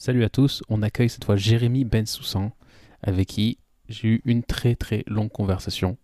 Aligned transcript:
Salut 0.00 0.22
à 0.22 0.28
tous, 0.28 0.62
on 0.68 0.82
accueille 0.82 1.08
cette 1.08 1.24
fois 1.24 1.34
Jérémy 1.34 1.84
Bensoussan, 1.84 2.52
avec 3.02 3.26
qui 3.26 3.58
j'ai 3.88 4.06
eu 4.06 4.22
une 4.24 4.44
très 4.44 4.76
très 4.76 5.02
longue 5.08 5.28
conversation, 5.28 5.96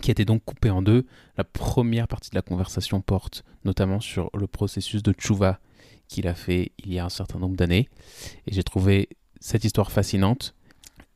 qui 0.00 0.10
a 0.10 0.12
été 0.12 0.24
donc 0.24 0.44
coupée 0.44 0.70
en 0.70 0.82
deux. 0.82 1.06
La 1.36 1.44
première 1.44 2.08
partie 2.08 2.30
de 2.30 2.34
la 2.34 2.42
conversation 2.42 3.00
porte 3.00 3.44
notamment 3.64 4.00
sur 4.00 4.28
le 4.34 4.48
processus 4.48 5.04
de 5.04 5.12
Tchouva 5.12 5.60
qu'il 6.08 6.26
a 6.26 6.34
fait 6.34 6.72
il 6.78 6.92
y 6.92 6.98
a 6.98 7.04
un 7.04 7.10
certain 7.10 7.38
nombre 7.38 7.54
d'années, 7.54 7.88
et 8.48 8.52
j'ai 8.52 8.64
trouvé 8.64 9.08
cette 9.38 9.62
histoire 9.62 9.92
fascinante. 9.92 10.56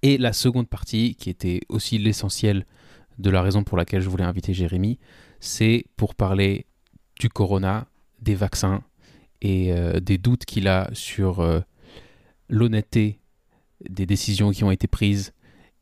Et 0.02 0.16
la 0.16 0.32
seconde 0.32 0.68
partie, 0.68 1.16
qui 1.16 1.29
était 1.29 1.62
aussi 1.68 1.98
l'essentiel 1.98 2.66
de 3.18 3.30
la 3.30 3.43
raison 3.43 3.64
pour 3.64 3.77
laquelle 3.77 4.00
je 4.00 4.09
voulais 4.09 4.23
inviter 4.23 4.54
Jérémy, 4.54 5.00
c'est 5.41 5.86
pour 5.96 6.14
parler 6.14 6.66
du 7.18 7.29
corona, 7.29 7.88
des 8.23 8.36
vaccins 8.36 8.84
et 9.43 9.73
euh, 9.73 9.98
des 9.98 10.18
doutes 10.18 10.45
qu'il 10.45 10.68
a 10.68 10.88
sur 10.93 11.41
euh, 11.41 11.62
l'honnêteté 12.48 13.20
des 13.89 14.07
décisions 14.07 14.50
qui 14.50 14.64
ont 14.64 14.71
été 14.71 14.86
prises 14.86 15.32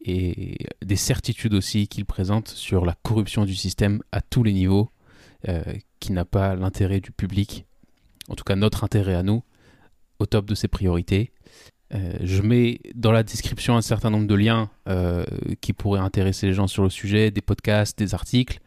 et 0.01 0.67
des 0.85 0.97
certitudes 0.97 1.55
aussi 1.55 1.89
qu'il 1.89 2.05
présente 2.05 2.49
sur 2.49 2.85
la 2.85 2.95
corruption 3.03 3.45
du 3.45 3.55
système 3.55 4.03
à 4.13 4.21
tous 4.21 4.43
les 4.43 4.53
niveaux, 4.53 4.91
euh, 5.49 5.63
qui 6.01 6.13
n'a 6.13 6.25
pas 6.25 6.55
l'intérêt 6.55 7.01
du 7.01 7.11
public, 7.11 7.65
en 8.29 8.35
tout 8.35 8.45
cas 8.45 8.57
notre 8.57 8.85
intérêt 8.85 9.15
à 9.15 9.23
nous, 9.23 9.43
au 10.19 10.27
top 10.27 10.47
de 10.47 10.55
ses 10.55 10.69
priorités. 10.69 11.33
je 11.91 12.43
mets 12.43 12.81
dans 12.95 13.13
la 13.13 13.23
description 13.23 13.77
un 13.77 13.83
certain 13.83 14.11
nombre 14.11 14.27
de 14.27 14.35
liens 14.35 14.71
qui 15.61 15.73
pourraient 15.73 16.01
intéresser 16.01 16.47
les 16.47 16.53
gens 16.53 16.67
sur 16.67 16.83
le 16.83 16.91
sujet, 16.91 17.31
des 17.31 17.41
podcasts, 17.41 17.99
des 17.99 18.15
articles. 18.15 18.59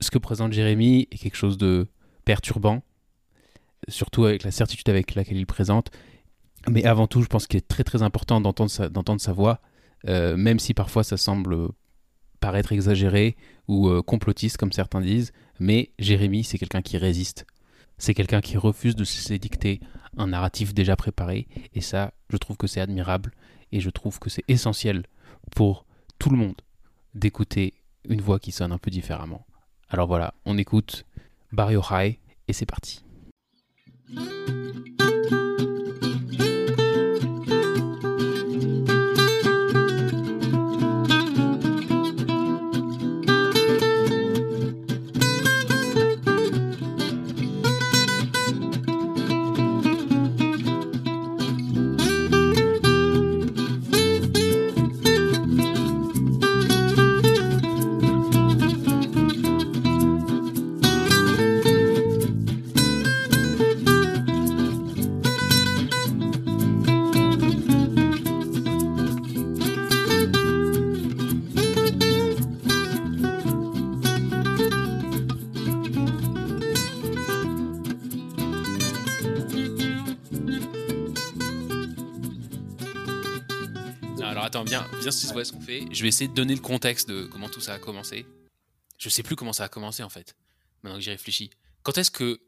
Ce 0.00 0.10
que 0.10 0.18
présente 0.18 0.52
Jérémy 0.52 1.08
est 1.10 1.18
quelque 1.18 1.36
chose 1.36 1.58
de 1.58 1.88
perturbant, 2.24 2.82
surtout 3.88 4.26
avec 4.26 4.42
la 4.42 4.50
certitude 4.50 4.90
avec 4.90 5.14
laquelle 5.14 5.38
il 5.38 5.46
présente. 5.46 5.90
Mais 6.68 6.84
avant 6.84 7.06
tout, 7.06 7.22
je 7.22 7.26
pense 7.28 7.46
qu'il 7.46 7.58
est 7.58 7.68
très 7.68 7.84
très 7.84 8.02
important 8.02 8.40
d'entendre 8.40 8.70
sa, 9.20 9.32
voix, 9.32 9.60
euh, 10.08 10.36
même 10.36 10.58
si 10.58 10.74
parfois 10.74 11.04
ça 11.04 11.16
semble 11.16 11.68
paraître 12.40 12.72
exagéré 12.72 13.36
ou 13.68 13.88
euh, 13.88 14.02
complotiste 14.02 14.56
comme 14.56 14.72
certains 14.72 15.00
disent. 15.00 15.32
Mais 15.60 15.90
Jérémy, 15.98 16.44
c'est 16.44 16.58
quelqu'un 16.58 16.82
qui 16.82 16.98
résiste. 16.98 17.46
C'est 17.98 18.14
quelqu'un 18.14 18.40
qui 18.40 18.56
refuse 18.56 18.94
de 18.94 19.04
se 19.04 19.34
dicter 19.34 19.80
un 20.16 20.28
narratif 20.28 20.74
déjà 20.74 20.96
préparé. 20.96 21.46
Et 21.72 21.80
ça, 21.80 22.12
je 22.30 22.36
trouve 22.36 22.56
que 22.56 22.66
c'est 22.66 22.80
admirable. 22.80 23.32
Et 23.72 23.80
je 23.80 23.90
trouve 23.90 24.18
que 24.18 24.30
c'est 24.30 24.44
essentiel 24.48 25.04
pour 25.54 25.86
tout 26.18 26.30
le 26.30 26.36
monde 26.36 26.56
d'écouter 27.14 27.74
une 28.08 28.20
voix 28.20 28.38
qui 28.38 28.52
sonne 28.52 28.72
un 28.72 28.78
peu 28.78 28.90
différemment. 28.90 29.46
Alors 29.88 30.06
voilà, 30.06 30.34
on 30.44 30.58
écoute 30.58 31.04
Barrio 31.52 31.82
High 31.90 32.18
et 32.48 32.52
c'est 32.52 32.66
parti. 32.66 33.02
Bien 84.64 84.86
ce 85.00 85.52
qu'on 85.52 85.60
fait. 85.60 85.84
Je 85.90 86.02
vais 86.02 86.08
essayer 86.08 86.28
de 86.28 86.34
donner 86.34 86.54
le 86.54 86.60
contexte 86.60 87.08
de 87.08 87.24
comment 87.24 87.48
tout 87.48 87.60
ça 87.60 87.74
a 87.74 87.78
commencé. 87.78 88.26
Je 88.98 89.08
sais 89.08 89.22
plus 89.22 89.36
comment 89.36 89.52
ça 89.52 89.64
a 89.64 89.68
commencé 89.68 90.02
en 90.02 90.08
fait, 90.08 90.36
maintenant 90.82 90.98
que 90.98 91.04
j'y 91.04 91.10
réfléchis. 91.10 91.50
Quand 91.82 91.98
est-ce 91.98 92.10
que 92.10 92.40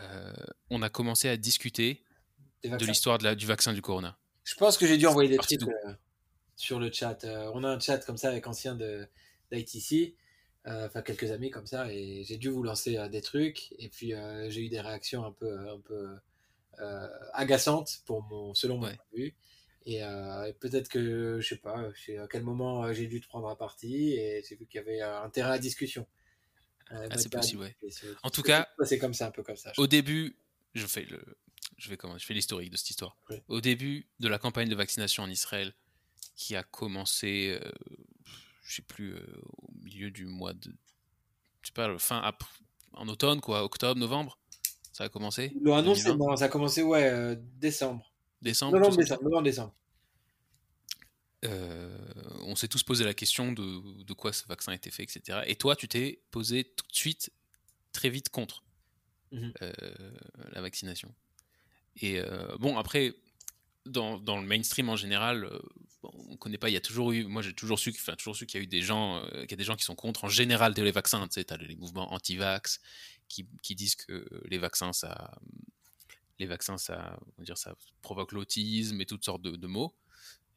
euh, 0.00 0.32
on 0.70 0.82
a 0.82 0.88
commencé 0.88 1.28
à 1.28 1.36
discuter 1.36 2.04
de 2.64 2.84
l'histoire 2.84 3.18
du 3.18 3.46
vaccin 3.46 3.72
du 3.72 3.82
corona? 3.82 4.18
Je 4.44 4.54
pense 4.54 4.76
que 4.76 4.86
j'ai 4.86 4.98
dû 4.98 5.06
envoyer 5.06 5.30
des 5.30 5.38
trucs 5.38 5.62
euh, 5.62 5.94
sur 6.56 6.78
le 6.78 6.90
chat. 6.92 7.24
Euh, 7.24 7.50
on 7.54 7.64
a 7.64 7.68
un 7.68 7.80
chat 7.80 7.98
comme 7.98 8.16
ça 8.16 8.28
avec 8.28 8.46
anciens 8.46 8.76
d'ITC, 8.76 10.14
enfin 10.66 11.02
quelques 11.02 11.30
amis 11.30 11.50
comme 11.50 11.66
ça, 11.66 11.92
et 11.92 12.24
j'ai 12.24 12.36
dû 12.36 12.48
vous 12.48 12.62
lancer 12.62 13.08
des 13.08 13.20
trucs. 13.20 13.74
Et 13.78 13.88
puis 13.88 14.12
j'ai 14.48 14.60
eu 14.60 14.68
des 14.68 14.80
réactions 14.80 15.24
un 15.24 15.32
peu, 15.32 15.70
un 15.70 15.80
peu 15.80 16.08
agaçantes 17.32 18.00
pour 18.06 18.22
mon, 18.24 18.54
selon 18.54 18.76
mon 18.76 18.86
point 18.86 18.96
de 19.12 19.18
vue. 19.18 19.36
Euh, 19.86 20.44
et, 20.44 20.52
peut-être 20.52 20.88
que, 20.88 21.38
je 21.40 21.48
sais 21.48 21.56
pas, 21.56 21.76
à 21.78 22.26
quel 22.28 22.42
moment 22.42 22.84
euh, 22.84 22.92
j'ai 22.92 23.06
dû 23.06 23.20
te 23.20 23.26
prendre 23.26 23.48
à 23.48 23.56
partie 23.56 24.12
et 24.12 24.44
j'ai 24.48 24.56
vu 24.56 24.66
qu'il 24.66 24.78
y 24.78 24.80
avait 24.80 25.00
un 25.00 25.28
terrain 25.30 25.52
à 25.52 25.58
discussion. 25.58 26.06
Euh, 26.92 27.08
ah, 27.10 27.18
c'est 27.18 27.32
possible, 27.32 27.62
ouais. 27.62 27.76
En 28.22 28.30
tout 28.30 28.42
cas, 28.42 28.68
c'est 28.84 28.98
comme 28.98 29.14
ça, 29.14 29.26
un 29.26 29.30
peu 29.30 29.42
comme 29.42 29.56
ça. 29.56 29.72
Au 29.78 29.86
début, 29.86 30.36
je 30.74 30.86
fais 30.86 31.04
le, 31.04 31.20
je 31.78 31.88
vais 31.88 31.96
comment, 31.96 32.18
je 32.18 32.24
fais 32.24 32.34
l'historique 32.34 32.70
de 32.70 32.76
cette 32.76 32.90
histoire. 32.90 33.16
Au 33.48 33.60
début 33.60 34.06
de 34.20 34.28
la 34.28 34.38
campagne 34.38 34.68
de 34.68 34.74
vaccination 34.74 35.22
en 35.22 35.30
Israël, 35.30 35.72
qui 36.36 36.54
a 36.54 36.62
commencé, 36.62 37.58
je 38.64 38.76
sais 38.76 38.82
plus, 38.82 39.14
au 39.14 39.72
milieu 39.82 40.10
du 40.10 40.26
mois 40.26 40.52
de, 40.52 40.72
je 41.62 41.68
sais 41.68 41.74
pas, 41.74 41.98
fin 41.98 42.32
en 42.94 43.08
automne, 43.08 43.40
quoi, 43.40 43.64
octobre, 43.64 43.98
novembre, 43.98 44.38
ça 44.92 45.04
a 45.04 45.08
commencé. 45.08 45.52
Le 45.60 45.72
annonce, 45.72 46.00
ça 46.00 46.44
a 46.44 46.48
commencé, 46.48 46.82
ouais, 46.82 47.36
décembre. 47.58 48.11
Décembre 48.42 48.78
Novembre, 48.78 49.42
décembre. 49.42 49.74
Euh, 51.44 51.96
on 52.44 52.54
s'est 52.56 52.68
tous 52.68 52.82
posé 52.82 53.04
la 53.04 53.14
question 53.14 53.52
de, 53.52 54.02
de, 54.02 54.12
quoi 54.12 54.32
ce 54.32 54.46
vaccin 54.46 54.72
était 54.72 54.90
fait, 54.90 55.04
etc. 55.04 55.40
Et 55.46 55.56
toi, 55.56 55.76
tu 55.76 55.88
t'es 55.88 56.22
posé 56.30 56.64
tout 56.64 56.86
de 56.86 56.94
suite, 56.94 57.30
très 57.92 58.10
vite 58.10 58.28
contre 58.28 58.64
mhm. 59.30 59.52
euh, 59.62 59.72
la 60.52 60.60
vaccination. 60.60 61.12
Et 61.96 62.18
euh, 62.18 62.56
bon, 62.58 62.78
après, 62.78 63.14
dans, 63.86 64.18
dans, 64.18 64.40
le 64.40 64.46
mainstream 64.46 64.88
en 64.88 64.96
général, 64.96 65.48
on 66.02 66.36
connaît 66.36 66.58
pas. 66.58 66.68
Il 66.68 66.72
y 66.72 66.76
a 66.76 66.80
toujours 66.80 67.12
eu, 67.12 67.24
moi 67.24 67.42
j'ai 67.42 67.52
toujours 67.52 67.78
su, 67.78 67.90
enfin 67.90 68.14
toujours 68.14 68.36
su 68.36 68.46
qu'il 68.46 68.58
y 68.58 68.62
a 68.62 68.64
eu 68.64 68.68
des 68.68 68.82
gens, 68.82 69.24
qu'il 69.32 69.50
y 69.50 69.54
a 69.54 69.56
des 69.56 69.64
gens 69.64 69.76
qui 69.76 69.84
sont 69.84 69.96
contre 69.96 70.24
en 70.24 70.28
général 70.28 70.74
les 70.76 70.90
vaccins. 70.90 71.26
Tu 71.28 71.40
sais, 71.40 71.52
as 71.52 71.56
les 71.56 71.76
mouvements 71.76 72.12
anti-vax 72.12 72.80
qui, 73.28 73.48
qui, 73.62 73.74
disent 73.74 73.96
que 73.96 74.26
les 74.44 74.58
vaccins 74.58 74.92
ça 74.92 75.32
les 76.42 76.48
vaccins, 76.48 76.76
ça, 76.76 77.18
on 77.38 77.42
dire, 77.42 77.56
ça 77.56 77.74
provoque 78.02 78.32
l'autisme 78.32 79.00
et 79.00 79.06
toutes 79.06 79.24
sortes 79.24 79.42
de, 79.42 79.66
mots. 79.66 79.94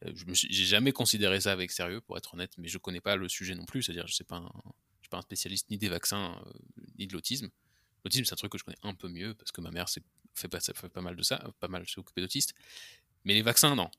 Euh, 0.04 0.12
je 0.16 0.26
n'ai 0.26 0.36
jamais 0.66 0.92
considéré 0.92 1.40
ça 1.40 1.52
avec 1.52 1.72
sérieux, 1.72 2.02
pour 2.02 2.18
être 2.18 2.34
honnête, 2.34 2.54
mais 2.58 2.68
je 2.68 2.78
connais 2.78 3.02
pas 3.02 3.16
le 3.16 3.30
sujet 3.30 3.56
non 3.56 3.66
plus. 3.66 3.84
C'est-à-dire, 3.84 4.08
je 4.08 4.12
ne 4.12 4.16
suis 4.16 4.24
pas 4.24 4.38
un 4.38 5.22
spécialiste 5.22 5.70
ni 5.70 5.78
des 5.78 5.88
vaccins 5.88 6.42
euh, 6.46 6.52
ni 6.98 7.08
de 7.08 7.14
l'autisme. 7.14 7.50
L'autisme, 8.04 8.26
c'est 8.26 8.34
un 8.34 8.38
truc 8.38 8.52
que 8.52 8.58
je 8.58 8.64
connais 8.64 8.80
un 8.84 8.94
peu 8.94 9.08
mieux 9.08 9.34
parce 9.36 9.52
que 9.52 9.62
ma 9.62 9.72
mère 9.72 9.88
fait 10.34 10.48
pas, 10.48 10.60
fait 10.60 10.90
pas 10.90 11.02
mal 11.02 11.16
de 11.16 11.24
ça, 11.24 11.52
pas 11.60 11.68
mal 11.68 11.88
s'est 11.88 12.00
occupée 12.00 12.22
d'autistes. 12.22 12.54
Mais 13.24 13.34
les 13.34 13.42
vaccins, 13.42 13.76
non. 13.76 13.90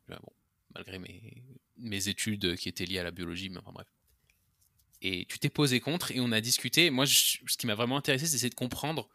Malgré 0.75 0.99
mes, 0.99 1.43
mes 1.77 2.09
études 2.09 2.57
qui 2.57 2.69
étaient 2.69 2.85
liées 2.85 2.99
à 2.99 3.05
la 3.05 3.11
biologie, 3.13 3.49
mais 3.49 3.59
enfin 3.59 3.73
bref. 3.73 3.89
Et 5.03 5.25
tu 5.27 5.39
t'es 5.39 5.51
posé 5.51 5.81
contre 5.81 6.11
et 6.11 6.21
on 6.21 6.33
a 6.33 6.41
discuté. 6.41 6.91
Moi, 6.91 7.07
ce 7.07 7.57
qui 7.57 7.67
m'a 7.67 7.75
vraiment 7.75 7.97
intéressé, 7.97 8.27
c'est 8.27 8.51
de 8.51 8.55
comprendre 8.55 9.09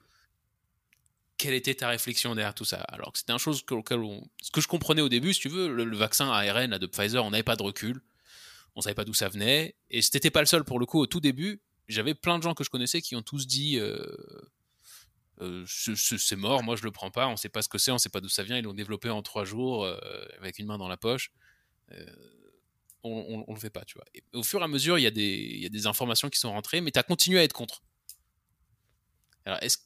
quelle 1.42 1.56
était 1.56 1.74
ta 1.74 1.90
réflexion 1.90 2.36
derrière 2.36 2.54
tout 2.54 2.66
ça? 2.66 2.82
Alors 2.82 3.12
que 3.12 3.18
c'était 3.18 3.32
un 3.32 3.40
chose 3.40 3.64
que, 3.64 3.74
ce 3.74 4.52
que 4.52 4.62
je 4.62 4.68
comprenais 4.68 5.02
au 5.02 5.10
début, 5.10 5.34
si 5.34 5.40
tu 5.40 5.50
veux, 5.50 5.74
le, 5.74 5.98
vaccin 5.98 6.30
ARN 6.30 6.78
de 6.78 6.86
Pfizer, 6.86 7.26
on 7.26 7.32
n'avait 7.32 7.42
pas 7.42 7.56
de 7.56 7.64
recul, 7.64 8.00
on 8.76 8.82
savait 8.82 8.94
pas 8.94 9.06
d'où 9.06 9.16
ça 9.16 9.28
venait, 9.28 9.76
et 9.90 10.04
c'était 10.04 10.30
pas 10.30 10.42
le 10.42 10.46
seul 10.46 10.64
pour 10.64 10.80
le 10.80 10.86
coup. 10.86 11.00
Au 11.00 11.08
tout 11.08 11.20
début, 11.20 11.60
j'avais 11.88 12.14
plein 12.14 12.38
de 12.38 12.44
gens 12.44 12.54
que 12.54 12.64
je 12.64 12.70
connaissais 12.70 13.02
qui 13.02 13.16
ont 13.16 13.24
tous 13.24 13.48
dit 13.48 13.80
euh, 13.80 14.06
euh, 15.40 15.66
c'est 15.66 16.36
mort, 16.36 16.62
moi 16.62 16.76
je 16.76 16.84
le 16.84 16.92
prends 16.92 17.10
pas, 17.10 17.28
on 17.28 17.36
sait 17.38 17.50
pas 17.50 17.64
ce 17.64 17.70
que 17.70 17.80
c'est, 17.80 17.90
on 17.90 17.98
sait 17.98 18.10
pas 18.10 18.22
d'où 18.22 18.30
ça 18.30 18.44
vient, 18.44 18.60
ils 18.60 18.64
l'ont 18.64 18.76
développé 18.76 19.10
en 19.10 19.24
trois 19.24 19.44
jours 19.44 19.84
euh, 19.84 19.98
avec 20.38 20.60
une 20.60 20.68
main 20.68 20.78
dans 20.78 20.90
la 20.90 20.98
poche. 20.98 21.32
on, 23.04 23.44
on, 23.48 23.54
le 23.56 23.60
fait 23.60 23.72
pas, 23.72 23.84
tu 23.84 23.96
vois. 23.96 24.06
Au 24.34 24.44
fur 24.44 24.62
et 24.62 24.64
à 24.64 24.68
mesure, 24.68 25.00
il 25.00 25.02
y 25.02 25.08
a 25.66 25.70
des 25.70 25.88
informations 25.88 26.30
qui 26.30 26.38
sont 26.38 26.52
rentrées, 26.52 26.82
mais 26.82 26.92
tu 26.92 27.00
as 27.00 27.04
continué 27.04 27.40
à 27.40 27.44
être 27.44 27.54
contre. 27.54 27.82
Alors, 29.44 29.58
est-ce 29.64 29.80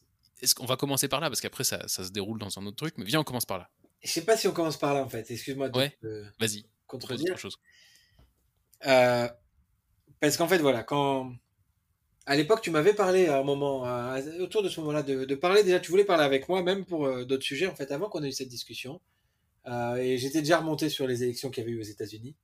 est-ce 0.46 0.56
qu'on 0.56 0.66
va 0.66 0.78
commencer 0.78 1.08
par 1.08 1.20
là? 1.20 1.30
Parce 1.30 1.42
qu'après, 1.42 1.64
ça, 1.64 1.88
ça, 1.88 2.04
se 2.04 2.12
déroule 2.12 2.40
dans 2.40 2.58
un 2.58 2.66
autre 2.66 2.78
truc. 2.78 2.96
Mais 2.98 3.06
viens, 3.06 3.20
on 3.20 3.24
commence 3.24 3.46
par 3.46 3.58
là. 3.58 3.70
Je 4.02 4.10
sais 4.10 4.24
pas 4.24 4.38
si 4.38 4.48
on 4.48 4.52
commence 4.52 4.78
par 4.78 4.94
là, 4.94 5.04
en 5.04 5.10
fait. 5.10 5.30
Excuse-moi 5.30 5.70
de 5.70 5.78
ouais. 5.78 5.98
Vas-y. 6.40 6.66
contredire. 6.88 7.38
Chose. 7.38 7.58
Euh, 8.86 9.28
parce 10.20 10.38
qu'en 10.38 10.48
fait, 10.48 10.60
voilà, 10.60 10.84
quand. 10.84 11.34
À 12.28 12.36
l'époque, 12.36 12.62
tu 12.62 12.72
m'avais 12.72 12.94
parlé 12.94 13.28
à 13.28 13.38
un 13.38 13.44
moment, 13.44 13.84
autour 14.40 14.64
de 14.64 14.70
ce 14.70 14.80
moment-là, 14.80 15.04
de, 15.04 15.36
parler 15.36 15.64
déjà, 15.64 15.80
tu 15.80 15.92
voulais 15.92 16.06
parler 16.06 16.24
avec 16.24 16.50
moi, 16.50 16.64
même 16.64 16.84
pour 16.84 17.06
euh, 17.06 17.24
d'autres 17.24 17.44
sujets, 17.44 17.68
en 17.68 17.76
fait, 17.76 17.92
avant 17.92 18.10
qu'on 18.10 18.24
ait 18.24 18.30
eu 18.30 18.32
cette 18.32 18.48
discussion. 18.48 19.00
et 19.68 20.18
j'étais 20.18 20.40
déjà 20.40 20.58
remonté 20.58 20.90
sur 20.90 21.06
les 21.06 21.22
élections 21.22 21.52
qu'il 21.52 21.64
y 21.64 21.68
avait 21.68 21.76
eu 21.76 21.80
aux 21.80 21.84
États-Unis. 21.84 22.36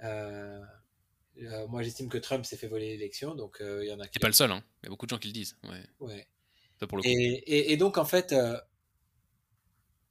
moi, 0.00 1.82
j'estime 1.82 2.08
que 2.08 2.18
Trump 2.18 2.46
s'est 2.46 2.56
fait 2.56 2.68
voler 2.68 2.90
l'élection, 2.90 3.34
donc 3.34 3.58
il 3.60 3.88
y 3.88 3.92
en 3.92 3.98
a. 3.98 4.06
Qui... 4.06 4.20
pas 4.20 4.28
le 4.28 4.34
seul, 4.34 4.52
hein. 4.52 4.62
Il 4.82 4.86
y 4.86 4.88
a 4.88 4.90
beaucoup 4.90 5.06
de 5.06 5.10
gens 5.10 5.18
qui 5.18 5.28
le 5.28 5.34
disent. 5.34 5.56
Ouais. 5.64 5.82
ouais. 5.98 6.28
Et, 7.04 7.76
donc, 7.76 7.98
en 7.98 8.04
fait, 8.04 8.34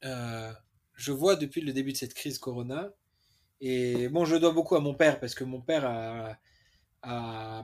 je 0.02 1.12
vois 1.12 1.36
depuis 1.36 1.62
le 1.62 1.74
début 1.74 1.92
de 1.92 1.98
cette 1.98 2.14
crise 2.14 2.38
Corona, 2.40 2.92
et 3.60 4.08
bon, 4.10 4.26
je 4.26 4.36
dois 4.36 4.52
beaucoup 4.52 4.76
à 4.76 4.80
mon 4.80 4.94
père 4.94 5.20
parce 5.20 5.34
que 5.34 5.44
mon 5.44 5.62
père 5.62 5.86
a, 5.86 6.38
a 7.04 7.64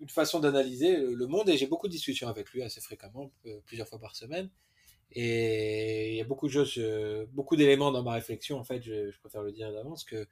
une 0.00 0.08
façon 0.08 0.40
d'analyser 0.40 0.96
le 0.96 1.26
monde 1.26 1.48
et 1.48 1.56
j'ai 1.56 1.66
beaucoup 1.66 1.86
de 1.86 1.92
discussions 1.92 2.28
avec 2.28 2.50
lui 2.50 2.62
assez 2.62 2.80
fréquemment, 2.80 3.30
euh, 3.46 3.60
plusieurs 3.66 3.88
fois 3.88 3.98
par 3.98 4.16
semaine. 4.16 4.50
Et 5.12 6.12
il 6.12 6.16
y 6.16 6.20
a 6.20 6.24
beaucoup 6.24 6.46
de 6.46 6.52
choses, 6.52 6.74
euh, 6.78 7.26
beaucoup 7.32 7.56
d'éléments 7.56 7.90
dans 7.90 8.02
ma 8.02 8.12
réflexion, 8.12 8.58
en 8.58 8.64
fait, 8.64 8.82
je, 8.82 9.16
préfère 9.20 9.42
le 9.42 9.52
dire 9.52 9.72
d'avance, 9.72 10.04
que, 10.04 10.26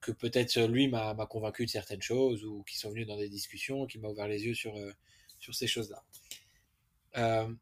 que 0.00 0.12
peut-être 0.12 0.60
lui 0.62 0.88
m'a 0.88 1.14
convaincu 1.26 1.66
de 1.66 1.70
certaines 1.70 2.02
choses 2.02 2.44
ou 2.44 2.64
qui 2.64 2.78
sont 2.78 2.90
venus 2.90 3.06
dans 3.06 3.16
des 3.16 3.28
discussions, 3.28 3.86
qui 3.86 3.98
m'a 3.98 4.08
ouvert 4.08 4.28
les 4.28 4.44
yeux 4.44 4.54
sur, 4.54 4.76
euh, 4.76 4.92
sur 5.38 5.54
ces 5.54 5.66
choses-là. 5.66 6.02
Le, 7.14 7.56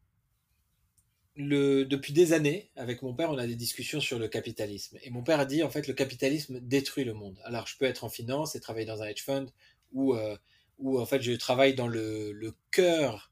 depuis 1.85 2.13
des 2.13 2.33
années, 2.33 2.71
avec 2.75 3.01
mon 3.01 3.13
père, 3.13 3.31
on 3.31 3.37
a 3.37 3.47
des 3.47 3.55
discussions 3.55 3.99
sur 3.99 4.19
le 4.19 4.27
capitalisme. 4.27 4.97
Et 5.03 5.09
mon 5.09 5.23
père 5.23 5.39
a 5.39 5.45
dit, 5.45 5.63
en 5.63 5.69
fait, 5.69 5.87
le 5.87 5.93
capitalisme 5.93 6.59
détruit 6.59 7.03
le 7.03 7.13
monde. 7.13 7.39
Alors, 7.43 7.67
je 7.67 7.77
peux 7.77 7.85
être 7.85 8.03
en 8.03 8.09
finance 8.09 8.55
et 8.55 8.59
travailler 8.59 8.85
dans 8.85 9.01
un 9.01 9.07
hedge 9.07 9.23
fund, 9.23 9.47
où, 9.93 10.15
euh, 10.15 10.37
en 10.83 11.05
fait 11.05 11.21
je 11.21 11.33
travaille 11.33 11.75
dans 11.75 11.87
le, 11.87 12.55
cœur. 12.71 13.31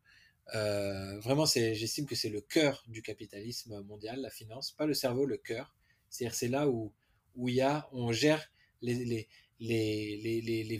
Euh, 0.56 1.20
vraiment, 1.20 1.46
j'estime 1.46 2.06
que 2.06 2.16
c'est 2.16 2.30
le 2.30 2.42
cœur 2.42 2.84
du 2.88 3.02
capitalisme 3.02 3.82
mondial, 3.84 4.22
la 4.22 4.30
finance, 4.30 4.72
pas 4.72 4.86
le 4.86 4.94
cerveau, 4.94 5.26
le 5.26 5.38
cœur. 5.38 5.76
C'est-à-dire 6.10 6.36
c'est 6.36 6.48
là 6.48 6.68
où 6.68 6.94
on 7.92 8.12
gère 8.12 8.52
les, 8.82 9.28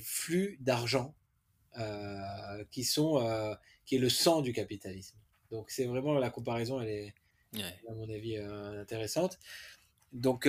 flux 0.02 0.58
d'argent 0.62 1.16
euh, 1.78 2.64
qui 2.72 2.84
sont 2.84 3.20
euh, 3.20 3.54
qui 3.86 3.96
est 3.96 4.00
le 4.00 4.10
sang 4.10 4.42
du 4.42 4.54
capitalisme. 4.54 5.19
Donc 5.52 5.72
c'est 5.72 5.86
vraiment 5.86 6.14
la 6.14 6.30
comparaison, 6.30 6.80
elle 6.82 6.90
est 6.90 7.14
à 7.88 7.94
mon 7.94 8.10
avis 8.10 8.38
euh, 8.38 8.82
intéressante. 8.82 9.40
Donc 10.14 10.48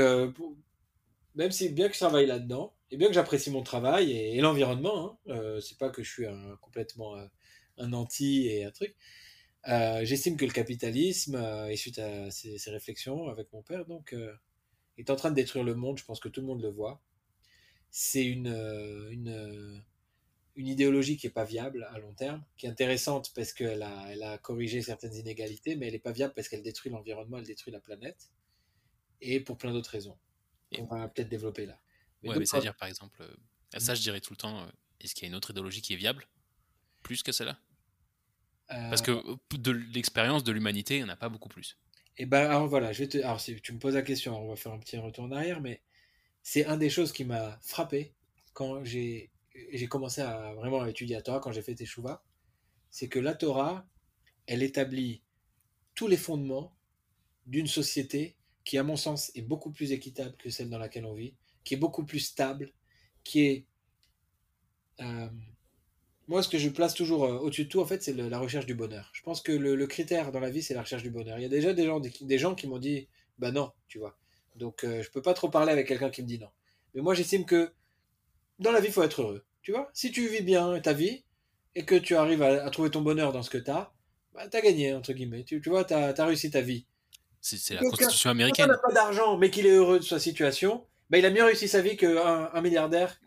même 1.35 1.51
si 1.51 1.69
bien 1.69 1.89
que 1.89 1.95
je 1.95 2.01
travaille 2.01 2.27
là-dedans, 2.27 2.75
et 2.91 2.97
bien 2.97 3.09
que 3.09 3.15
j'apprécie 3.15 3.51
mon 3.51 3.63
travail 3.63 4.13
et, 4.13 4.41
l'environnement, 4.41 5.13
hein, 5.13 5.19
euh, 5.29 5.61
c'est 5.61 5.79
pas 5.79 5.91
que 5.91 6.03
je 6.03 6.11
suis 6.11 6.27
un, 6.27 6.57
complètement 6.61 7.17
euh, 7.17 7.27
un 7.79 7.93
anti 7.93 8.49
et 8.49 8.65
un 8.65 8.71
truc. 8.71 8.97
Euh, 9.69 10.05
j'estime 10.05 10.37
que 10.37 10.45
le 10.45 10.53
capitalisme, 10.53 11.37
et 11.69 11.77
suite 11.77 11.99
à 11.99 12.31
ces, 12.31 12.59
réflexions 12.71 13.29
avec 13.29 13.53
mon 13.53 13.63
père, 13.63 13.85
donc, 13.87 14.15
est 14.99 15.11
en 15.11 15.17
train 15.17 15.31
de 15.31 15.37
détruire 15.37 15.65
le 15.65 15.75
monde. 15.75 15.99
Je 15.99 16.05
pense 16.05 16.21
que 16.21 16.29
tout 16.29 16.41
le 16.41 16.47
monde 16.47 16.63
le 16.63 16.71
voit. 16.71 17.01
C'est 17.91 18.25
une, 18.25 18.49
une, 19.11 19.83
une 20.57 20.69
idéologie 20.69 21.17
qui 21.17 21.27
est 21.27 21.31
pas 21.31 21.45
viable 21.45 21.89
à 21.93 21.99
long 21.99 22.13
terme, 22.15 22.45
qui 22.57 22.67
est 22.67 22.69
intéressante 22.69 23.33
parce 23.35 23.53
qu'elle 23.53 23.83
a, 23.83 24.07
elle 24.11 24.23
a 24.23 24.39
corrigé 24.39 24.83
certaines 24.83 25.15
inégalités, 25.15 25.77
mais 25.77 25.87
elle 25.87 25.93
n'est 25.93 25.99
pas 25.99 26.13
viable 26.13 26.35
parce 26.35 26.49
qu'elle 26.49 26.63
détruit 26.63 26.91
l'environnement, 26.91 27.39
elle 27.39 27.47
détruit 27.47 27.73
la 27.73 27.81
planète, 27.81 28.31
et 29.21 29.41
pour 29.41 29.57
plein 29.57 29.73
d'autres 29.73 29.91
raisons. 29.91 30.19
on 30.79 30.85
va 30.85 31.09
peut-être 31.09 31.29
développer 31.29 31.67
là. 31.67 31.79
Mais 32.23 32.31
ouais, 32.31 32.45
c'est-à-dire, 32.45 32.75
par 32.75 32.89
exemple, 32.89 33.23
euh, 33.23 33.35
à 33.73 33.81
ça, 33.81 33.95
je 33.95 34.03
dirais 34.03 34.21
tout 34.21 34.33
le 34.33 34.37
temps, 34.37 34.61
euh, 34.61 34.67
est-ce 35.01 35.15
qu'il 35.15 35.25
y 35.25 35.27
a 35.27 35.29
une 35.29 35.35
autre 35.35 35.51
idéologie 35.51 35.83
qui 35.83 35.95
est 35.95 35.97
viable 35.97 36.27
Plus 37.03 37.23
que 37.23 37.33
celle-là? 37.33 37.59
Parce 38.69 39.03
que 39.03 39.11
euh, 39.11 39.37
de 39.53 39.73
l'expérience 39.73 40.45
de 40.45 40.53
l'humanité, 40.53 40.97
il 40.97 40.99
n'y 40.99 41.05
en 41.05 41.13
a 41.13 41.17
pas 41.17 41.29
beaucoup 41.29 41.49
plus. 41.49 41.77
Et 42.17 42.23
eh 42.25 42.27
ben, 42.27 42.49
alors 42.49 42.69
voilà, 42.69 42.93
je 42.93 43.01
vais 43.01 43.09
te... 43.09 43.19
alors, 43.19 43.41
si 43.41 43.61
tu 43.61 43.73
me 43.73 43.79
poses 43.79 43.95
la 43.95 44.03
question, 44.03 44.39
on 44.39 44.49
va 44.49 44.57
faire 44.57 44.73
un 44.73 44.79
petit 44.79 44.99
retour 44.99 45.25
en 45.25 45.33
arrière, 45.33 45.61
mais 45.61 45.83
c'est 46.43 46.67
un 46.67 46.77
des 46.77 46.91
choses 46.91 47.13
qui 47.13 47.25
m'a 47.25 47.59
frappé 47.63 48.15
quand 48.53 48.85
j'ai 48.85 49.31
commencé 49.89 50.21
à 50.21 50.55
vraiment 50.55 50.85
étudier 50.87 51.17
la 51.17 51.23
Torah, 51.23 51.41
quand 51.41 51.53
j'ai 51.53 51.63
fait 51.63 51.75
Teshuvah, 51.75 52.23
c'est 52.91 53.09
que 53.09 53.19
la 53.19 53.35
Torah, 53.35 53.87
elle 54.47 54.63
établit 54.63 55.23
tous 55.95 56.09
les 56.09 56.17
fondements 56.17 56.75
d'une 57.47 57.67
société 57.67 58.37
qui, 58.65 58.79
à 58.79 58.83
mon 58.83 58.97
sens, 58.97 59.31
est 59.35 59.43
beaucoup 59.43 59.71
plus 59.71 59.93
équitable 59.93 60.37
que 60.37 60.51
celle 60.51 60.71
dans 60.71 60.79
laquelle 60.79 61.05
on 61.05 61.15
vit, 61.15 61.35
qui 61.65 61.75
est 61.75 61.79
beaucoup 61.79 62.05
plus 62.05 62.21
stable, 62.21 62.73
qui 63.25 63.41
est... 63.47 63.67
Euh, 65.01 65.29
moi, 66.29 66.43
ce 66.43 66.49
que 66.49 66.59
je 66.59 66.69
place 66.69 66.95
toujours 66.95 67.25
euh, 67.25 67.39
au-dessus 67.39 67.65
de 67.65 67.69
tout, 67.69 67.81
en 67.81 67.87
fait, 67.87 68.03
c'est 68.03 68.13
la 68.13 68.39
recherche 68.39 68.67
du 68.67 68.75
bonheur. 68.75 69.11
Je 69.13 69.23
pense 69.23 69.41
que 69.43 69.51
le, 69.51 69.87
critère 69.87 70.31
dans 70.31 70.41
la 70.41 70.51
vie, 70.51 70.63
c'est 70.63 70.75
la 70.75 70.83
recherche 70.83 71.03
du 71.03 71.11
bonheur. 71.11 71.39
Il 71.39 71.43
y 71.43 71.47
a 71.47 71.49
déjà 71.49 71.73
des 71.73 71.87
gens, 71.87 72.01
des, 72.01 72.39
gens 72.39 72.55
qui 72.55 72.69
m'ont 72.69 72.79
dit, 72.79 73.09
bah 73.39 73.51
non, 73.51 73.73
tu 73.89 73.99
vois. 73.99 74.17
Donc, 74.55 74.85
euh, 74.85 75.03
je 75.03 75.11
peux 75.11 75.23
pas 75.23 75.35
trop 75.35 75.49
parler 75.49 75.73
avec 75.73 75.89
quelqu'un 75.89 76.11
qui 76.11 76.23
me 76.23 76.29
dit 76.29 76.39
non. 76.39 76.51
Mais 76.95 77.01
moi, 77.01 77.15
j'estime 77.15 77.45
que 77.45 77.73
dans 78.59 78.73
la 78.73 78.81
vie, 78.81 78.89
il 78.89 78.93
faut 78.93 79.03
être 79.03 79.23
heureux. 79.23 79.45
Tu 79.63 79.73
vois, 79.73 79.91
si 79.93 80.11
tu 80.11 80.27
vis 80.29 80.43
bien 80.43 80.81
ta 80.81 80.93
vie 80.93 81.25
et 81.75 81.85
que 81.85 81.95
tu 81.95 82.17
arrives 82.17 82.43
à, 82.43 82.69
trouver 82.71 82.91
ton 82.91 83.03
bonheur 83.03 83.33
dans 83.33 83.43
ce 83.43 83.51
que 83.51 83.59
tu 83.59 83.71
as, 83.71 83.93
bah, 84.35 84.49
tu 84.49 84.57
as 84.57 84.61
gagné, 84.61 84.95
entre 84.95 85.13
guillemets. 85.13 85.45
Tu, 85.45 85.61
vois, 85.67 85.85
tu 85.85 85.95
as, 85.95 86.25
réussi 86.25 86.51
ta 86.51 86.61
vie. 86.61 86.87
C'est 87.41 87.75
la 87.75 87.81
constitution 87.81 88.31
américaine. 88.31 88.67
Si 88.67 88.71
n'a 88.71 88.79
pas 88.79 88.93
d'argent, 88.93 89.37
mais 89.37 89.51
qu'il 89.51 89.67
est 89.67 89.71
heureux 89.71 89.99
de 89.99 90.05
sa 90.05 90.19
situation, 90.19 90.85
bah, 91.09 91.19
il 91.19 91.27
a 91.27 91.31
mieux 91.31 91.45
réussi 91.45 91.69
sa 91.69 91.81
vie 91.81 91.97
qu'un 91.97 92.51
un 92.53 92.61
milliardaire 92.61 93.21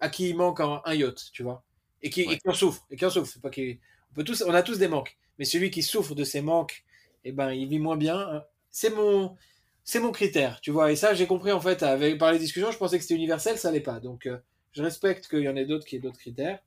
à 0.00 0.08
qui 0.08 0.30
il 0.30 0.36
manque 0.36 0.60
un, 0.60 0.94
yacht, 0.94 1.30
tu 1.32 1.42
vois, 1.42 1.64
et 2.02 2.10
qui, 2.10 2.26
en 2.46 2.52
souffre, 2.52 2.86
et 2.90 2.96
qui 2.96 3.04
en 3.06 3.10
souffre. 3.10 3.38
Pas 3.40 3.50
on 3.50 4.14
peut 4.14 4.24
tous, 4.24 4.42
on 4.46 4.54
a 4.54 4.62
tous 4.62 4.78
des 4.78 4.88
manques, 4.88 5.16
mais 5.38 5.44
celui 5.44 5.70
qui 5.70 5.82
souffre 5.82 6.14
de 6.14 6.24
ses 6.24 6.40
manques, 6.40 6.84
eh 7.24 7.32
ben, 7.32 7.52
il 7.52 7.68
vit 7.68 7.78
moins 7.78 7.96
bien. 7.96 8.44
C'est 8.70 8.90
mon, 8.90 9.36
c'est 9.84 10.00
mon 10.00 10.12
critère, 10.12 10.60
tu 10.60 10.70
vois. 10.70 10.92
Et 10.92 10.96
ça, 10.96 11.14
j'ai 11.14 11.26
compris 11.26 11.52
en 11.52 11.60
fait 11.60 11.82
avec 11.82 12.18
par 12.18 12.32
les 12.32 12.38
discussions, 12.38 12.70
je 12.70 12.78
pensais 12.78 12.98
que 12.98 13.02
c'était 13.02 13.14
universel, 13.14 13.58
ça 13.58 13.70
l'est 13.70 13.80
pas. 13.80 14.00
Donc, 14.00 14.26
euh, 14.26 14.38
je 14.72 14.82
respecte 14.82 15.28
qu'il 15.28 15.40
y 15.40 15.48
en 15.48 15.56
ait 15.56 15.66
d'autres 15.66 15.84
qui 15.84 15.96
aient 15.96 16.00
d'autres 16.00 16.18
critères. 16.18 16.60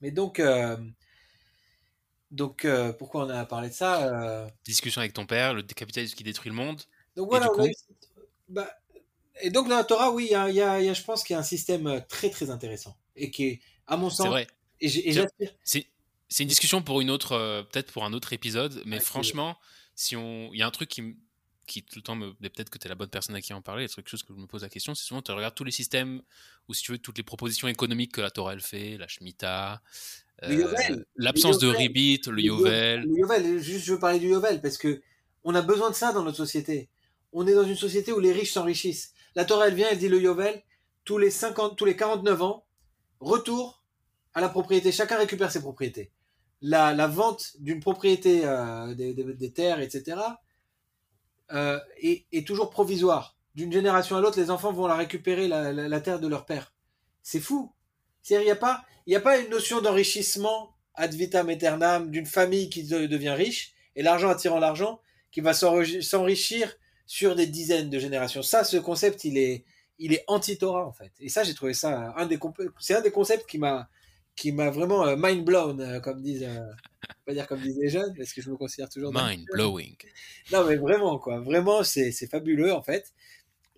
Mais 0.00 0.10
donc, 0.10 0.38
euh, 0.40 0.76
donc, 2.30 2.64
euh, 2.64 2.92
pourquoi 2.92 3.24
on 3.24 3.28
a 3.30 3.44
parlé 3.46 3.68
de 3.68 3.74
ça 3.74 4.46
Discussion 4.64 5.00
avec 5.00 5.12
ton 5.12 5.26
père, 5.26 5.54
le 5.54 5.62
capitalisme 5.62 6.14
qui 6.14 6.24
détruit 6.24 6.50
le 6.50 6.56
monde. 6.56 6.82
Donc 7.16 7.28
voilà, 7.28 7.48
bah, 8.48 8.68
et 9.40 9.50
donc 9.50 9.68
dans 9.68 9.76
la 9.76 9.84
Torah, 9.84 10.10
oui, 10.12 10.28
il 10.30 10.54
y 10.54 10.60
a, 10.60 10.94
je 10.94 11.02
pense 11.02 11.24
qu'il 11.24 11.34
y 11.34 11.36
a 11.36 11.40
un 11.40 11.44
système 11.44 11.86
euh, 11.86 12.00
très 12.08 12.30
très 12.30 12.50
intéressant 12.50 12.96
et 13.16 13.30
qui 13.30 13.44
est, 13.46 13.60
à 13.86 13.96
mon 13.96 14.10
sens, 14.10 14.28
vrai. 14.28 14.46
Et 14.80 14.88
c'est 16.28 16.42
une 16.42 16.48
discussion 16.48 16.82
pour 16.82 17.00
une 17.00 17.10
autre, 17.10 17.32
euh, 17.32 17.62
peut-être 17.62 17.92
pour 17.92 18.04
un 18.04 18.12
autre 18.12 18.32
épisode, 18.32 18.82
mais 18.86 19.00
franchement, 19.00 19.56
si 19.94 20.16
on, 20.16 20.50
il 20.52 20.58
y 20.58 20.62
a 20.62 20.66
un 20.66 20.70
truc 20.70 20.88
qui, 20.88 21.16
qui 21.66 21.82
tout 21.82 21.98
le 21.98 22.02
temps 22.02 22.16
me, 22.16 22.32
peut-être 22.34 22.70
que 22.70 22.78
tu 22.78 22.86
es 22.86 22.88
la 22.88 22.94
bonne 22.94 23.08
personne 23.08 23.34
à 23.34 23.40
qui 23.40 23.52
en 23.52 23.62
parler, 23.62 23.88
c'est 23.88 23.96
quelque 23.96 24.08
chose 24.08 24.22
que 24.22 24.34
je 24.34 24.38
me 24.38 24.46
pose 24.46 24.62
la 24.62 24.68
question, 24.68 24.94
c'est 24.94 25.04
souvent 25.04 25.22
tu 25.22 25.32
regardes 25.32 25.54
tous 25.54 25.64
les 25.64 25.70
systèmes 25.70 26.22
ou 26.68 26.74
si 26.74 26.82
tu 26.82 26.92
veux 26.92 26.98
toutes 26.98 27.18
les 27.18 27.24
propositions 27.24 27.68
économiques 27.68 28.12
que 28.12 28.20
la 28.20 28.30
Torah 28.30 28.52
elle 28.52 28.60
fait, 28.60 28.96
la 28.96 29.08
Shemitah, 29.08 29.82
euh, 30.42 31.02
l'absence 31.16 31.58
de 31.58 31.68
rebit, 31.68 32.20
le 32.26 32.42
Yovel. 32.42 33.02
Le 33.02 33.18
Yovel, 33.18 33.58
juste 33.58 33.84
je 33.84 33.92
veux 33.92 33.98
parler 33.98 34.18
du 34.18 34.28
Yovel 34.28 34.60
parce 34.60 34.78
que 34.78 35.02
on 35.44 35.54
a 35.54 35.62
besoin 35.62 35.90
de 35.90 35.94
ça 35.94 36.12
dans 36.12 36.22
notre 36.22 36.36
société. 36.36 36.88
On 37.32 37.46
est 37.46 37.54
dans 37.54 37.64
une 37.64 37.76
société 37.76 38.12
où 38.12 38.20
les 38.20 38.32
riches 38.32 38.52
s'enrichissent. 38.52 39.12
La 39.34 39.44
Torah, 39.44 39.68
elle 39.68 39.74
vient, 39.74 39.88
elle 39.90 39.98
dit 39.98 40.08
le 40.08 40.20
Yovel, 40.20 40.62
tous 41.04 41.18
les 41.18 41.30
50, 41.30 41.76
tous 41.76 41.84
les 41.84 41.96
49 41.96 42.42
ans, 42.42 42.64
retour 43.20 43.82
à 44.32 44.40
la 44.40 44.48
propriété. 44.48 44.92
Chacun 44.92 45.18
récupère 45.18 45.50
ses 45.50 45.60
propriétés. 45.60 46.10
La, 46.62 46.94
la 46.94 47.06
vente 47.06 47.52
d'une 47.58 47.80
propriété, 47.80 48.42
euh, 48.44 48.94
des, 48.94 49.12
des, 49.12 49.52
terres, 49.52 49.80
etc., 49.80 50.16
euh, 51.52 51.78
est, 52.00 52.46
toujours 52.46 52.70
provisoire. 52.70 53.36
D'une 53.54 53.72
génération 53.72 54.16
à 54.16 54.20
l'autre, 54.20 54.38
les 54.38 54.50
enfants 54.50 54.72
vont 54.72 54.86
la 54.86 54.96
récupérer, 54.96 55.46
la, 55.48 56.00
terre 56.00 56.20
de 56.20 56.28
leur 56.28 56.44
père. 56.46 56.74
C'est 57.22 57.40
fou. 57.40 57.72
Il 58.30 58.38
n'y 58.38 58.50
a, 58.50 58.56
pas, 58.56 58.84
y 59.06 59.14
a 59.14 59.20
pas 59.20 59.38
une 59.38 59.50
notion 59.50 59.80
d'enrichissement 59.80 60.74
ad 60.94 61.14
vitam 61.14 61.48
aeternam 61.50 62.10
d'une 62.10 62.26
famille 62.26 62.70
qui 62.70 62.84
devient 62.84 63.30
riche 63.30 63.74
et 63.96 64.02
l'argent 64.02 64.28
attirant 64.28 64.58
l'argent 64.58 65.00
qui 65.30 65.40
va 65.40 65.52
s'enrichir 65.52 66.74
sur 67.06 67.34
des 67.34 67.46
dizaines 67.46 67.90
de 67.90 67.98
générations. 67.98 68.42
Ça, 68.42 68.64
ce 68.64 68.76
concept, 68.76 69.24
il 69.24 69.36
est, 69.36 69.64
il 69.98 70.12
est 70.12 70.24
anti-Torah 70.26 70.86
en 70.86 70.92
fait. 70.92 71.12
Et 71.20 71.28
ça, 71.28 71.44
j'ai 71.44 71.54
trouvé 71.54 71.74
ça 71.74 72.14
un 72.16 72.26
des 72.26 72.38
c'est 72.80 72.94
un 72.94 73.00
des 73.00 73.10
concepts 73.10 73.48
qui 73.48 73.58
m'a 73.58 73.88
qui 74.36 74.52
m'a 74.52 74.70
vraiment 74.70 75.06
euh, 75.06 75.16
mind 75.18 75.44
blown, 75.44 75.80
euh, 75.80 76.00
comme 76.00 76.20
disent, 76.20 76.44
euh, 76.44 76.60
pas 77.24 77.32
dire 77.32 77.46
comme 77.46 77.60
disent 77.60 77.78
les 77.78 77.88
jeunes, 77.88 78.14
parce 78.16 78.32
que 78.32 78.42
je 78.42 78.50
me 78.50 78.56
considère 78.56 78.88
toujours 78.88 79.12
mind 79.14 79.44
blowing. 79.52 79.96
Non, 80.52 80.66
mais 80.66 80.76
vraiment 80.76 81.18
quoi, 81.18 81.40
vraiment 81.40 81.82
c'est 81.82 82.12
c'est 82.12 82.26
fabuleux 82.26 82.72
en 82.72 82.82
fait. 82.82 83.12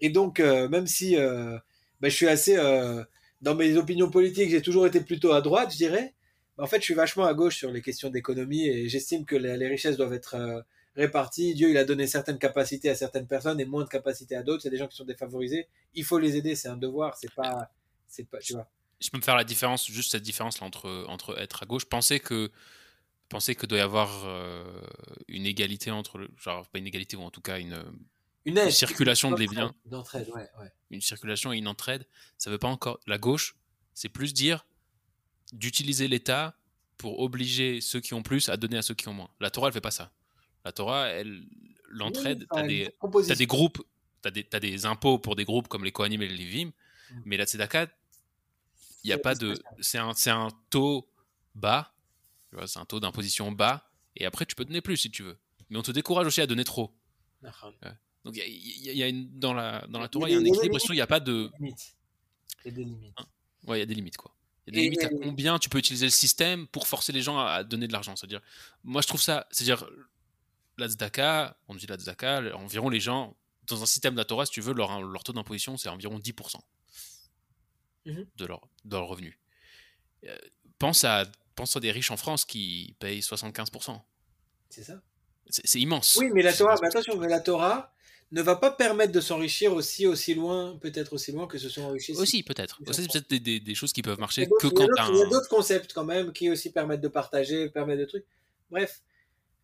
Et 0.01 0.11
donc 0.11 0.41
même 0.41 0.87
si 0.87 1.17
bah, 1.17 1.63
je 2.03 2.09
suis 2.11 2.29
assez 2.29 2.57
dans 3.41 3.55
mes 3.55 3.77
opinions 3.77 4.11
politiques, 4.11 4.51
j'ai 4.51 4.63
toujours 4.63 4.87
été 4.87 5.01
plutôt 5.01 5.33
à 5.33 5.41
droite, 5.41 5.73
je 5.73 5.77
dirais. 5.77 6.15
Bah, 6.57 6.65
en 6.65 6.67
fait, 6.67 6.79
je 6.79 6.85
suis 6.85 6.95
vachement 6.95 7.25
à 7.25 7.35
gauche 7.35 7.57
sur 7.57 7.71
les 7.71 7.83
questions 7.83 8.11
d'économie 8.11 8.67
et 8.67 8.89
j'estime 8.89 9.25
que 9.25 9.37
les, 9.37 9.69
richesses 9.69 9.97
doivent 9.97 10.13
être 10.13 10.65
répartis. 10.97 11.55
Dieu, 11.55 11.71
il 11.71 11.79
a 11.79 11.85
donné 11.85 12.07
certaines 12.07 12.39
capacités 12.39 12.91
à 12.91 12.95
certaines 12.95 13.27
personnes 13.27 13.61
et 13.61 13.65
moins 13.65 13.85
de 13.85 13.89
capacités 13.89 14.37
à 14.37 14.43
d'autres. 14.43 14.65
Il 14.65 14.67
y 14.67 14.69
a 14.69 14.73
des 14.73 14.79
gens 14.79 14.89
qui 14.89 14.97
sont 14.97 15.05
défavorisés. 15.05 15.69
Il 15.95 16.05
faut 16.05 16.19
les 16.19 16.37
aider, 16.37 16.55
c'est 16.55 16.69
un 16.69 16.77
devoir. 16.77 17.17
C'est 17.17 17.33
pas, 17.35 17.71
c'est 18.07 18.29
pas, 18.29 18.39
tu 18.39 18.53
vois. 18.53 18.69
Je 19.01 19.11
peux 19.11 19.19
me 19.19 19.23
faire 19.23 19.37
la 19.37 19.45
différence, 19.45 19.87
juste 19.87 20.13
cette 20.13 20.23
différence 20.23 20.61
là 20.61 20.67
entre 20.67 21.05
entre 21.09 21.39
être 21.39 21.63
à 21.63 21.67
gauche. 21.67 21.85
Penser 21.85 22.21
que 22.21 22.51
penser 23.29 23.55
que 23.55 23.67
doit 23.67 23.79
y 23.79 23.83
avoir 23.83 24.25
euh, 24.25 24.65
une 25.29 25.47
égalité 25.47 25.91
entre, 25.91 26.29
genre 26.37 26.67
pas 26.69 26.79
une 26.79 26.87
égalité 26.87 27.17
ou 27.17 27.23
en 27.23 27.31
tout 27.31 27.41
cas 27.41 27.59
une 27.59 27.85
une, 28.45 28.59
aide, 28.59 28.71
circulation 28.71 29.31
de 29.33 29.37
les 29.37 29.49
biens. 29.49 29.75
D'entraide, 29.85 30.29
ouais, 30.29 30.49
ouais. 30.61 30.73
Une 30.91 31.01
circulation 31.01 31.53
et 31.53 31.59
une 31.59 31.67
entraide, 31.67 32.07
ça 32.39 32.49
veut 32.49 32.59
pas 32.59 32.69
encore. 32.69 33.01
La 33.07 33.19
gauche, 33.19 33.57
c'est 33.93 34.09
plus 34.09 34.33
dire 34.33 34.65
d'utiliser 35.53 36.07
l'État 36.07 36.57
pour 36.97 37.19
obliger 37.21 37.81
ceux 37.81 38.01
qui 38.01 38.15
ont 38.15 38.23
plus 38.23 38.49
à 38.49 38.57
donner 38.57 38.79
à 38.79 38.83
ceux 38.83 38.95
qui 38.95 39.09
ont 39.09 39.15
moins. 39.15 39.29
La 39.41 39.51
Torah, 39.51 39.69
elle 39.69 39.75
fait 39.75 39.81
pas 39.81 39.91
ça. 39.91 40.13
La 40.65 40.73
Torah, 40.73 41.09
elle 41.09 41.45
l'entraide. 41.89 42.47
tu 42.53 42.59
as, 42.59 42.63
des, 42.63 43.37
des 43.37 43.47
groupes, 43.47 43.83
tu 44.23 44.47
as, 44.53 44.61
des 44.61 44.87
impôts 44.87 45.19
pour 45.19 45.37
des 45.37 45.45
groupes 45.45 45.69
comme 45.69 45.85
les 45.85 45.93
Kohanim 45.93 46.23
et 46.23 46.29
les 46.29 46.37
Levim, 46.37 46.69
mm. 46.69 47.23
mais 47.25 47.37
la 47.37 47.47
Tzedaka, 47.47 47.89
il 49.07 49.11
y 49.11 49.13
a 49.13 49.19
pas 49.19 49.35
de. 49.35 49.55
C'est 49.81 49.99
un, 49.99 50.13
un 50.27 50.49
taux 50.69 51.09
bas, 51.55 51.95
c'est 52.67 52.79
un 52.79 52.85
taux 52.85 52.99
d'imposition 52.99 53.53
bas, 53.53 53.89
et 54.17 54.27
après 54.27 54.45
tu 54.47 54.57
peux 54.57 54.65
donner 54.65 54.81
plus 54.81 54.97
si 54.97 55.11
tu 55.11 55.23
veux. 55.23 55.39
Mais 55.71 55.79
on 55.79 55.83
te 55.83 55.93
décourage 55.93 56.27
aussi 56.27 56.41
à 56.41 56.47
donner 56.47 56.65
trop. 56.65 56.93
Donc 58.25 58.37
il 58.37 58.93
y, 58.93 59.03
a, 59.03 59.09
une, 59.09 59.39
dans 59.39 59.55
la, 59.55 59.87
dans 59.89 60.01
la 60.01 60.09
Torah, 60.09 60.29
il 60.29 60.33
y 60.33 60.35
a 60.35 60.39
un 60.39 60.45
équilibre, 60.45 60.79
il 60.89 60.95
n'y 60.95 61.01
a 61.01 61.07
pas 61.07 61.21
de. 61.21 61.51
Il 61.61 61.69
y 62.65 62.69
a 62.69 62.71
des 62.73 62.85
limites. 62.85 63.15
Hein 63.17 63.27
ouais, 63.69 63.79
il 63.79 63.81
y 63.81 63.83
a 63.83 63.87
des 63.87 63.95
limites, 63.95 64.17
quoi. 64.17 64.35
Il 64.67 64.75
y 64.75 64.79
a 64.79 64.81
des 64.81 64.85
limites 64.91 65.05
à 65.05 65.09
combien 65.09 65.61
tu 65.61 65.69
peux 65.69 65.79
utiliser 65.79 66.07
le 66.07 66.11
système 66.11 66.67
pour 66.67 66.89
forcer 66.89 67.13
les 67.13 67.23
gens 67.23 67.39
à, 67.39 67.63
donner 67.63 67.87
de 67.87 67.93
l'argent. 67.93 68.17
C'est-à-dire, 68.17 68.41
moi 68.83 69.03
je 69.03 69.07
trouve 69.07 69.23
ça, 69.23 69.47
c'est-à-dire, 69.53 69.89
la 70.79 70.89
tzedaka, 70.89 71.57
on 71.69 71.77
dit 71.77 71.87
la 71.87 71.97
tzedaka, 71.97 72.57
environ 72.57 72.89
les 72.89 72.99
gens, 72.99 73.37
dans 73.69 73.81
un 73.85 73.87
système 73.87 74.15
de 74.15 74.19
la 74.19 74.25
Torah, 74.25 74.47
si 74.47 74.53
tu 74.53 74.61
veux, 74.61 74.75
leur, 74.75 75.01
leur 75.01 75.23
taux 75.23 75.33
d'imposition, 75.33 75.77
c'est 75.77 75.89
environ 75.89 76.19
10% 76.19 76.57
mhm. 78.07 78.27
de, 78.37 78.47
leur, 78.47 78.69
de 78.85 78.97
leur 78.97 79.07
revenu. 79.07 79.39
Euh, 80.25 80.37
pense, 80.79 81.05
à, 81.05 81.25
pense 81.55 81.77
à 81.77 81.81
des 81.81 81.91
riches 81.91 82.11
en 82.11 82.17
France 82.17 82.45
qui 82.45 82.97
payent 82.99 83.21
75%. 83.21 84.01
C'est 84.71 84.85
ça. 84.85 85.01
C'est 85.49 85.81
immense. 85.81 86.17
Oui, 86.17 86.31
mais 86.35 86.43
la 86.43 86.53
Torah, 86.53 86.75
attention, 86.83 87.17
mais 87.19 87.29
la 87.29 87.41
Torah 87.41 87.93
ne 88.33 88.43
va 88.43 88.57
pas 88.57 88.73
permettre 88.73 89.13
de 89.13 89.21
s'enrichir 89.21 89.73
aussi 89.73 90.07
aussi 90.07 90.35
loin, 90.35 90.77
peut-être 90.81 91.13
aussi 91.13 91.31
loin 91.31 91.47
que 91.47 91.59
ce 91.59 91.69
sont 91.69 91.83
enrichis. 91.83 92.13
Aussi, 92.17 92.43
peut-être. 92.43 92.81
Aussi, 92.87 93.03
c'est 93.03 93.13
peut-être 93.13 93.43
des, 93.45 93.61
des, 93.61 93.75
choses 93.77 93.93
qui 93.93 94.03
peuvent 94.03 94.19
marcher 94.19 94.47
que 94.47 94.67
quand 94.67 94.89
Il 95.11 95.19
y 95.19 95.23
a 95.23 95.27
d'autres 95.27 95.49
concepts 95.49 95.93
quand 95.93 96.05
même 96.05 96.33
qui 96.33 96.51
aussi 96.51 96.73
permettent 96.73 97.01
de 97.01 97.09
partager, 97.09 97.69
permettent 97.69 98.01
de 98.01 98.05
trucs. 98.05 98.27
Bref, 98.71 99.03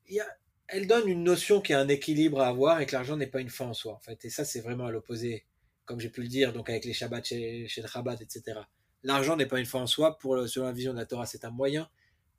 il 0.09 0.15
y 0.15 0.21
a, 0.21 0.27
elle 0.69 0.87
donne 0.87 1.09
une 1.09 1.23
notion 1.23 1.61
qui 1.61 1.73
a 1.73 1.81
un 1.81 1.89
équilibre 1.89 2.41
à 2.41 2.49
avoir 2.49 2.81
et 2.81 2.87
que 2.87 2.93
l'argent 2.93 3.17
n'est 3.17 3.27
pas 3.27 3.41
une 3.41 3.51
fin 3.51 3.67
en 3.67 3.75
soi, 3.75 3.93
en 3.93 4.01
fait. 4.01 4.25
Et 4.25 4.31
ça, 4.31 4.45
c'est 4.45 4.61
vraiment 4.61 4.87
à 4.87 4.91
l'opposé, 4.91 5.45
comme 5.93 6.01
j'ai 6.01 6.09
pu 6.09 6.23
le 6.23 6.29
dire, 6.29 6.55
donc 6.55 6.71
avec 6.71 6.87
les 6.87 6.95
Shabbats 6.95 7.23
chez, 7.23 7.69
chez 7.69 7.83
le 7.83 7.87
Rabat, 7.87 8.17
etc. 8.19 8.61
L'argent 9.03 9.37
n'est 9.37 9.45
pas 9.45 9.61
une 9.61 9.67
fin 9.67 9.81
en 9.81 9.87
soi. 9.87 10.17
Pour, 10.17 10.49
selon 10.49 10.65
la 10.65 10.73
vision 10.73 10.95
de 10.95 10.99
la 10.99 11.05
Torah, 11.05 11.27
c'est 11.27 11.45
un 11.45 11.51
moyen 11.51 11.87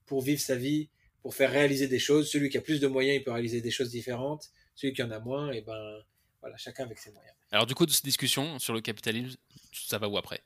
pour 0.08 0.24
vivre 0.24 0.42
sa 0.42 0.56
vie, 0.56 0.90
pour 1.22 1.36
faire 1.36 1.52
réaliser 1.52 1.88
des 1.88 2.00
choses. 2.00 2.32
Celui 2.32 2.50
qui 2.50 2.58
a 2.58 2.62
plus 2.62 2.80
de 2.80 2.88
moyens, 2.88 3.16
il 3.20 3.24
peut 3.24 3.32
réaliser 3.32 3.62
des 3.62 3.70
choses 3.70 3.92
différentes. 3.92 4.50
Celui 4.74 4.92
qui 4.94 5.04
en 5.04 5.12
a 5.12 5.20
moins, 5.20 5.52
et 5.52 5.58
eh 5.58 5.62
ben, 5.62 6.00
voilà, 6.42 6.58
chacun 6.58 6.86
avec 6.86 6.98
ses 6.98 7.12
moyens. 7.12 7.36
Alors, 7.52 7.68
du 7.68 7.76
coup, 7.76 7.86
de 7.86 7.92
cette 7.92 8.06
discussion 8.06 8.58
sur 8.58 8.74
le 8.74 8.82
capitalisme, 8.82 9.38
ça 9.72 10.00
va 10.00 10.10
où 10.10 10.18
après? 10.18 10.42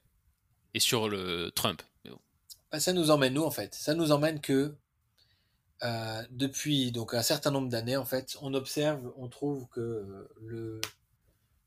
Et 0.74 0.82
sur 0.82 1.08
le 1.08 1.50
Trump? 1.56 1.82
Bah, 2.70 2.82
Ça 2.82 2.92
nous 2.92 3.10
emmène 3.10 3.36
nous, 3.36 3.44
en 3.44 3.52
fait? 3.52 3.74
Ça 3.74 3.94
nous 3.94 4.12
emmène 4.12 4.42
que 4.42 4.76
euh, 5.82 6.24
depuis 6.30 6.92
donc 6.92 7.14
un 7.14 7.24
certain 7.24 7.52
nombre 7.52 7.70
d'années, 7.70 7.96
en 7.96 8.04
fait, 8.04 8.38
on 8.42 8.54
observe, 8.54 9.14
on 9.16 9.30
trouve 9.30 9.66
que 9.70 10.28
le, 10.42 10.82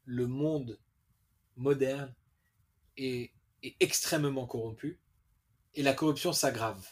le 0.05 0.27
monde 0.27 0.79
moderne 1.61 2.15
est 2.97 3.33
extrêmement 3.79 4.47
corrompu 4.47 4.99
et 5.75 5.83
la 5.83 5.93
corruption 5.93 6.33
s'aggrave. 6.33 6.87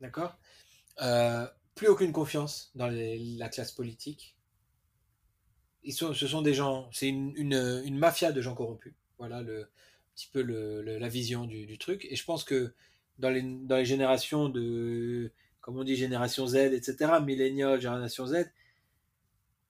D'accord? 0.00 0.38
Euh, 1.00 1.46
Plus 1.74 1.88
aucune 1.88 2.12
confiance 2.12 2.70
dans 2.74 2.88
la 2.88 3.48
classe 3.48 3.72
politique. 3.72 4.36
Ils 5.84 5.94
sont, 5.94 6.14
ce 6.14 6.26
sont 6.26 6.42
des 6.42 6.54
gens, 6.54 6.88
c'est 6.92 7.08
une, 7.08 7.98
mafia 7.98 8.30
de 8.30 8.40
gens 8.40 8.54
corrompus. 8.54 8.94
Voilà 9.18 9.42
le, 9.42 9.62
un 9.62 10.14
petit 10.14 10.28
peu 10.30 10.42
le, 10.42 10.82
la 10.82 11.08
vision 11.08 11.46
du, 11.46 11.66
du, 11.66 11.78
truc. 11.78 12.06
Et 12.10 12.14
je 12.14 12.24
pense 12.24 12.44
que 12.44 12.74
dans 13.18 13.30
les, 13.30 13.42
dans 13.42 13.76
les 13.76 13.84
générations 13.84 14.48
de, 14.48 15.32
comme 15.60 15.78
on 15.78 15.84
dit, 15.84 15.96
génération 15.96 16.46
Z, 16.46 16.56
etc., 16.56 17.14
millénial, 17.24 17.80
génération 17.80 18.26
Z, 18.26 18.50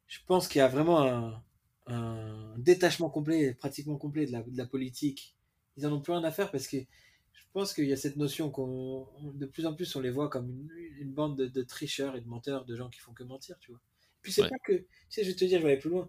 je 0.06 0.18
pense 0.26 0.48
qu'il 0.48 0.58
y 0.58 0.62
a 0.62 0.68
vraiment 0.68 1.02
un, 1.02 1.42
un, 1.86 2.54
détachement 2.58 3.10
complet, 3.10 3.54
pratiquement 3.54 3.96
complet 3.96 4.26
de 4.26 4.32
la, 4.32 4.42
de 4.42 4.56
la 4.56 4.66
politique. 4.66 5.36
Ils 5.76 5.86
en 5.86 5.92
ont 5.92 6.00
plus 6.00 6.12
rien 6.12 6.24
à 6.24 6.30
faire 6.30 6.50
parce 6.50 6.66
que 6.66 6.76
je 6.76 7.42
pense 7.52 7.72
qu'il 7.74 7.86
y 7.86 7.92
a 7.92 7.96
cette 7.96 8.16
notion 8.16 8.50
qu'on, 8.50 9.08
de 9.34 9.46
plus 9.46 9.66
en 9.66 9.74
plus, 9.74 9.94
on 9.96 10.00
les 10.00 10.10
voit 10.10 10.28
comme 10.28 10.50
une, 10.50 10.70
une 10.98 11.12
bande 11.12 11.36
de, 11.36 11.46
de, 11.46 11.62
tricheurs 11.62 12.16
et 12.16 12.20
de 12.20 12.28
menteurs, 12.28 12.64
de 12.64 12.76
gens 12.76 12.88
qui 12.88 13.00
font 13.00 13.12
que 13.12 13.24
mentir, 13.24 13.58
tu 13.58 13.70
vois. 13.70 13.80
puis 14.22 14.32
c'est 14.32 14.48
pas 14.48 14.58
que, 14.64 14.72
tu 14.72 14.86
sais, 15.08 15.24
je 15.24 15.30
vais 15.30 15.34
te 15.34 15.44
dire, 15.44 15.58
je 15.58 15.64
vais 15.64 15.72
aller 15.72 15.80
plus 15.80 15.90
loin. 15.90 16.08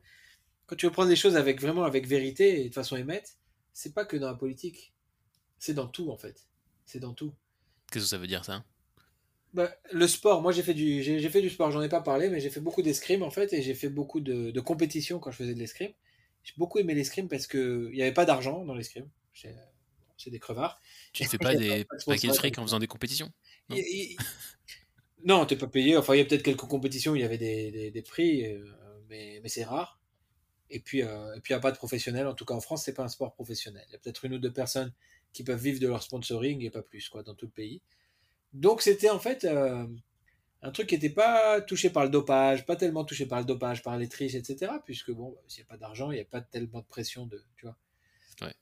Quand 0.65 0.75
tu 0.75 0.85
veux 0.85 0.91
prendre 0.91 1.09
les 1.09 1.15
choses 1.15 1.35
avec 1.35 1.61
vraiment 1.61 1.83
avec 1.83 2.07
vérité 2.07 2.65
et 2.65 2.69
de 2.69 2.73
façon 2.73 2.95
émette, 2.95 3.37
c'est 3.73 3.93
pas 3.93 4.05
que 4.05 4.15
dans 4.15 4.27
la 4.27 4.35
politique, 4.35 4.93
c'est 5.59 5.73
dans 5.73 5.87
tout 5.87 6.09
en 6.11 6.17
fait. 6.17 6.47
C'est 6.85 6.99
dans 6.99 7.13
tout. 7.13 7.33
Qu'est-ce 7.91 8.05
que 8.05 8.09
ça 8.09 8.17
veut 8.17 8.27
dire 8.27 8.45
ça? 8.45 8.63
Bah, 9.53 9.71
le 9.91 10.07
sport, 10.07 10.41
moi 10.41 10.51
j'ai 10.51 10.63
fait 10.63 10.73
du 10.73 11.03
j'ai 11.03 11.29
fait 11.29 11.41
du 11.41 11.49
sport, 11.49 11.71
j'en 11.71 11.81
ai 11.81 11.89
pas 11.89 12.01
parlé, 12.01 12.29
mais 12.29 12.39
j'ai 12.39 12.49
fait 12.49 12.59
beaucoup 12.59 12.81
d'escrime 12.81 13.21
en 13.23 13.29
fait 13.29 13.53
et 13.53 13.61
j'ai 13.61 13.75
fait 13.75 13.89
beaucoup 13.89 14.19
de, 14.19 14.51
de 14.51 14.59
compétitions 14.59 15.19
quand 15.19 15.31
je 15.31 15.37
faisais 15.37 15.53
de 15.53 15.59
l'escrime. 15.59 15.91
J'ai 16.43 16.53
beaucoup 16.57 16.79
aimé 16.79 16.93
l'escrime 16.93 17.27
parce 17.27 17.47
que 17.47 17.89
il 17.91 17.97
y 17.97 18.01
avait 18.01 18.13
pas 18.13 18.25
d'argent 18.25 18.65
dans 18.65 18.75
l'escrime. 18.75 19.09
C'est 19.33 20.29
des 20.29 20.39
crevards. 20.39 20.79
Tu 21.11 21.23
ne 21.23 21.27
fais 21.27 21.37
pas 21.37 21.55
des 21.55 21.85
paquets 22.05 22.27
de 22.27 22.33
fric 22.33 22.57
en 22.57 22.63
faisant 22.63 22.79
des 22.79 22.87
compétitions 22.87 23.31
Non, 25.25 25.45
tu 25.45 25.55
t'es 25.55 25.59
pas 25.59 25.67
payé. 25.67 25.97
Enfin, 25.97 26.15
il 26.15 26.19
y 26.19 26.21
a 26.21 26.25
peut-être 26.25 26.43
quelques 26.43 26.67
compétitions 26.67 27.13
où 27.13 27.15
il 27.15 27.21
y 27.21 27.25
avait 27.25 27.37
des, 27.37 27.71
des, 27.71 27.91
des 27.91 28.01
prix, 28.01 28.45
euh, 28.45 28.65
mais, 29.09 29.39
mais 29.41 29.49
c'est 29.49 29.63
rare. 29.63 29.99
Et 30.69 30.79
puis, 30.79 31.03
euh, 31.03 31.35
et 31.35 31.39
puis 31.39 31.53
il 31.53 31.55
n'y 31.55 31.59
a 31.59 31.61
pas 31.61 31.71
de 31.71 31.77
professionnels. 31.77 32.27
En 32.27 32.33
tout 32.33 32.45
cas, 32.45 32.53
en 32.55 32.61
France, 32.61 32.83
c'est 32.83 32.93
pas 32.93 33.03
un 33.03 33.07
sport 33.07 33.33
professionnel. 33.33 33.85
Il 33.89 33.93
y 33.93 33.95
a 33.95 33.99
peut-être 33.99 34.25
une 34.25 34.33
ou 34.33 34.39
deux 34.39 34.51
personnes 34.51 34.93
qui 35.31 35.43
peuvent 35.43 35.61
vivre 35.61 35.79
de 35.79 35.87
leur 35.87 36.03
sponsoring 36.03 36.61
et 36.61 36.69
pas 36.69 36.81
plus, 36.81 37.09
quoi, 37.09 37.23
dans 37.23 37.35
tout 37.35 37.45
le 37.45 37.51
pays. 37.51 37.81
Donc, 38.53 38.81
c'était 38.81 39.09
en 39.09 39.19
fait 39.19 39.45
euh, 39.45 39.85
un 40.61 40.71
truc 40.71 40.87
qui 40.87 40.95
n'était 40.95 41.09
pas 41.09 41.59
touché 41.61 41.89
par 41.89 42.03
le 42.03 42.09
dopage, 42.09 42.65
pas 42.65 42.75
tellement 42.75 43.03
touché 43.03 43.25
par 43.25 43.39
le 43.39 43.45
dopage, 43.45 43.83
par 43.83 43.97
les 43.97 44.07
triches, 44.07 44.35
etc. 44.35 44.71
Puisque 44.85 45.11
bon, 45.11 45.35
s'il 45.47 45.63
n'y 45.63 45.67
a 45.67 45.71
pas 45.71 45.77
d'argent, 45.77 46.11
il 46.11 46.15
n'y 46.15 46.21
a 46.21 46.25
pas 46.25 46.41
tellement 46.41 46.79
de 46.79 46.85
pression 46.85 47.25
de, 47.25 47.43
tu 47.57 47.65
vois. 47.65 47.75
Ouais. 48.41 48.53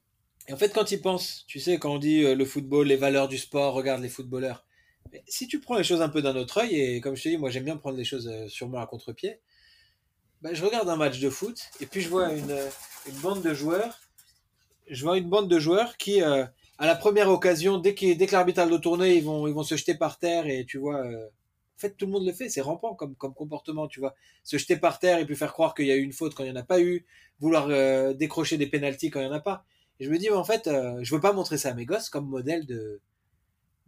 Et 0.48 0.54
en 0.54 0.58
fait, 0.58 0.74
quand 0.74 0.92
ils 0.92 1.02
pensent, 1.02 1.46
tu 1.46 1.60
sais, 1.60 1.78
quand 1.78 1.94
on 1.94 2.00
dit 2.00 2.24
euh, 2.24 2.36
le 2.36 2.46
football, 2.46 2.88
les 2.88 2.96
valeurs 2.96 3.28
du 3.28 3.38
sport, 3.38 3.74
regarde 3.74 4.02
les 4.02 4.10
footballeurs. 4.10 4.66
Mais 5.12 5.24
si 5.28 5.48
tu 5.48 5.60
prends 5.60 5.78
les 5.78 5.84
choses 5.84 6.02
un 6.02 6.10
peu 6.10 6.22
d'un 6.22 6.36
autre 6.36 6.60
œil, 6.60 6.76
et 6.76 7.02
comme 7.02 7.16
je 7.16 7.24
te 7.24 7.30
dis, 7.30 7.38
moi 7.38 7.50
j'aime 7.50 7.66
bien 7.66 7.78
prendre 7.78 7.98
les 7.98 8.04
choses 8.04 8.28
euh, 8.28 8.48
sûrement 8.48 8.80
à 8.80 8.88
contre-pied, 8.88 9.40
bah, 10.42 10.54
je 10.54 10.64
regarde 10.64 10.90
un 10.90 10.96
match 10.96 11.20
de 11.20 11.30
foot, 11.30 11.60
et 11.82 11.86
puis 11.86 12.02
je 12.02 12.10
vois 12.10 12.34
une, 12.34 12.56
une 13.08 13.16
bande 13.20 13.44
de 13.44 13.54
joueurs, 13.54 14.00
je 14.90 15.04
vois 15.04 15.18
une 15.18 15.30
bande 15.30 15.50
de 15.50 15.60
joueurs 15.60 15.98
qui, 15.98 16.22
à 16.78 16.88
la 16.88 16.96
première 16.96 17.30
occasion, 17.30 17.78
dès, 17.78 17.94
qu 17.94 18.16
dès 18.16 18.28
que 18.28 18.32
l'arbitre 18.32 18.62
a 18.62 18.66
le 18.66 18.80
tourné, 18.80 19.16
ils 19.16 19.24
vont, 19.24 19.48
ils 19.48 19.54
vont 19.54 19.64
se 19.64 19.76
jeter 19.76 19.96
par 19.96 20.18
terre, 20.18 20.48
et 20.48 20.66
tu 20.66 20.78
vois, 20.78 21.06
euh, 21.06 21.28
en 21.28 21.80
fait, 21.80 21.96
tout 21.98 22.06
le 22.06 22.12
monde 22.12 22.26
le 22.26 22.34
fait, 22.34 22.50
c'est 22.50 22.62
rampant 22.62 22.96
comme, 22.96 23.16
comme 23.16 23.34
comportement, 23.34 23.88
tu 23.88 24.00
vois. 24.00 24.16
Se 24.44 24.58
jeter 24.58 24.78
par 24.78 25.00
terre 25.00 25.20
et 25.20 25.26
puis 25.26 25.36
faire 25.36 25.54
croire 25.54 25.74
qu'il 25.74 25.86
y 25.86 25.92
a 25.92 25.96
eu 25.96 26.04
une 26.04 26.14
faute 26.14 26.36
quand 26.36 26.44
il 26.44 26.52
n'y 26.52 26.58
en 26.58 26.62
a 26.62 26.64
pas 26.64 26.80
eu, 26.80 27.06
vouloir 27.40 27.68
décrocher 28.16 28.58
des 28.58 28.68
pénalties 28.68 29.10
quand 29.10 29.20
il 29.20 29.26
n'y 29.26 29.30
en 29.32 29.36
a 29.36 29.40
pas. 29.40 29.66
Et 30.00 30.06
je 30.06 30.10
me 30.10 30.18
dis, 30.18 30.30
en 30.30 30.44
fait, 30.44 30.68
euh, 30.68 31.00
je 31.04 31.14
veux 31.14 31.22
pas 31.22 31.34
montrer 31.34 31.58
ça 31.58 31.70
à 31.70 31.74
mes 31.74 31.86
gosses 31.86 32.10
comme 32.10 32.28
modèle 32.28 32.66
de, 32.66 33.00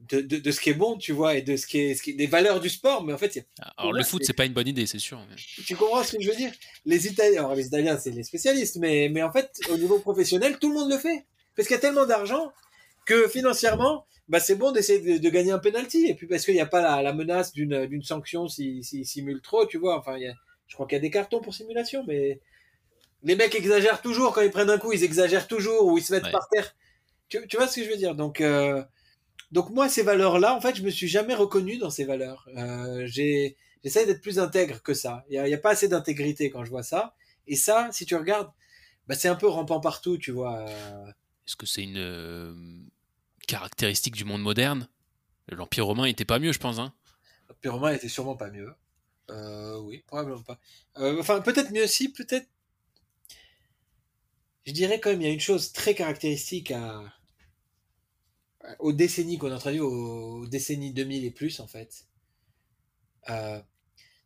de, 0.10 0.22
de, 0.22 0.38
de, 0.38 0.52
ce 0.52 0.62
qui 0.62 0.70
est 0.70 0.75
bon, 0.75 0.98
tu 0.98 1.12
vois, 1.12 1.36
et 1.36 1.42
de 1.42 1.56
ce 1.56 1.66
qui 1.66 1.80
est, 1.80 1.96
ce 1.96 2.04
qui 2.04 2.12
est 2.12 2.16
des 2.16 2.28
valeurs 2.28 2.60
du 2.60 2.70
sport, 2.70 3.04
mais 3.04 3.13
en 3.13 3.18
fait, 3.18 3.48
alors 3.78 3.94
le 3.94 4.04
foot, 4.04 4.22
c'est 4.24 4.34
pas 4.34 4.46
une 4.46 4.54
bonne 4.54 4.68
idée, 4.68 4.86
c'est 4.86 5.00
sûr. 5.00 5.20
Tu 5.66 5.75
comprends 5.75 6.04
ce 6.04 6.16
que 6.16 6.22
je 6.22 6.30
veux 6.30 6.36
dire? 6.36 6.52
Les 6.86 7.08
Italiens, 7.08 7.40
alors 7.40 7.56
les 7.56 7.66
Italiens, 7.66 7.98
c'est 7.98 8.12
les 8.12 8.24
spécialistes, 8.24 8.78
mais, 8.78 9.10
mais 9.10 9.24
en 9.24 9.32
fait, 9.32 9.60
au 9.72 9.78
niveau 9.78 9.98
professionnel, 10.00 10.60
tout 10.60 10.70
le 10.70 10.75
monde 10.75 10.92
le 10.92 10.98
fait, 10.98 11.25
parce 11.56 11.68
qu'il 11.68 11.75
y 11.75 11.78
a 11.78 11.82
tellement 11.82 12.06
d'argent 12.06 12.52
que 13.06 13.28
financièrement, 13.28 14.06
bah 14.28 14.40
c'est 14.40 14.56
bon 14.56 14.72
d'essayer 14.72 15.00
de, 15.00 15.22
de, 15.22 15.30
gagner 15.30 15.52
un 15.52 15.60
penalty, 15.60 16.08
et 16.08 16.16
puis 16.16 16.28
parce 16.28 16.46
qu'il 16.46 16.54
n'y 16.54 16.62
a 16.62 16.66
pas 16.66 16.82
la, 16.82 17.02
la 17.02 17.14
menace 17.14 17.54
d'une 17.54 18.04
sanction 18.04 18.48
s'ils 18.48 18.84
si, 18.84 19.06
si 19.06 19.20
simulent 19.20 19.42
trop, 19.42 19.66
tu 19.66 19.78
vois. 19.78 19.98
Enfin, 19.98 20.18
il 20.18 20.24
y 20.24 20.28
a, 20.28 20.34
je 20.68 20.76
crois 20.76 20.88
qu'il 20.88 20.96
y 20.96 21.00
a 21.00 21.02
des 21.02 21.12
cartons 21.12 21.42
pour 21.42 21.54
simulation, 21.54 22.04
mais 22.08 22.40
les 23.24 23.36
mecs 23.36 23.56
exagèrent 23.56 24.02
toujours 24.02 24.34
quand 24.34 24.42
ils 24.42 24.52
prennent 24.52 24.70
un 24.70 24.78
coup, 24.78 24.92
ils 24.92 25.04
exagèrent 25.04 25.48
toujours 25.48 25.86
ou 25.86 25.98
ils 25.98 26.04
se 26.04 26.14
mettent 26.14 26.32
par 26.32 26.48
terre. 26.50 26.76
Tu, 27.30 27.46
tu, 27.48 27.58
vois 27.58 27.68
ce 27.68 27.78
que 27.78 27.86
je 27.86 27.90
veux 27.90 27.98
dire? 27.98 28.16
Donc, 28.16 28.42
euh, 28.42 28.84
donc 29.52 29.70
moi, 29.70 29.90
ces 29.90 30.04
valeurs-là, 30.04 30.56
en 30.56 30.62
fait, 30.62 30.76
je 30.76 30.84
me 30.84 30.90
suis 30.90 31.08
jamais 31.08 31.34
reconnu 31.34 31.78
dans 31.78 31.90
ces 31.90 32.06
valeurs. 32.06 32.48
Euh, 32.58 33.06
j'ai, 33.06 33.56
j'essaie 33.84 34.06
d'être 34.06 34.22
plus 34.22 34.40
intègre 34.40 34.82
que 34.82 34.94
ça. 34.94 35.24
Il 35.30 35.36
y 35.36 35.38
a, 35.38 35.44
a, 35.44 35.58
pas 35.58 35.72
assez 35.72 35.88
d'intégrité 35.88 36.50
quand 36.50 36.64
je 36.66 36.70
vois 36.70 36.84
ça. 36.84 37.16
Et 37.48 37.56
ça, 37.56 37.90
si 37.92 38.06
tu 38.06 38.16
regardes, 38.16 38.52
bah, 39.08 39.16
c'est 39.16 39.30
un 39.30 39.36
peu 39.36 39.48
rampant 39.48 39.80
partout, 39.80 40.18
tu 40.18 40.32
vois. 40.32 40.66
Est-ce 41.46 41.56
que 41.56 41.66
c'est 41.66 41.84
une 41.84 41.98
euh, 41.98 42.54
caractéristique 43.48 44.16
du 44.16 44.26
monde 44.26 44.42
moderne 44.42 44.88
L'Empire 45.50 45.86
romain 45.86 46.06
était 46.06 46.26
pas 46.26 46.40
mieux, 46.40 46.54
je 46.54 46.60
pense. 46.60 46.80
Hein 46.80 46.94
L'Empire 47.50 47.74
romain 47.74 47.94
était 47.94 48.08
sûrement 48.08 48.38
pas 48.38 48.50
mieux. 48.50 48.74
Euh, 49.30 49.78
oui, 49.80 50.04
probablement 50.08 50.42
pas. 50.42 50.60
Euh, 50.98 51.20
enfin, 51.20 51.42
peut-être 51.42 51.72
mieux 51.72 51.88
si, 51.88 52.12
peut-être 52.12 52.48
je 54.66 54.72
dirais 54.72 55.00
quand 55.00 55.10
même, 55.10 55.22
il 55.22 55.28
y 55.28 55.30
a 55.30 55.34
une 55.34 55.40
chose 55.40 55.74
très 55.74 55.94
caractéristique 55.94 56.74
aux 58.80 58.94
décennies 58.94 59.38
qu'on 59.38 59.52
a 59.52 59.58
traduit, 59.58 59.82
aux 59.82 60.48
décennies 60.48 60.94
2000 60.94 61.26
et 61.26 61.32
plus, 61.32 61.60
en 61.60 61.68
fait. 61.68 62.06
Euh, 63.30 63.62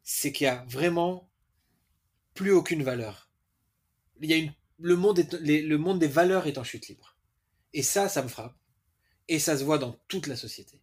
c'est 0.03 0.31
qu'il 0.31 0.45
y 0.45 0.47
a 0.47 0.63
vraiment 0.69 1.29
plus 2.35 2.51
aucune 2.51 2.83
valeur. 2.83 3.31
Il 4.21 4.29
y 4.29 4.33
a 4.33 4.37
une, 4.37 4.53
le, 4.79 4.95
monde 4.95 5.27
le 5.31 5.77
monde 5.77 5.99
des 5.99 6.07
valeurs 6.07 6.45
est 6.45 6.59
en 6.59 6.63
chute 6.63 6.87
libre. 6.87 7.15
Et 7.73 7.81
ça, 7.81 8.07
ça 8.07 8.21
me 8.21 8.27
frappe. 8.27 8.55
Et 9.27 9.39
ça 9.39 9.57
se 9.57 9.63
voit 9.63 9.77
dans 9.77 9.95
toute 10.07 10.27
la 10.27 10.35
société. 10.35 10.79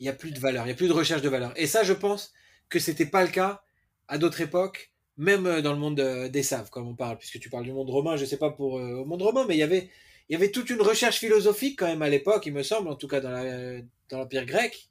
Il 0.00 0.04
n'y 0.04 0.08
a 0.08 0.12
plus 0.12 0.32
de 0.32 0.40
valeur, 0.40 0.64
il 0.64 0.68
n'y 0.68 0.72
a 0.72 0.76
plus 0.76 0.88
de 0.88 0.92
recherche 0.92 1.22
de 1.22 1.28
valeur. 1.28 1.52
Et 1.56 1.66
ça, 1.66 1.82
je 1.84 1.92
pense 1.92 2.32
que 2.68 2.78
c'était 2.78 3.06
pas 3.06 3.24
le 3.24 3.30
cas 3.30 3.62
à 4.08 4.18
d'autres 4.18 4.40
époques, 4.40 4.92
même 5.16 5.60
dans 5.60 5.72
le 5.72 5.78
monde 5.78 6.28
des 6.30 6.42
saves, 6.42 6.70
comme 6.70 6.88
on 6.88 6.94
parle, 6.94 7.16
puisque 7.16 7.38
tu 7.38 7.48
parles 7.48 7.64
du 7.64 7.72
monde 7.72 7.88
romain, 7.88 8.16
je 8.16 8.24
sais 8.24 8.36
pas 8.36 8.50
pour 8.50 8.80
le 8.80 9.04
monde 9.04 9.22
romain, 9.22 9.44
mais 9.48 9.54
il 9.54 9.60
y 9.60 9.62
avait 9.62 9.90
il 10.28 10.32
y 10.32 10.36
avait 10.36 10.50
toute 10.50 10.70
une 10.70 10.80
recherche 10.80 11.18
philosophique 11.18 11.78
quand 11.78 11.86
même 11.86 12.02
à 12.02 12.08
l'époque, 12.08 12.46
il 12.46 12.52
me 12.52 12.62
semble, 12.62 12.88
en 12.88 12.96
tout 12.96 13.08
cas 13.08 13.20
dans 13.20 13.84
l'Empire 14.10 14.46
grec. 14.46 14.88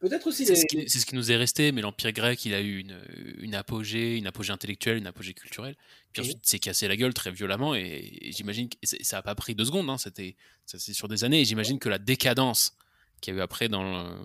Peut-être 0.00 0.28
aussi. 0.28 0.46
C'est 0.46 0.54
ce, 0.54 1.06
qui 1.06 1.14
nous 1.14 1.32
est 1.32 1.36
resté, 1.36 1.72
mais 1.72 1.82
l'Empire 1.82 2.12
grec, 2.12 2.44
il 2.44 2.54
a 2.54 2.60
eu 2.60 2.78
une, 2.78 3.00
une, 3.38 3.54
apogée, 3.54 4.16
une 4.16 4.28
apogée 4.28 4.52
intellectuelle, 4.52 4.96
une 4.96 5.08
apogée 5.08 5.34
culturelle. 5.34 5.76
Puis 6.12 6.22
ensuite, 6.22 6.38
il 6.44 6.48
s'est 6.48 6.58
cassé 6.60 6.86
la 6.86 6.96
gueule 6.96 7.14
très 7.14 7.32
violemment, 7.32 7.74
et, 7.74 8.30
j'imagine 8.30 8.68
que 8.68 8.76
ça 8.82 9.16
n'a 9.16 9.22
pas 9.22 9.34
pris 9.34 9.54
deux 9.54 9.64
secondes, 9.64 9.90
hein, 9.90 9.98
c'était 9.98 10.36
c'est 10.66 10.94
sur 10.94 11.08
des 11.08 11.24
années, 11.24 11.40
et 11.40 11.44
j'imagine 11.44 11.78
que 11.78 11.88
la 11.88 11.98
décadence 11.98 12.76
qu'il 13.20 13.34
y 13.34 13.36
a 13.36 13.40
eu 13.40 13.42
après 13.42 13.68
dans 13.68 14.16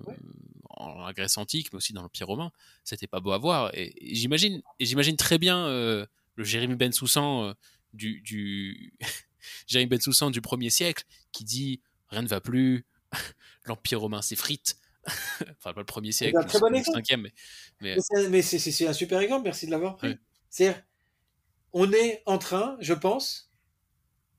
en 0.69 1.05
la 1.05 1.13
Grèce 1.13 1.37
antique, 1.37 1.71
mais 1.71 1.77
aussi 1.77 1.93
dans 1.93 2.01
l'Empire 2.01 2.27
romain, 2.27 2.51
c'était 2.83 3.07
pas 3.07 3.19
beau 3.19 3.31
à 3.31 3.37
voir. 3.37 3.71
Et, 3.73 3.93
j'imagine, 4.13 4.61
et 4.79 4.85
j'imagine 4.85 5.15
très 5.17 5.37
bien 5.37 5.65
euh, 5.67 6.05
le 6.35 6.43
Jérémy 6.43 6.75
Ben 6.75 6.91
Soussan 6.91 7.45
euh, 7.45 7.53
du, 7.93 8.21
du 8.21 8.93
Jérémy 9.67 9.89
Bensoussan 9.89 10.31
du 10.31 10.41
1er 10.41 10.69
siècle 10.69 11.03
qui 11.31 11.43
dit 11.43 11.81
rien 12.09 12.21
ne 12.21 12.27
va 12.27 12.41
plus, 12.41 12.85
l'Empire 13.65 14.01
romain 14.01 14.21
s'effrite. 14.21 14.77
enfin, 15.41 15.73
pas 15.73 15.81
le 15.81 15.83
1er 15.83 16.11
siècle, 16.11 16.45
très 16.45 16.59
bon 16.59 16.69
le 16.69 16.81
5 16.81 17.05
mais. 17.17 17.33
Mais, 17.81 18.41
c'est 18.41 18.87
un 18.87 18.93
super 18.93 19.19
exemple, 19.19 19.43
merci 19.43 19.65
de 19.65 19.71
l'avoir 19.71 19.97
pris. 19.97 20.17
C'est-à-dire, 20.49 20.81
on 21.73 21.91
est 21.91 22.21
en 22.25 22.37
train, 22.37 22.77
je 22.79 22.93
pense, 22.93 23.51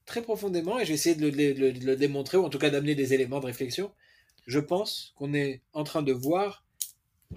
très 0.06 0.22
profondément, 0.22 0.78
et 0.78 0.84
je 0.84 0.88
vais 0.88 0.94
essayer 0.94 1.14
de 1.14 1.28
le, 1.28 1.96
démontrer, 1.96 2.38
ou 2.38 2.44
en 2.44 2.50
tout 2.50 2.58
cas 2.58 2.70
d'amener 2.70 2.94
des 2.94 3.14
éléments 3.14 3.40
de 3.40 3.46
réflexion, 3.46 3.92
je 4.46 4.60
pense 4.60 5.14
qu'on 5.16 5.34
est 5.34 5.62
en 5.72 5.84
train 5.84 6.02
de 6.02 6.12
voir 6.12 6.64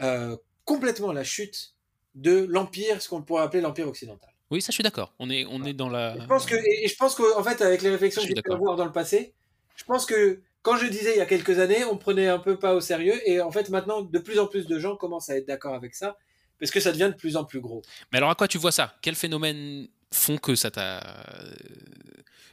euh, 0.01 0.35
complètement 0.65 1.11
la 1.11 1.23
chute 1.23 1.73
de 2.15 2.45
l'empire, 2.49 3.01
ce 3.01 3.09
qu'on 3.09 3.21
pourrait 3.21 3.43
appeler 3.43 3.61
l'empire 3.61 3.87
occidental. 3.87 4.29
Oui, 4.49 4.61
ça, 4.61 4.67
je 4.71 4.75
suis 4.75 4.83
d'accord. 4.83 5.13
On 5.19 5.29
est, 5.29 5.45
on 5.45 5.63
est 5.65 5.73
dans 5.73 5.89
la. 5.89 6.17
Je 6.19 6.25
pense 6.25 6.45
que, 6.45 6.55
et 6.55 6.87
je 6.87 6.95
pense 6.95 7.15
qu'en 7.15 7.43
fait, 7.43 7.61
avec 7.61 7.81
les 7.81 7.89
réflexions 7.89 8.21
que 8.21 8.27
j'ai 8.27 8.41
pu 8.41 8.51
avoir 8.51 8.75
dans 8.75 8.85
le 8.85 8.91
passé, 8.91 9.33
je 9.75 9.83
pense 9.83 10.05
que 10.05 10.41
quand 10.67 10.75
je 10.75 10.87
disais 10.87 11.13
il 11.13 11.17
y 11.17 11.21
a 11.21 11.25
quelques 11.25 11.59
années, 11.59 11.85
on 11.85 11.97
prenait 11.97 12.27
un 12.27 12.39
peu 12.39 12.59
pas 12.59 12.75
au 12.75 12.81
sérieux, 12.81 13.17
et 13.25 13.39
en 13.39 13.51
fait, 13.51 13.69
maintenant, 13.69 14.01
de 14.01 14.19
plus 14.19 14.37
en 14.37 14.47
plus 14.47 14.67
de 14.67 14.77
gens 14.79 14.97
commencent 14.97 15.29
à 15.29 15.37
être 15.37 15.47
d'accord 15.47 15.73
avec 15.73 15.95
ça, 15.95 16.17
parce 16.59 16.71
que 16.71 16.81
ça 16.81 16.91
devient 16.91 17.09
de 17.09 17.17
plus 17.17 17.37
en 17.37 17.45
plus 17.45 17.61
gros. 17.61 17.83
Mais 18.11 18.17
alors, 18.17 18.31
à 18.31 18.35
quoi 18.35 18.49
tu 18.49 18.57
vois 18.57 18.73
ça? 18.73 18.97
Quels 19.01 19.15
phénomènes 19.15 19.87
font 20.13 20.37
que 20.37 20.55
ça 20.55 20.69
t'a. 20.69 21.23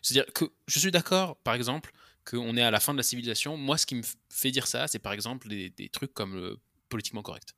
C'est-à-dire 0.00 0.32
que 0.32 0.44
je 0.68 0.78
suis 0.78 0.92
d'accord, 0.92 1.38
par 1.38 1.54
exemple, 1.54 1.90
qu'on 2.24 2.56
est 2.56 2.62
à 2.62 2.70
la 2.70 2.78
fin 2.78 2.92
de 2.92 2.98
la 2.98 3.02
civilisation. 3.02 3.56
Moi, 3.56 3.78
ce 3.78 3.84
qui 3.84 3.96
me 3.96 4.02
fait 4.30 4.52
dire 4.52 4.68
ça, 4.68 4.86
c'est 4.86 5.00
par 5.00 5.12
exemple 5.12 5.48
des, 5.48 5.70
des 5.70 5.88
trucs 5.88 6.14
comme 6.14 6.36
le 6.36 6.58
politiquement 6.88 7.22
correct. 7.22 7.56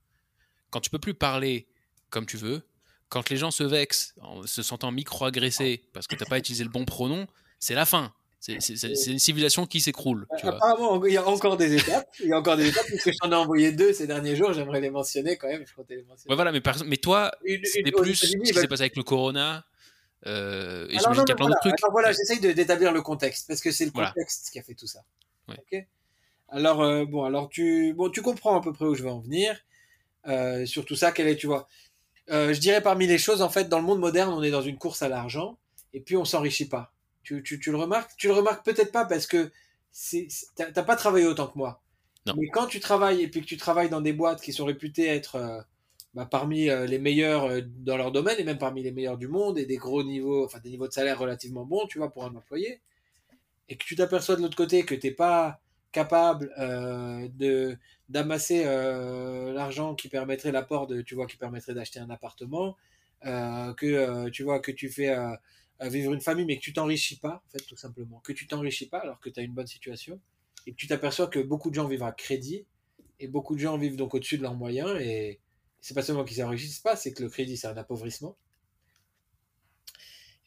Quand 0.71 0.81
tu 0.81 0.89
peux 0.89 0.99
plus 0.99 1.13
parler 1.13 1.69
comme 2.09 2.25
tu 2.25 2.39
veux, 2.39 2.67
quand 3.11 3.29
les 3.29 3.37
gens 3.37 3.51
se 3.51 3.63
vexent 3.63 4.15
en 4.23 4.47
se 4.47 4.63
sentant 4.63 4.91
micro-agressés 4.91 5.83
parce 5.93 6.07
que 6.07 6.17
tu 6.17 6.25
n'as 6.25 6.31
pas 6.31 6.39
utilisé 6.45 6.65
le 6.65 6.71
bon 6.71 6.87
pronom, 6.87 7.27
c'est 7.59 7.75
la 7.75 7.85
fin. 7.85 8.15
C'est 8.59 9.07
une 9.07 9.19
civilisation 9.19 9.67
qui 9.67 9.81
s'écroule. 9.81 10.27
Apparemment, 10.43 11.05
il 11.05 11.13
y 11.13 11.17
a 11.17 11.27
encore 11.27 11.57
des 11.57 11.75
étapes. 11.75 12.09
Il 12.21 12.29
y 12.29 12.33
a 12.33 12.39
encore 12.39 12.57
des 12.57 12.69
étapes, 12.69 12.87
puisque 12.87 13.11
j'en 13.23 13.31
ai 13.31 13.35
envoyé 13.35 13.73
deux 13.73 13.93
ces 13.93 14.07
derniers 14.07 14.37
jours. 14.37 14.53
J'aimerais 14.53 14.81
les 14.81 14.91
mentionner 14.91 15.37
quand 15.37 15.49
même. 15.49 15.65
Je 15.67 15.95
les 15.95 16.03
mentionner. 16.05 16.35
voilà, 16.35 16.53
mais, 16.53 16.63
mais 16.87 16.97
toi, 16.97 17.33
c'était 17.65 17.93
plus 17.93 18.15
ce 18.15 18.37
qui 18.37 18.55
s'est 18.55 18.69
passé 18.69 18.83
avec 18.83 18.97
le 18.97 19.03
corona. 19.03 19.65
Euh, 20.27 20.87
et 20.89 20.99
j'imagine 20.99 21.25
qu'il 21.25 21.29
y 21.29 21.33
a 21.33 21.37
plein 21.37 21.47
d'autres 21.47 21.61
trucs. 21.61 21.83
Alors 21.83 21.93
voilà, 21.93 22.13
j'essaye 22.13 22.41
d'établir 22.41 22.93
le 22.93 23.03
contexte, 23.03 23.47
parce 23.47 23.61
que 23.61 23.71
c'est 23.71 23.85
le 23.85 23.91
contexte 23.91 24.51
qui 24.51 24.59
a 24.59 24.63
fait 24.63 24.75
tout 24.75 24.87
ça. 24.87 25.01
alors, 26.49 26.83
euh, 26.83 27.05
bon, 27.05 27.25
alors 27.25 27.49
tu, 27.49 27.93
bon, 27.95 28.11
tu 28.11 28.23
comprends 28.23 28.57
à 28.57 28.63
peu 28.63 28.73
près 28.73 28.85
où 28.85 28.95
je 28.95 29.03
vais 29.03 29.11
en 29.11 29.21
venir. 29.21 29.57
Euh, 30.29 30.67
sur 30.67 30.85
tout 30.85 30.97
ça, 30.97 31.13
est, 31.17 31.37
tu 31.37 31.47
vois, 31.47 31.69
euh, 32.31 32.53
je 32.53 32.59
dirais 32.59 32.81
parmi 32.81 33.07
les 33.07 33.19
choses, 33.19 33.43
en 33.43 33.49
fait, 33.49 33.69
dans 33.69 33.79
le 33.79 33.85
monde 33.85 34.01
moderne, 34.01 34.33
on 34.33 34.43
est 34.43 34.51
dans 34.51 34.63
une 34.63 34.79
course 34.79 35.03
à 35.03 35.09
l'argent 35.09 35.59
et 35.93 36.01
puis 36.01 36.17
on 36.17 36.25
s'enrichit 36.25 36.69
pas. 36.69 36.93
Tu, 37.27 37.43
tu, 37.43 37.61
tu, 37.61 37.71
le 37.71 37.77
remarques 37.77 38.13
Tu 38.17 38.29
le 38.29 38.35
remarques 38.35 38.65
peut-être 38.65 38.93
pas 38.93 39.05
parce 39.05 39.27
que 39.27 39.51
t'as 40.55 40.83
pas 40.83 40.97
travaillé 40.97 41.27
autant 41.27 41.49
que 41.49 41.59
moi. 41.59 41.83
Non. 42.27 42.35
Mais 42.37 42.49
quand 42.49 42.67
tu 42.67 42.81
travailles 42.81 43.23
et 43.23 43.29
puis 43.29 43.41
que 43.41 43.47
tu 43.47 43.57
travailles 43.57 43.89
dans 43.89 44.01
des 44.01 44.13
boîtes 44.13 44.41
qui 44.41 44.53
sont 44.53 44.65
réputées 44.65 45.07
être 45.07 45.37
euh, 45.37 45.61
bah, 46.15 46.27
parmi 46.31 46.69
euh, 46.69 46.87
les 46.87 46.99
meilleurs 46.99 47.63
dans 47.63 47.97
leur 47.97 48.13
domaine 48.13 48.37
et 48.39 48.45
même 48.45 48.59
parmi 48.59 48.83
les 48.83 48.93
meilleurs 48.93 49.19
du 49.19 49.29
monde 49.29 49.59
et 49.59 49.67
des 49.67 49.77
gros 49.77 50.03
niveaux, 50.03 50.45
enfin 50.45 50.59
des 50.61 50.71
niveaux 50.71 50.89
de 50.89 50.93
salaire 50.93 51.19
relativement 51.19 51.65
bons, 51.65 51.87
tu 51.87 51.99
vois, 51.99 52.13
pour 52.13 52.25
un 52.25 52.35
employé, 52.35 52.81
et 53.69 53.77
que 53.77 53.85
tu 53.85 53.97
t'aperçois 53.97 54.37
de 54.37 54.43
l'autre 54.43 54.57
côté 54.57 54.85
que 54.85 54.95
t'es 54.95 55.11
pas 55.11 55.61
capable 55.93 56.51
de 57.37 57.79
d'amasser 58.09 58.63
euh, 58.67 59.53
l'argent 59.53 59.95
qui 59.95 60.09
permettrait 60.09 60.53
l'apport 60.53 60.87
de, 60.87 61.03
tu 61.03 61.15
vois, 61.15 61.27
qui 61.27 61.37
permettrait 61.37 61.75
d'acheter 61.75 61.99
un 61.99 62.11
appartement, 62.11 62.77
euh, 63.25 63.75
que 63.75 63.87
euh, 63.87 64.31
tu 64.31 64.45
vois 64.45 64.61
que 64.61 64.71
tu 64.71 64.89
fais 64.89 65.15
vivre 65.81 66.13
une 66.13 66.21
famille, 66.21 66.45
mais 66.45 66.57
que 66.57 66.63
tu 66.63 66.73
t'enrichis 66.73 67.19
pas, 67.19 67.43
en 67.47 67.51
fait, 67.51 67.65
tout 67.65 67.77
simplement, 67.77 68.21
que 68.21 68.33
tu 68.33 68.47
t'enrichis 68.47 68.89
pas 68.89 68.99
alors 68.99 69.21
que 69.21 69.29
tu 69.29 69.41
as 69.41 69.43
une 69.43 69.53
bonne 69.53 69.67
situation, 69.67 70.21
et 70.67 70.73
que 70.73 70.77
tu 70.77 70.87
t'aperçois 70.87 71.27
que 71.27 71.39
beaucoup 71.39 71.71
de 71.71 71.75
gens 71.75 71.87
vivent 71.87 72.03
à 72.03 72.13
crédit, 72.13 72.67
et 73.21 73.29
beaucoup 73.29 73.55
de 73.55 73.61
gens 73.61 73.79
vivent 73.79 73.97
donc 73.97 74.15
au-dessus 74.15 74.39
de 74.39 74.43
leurs 74.43 74.55
moyens, 74.55 75.01
et 75.01 75.41
c'est 75.81 75.95
pas 75.95 76.03
seulement 76.03 76.25
qu'ils 76.25 76.39
s'enrichissent 76.39 76.81
pas, 76.81 76.97
c'est 76.97 77.13
que 77.13 77.23
le 77.23 77.29
crédit 77.29 77.57
c'est 77.57 77.69
un 77.69 77.77
appauvrissement. 77.77 78.37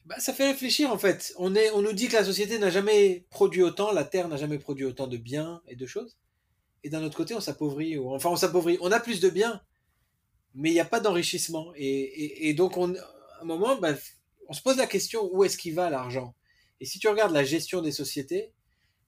Bah, 0.06 0.18
ça 0.18 0.32
fait 0.32 0.48
réfléchir 0.48 0.90
en 0.90 0.98
fait. 0.98 1.32
On, 1.38 1.54
est, 1.54 1.70
on 1.70 1.82
nous 1.82 1.92
dit 1.92 2.08
que 2.08 2.14
la 2.14 2.24
société 2.24 2.58
n'a 2.58 2.70
jamais 2.70 3.26
produit 3.30 3.62
autant, 3.62 3.92
la 3.92 4.04
Terre 4.04 4.28
n'a 4.28 4.36
jamais 4.36 4.58
produit 4.58 4.84
autant 4.84 5.06
de 5.06 5.16
biens 5.16 5.62
et 5.68 5.76
de 5.76 5.86
choses 5.86 6.16
et 6.82 6.90
d'un 6.90 7.02
autre 7.02 7.16
côté, 7.16 7.34
on 7.34 7.40
s'appauvrit. 7.40 7.98
Enfin, 7.98 8.30
on 8.30 8.36
s'appauvrit. 8.36 8.78
On 8.80 8.92
a 8.92 9.00
plus 9.00 9.20
de 9.20 9.28
biens, 9.28 9.60
mais 10.54 10.70
il 10.70 10.74
n'y 10.74 10.80
a 10.80 10.84
pas 10.84 11.00
d'enrichissement. 11.00 11.72
Et, 11.76 12.54
donc, 12.54 12.76
on, 12.76 12.94
à 12.94 13.42
un 13.42 13.44
moment, 13.44 13.78
bah, 13.78 13.94
on 14.50 14.52
se 14.52 14.60
pose 14.60 14.76
la 14.76 14.86
question 14.86 15.30
où 15.32 15.44
est-ce 15.44 15.56
qu'il 15.56 15.74
va 15.74 15.88
l'argent? 15.88 16.34
Et 16.80 16.84
si 16.84 16.98
tu 16.98 17.08
regardes 17.08 17.32
la 17.32 17.44
gestion 17.44 17.80
des 17.80 17.92
sociétés, 17.92 18.52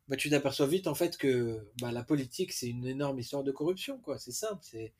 bah, 0.06 0.16
tu 0.16 0.30
t'aperçois 0.30 0.68
vite 0.68 0.86
en 0.86 0.94
fait 0.94 1.16
que 1.16 1.66
bah, 1.80 1.90
la 1.90 2.04
politique, 2.04 2.52
c'est 2.52 2.68
une 2.68 2.86
énorme 2.86 3.18
histoire 3.18 3.42
de 3.42 3.50
corruption. 3.50 3.98
quoi. 3.98 4.18
C'est 4.18 4.32
simple. 4.32 4.62
C'est, 4.62 4.92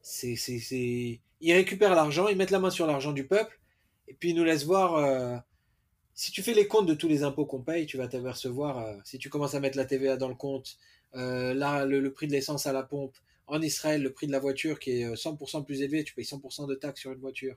c'est, 0.00 0.36
c'est, 0.36 1.20
Ils 1.40 1.52
récupèrent 1.52 1.96
l'argent, 1.96 2.28
ils 2.28 2.36
mettent 2.36 2.52
la 2.52 2.60
main 2.60 2.70
sur 2.70 2.86
l'argent 2.86 3.12
du 3.12 3.26
peuple, 3.26 3.60
et 4.06 4.14
puis 4.14 4.30
ils 4.30 4.36
nous 4.36 4.44
laissent 4.44 4.64
voir. 4.64 4.94
Euh, 4.94 5.36
si 6.14 6.30
tu 6.30 6.42
fais 6.42 6.54
les 6.54 6.68
comptes 6.68 6.86
de 6.86 6.94
tous 6.94 7.08
les 7.08 7.22
impôts 7.22 7.46
qu'on 7.46 7.62
paye, 7.62 7.86
tu 7.86 7.96
vas 7.96 8.06
t'apercevoir, 8.06 8.78
euh, 8.78 8.96
si 9.04 9.18
tu 9.18 9.28
commences 9.28 9.54
à 9.54 9.60
mettre 9.60 9.76
la 9.76 9.86
TVA 9.86 10.16
dans 10.16 10.28
le 10.28 10.34
compte, 10.34 10.76
euh, 11.16 11.54
là, 11.54 11.84
le, 11.84 12.12
prix 12.12 12.26
de 12.26 12.32
l'essence 12.32 12.66
à 12.66 12.72
la 12.72 12.82
pompe. 12.82 13.16
En 13.46 13.60
Israël, 13.60 14.02
le 14.02 14.12
prix 14.12 14.28
de 14.28 14.32
la 14.32 14.38
voiture 14.38 14.78
qui 14.78 15.00
est 15.00 15.14
100% 15.14 15.58
euh, 15.58 15.62
plus 15.62 15.82
élevé, 15.82 16.04
tu 16.04 16.14
payes 16.14 16.24
100% 16.24 16.68
de 16.68 16.74
taxes 16.76 17.00
sur 17.00 17.12
une 17.12 17.18
voiture. 17.18 17.56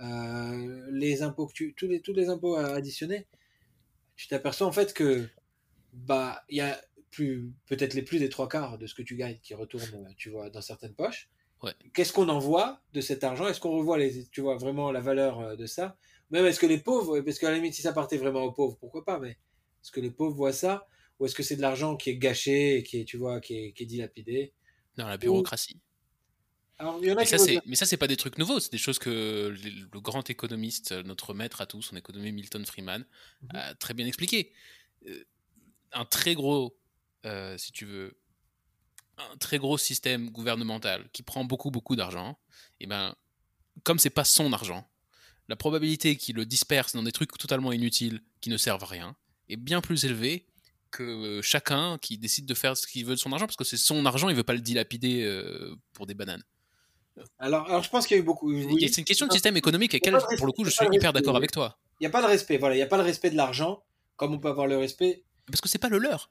Euh, 0.00 0.86
les 0.92 1.22
impôts 1.22 1.46
que 1.46 1.52
tu, 1.52 1.74
tous 1.74 1.88
les, 1.88 2.00
tous 2.00 2.12
les 2.12 2.28
impôts 2.28 2.56
additionnés, 2.56 3.26
tu 4.16 4.28
t'aperçois 4.28 4.66
en 4.66 4.72
fait 4.72 4.94
que 4.94 5.28
bah 5.92 6.44
il 6.48 6.58
y 6.58 6.60
a 6.60 6.80
plus 7.10 7.52
peut-être 7.66 7.94
les 7.94 8.02
plus 8.02 8.18
des 8.18 8.28
trois 8.28 8.48
quarts 8.48 8.78
de 8.78 8.86
ce 8.86 8.94
que 8.94 9.02
tu 9.02 9.16
gagnes 9.16 9.38
qui 9.42 9.54
retournent, 9.54 10.14
tu 10.16 10.30
vois, 10.30 10.50
dans 10.50 10.60
certaines 10.60 10.94
poches. 10.94 11.28
Qu'est-ce 11.92 12.12
qu'on 12.12 12.28
envoie 12.28 12.80
de 12.92 13.00
cet 13.00 13.24
argent? 13.24 13.48
Est-ce 13.48 13.58
qu'on 13.58 13.76
revoit 13.76 13.98
les, 13.98 14.28
tu 14.28 14.40
vois, 14.40 14.56
vraiment 14.56 14.92
la 14.92 15.00
valeur 15.00 15.56
de 15.56 15.66
ça? 15.66 15.96
Même 16.30 16.44
est-ce 16.46 16.60
que 16.60 16.66
les 16.66 16.78
pauvres, 16.78 17.20
parce 17.20 17.38
qu'à 17.38 17.50
la 17.50 17.56
limite 17.56 17.74
si 17.74 17.82
ça 17.82 17.92
partait 17.92 18.18
vraiment 18.18 18.44
aux 18.44 18.52
pauvres, 18.52 18.76
pourquoi 18.78 19.04
pas 19.04 19.18
Mais 19.18 19.30
est-ce 19.30 19.90
que 19.90 20.00
les 20.00 20.10
pauvres 20.10 20.36
voient 20.36 20.52
ça? 20.52 20.86
Ou 21.18 21.26
est-ce 21.26 21.34
que 21.34 21.42
c'est 21.42 21.56
de 21.56 21.62
l'argent 21.62 21.96
qui 21.96 22.10
est 22.10 22.16
gâché 22.16 22.84
qui 22.84 23.00
est, 23.00 23.04
tu 23.04 23.16
vois, 23.16 23.40
qui 23.40 23.56
est, 23.56 23.72
qui 23.72 23.82
est 23.82 23.86
dilapidé? 23.86 24.52
Dans 24.96 25.08
la 25.08 25.16
bureaucratie. 25.16 25.80
Alors, 26.78 26.98
il 27.02 27.08
y 27.08 27.10
en 27.10 27.16
a 27.16 27.20
mais, 27.20 27.26
ça, 27.26 27.38
c'est, 27.38 27.60
mais 27.66 27.74
ça, 27.74 27.86
c'est 27.86 27.96
pas 27.96 28.06
des 28.06 28.16
trucs 28.16 28.38
nouveaux, 28.38 28.60
c'est 28.60 28.70
des 28.70 28.78
choses 28.78 28.98
que 28.98 29.54
le, 29.62 30.00
grand 30.00 30.28
économiste, 30.30 30.92
notre 30.92 31.34
maître 31.34 31.60
à 31.60 31.66
tous 31.66 31.92
en 31.92 31.96
économie, 31.96 32.30
Milton 32.30 32.64
Friedman, 32.64 33.04
mhm. 33.42 33.48
a 33.54 33.74
très 33.74 33.94
bien 33.94 34.06
expliqué. 34.06 34.52
Euh, 35.06 35.24
un 35.92 36.04
très 36.04 36.34
gros, 36.34 36.78
euh, 37.24 37.58
si 37.58 37.72
tu 37.72 37.84
veux, 37.84 38.18
un 39.16 39.36
très 39.38 39.58
gros 39.58 39.76
système 39.76 40.30
gouvernemental 40.30 41.08
qui 41.12 41.22
prend 41.22 41.44
beaucoup, 41.44 41.70
beaucoup 41.70 41.96
d'argent, 41.96 42.38
et 42.78 42.84
eh 42.84 42.86
ben, 42.86 43.16
comme 43.82 43.98
c'est 43.98 44.10
pas 44.10 44.24
son 44.24 44.52
argent, 44.52 44.88
la 45.48 45.56
probabilité 45.56 46.16
qu'il 46.16 46.36
le 46.36 46.46
disperse 46.46 46.94
dans 46.94 47.02
des 47.02 47.12
trucs 47.12 47.36
totalement 47.38 47.72
inutiles 47.72 48.22
qui 48.40 48.50
ne 48.50 48.56
servent 48.56 48.84
à 48.84 48.86
rien 48.86 49.16
est 49.48 49.56
bien 49.56 49.80
plus 49.80 50.04
élevée 50.04 50.46
que 50.90 51.40
chacun 51.42 51.98
qui 51.98 52.18
décide 52.18 52.46
de 52.46 52.54
faire 52.54 52.76
ce 52.76 52.86
qu'il 52.86 53.04
veut 53.04 53.14
de 53.14 53.20
son 53.20 53.32
argent, 53.32 53.46
parce 53.46 53.56
que 53.56 53.64
c'est 53.64 53.76
son 53.76 54.06
argent, 54.06 54.28
il 54.28 54.36
veut 54.36 54.44
pas 54.44 54.54
le 54.54 54.60
dilapider 54.60 55.22
euh, 55.24 55.74
pour 55.92 56.06
des 56.06 56.14
bananes. 56.14 56.42
Alors, 57.38 57.68
alors 57.68 57.82
je 57.82 57.90
pense 57.90 58.06
qu'il 58.06 58.16
y 58.16 58.20
a 58.20 58.22
eu 58.22 58.26
beaucoup. 58.26 58.52
C'est 58.52 58.98
une 58.98 59.04
question 59.04 59.26
de 59.26 59.32
système 59.32 59.56
économique 59.56 59.94
et 59.94 60.00
pour 60.36 60.46
le 60.46 60.52
coup, 60.52 60.64
je 60.64 60.70
suis 60.70 60.86
hyper 60.92 61.12
d'accord 61.12 61.36
avec 61.36 61.50
toi. 61.50 61.78
Il 62.00 62.04
n'y 62.04 62.06
a 62.06 62.10
pas 62.10 62.22
de 62.22 62.26
respect, 62.26 62.58
voilà, 62.58 62.74
il 62.74 62.78
n'y 62.78 62.82
a 62.82 62.86
pas 62.86 62.96
le 62.96 63.02
respect 63.02 63.30
de 63.30 63.36
l'argent, 63.36 63.82
comme 64.16 64.32
on 64.32 64.38
peut 64.38 64.48
avoir 64.48 64.66
le 64.66 64.76
respect. 64.76 65.24
Parce 65.46 65.60
que 65.60 65.68
c'est 65.68 65.78
pas 65.78 65.88
le 65.88 65.98
leur. 65.98 66.30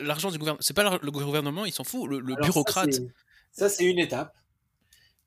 L'argent 0.00 0.30
du 0.30 0.38
gouvernement, 0.38 0.60
c'est 0.60 0.74
pas 0.74 0.98
le 0.98 1.10
gouvernement, 1.10 1.64
il 1.64 1.72
s'en 1.72 1.84
fout, 1.84 2.08
le, 2.10 2.20
bureaucrate. 2.42 3.00
Ça, 3.52 3.68
c'est 3.68 3.84
une 3.84 3.98
étape, 3.98 4.34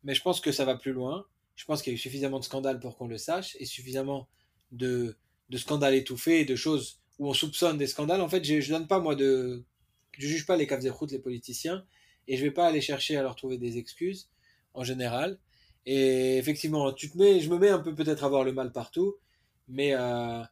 mais 0.04 0.14
je 0.14 0.22
pense 0.22 0.42
que 0.42 0.52
ça 0.52 0.66
va 0.66 0.76
plus 0.76 0.92
loin. 0.92 1.26
Je 1.56 1.64
pense 1.64 1.82
qu'il 1.82 1.94
y 1.94 1.96
a 1.96 1.96
eu 1.96 2.00
suffisamment 2.00 2.40
de 2.40 2.44
scandales 2.44 2.80
pour 2.80 2.98
qu'on 2.98 3.08
le 3.08 3.18
sache 3.18 3.56
et 3.60 3.66
suffisamment 3.66 4.28
de, 4.72 5.16
de 5.50 5.58
scandales 5.58 5.96
étouffés 5.96 6.42
et 6.42 6.46
de 6.46 6.56
choses 6.56 7.00
où 7.18 7.30
on 7.30 7.34
soupçonne 7.34 7.78
des 7.78 7.88
scandales. 7.88 8.20
En 8.20 8.28
fait, 8.28 8.44
je, 8.44 8.60
je 8.60 8.70
donne 8.74 8.88
pas 8.88 9.00
moi 9.00 9.16
de, 9.16 9.64
je 10.12 10.28
juge 10.28 10.46
pas 10.46 10.58
les 10.58 10.68
caves 10.68 10.86
routes 10.92 11.12
les 11.12 11.20
politiciens, 11.20 11.86
et 12.28 12.38
je 12.38 12.44
vais 12.44 12.52
pas 12.52 12.68
aller 12.68 12.82
chercher 12.82 13.18
à 13.18 13.22
leur 13.22 13.36
trouver 13.36 13.58
des 13.58 13.78
excuses 13.78 14.30
en 14.76 14.84
général. 14.84 15.40
Et 15.86 16.38
effectivement, 16.38 16.92
tu 16.94 17.12
te 17.12 17.18
mets, 17.18 17.40
je 17.42 17.50
me 17.50 17.58
mets 17.58 17.70
un 17.70 17.80
peu 17.80 17.94
peut-être 17.94 18.24
à 18.24 18.30
voir 18.30 18.44
le 18.44 18.54
mal 18.54 18.72
partout, 18.72 19.16
mais 19.68 19.94
euh, 19.96 20.44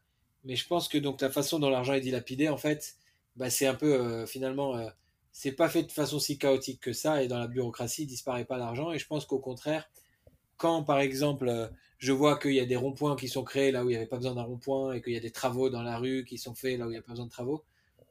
mais 0.43 0.55
je 0.55 0.67
pense 0.67 0.87
que 0.87 0.97
donc 0.97 1.21
la 1.21 1.29
façon 1.29 1.59
dont 1.59 1.69
l'argent 1.69 1.93
est 1.93 2.01
dilapidé, 2.01 2.49
en 2.49 2.57
fait, 2.57 2.95
bah, 3.35 3.49
c'est 3.49 3.67
un 3.67 3.75
peu 3.75 3.93
euh, 3.93 4.25
finalement, 4.25 4.75
euh, 4.77 4.89
c'est 5.31 5.53
pas 5.53 5.69
fait 5.69 5.83
de 5.83 5.91
façon 5.91 6.19
si 6.19 6.37
chaotique 6.37 6.81
que 6.81 6.93
ça, 6.93 7.23
et 7.23 7.27
dans 7.27 7.39
la 7.39 7.47
bureaucratie, 7.47 8.03
il 8.03 8.07
disparaît 8.07 8.45
pas 8.45 8.57
l'argent. 8.57 8.91
Et 8.91 8.99
je 8.99 9.07
pense 9.07 9.25
qu'au 9.25 9.39
contraire, 9.39 9.89
quand 10.57 10.83
par 10.83 10.99
exemple, 10.99 11.47
euh, 11.49 11.67
je 11.97 12.11
vois 12.11 12.37
qu'il 12.39 12.53
y 12.53 12.59
a 12.59 12.65
des 12.65 12.75
ronds-points 12.75 13.15
qui 13.15 13.27
sont 13.29 13.43
créés 13.43 13.71
là 13.71 13.83
où 13.85 13.89
il 13.89 13.93
n'y 13.93 13.97
avait 13.97 14.07
pas 14.07 14.17
besoin 14.17 14.35
d'un 14.35 14.43
rond-point, 14.43 14.93
et 14.93 15.01
qu'il 15.01 15.13
y 15.13 15.17
a 15.17 15.21
des 15.21 15.31
travaux 15.31 15.69
dans 15.69 15.83
la 15.83 15.97
rue 15.97 16.25
qui 16.25 16.37
sont 16.37 16.55
faits 16.55 16.79
là 16.79 16.85
où 16.87 16.89
il 16.89 16.93
n'y 16.93 16.99
a 16.99 17.01
pas 17.01 17.13
besoin 17.13 17.25
de 17.25 17.31
travaux, 17.31 17.63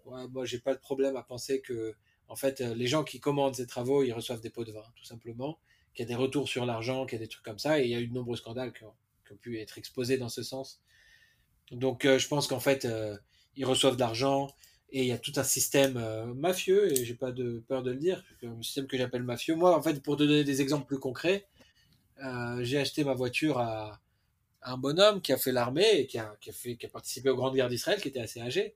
ouais, 0.07 0.27
moi 0.29 0.45
j'ai 0.45 0.59
pas 0.59 0.75
de 0.75 0.81
problème 0.81 1.17
à 1.17 1.23
penser 1.23 1.61
que 1.61 1.95
en 2.29 2.37
fait, 2.37 2.61
les 2.61 2.87
gens 2.87 3.05
qui 3.05 3.21
commandent 3.21 3.57
ces 3.57 3.67
travaux, 3.67 4.03
ils 4.03 4.13
reçoivent 4.13 4.41
des 4.41 4.49
pots 4.49 4.65
de 4.65 4.73
vin, 4.73 4.85
tout 4.97 5.05
simplement, 5.05 5.59
qu'il 5.95 6.05
y 6.05 6.07
a 6.07 6.09
des 6.09 6.15
retours 6.15 6.49
sur 6.49 6.67
l'argent, 6.67 7.07
qu'il 7.07 7.19
y 7.19 7.23
a 7.23 7.25
des 7.25 7.29
trucs 7.29 7.45
comme 7.45 7.59
ça, 7.59 7.81
et 7.81 7.85
il 7.85 7.91
y 7.91 7.95
a 7.95 8.01
eu 8.01 8.07
de 8.07 8.15
nombreux 8.15 8.37
scandales 8.37 8.73
qui 8.73 8.85
ont, 8.85 8.95
pu 9.41 9.59
être 9.59 9.79
exposés 9.79 10.19
dans 10.19 10.29
ce 10.29 10.43
sens. 10.43 10.83
Donc 11.71 12.05
euh, 12.05 12.19
je 12.19 12.29
pense 12.29 12.47
qu'en 12.47 12.61
fait, 12.61 12.85
euh, 12.85 13.17
ils 13.57 13.65
reçoivent 13.65 13.95
de 13.95 14.01
l'argent, 14.01 14.55
et 14.91 15.01
il 15.01 15.07
y 15.07 15.13
a 15.13 15.19
tout 15.19 15.33
un 15.37 15.43
système 15.43 15.97
euh, 15.97 16.27
mafieux, 16.35 16.93
et 16.93 17.05
j'ai 17.07 17.15
pas 17.15 17.33
peur 17.67 17.83
de 17.83 17.93
le 17.93 17.97
dire, 17.97 18.23
un 18.43 18.61
système 18.63 18.87
que 18.87 18.99
j'appelle 18.99 19.23
mafieux. 19.23 19.55
Moi, 19.55 19.75
en 19.75 19.81
fait, 19.81 20.03
pour 20.03 20.19
te 20.19 20.23
donner 20.25 20.45
des 20.45 20.61
exemples 20.61 20.87
plus 20.87 20.99
concrets, 20.99 21.47
j'ai 22.61 22.79
acheté 22.79 23.03
ma 23.03 23.15
voiture 23.15 23.59
à, 23.59 24.01
un 24.65 24.77
bonhomme 24.77 25.21
qui 25.21 25.33
a 25.33 25.37
fait 25.37 25.53
l'armée 25.53 25.91
et 26.01 26.07
qui 26.07 26.19
a, 26.19 26.37
participé 26.93 27.31
aux 27.31 27.37
grandes 27.37 27.55
guerres 27.55 27.69
d'Israël, 27.69 28.01
qui 28.01 28.09
était 28.09 28.21
assez 28.21 28.41
âgé, 28.41 28.75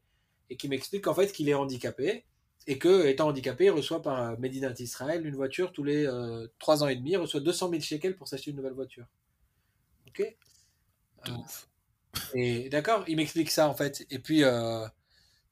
et 0.50 0.56
qui 0.56 0.68
m'explique 0.68 1.06
en 1.06 1.14
fait 1.14 1.32
qu'il 1.32 1.48
est 1.48 1.54
handicapé, 1.54 2.24
et 2.66 2.78
que, 2.78 3.06
étant 3.06 3.28
handicapé, 3.28 3.66
il 3.66 3.70
reçoit 3.70 4.02
par 4.02 4.38
Medina 4.40 4.72
Israël 4.78 5.26
une 5.26 5.36
voiture 5.36 5.72
tous 5.72 5.84
les 5.84 6.06
euh, 6.06 6.46
3 6.58 6.82
ans 6.84 6.88
et 6.88 6.96
demi, 6.96 7.12
il 7.12 7.16
reçoit 7.18 7.40
200 7.40 7.70
000 7.70 7.82
shekels 7.82 8.16
pour 8.16 8.28
s'acheter 8.28 8.50
une 8.50 8.56
nouvelle 8.56 8.72
voiture. 8.74 9.06
Ok? 10.06 10.20
Euh. 11.28 11.32
Et 12.34 12.68
d'accord, 12.70 13.04
il 13.08 13.16
m'explique 13.16 13.50
ça 13.50 13.68
en 13.68 13.74
fait. 13.74 14.06
Et 14.10 14.18
puis, 14.18 14.44
euh, 14.44 14.86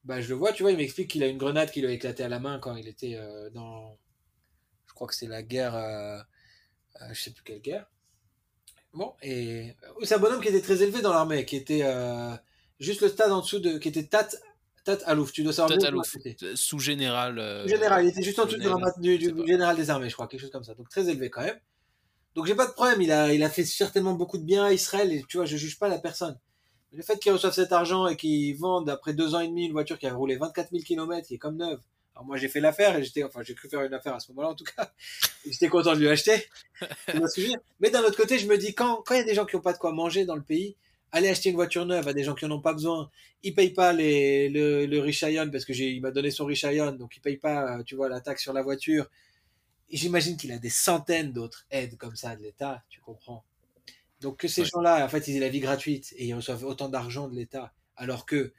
bah, 0.05 0.21
je 0.21 0.29
le 0.29 0.35
vois, 0.35 0.53
tu 0.53 0.63
vois, 0.63 0.71
il 0.71 0.77
m'explique 0.77 1.09
qu'il 1.11 1.23
a 1.23 1.27
une 1.27 1.37
grenade 1.39 1.71
qui 1.71 1.81
lui 1.81 1.89
a 1.89 1.91
éclaté 1.91 2.23
à 2.23 2.29
la 2.29 2.39
main 2.39 2.59
quand 2.59 2.75
il 2.77 2.87
était 2.89 3.15
euh, 3.17 3.49
dans. 3.51 3.97
Je 4.87 4.93
crois 4.95 5.07
que 5.07 5.15
c'est 5.15 5.27
la 5.27 5.43
guerre. 5.43 5.75
euh, 5.75 6.19
euh, 7.01 7.13
je 7.13 7.21
sais 7.21 7.31
plus 7.31 7.43
quelle 7.43 7.61
guerre. 7.61 7.87
Bon, 8.93 9.13
et. 9.21 9.71
euh, 9.83 10.05
C'est 10.05 10.15
un 10.15 10.19
bonhomme 10.19 10.41
qui 10.41 10.47
était 10.49 10.61
très 10.61 10.81
élevé 10.81 11.01
dans 11.01 11.13
l'armée, 11.13 11.45
qui 11.45 11.55
était 11.57 11.81
euh, 11.83 12.35
juste 12.79 13.01
le 13.01 13.09
stade 13.09 13.31
en 13.31 13.41
dessous 13.41 13.59
de. 13.59 13.77
qui 13.77 13.89
était 13.89 14.05
Tat, 14.07 14.29
Tat 14.85 14.99
Alouf. 15.05 15.33
Tu 15.33 15.43
dois 15.43 15.51
savoir 15.51 15.77
Tat 15.77 15.87
Alouf. 15.87 16.07
c'était. 16.09 16.37
Sous-général. 16.55 17.37
euh, 17.39 17.67
Général, 17.67 18.05
il 18.05 18.09
était 18.09 18.21
juste 18.23 18.39
en 18.39 18.45
dessous 18.45 18.57
du, 19.01 19.17
du, 19.17 19.31
du 19.33 19.47
général 19.47 19.75
des 19.75 19.89
armées, 19.89 20.09
je 20.09 20.13
crois, 20.13 20.27
quelque 20.27 20.39
chose 20.41 20.51
comme 20.51 20.63
ça. 20.63 20.73
Donc 20.75 20.87
très 20.89 21.09
élevé 21.09 21.29
quand 21.29 21.41
même. 21.43 21.59
Donc 22.35 22.45
j'ai 22.45 22.55
pas 22.55 22.67
de 22.67 22.71
problème, 22.73 23.01
il 23.01 23.11
a, 23.11 23.33
il 23.33 23.43
a 23.43 23.49
fait 23.49 23.63
certainement 23.65 24.13
beaucoup 24.13 24.37
de 24.37 24.43
bien 24.43 24.65
à 24.65 24.71
Israël 24.73 25.11
et 25.11 25.23
tu 25.27 25.37
vois, 25.37 25.45
je 25.45 25.55
juge 25.57 25.79
pas 25.79 25.87
la 25.87 25.99
personne. 25.99 26.37
Mais 26.91 26.97
le 26.97 27.03
fait 27.03 27.17
qu'il 27.17 27.31
reçoive 27.31 27.53
cet 27.53 27.71
argent 27.71 28.07
et 28.07 28.17
qu'il 28.17 28.57
vende 28.57 28.89
après 28.89 29.13
deux 29.13 29.35
ans 29.35 29.39
et 29.39 29.47
demi 29.47 29.65
une 29.65 29.71
voiture 29.71 29.97
qui 29.97 30.05
a 30.05 30.13
roulé 30.13 30.35
24 30.35 30.69
000 30.71 30.83
km, 30.83 31.25
qui 31.27 31.35
est 31.35 31.37
comme 31.37 31.55
neuve. 31.57 31.79
Alors 32.13 32.25
moi 32.25 32.35
j'ai 32.37 32.47
fait 32.49 32.59
l'affaire 32.59 32.97
et 32.97 33.03
j'étais, 33.03 33.23
enfin 33.23 33.41
j'ai 33.41 33.55
cru 33.55 33.69
faire 33.69 33.81
une 33.83 33.93
affaire 33.93 34.13
à 34.15 34.19
ce 34.19 34.31
moment-là 34.33 34.49
en 34.49 34.55
tout 34.55 34.65
cas. 34.65 34.91
J'étais 35.49 35.69
content 35.69 35.93
de 35.93 35.99
lui 35.99 36.09
acheter. 36.09 36.43
Tu 37.09 37.17
vois 37.17 37.27
ce 37.29 37.35
que 37.35 37.41
je 37.41 37.45
veux 37.47 37.51
dire? 37.53 37.59
Mais 37.79 37.89
d'un 37.89 38.01
autre 38.01 38.17
côté, 38.17 38.37
je 38.37 38.47
me 38.47 38.57
dis 38.57 38.73
quand 38.73 39.01
quand 39.05 39.15
il 39.15 39.19
y 39.19 39.21
a 39.21 39.25
des 39.25 39.33
gens 39.33 39.45
qui 39.45 39.55
ont 39.55 39.61
pas 39.61 39.73
de 39.73 39.77
quoi 39.77 39.93
manger 39.93 40.25
dans 40.25 40.35
le 40.35 40.43
pays, 40.43 40.75
aller 41.15 41.29
acheter 41.29 41.49
une 41.49 41.55
voiture 41.55 41.85
neuve 41.85 42.07
à 42.07 42.13
des 42.13 42.23
gens 42.23 42.35
qui 42.35 42.45
en 42.45 42.51
ont 42.51 42.61
pas 42.61 42.73
besoin, 42.73 43.09
ils 43.41 43.55
payent 43.55 43.73
pas 43.73 43.93
les, 43.93 44.49
le, 44.49 44.85
le 44.85 44.99
Rishayon 44.99 45.49
parce 45.49 45.65
que 45.65 45.73
j'ai, 45.73 45.89
il 45.91 46.01
m'a 46.01 46.11
donné 46.11 46.29
son 46.29 46.45
Rishayon, 46.45 46.91
donc 46.91 47.15
ils 47.17 47.21
payent 47.21 47.37
pas, 47.37 47.77
euh, 47.79 47.83
tu 47.83 47.95
vois, 47.95 48.09
la 48.09 48.19
taxe 48.21 48.43
sur 48.43 48.53
la 48.53 48.61
voiture. 48.61 49.09
Et 49.89 49.97
j'imagine 49.97 50.35
qu'il 50.35 50.51
a 50.51 50.57
des 50.59 50.69
centaines 50.69 51.31
d'autres 51.31 51.65
aides 51.71 51.97
comme 51.97 52.15
ça 52.15 52.35
de 52.35 52.41
l'État, 52.43 52.83
tu 52.89 52.99
comprends. 52.99 53.43
Donc 54.19 54.37
que 54.37 54.47
ces 54.47 54.61
Ouais. 54.61 54.67
gens-là, 54.73 55.05
en 55.05 55.09
fait, 55.09 55.27
ils 55.27 55.37
aient 55.37 55.39
la 55.39 55.49
vie 55.49 55.59
gratuite 55.61 56.13
et 56.17 56.25
ils 56.25 56.33
reçoivent 56.33 56.65
autant 56.65 56.89
d'argent 56.89 57.27
de 57.29 57.35
l'État, 57.35 57.73
alors 57.95 58.25
que 58.25 58.51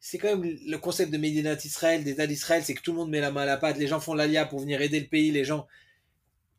c'est 0.00 0.18
quand 0.18 0.36
même 0.36 0.42
le 0.66 0.76
concept 0.78 1.12
de 1.12 1.18
Médinat 1.18 1.54
Israël, 1.64 2.02
d'État 2.04 2.26
d'Israël, 2.26 2.62
c'est 2.64 2.74
que 2.74 2.82
tout 2.82 2.92
le 2.92 2.98
monde 2.98 3.10
met 3.10 3.20
la 3.20 3.30
main 3.30 3.42
à 3.42 3.46
la 3.46 3.56
pâte, 3.56 3.78
les 3.78 3.86
gens 3.86 4.00
font 4.00 4.14
l'alia 4.14 4.44
pour 4.44 4.58
venir 4.58 4.82
aider 4.82 5.00
le 5.00 5.06
pays, 5.06 5.30
les 5.30 5.44
gens 5.44 5.66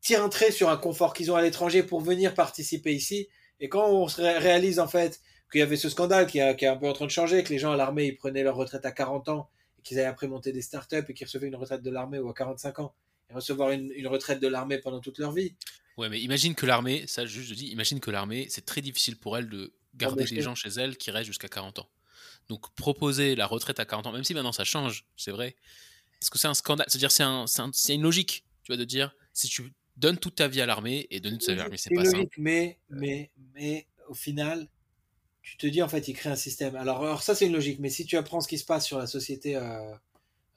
tirent 0.02 0.24
un 0.24 0.30
trait 0.30 0.52
sur 0.52 0.70
un 0.70 0.78
confort 0.78 1.14
qu'ils 1.14 1.32
ont 1.32 1.36
à 1.36 1.42
l'étranger 1.42 1.84
pour 1.84 2.02
venir 2.02 2.34
participer 2.34 2.94
ici. 2.94 3.28
Et 3.60 3.70
quand 3.70 3.90
on 3.90 4.08
se 4.08 4.22
ré- 4.22 4.38
réalise 4.38 4.80
en 4.80 4.88
fait 4.88 5.22
qu'il 5.54 5.60
y 5.60 5.62
avait 5.64 5.78
ce 5.78 5.88
scandale 5.88 6.28
qui, 6.28 6.42
a- 6.42 6.54
qui 6.54 6.66
est 6.66 6.68
un 6.68 6.76
peu 6.76 6.88
en 6.90 6.94
train 6.94 7.06
de 7.06 7.12
changer, 7.12 7.44
que 7.44 7.50
les 7.50 7.60
gens 7.60 7.72
à 7.72 7.78
l'armée 7.78 8.08
ils 8.08 8.18
prenaient 8.18 8.44
leur 8.44 8.56
retraite 8.58 8.86
à 8.86 8.92
40 8.92 9.30
ans 9.30 9.50
et 9.80 9.82
qu'ils 9.84 9.98
allaient 10.00 10.08
après 10.10 10.28
monter 10.28 10.52
des 10.52 10.62
startups 10.62 11.06
et 11.08 11.14
qu'ils 11.14 11.26
recevaient 11.28 11.48
une 11.48 11.56
retraite 11.56 11.82
de 11.82 11.90
l'armée 11.90 12.20
ou 12.20 12.28
à 12.30 12.34
45 12.34 12.80
ans 12.80 12.94
et 13.30 13.34
recevoir 13.34 13.72
une, 13.72 13.92
une 13.96 14.08
retraite 14.08 14.42
de 14.42 14.48
l'armée 14.50 14.80
pendant 14.80 15.00
toute 15.00 15.18
leur 15.20 15.32
vie. 15.32 15.54
Ouais, 15.98 16.10
mais 16.10 16.20
imagine 16.20 16.56
que 16.56 16.66
l'armée, 16.66 17.06
ça 17.08 17.26
juste 17.26 17.48
je 17.50 17.54
dis, 17.54 17.68
imagine 17.68 18.00
que 18.02 18.12
l'armée, 18.12 18.48
c'est 18.50 18.66
très 18.66 18.82
difficile 18.82 19.16
pour 19.18 19.38
elle 19.38 19.48
de 19.48 19.72
garder 19.96 20.24
des 20.36 20.42
gens 20.42 20.56
chez 20.56 20.70
elle 20.70 20.98
qui 20.98 21.12
restent 21.12 21.28
jusqu'à 21.28 21.48
40 21.48 21.80
ans. 21.80 21.88
Donc 22.50 22.74
proposer 22.76 23.36
la 23.36 23.46
retraite 23.46 23.80
à 23.80 23.86
40 23.86 24.08
ans, 24.08 24.12
même 24.12 24.24
si 24.26 24.34
maintenant 24.34 24.52
ça 24.52 24.64
change, 24.66 25.06
c'est 25.16 25.32
vrai. 25.32 25.56
Est-ce 26.22 26.32
que 26.32 26.38
c'est 26.40 26.48
un 26.48 26.54
scandale? 26.54 26.88
C'est-à-dire 26.90 27.12
c'est 27.12 27.24
un, 27.24 27.48
c'est 27.48 27.62
un- 27.62 27.70
c'est 27.74 27.94
une 27.96 28.02
logique, 28.02 28.44
tu 28.64 28.72
vois, 28.72 28.78
de 28.78 28.84
dire 28.86 29.16
si 29.34 29.48
tu 29.48 29.72
donnes 29.98 30.18
toute 30.18 30.36
ta 30.36 30.48
vie 30.48 30.62
à 30.62 30.66
l'armée 30.66 31.06
et 31.12 31.20
donner 31.20 31.38
toute 31.38 31.46
ta 31.48 31.54
vie 31.54 31.60
à 31.60 31.64
l'armée, 31.64 31.78
c'est 31.78 31.92
pas 31.94 32.02
simple. 32.06 32.36
mais, 32.38 32.80
mais, 32.90 33.30
mais 33.54 33.86
au 34.10 34.14
final, 34.16 34.68
tu 35.44 35.58
te 35.58 35.68
dis 35.68 35.82
en 35.84 35.90
fait, 35.90 36.08
il 36.08 36.14
crée 36.14 36.30
un 36.30 36.36
système. 36.36 36.76
Alors, 36.76 37.04
alors 37.04 37.22
ça, 37.22 37.36
c'est 37.36 37.46
une 37.46 37.54
logique, 37.54 37.80
mais 37.80 37.90
si 37.90 38.06
tu 38.06 38.18
apprends 38.18 38.42
ce 38.42 38.48
qui 38.48 38.58
se 38.58 38.66
passe 38.66 38.86
sur 38.86 38.98
la 38.98 39.08
société 39.08 39.56
euh, 39.56 39.94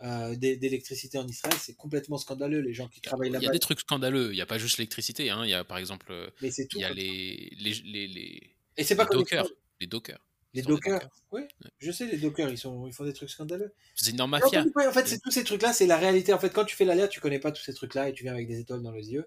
euh, 0.03 0.35
d'é- 0.37 0.57
d'électricité 0.57 1.18
en 1.18 1.27
Israël, 1.27 1.57
c'est 1.61 1.75
complètement 1.77 2.18
scandaleux. 2.18 2.61
Les 2.61 2.72
gens 2.72 2.88
qui 2.88 3.01
travaillent 3.01 3.29
Il 3.29 3.33
y 3.33 3.37
a 3.37 3.40
là-bas, 3.40 3.53
des 3.53 3.59
trucs 3.59 3.81
scandaleux. 3.81 4.33
Il 4.33 4.37
n'y 4.37 4.40
a 4.40 4.46
pas 4.46 4.59
juste 4.59 4.79
l'électricité. 4.79 5.29
Hein. 5.31 5.42
Il 5.44 5.51
y 5.51 5.55
a 5.55 5.64
par 5.64 5.79
exemple, 5.79 6.07
euh, 6.11 6.31
mais 6.40 6.51
c'est 6.51 6.66
tout. 6.66 6.79
il 6.79 6.83
y 6.83 6.85
a 6.85 6.92
les 6.92 7.53
les 7.59 7.75
les 7.85 8.07
les, 8.07 8.57
Et 8.77 8.85
c'est 8.85 8.96
pas 8.96 9.07
dockers, 9.07 9.49
les 9.81 9.87
dockers. 9.87 10.20
Les 10.55 10.62
dockers, 10.62 11.07
oui, 11.33 11.42
je 11.81 11.90
sais, 11.90 12.07
les 12.07 12.16
dockers, 12.16 12.49
ils, 12.49 12.57
sont, 12.57 12.87
ils 12.87 12.92
font 12.94 13.05
des 13.05 13.12
trucs 13.12 13.29
scandaleux. 13.29 13.75
C'est 13.94 14.12
une 14.12 14.16
Mais 14.16 14.27
mafia. 14.27 14.64
En 14.88 14.92
fait, 14.92 15.07
c'est 15.07 15.18
tous 15.18 15.31
ces 15.31 15.44
trucs-là, 15.44 15.75
c'est 15.75 15.87
la 15.87 15.99
réalité. 15.99 16.33
En 16.33 16.38
fait, 16.38 16.49
quand 16.49 16.64
tu 16.64 16.75
fais 16.75 16.87
l'aléa, 16.87 17.09
tu 17.09 17.20
connais 17.20 17.38
pas 17.38 17.53
tous 17.53 17.62
ces 17.62 17.75
trucs-là 17.75 18.09
et 18.09 18.14
tu 18.14 18.22
viens 18.22 18.33
avec 18.33 18.49
des 18.49 18.61
étoiles 18.61 18.81
dans 18.81 18.92
les 18.92 19.12
yeux. 19.12 19.27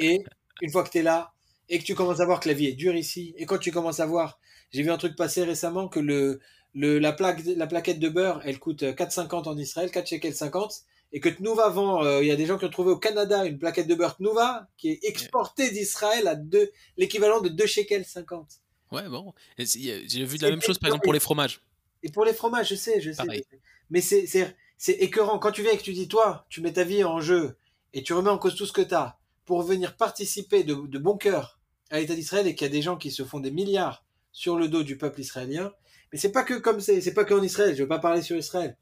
Et 0.00 0.24
une 0.60 0.70
fois 0.72 0.82
que 0.82 0.90
tu 0.90 0.98
es 0.98 1.02
là 1.04 1.32
et 1.68 1.78
que 1.78 1.84
tu 1.84 1.94
commences 1.94 2.18
à 2.18 2.24
voir 2.24 2.40
que 2.40 2.48
la 2.48 2.54
vie 2.54 2.66
est 2.66 2.72
dure 2.72 2.96
ici, 2.96 3.32
et 3.36 3.46
quand 3.46 3.58
tu 3.58 3.70
commences 3.70 4.00
à 4.00 4.06
voir, 4.06 4.40
j'ai 4.76 4.82
vu 4.82 4.90
un 4.90 4.98
truc 4.98 5.16
passer 5.16 5.42
récemment 5.42 5.88
que 5.88 5.98
le, 6.00 6.40
le, 6.74 6.98
la, 6.98 7.12
plaque, 7.12 7.42
la 7.44 7.66
plaquette 7.66 7.98
de 7.98 8.08
beurre, 8.08 8.40
elle 8.44 8.58
coûte 8.58 8.82
4,50 8.82 9.48
en 9.48 9.56
Israël, 9.56 9.90
4 9.90 10.06
shekels 10.06 10.34
50, 10.34 10.82
et 11.12 11.20
que 11.20 11.28
Tnuva 11.28 11.68
vend, 11.70 12.04
euh, 12.04 12.20
il 12.22 12.26
y 12.28 12.30
a 12.30 12.36
des 12.36 12.46
gens 12.46 12.58
qui 12.58 12.64
ont 12.66 12.70
trouvé 12.70 12.90
au 12.90 12.98
Canada 12.98 13.44
une 13.46 13.58
plaquette 13.58 13.86
de 13.88 13.94
beurre 13.94 14.16
Tnuva 14.16 14.68
qui 14.76 14.90
est 14.90 14.98
exportée 15.04 15.70
d'Israël 15.70 16.26
à 16.28 16.34
deux- 16.34 16.70
l'équivalent 16.96 17.40
de 17.40 17.48
2 17.48 17.66
shekels 17.66 18.04
50. 18.04 18.46
Ouais, 18.92 19.08
bon. 19.08 19.32
A- 19.58 19.64
J'ai 19.64 20.24
vu 20.24 20.36
de 20.38 20.42
la 20.42 20.50
même 20.50 20.60
chose 20.60 20.78
par 20.78 20.88
exemple 20.88 21.04
pour 21.04 21.12
les 21.12 21.20
fromages. 21.20 21.60
Et 22.02 22.10
pour 22.10 22.24
les 22.24 22.34
fromages, 22.34 22.68
je 22.68 22.74
sais, 22.74 23.00
je 23.00 23.10
sais. 23.12 23.16
Pareil. 23.24 23.44
Mais 23.90 24.00
c'est, 24.00 24.26
c'est, 24.26 24.54
c'est 24.76 24.92
écœurant. 24.92 25.38
Quand 25.38 25.52
tu 25.52 25.62
viens 25.62 25.72
et 25.72 25.78
que 25.78 25.82
tu 25.82 25.92
dis, 25.92 26.06
toi, 26.08 26.44
tu 26.50 26.60
mets 26.60 26.72
ta 26.72 26.84
vie 26.84 27.02
en 27.04 27.20
jeu 27.20 27.56
et 27.94 28.02
tu 28.02 28.12
remets 28.12 28.30
en 28.30 28.38
cause 28.38 28.54
tout 28.56 28.66
ce 28.66 28.72
que 28.72 28.82
tu 28.82 28.94
as 28.94 29.18
pour 29.44 29.62
venir 29.62 29.96
participer 29.96 30.64
de, 30.64 30.74
de 30.74 30.98
bon 30.98 31.16
cœur 31.16 31.58
à 31.90 32.00
l'État 32.00 32.14
d'Israël 32.14 32.46
et 32.48 32.54
qu'il 32.54 32.66
y 32.66 32.70
a 32.70 32.72
des 32.72 32.82
gens 32.82 32.96
qui 32.96 33.10
se 33.12 33.24
font 33.24 33.38
des 33.40 33.52
milliards 33.52 34.04
sur 34.36 34.56
le 34.58 34.68
dos 34.68 34.82
du 34.82 34.98
peuple 34.98 35.20
israélien. 35.22 35.72
Mais 36.12 36.18
c'est 36.18 36.30
pas 36.30 36.44
que 36.44 36.52
comme 36.54 36.78
c'est, 36.78 37.00
c'est 37.00 37.14
pas 37.14 37.24
qu'en 37.24 37.42
Israël. 37.42 37.74
Je 37.74 37.82
veux 37.82 37.88
pas 37.88 37.98
parler 37.98 38.20
sur 38.20 38.36
Israël. 38.36 38.76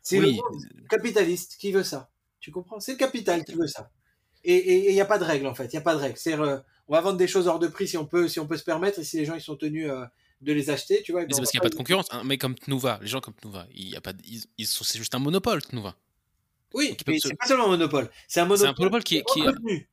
C'est 0.00 0.18
Oui. 0.18 0.40
le 0.74 0.88
capitaliste 0.88 1.56
qui 1.58 1.72
veut 1.72 1.82
ça. 1.82 2.10
Tu 2.40 2.50
comprends? 2.50 2.80
C'est 2.80 2.92
le 2.92 2.98
capital 2.98 3.44
qui 3.44 3.52
veut 3.54 3.66
ça. 3.66 3.90
Et 4.44 4.88
il 4.88 4.94
n'y 4.94 5.00
a 5.02 5.04
pas 5.04 5.18
de 5.18 5.24
règle, 5.24 5.46
en 5.46 5.54
fait. 5.54 5.64
Il 5.66 5.70
n'y 5.72 5.78
a 5.78 5.82
pas 5.82 5.94
de 5.94 6.00
règle. 6.00 6.16
C'est, 6.16 6.32
euh, 6.38 6.58
on 6.88 6.94
va 6.94 7.02
vendre 7.02 7.18
des 7.18 7.28
choses 7.28 7.48
hors 7.48 7.58
de 7.58 7.66
prix 7.68 7.86
si 7.86 7.98
on 7.98 8.06
peut, 8.06 8.28
si 8.28 8.40
on 8.40 8.46
peut 8.46 8.56
se 8.56 8.64
permettre 8.64 8.98
et 8.98 9.04
si 9.04 9.18
les 9.18 9.26
gens, 9.26 9.34
ils 9.34 9.42
sont 9.42 9.56
tenus, 9.56 9.90
euh, 9.90 10.04
de 10.40 10.52
les 10.54 10.70
acheter, 10.70 11.02
tu 11.02 11.12
vois. 11.12 11.22
Mais 11.22 11.28
c'est 11.32 11.40
parce 11.40 11.50
qu'il 11.50 11.58
n'y 11.60 11.66
a 11.66 11.68
pas 11.68 11.70
de 11.70 11.74
concurrence. 11.76 12.06
Un 12.10 12.24
mec 12.24 12.40
comme 12.40 12.54
Tnuva, 12.54 12.98
les 13.02 13.06
gens 13.08 13.20
comme 13.20 13.34
Tnuva, 13.34 13.66
il 13.74 13.88
y 13.90 13.96
a 13.96 14.00
pas, 14.00 14.12
de- 14.14 14.22
ils, 14.26 14.42
ils 14.58 14.66
sont, 14.66 14.84
c'est 14.84 14.98
juste 14.98 15.14
un 15.14 15.18
monopole 15.18 15.62
Tnuva. 15.62 15.96
Oui, 16.72 16.88
Donc, 16.90 16.98
mais 17.06 17.18
se- 17.18 17.28
c'est 17.28 17.34
pas 17.36 17.46
seulement 17.46 17.66
un 17.66 17.76
monopole. 17.76 18.10
C'est 18.26 18.40
un 18.40 18.44
C'est 18.44 18.48
monopole, 18.48 18.68
un 18.68 18.74
monopole 18.78 19.04
qui 19.04 19.16
est, 19.18 19.24
qui 19.32 19.40
est. 19.40 19.86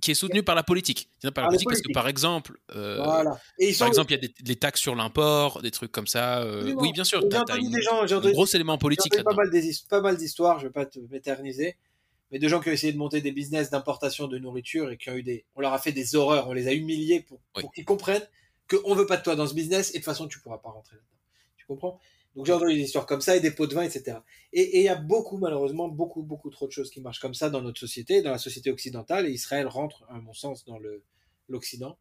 qui 0.00 0.10
est 0.10 0.14
soutenu 0.14 0.42
par 0.42 0.54
la 0.54 0.62
politique. 0.62 1.08
Par 1.22 1.28
la 1.28 1.32
Par 1.32 1.44
la 1.44 1.48
politique 1.48 1.68
parce 1.68 1.80
que 1.80 1.92
par 1.92 2.08
exemple, 2.08 2.58
euh, 2.74 3.02
Voilà. 3.02 3.40
Et 3.58 3.68
ils 3.70 3.74
sont, 3.74 3.80
par 3.80 3.88
exemple, 3.88 4.12
il 4.12 4.14
y 4.16 4.18
a 4.18 4.28
des, 4.28 4.34
des 4.42 4.56
taxes 4.56 4.80
sur 4.80 4.94
l'import, 4.94 5.62
des 5.62 5.70
trucs 5.70 5.90
comme 5.92 6.06
ça. 6.06 6.42
euh, 6.42 6.74
oui, 6.76 6.92
bien 6.92 7.04
sûr, 7.04 7.20
j'ai 7.30 7.38
entendu 7.38 7.60
une- 7.60 7.70
des 7.70 7.80
gens, 7.82 8.02
un 8.02 8.30
gros 8.32 8.46
élément 8.46 8.76
politique 8.78 9.22
pas 9.22 9.32
mal, 9.34 9.50
des, 9.50 9.70
pas 9.88 10.00
mal 10.00 10.16
d'histoires, 10.16 10.58
je 10.60 10.66
vais 10.66 10.72
pas 10.72 10.84
te 10.86 10.98
m'éterniser, 11.10 11.76
mais 12.30 12.38
de 12.38 12.46
gens 12.48 12.60
qui 12.60 12.68
ont 12.68 12.72
essayé 12.72 12.92
de 12.92 12.98
monter 12.98 13.20
des 13.20 13.32
business 13.32 13.70
d'importation 13.70 14.28
de 14.28 14.36
nourriture 14.38 14.90
et 14.90 14.96
qui 14.98 15.08
ont 15.10 15.14
eu 15.14 15.22
des, 15.22 15.44
on 15.54 15.60
leur 15.60 15.72
a 15.72 15.78
fait 15.78 15.92
des 15.92 16.14
horreurs, 16.14 16.48
on 16.48 16.52
les 16.52 16.68
a 16.68 16.72
humiliés 16.72 17.20
pour, 17.20 17.40
Oui. 17.56 17.62
pour 17.62 17.72
qu'ils 17.72 17.84
comprennent 17.84 18.26
qu'on 18.68 18.94
veut 18.94 19.06
pas 19.06 19.16
de 19.16 19.22
toi 19.22 19.34
dans 19.36 19.46
ce 19.46 19.54
business 19.54 19.90
et 19.90 19.92
de 19.94 19.98
toute 19.98 20.04
façon 20.04 20.26
tu 20.28 20.40
pourras 20.40 20.58
pas 20.58 20.70
rentrer 20.70 20.96
là-dedans. 20.96 21.18
Tu 21.56 21.64
comprends? 21.66 22.00
Donc 22.36 22.46
j'ai 22.46 22.52
entendu 22.52 22.74
des 22.74 22.82
histoires 22.82 23.06
comme 23.06 23.22
ça 23.22 23.34
et 23.34 23.40
des 23.40 23.50
pots 23.50 23.66
de 23.66 23.74
vin, 23.74 23.82
etc. 23.82 24.18
Et 24.52 24.78
il 24.78 24.84
y 24.84 24.88
a 24.88 24.94
beaucoup, 24.94 25.38
malheureusement, 25.38 25.88
beaucoup, 25.88 26.22
beaucoup 26.22 26.50
trop 26.50 26.66
de 26.66 26.72
choses 26.72 26.90
qui 26.90 27.00
marchent 27.00 27.20
comme 27.20 27.34
ça 27.34 27.50
dans 27.50 27.62
notre 27.62 27.80
société, 27.80 28.22
dans 28.22 28.30
la 28.30 28.38
société 28.38 28.70
occidentale, 28.70 29.26
et 29.26 29.30
Israël 29.30 29.66
rentre, 29.66 30.04
à 30.10 30.20
mon 30.20 30.34
sens, 30.34 30.64
dans 30.66 30.78
le, 30.78 31.02
l'Occident. 31.48 31.98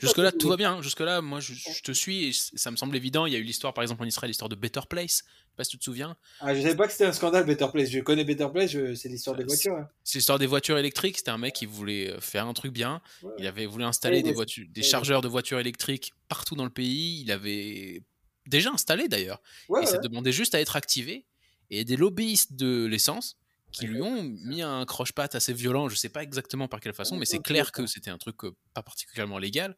Jusque-là, 0.00 0.32
tout 0.32 0.48
va 0.48 0.56
bien. 0.56 0.80
Jusque-là, 0.82 1.20
moi, 1.20 1.40
je, 1.40 1.82
te 1.82 1.92
suis 1.92 2.28
et 2.28 2.32
ça 2.32 2.70
me 2.70 2.76
semble 2.76 2.96
évident. 2.96 3.26
Il 3.26 3.32
y 3.32 3.36
a 3.36 3.38
eu 3.38 3.42
l'histoire, 3.42 3.74
par 3.74 3.82
exemple, 3.82 4.02
en 4.02 4.06
Israël, 4.06 4.28
l'histoire 4.28 4.48
de 4.48 4.54
Better 4.54 4.80
Place. 4.88 5.22
Je 5.26 5.50
sais 5.50 5.56
pas 5.56 5.64
si 5.64 5.70
tu 5.70 5.78
te 5.78 5.84
souviens. 5.84 6.16
Ah, 6.40 6.54
je 6.54 6.62
savais 6.62 6.76
pas 6.76 6.86
que 6.86 6.92
c'était 6.92 7.06
un 7.06 7.12
scandale, 7.12 7.44
Better 7.44 7.68
Place. 7.72 7.90
Je 7.90 8.00
connais 8.00 8.24
Better 8.24 8.48
Place, 8.52 8.70
c'est 8.94 9.08
l'histoire 9.08 9.36
des 9.36 9.44
voitures. 9.44 9.76
Hein. 9.76 9.88
C'est 10.02 10.18
l'histoire 10.18 10.38
des 10.38 10.46
voitures 10.46 10.78
électriques. 10.78 11.18
C'était 11.18 11.30
un 11.30 11.38
mec 11.38 11.54
qui 11.54 11.66
voulait 11.66 12.10
euh, 12.10 12.20
faire 12.20 12.46
un 12.46 12.52
truc 12.52 12.72
bien. 12.72 13.00
Il 13.38 13.46
avait 13.46 13.66
voulu 13.66 13.84
installer 13.84 14.22
des, 14.22 14.32
voitures, 14.32 14.66
des 14.68 14.82
chargeurs 14.82 15.20
de 15.20 15.28
voitures 15.28 15.58
électriques 15.58 16.12
partout 16.28 16.54
dans 16.54 16.64
le 16.64 16.70
pays. 16.70 17.20
Il 17.20 17.30
avait 17.30 18.02
déjà 18.46 18.70
installé 18.70 19.08
d'ailleurs. 19.08 19.40
et 19.80 19.86
ça 19.86 19.98
demandait 19.98 20.32
juste 20.32 20.54
à 20.54 20.60
être 20.60 20.76
activé. 20.76 21.26
Et 21.70 21.84
des 21.84 21.96
lobbyistes 21.96 22.54
de 22.54 22.84
l'essence 22.84 23.38
qui 23.72 23.86
lui 23.86 24.00
ont 24.02 24.22
mis 24.22 24.62
un 24.62 24.84
croche-patte 24.84 25.34
assez 25.34 25.52
violent, 25.52 25.88
je 25.88 25.96
sais 25.96 26.08
pas 26.08 26.22
exactement 26.22 26.68
par 26.68 26.80
quelle 26.80 26.94
façon, 26.94 27.16
mais 27.16 27.24
c'est 27.24 27.42
clair 27.42 27.72
que 27.72 27.86
c'était 27.86 28.10
un 28.10 28.18
truc 28.18 28.44
euh, 28.44 28.54
pas 28.72 28.82
particulièrement 28.82 29.38
légal, 29.38 29.76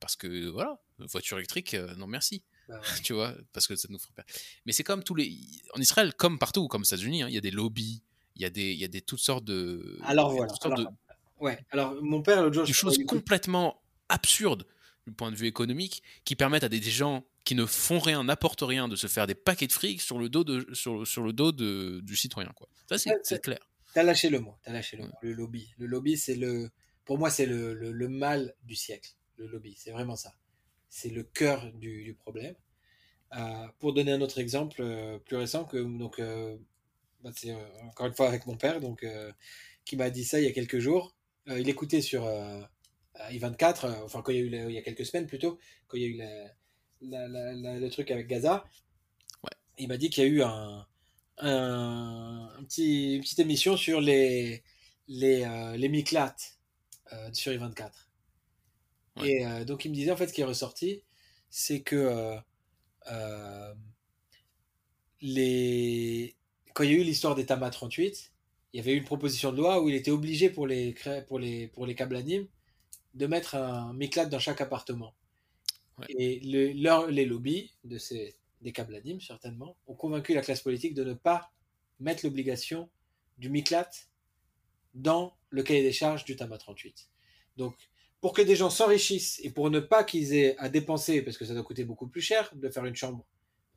parce 0.00 0.16
que 0.16 0.48
voilà, 0.48 0.80
voiture 0.98 1.38
électrique, 1.38 1.74
euh, 1.74 1.94
non 1.94 2.08
merci. 2.08 2.42
Bah 2.68 2.80
tu 3.04 3.12
vois, 3.12 3.34
parce 3.52 3.68
que 3.68 3.76
ça 3.76 3.86
nous 3.90 3.98
ferait 3.98 4.12
peur. 4.14 4.24
Mais 4.66 4.72
c'est 4.72 4.82
comme 4.82 5.04
tous 5.04 5.14
les. 5.14 5.38
En 5.74 5.80
Israël, 5.80 6.12
comme 6.14 6.38
partout, 6.38 6.66
comme 6.66 6.82
aux 6.82 6.84
États-Unis, 6.84 7.22
hein, 7.22 7.28
il 7.28 7.34
y 7.34 7.38
a 7.38 7.40
des 7.40 7.50
lobbies, 7.52 8.02
il 8.34 8.42
y 8.42 8.44
a 8.44 8.50
des, 8.50 8.72
il 8.72 8.78
y 8.78 8.84
a 8.84 8.88
des 8.88 9.02
toutes 9.02 9.20
sortes 9.20 9.44
de. 9.44 9.98
Alors 10.02 10.32
voilà. 10.32 10.52
Ouais, 11.38 11.58
alors 11.70 11.94
mon 12.02 12.22
père 12.22 12.42
l'autre 12.42 12.54
jour. 12.54 12.64
Des 12.64 12.72
choses 12.72 12.98
complètement 13.06 13.82
absurdes 14.08 14.66
du 15.06 15.12
point 15.12 15.30
de 15.30 15.36
vue 15.36 15.46
économique 15.46 16.02
qui 16.24 16.36
permettent 16.36 16.64
à 16.64 16.68
des 16.68 16.80
gens 16.80 17.24
qui 17.44 17.54
ne 17.54 17.66
font 17.66 17.98
rien, 17.98 18.24
n'apportent 18.24 18.62
rien, 18.62 18.88
de 18.88 18.96
se 18.96 19.06
faire 19.06 19.26
des 19.26 19.34
paquets 19.34 19.66
de 19.66 19.72
fric 19.72 20.00
sur 20.00 20.18
le 20.18 20.28
dos, 20.28 20.44
de, 20.44 20.66
sur, 20.74 21.06
sur 21.06 21.22
le 21.22 21.32
dos 21.32 21.52
de, 21.52 22.00
du 22.02 22.16
citoyen. 22.16 22.52
Quoi. 22.54 22.68
Ça, 22.88 22.98
c'est 23.22 23.42
clair. 23.42 23.58
T'as 23.94 24.02
lâché 24.02 24.30
le 24.30 24.40
mot, 24.40 24.54
as 24.64 24.72
lâché 24.72 24.96
le 24.96 25.04
mot, 25.04 25.14
le 25.20 25.32
lobby. 25.32 25.74
Le 25.76 25.86
lobby, 25.86 26.16
c'est 26.16 26.36
le, 26.36 26.70
pour 27.04 27.18
moi, 27.18 27.30
c'est 27.30 27.46
le, 27.46 27.74
le, 27.74 28.08
mal 28.08 28.54
du 28.62 28.74
siècle. 28.74 29.10
Le 29.36 29.46
lobby, 29.46 29.74
c'est 29.76 29.90
vraiment 29.90 30.16
ça. 30.16 30.34
C'est 30.88 31.10
le 31.10 31.24
cœur 31.24 31.70
du, 31.72 32.04
du 32.04 32.14
problème. 32.14 32.54
Euh, 33.36 33.66
pour 33.78 33.94
donner 33.94 34.12
un 34.12 34.20
autre 34.20 34.38
exemple 34.38 34.82
euh, 34.82 35.18
plus 35.18 35.36
récent, 35.36 35.64
que 35.64 35.78
donc, 35.78 36.18
euh, 36.18 36.56
bah, 37.22 37.30
c'est 37.34 37.54
encore 37.84 38.06
une 38.06 38.14
fois 38.14 38.28
avec 38.28 38.46
mon 38.46 38.56
père, 38.56 38.80
donc 38.80 39.06
qui 39.84 39.96
m'a 39.96 40.10
dit 40.10 40.24
ça 40.24 40.40
il 40.40 40.44
y 40.44 40.48
a 40.48 40.52
quelques 40.52 40.78
jours. 40.78 41.14
il 41.46 41.68
écoutait 41.68 42.02
sur 42.02 42.28
I24, 43.18 44.02
enfin 44.04 44.22
quand 44.22 44.32
il 44.32 44.38
y 44.38 44.40
a 44.40 44.42
eu 44.42 44.68
il 44.70 44.74
y 44.74 44.78
a 44.78 44.82
quelques 44.82 45.06
semaines 45.06 45.26
plutôt, 45.26 45.58
quand 45.88 45.96
il 45.96 46.02
y 46.02 46.04
a 46.04 46.08
eu 46.08 46.16
la, 47.02 47.78
le 47.78 47.88
truc 47.88 48.10
avec 48.10 48.26
Gaza, 48.26 48.64
il 49.78 49.88
m'a 49.88 49.96
dit 49.96 50.10
qu'il 50.10 50.24
y 50.24 50.26
a 50.26 50.30
eu 50.30 50.42
un, 50.42 50.86
un, 51.38 52.48
petit, 52.64 53.16
une 53.16 53.20
petite 53.20 53.38
émission 53.38 53.76
sur 53.76 54.00
les, 54.00 54.62
les, 55.08 55.44
euh, 55.44 55.76
les 55.76 56.04
euh, 57.12 57.32
sur 57.32 57.52
I24. 57.52 57.90
Et 59.24 59.44
euh, 59.46 59.64
donc 59.64 59.84
il 59.84 59.90
me 59.90 59.94
disait 59.94 60.10
en 60.10 60.16
fait 60.16 60.28
ce 60.28 60.32
qui 60.32 60.40
est 60.40 60.44
ressorti, 60.44 61.02
c'est 61.50 61.82
que 61.82 62.36
les... 65.20 66.34
quand 66.74 66.84
il 66.84 66.90
y 66.90 66.94
a 66.94 66.98
eu 66.98 67.04
l'histoire 67.04 67.34
des 67.34 67.46
Tama 67.46 67.70
38, 67.70 68.32
il 68.72 68.76
y 68.78 68.80
avait 68.80 68.94
eu 68.94 68.96
une 68.96 69.04
proposition 69.04 69.52
de 69.52 69.58
loi 69.58 69.82
où 69.82 69.88
il 69.88 69.94
était 69.94 70.10
obligé 70.10 70.48
pour 70.48 70.66
les, 70.66 70.94
pour 71.28 71.38
les, 71.38 71.68
pour 71.68 71.86
les 71.86 71.94
câbles 71.94 72.16
de 73.14 73.26
mettre 73.26 73.54
un 73.54 73.92
Miklat 73.92 74.26
dans 74.26 74.38
chaque 74.38 74.60
appartement. 74.60 75.14
Et 76.08 76.40
les 76.40 77.24
lobbies 77.24 77.74
de 77.84 77.98
ces, 77.98 78.34
des 78.62 78.72
câbles 78.72 79.00
certainement, 79.20 79.76
ont 79.86 79.94
convaincu 79.94 80.34
la 80.34 80.40
classe 80.40 80.62
politique 80.62 80.94
de 80.94 81.04
ne 81.04 81.14
pas 81.14 81.52
mettre 82.00 82.24
l'obligation 82.24 82.88
du 83.38 83.50
MICLAT 83.50 83.90
dans 84.94 85.36
le 85.50 85.62
cahier 85.62 85.82
des 85.82 85.92
charges 85.92 86.24
du 86.24 86.36
TAMA 86.36 86.58
38. 86.58 87.08
Donc, 87.56 87.74
pour 88.20 88.32
que 88.32 88.42
des 88.42 88.56
gens 88.56 88.70
s'enrichissent 88.70 89.40
et 89.42 89.50
pour 89.50 89.70
ne 89.70 89.80
pas 89.80 90.04
qu'ils 90.04 90.34
aient 90.34 90.56
à 90.58 90.68
dépenser, 90.68 91.22
parce 91.22 91.36
que 91.36 91.44
ça 91.44 91.54
doit 91.54 91.64
coûter 91.64 91.84
beaucoup 91.84 92.06
plus 92.06 92.20
cher 92.20 92.50
de 92.54 92.68
faire 92.68 92.84
une 92.84 92.94
chambre 92.94 93.24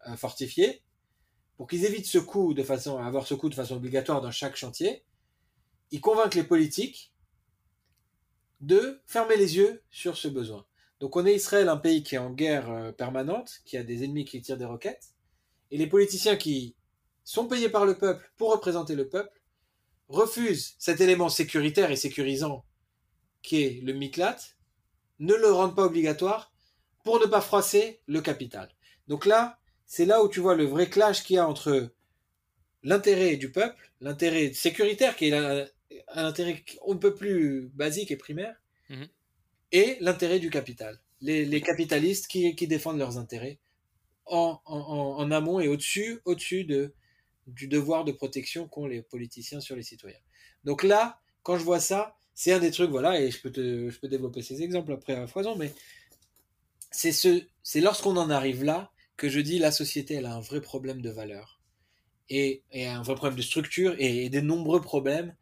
euh, 0.07 0.15
fortifiée, 0.15 0.81
pour 1.57 1.67
qu'ils 1.67 1.85
évitent 1.85 2.05
ce 2.05 2.17
coût 2.17 2.53
de 2.53 2.63
façon 2.63 2.97
à 2.97 3.05
avoir 3.05 3.25
ce 3.25 3.33
coût 3.33 3.49
de 3.49 3.55
façon 3.55 3.75
obligatoire 3.75 4.21
dans 4.21 4.31
chaque 4.31 4.55
chantier, 4.55 5.03
ils 5.91 6.01
convainquent 6.01 6.35
les 6.35 6.43
politiques 6.43 7.13
de 8.61 9.01
fermer 9.05 9.37
les 9.37 9.57
yeux 9.57 9.83
sur 9.89 10.17
ce 10.17 10.27
besoin. 10.27 10.65
Donc 10.99 11.15
on 11.15 11.25
est 11.25 11.35
Israël, 11.35 11.69
un 11.69 11.77
pays 11.77 12.03
qui 12.03 12.15
est 12.15 12.19
en 12.19 12.31
guerre 12.31 12.69
euh, 12.69 12.91
permanente, 12.91 13.61
qui 13.65 13.77
a 13.77 13.83
des 13.83 14.03
ennemis 14.03 14.25
qui 14.25 14.41
tirent 14.41 14.57
des 14.57 14.65
roquettes, 14.65 15.09
et 15.71 15.77
les 15.77 15.87
politiciens 15.87 16.35
qui 16.35 16.75
sont 17.23 17.47
payés 17.47 17.69
par 17.69 17.85
le 17.85 17.97
peuple 17.97 18.31
pour 18.37 18.51
représenter 18.51 18.95
le 18.95 19.09
peuple 19.09 19.41
refusent 20.07 20.75
cet 20.77 21.01
élément 21.01 21.29
sécuritaire 21.29 21.91
et 21.91 21.95
sécurisant 21.95 22.63
qui 23.41 23.63
est 23.63 23.81
le 23.83 23.93
miklat, 23.93 24.37
ne 25.19 25.33
le 25.33 25.51
rendent 25.51 25.75
pas 25.75 25.85
obligatoire 25.85 26.53
pour 27.03 27.19
ne 27.19 27.25
pas 27.25 27.41
froisser 27.41 28.01
le 28.07 28.21
capital. 28.21 28.69
Donc 29.07 29.25
là, 29.25 29.59
c'est 29.85 30.05
là 30.05 30.23
où 30.23 30.29
tu 30.29 30.39
vois 30.39 30.55
le 30.55 30.65
vrai 30.65 30.89
clash 30.89 31.23
qu'il 31.23 31.35
y 31.35 31.39
a 31.39 31.47
entre 31.47 31.91
l'intérêt 32.83 33.35
du 33.35 33.51
peuple, 33.51 33.91
l'intérêt 34.01 34.53
sécuritaire 34.53 35.15
qui 35.15 35.29
est 35.29 35.74
un, 36.09 36.25
intérêt 36.25 36.63
on 36.85 36.93
ne 36.93 36.99
peut 36.99 37.15
plus 37.15 37.69
basique 37.73 38.11
et 38.11 38.17
primaire, 38.17 38.55
mhm 38.89 39.07
et 39.75 39.97
l'intérêt 39.99 40.39
du 40.39 40.49
capital. 40.49 40.99
Les, 41.19 41.61
capitalistes 41.61 42.27
qui, 42.27 42.67
défendent 42.67 42.97
leurs 42.99 43.17
intérêts 43.17 43.59
en, 44.25 45.29
amont 45.31 45.59
et 45.59 45.67
au-dessus 45.67 46.21
au 46.23 46.35
de, 46.35 46.93
du 47.47 47.67
devoir 47.67 48.05
de 48.05 48.13
protection 48.13 48.67
qu'ont 48.67 48.85
les 48.85 49.01
politiciens 49.01 49.59
sur 49.59 49.75
les 49.75 49.83
citoyens. 49.83 50.19
Donc 50.63 50.83
là, 50.83 51.19
quand 51.43 51.57
je 51.57 51.63
vois 51.63 51.81
ça, 51.81 52.15
c'est 52.33 52.53
un 52.53 52.59
des 52.59 52.71
trucs, 52.71 52.89
voilà, 52.89 53.19
et 53.19 53.31
je 53.31 53.41
peux, 53.41 53.51
te, 53.51 53.89
je 53.89 53.99
peux 53.99 54.07
développer 54.07 54.41
ces 54.41 54.61
exemples 54.61 54.93
après 54.93 55.13
à 55.13 55.27
foison, 55.27 55.55
mais 55.55 55.73
c'est 56.91 57.11
ce, 57.11 57.43
c'est 57.61 57.81
lorsqu'on 57.81 58.15
en 58.17 58.29
arrive 58.29 58.63
là 58.63 58.91
que 59.17 59.27
je 59.27 59.41
dis 59.41 59.59
la 59.59 59.71
société, 59.71 60.15
elle 60.15 60.25
a 60.25 60.35
un 60.35 60.41
vrai 60.41 60.61
problème 60.61 61.01
de 61.01 61.09
valeur 61.09 61.61
et, 62.29 62.63
un 62.73 63.03
vrai 63.03 63.15
problème 63.15 63.37
de 63.37 63.43
structure 63.43 63.95
et, 63.99 64.25
et 64.25 64.29
des 64.29 64.41
nombreux 64.41 64.81
problèmes 64.81 65.35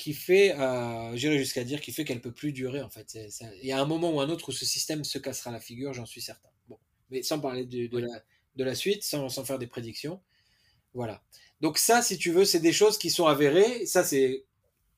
qui 0.00 0.14
fait, 0.14 0.58
euh, 0.58 1.14
j'irai 1.14 1.38
jusqu'à 1.38 1.62
dire, 1.62 1.80
qui 1.80 1.92
fait 1.92 2.04
qu'elle 2.04 2.22
peut 2.22 2.32
plus 2.32 2.52
durer 2.52 2.80
en 2.80 2.88
fait. 2.88 3.18
Il 3.62 3.66
y 3.66 3.72
a 3.72 3.80
un 3.80 3.84
moment 3.84 4.10
ou 4.10 4.20
un 4.20 4.30
autre 4.30 4.48
où 4.48 4.52
ce 4.52 4.64
système 4.64 5.04
se 5.04 5.18
cassera 5.18 5.50
la 5.50 5.60
figure, 5.60 5.92
j'en 5.92 6.06
suis 6.06 6.22
certain. 6.22 6.48
Bon, 6.68 6.78
mais 7.10 7.22
sans 7.22 7.38
parler 7.38 7.66
de, 7.66 7.86
de, 7.86 7.98
la, 7.98 8.22
de 8.56 8.64
la, 8.64 8.74
suite, 8.74 9.02
sans, 9.02 9.28
sans, 9.28 9.44
faire 9.44 9.58
des 9.58 9.66
prédictions. 9.66 10.20
Voilà. 10.94 11.22
Donc 11.60 11.76
ça, 11.76 12.00
si 12.02 12.16
tu 12.16 12.30
veux, 12.30 12.44
c'est 12.44 12.60
des 12.60 12.72
choses 12.72 12.96
qui 12.96 13.10
sont 13.10 13.26
avérées. 13.26 13.84
Ça, 13.86 14.02
c'est 14.02 14.44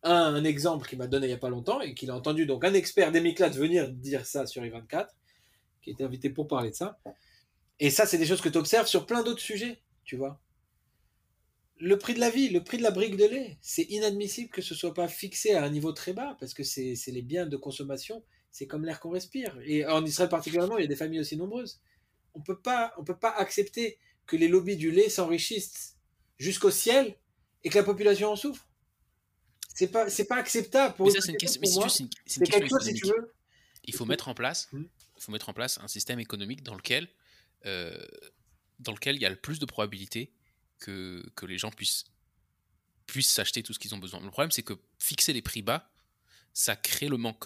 un, 0.05 0.45
exemple 0.45 0.89
qu'il 0.89 0.99
m'a 0.99 1.09
donné 1.09 1.27
il 1.27 1.31
n'y 1.31 1.35
a 1.35 1.39
pas 1.39 1.51
longtemps 1.51 1.81
et 1.81 1.95
qu'il 1.95 2.11
a 2.11 2.17
entendu 2.17 2.47
donc 2.47 2.65
un 2.65 2.75
expert 2.75 3.13
d'Emiclat 3.13 3.49
venir 3.49 3.91
dire 3.91 4.27
ça 4.27 4.47
sur 4.47 4.63
I24, 4.63 5.09
qui 5.83 5.91
était 5.91 6.05
invité 6.05 6.31
pour 6.31 6.47
parler 6.47 6.71
de 6.71 6.77
ça. 6.77 6.99
Et 7.81 7.91
ça, 7.91 8.07
c'est 8.07 8.19
des 8.19 8.27
choses 8.27 8.41
que 8.41 8.49
tu 8.49 8.59
observes 8.59 8.87
sur 8.87 9.07
plein 9.07 9.23
d'autres 9.23 9.41
sujets, 9.41 9.81
tu 10.05 10.17
vois 10.17 10.42
le 11.83 11.99
prix 11.99 12.15
de 12.15 12.21
la 12.21 12.31
vie, 12.31 12.49
le 12.49 12.63
prix 12.63 12.79
de 12.79 12.85
la 12.85 12.93
brique 12.93 13.17
de 13.17 13.25
lait, 13.25 13.59
c'est 13.61 13.83
inadmissible 13.83 14.51
que 14.51 14.63
ce 14.63 14.73
soit 14.73 14.95
pas 14.95 15.09
fixé 15.09 15.55
à 15.55 15.65
un 15.65 15.69
niveau 15.69 15.91
très 15.91 16.13
bas 16.13 16.37
parce 16.39 16.55
que 16.55 16.63
c'est 16.63 16.95
les 17.09 17.23
biens 17.23 17.45
de 17.45 17.57
consommation, 17.57 18.23
c'est 18.53 18.69
comme 18.69 18.85
l'air 18.85 19.01
qu'on 19.01 19.11
respire. 19.11 19.59
Et 19.65 19.85
en 19.85 20.05
Israël 20.07 20.29
particulièrement, 20.29 20.79
il 20.79 20.83
y 20.83 20.85
a 20.85 20.89
des 20.89 20.95
familles 20.95 21.19
aussi 21.19 21.37
nombreuses. 21.37 21.81
On 22.35 22.41
peut 22.41 22.59
pas, 22.59 22.95
on 22.99 23.05
peut 23.05 23.19
pas 23.19 23.31
accepter 23.31 23.99
que 24.27 24.37
les 24.37 24.47
lobbies 24.47 24.77
du 24.77 24.93
lait 24.93 25.09
s'enrichissent 25.09 25.97
jusqu'au 26.39 26.71
ciel 26.71 27.17
et 27.65 27.69
que 27.69 27.77
la 27.77 27.85
population 27.85 28.31
en 28.31 28.37
souffre. 28.37 28.65
C'est 29.75 29.89
pas, 29.89 30.09
c'est 30.09 30.27
pas 30.27 30.37
acceptable 30.37 30.95
pour. 30.95 31.07
Mais 31.07 31.13
ça, 31.13 31.21
c'est 31.21 31.33
une 31.33 31.37
question. 31.37 31.89
C'est 32.27 32.45
quelque 32.45 32.69
chose, 32.69 32.85
si 32.85 32.95
tu 32.95 33.09
veux. 33.09 33.35
Il 33.85 33.95
faut 33.95 34.05
mettre 34.05 34.29
en 34.29 34.35
place, 34.35 34.69
hmm. 34.71 34.85
il 35.17 35.23
faut 35.23 35.33
mettre 35.33 35.49
en 35.49 35.53
place 35.53 35.81
un 35.83 35.89
système 35.89 36.21
économique 36.21 36.63
dans 36.63 36.77
lequel, 36.77 37.09
euh, 37.67 38.07
dans 38.79 38.93
lequel 38.93 39.17
il 39.17 39.23
y 39.23 39.27
a 39.27 39.31
le 39.31 39.35
plus 39.35 39.59
de 39.59 39.67
probabilités 39.67 40.33
que, 40.83 41.23
que 41.37 41.47
les 41.47 41.59
gens 41.59 41.71
puissent 41.71 42.05
puissent 43.07 43.31
s'acheter 43.31 43.63
tout 43.63 43.73
ce 43.73 43.79
qu'ils 43.79 43.95
ont 43.95 43.99
besoin. 43.99 44.21
Le 44.21 44.31
problème, 44.31 44.51
c'est 44.51 44.63
que 44.63 44.75
fixer 44.99 45.33
les 45.33 45.43
prix 45.43 45.63
bas, 45.63 45.91
ça 46.53 46.77
crée 46.77 47.09
le 47.09 47.17
manque. 47.17 47.45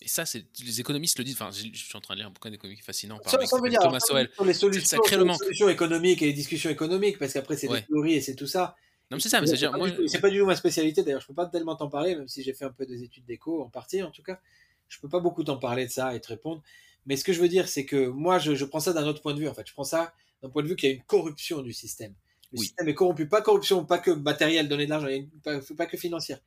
Et 0.00 0.08
ça, 0.08 0.26
c'est 0.26 0.46
les 0.62 0.80
économistes 0.80 1.18
le 1.18 1.24
disent. 1.24 1.40
Enfin, 1.40 1.50
je 1.50 1.78
suis 1.78 1.96
en 1.96 2.00
train 2.00 2.14
de 2.14 2.18
lire 2.18 2.26
un 2.26 2.30
bouquin 2.30 2.50
d'économie 2.50 2.78
fascinant 2.80 3.18
par 3.18 3.32
Thomas 3.32 4.00
Sowell. 4.00 4.30
Sur 4.34 4.44
les 4.44 4.52
solutions, 4.52 4.86
ça 4.86 4.98
crée 4.98 5.16
le 5.16 5.24
manque. 5.24 5.40
Les 5.40 5.46
solutions 5.46 5.68
économiques 5.68 6.20
et 6.22 6.26
les 6.26 6.32
discussions 6.32 6.70
économiques, 6.70 7.18
parce 7.18 7.32
qu'après, 7.32 7.56
c'est 7.56 7.68
des 7.68 7.82
théories 7.82 8.14
et 8.14 8.20
c'est 8.20 8.34
tout 8.34 8.46
ça. 8.46 8.76
Non, 9.10 9.18
c'est 9.18 9.28
ça, 9.28 9.40
mais 9.40 9.46
c'est 9.46 9.68
moi... 9.68 9.88
pas 10.20 10.30
du 10.30 10.38
tout 10.38 10.46
ma 10.46 10.56
spécialité. 10.56 11.02
D'ailleurs, 11.02 11.20
je 11.20 11.26
peux 11.26 11.34
pas 11.34 11.46
tellement 11.46 11.76
t'en 11.76 11.88
parler, 11.88 12.16
même 12.16 12.28
si 12.28 12.42
j'ai 12.42 12.52
fait 12.52 12.64
un 12.64 12.72
peu 12.72 12.86
des 12.86 13.02
études 13.02 13.24
d'éco 13.24 13.62
en 13.62 13.68
partie, 13.68 14.02
en 14.02 14.10
tout 14.10 14.22
cas. 14.22 14.40
Je 14.88 14.98
peux 14.98 15.08
pas 15.08 15.20
beaucoup 15.20 15.44
t'en 15.44 15.56
parler 15.56 15.86
de 15.86 15.90
ça 15.90 16.14
et 16.14 16.20
te 16.20 16.28
répondre. 16.28 16.62
Mais 17.06 17.16
ce 17.16 17.24
que 17.24 17.32
je 17.32 17.40
veux 17.40 17.48
dire, 17.48 17.68
c'est 17.68 17.84
que 17.84 18.08
moi, 18.08 18.38
je, 18.38 18.54
je 18.54 18.64
prends 18.64 18.80
ça 18.80 18.92
d'un 18.92 19.06
autre 19.06 19.22
point 19.22 19.34
de 19.34 19.40
vue. 19.40 19.48
En 19.48 19.54
fait, 19.54 19.66
je 19.66 19.72
prends 19.72 19.84
ça 19.84 20.14
d'un 20.42 20.50
point 20.50 20.62
de 20.62 20.68
vue 20.68 20.76
qu'il 20.76 20.88
y 20.88 20.92
a 20.92 20.94
une 20.94 21.04
corruption 21.04 21.62
du 21.62 21.72
système. 21.72 22.14
Le 22.54 22.60
système 22.60 22.88
est 22.88 22.94
corrompu. 22.94 23.26
Pas 23.26 23.42
corruption, 23.42 23.84
pas 23.84 23.98
que 23.98 24.10
matériel, 24.10 24.68
donner 24.68 24.86
de 24.86 24.90
l'argent, 24.90 25.08
pas, 25.42 25.60
pas, 25.76 25.86
que 25.86 25.96
financière. 25.96 26.38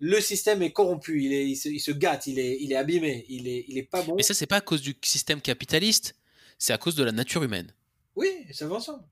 Le 0.00 0.20
système 0.20 0.62
est 0.62 0.72
corrompu, 0.72 1.24
il, 1.24 1.32
est, 1.32 1.48
il, 1.48 1.80
se, 1.80 1.90
gâte, 1.90 2.28
il 2.28 2.38
est, 2.38 2.58
il 2.60 2.72
est 2.72 2.76
abîmé, 2.76 3.26
il 3.28 3.48
est, 3.48 3.64
il 3.68 3.76
est 3.78 3.82
pas 3.82 4.02
bon. 4.02 4.14
Mais 4.14 4.22
ça, 4.22 4.34
c'est 4.34 4.46
pas 4.46 4.56
à 4.56 4.60
cause 4.60 4.80
du 4.80 4.96
système 5.02 5.40
capitaliste, 5.40 6.14
c'est 6.58 6.72
à 6.72 6.78
cause 6.78 6.94
de 6.94 7.02
la 7.02 7.10
nature 7.10 7.42
humaine. 7.42 7.74
Oui, 8.14 8.28
ça 8.52 8.68
va 8.68 8.76
ensemble. 8.76 9.02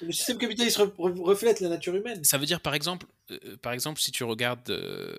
Le 0.00 0.12
système 0.12 0.38
capitaliste 0.38 0.80
reflète 0.98 1.60
la 1.60 1.68
nature 1.68 1.94
humaine. 1.94 2.24
Ça 2.24 2.38
veut 2.38 2.46
dire, 2.46 2.60
par 2.60 2.74
exemple, 2.74 3.06
euh, 3.30 3.56
par 3.58 3.72
exemple 3.72 4.00
si 4.00 4.10
tu 4.10 4.24
regardes. 4.24 4.70
Euh, 4.70 5.16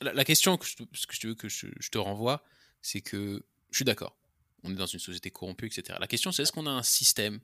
la, 0.00 0.24
question 0.24 0.56
que 0.56 0.66
je, 0.66 0.76
que 0.76 1.14
je 1.14 1.28
veux 1.28 1.34
que 1.34 1.48
je, 1.48 1.90
te 1.90 1.98
renvoie, 1.98 2.42
c'est 2.80 3.00
que 3.00 3.42
je 3.70 3.76
suis 3.76 3.84
d'accord. 3.84 4.16
On 4.64 4.70
est 4.70 4.74
dans 4.74 4.86
une 4.86 4.98
société 4.98 5.30
corrompue, 5.30 5.66
etc. 5.66 5.98
La 6.00 6.06
question, 6.06 6.32
c'est 6.32 6.42
est-ce 6.42 6.52
qu'on 6.52 6.66
a 6.66 6.70
un 6.70 6.82
système 6.82 7.40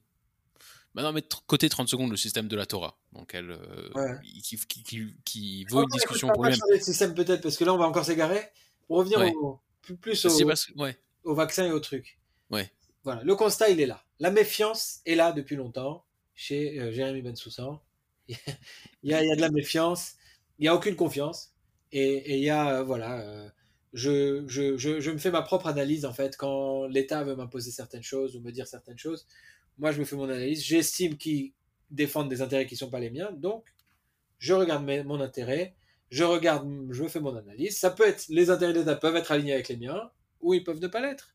Maintenant, 0.94 1.12
mais 1.12 1.22
côté 1.46 1.68
30 1.68 1.88
secondes, 1.88 2.10
le 2.10 2.16
système 2.16 2.48
de 2.48 2.56
la 2.56 2.66
Torah, 2.66 2.98
donc 3.12 3.34
elle, 3.34 3.50
euh, 3.50 4.14
qui, 4.42 4.58
qui, 4.58 5.14
qui, 5.24 5.64
vaut 5.64 5.82
une 5.82 5.88
discussion 5.88 6.28
pour 6.28 6.44
lui-même. 6.44 6.60
le 6.70 6.78
système 6.80 7.14
peut-être, 7.14 7.40
parce 7.40 7.56
que 7.56 7.64
là, 7.64 7.72
on 7.72 7.78
va 7.78 7.86
encore 7.86 8.04
s'égarer. 8.04 8.42
Pour 8.86 8.98
revenir 8.98 9.20
au, 9.36 9.60
plus, 10.00 10.26
au, 10.26 10.44
ouais. 10.76 10.98
au 11.24 11.34
vaccin 11.34 11.66
et 11.66 11.72
au 11.72 11.80
truc. 11.80 12.18
Ouais. 12.50 12.70
Voilà, 13.04 13.22
le 13.24 13.34
constat, 13.34 13.70
il 13.70 13.80
est 13.80 13.86
là. 13.86 14.04
La 14.20 14.30
méfiance 14.30 15.00
est 15.06 15.14
là 15.14 15.32
depuis 15.32 15.56
longtemps 15.56 16.04
chez 16.34 16.78
euh, 16.78 16.92
Jérémy 16.92 17.22
Bensoussan. 17.22 17.80
il, 18.28 18.36
y 19.02 19.14
a, 19.14 19.22
il 19.22 19.28
y 19.28 19.32
a 19.32 19.36
de 19.36 19.40
la 19.40 19.50
méfiance, 19.50 20.14
il 20.58 20.62
n'y 20.62 20.68
a 20.68 20.74
aucune 20.74 20.96
confiance. 20.96 21.52
Et, 21.90 22.36
il 22.38 22.44
y 22.44 22.50
a, 22.50 22.78
euh, 22.78 22.82
voilà, 22.82 23.20
euh, 23.20 23.48
je, 23.92 24.44
je, 24.46 24.76
je, 24.76 25.00
je, 25.00 25.10
me 25.10 25.18
fais 25.18 25.30
ma 25.30 25.42
propre 25.42 25.66
analyse, 25.66 26.04
en 26.04 26.12
fait, 26.12 26.36
quand 26.36 26.86
l'État 26.86 27.24
veut 27.24 27.36
m'imposer 27.36 27.70
certaines 27.70 28.02
choses 28.02 28.36
ou 28.36 28.40
me 28.40 28.50
dire 28.52 28.66
certaines 28.66 28.98
choses. 28.98 29.26
Moi, 29.78 29.92
je 29.92 30.00
me 30.00 30.04
fais 30.04 30.16
mon 30.16 30.24
analyse. 30.24 30.62
J'estime 30.64 31.16
qu'ils 31.16 31.52
défendent 31.90 32.28
des 32.28 32.42
intérêts 32.42 32.66
qui 32.66 32.74
ne 32.74 32.78
sont 32.78 32.90
pas 32.90 33.00
les 33.00 33.10
miens. 33.10 33.30
Donc, 33.32 33.64
je 34.38 34.54
regarde 34.54 34.84
mon 34.84 35.20
intérêt, 35.20 35.74
je 36.10 36.24
regarde, 36.24 36.68
je 36.90 37.06
fais 37.06 37.20
mon 37.20 37.36
analyse. 37.36 37.78
Ça 37.78 37.90
peut 37.90 38.06
être, 38.06 38.26
les 38.28 38.50
intérêts 38.50 38.72
de 38.72 38.80
l'État 38.80 38.96
peuvent 38.96 39.16
être 39.16 39.32
alignés 39.32 39.54
avec 39.54 39.68
les 39.68 39.76
miens, 39.76 40.10
ou 40.40 40.54
ils 40.54 40.64
peuvent 40.64 40.80
ne 40.80 40.88
pas 40.88 41.00
l'être. 41.00 41.34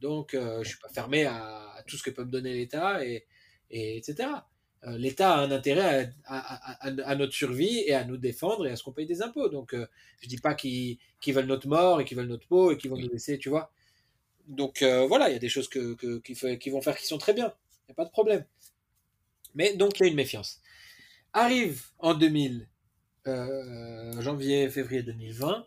Donc, 0.00 0.30
je 0.32 0.58
ne 0.58 0.64
suis 0.64 0.78
pas 0.78 0.88
fermé 0.88 1.24
à, 1.24 1.82
tout 1.86 1.96
ce 1.96 2.02
que 2.02 2.10
peut 2.10 2.24
me 2.24 2.30
donner 2.30 2.54
l'État 2.54 3.04
et, 3.04 3.26
et 3.70 3.96
etc. 3.96 4.28
Euh, 4.84 4.96
L'État 4.98 5.34
a 5.34 5.40
un 5.40 5.50
intérêt 5.50 6.12
à, 6.26 7.14
notre 7.16 7.32
survie 7.32 7.82
et 7.86 7.94
à 7.94 8.04
nous 8.04 8.16
défendre 8.16 8.66
et 8.66 8.70
à 8.70 8.76
ce 8.76 8.82
qu'on 8.82 8.92
paye 8.92 9.06
des 9.06 9.22
impôts. 9.22 9.48
Donc, 9.48 9.74
euh, 9.74 9.86
je 10.20 10.28
dis 10.28 10.38
pas 10.38 10.54
qu'ils 10.54 10.98
veulent 11.28 11.46
notre 11.46 11.66
mort 11.66 12.00
et 12.00 12.04
qu'ils 12.04 12.16
veulent 12.16 12.28
notre 12.28 12.46
peau 12.46 12.70
et 12.70 12.76
qu'ils 12.76 12.90
vont 12.90 12.98
nous 12.98 13.08
laisser, 13.08 13.38
tu 13.38 13.48
vois. 13.48 13.72
Donc, 14.46 14.82
euh, 14.82 15.06
voilà, 15.06 15.28
il 15.28 15.32
y 15.32 15.36
a 15.36 15.40
des 15.40 15.48
choses 15.48 15.68
que, 15.68 15.94
qui, 16.20 16.70
vont 16.70 16.80
faire 16.80 16.96
qui 16.96 17.06
sont 17.06 17.18
très 17.18 17.32
bien. 17.32 17.52
Il 17.88 17.92
n'y 17.92 17.92
a 17.92 17.94
pas 17.94 18.04
de 18.04 18.10
problème. 18.10 18.44
Mais 19.54 19.74
donc, 19.76 19.98
il 19.98 20.02
y 20.02 20.06
a 20.06 20.08
une 20.08 20.16
méfiance. 20.16 20.60
Arrive 21.32 21.84
en 21.98 22.14
2000, 22.14 22.68
janvier, 24.20 24.68
février 24.70 25.02
2020, 25.02 25.66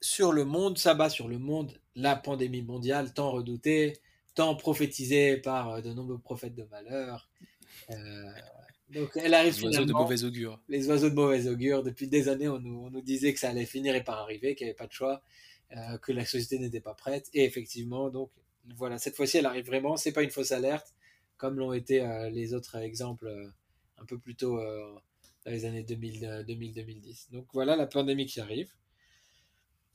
sur 0.00 0.32
le 0.32 0.44
monde, 0.44 0.78
ça 0.78 0.94
bat 0.94 1.10
sur 1.10 1.28
le 1.28 1.38
monde, 1.38 1.78
la 1.94 2.16
pandémie 2.16 2.62
mondiale 2.62 3.12
tant 3.12 3.30
redoutée, 3.30 3.98
tant 4.34 4.54
prophétisé 4.54 5.36
par 5.36 5.70
euh, 5.70 5.80
de 5.80 5.92
nombreux 5.92 6.18
prophètes 6.18 6.54
de 6.54 6.64
malheur. 6.64 7.28
Euh, 7.90 8.24
donc 8.88 9.10
elle 9.16 9.34
arrive 9.34 9.54
les 9.54 9.64
oiseaux 9.64 9.84
de 9.84 9.92
mauvais 9.92 10.24
augure. 10.24 10.60
Les 10.68 10.88
oiseaux 10.88 11.10
de 11.10 11.14
mauvais 11.14 11.46
augure. 11.48 11.82
Depuis 11.82 12.08
des 12.08 12.28
années, 12.28 12.48
on 12.48 12.58
nous, 12.58 13.00
disait 13.02 13.32
que 13.32 13.38
ça 13.38 13.50
allait 13.50 13.66
finir 13.66 13.94
et 13.94 14.02
par 14.02 14.18
arriver, 14.18 14.54
qu'il 14.54 14.66
n'y 14.66 14.70
avait 14.70 14.76
pas 14.76 14.86
de 14.86 14.92
choix, 14.92 15.22
euh, 15.76 15.98
que 15.98 16.12
la 16.12 16.24
société 16.24 16.58
n'était 16.58 16.80
pas 16.80 16.94
prête. 16.94 17.28
Et 17.34 17.44
effectivement, 17.44 18.10
donc 18.10 18.30
voilà, 18.76 18.98
cette 18.98 19.16
fois-ci, 19.16 19.38
elle 19.38 19.46
arrive 19.46 19.66
vraiment. 19.66 19.96
C'est 19.96 20.12
pas 20.12 20.22
une 20.22 20.30
fausse 20.30 20.52
alerte, 20.52 20.94
comme 21.36 21.58
l'ont 21.58 21.72
été 21.72 22.06
les 22.32 22.54
autres 22.54 22.76
exemples 22.76 23.52
un 23.98 24.04
peu 24.04 24.18
plus 24.18 24.34
tôt 24.34 24.58
dans 24.58 25.50
les 25.50 25.64
années 25.64 25.82
2000-2010. 25.82 27.30
Donc 27.32 27.46
voilà 27.52 27.76
la 27.76 27.86
pandémie 27.86 28.26
qui 28.26 28.40
arrive. 28.40 28.70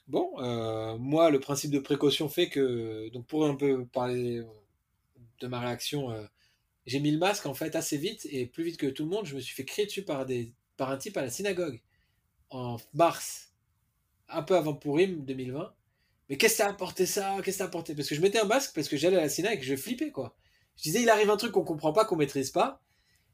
Bon, 0.08 0.34
euh, 0.39 0.97
moi, 0.97 1.32
le 1.32 1.39
principe 1.39 1.71
de 1.71 1.80
précaution 1.80 2.30
fait 2.30 2.49
que, 2.49 3.10
donc 3.10 3.25
pour 3.25 3.45
un 3.45 3.56
peu 3.56 3.86
parler 3.88 4.43
de 5.39 5.47
ma 5.47 5.60
réaction, 5.60 6.12
euh, 6.12 6.23
j'ai 6.86 6.99
mis 6.99 7.12
le 7.12 7.17
masque 7.17 7.47
en 7.47 7.56
fait 7.56 7.75
assez 7.75 7.97
vite 7.97 8.28
et 8.30 8.45
plus 8.45 8.63
vite 8.63 8.78
que 8.78 8.88
tout 8.88 9.04
le 9.04 9.10
monde. 9.10 9.25
Je 9.25 9.36
me 9.36 9.39
suis 9.39 9.56
fait 9.56 9.65
crier 9.65 9.88
dessus 9.88 10.04
par, 10.04 10.25
des, 10.25 10.54
par 10.78 10.91
un 10.91 10.97
type 10.97 11.17
à 11.17 11.23
la 11.23 11.32
synagogue 11.32 11.82
en 12.51 12.78
mars, 12.93 13.54
un 14.30 14.43
peu 14.43 14.56
avant 14.56 14.75
Purim 14.75 15.25
2020. 15.25 15.73
Mais 16.29 16.38
qu'est-ce 16.38 16.57
que 16.57 16.63
t'as 16.63 16.69
apporté 16.69 17.05
ça? 17.05 17.35
Qu'est-ce 17.43 17.57
que 17.57 17.63
t'as 17.63 17.67
apporté? 17.67 17.95
Parce 17.95 18.09
que 18.09 18.15
je 18.15 18.21
mettais 18.21 18.39
un 18.39 18.45
masque 18.45 18.73
parce 18.73 18.88
que 18.88 18.97
j'allais 18.97 19.17
à 19.17 19.21
la 19.21 19.29
synagogue 19.29 19.57
et 19.57 19.61
que 19.61 19.65
je 19.65 19.75
flippais 19.75 20.11
quoi. 20.11 20.35
Je 20.77 20.83
disais, 20.83 21.01
il 21.01 21.09
arrive 21.09 21.29
un 21.29 21.38
truc 21.38 21.51
qu'on 21.51 21.63
comprend 21.63 21.93
pas, 21.93 22.05
qu'on 22.05 22.15
maîtrise 22.15 22.51
pas. 22.51 22.81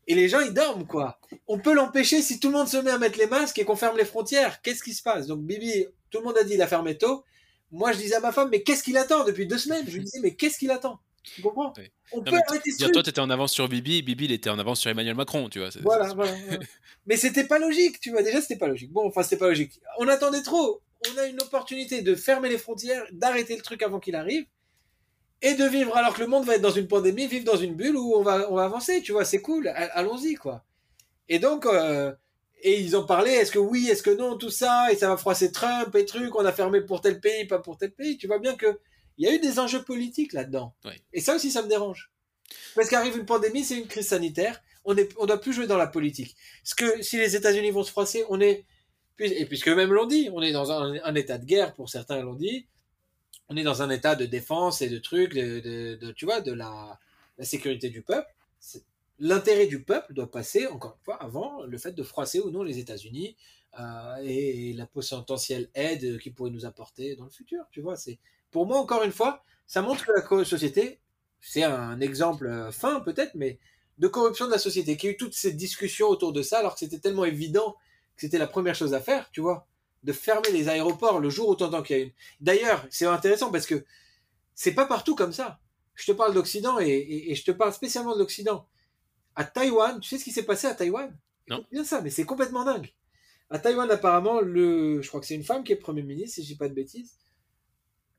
Et 0.08 0.16
les 0.16 0.30
gens, 0.30 0.40
ils 0.42 0.54
dorment, 0.54 0.86
quoi. 0.86 1.20
On 1.48 1.60
peut 1.60 1.74
l'empêcher 1.74 2.22
si 2.22 2.40
tout 2.40 2.50
le 2.50 2.54
monde 2.54 2.68
se 2.68 2.78
met 2.78 2.92
à 2.92 2.98
mettre 2.98 3.18
les 3.18 3.28
masques 3.28 3.58
et 3.60 3.66
qu'on 3.66 3.76
ferme 3.76 3.98
les 3.98 4.06
frontières. 4.06 4.62
Qu'est-ce 4.62 4.84
qui 4.84 4.94
se 4.94 5.04
passe? 5.04 5.28
Donc, 5.28 5.42
Bibi, 5.42 5.86
tout 6.10 6.20
le 6.20 6.26
monde 6.26 6.38
a 6.38 6.44
dit, 6.44 6.54
il 6.54 6.62
a 6.62 6.68
fermé 6.68 6.98
tôt. 6.98 7.24
Moi, 7.72 7.94
je 7.94 7.98
disais 7.98 8.16
à 8.16 8.20
ma 8.20 8.32
femme, 8.32 8.50
mais 8.52 8.64
qu'est-ce 8.64 8.84
qu'il 8.84 8.98
attend 8.98 9.24
depuis 9.24 9.48
deux 9.48 9.58
semaines? 9.58 9.86
Je 9.88 9.94
lui 9.94 10.04
disais, 10.04 10.20
mais 10.22 10.36
qu'est-ce 10.36 10.58
qu'il 10.58 10.72
attend? 10.72 11.00
Tu 11.24 11.42
comprends? 11.42 11.72
On 12.12 12.24
peut 12.24 12.36
arrêter 12.48 12.72
ce 12.72 12.86
Toi, 12.86 13.04
t'étais 13.04 13.22
en 13.22 13.30
avance 13.30 13.54
sur 13.54 13.70
Bibi, 13.70 14.02
Bibi, 14.02 14.26
il 14.26 14.32
était 14.32 14.50
en 14.50 14.58
avance 14.58 14.80
sur 14.80 14.90
Emmanuel 14.90 15.16
Macron, 15.16 15.50
tu 15.50 15.60
vois. 15.60 15.70
Voilà, 15.82 16.14
voilà, 16.14 16.34
mais 17.06 17.16
c'était 17.16 17.46
pas 17.46 17.60
logique, 17.60 18.00
tu 18.00 18.12
vois. 18.12 18.24
Déjà, 18.24 18.42
c'était 18.42 18.58
pas 18.58 18.68
logique. 18.68 18.92
Bon, 18.92 19.08
enfin, 19.08 19.22
c'était 19.22 19.38
pas 19.38 19.48
logique. 19.48 19.80
On 20.00 20.08
attendait 20.08 20.42
trop. 20.42 20.82
On 21.10 21.18
a 21.18 21.26
une 21.26 21.42
opportunité 21.42 22.02
de 22.02 22.16
fermer 22.16 22.50
les 22.50 22.58
frontières, 22.58 23.06
d'arrêter 23.12 23.56
le 23.56 23.62
truc 23.62 23.82
avant 23.82 24.00
qu'il 24.00 24.16
arrive 24.16 24.46
et 25.42 25.56
de 25.56 25.66
vivre 25.66 25.96
alors 25.98 26.14
que 26.14 26.22
le 26.22 26.28
monde 26.28 26.46
va 26.46 26.56
être 26.56 26.62
dans 26.62 26.72
une 26.72 26.88
pandémie, 26.88 27.28
vivre 27.28 27.46
dans 27.46 27.58
une 27.58 27.76
bulle 27.76 27.98
où 27.98 28.16
on 28.16 28.22
va, 28.22 28.52
on 28.52 28.56
va 28.56 28.66
avancer, 28.66 29.02
tu 29.02 29.12
vois, 29.12 29.26
c'est 29.26 29.42
cool, 29.42 29.68
allons-y, 29.68 30.36
quoi. 30.36 30.64
Et 31.30 31.40
donc, 31.40 31.66
euh, 31.66 32.14
et 32.62 32.80
ils 32.80 32.96
ont 32.96 33.06
parlé, 33.06 33.32
est-ce 33.32 33.52
que 33.52 33.60
oui, 33.60 33.88
est-ce 33.90 34.04
que 34.04 34.12
non, 34.12 34.38
tout 34.38 34.52
ça, 34.52 34.92
et 34.92 34.96
ça 34.96 35.08
va 35.08 35.18
froisser 35.18 35.52
Trump 35.52 35.96
et 35.96 36.06
trucs, 36.06 36.36
on 36.36 36.46
a 36.46 36.52
fermé 36.52 36.82
pour 36.82 37.02
tel 37.02 37.20
pays, 37.20 37.46
pas 37.46 37.60
pour 37.60 37.78
tel 37.78 37.92
pays, 37.92 38.18
tu 38.18 38.28
vois 38.28 38.40
bien 38.40 38.56
que 38.56 38.80
il 39.18 39.28
y 39.28 39.30
a 39.30 39.34
eu 39.34 39.40
des 39.40 39.60
enjeux 39.60 39.84
politiques 39.84 40.34
là-dedans. 40.34 40.74
Et 41.14 41.22
ça 41.22 41.36
aussi, 41.36 41.52
ça 41.52 41.62
me 41.62 41.68
dérange. 41.68 42.12
Parce 42.76 42.90
qu'arrive 42.90 43.18
une 43.18 43.26
pandémie, 43.26 43.64
c'est 43.64 43.78
une 43.78 43.88
crise 43.88 44.08
sanitaire, 44.08 44.62
on 44.84 44.96
est, 44.98 45.12
on 45.18 45.26
doit 45.26 45.40
plus 45.40 45.54
jouer 45.54 45.68
dans 45.68 45.78
la 45.78 45.88
politique. 45.88 46.36
Parce 46.64 46.74
que 46.74 47.02
si 47.02 47.18
les 47.18 47.36
États-Unis 47.36 47.72
vont 47.72 47.84
se 47.84 47.92
froisser, 47.92 48.26
on 48.30 48.40
est, 48.42 48.66
et 49.22 49.46
puisque 49.46 49.68
même 49.68 49.94
l'ont 49.94 50.06
dit, 50.06 50.30
on 50.34 50.42
est 50.42 50.52
dans 50.52 50.72
un, 50.72 51.16
état 51.16 51.38
de 51.38 51.46
guerre, 51.46 51.74
pour 51.74 51.90
certains 51.90 52.22
l'ont 52.22 52.36
dit, 52.36 52.68
on 53.50 53.58
est 53.58 53.64
dans 53.64 53.82
un 53.82 53.90
état 53.90 54.16
de 54.16 54.26
défense 54.26 54.82
et 54.82 54.90
de 54.90 54.98
trucs, 54.98 55.34
de, 55.34 56.12
tu 56.14 56.26
vois, 56.26 56.42
de 56.42 56.54
la, 56.54 57.00
sécurité 57.42 57.90
du 57.90 58.02
peuple. 58.02 58.30
L'intérêt 59.20 59.68
du 59.68 59.84
peuple 59.84 60.14
doit 60.14 60.30
passer, 60.30 60.68
encore 60.68 60.98
une 61.00 61.04
fois, 61.04 61.22
avant 61.22 61.64
le 61.64 61.78
fait 61.78 61.92
de 61.92 62.04
froisser 62.04 62.40
ou 62.40 62.50
non 62.50 62.64
les 62.64 62.80
États-Unis 62.80 63.36
euh, 63.80 64.16
et 64.24 64.74
la 64.74 64.86
potentielle 64.86 65.70
aide 65.76 66.20
qu'ils 66.20 66.34
pourraient 66.34 66.52
nous 66.52 66.66
apporter 66.66 67.16
dans 67.16 67.26
le 67.26 67.30
futur. 67.30 67.64
Tu 67.72 67.82
vois, 67.82 67.96
c'est 67.96 68.20
pour 68.50 68.66
moi 68.66 68.78
encore 68.78 69.04
une 69.04 69.12
fois, 69.12 69.44
ça 69.68 69.82
montre 69.82 70.06
que 70.06 70.36
la 70.36 70.46
société, 70.46 71.00
c'est 71.40 71.64
un 71.64 72.00
exemple 72.00 72.70
fin 72.72 73.00
peut-être, 73.00 73.34
mais 73.36 73.60
de 73.98 74.08
corruption 74.08 74.48
de 74.48 74.52
la 74.52 74.58
société, 74.58 74.98
qui 74.98 75.08
a 75.08 75.12
eu 75.12 75.18
toutes 75.18 75.36
ces 75.36 75.54
discussions 75.54 76.08
autour 76.08 76.34
de 76.34 76.42
ça, 76.42 76.60
alors 76.60 76.74
que 76.74 76.80
c'était 76.80 77.00
tellement 77.00 77.26
évident 77.26 77.76
que 78.16 78.22
c'était 78.22 78.38
la 78.38 78.48
première 78.48 78.76
chose 78.76 78.94
à 78.94 79.00
faire, 79.00 79.30
tu 79.32 79.42
vois 79.42 79.68
de 80.04 80.14
fermer 80.14 80.52
les 80.52 80.70
aéroports 80.70 81.20
le 81.20 81.30
jour 81.30 81.50
où 81.50 81.84
qu'il 81.84 81.96
y 81.96 82.00
a 82.00 82.04
une. 82.04 82.12
D'ailleurs, 82.40 82.86
c'est 82.90 83.06
intéressant 83.06 83.52
parce 83.52 83.66
que 83.66 83.86
c'est 84.56 84.74
pas 84.74 84.86
partout 84.86 85.16
comme 85.16 85.34
ça. 85.34 85.60
Je 85.96 86.06
te 86.06 86.12
parle 86.12 86.34
d'Occident 86.34 86.80
et, 86.80 87.34
je 87.36 87.44
te 87.44 87.52
parle 87.52 87.74
spécialement 87.74 88.14
de 88.14 88.20
l'Occident. 88.20 88.68
À 89.36 89.44
Taïwan, 89.44 90.00
tu 90.00 90.10
sais 90.10 90.18
ce 90.18 90.24
qui 90.24 90.32
s'est 90.32 90.44
passé 90.44 90.68
à 90.68 90.74
Taïwan? 90.74 91.16
Non. 91.48 91.66
Bien 91.72 91.84
ça, 91.84 92.02
mais 92.02 92.10
c'est 92.10 92.26
complètement 92.26 92.64
dingue. 92.64 92.94
À 93.50 93.60
Taïwan, 93.60 93.90
apparemment, 93.92 94.42
le, 94.42 95.02
je 95.02 95.08
crois 95.08 95.20
que 95.20 95.26
c'est 95.26 95.36
une 95.36 95.44
femme 95.44 95.64
qui 95.64 95.74
est 95.74 95.78
Premier 95.78 96.04
ministre, 96.04 96.36
si 96.36 96.44
je 96.44 96.48
dis 96.48 96.56
pas 96.56 96.70
de 96.70 96.74
bêtises. 96.74 97.18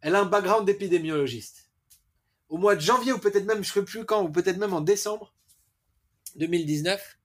Elle 0.00 0.14
a 0.14 0.20
un 0.20 0.26
background 0.26 0.66
d'épidémiologiste. 0.66 1.70
Au 2.48 2.59
mois 2.59 2.76
de 2.76 2.81
janvier, 2.81 3.12
ou 3.12 3.18
peut-être 3.18 3.46
même, 3.46 3.62
je 3.64 3.70
ne 3.70 3.74
sais 3.74 3.85
plus 3.85 4.05
quand, 4.05 4.24
ou 4.24 4.31
peut-être 4.31 4.59
même 4.59 4.74
en 4.74 4.81
décembre 4.81 5.35
2019, 6.37 7.18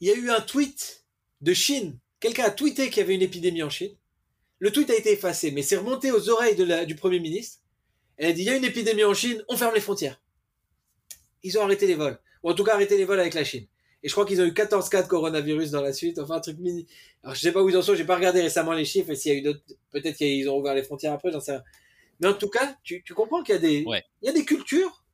il 0.00 0.08
y 0.08 0.10
a 0.10 0.14
eu 0.14 0.30
un 0.30 0.40
tweet 0.40 1.03
de 1.44 1.54
Chine 1.54 1.98
Quelqu'un 2.24 2.44
a 2.44 2.50
tweeté 2.50 2.88
qu'il 2.88 2.98
y 2.98 3.00
avait 3.02 3.14
une 3.14 3.20
épidémie 3.20 3.62
en 3.62 3.68
Chine. 3.68 3.94
Le 4.58 4.72
tweet 4.72 4.88
a 4.88 4.96
été 4.96 5.12
effacé, 5.12 5.50
mais 5.50 5.60
c'est 5.60 5.76
remonté 5.76 6.10
aux 6.10 6.30
oreilles 6.30 6.56
de 6.56 6.64
la, 6.64 6.86
du 6.86 6.94
Premier 6.94 7.20
ministre. 7.20 7.58
Elle 8.16 8.30
a 8.30 8.32
dit, 8.32 8.40
il 8.40 8.46
y 8.46 8.48
a 8.48 8.56
une 8.56 8.64
épidémie 8.64 9.04
en 9.04 9.12
Chine, 9.12 9.44
on 9.48 9.56
ferme 9.58 9.74
les 9.74 9.82
frontières. 9.82 10.22
Ils 11.42 11.58
ont 11.58 11.62
arrêté 11.62 11.86
les 11.86 11.96
vols. 11.96 12.18
Ou 12.42 12.50
en 12.50 12.54
tout 12.54 12.64
cas 12.64 12.72
arrêté 12.72 12.96
les 12.96 13.04
vols 13.04 13.20
avec 13.20 13.34
la 13.34 13.44
Chine. 13.44 13.66
Et 14.02 14.08
je 14.08 14.12
crois 14.14 14.24
qu'ils 14.24 14.40
ont 14.40 14.46
eu 14.46 14.54
14 14.54 14.88
cas 14.88 15.02
de 15.02 15.06
coronavirus 15.06 15.70
dans 15.72 15.82
la 15.82 15.92
suite. 15.92 16.18
Enfin, 16.18 16.36
un 16.36 16.40
truc 16.40 16.58
mini. 16.58 16.86
Alors, 17.22 17.34
je 17.34 17.42
sais 17.42 17.52
pas 17.52 17.62
où 17.62 17.68
ils 17.68 17.76
en 17.76 17.82
sont. 17.82 17.94
J'ai 17.94 18.06
pas 18.06 18.16
regardé 18.16 18.40
récemment 18.40 18.72
les 18.72 18.86
chiffres. 18.86 19.10
Et 19.10 19.14
s'il 19.14 19.32
y 19.32 19.34
a 19.34 19.38
eu 19.38 19.42
d'autres, 19.42 19.60
peut-être 19.90 20.16
qu'ils 20.16 20.48
ont 20.48 20.58
ouvert 20.58 20.74
les 20.74 20.82
frontières 20.82 21.12
après, 21.12 21.30
j'en 21.30 21.40
sais 21.40 21.52
rien. 21.52 21.64
Mais 22.20 22.28
en 22.28 22.34
tout 22.34 22.48
cas, 22.48 22.74
tu, 22.82 23.02
tu 23.02 23.12
comprends 23.12 23.42
qu'il 23.42 23.54
y 23.54 23.58
a 23.58 23.60
des, 23.60 23.84
il 23.86 24.26
y 24.26 24.28
a 24.30 24.32
des 24.32 24.46
cultures 24.46 25.04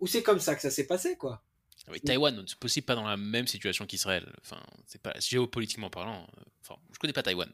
où 0.00 0.08
c'est 0.08 0.24
comme 0.24 0.40
ça 0.40 0.56
que 0.56 0.60
ça 0.60 0.72
s'est 0.72 0.88
passé, 0.88 1.16
quoi. 1.16 1.44
Oui, 1.90 2.00
Taïwan, 2.00 2.44
c'est 2.46 2.58
possible 2.58 2.86
pas 2.86 2.94
dans 2.94 3.06
la 3.06 3.16
même 3.16 3.46
situation 3.46 3.86
qu'Israël. 3.86 4.32
Enfin, 4.42 4.62
c'est 4.86 5.02
pas 5.02 5.14
géopolitiquement 5.18 5.90
parlant. 5.90 6.26
Enfin, 6.60 6.80
je 6.92 6.98
connais 6.98 7.12
pas 7.12 7.22
Taïwan. 7.22 7.50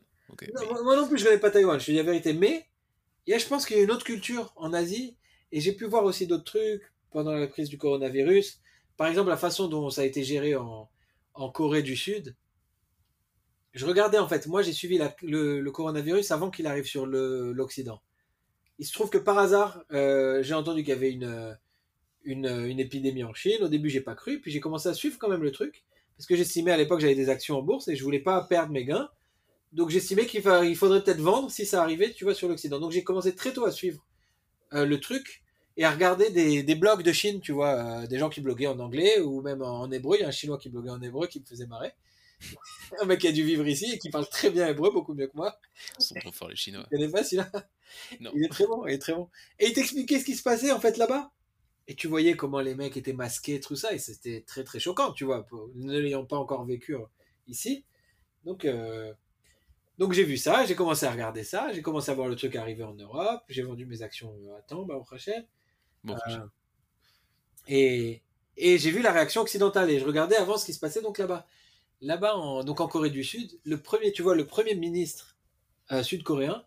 Moi 0.84 0.96
non 0.96 1.08
plus, 1.08 1.18
je 1.18 1.24
connais 1.24 1.38
pas 1.38 1.50
Taïwan. 1.50 1.80
Je 1.80 1.86
dis 1.86 1.96
la 1.96 2.02
vérité, 2.02 2.34
mais 2.34 2.66
il 3.26 3.30
y 3.30 3.34
a, 3.34 3.38
je 3.38 3.46
pense 3.46 3.64
qu'il 3.64 3.76
y 3.76 3.80
a 3.80 3.82
une 3.82 3.90
autre 3.90 4.04
culture 4.04 4.52
en 4.56 4.72
Asie, 4.72 5.16
et 5.52 5.60
j'ai 5.60 5.72
pu 5.72 5.86
voir 5.86 6.04
aussi 6.04 6.26
d'autres 6.26 6.44
trucs 6.44 6.92
pendant 7.10 7.32
la 7.32 7.46
crise 7.46 7.68
du 7.68 7.78
coronavirus. 7.78 8.60
Par 8.96 9.06
exemple, 9.06 9.30
la 9.30 9.36
façon 9.36 9.68
dont 9.68 9.88
ça 9.90 10.02
a 10.02 10.04
été 10.04 10.22
géré 10.22 10.56
en, 10.56 10.90
en 11.34 11.50
Corée 11.50 11.82
du 11.82 11.96
Sud. 11.96 12.36
Je 13.72 13.86
regardais 13.86 14.18
en 14.18 14.28
fait, 14.28 14.46
moi 14.46 14.62
j'ai 14.62 14.72
suivi 14.72 14.98
le, 15.22 15.60
le, 15.60 15.70
coronavirus 15.70 16.30
avant 16.30 16.50
qu'il 16.50 16.66
arrive 16.66 16.86
sur 16.86 17.06
l'Occident. 17.06 18.02
Il 18.78 18.86
se 18.86 18.92
trouve 18.92 19.10
que 19.10 19.18
par 19.18 19.38
hasard, 19.38 19.84
euh, 19.92 20.42
j'ai 20.42 20.54
entendu 20.54 20.82
qu'il 20.82 20.90
y 20.90 20.96
avait 20.96 21.12
une 21.12 21.56
une, 22.28 22.46
une 22.46 22.78
épidémie 22.78 23.24
en 23.24 23.34
Chine. 23.34 23.62
Au 23.62 23.68
début, 23.68 23.90
j'ai 23.90 24.00
pas 24.00 24.14
cru, 24.14 24.40
puis 24.40 24.50
j'ai 24.50 24.60
commencé 24.60 24.88
à 24.88 24.94
suivre 24.94 25.16
quand 25.18 25.28
même 25.28 25.42
le 25.42 25.50
truc, 25.50 25.82
parce 26.16 26.26
que 26.26 26.36
j'estimais 26.36 26.72
à 26.72 26.76
l'époque 26.76 27.00
j'avais 27.00 27.14
des 27.14 27.28
actions 27.28 27.58
en 27.58 27.62
bourse 27.62 27.88
et 27.88 27.96
je 27.96 28.04
voulais 28.04 28.20
pas 28.20 28.42
perdre 28.42 28.72
mes 28.72 28.84
gains. 28.84 29.08
Donc 29.72 29.90
j'estimais 29.90 30.26
qu'il 30.26 30.42
il 30.64 30.76
faudrait 30.76 31.02
peut-être 31.02 31.20
vendre 31.20 31.50
si 31.50 31.66
ça 31.66 31.82
arrivait, 31.82 32.12
tu 32.12 32.24
vois, 32.24 32.34
sur 32.34 32.48
l'Occident. 32.48 32.78
Donc 32.78 32.92
j'ai 32.92 33.04
commencé 33.04 33.34
très 33.34 33.52
tôt 33.52 33.64
à 33.64 33.70
suivre 33.70 34.04
euh, 34.72 34.84
le 34.84 35.00
truc 35.00 35.42
et 35.76 35.84
à 35.84 35.90
regarder 35.90 36.30
des, 36.30 36.62
des 36.62 36.74
blogs 36.74 37.02
de 37.02 37.12
Chine, 37.12 37.40
tu 37.40 37.52
vois, 37.52 38.02
euh, 38.02 38.06
des 38.06 38.18
gens 38.18 38.28
qui 38.28 38.40
bloguaient 38.40 38.66
en 38.66 38.78
anglais 38.80 39.20
ou 39.20 39.42
même 39.42 39.62
en, 39.62 39.90
hébreu. 39.90 40.16
Il 40.18 40.22
y 40.22 40.24
a 40.24 40.28
un 40.28 40.32
Chinois 40.32 40.58
qui 40.58 40.70
bloguait 40.70 40.90
en 40.90 41.00
hébreu 41.00 41.26
qui 41.28 41.40
me 41.40 41.46
faisait 41.46 41.66
marrer. 41.66 41.92
un 43.00 43.04
mec 43.04 43.20
qui 43.20 43.28
a 43.28 43.32
dû 43.32 43.44
vivre 43.44 43.66
ici 43.66 43.92
et 43.92 43.98
qui 43.98 44.10
parle 44.10 44.28
très 44.28 44.50
bien 44.50 44.66
hébreu, 44.68 44.90
beaucoup 44.90 45.14
mieux 45.14 45.26
que 45.26 45.36
moi. 45.36 45.56
Ils 45.98 46.04
sont 46.04 46.14
trop 46.16 46.32
forts 46.32 46.48
les 46.48 46.56
Chinois. 46.56 46.84
Tu 46.90 46.96
connais 46.96 47.10
pas 47.10 47.22
celui-là 47.22 47.50
Il 48.20 48.44
est 48.44 48.48
très 48.48 48.66
bon, 48.66 48.86
il 48.86 48.94
est 48.94 48.98
très 48.98 49.14
bon. 49.14 49.28
Et 49.58 49.68
il 49.68 49.72
t'expliquait 49.72 50.18
ce 50.18 50.24
qui 50.24 50.34
se 50.34 50.42
passait 50.42 50.72
en 50.72 50.80
fait 50.80 50.96
là-bas. 50.96 51.30
Et 51.89 51.95
tu 51.95 52.07
voyais 52.07 52.36
comment 52.36 52.61
les 52.61 52.74
mecs 52.74 52.99
étaient 52.99 53.14
masqués, 53.14 53.61
tout 53.61 53.74
ça, 53.74 53.95
et 53.95 53.99
c'était 53.99 54.45
très 54.47 54.62
très 54.62 54.78
choquant, 54.78 55.12
tu 55.12 55.24
vois, 55.24 55.47
ne 55.74 55.99
l'ayant 55.99 56.26
pas 56.26 56.36
encore 56.36 56.64
vécu 56.66 56.95
euh, 56.95 57.01
ici. 57.47 57.86
Donc, 58.45 58.66
euh, 58.66 59.14
donc 59.97 60.12
j'ai 60.12 60.24
vu 60.24 60.36
ça, 60.36 60.66
j'ai 60.66 60.74
commencé 60.74 61.07
à 61.07 61.11
regarder 61.11 61.45
ça, 61.45 61.72
j'ai 61.72 61.80
commencé 61.80 62.11
à 62.11 62.14
voir 62.14 62.28
le 62.28 62.36
truc 62.36 62.55
arriver 62.57 62.84
en 62.84 62.93
Europe, 62.93 63.43
j'ai 63.49 63.62
vendu 63.62 63.86
mes 63.86 64.03
actions 64.03 64.34
à 64.59 64.61
temps, 64.61 64.82
bah, 64.82 64.97
au 64.97 65.03
prochain. 65.03 65.43
Bon, 66.05 66.14
euh, 66.28 66.39
et 67.68 68.22
et 68.59 68.76
j'ai 68.76 68.91
vu 68.91 69.01
la 69.01 69.12
réaction 69.12 69.41
occidentale, 69.41 69.91
et 69.91 69.99
je 69.99 70.05
regardais 70.05 70.36
avant 70.36 70.59
ce 70.59 70.66
qui 70.66 70.74
se 70.74 70.80
passait 70.80 71.01
donc 71.01 71.16
là-bas. 71.16 71.47
Là-bas, 72.03 72.36
en, 72.36 72.64
donc 72.64 72.80
en 72.80 72.89
Corée 72.89 73.11
du 73.11 73.24
Sud, 73.24 73.59
le 73.64 73.80
premier, 73.80 74.12
tu 74.12 74.22
vois, 74.22 74.34
le 74.34 74.47
premier 74.47 74.74
ministre 74.74 75.36
sud-coréen 76.03 76.66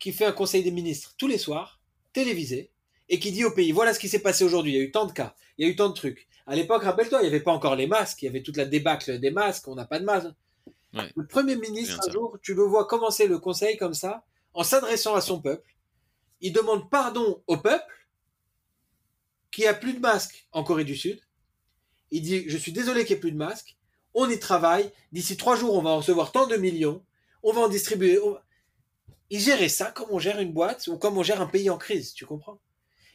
qui 0.00 0.12
fait 0.12 0.24
un 0.24 0.32
conseil 0.32 0.64
des 0.64 0.72
ministres 0.72 1.14
tous 1.16 1.28
les 1.28 1.38
soirs, 1.38 1.80
télévisé, 2.12 2.72
et 3.08 3.18
qui 3.18 3.32
dit 3.32 3.44
au 3.44 3.50
pays, 3.50 3.72
voilà 3.72 3.94
ce 3.94 3.98
qui 3.98 4.08
s'est 4.08 4.18
passé 4.18 4.44
aujourd'hui, 4.44 4.72
il 4.72 4.76
y 4.76 4.80
a 4.80 4.84
eu 4.84 4.90
tant 4.90 5.06
de 5.06 5.12
cas, 5.12 5.34
il 5.56 5.66
y 5.66 5.68
a 5.68 5.72
eu 5.72 5.76
tant 5.76 5.88
de 5.88 5.94
trucs. 5.94 6.28
À 6.46 6.56
l'époque, 6.56 6.82
rappelle-toi, 6.82 7.20
il 7.20 7.22
n'y 7.22 7.28
avait 7.28 7.40
pas 7.40 7.52
encore 7.52 7.76
les 7.76 7.86
masques, 7.86 8.22
il 8.22 8.26
y 8.26 8.28
avait 8.28 8.42
toute 8.42 8.56
la 8.56 8.64
débâcle 8.64 9.18
des 9.18 9.30
masques, 9.30 9.68
on 9.68 9.74
n'a 9.74 9.84
pas 9.84 9.98
de 9.98 10.04
masques. 10.04 10.28
Le 10.92 11.26
Premier 11.26 11.56
ministre, 11.56 12.00
un 12.06 12.10
jour, 12.10 12.38
tu 12.42 12.54
le 12.54 12.62
vois 12.62 12.86
commencer 12.86 13.26
le 13.26 13.38
conseil 13.38 13.76
comme 13.76 13.94
ça, 13.94 14.24
en 14.54 14.64
s'adressant 14.64 15.14
à 15.14 15.20
son 15.20 15.40
peuple. 15.40 15.74
Il 16.40 16.52
demande 16.52 16.88
pardon 16.90 17.42
au 17.46 17.56
peuple 17.56 18.08
qui 19.50 19.66
a 19.66 19.74
plus 19.74 19.92
de 19.92 20.00
masques 20.00 20.46
en 20.52 20.64
Corée 20.64 20.84
du 20.84 20.96
Sud. 20.96 21.20
Il 22.10 22.22
dit, 22.22 22.48
je 22.48 22.56
suis 22.56 22.72
désolé 22.72 23.04
qu'il 23.04 23.14
n'y 23.14 23.18
ait 23.18 23.20
plus 23.20 23.32
de 23.32 23.36
masques. 23.36 23.76
On 24.14 24.28
y 24.30 24.38
travaille. 24.38 24.90
D'ici 25.12 25.36
trois 25.36 25.56
jours, 25.56 25.74
on 25.74 25.82
va 25.82 25.90
en 25.90 25.98
recevoir 25.98 26.32
tant 26.32 26.46
de 26.46 26.56
millions. 26.56 27.04
On 27.42 27.52
va 27.52 27.60
en 27.60 27.68
distribuer. 27.68 28.18
Il 29.30 29.40
gérait 29.40 29.68
ça 29.68 29.90
comme 29.90 30.08
on 30.10 30.18
gère 30.18 30.40
une 30.40 30.52
boîte 30.52 30.86
ou 30.86 30.96
comme 30.96 31.18
on 31.18 31.22
gère 31.22 31.42
un 31.42 31.46
pays 31.46 31.68
en 31.68 31.76
crise, 31.76 32.14
tu 32.14 32.24
comprends? 32.24 32.58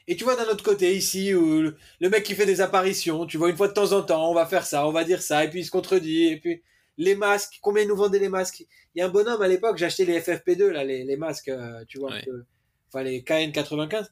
Et 0.08 0.16
tu 0.16 0.24
vois 0.24 0.36
d'un 0.36 0.50
autre 0.52 0.64
côté 0.64 0.96
ici 0.96 1.34
où 1.34 1.62
le, 1.62 2.10
mec 2.10 2.24
qui 2.24 2.36
fait 2.36 2.46
des 2.46 2.62
apparitions, 2.62 3.26
tu 3.26 3.38
vois 3.38 3.50
une 3.50 3.58
fois 3.58 3.70
de 3.70 3.74
temps 3.74 3.94
en 3.94 4.02
temps, 4.02 4.30
on 4.30 4.34
va 4.34 4.46
faire 4.46 4.66
ça, 4.66 4.88
on 4.88 4.92
va 4.92 5.04
dire 5.04 5.22
ça, 5.22 5.44
et 5.44 5.50
puis 5.50 5.62
il 5.62 5.66
se 5.66 5.72
contredit, 5.72 6.28
et 6.28 6.40
puis 6.40 6.62
les 6.98 7.16
masques, 7.16 7.60
combien 7.62 7.84
ils 7.84 7.88
nous 7.88 7.96
vendaient 7.96 8.20
les 8.20 8.30
masques? 8.30 8.66
Il 8.96 9.00
y 9.00 9.02
a 9.02 9.06
un 9.06 9.10
bonhomme 9.10 9.42
à 9.42 9.48
l'époque, 9.48 9.78
j'ai 9.78 9.86
acheté 9.86 10.06
les 10.06 10.20
FFP2 10.20 10.68
là, 10.68 10.84
les, 10.84 11.04
les 11.04 11.18
masques, 11.18 11.50
euh, 11.50 11.84
tu 11.88 12.00
vois, 12.00 12.14
enfin 12.90 13.04
les 13.04 13.22
KN95. 13.22 14.08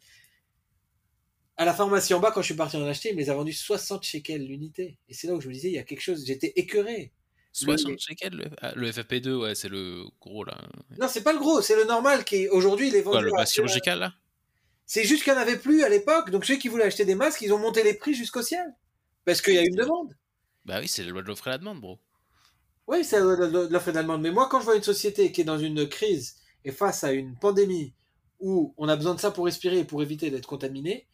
À 1.58 1.66
la 1.66 1.74
pharmacie 1.74 2.14
en 2.14 2.20
bas, 2.20 2.32
quand 2.32 2.42
je 2.42 2.48
suis 2.48 2.56
parti 2.56 2.78
en 2.78 2.88
acheter, 2.88 3.10
il 3.10 3.16
me 3.16 3.20
les 3.20 3.30
a 3.30 3.36
vendus 3.36 3.54
60 3.54 4.04
shekels 4.04 4.48
l'unité. 4.48 4.98
Et 5.10 5.14
c'est 5.14 5.28
là 5.28 5.34
où 5.34 5.42
je 5.42 5.48
me 5.48 5.54
disais, 5.54 5.68
il 5.68 5.76
y 5.76 5.78
a 5.78 5.84
quelque 5.84 6.02
chose, 6.02 6.26
j'étais 6.26 6.54
écœuré. 6.56 7.12
60 7.52 8.00
shekels 8.00 8.34
le, 8.34 8.46
ah, 8.62 8.74
FFP2, 8.74 9.42
ouais, 9.42 9.56
c'est 9.56 9.68
le 9.68 10.06
gros 10.22 10.46
là. 10.46 10.58
Non, 10.98 11.08
c'est 11.10 11.22
pas 11.22 11.34
le 11.34 11.40
gros, 11.40 11.62
c'est 11.62 11.76
le 11.76 11.84
normal 11.84 12.24
qui 12.24 12.48
aujourd'hui 12.48 12.88
il 12.88 12.96
est 12.96 13.02
vendu. 13.02 13.26
le 13.26 13.32
bas 13.32 13.46
chirurgical 13.46 14.00
là? 14.00 14.14
C'est 14.86 15.04
juste 15.04 15.24
qu'il 15.24 15.34
n'y 15.34 15.40
en 15.40 15.42
avait 15.42 15.58
plus 15.58 15.84
à 15.84 15.90
l'époque. 15.90 16.32
Donc 16.32 16.46
ceux 16.46 16.56
qui 16.56 16.68
voulaient 16.68 16.86
acheter 16.86 17.06
des 17.06 17.16
masques, 17.16 17.42
ils 17.42 17.54
ont 17.54 17.60
monté 17.60 17.84
les 17.84 17.94
prix 17.94 18.14
jusqu'au 18.14 18.42
ciel. 18.42 18.76
Parce 19.26 19.42
qu'il 19.42 19.54
y 19.54 19.58
a 19.58 19.64
une 19.64 19.76
demande. 19.76 20.16
Bah 20.66 20.80
oui, 20.80 20.88
c'est 20.88 21.04
la 21.04 21.10
loi 21.10 21.22
de 21.22 21.28
l'offre 21.28 21.48
et 21.48 21.52
la 21.52 21.58
demande, 21.58 21.80
bro. 21.80 22.00
Oui, 22.88 23.04
c'est 23.04 23.20
la 23.20 23.24
loi 23.24 23.36
de 23.36 23.68
l'offre 23.68 23.88
et 23.90 23.92
de 23.92 23.98
la 23.98 24.04
demande. 24.04 24.22
Mais 24.22 24.32
moi, 24.32 24.48
quand 24.50 24.60
je 24.60 24.66
vois 24.66 24.76
une 24.76 24.84
société 24.84 25.32
qui 25.32 25.42
est 25.42 25.46
dans 25.46 25.60
une 25.60 25.88
crise 25.88 26.36
et 26.66 26.72
face 26.72 27.04
à 27.04 27.12
une 27.12 27.38
pandémie 27.38 27.94
où 28.40 28.74
on 28.78 28.90
a 28.90 28.96
besoin 28.96 29.16
de 29.16 29.20
ça 29.20 29.32
pour 29.32 29.46
respirer 29.46 29.80
et 29.80 29.86
pour 29.86 30.02
éviter 30.02 30.30
d'être 30.30 30.48
contaminé, 30.48 31.08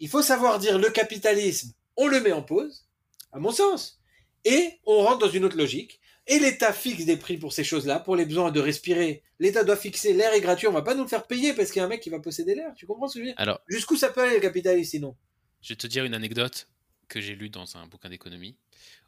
il 0.00 0.08
faut 0.08 0.22
savoir 0.22 0.58
dire 0.58 0.78
le 0.78 0.90
capitalisme, 0.90 1.72
on 1.96 2.08
le 2.08 2.20
met 2.20 2.32
en 2.32 2.42
pause, 2.42 2.86
à 3.30 3.38
mon 3.38 3.52
sens. 3.52 4.00
Et 4.44 4.80
on 4.84 5.02
rentre 5.02 5.18
dans 5.18 5.30
une 5.30 5.44
autre 5.44 5.56
logique. 5.56 6.00
Et 6.28 6.38
l'État 6.38 6.72
fixe 6.72 7.04
des 7.04 7.16
prix 7.16 7.36
pour 7.36 7.52
ces 7.52 7.64
choses-là, 7.64 7.98
pour 7.98 8.14
les 8.14 8.24
besoins 8.24 8.52
de 8.52 8.60
respirer. 8.60 9.22
L'État 9.40 9.64
doit 9.64 9.76
fixer 9.76 10.12
l'air 10.12 10.32
est 10.32 10.40
gratuit, 10.40 10.68
on 10.68 10.72
va 10.72 10.82
pas 10.82 10.94
nous 10.94 11.02
le 11.02 11.08
faire 11.08 11.26
payer 11.26 11.52
parce 11.52 11.70
qu'il 11.70 11.80
y 11.80 11.82
a 11.82 11.86
un 11.86 11.88
mec 11.88 12.00
qui 12.00 12.10
va 12.10 12.20
posséder 12.20 12.54
l'air. 12.54 12.72
Tu 12.76 12.86
comprends 12.86 13.08
ce 13.08 13.14
que 13.14 13.18
je 13.20 13.24
veux 13.24 13.30
dire? 13.30 13.40
Alors, 13.40 13.60
jusqu'où 13.66 13.96
ça 13.96 14.10
peut 14.10 14.22
aller 14.22 14.34
le 14.34 14.40
capitalisme 14.40 14.90
sinon? 14.90 15.16
Je 15.60 15.70
vais 15.70 15.76
te 15.76 15.86
dire 15.86 16.04
une 16.04 16.14
anecdote 16.14 16.68
que 17.08 17.20
j'ai 17.20 17.34
lue 17.34 17.50
dans 17.50 17.76
un 17.76 17.86
bouquin 17.86 18.08
d'économie 18.08 18.56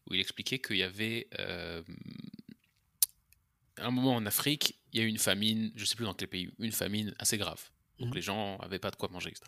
où 0.07 0.15
il 0.15 0.21
expliquait 0.21 0.59
qu'il 0.59 0.77
y 0.77 0.83
avait 0.83 1.29
euh, 1.39 1.83
un 3.79 3.91
moment 3.91 4.17
en 4.17 4.27
Afrique, 4.27 4.79
il 4.93 5.01
y 5.01 5.03
a 5.03 5.07
eu 5.07 5.09
une 5.09 5.19
famine, 5.19 5.73
je 5.77 5.85
sais 5.85 5.97
plus 5.97 6.05
dans 6.05 6.15
quel 6.15 6.29
pays, 6.29 6.51
une 6.59 6.73
famine 6.73 7.15
assez 7.19 7.39
grave. 7.39 7.71
Donc 7.99 8.09
mhm. 8.09 8.15
les 8.15 8.23
gens 8.23 8.57
avaient 8.59 8.79
pas 8.79 8.91
de 8.91 8.97
quoi 8.97 9.09
manger, 9.09 9.31
etc. 9.31 9.45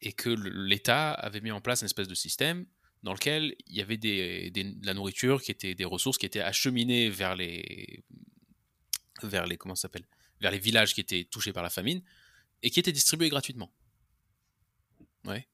Et 0.00 0.12
que 0.12 0.30
l'État 0.30 1.12
avait 1.12 1.40
mis 1.40 1.50
en 1.50 1.60
place 1.60 1.82
une 1.82 1.86
espèce 1.86 2.08
de 2.08 2.14
système 2.14 2.66
dans 3.02 3.12
lequel 3.12 3.54
il 3.66 3.76
y 3.76 3.80
avait 3.80 3.96
des, 3.96 4.50
de 4.50 4.86
la 4.86 4.94
nourriture 4.94 5.42
qui 5.42 5.50
était 5.50 5.74
des 5.74 5.84
ressources 5.84 6.18
qui 6.18 6.26
étaient 6.26 6.40
acheminées 6.40 7.10
vers 7.10 7.36
les 7.36 8.04
vers 9.22 9.46
les 9.46 9.56
comment 9.56 9.74
s'appelle? 9.74 10.06
Vers 10.40 10.50
les 10.50 10.58
villages 10.58 10.94
qui 10.94 11.00
étaient 11.00 11.24
touchés 11.24 11.52
par 11.52 11.62
la 11.62 11.70
famine 11.70 12.02
et 12.62 12.70
qui 12.70 12.80
étaient 12.80 12.92
distribués 12.92 13.28
gratuitement. 13.28 13.72
Ouais. 15.24 15.46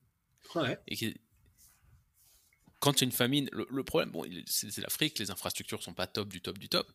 Ouais. 0.55 0.79
Et 0.87 1.15
quand 2.81 3.01
il 3.01 3.01
y 3.01 3.05
a 3.05 3.07
une 3.07 3.13
famine, 3.13 3.49
le, 3.53 3.83
problème, 3.83 4.11
bon, 4.11 4.25
c'est 4.47 4.77
l'Afrique, 4.79 5.19
les 5.19 5.31
infrastructures 5.31 5.83
sont 5.83 5.95
pas 5.95 6.07
top 6.07 6.29
du 6.29 6.43
top 6.43 6.59
du 6.59 6.69
top. 6.69 6.93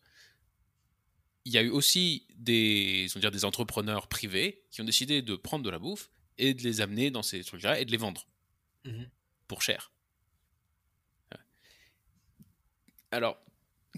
Il 1.44 1.52
y 1.52 1.58
a 1.58 1.62
eu 1.62 1.70
aussi 1.70 2.26
des, 2.36 3.06
dire, 3.16 3.30
des 3.30 3.44
entrepreneurs 3.44 4.06
privés 4.06 4.62
qui 4.70 4.80
ont 4.80 4.84
décidé 4.84 5.22
de 5.22 5.34
prendre 5.34 5.64
de 5.64 5.70
la 5.70 5.78
bouffe 5.78 6.10
et 6.38 6.54
de 6.54 6.62
les 6.62 6.80
amener 6.80 7.10
dans 7.10 7.22
ces 7.22 7.42
trucs-là 7.42 7.80
et 7.80 7.84
de 7.84 7.90
les 7.90 7.96
vendre 7.96 8.26
mmh 8.84 9.04
pour 9.48 9.62
cher. 9.62 9.92
Alors, 13.10 13.38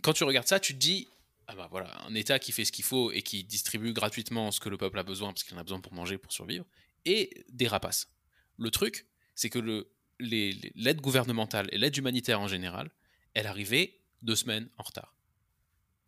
quand 0.03 0.13
tu 0.13 0.25
regardes 0.25 0.49
ça, 0.49 0.61
tu 0.61 0.75
te 0.75 0.79
dis, 0.79 1.09
ah 1.47 1.55
bah 1.55 1.69
voilà, 1.71 2.03
un 2.07 2.15
État 2.15 2.39
qui 2.39 2.53
fait 2.53 2.65
ce 2.65 2.73
qu'il 2.73 2.85
faut 2.85 3.13
et 3.13 3.23
qui 3.23 3.45
distribue 3.45 3.93
gratuitement 3.93 4.51
ce 4.51 4.61
que 4.61 4.69
le 4.69 4.77
peuple 4.77 4.99
a 4.99 5.03
besoin, 5.03 5.29
parce 5.33 5.45
qu'il 5.45 5.57
en 5.57 5.61
a 5.61 5.65
besoin 5.65 5.81
pour 5.81 5.93
manger, 5.93 6.19
pour 6.19 6.33
survivre, 6.33 6.65
et 7.05 7.45
des 7.49 7.69
rapaces. 7.69 8.09
Le 8.59 8.71
truc, 8.71 9.07
c'est 9.35 9.51
que 9.51 9.87
l'aide 10.19 11.01
gouvernementale 11.01 11.69
et 11.73 11.79
l'aide 11.79 11.97
humanitaire 11.97 12.41
en 12.41 12.49
général, 12.49 12.91
elle 13.35 13.47
arrivait 13.47 14.01
deux 14.23 14.37
semaines 14.37 14.69
en 14.79 14.83
retard. 14.83 15.15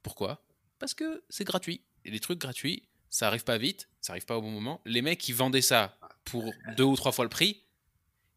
Pourquoi? 0.03 0.45
Parce 0.79 0.95
que 0.95 1.25
c'est 1.29 1.45
gratuit. 1.45 1.83
Et 2.05 2.11
les 2.11 2.21
trucs 2.21 2.39
gratuits, 2.39 2.89
ça 3.09 3.27
arrive 3.27 3.45
pas 3.45 3.59
vite, 3.59 3.89
ça 4.01 4.13
arrive 4.13 4.25
pas 4.25 4.37
au 4.37 4.43
bon 4.43 4.51
moment. 4.51 4.81
Les 4.85 5.03
mecs 5.03 5.19
qui 5.19 5.33
vendaient 5.33 5.63
ça 5.63 5.99
pour 6.25 6.53
deux 6.77 6.85
ou 6.85 6.97
trois 6.97 7.13
fois 7.13 7.25
le 7.25 7.31
prix, 7.31 7.63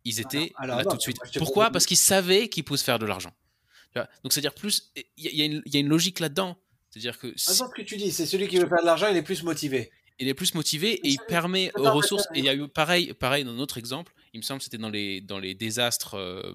ils 0.03 0.19
étaient 0.19 0.53
là 0.61 0.83
tout 0.85 0.95
de 0.95 1.01
suite. 1.01 1.17
Pourquoi? 1.37 1.69
Parce 1.69 1.85
qu'ils 1.85 1.97
savaient 1.97 2.47
qu'ils 2.47 2.63
pouvaient 2.63 2.79
faire 2.79 2.99
de 2.99 3.05
l'argent. 3.05 3.33
Donc, 3.95 4.33
c'est-à-dire 4.33 4.53
plus. 4.53 4.91
Il 5.17 5.33
y, 5.35 5.77
a 5.77 5.79
une 5.79 5.87
logique 5.87 6.19
là-dedans. 6.19 6.57
C'est-à-dire 6.89 7.17
que. 7.17 7.33
ce 7.35 7.63
que 7.75 7.81
tu 7.81 7.97
dis, 7.97 8.11
c'est 8.11 8.25
celui 8.25 8.47
qui 8.47 8.57
veut 8.57 8.67
faire 8.67 8.81
de 8.81 8.85
l'argent, 8.85 9.07
il 9.09 9.17
est 9.17 9.23
plus 9.23 9.43
motivé. 9.43 9.91
Il 10.19 10.27
est 10.27 10.33
plus 10.33 10.55
motivé 10.55 10.93
et 10.93 11.09
il 11.09 11.19
permet 11.27 11.71
aux 11.75 11.91
ressources. 11.91 12.27
Et 12.33 12.39
il 12.39 12.45
y 12.45 12.49
a 12.49 12.55
eu 12.55 12.67
pareil, 12.67 13.13
pareil 13.13 13.43
dans 13.43 13.53
notre 13.53 13.77
exemple, 13.77 14.13
il 14.33 14.39
me 14.39 14.43
semble 14.43 14.59
que 14.59 14.63
c'était 14.63 14.79
dans 14.79 14.89
les, 14.89 15.21
dans 15.21 15.37
les 15.37 15.53
désastres 15.53 16.15
euh, 16.15 16.53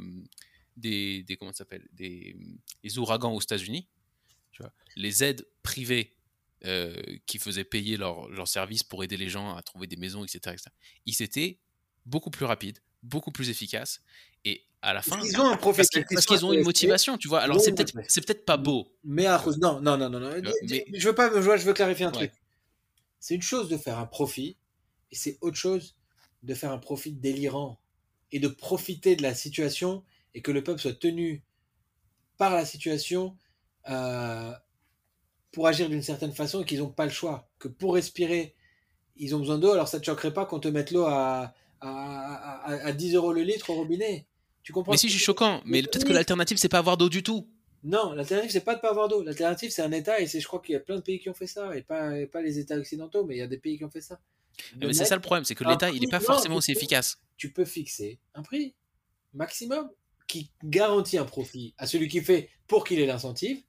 des, 0.76 1.22
des. 1.22 1.37
Comment 1.37 1.53
ça 1.53 1.59
s'appelle 1.59 1.87
des, 1.93 2.37
des, 2.83 2.99
ouragans 2.99 3.33
aux 3.33 3.41
États-Unis. 3.41 3.87
Les 4.97 5.24
aides 5.24 5.47
privées 5.62 6.14
euh, 6.64 6.95
qui 7.26 7.39
faisaient 7.39 7.64
payer 7.64 7.97
leurs 7.97 8.28
leur 8.28 8.47
services 8.47 8.83
pour 8.83 9.03
aider 9.03 9.16
les 9.16 9.28
gens 9.28 9.57
à 9.57 9.62
trouver 9.62 9.87
des 9.87 9.97
maisons, 9.97 10.22
etc. 10.22 10.39
etc. 10.53 10.64
Ils 11.07 11.22
étaient 11.22 11.59
beaucoup 12.05 12.30
plus 12.30 12.45
rapides, 12.45 12.78
beaucoup 13.03 13.30
plus 13.30 13.50
efficaces. 13.50 14.03
Et 14.44 14.62
à 14.82 14.92
la 14.92 15.03
fin. 15.03 15.18
Ils 15.24 15.40
ont 15.40 15.46
un 15.46 15.57
parce 15.57 16.26
qu'ils 16.26 16.44
ont 16.44 16.53
une 16.53 16.64
motivation, 16.64 17.16
tu 17.16 17.28
vois. 17.28 17.40
Alors 17.40 17.61
c'est 17.61 17.72
peut-être 17.72 17.94
c'est 18.09 18.24
peut-être 18.26 18.44
pas 18.44 18.57
beau. 18.57 18.88
Mais 19.05 19.26
à 19.26 19.42
non 19.61 19.80
non 19.80 19.96
non 19.96 20.11
non, 20.11 20.20
non. 20.20 20.30
je 20.64 21.09
veux 21.09 21.14
pas 21.14 21.30
je 21.30 21.64
veux 21.64 21.72
clarifier 21.72 22.07
un 22.07 22.11
truc. 22.11 22.32
C'est 23.20 23.34
une 23.34 23.42
chose 23.42 23.68
de 23.68 23.76
faire 23.76 23.98
un 23.98 24.07
profit 24.07 24.57
et 25.12 25.16
c'est 25.16 25.38
autre 25.40 25.57
chose 25.57 25.94
de 26.42 26.55
faire 26.55 26.72
un 26.72 26.78
profit 26.78 27.12
délirant 27.12 27.80
et 28.32 28.40
de 28.40 28.48
profiter 28.48 29.14
de 29.14 29.22
la 29.22 29.34
situation 29.34 30.03
et 30.34 30.42
que 30.42 30.50
le 30.50 30.64
peuple 30.64 30.80
soit 30.80 30.98
tenu 30.98 31.44
par 32.36 32.53
la 32.53 32.64
situation 32.64 33.36
euh, 33.88 34.53
pour 35.53 35.68
agir 35.68 35.88
d'une 35.88 36.03
certaine 36.03 36.32
façon 36.32 36.62
et 36.62 36.64
qu'ils 36.64 36.80
n'ont 36.80 36.88
pas 36.88 37.05
le 37.05 37.12
choix. 37.12 37.48
Que 37.61 37.68
pour 37.68 37.94
respirer, 37.94 38.57
ils 39.16 39.36
ont 39.36 39.38
besoin 39.38 39.59
d'eau. 39.59 39.70
Alors 39.70 39.86
ça 39.86 39.98
ne 39.98 40.00
te 40.00 40.07
choquerait 40.07 40.34
pas 40.34 40.46
qu'on 40.46 40.59
te 40.59 40.68
mette 40.68 40.90
l'eau 40.90 41.05
à, 41.05 41.55
à, 41.83 42.62
à, 42.64 42.87
à 42.87 42.93
10 42.93 43.14
euros 43.14 43.33
le 43.33 43.43
litre 43.43 43.70
au 43.70 43.74
robinet. 43.74 44.26
Tu 44.62 44.72
comprends 44.72 44.93
Mais 44.93 44.99
si, 44.99 45.09
je 45.09 45.14
suis 45.14 45.24
choquant. 45.24 45.61
Mais 45.64 45.83
peut-être 45.83 46.05
que 46.07 46.12
l'alternative, 46.12 46.57
c'est 46.57 46.68
pas 46.68 46.78
avoir 46.78 46.97
d'eau 46.97 47.09
du 47.09 47.22
tout. 47.22 47.49
Non, 47.85 48.12
l'alternative, 48.12 48.53
c'est 48.53 48.64
pas 48.64 48.76
de 48.76 48.80
pas 48.80 48.91
avoir 48.91 49.09
d'eau. 49.09 49.22
L'alternative, 49.22 49.70
c'est 49.70 49.83
un 49.83 49.91
État, 49.91 50.20
et 50.20 50.26
je 50.26 50.47
crois 50.47 50.61
qu'il 50.61 50.74
y 50.74 50.76
a 50.76 50.80
plein 50.80 50.97
de 50.97 51.01
pays 51.01 51.18
qui 51.18 51.28
ont 51.28 51.35
fait 51.35 51.49
ça, 51.49 51.76
et 51.76 51.83
pas, 51.83 52.12
pas 52.30 52.41
les 52.41 52.59
États 52.59 52.76
occidentaux, 52.76 53.24
mais 53.24 53.35
il 53.35 53.39
y 53.39 53.43
a 53.43 53.49
des 53.49 53.59
pays 53.59 53.76
qui 53.76 53.85
ont 53.85 53.91
fait 53.91 54.01
ça. 54.01 54.20
Mais 54.76 54.93
c'est 54.93 55.05
ça 55.05 55.16
le 55.16 55.20
problème, 55.20 55.45
c'est 55.45 55.55
que 55.55 55.64
l'État, 55.64 55.91
il 55.91 56.01
n'est 56.01 56.09
pas 56.09 56.20
forcément 56.20 56.57
aussi 56.57 56.72
efficace. 56.72 57.18
Tu 57.37 57.51
peux 57.51 57.64
fixer 57.64 58.20
un 58.35 58.43
prix. 58.43 58.74
maximum 59.35 59.91
qui 60.28 60.51
garantit 60.64 61.18
un 61.18 61.24
profit 61.24 61.74
à 61.76 61.87
celui 61.87 62.09
qui 62.09 62.20
fait 62.20 62.49
pour 62.66 62.85
qu'il 62.85 63.01
ait 63.01 63.07
l'incentive 63.07 63.62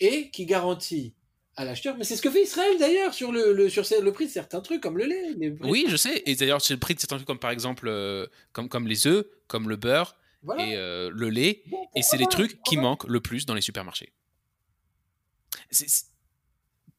et 0.00 0.30
qui 0.30 0.46
garantit 0.46 1.14
à 1.58 1.64
l'acheteur. 1.64 1.96
Mais 1.98 2.04
c'est 2.04 2.16
ce 2.16 2.22
que 2.22 2.30
fait 2.30 2.42
Israël 2.42 2.78
d'ailleurs 2.78 3.12
sur 3.12 3.32
le, 3.32 3.52
le, 3.52 3.68
sur 3.68 3.84
le 4.00 4.12
prix 4.12 4.26
de 4.26 4.30
certains 4.30 4.60
trucs 4.60 4.80
comme 4.80 4.96
le 4.96 5.04
lait. 5.04 5.56
Oui, 5.62 5.86
je 5.88 5.96
sais. 5.96 6.22
Et 6.24 6.36
d'ailleurs, 6.36 6.62
sur 6.62 6.74
le 6.74 6.80
prix 6.80 6.94
de 6.94 7.00
certains 7.00 7.16
trucs 7.16 7.26
comme 7.26 7.38
par 7.38 7.50
exemple 7.50 7.88
euh, 7.88 8.26
comme, 8.52 8.68
comme 8.68 8.86
les 8.86 9.06
œufs, 9.06 9.26
comme 9.48 9.68
le 9.68 9.76
beurre 9.76 10.16
et 10.58 10.76
euh, 10.76 11.10
le 11.12 11.30
lait. 11.30 11.64
et 11.96 12.02
c'est 12.02 12.16
les 12.16 12.26
trucs 12.26 12.62
qui 12.62 12.76
manquent 12.76 13.08
le 13.08 13.20
plus 13.20 13.44
dans 13.44 13.54
les 13.54 13.60
supermarchés. 13.60 14.12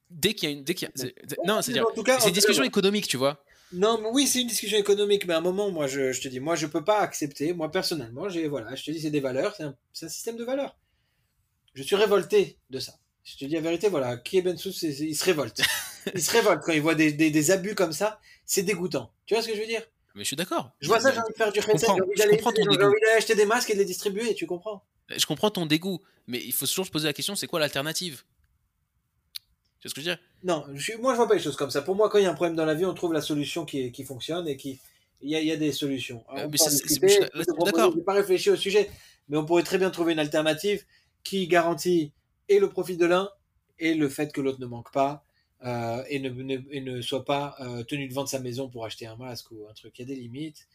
Dès 0.10 0.34
qu'il 0.34 0.49
y 0.49 0.51
a 0.51 0.55
une. 0.55 0.64
Dès 0.64 0.74
qu'il 0.74 0.89
y 0.89 1.01
a, 1.01 1.12
non, 1.45 1.62
c'est-à-dire. 1.62 1.86
C'est 2.20 2.28
une 2.28 2.34
discussion 2.34 2.64
économique, 2.64 3.07
tu 3.07 3.18
vois. 3.18 3.43
Non, 3.72 3.99
mais 4.01 4.10
oui, 4.12 4.28
c'est 4.28 4.41
une 4.41 4.47
discussion 4.47 4.80
économique, 4.80 5.28
mais 5.28 5.36
à 5.36 5.38
un 5.38 5.41
moment, 5.41 5.70
moi, 5.70 5.86
je, 5.86 6.12
je, 6.12 6.22
te 6.22 6.28
dis, 6.28 6.39
moi, 6.39 6.55
je 6.55 6.66
peux 6.66 6.84
pas 6.84 7.01
accepter, 7.01 7.53
moi, 7.53 7.70
personnellement, 7.70 8.28
j'ai, 8.28 8.47
voilà, 8.47 8.74
je 8.74 8.84
te 8.84 8.89
dis, 8.89 8.99
c'est 8.99 9.12
des 9.12 9.20
valeurs, 9.20 9.55
c'est 9.55 9.62
un, 9.62 9.76
un, 10.01 10.10
système 10.10 10.38
de 10.38 10.43
valeurs. 10.43 10.76
Je 11.76 11.84
suis 11.84 11.95
révolté 11.95 12.57
de 12.72 12.80
ça. 12.80 12.93
Je 13.30 13.38
te 13.38 13.45
dis 13.45 13.53
la 13.53 13.61
vérité, 13.61 13.89
voilà, 13.89 14.17
qui 14.17 14.39
est 14.39 14.41
Bensous, 14.41 14.71
il 14.82 15.15
se 15.15 15.23
révolte. 15.23 15.61
il 16.15 16.21
se 16.21 16.32
révolte 16.32 16.63
quand 16.63 16.71
il 16.71 16.82
voit 16.82 16.95
des, 16.95 17.13
des, 17.13 17.30
des 17.30 17.51
abus 17.51 17.75
comme 17.75 17.91
ça, 17.91 18.19
c'est 18.45 18.63
dégoûtant. 18.63 19.11
Tu 19.27 19.36
vois 19.36 19.43
ce 19.43 19.47
que 19.47 19.55
je 19.55 19.59
veux 19.61 19.67
dire? 19.67 19.84
Mais 20.15 20.23
je 20.23 20.27
suis 20.27 20.36
d'accord. 20.36 20.71
Je 20.82 20.88
vois 20.88 20.99
ça, 20.99 21.11
j'ai 21.11 21.19
envie 21.19 21.32
de 21.32 21.38
faire 21.38 21.51
du 21.51 21.61
j'ai 21.61 21.88
envie 21.88 22.15
d'aller 22.17 22.41
acheter 23.15 23.36
des 23.36 23.45
masques 23.45 23.69
et 23.69 23.75
de 23.75 23.80
les 23.80 23.86
distribuer, 23.86 24.34
tu 24.34 24.47
comprends? 24.47 24.84
Je 25.15 25.23
comprends 25.27 25.51
ton 25.51 25.67
dégoût, 25.67 26.01
mais 26.25 26.39
il 26.43 26.51
faut 26.51 26.65
toujours 26.65 26.88
se 26.88 26.91
poser 26.91 27.07
la 27.07 27.13
question, 27.13 27.36
c'est 27.36 27.45
quoi 27.45 27.59
l'alternative? 27.59 28.23
Tu 29.80 29.88
vois 29.88 29.89
ce 29.89 29.93
que 29.93 30.01
je 30.01 30.09
veux 30.09 30.15
dire? 30.15 30.23
Non, 30.43 30.65
je 30.73 30.93
moi 30.97 31.13
je 31.13 31.17
vois 31.17 31.27
pas 31.27 31.36
les 31.36 31.41
choses 31.41 31.55
comme 31.55 31.69
ça. 31.69 31.84
Pour 31.84 31.95
moi, 31.95 32.09
quand 32.09 32.17
il 32.17 32.23
y 32.23 32.27
a 32.27 32.32
un 32.32 32.34
problème 32.34 32.55
dans 32.55 32.65
la 32.65 32.73
vie, 32.73 32.86
on 32.86 32.95
trouve 32.95 33.13
la 33.13 33.21
solution 33.21 33.63
qui, 33.63 33.91
qui 33.91 34.03
fonctionne 34.03 34.47
et 34.47 34.57
qui. 34.57 34.80
Il 35.21 35.30
y 35.30 35.36
a, 35.36 35.41
y 35.41 35.51
a 35.51 35.57
des 35.57 35.73
solutions. 35.73 36.23
Euh, 36.36 36.47
d'accord. 36.47 37.91
Je 37.91 37.97
n'ai 37.97 38.03
pas 38.03 38.13
réfléchi 38.13 38.49
au 38.49 38.55
sujet, 38.55 38.89
mais 39.27 39.38
on 39.38 39.45
pourrait 39.45 39.63
très 39.63 39.77
bien 39.77 39.89
trouver 39.89 40.13
une 40.13 40.19
alternative 40.19 40.86
qui 41.23 41.47
garantit 41.47 42.13
et 42.50 42.60
le 42.60 42.70
profit 42.70 42.97
de 42.97 43.06
l'un 43.06 43.30
et 43.78 43.93
le 43.93 44.10
fait 44.10 44.34
que 44.34 44.41
l'autre 44.41 44.60
ne 44.60 44.66
manque 44.66 44.91
pas 44.91 45.24
euh, 45.66 46.04
et, 46.10 46.20
ne, 46.20 46.30
ne, 46.30 47.02
soit 47.02 47.26
pas 47.26 47.56
euh, 47.60 47.84
tenu 47.84 48.08
de 48.08 48.14
vendre 48.14 48.30
sa 48.30 48.39
maison 48.39 48.70
pour 48.70 48.86
acheter 48.86 49.06
un 49.06 49.16
masque 49.16 49.52
ou 49.52 49.68
un 49.70 49.74
truc. 49.74 49.97
Il 49.97 50.02
y 50.02 50.12
a 50.12 50.16
des 50.16 50.22
limites. 50.22 50.68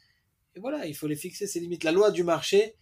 Et 0.56 0.60
voilà, 0.60 0.86
il 0.86 0.94
faut 0.94 1.06
les 1.06 1.16
fixer, 1.16 1.46
ces 1.46 1.60
limites. 1.60 1.84
La 1.84 1.92
loi 1.92 2.10
du 2.10 2.22
marché, 2.22 2.74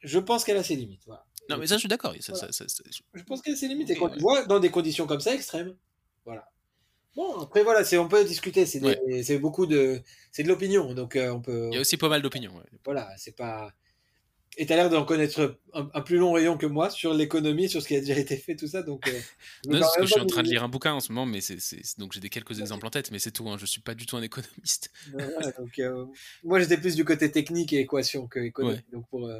je 0.00 0.18
pense 0.18 0.44
qu'elle 0.44 0.56
a 0.56 0.62
ses 0.62 0.76
limites. 0.76 1.02
Voilà. 1.06 1.26
Non, 1.48 1.56
mais 1.56 1.66
ça, 1.66 1.76
je 1.76 1.80
suis 1.80 1.88
d'accord. 1.88 2.14
Je 2.14 3.22
pense 3.22 3.42
qu'il 3.42 3.52
y 3.52 3.56
a 3.56 3.58
ses 3.58 3.68
limites. 3.68 3.90
Et 3.90 3.96
quand 3.96 4.10
tu 4.10 4.20
vois 4.20 4.44
dans 4.44 4.60
des 4.60 4.70
conditions 4.70 5.06
comme 5.06 5.20
ça 5.20 5.34
extrêmes, 5.34 5.74
voilà. 6.24 6.46
Bon, 7.16 7.40
après, 7.40 7.64
voilà, 7.64 7.82
on 8.00 8.08
peut 8.08 8.24
discuter. 8.24 8.66
C'est 8.66 9.38
beaucoup 9.38 9.66
de. 9.66 10.02
C'est 10.30 10.42
de 10.42 10.48
l'opinion. 10.48 10.92
Donc, 10.92 11.16
euh, 11.16 11.32
on 11.32 11.40
peut. 11.40 11.68
Il 11.72 11.74
y 11.74 11.78
a 11.78 11.80
aussi 11.80 11.96
pas 11.96 12.08
mal 12.08 12.22
d'opinions. 12.22 12.52
Voilà, 12.84 13.08
c'est 13.16 13.34
pas. 13.34 13.72
Et 14.56 14.66
tu 14.66 14.72
as 14.72 14.76
l'air 14.76 14.90
d'en 14.90 15.04
connaître 15.04 15.60
un, 15.72 16.00
plus 16.00 16.16
long 16.16 16.32
rayon 16.32 16.56
que 16.56 16.66
moi 16.66 16.90
sur 16.90 17.14
l'économie, 17.14 17.68
sur 17.68 17.80
ce 17.80 17.86
qui 17.86 17.94
a 17.94 18.00
déjà 18.00 18.18
été 18.18 18.36
fait, 18.36 18.56
tout 18.56 18.66
ça. 18.66 18.82
Donc, 18.82 19.06
euh, 19.06 19.20
non, 19.66 19.78
parce 19.78 19.96
que 19.96 20.02
je 20.02 20.12
suis 20.12 20.20
en 20.20 20.26
train 20.26 20.42
de 20.42 20.48
lire 20.48 20.64
un 20.64 20.68
bouquin 20.68 20.94
en 20.94 21.00
ce 21.00 21.12
moment, 21.12 21.26
mais 21.26 21.40
c'est 21.40 21.58
donc 21.98 22.12
j'ai 22.12 22.20
des 22.20 22.28
quelques 22.28 22.58
exemples 22.58 22.86
en 22.86 22.90
tête, 22.90 23.12
mais 23.12 23.20
c'est 23.20 23.30
tout. 23.30 23.48
Hein, 23.48 23.56
je 23.58 23.66
suis 23.66 23.80
pas 23.80 23.94
du 23.94 24.06
tout 24.06 24.16
un 24.16 24.22
économiste. 24.22 24.90
donc, 25.58 25.78
euh, 25.78 26.06
moi, 26.42 26.58
j'étais 26.58 26.76
plus 26.76 26.96
du 26.96 27.04
côté 27.04 27.30
technique 27.30 27.72
et 27.72 27.80
équation 27.80 28.26
que 28.26 28.40
économique. 28.40 28.90
Donc, 28.90 29.08
pour 29.08 29.30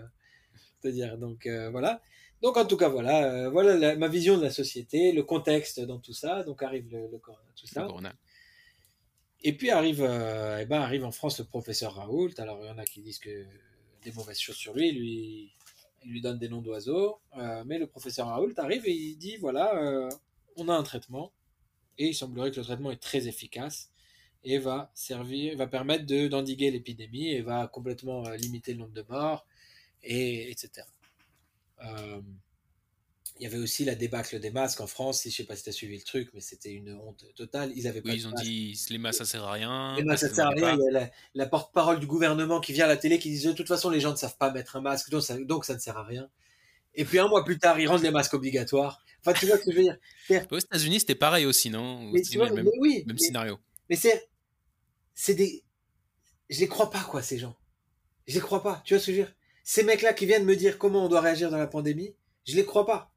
c'est-à-dire, 0.81 1.19
donc 1.19 1.47
euh, 1.47 1.71
voilà. 1.71 2.01
Donc 2.41 2.57
en 2.57 2.65
tout 2.65 2.77
cas, 2.77 2.89
voilà, 2.89 3.25
euh, 3.25 3.51
voilà 3.51 3.97
ma 3.97 4.09
vision 4.09 4.37
de 4.37 4.43
la 4.43 4.51
société, 4.51 5.13
le 5.13 5.23
contexte 5.23 5.81
dans 5.81 5.99
tout 5.99 6.13
ça. 6.13 6.45
Donc 6.45 6.63
arrive 6.63 6.89
le, 6.91 7.09
le 7.09 7.19
corona, 7.19 7.49
tout 7.57 7.67
ça. 7.67 7.89
Et 9.41 9.57
puis 9.57 9.71
arrive, 9.71 10.03
euh, 10.03 10.59
eh 10.61 10.67
ben, 10.67 10.81
arrive 10.81 11.05
en 11.05 11.13
France 11.13 11.39
le 11.39 11.45
professeur 11.45 11.95
Raoult. 11.95 12.31
Alors 12.39 12.59
il 12.63 12.67
y 12.67 12.71
en 12.71 12.79
a 12.79 12.85
qui 12.85 13.01
disent 13.01 13.19
que 13.19 13.45
des 14.11 14.17
mauvaises 14.17 14.39
choses 14.39 14.57
sur 14.57 14.75
lui, 14.75 14.93
lui, 14.93 15.53
il 16.05 16.11
lui 16.11 16.21
donne 16.21 16.39
des 16.39 16.49
noms 16.49 16.63
d'oiseaux. 16.63 17.21
mais 17.67 17.79
le 17.79 17.87
professeur 17.87 18.29
Raoult 18.29 18.55
arrive 18.57 18.87
et 18.87 18.93
il 18.93 19.17
dit 19.17 19.37
voilà, 19.37 20.09
on 20.57 20.69
a 20.69 20.75
un 20.75 20.83
traitement 20.83 21.33
et 21.99 22.09
il 22.09 22.15
semblerait 22.15 22.51
que 22.51 22.57
le 22.57 22.65
traitement 22.65 22.91
est 22.91 23.03
très 23.03 23.29
efficace 23.29 23.91
et 24.45 24.59
va 24.59 24.91
servir, 24.95 25.57
va 25.57 25.67
permettre 25.67 26.07
de 26.07 26.29
d'endiguer 26.29 26.71
l'épidémie 26.71 27.29
et 27.29 27.43
va 27.43 27.67
complètement 27.67 28.29
limiter 28.31 28.73
le 28.73 28.81
nombre 28.81 28.93
de 28.93 29.05
morts 29.09 29.47
et 30.03 30.51
etc. 30.51 30.87
Euh, 31.85 32.21
il 33.39 33.45
y 33.45 33.47
avait 33.47 33.59
aussi 33.59 33.85
la 33.85 33.95
débâcle 33.95 34.41
des 34.41 34.51
masques 34.51 34.81
en 34.81 34.87
France. 34.87 35.23
Je 35.23 35.29
ne 35.29 35.33
sais 35.33 35.45
pas 35.45 35.57
si 35.57 35.65
tu 35.65 35.69
as 35.69 35.73
suivi 35.73 35.97
le 35.97 36.03
truc, 36.03 36.31
mais 36.35 36.41
c'était 36.41 36.73
une 36.73 36.95
honte 36.95 37.25
totale. 37.35 37.73
Ils 37.77 37.87
avaient 37.87 38.03
oui, 38.05 38.15
ils 38.15 38.29
ont 38.29 38.33
dit 38.33 38.79
les 38.91 38.99
masques 38.99 39.19
ça 39.19 39.25
sert 39.25 39.45
à 39.45 39.53
rien. 39.53 39.97
Les 39.97 40.05
masques 40.05 40.29
ça 40.29 40.35
sert 40.35 40.47
à 40.47 40.51
rien. 40.51 40.77
Il 40.77 40.95
y 40.95 40.97
a 40.97 41.11
la, 41.35 41.47
porte-parole 41.47 42.01
du 42.01 42.07
gouvernement 42.07 42.61
qui 42.61 42.73
vient 42.73 42.87
à 42.87 42.89
la 42.89 42.97
télé 42.97 43.19
qui 43.19 43.31
dit 43.31 43.45
de 43.45 43.53
toute 43.53 43.69
façon 43.69 43.91
les 43.91 44.01
gens 44.01 44.13
ne 44.13 44.17
savent 44.17 44.37
pas 44.37 44.51
mettre 44.51 44.77
un 44.77 44.81
masque, 44.81 45.11
donc 45.11 45.23
ça, 45.23 45.39
donc 45.39 45.65
ça 45.65 45.75
ne 45.75 45.79
sert 45.79 45.97
à 45.97 46.05
rien. 46.05 46.29
Et 46.95 47.05
puis 47.05 47.19
un 47.19 47.29
mois 47.29 47.45
plus 47.45 47.59
tard, 47.59 47.79
ils 47.79 47.87
rendent 47.87 48.03
les 48.03 48.11
masques 48.11 48.35
obligatoires. 48.35 49.03
Enfin, 49.21 49.39
tu 49.39 49.47
vois 49.47 49.59
ce 49.59 49.65
que 49.65 49.73
je 49.73 49.77
veux 49.77 49.83
dire? 49.83 49.99
Aux 50.51 50.59
États-Unis, 50.59 51.01
c'était 51.01 51.15
pareil 51.15 51.47
aussi, 51.47 51.71
non? 51.71 52.11
Mais 52.13 52.23
tu 52.23 52.39
vois, 52.39 52.51
même, 52.51 52.69
oui, 52.81 53.05
même 53.07 53.19
scénario. 53.19 53.59
Mais 53.91 53.97
c'est, 53.97 54.29
c'est 55.15 55.35
des, 55.35 55.65
je 56.51 56.61
les 56.61 56.69
crois 56.69 56.91
pas 56.91 57.03
quoi 57.03 57.23
ces 57.23 57.39
gens. 57.39 57.57
Je 58.27 58.35
les 58.35 58.41
crois 58.41 58.63
pas. 58.63 58.83
Tu 58.85 58.95
vois 58.95 59.01
ce 59.01 59.07
que 59.07 59.13
je 59.13 59.19
veux 59.19 59.25
dire? 59.25 59.35
Ces 59.65 59.83
mecs-là 59.83 60.13
qui 60.13 60.27
viennent 60.27 60.45
me 60.45 60.57
dire 60.57 60.79
comment 60.79 61.05
on 61.05 61.09
doit 61.09 61.21
réagir 61.21 61.51
dans 61.51 61.59
la 61.59 61.67
pandémie, 61.67 62.15
je 62.47 62.57
les 62.57 62.65
crois 62.65 62.87
pas. 62.87 63.13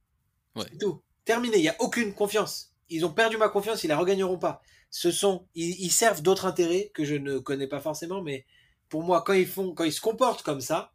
Tout. 0.80 1.02
Terminé. 1.26 1.58
Il 1.58 1.62
n'y 1.62 1.70
a 1.70 1.76
aucune 1.80 2.14
confiance. 2.14 2.74
Ils 2.90 3.06
ont 3.06 3.14
perdu 3.14 3.38
ma 3.38 3.50
confiance, 3.50 3.84
ils 3.84 3.88
la 3.88 3.98
regagneront 3.98 4.38
pas. 4.38 4.62
Ce 4.90 5.12
sont, 5.12 5.48
ils, 5.56 5.90
servent 5.92 6.22
d'autres 6.22 6.46
intérêts 6.46 6.92
que 6.94 7.06
je 7.06 7.16
ne 7.16 7.40
connais 7.40 7.68
pas 7.68 7.80
forcément, 7.80 8.22
mais 8.22 8.46
pour 8.90 9.04
moi, 9.04 9.24
quand 9.26 9.32
ils 9.32 9.48
font, 9.48 9.74
quand 9.74 9.86
ils 9.86 9.94
se 9.94 10.02
comportent 10.02 10.44
comme 10.44 10.60
ça, 10.60 10.94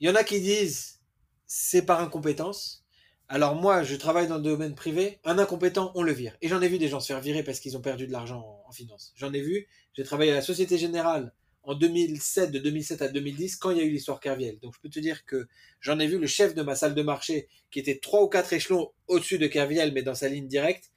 il 0.00 0.08
y 0.08 0.10
en 0.10 0.14
a 0.14 0.24
qui 0.24 0.40
disent 0.40 1.00
c'est 1.46 1.84
par 1.84 2.00
incompétence. 2.00 2.86
Alors 3.28 3.54
moi, 3.54 3.82
je 3.82 3.94
travaille 3.94 4.26
dans 4.26 4.36
le 4.36 4.42
domaine 4.42 4.74
privé. 4.74 5.20
Un 5.24 5.38
incompétent, 5.38 5.92
on 5.94 6.02
le 6.02 6.12
vire. 6.12 6.34
Et 6.40 6.48
j'en 6.48 6.62
ai 6.62 6.68
vu 6.68 6.78
des 6.78 6.88
gens 6.88 7.00
se 7.00 7.08
faire 7.08 7.20
virer 7.20 7.42
parce 7.42 7.60
qu'ils 7.60 7.76
ont 7.76 7.82
perdu 7.82 8.06
de 8.06 8.12
l'argent 8.12 8.40
en, 8.40 8.68
en 8.68 8.72
finance. 8.72 9.12
J'en 9.16 9.32
ai 9.34 9.42
vu. 9.42 9.68
J'ai 9.92 10.04
travaillé 10.04 10.32
à 10.32 10.36
la 10.36 10.42
Société 10.42 10.78
Générale 10.78 11.34
en 11.64 11.74
2007, 11.74 12.50
de 12.50 12.58
2007 12.58 13.02
à 13.02 13.08
2010, 13.08 13.56
quand 13.56 13.70
il 13.70 13.78
y 13.78 13.80
a 13.80 13.84
eu 13.84 13.90
l'histoire 13.90 14.20
Kerviel. 14.20 14.58
Donc 14.60 14.74
je 14.74 14.80
peux 14.80 14.88
te 14.88 14.98
dire 14.98 15.24
que 15.24 15.46
j'en 15.80 15.98
ai 15.98 16.06
vu 16.06 16.18
le 16.18 16.26
chef 16.26 16.54
de 16.54 16.62
ma 16.62 16.74
salle 16.74 16.94
de 16.94 17.02
marché, 17.02 17.48
qui 17.70 17.78
était 17.78 17.98
trois 17.98 18.22
ou 18.22 18.28
quatre 18.28 18.52
échelons 18.52 18.92
au-dessus 19.06 19.38
de 19.38 19.46
Kerviel, 19.46 19.92
mais 19.92 20.02
dans 20.02 20.14
sa 20.14 20.28
ligne 20.28 20.48
directe. 20.48 20.90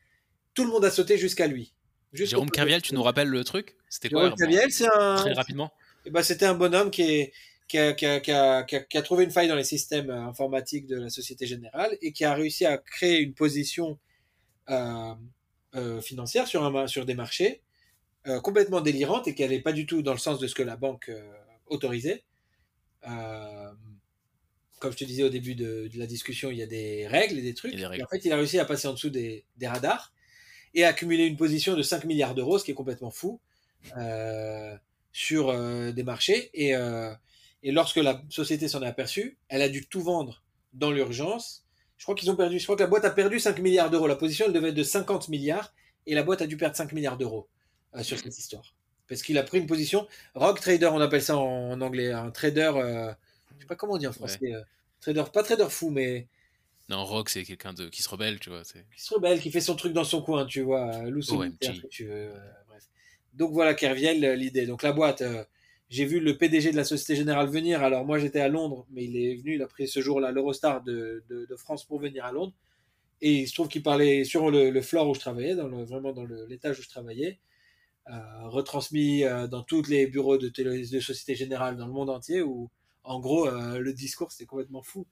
Tout 0.54 0.64
le 0.64 0.72
monde 0.72 0.86
a 0.86 0.92
sauté 0.92 1.18
jusqu'à 1.18 1.48
lui. 1.48 1.74
Jérôme 2.14 2.50
Kerviel, 2.50 2.82
tu 2.82 2.94
nous 2.96 3.04
rappelles 3.04 3.28
le 3.28 3.44
truc? 3.44 3.76
C'était 3.90 4.10
quoi 4.10 4.32
Kerviel, 4.32 4.72
c'est 4.72 4.88
un... 4.94 5.16
Très 5.16 5.34
rapidement? 5.34 5.72
Eh 6.06 6.12
ben, 6.12 6.24
c'était 6.24 6.46
un 6.46 6.54
bonhomme 6.54 6.92
qui, 6.92 7.02
est, 7.02 7.34
qui, 7.68 7.78
a, 7.78 7.94
qui, 7.94 8.06
a, 8.06 8.20
qui, 8.20 8.32
a, 8.32 8.64
qui, 8.64 8.98
a, 8.98 9.02
trouvé 9.02 9.24
une 9.24 9.32
faille 9.32 9.48
dans 9.48 9.56
les 9.56 9.64
systèmes 9.64 10.10
euh, 10.10 10.28
informatiques 10.28 10.88
de 10.88 10.98
la 10.98 11.10
Société 11.10 11.46
Générale 11.46 11.98
et 12.02 12.12
qui 12.12 12.24
a 12.24 12.34
réussi 12.34 12.66
à 12.66 12.78
créer 12.78 13.20
une 13.20 13.34
position 13.34 13.98
euh, 14.70 15.14
euh, 15.76 16.02
financière 16.02 16.48
sur, 16.48 16.64
un, 16.64 16.88
sur 16.88 17.06
des 17.06 17.16
marchés 17.16 17.62
euh, 18.28 18.40
complètement 18.40 18.82
délirante 18.82 19.28
et 19.28 19.36
qui 19.36 19.44
n'allait 19.44 19.62
pas 19.62 19.72
du 19.72 19.86
tout 19.86 20.02
dans 20.02 20.14
le 20.14 20.18
sens 20.18 20.40
de 20.40 20.48
ce 20.48 20.56
que 20.56 20.64
la 20.64 20.76
banque 20.76 21.10
euh, 21.10 21.22
autorisait. 21.68 22.24
Euh, 23.08 23.72
comme 24.80 24.92
je 24.92 24.98
te 24.98 25.04
disais 25.04 25.24
au 25.24 25.30
début 25.30 25.54
de, 25.54 25.90
la 25.96 26.08
discussion, 26.08 26.50
il 26.50 26.58
y 26.58 26.64
a 26.64 26.66
des 26.66 27.08
règles 27.08 27.38
et 27.38 27.42
des 27.44 27.54
trucs. 27.54 27.76
Et, 27.76 27.86
en 27.86 28.08
fait, 28.08 28.26
il 28.26 28.32
a 28.32 28.36
réussi 28.36 28.58
à 28.58 28.66
passer 28.66 28.88
en 28.88 28.94
dessous 28.94 29.12
des, 29.12 29.46
radars 29.62 30.12
et 30.74 30.84
à 30.86 30.90
accumuler 30.90 31.26
une 31.26 31.38
position 31.38 31.76
de 31.76 31.84
5 31.84 32.06
milliards 32.06 32.34
d'euros, 32.34 32.58
ce 32.58 32.66
qui 32.66 32.72
est 32.72 32.76
complètement 32.76 33.12
fou, 33.12 33.40
sur 35.12 35.94
des 35.94 36.04
marchés. 36.04 36.50
Et, 36.54 36.74
et 37.64 37.72
lorsque 37.72 37.98
la 37.98 38.22
société 38.30 38.68
s'en 38.68 38.82
est 38.82 38.88
aperçue, 38.88 39.38
elle 39.50 39.62
a 39.62 39.70
dû 39.70 39.88
tout 39.88 40.02
vendre 40.02 40.44
dans 40.74 40.92
l'urgence. 40.92 41.66
Je 41.98 42.04
crois 42.04 42.16
qu'ils 42.16 42.30
ont 42.30 42.36
perdu, 42.36 42.60
je 42.60 42.64
crois 42.64 42.76
que 42.76 42.84
la 42.84 42.90
boîte 42.90 43.06
a 43.06 43.12
perdu 43.12 43.40
5 43.40 43.60
milliards 43.60 43.90
d'euros. 43.90 44.08
La 44.08 44.16
position, 44.16 44.48
elle 44.48 44.54
devait 44.54 44.70
être 44.70 44.76
de 44.76 44.84
50 44.84 45.30
milliards 45.30 45.74
et 46.06 46.16
la 46.16 46.24
boîte 46.24 46.42
a 46.42 46.48
dû 46.48 46.58
perdre 46.58 46.76
5 46.76 46.92
milliards 46.92 47.18
d'euros. 47.18 47.48
Euh, 47.96 48.04
sur 48.04 48.20
cette 48.20 48.38
histoire. 48.38 48.74
Parce 49.08 49.22
qu'il 49.22 49.38
a 49.38 49.44
pris 49.44 49.60
une 49.60 49.68
position. 49.68 50.08
Rock 50.34 50.60
trader, 50.60 50.88
on 50.88 51.00
appelle 51.00 51.22
ça 51.22 51.38
en, 51.38 51.80
anglais. 51.82 52.12
Un 52.12 52.32
trader. 52.32 52.72
Euh, 52.76 53.14
je 53.56 53.62
sais 53.62 53.68
pas 53.68 53.76
comment 53.76 53.94
on 53.94 53.98
dit 53.98 54.08
en 54.08 54.14
français. 54.14 54.40
Euh, 54.44 54.62
trader, 55.00 55.24
pas 55.32 55.44
trader 55.44 55.68
fou, 55.70 55.90
mais. 55.90 56.28
Non, 56.90 57.04
Rock, 57.04 57.30
c'est 57.30 57.44
quelqu'un 57.44 57.74
de 57.74 57.88
qui 57.90 58.04
se 58.04 58.10
rebelle, 58.10 58.40
tu 58.40 58.50
vois. 58.50 58.64
Qui 58.64 59.02
se 59.02 59.14
rebelle, 59.14 59.40
qui 59.40 59.52
fait 59.52 59.62
son 59.62 59.76
truc 59.76 59.94
dans 59.94 60.04
son 60.04 60.22
coin, 60.22 60.46
tu 60.46 60.62
vois. 60.62 60.92
tu 61.90 62.06
veux. 62.06 62.32
bref. 62.68 62.84
Donc 63.34 63.54
voilà, 63.54 63.74
Kerviel, 63.74 64.34
l'idée. 64.34 64.66
Donc 64.66 64.84
la 64.84 64.92
boîte, 64.92 65.24
j'ai 65.90 66.06
vu 66.06 66.20
le 66.20 66.38
PDG 66.38 66.72
de 66.72 66.78
la 66.78 66.84
Société 66.84 67.16
Générale 67.16 67.48
venir. 67.48 67.82
Alors 67.84 68.06
moi, 68.06 68.20
j'étais 68.20 68.40
à 68.40 68.50
Londres, 68.50 68.86
mais 68.92 69.06
il 69.06 69.18
est 69.18 69.36
venu, 69.36 69.56
il 69.56 69.62
a 69.62 69.68
pris 69.68 69.88
ce 69.88 70.00
jour-là 70.00 70.32
l'Eurostar 70.32 70.84
de, 70.84 71.24
de, 71.30 71.56
France 71.56 71.86
pour 71.86 72.00
venir 72.00 72.26
à 72.26 72.32
Londres. 72.32 72.54
Et 73.22 73.42
il 73.42 73.48
se 73.48 73.54
trouve 73.54 73.68
qu'il 73.68 73.82
parlait 73.82 74.24
sur 74.24 74.52
le, 74.52 74.70
le 74.70 74.82
floor 74.82 75.10
où 75.10 75.16
je 75.16 75.20
travaillais, 75.20 75.56
dans 75.56 75.68
le, 75.68 75.84
vraiment 75.84 76.12
dans 76.12 76.26
l'étage 76.48 76.80
où 76.80 76.84
je 76.84 76.90
travaillais. 76.90 77.40
Euh, 78.08 78.48
retransmis 78.50 79.24
euh, 79.24 79.48
dans 79.48 79.64
tous 79.64 79.88
les 79.88 80.06
bureaux 80.06 80.38
de, 80.38 80.48
télé, 80.48 80.86
de 80.88 81.00
Société 81.00 81.34
Générale 81.34 81.76
dans 81.76 81.88
le 81.88 81.92
monde 81.92 82.12
entier, 82.12 82.44
où 82.44 82.70
en 83.04 83.20
gros 83.20 83.48
euh, 83.48 83.80
le 83.80 83.94
discours 83.94 84.32
c'était 84.32 84.46
complètement 84.46 84.84
fou. 84.84 85.08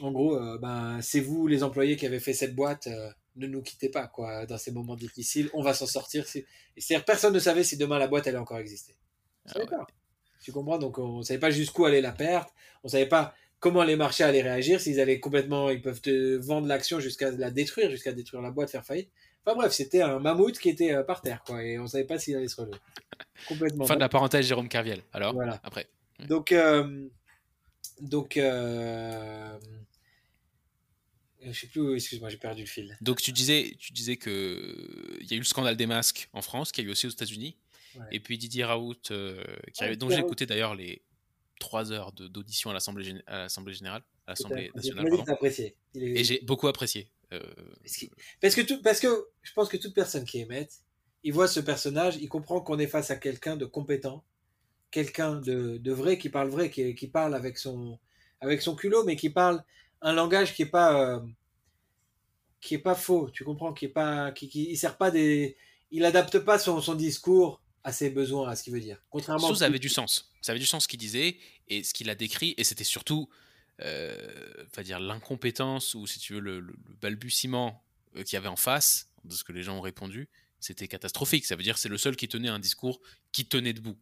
En 0.00 0.12
gros, 0.12 0.36
ben, 0.58 1.00
c'est 1.02 1.20
vous 1.20 1.46
les 1.46 1.62
employés 1.62 1.94
qui 1.94 2.04
avez 2.04 2.18
fait 2.18 2.32
cette 2.32 2.56
boîte, 2.56 2.88
ne 3.36 3.46
nous 3.46 3.62
quittez 3.62 3.88
pas 3.88 4.08
quoi 4.08 4.44
dans 4.44 4.58
ces 4.58 4.72
moments 4.72 4.96
difficiles, 4.96 5.48
on 5.54 5.62
va 5.62 5.72
s'en 5.72 5.86
sortir. 5.86 6.26
C'est-à-dire 6.26 7.04
personne 7.04 7.32
ne 7.32 7.38
savait 7.38 7.62
si 7.62 7.76
demain 7.76 8.00
la 8.00 8.08
boîte 8.08 8.26
allait 8.26 8.36
encore 8.36 8.58
exister. 8.58 8.96
Ah 9.54 9.60
Tu 10.42 10.50
comprends? 10.50 10.78
Donc 10.78 10.98
on 10.98 11.22
savait 11.22 11.38
pas 11.38 11.52
jusqu'où 11.52 11.84
allait 11.84 12.00
la 12.00 12.10
perte, 12.10 12.52
on 12.82 12.88
savait 12.88 13.06
pas 13.06 13.36
comment 13.60 13.84
les 13.84 13.94
marchés 13.94 14.24
allaient 14.24 14.42
réagir, 14.42 14.80
s'ils 14.80 15.00
allaient 15.00 15.20
complètement, 15.20 15.70
ils 15.70 15.80
peuvent 15.80 16.00
te 16.00 16.36
vendre 16.38 16.66
l'action 16.66 16.98
jusqu'à 16.98 17.30
la 17.30 17.52
détruire, 17.52 17.88
jusqu'à 17.88 18.12
détruire 18.12 18.42
la 18.42 18.50
boîte, 18.50 18.70
faire 18.70 18.84
faillite. 18.84 19.10
Enfin 19.46 19.56
bref, 19.56 19.72
c'était 19.72 20.00
un 20.00 20.18
mammouth 20.18 20.58
qui 20.58 20.70
était 20.70 20.92
euh, 20.92 21.02
par 21.02 21.20
terre, 21.20 21.42
quoi, 21.44 21.62
et 21.62 21.78
on 21.78 21.86
savait 21.86 22.04
pas 22.04 22.18
s'il 22.18 22.34
allait 22.34 22.48
se 22.48 22.56
relever. 22.56 22.78
Complètement. 23.46 23.84
Fin 23.84 23.96
de 23.96 24.00
la 24.00 24.08
parenthèse, 24.08 24.46
Jérôme 24.46 24.68
Carviel. 24.68 25.02
Alors, 25.12 25.34
voilà. 25.34 25.60
après. 25.62 25.86
Donc, 26.28 26.52
euh, 26.52 27.08
donc, 28.00 28.38
euh, 28.38 29.58
je 31.42 31.52
sais 31.52 31.66
plus, 31.66 31.94
excuse-moi, 31.94 32.30
j'ai 32.30 32.38
perdu 32.38 32.62
le 32.62 32.66
fil. 32.66 32.96
Donc 33.02 33.20
tu 33.20 33.32
disais, 33.32 33.76
tu 33.78 33.92
disais 33.92 34.16
que 34.16 35.18
il 35.20 35.30
y 35.30 35.34
a 35.34 35.36
eu 35.36 35.40
le 35.40 35.44
scandale 35.44 35.76
des 35.76 35.86
masques 35.86 36.30
en 36.32 36.40
France, 36.40 36.72
qu'il 36.72 36.84
y 36.84 36.86
a 36.86 36.88
eu 36.88 36.92
aussi 36.92 37.06
aux 37.06 37.10
États-Unis, 37.10 37.56
et 38.10 38.20
puis 38.20 38.38
Didier 38.38 38.64
Raoult, 38.64 38.94
qui 38.94 39.84
avait, 39.84 39.96
dont 39.96 40.08
j'ai 40.08 40.20
écouté 40.20 40.46
d'ailleurs 40.46 40.74
les 40.74 41.02
trois 41.60 41.92
heures 41.92 42.12
d'audition 42.12 42.70
à 42.70 42.72
l'Assemblée 42.72 43.04
générale, 43.04 44.02
à 44.26 44.30
l'Assemblée 44.30 44.70
nationale. 44.74 45.06
Et 45.94 46.24
j'ai 46.24 46.40
beaucoup 46.40 46.66
apprécié. 46.68 47.08
Euh, 47.34 47.40
parce, 48.40 48.54
que, 48.54 48.60
tout, 48.60 48.80
parce 48.82 49.00
que 49.00 49.26
je 49.42 49.52
pense 49.52 49.68
que 49.68 49.76
toute 49.76 49.94
personne 49.94 50.24
qui 50.24 50.40
émette, 50.40 50.72
il 51.22 51.32
voit 51.32 51.48
ce 51.48 51.60
personnage, 51.60 52.16
il 52.16 52.28
comprend 52.28 52.60
qu'on 52.60 52.78
est 52.78 52.86
face 52.86 53.10
à 53.10 53.16
quelqu'un 53.16 53.56
de 53.56 53.64
compétent, 53.64 54.24
quelqu'un 54.90 55.36
de, 55.36 55.78
de, 55.78 55.92
vrai, 55.92 56.18
qui 56.18 56.28
parle 56.28 56.48
vrai, 56.48 56.70
qui, 56.70 56.94
qui, 56.94 57.08
parle 57.08 57.34
avec 57.34 57.58
son, 57.58 57.98
avec 58.40 58.62
son 58.62 58.76
culot, 58.76 59.04
mais 59.04 59.16
qui 59.16 59.30
parle 59.30 59.64
un 60.02 60.12
langage 60.12 60.54
qui 60.54 60.62
est 60.62 60.66
pas, 60.66 61.16
euh, 61.16 61.20
qui 62.60 62.74
est 62.74 62.78
pas 62.78 62.94
faux. 62.94 63.30
Tu 63.30 63.44
comprends, 63.44 63.72
qui 63.72 63.86
est 63.86 63.88
pas, 63.88 64.32
qui, 64.32 64.48
qui 64.48 64.70
il 64.70 64.76
sert 64.76 64.96
pas 64.96 65.10
des, 65.10 65.56
il 65.90 66.04
adapte 66.04 66.38
pas 66.40 66.58
son, 66.58 66.80
son 66.80 66.94
discours 66.94 67.62
à 67.84 67.92
ses 67.92 68.10
besoins, 68.10 68.48
à 68.48 68.56
ce 68.56 68.62
qu'il 68.62 68.72
veut 68.72 68.80
dire. 68.80 69.02
Contrairement. 69.10 69.54
Ça 69.54 69.66
avait 69.66 69.78
du 69.78 69.88
sens. 69.88 70.30
Ça 70.40 70.52
avait 70.52 70.58
du 70.58 70.66
sens 70.66 70.84
ce 70.84 70.88
qu'il 70.88 70.98
disait 70.98 71.36
et 71.68 71.82
ce 71.82 71.94
qu'il 71.94 72.10
a 72.10 72.14
décrit, 72.14 72.54
et 72.56 72.64
c'était 72.64 72.84
surtout, 72.84 73.28
va 73.78 74.82
dire 74.82 75.00
l'incompétence 75.00 75.94
ou 75.94 76.06
si 76.06 76.18
tu 76.18 76.34
veux 76.34 76.40
le, 76.40 76.74
balbutiement 77.00 77.84
euh, 78.16 78.22
qu'il 78.22 78.34
y 78.34 78.36
avait 78.36 78.48
en 78.48 78.56
face 78.56 79.10
de 79.24 79.34
ce 79.34 79.44
que 79.44 79.52
les 79.52 79.62
gens 79.62 79.78
ont 79.78 79.80
répondu, 79.80 80.28
c'était 80.60 80.88
catastrophique. 80.88 81.46
Ça 81.46 81.56
veut 81.56 81.62
dire 81.62 81.78
c'est 81.78 81.88
le 81.88 81.98
seul 81.98 82.16
qui 82.16 82.28
tenait 82.28 82.48
un 82.48 82.58
discours 82.58 83.00
qui 83.32 83.46
tenait 83.46 83.72
debout. 83.72 83.98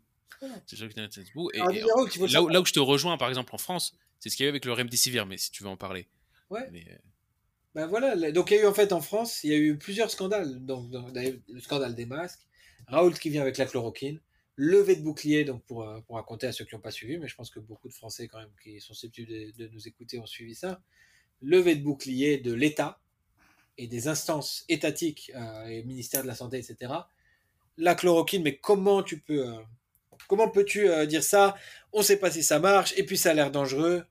C'est 0.66 0.72
le 0.72 0.78
seul 0.78 0.88
qui 0.88 0.94
tenait 0.94 1.08
debout. 1.08 1.50
Et, 1.52 1.58
là, 1.58 1.66
où, 1.96 2.66
je 2.66 2.72
te 2.72 2.80
rejoins, 2.80 3.16
par 3.16 3.28
exemple 3.28 3.54
en 3.54 3.58
France, 3.58 3.96
c'est 4.18 4.28
ce 4.28 4.36
qu'il 4.36 4.44
y 4.44 4.46
a 4.46 4.48
eu 4.48 4.50
avec 4.50 4.64
le 4.64 4.72
Remdesivir, 4.72 5.26
mais 5.26 5.38
si 5.38 5.50
tu 5.50 5.62
veux 5.62 5.68
en 5.68 5.76
parler. 5.76 6.08
Ouais. 6.50 6.68
Euh, 6.72 6.96
ben 7.74 7.86
voilà, 7.86 8.32
donc 8.32 8.50
il 8.50 8.56
y 8.56 8.58
a 8.58 8.62
eu 8.64 8.66
en 8.66 8.74
fait 8.74 8.92
en 8.92 9.00
France, 9.00 9.44
il 9.44 9.50
y 9.50 9.54
a 9.54 9.56
eu 9.56 9.78
plusieurs 9.78 10.10
scandales. 10.10 10.64
Donc, 10.64 10.90
le 10.92 11.60
scandale 11.60 11.94
des 11.94 12.04
masques, 12.04 12.46
Raoult 12.88 13.12
qui 13.12 13.30
vient 13.30 13.40
avec 13.40 13.56
la 13.56 13.64
chloroquine, 13.64 14.20
levée 14.62 14.94
de 14.94 15.02
bouclier, 15.02 15.44
donc 15.44 15.64
pour, 15.64 15.82
euh, 15.82 16.00
pour 16.02 16.14
raconter 16.14 16.46
à 16.46 16.52
ceux 16.52 16.64
qui 16.64 16.76
n'ont 16.76 16.80
pas 16.80 16.92
suivi, 16.92 17.18
mais 17.18 17.26
je 17.26 17.34
pense 17.34 17.50
que 17.50 17.58
beaucoup 17.58 17.88
de 17.88 17.92
Français 17.92 18.28
quand 18.28 18.38
même 18.38 18.52
qui 18.62 18.80
sont 18.80 18.94
susceptibles 18.94 19.52
de, 19.56 19.66
nous 19.66 19.88
écouter 19.88 20.20
ont 20.20 20.26
suivi 20.26 20.54
ça, 20.54 20.80
levée 21.40 21.74
de 21.74 21.82
bouclier 21.82 22.38
de 22.38 22.52
l'État 22.52 23.00
et 23.76 23.88
des 23.88 24.06
instances 24.06 24.64
étatiques 24.68 25.32
euh, 25.34 25.64
et 25.64 25.82
ministère 25.82 26.22
de 26.22 26.28
la 26.28 26.36
Santé, 26.36 26.58
etc. 26.58 26.92
La 27.76 27.96
chloroquine, 27.96 28.44
mais 28.44 28.56
comment 28.56 29.02
tu 29.02 29.18
peux... 29.18 29.48
Euh, 29.48 29.60
comment 30.28 30.48
peux-tu 30.48 30.88
dire 31.08 31.24
ça? 31.24 31.56
On 31.92 31.98
ne 31.98 32.04
sait 32.04 32.18
pas 32.18 32.30
si 32.30 32.44
ça 32.44 32.60
marche, 32.60 32.94
et 32.96 33.04
puis 33.04 33.16
ça 33.16 33.30
a 33.30 33.34
l'air 33.34 33.50
dangereux. 33.50 34.04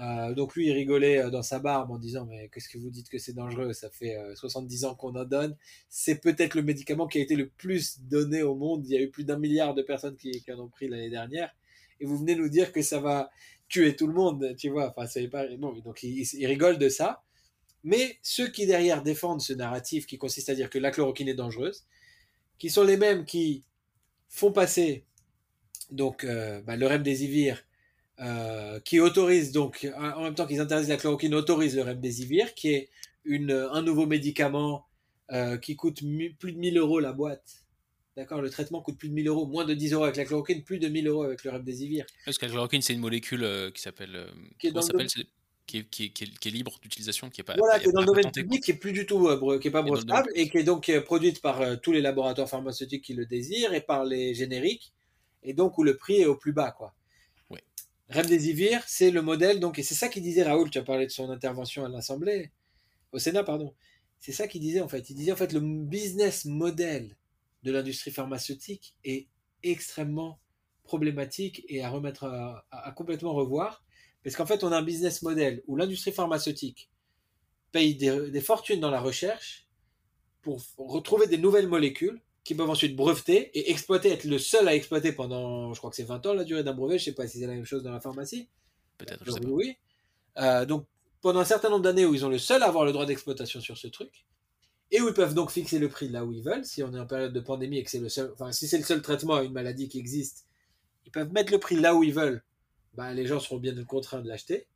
Euh, 0.00 0.34
donc 0.34 0.54
lui, 0.54 0.68
il 0.68 0.72
rigolait 0.72 1.18
euh, 1.18 1.30
dans 1.30 1.42
sa 1.42 1.58
barbe 1.58 1.90
en 1.90 1.98
disant 1.98 2.24
mais 2.24 2.48
qu'est-ce 2.48 2.68
que 2.68 2.78
vous 2.78 2.90
dites 2.90 3.10
que 3.10 3.18
c'est 3.18 3.34
dangereux? 3.34 3.72
Ça 3.74 3.90
fait 3.90 4.16
70 4.34 4.84
euh, 4.84 4.88
ans 4.88 4.94
qu'on 4.94 5.14
en 5.14 5.24
donne. 5.24 5.56
C'est 5.88 6.20
peut-être 6.20 6.54
le 6.54 6.62
médicament 6.62 7.06
qui 7.06 7.18
a 7.18 7.20
été 7.20 7.36
le 7.36 7.48
plus 7.48 8.00
donné 8.02 8.42
au 8.42 8.54
monde. 8.54 8.86
Il 8.86 8.92
y 8.92 8.96
a 8.96 9.00
eu 9.02 9.10
plus 9.10 9.24
d'un 9.24 9.38
milliard 9.38 9.74
de 9.74 9.82
personnes 9.82 10.16
qui, 10.16 10.42
en 10.50 10.58
ont 10.58 10.68
pris 10.68 10.88
l'année 10.88 11.10
dernière. 11.10 11.54
Et 12.00 12.06
vous 12.06 12.16
venez 12.16 12.34
nous 12.34 12.48
dire 12.48 12.72
que 12.72 12.80
ça 12.80 12.98
va 12.98 13.30
tuer 13.68 13.94
tout 13.94 14.06
le 14.06 14.14
monde, 14.14 14.56
tu 14.56 14.70
vois 14.70 14.90
Enfin, 14.90 15.06
c'est 15.06 15.28
pas 15.28 15.46
bon. 15.56 15.72
Donc 15.80 16.02
il, 16.02 16.46
rigole 16.46 16.78
de 16.78 16.88
ça. 16.88 17.22
Mais 17.84 18.18
ceux 18.22 18.48
qui 18.48 18.66
derrière 18.66 19.02
défendent 19.02 19.42
ce 19.42 19.52
narratif 19.52 20.06
qui 20.06 20.18
consiste 20.18 20.48
à 20.48 20.54
dire 20.54 20.70
que 20.70 20.78
la 20.78 20.90
chloroquine 20.90 21.28
est 21.28 21.34
dangereuse, 21.34 21.84
qui 22.58 22.70
sont 22.70 22.84
les 22.84 22.96
mêmes 22.96 23.24
qui 23.24 23.64
font 24.28 24.52
passer 24.52 25.04
donc 25.90 26.24
bah, 26.26 26.76
le 26.76 26.86
remdesivir 26.86 27.62
euh, 28.20 28.80
qui 28.80 29.00
autorise 29.00 29.50
donc, 29.50 29.88
en 29.96 30.22
même 30.22 30.34
temps 30.34 30.46
qu'ils 30.46 30.60
interdisent 30.60 30.90
la 30.90 30.98
chloroquine, 30.98 31.34
autorise 31.34 31.74
le 31.74 31.82
remdesivir, 31.82 32.54
qui 32.54 32.72
est 32.74 32.90
une, 33.24 33.50
un 33.50 33.82
nouveau 33.82 34.06
médicament 34.06 34.86
euh, 35.32 35.56
qui 35.56 35.74
coûte 35.74 36.00
plus 36.38 36.52
de 36.52 36.58
1000 36.58 36.76
euros 36.78 37.00
la 37.00 37.12
boîte. 37.12 37.64
D'accord? 38.16 38.42
Le 38.42 38.50
traitement 38.50 38.82
coûte 38.82 38.98
plus 38.98 39.08
de 39.08 39.14
1000 39.14 39.28
euros, 39.28 39.46
moins 39.46 39.64
de 39.64 39.72
10 39.72 39.94
euros 39.94 40.04
avec 40.04 40.16
la 40.16 40.26
chloroquine, 40.26 40.62
plus 40.62 40.78
de 40.78 40.88
1000 40.88 41.08
euros 41.08 41.22
avec 41.22 41.44
le 41.44 41.50
remdesivir. 41.50 42.04
Parce 42.26 42.36
que 42.36 42.44
la 42.44 42.52
chloroquine, 42.52 42.82
c'est 42.82 42.92
une 42.92 43.00
molécule 43.00 43.42
euh, 43.42 43.70
qui 43.70 43.80
s'appelle. 43.80 44.26
qui, 44.58 44.66
est 44.66 44.72
qui, 45.66 45.78
est, 45.78 45.84
qui, 45.88 46.12
qui, 46.12 46.30
qui 46.30 46.48
est 46.48 46.52
libre 46.52 46.78
d'utilisation, 46.82 47.30
qui 47.30 47.40
est 47.40 47.44
pas. 47.44 47.54
Voilà, 47.56 47.78
qui 47.78 47.88
est 47.88 47.92
dans 47.92 48.00
le 48.00 48.06
domaine 48.06 48.30
public, 48.30 48.62
qui 48.62 48.72
est 48.72 48.74
plus 48.74 48.92
du 48.92 49.06
tout, 49.06 49.30
qui 49.60 49.68
est 49.68 49.70
pas 49.70 49.82
brevetable, 49.82 50.30
et 50.34 50.50
qui 50.50 50.58
est 50.58 50.64
donc 50.64 50.90
produite 51.04 51.40
par 51.40 51.80
tous 51.80 51.92
les 51.92 52.02
laboratoires 52.02 52.48
pharmaceutiques 52.48 53.04
qui 53.04 53.14
le 53.14 53.24
désirent 53.24 53.72
et 53.72 53.80
par 53.80 54.04
les 54.04 54.34
génériques, 54.34 54.92
et 55.42 55.54
donc 55.54 55.78
où 55.78 55.84
le 55.84 55.96
prix 55.96 56.20
est 56.20 56.26
au 56.26 56.34
plus 56.34 56.52
bas, 56.52 56.72
quoi. 56.72 56.92
Remdesivir, 58.10 58.82
c'est 58.86 59.10
le 59.10 59.22
modèle, 59.22 59.60
donc, 59.60 59.78
et 59.78 59.82
c'est 59.82 59.94
ça 59.94 60.08
qu'il 60.08 60.22
disait 60.22 60.42
Raoul, 60.42 60.68
tu 60.68 60.78
as 60.78 60.82
parlé 60.82 61.06
de 61.06 61.12
son 61.12 61.30
intervention 61.30 61.84
à 61.84 61.88
l'Assemblée, 61.88 62.50
au 63.12 63.18
Sénat, 63.18 63.44
pardon. 63.44 63.74
C'est 64.18 64.32
ça 64.32 64.46
qu'il 64.46 64.60
disait 64.60 64.80
en 64.80 64.88
fait. 64.88 65.08
Il 65.10 65.16
disait 65.16 65.32
en 65.32 65.36
fait 65.36 65.52
le 65.52 65.60
business 65.60 66.44
model 66.44 67.16
de 67.62 67.72
l'industrie 67.72 68.10
pharmaceutique 68.10 68.94
est 69.04 69.28
extrêmement 69.62 70.40
problématique 70.84 71.64
et 71.68 71.82
à 71.82 71.88
remettre 71.88 72.24
à, 72.24 72.92
complètement 72.92 73.32
revoir. 73.32 73.82
Parce 74.22 74.36
qu'en 74.36 74.44
fait, 74.44 74.62
on 74.64 74.72
a 74.72 74.76
un 74.76 74.82
business 74.82 75.22
model 75.22 75.62
où 75.66 75.76
l'industrie 75.76 76.12
pharmaceutique 76.12 76.90
paye 77.72 77.94
des 77.94 78.40
fortunes 78.40 78.80
dans 78.80 78.90
la 78.90 79.00
recherche 79.00 79.66
pour 80.42 80.60
retrouver 80.76 81.26
des 81.26 81.38
nouvelles 81.38 81.68
molécules 81.68 82.20
qui 82.44 82.54
peuvent 82.54 82.70
ensuite 82.70 82.96
breveter 82.96 83.50
et 83.58 83.70
exploiter, 83.70 84.10
être 84.10 84.24
le 84.24 84.38
seul 84.38 84.66
à 84.66 84.74
exploiter 84.74 85.12
pendant, 85.12 85.74
je 85.74 85.78
crois 85.78 85.90
que 85.90 85.96
c'est 85.96 86.04
20 86.04 86.24
ans 86.26 86.34
la 86.34 86.44
durée 86.44 86.64
d'un 86.64 86.72
brevet, 86.72 86.98
je 86.98 87.04
sais 87.04 87.12
pas 87.12 87.26
si 87.26 87.38
c'est 87.38 87.46
la 87.46 87.54
même 87.54 87.64
chose 87.64 87.82
dans 87.82 87.92
la 87.92 88.00
pharmacie. 88.00 88.48
Peut-être, 88.98 89.24
je 89.24 89.30
sais 89.30 89.46
Oui. 89.46 89.76
Euh, 90.38 90.64
donc, 90.64 90.86
pendant 91.20 91.40
un 91.40 91.44
certain 91.44 91.68
nombre 91.68 91.82
d'années 91.82 92.06
où 92.06 92.14
ils 92.14 92.24
ont 92.24 92.30
le 92.30 92.38
seul 92.38 92.62
à 92.62 92.66
avoir 92.66 92.84
le 92.84 92.92
droit 92.92 93.04
d'exploitation 93.04 93.60
sur 93.60 93.76
ce 93.76 93.88
truc, 93.88 94.24
et 94.90 95.00
où 95.00 95.08
ils 95.08 95.14
peuvent 95.14 95.34
donc 95.34 95.50
fixer 95.50 95.78
le 95.78 95.88
prix 95.88 96.08
là 96.08 96.24
où 96.24 96.32
ils 96.32 96.42
veulent, 96.42 96.64
si 96.64 96.82
on 96.82 96.92
est 96.94 96.98
en 96.98 97.06
période 97.06 97.32
de 97.32 97.40
pandémie 97.40 97.78
et 97.78 97.84
que 97.84 97.90
c'est 97.90 98.00
le 98.00 98.08
seul, 98.08 98.30
enfin, 98.32 98.52
si 98.52 98.66
c'est 98.66 98.78
le 98.78 98.84
seul 98.84 99.02
traitement 99.02 99.34
à 99.34 99.42
une 99.42 99.52
maladie 99.52 99.88
qui 99.88 99.98
existe, 99.98 100.46
ils 101.04 101.12
peuvent 101.12 101.32
mettre 101.32 101.52
le 101.52 101.58
prix 101.58 101.76
là 101.76 101.94
où 101.94 102.02
ils 102.02 102.14
veulent, 102.14 102.42
bah, 102.94 103.12
les 103.12 103.26
gens 103.26 103.38
seront 103.38 103.58
bien 103.58 103.74
contraints 103.84 104.20
de 104.20 104.28
l'acheter, 104.28 104.66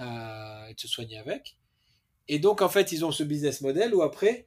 euh, 0.00 0.66
et 0.68 0.74
de 0.74 0.80
se 0.80 0.88
soigner 0.88 1.18
avec. 1.18 1.56
Et 2.28 2.38
donc, 2.38 2.62
en 2.62 2.68
fait, 2.68 2.92
ils 2.92 3.04
ont 3.04 3.12
ce 3.12 3.22
business 3.22 3.60
model 3.60 3.94
où 3.94 4.02
après, 4.02 4.46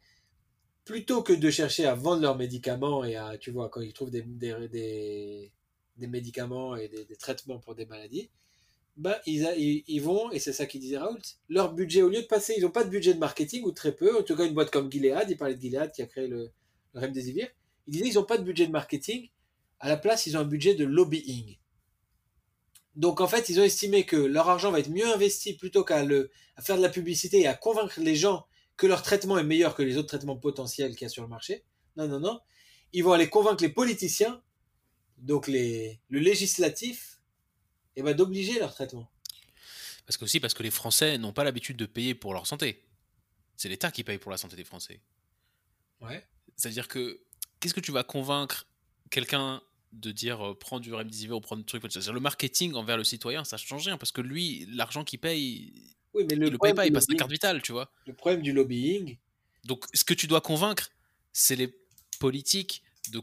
plutôt 0.90 1.22
que 1.22 1.34
de 1.34 1.52
chercher 1.52 1.86
à 1.86 1.94
vendre 1.94 2.24
leurs 2.24 2.36
médicaments 2.36 3.06
et 3.06 3.16
à, 3.16 3.38
tu 3.38 3.52
vois, 3.52 3.70
quand 3.70 3.80
ils 3.80 3.94
trouvent 3.94 4.10
des, 4.10 4.24
des, 4.24 5.52
des, 5.96 6.08
médicaments 6.08 6.76
et 6.76 6.88
des, 6.88 7.16
traitements 7.16 7.60
pour 7.60 7.76
des 7.76 7.86
maladies, 7.86 8.32
ben, 8.98 9.16
ils, 9.28 9.84
ils, 9.86 10.02
vont, 10.02 10.32
et 10.32 10.40
c'est 10.40 10.52
ça 10.52 10.66
qu'il 10.66 10.82
disait 10.82 10.98
Raoult, 10.98 11.22
leur 11.48 11.74
budget, 11.74 12.02
au 12.02 12.10
lieu 12.10 12.24
de 12.24 12.26
passer, 12.26 12.56
ils 12.58 12.64
n'ont 12.64 12.72
pas 12.72 12.84
de 12.84 12.90
budget 12.90 13.14
de 13.14 13.20
marketing 13.20 13.66
ou 13.66 13.72
très 13.72 13.92
peu, 13.92 14.18
en 14.18 14.24
tout 14.24 14.36
cas 14.36 14.48
une 14.48 14.56
boîte 14.56 14.72
comme 14.72 14.92
Gilead, 14.92 15.30
il 15.30 15.38
parlait 15.38 15.54
de 15.54 15.62
Gilead 15.62 15.92
qui 15.92 16.02
a 16.02 16.08
créé 16.08 16.28
le, 16.28 16.50
le 16.96 17.00
Remdesivir, 17.00 17.48
il 17.86 17.92
disait 17.94 18.08
ils 18.08 18.16
n'ont 18.16 18.24
pas 18.24 18.40
de 18.40 18.44
budget 18.44 18.66
de 18.66 18.72
marketing, 18.72 19.30
à 19.80 19.90
la 19.90 19.98
place 19.98 20.26
ils 20.26 20.38
ont 20.38 20.40
un 20.40 20.44
budget 20.44 20.74
de 20.74 20.86
lobbying. 20.86 21.58
Donc 22.96 23.22
en 23.22 23.28
fait, 23.28 23.48
ils 23.50 23.60
ont 23.60 23.64
estimé 23.64 24.08
que 24.08 24.16
leur 24.16 24.50
argent 24.50 24.72
va 24.72 24.80
être 24.80 24.90
mieux 24.90 25.06
investi 25.06 25.54
plutôt 25.54 25.84
qu'à 25.84 26.00
à 26.00 26.62
faire 26.64 26.78
de 26.78 26.82
la 26.82 26.90
publicité 26.90 27.42
et 27.42 27.48
à 27.48 27.54
convaincre 27.54 28.00
les 28.02 28.16
gens 28.16 28.48
que 28.80 28.88
leur 28.88 29.04
traitement 29.04 29.38
est 29.38 29.44
meilleur 29.44 29.76
que 29.76 29.84
les 29.84 29.98
autres 29.98 30.08
traitements 30.08 30.38
potentiels 30.38 30.96
qu'il 30.96 31.02
y 31.02 31.06
a 31.06 31.10
sur 31.10 31.22
le 31.22 31.28
marché. 31.28 31.66
Non, 31.98 32.08
non, 32.08 32.22
non. 32.22 32.40
Ils 32.94 33.04
vont 33.04 33.12
aller 33.12 33.30
convaincre 33.30 33.62
les 33.62 33.70
politiciens, 33.70 34.42
donc 35.18 35.48
les, 35.48 36.00
le 36.08 36.20
législatif, 36.20 37.20
et 37.98 38.02
ben 38.02 38.16
d'obliger 38.16 38.58
leur 38.58 38.74
traitement. 38.74 39.12
Parce 40.06 40.16
que 40.16 40.24
aussi 40.24 40.40
parce 40.40 40.54
que 40.54 40.64
les 40.64 40.72
Français 40.72 41.18
n'ont 41.18 41.34
pas 41.34 41.44
l'habitude 41.44 41.76
de 41.76 41.86
payer 41.86 42.16
pour 42.16 42.34
leur 42.34 42.48
santé. 42.48 42.86
C'est 43.58 43.68
l'État 43.68 43.92
qui 43.92 44.06
paye 44.06 44.18
pour 44.18 44.32
la 44.32 44.38
santé 44.38 44.56
des 44.56 44.64
Français. 44.64 45.02
Ouais. 46.00 46.26
C'est-à-dire 46.56 46.88
que 46.88 47.22
qu'est-ce 47.60 47.74
que 47.74 47.82
tu 47.82 47.92
vas 47.92 48.06
convaincre 48.06 48.66
quelqu'un 49.10 49.62
de 49.92 50.12
dire 50.12 50.52
euh, 50.52 50.58
prends 50.58 50.80
du 50.80 50.94
remdesivir 50.94 51.36
ou 51.36 51.42
prends 51.42 51.58
du 51.58 51.66
truc? 51.66 51.84
Le 51.84 52.20
marketing 52.22 52.76
envers 52.76 52.96
le 52.96 53.04
citoyen 53.04 53.44
ça 53.44 53.58
change 53.58 53.86
rien 53.86 53.98
parce 53.98 54.14
que 54.14 54.22
lui 54.22 54.66
l'argent 54.68 55.04
qu'il 55.04 55.20
paye 55.20 55.74
oui, 56.14 56.26
mais 56.30 56.36
le 56.36 56.48
il 56.48 56.52
le 56.52 56.58
paye 56.58 56.74
pas, 56.74 56.86
il 56.86 56.94
passe 56.94 57.10
la 57.10 57.16
carte 57.16 57.32
vitale, 57.32 57.62
tu 57.62 57.72
vois. 57.72 57.92
Le 58.06 58.14
problème 58.14 58.42
du 58.42 58.52
lobbying. 58.52 59.18
Donc, 59.66 59.86
ce 59.94 60.04
que 60.04 60.14
tu 60.14 60.28
dois 60.28 60.42
convaincre, 60.42 60.90
c'est 61.34 61.56
les 61.56 61.76
politiques 62.20 62.84
de 63.12 63.22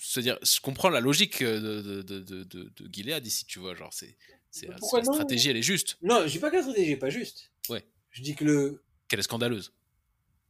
se 0.00 0.20
dire. 0.20 0.38
Je 0.42 0.60
comprends 0.60 0.90
la 0.90 1.00
logique 1.00 1.42
de, 1.42 1.58
de, 1.58 2.02
de, 2.02 2.20
de, 2.20 2.44
de 2.44 2.92
Gilead 2.92 3.26
ici, 3.26 3.44
tu 3.46 3.58
vois. 3.58 3.74
Genre, 3.74 3.92
c'est. 3.92 4.16
La, 4.62 4.76
la 4.92 5.04
stratégie, 5.04 5.50
elle 5.50 5.56
est 5.56 5.62
juste. 5.62 5.96
Non, 6.02 6.26
je 6.26 6.32
dis 6.32 6.38
pas 6.40 6.50
que 6.50 6.56
la 6.56 6.62
stratégie 6.62 6.92
est 6.92 6.96
pas 6.96 7.10
juste. 7.10 7.52
Ouais. 7.68 7.84
Je 8.10 8.22
dis 8.22 8.34
que 8.34 8.44
le. 8.44 8.82
Qu'elle 9.08 9.20
est 9.20 9.24
scandaleuse. 9.24 9.72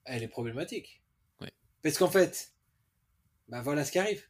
Elle 0.05 0.23
est 0.23 0.29
problématique. 0.29 1.03
Ouais. 1.41 1.53
Parce 1.83 1.99
qu'en 1.99 2.11
fait, 2.11 2.55
bah 3.49 3.61
voilà 3.61 3.85
ce 3.85 3.93
qui 3.93 3.99
arrive. 3.99 4.25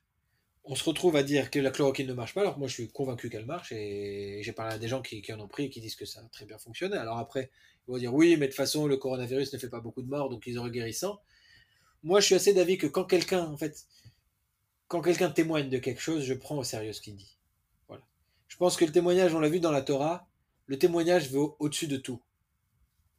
On 0.64 0.74
se 0.74 0.84
retrouve 0.84 1.16
à 1.16 1.22
dire 1.22 1.50
que 1.50 1.58
la 1.58 1.70
chloroquine 1.70 2.06
ne 2.06 2.12
marche 2.12 2.34
pas, 2.34 2.42
alors 2.42 2.54
que 2.54 2.58
moi 2.58 2.68
je 2.68 2.74
suis 2.74 2.88
convaincu 2.88 3.30
qu'elle 3.30 3.46
marche, 3.46 3.72
et 3.72 4.40
j'ai 4.42 4.52
parlé 4.52 4.74
à 4.74 4.78
des 4.78 4.88
gens 4.88 5.02
qui, 5.02 5.24
en 5.32 5.40
ont 5.40 5.48
pris 5.48 5.64
et 5.64 5.70
qui 5.70 5.80
disent 5.80 5.96
que 5.96 6.04
ça 6.04 6.20
a 6.20 6.24
très 6.24 6.44
bien 6.44 6.58
fonctionné. 6.58 6.96
Alors 6.96 7.18
après, 7.18 7.50
ils 7.88 7.92
vont 7.92 7.98
dire 7.98 8.14
oui, 8.14 8.36
mais 8.36 8.46
de 8.46 8.52
toute 8.52 8.56
façon, 8.56 8.86
le 8.86 8.96
coronavirus 8.96 9.52
ne 9.52 9.58
fait 9.58 9.68
pas 9.68 9.80
beaucoup 9.80 10.02
de 10.02 10.08
morts, 10.08 10.28
donc 10.28 10.46
ils 10.46 10.58
auraient 10.58 10.70
guérissant. 10.70 11.20
Moi, 12.02 12.20
je 12.20 12.26
suis 12.26 12.34
assez 12.34 12.54
d'avis 12.54 12.78
que 12.78 12.86
quand 12.86 13.04
quelqu'un, 13.04 13.46
en 13.46 13.56
fait, 13.56 13.86
quand 14.88 15.02
quelqu'un 15.02 15.30
témoigne 15.30 15.68
de 15.68 15.78
quelque 15.78 16.00
chose, 16.00 16.24
je 16.24 16.34
prends 16.34 16.56
au 16.56 16.64
sérieux 16.64 16.92
ce 16.92 17.00
qu'il 17.00 17.16
dit. 17.16 17.38
Voilà. 17.88 18.04
Je 18.48 18.56
pense 18.56 18.76
que 18.76 18.84
le 18.84 18.92
témoignage, 18.92 19.34
on 19.34 19.40
l'a 19.40 19.48
vu 19.48 19.60
dans 19.60 19.72
la 19.72 19.82
Torah, 19.82 20.28
le 20.66 20.78
témoignage 20.78 21.30
vaut 21.30 21.56
au-dessus 21.58 21.88
de 21.88 21.96
tout. 21.96 22.22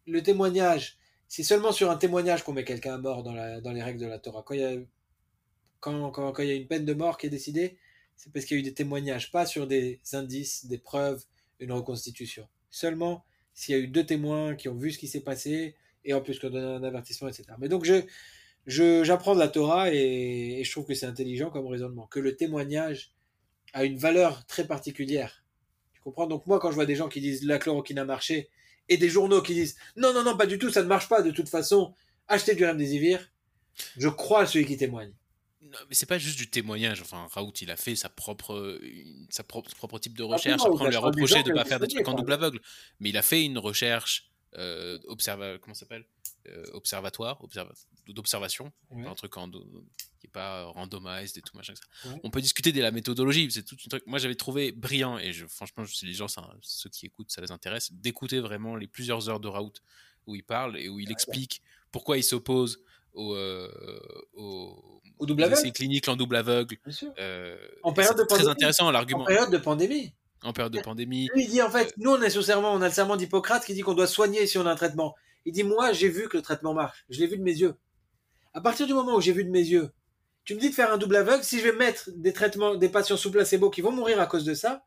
Le 0.07 0.23
témoignage, 0.23 0.97
c'est 1.27 1.43
seulement 1.43 1.71
sur 1.71 1.91
un 1.91 1.97
témoignage 1.97 2.43
qu'on 2.43 2.53
met 2.53 2.63
quelqu'un 2.63 2.95
à 2.95 2.97
mort 2.97 3.23
dans, 3.23 3.33
la, 3.33 3.61
dans 3.61 3.71
les 3.71 3.83
règles 3.83 3.99
de 3.99 4.05
la 4.05 4.19
Torah. 4.19 4.43
Quand 4.45 4.53
il 4.53 4.61
y 4.61 4.65
a 4.65 4.75
quand, 5.81 6.11
quand, 6.11 6.39
il 6.39 6.47
y 6.47 6.51
a 6.51 6.55
une 6.55 6.67
peine 6.67 6.85
de 6.85 6.93
mort 6.93 7.17
qui 7.17 7.27
est 7.27 7.29
décidée, 7.29 7.77
c'est 8.15 8.31
parce 8.31 8.45
qu'il 8.45 8.55
y 8.55 8.59
a 8.59 8.61
eu 8.61 8.63
des 8.63 8.73
témoignages, 8.73 9.31
pas 9.31 9.45
sur 9.45 9.67
des 9.67 9.99
indices, 10.13 10.67
des 10.67 10.77
preuves, 10.77 11.25
une 11.59 11.73
reconstitution. 11.73 12.47
Seulement 12.69 13.25
s'il 13.53 13.75
y 13.75 13.77
a 13.77 13.81
eu 13.81 13.87
deux 13.87 14.05
témoins 14.05 14.55
qui 14.55 14.69
ont 14.69 14.75
vu 14.75 14.91
ce 14.91 14.97
qui 14.97 15.07
s'est 15.07 15.21
passé 15.21 15.75
et 16.05 16.13
en 16.13 16.21
plus 16.21 16.39
qu'on 16.39 16.49
donne 16.49 16.63
un 16.63 16.83
avertissement, 16.83 17.27
etc. 17.27 17.45
Mais 17.59 17.67
donc 17.67 17.83
je, 17.83 19.03
j'apprends 19.03 19.33
de 19.33 19.39
la 19.39 19.47
Torah 19.47 19.93
et, 19.93 20.61
je 20.63 20.71
trouve 20.71 20.85
que 20.85 20.93
c'est 20.93 21.05
intelligent 21.05 21.49
comme 21.49 21.67
raisonnement, 21.67 22.07
que 22.07 22.19
le 22.19 22.35
témoignage 22.35 23.11
a 23.73 23.83
une 23.83 23.97
valeur 23.97 24.45
très 24.45 24.67
particulière. 24.67 25.43
Tu 25.93 26.01
comprends? 26.01 26.27
Donc 26.27 26.47
moi, 26.47 26.59
quand 26.59 26.69
je 26.69 26.75
vois 26.75 26.85
des 26.85 26.95
gens 26.95 27.09
qui 27.09 27.21
disent 27.21 27.43
la 27.43 27.59
chloroquine 27.59 27.99
a 27.99 28.05
marché 28.05 28.49
et 28.89 28.97
des 28.97 29.09
journaux 29.09 29.41
qui 29.41 29.53
disent 29.53 29.77
non, 29.95 30.13
non, 30.13 30.23
non, 30.23 30.37
pas 30.37 30.45
du 30.45 30.57
tout, 30.57 30.69
ça 30.69 30.83
ne 30.83 30.87
marche 30.87 31.09
pas 31.09 31.21
de 31.21 31.31
toute 31.31 31.49
façon, 31.49 31.93
achetez 32.27 32.55
du 32.55 32.65
remdesivir, 32.65 33.31
je 33.97 34.09
crois 34.09 34.41
à 34.41 34.45
celui 34.45 34.65
qui 34.65 34.77
témoigne 34.77 35.13
mais 35.61 35.93
c'est 35.93 36.05
pas 36.05 36.17
juste 36.17 36.37
du 36.37 36.49
témoignage. 36.49 37.01
Enfin, 37.01 37.27
Raoult, 37.31 37.53
il 37.61 37.71
a 37.71 37.77
fait 37.77 37.95
sa 37.95 38.09
propre, 38.09 38.79
sa 39.29 39.43
propre, 39.43 39.73
propre 39.75 39.99
type 39.99 40.17
de 40.17 40.23
recherche. 40.23 40.61
Après, 40.65 40.85
on 40.85 40.89
lui 40.89 40.95
a 40.95 40.99
reproché 40.99 41.43
de 41.43 41.49
ne 41.49 41.55
pas 41.55 41.65
faire 41.65 41.79
des 41.79 41.87
trucs 41.87 42.07
en 42.07 42.13
double 42.13 42.33
aveugle. 42.33 42.59
Mais 42.99 43.09
il 43.09 43.17
a 43.17 43.21
fait 43.21 43.43
une 43.43 43.57
recherche 43.57 44.31
euh, 44.57 44.99
comment 45.61 45.73
s'appelle? 45.73 46.05
Euh, 46.47 46.65
observatoire, 46.73 47.39
d'observation, 48.07 48.71
un 48.89 49.13
truc 49.13 49.37
en, 49.37 49.51
qui 49.51 50.25
est 50.25 50.31
pas 50.31 50.63
randomized 50.65 51.37
et 51.37 51.41
tout 51.41 51.55
machin. 51.55 51.73
On 52.23 52.31
peut 52.31 52.41
discuter 52.41 52.71
de 52.71 52.81
la 52.81 52.89
méthodologie. 52.89 53.49
C'est 53.51 53.63
tout 53.63 53.77
un 53.85 53.89
truc. 53.89 54.07
Moi, 54.07 54.17
j'avais 54.17 54.35
trouvé 54.35 54.71
brillant 54.71 55.19
et 55.19 55.33
je, 55.33 55.45
franchement, 55.45 55.85
si 55.85 56.07
les 56.07 56.15
gens, 56.15 56.25
ceux 56.61 56.89
qui 56.89 57.05
écoutent, 57.05 57.29
ça 57.29 57.41
les 57.41 57.51
intéresse, 57.51 57.91
d'écouter 57.93 58.39
vraiment 58.39 58.75
les 58.75 58.87
plusieurs 58.87 59.29
heures 59.29 59.39
de 59.39 59.47
Raoult 59.47 59.73
où 60.25 60.35
il 60.35 60.43
parle 60.43 60.77
et 60.77 60.89
où 60.89 60.99
il 60.99 61.11
explique 61.11 61.61
pourquoi 61.91 62.17
il 62.17 62.23
s'oppose 62.23 62.83
au, 63.13 63.35
euh, 63.35 63.69
au 64.33 65.01
au 65.19 65.25
double 65.27 65.43
aveugle 65.43 65.71
clinique 65.71 66.07
en 66.07 66.15
double 66.15 66.35
aveugle. 66.35 66.77
Euh, 67.19 67.55
en 67.83 67.93
période 67.93 68.17
de 68.17 68.23
pandémie. 68.23 68.43
Très 68.43 68.51
intéressant 68.51 68.89
l'argument. 68.89 69.21
En 69.21 69.25
période 69.25 69.51
de 69.51 69.57
pandémie. 69.57 70.13
En 70.43 70.51
période 70.51 70.73
de 70.73 70.79
pandémie. 70.79 71.29
Lui, 71.35 71.43
il 71.43 71.49
dit 71.49 71.61
en 71.61 71.69
fait, 71.69 71.93
nous 71.97 72.11
on 72.11 72.21
est 72.21 72.31
sous 72.31 72.41
serment, 72.41 72.73
on 72.73 72.81
a 72.81 72.87
le 72.87 72.93
serment 72.93 73.15
d'Hippocrate 73.15 73.63
qui 73.63 73.75
dit 73.75 73.81
qu'on 73.81 73.93
doit 73.93 74.07
soigner 74.07 74.47
si 74.47 74.57
on 74.57 74.65
a 74.65 74.71
un 74.71 74.75
traitement. 74.75 75.15
Il 75.45 75.53
dit 75.53 75.63
moi 75.63 75.93
j'ai 75.93 76.09
vu 76.09 76.27
que 76.27 76.37
le 76.37 76.43
traitement 76.43 76.73
marche, 76.73 77.05
je 77.09 77.19
l'ai 77.19 77.27
vu 77.27 77.37
de 77.37 77.43
mes 77.43 77.55
yeux. 77.55 77.75
À 78.53 78.61
partir 78.61 78.87
du 78.87 78.93
moment 78.93 79.15
où 79.15 79.21
j'ai 79.21 79.31
vu 79.31 79.43
de 79.43 79.51
mes 79.51 79.63
yeux, 79.63 79.91
tu 80.43 80.55
me 80.55 80.59
dis 80.59 80.71
de 80.71 80.75
faire 80.75 80.91
un 80.91 80.97
double 80.97 81.17
aveugle, 81.17 81.43
si 81.43 81.59
je 81.59 81.65
vais 81.65 81.73
mettre 81.73 82.09
des 82.15 82.33
traitements, 82.33 82.75
des 82.75 82.89
patients 82.89 83.17
sous 83.17 83.31
placebo 83.31 83.69
qui 83.69 83.81
vont 83.81 83.91
mourir 83.91 84.19
à 84.19 84.25
cause 84.25 84.43
de 84.43 84.55
ça, 84.55 84.83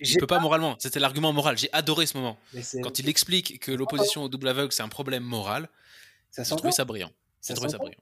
je 0.00 0.18
peux 0.18 0.26
pas, 0.26 0.40
moralement. 0.40 0.74
C'était 0.80 0.98
l'argument 0.98 1.32
moral. 1.32 1.56
J'ai 1.56 1.72
adoré 1.72 2.06
ce 2.06 2.16
moment. 2.16 2.36
Quand 2.82 2.98
il 2.98 3.08
explique 3.08 3.60
que 3.60 3.70
l'opposition 3.70 4.24
au 4.24 4.28
double 4.28 4.48
aveugle, 4.48 4.72
c'est 4.72 4.82
un 4.82 4.88
problème 4.88 5.22
moral, 5.22 5.68
ça 6.42 6.42
j'ai 6.42 6.56
trouvé 6.56 6.72
ça 6.72 6.84
brillant. 6.84 7.10
Ça, 7.40 7.54
ça 7.54 7.78
brillant. 7.78 8.00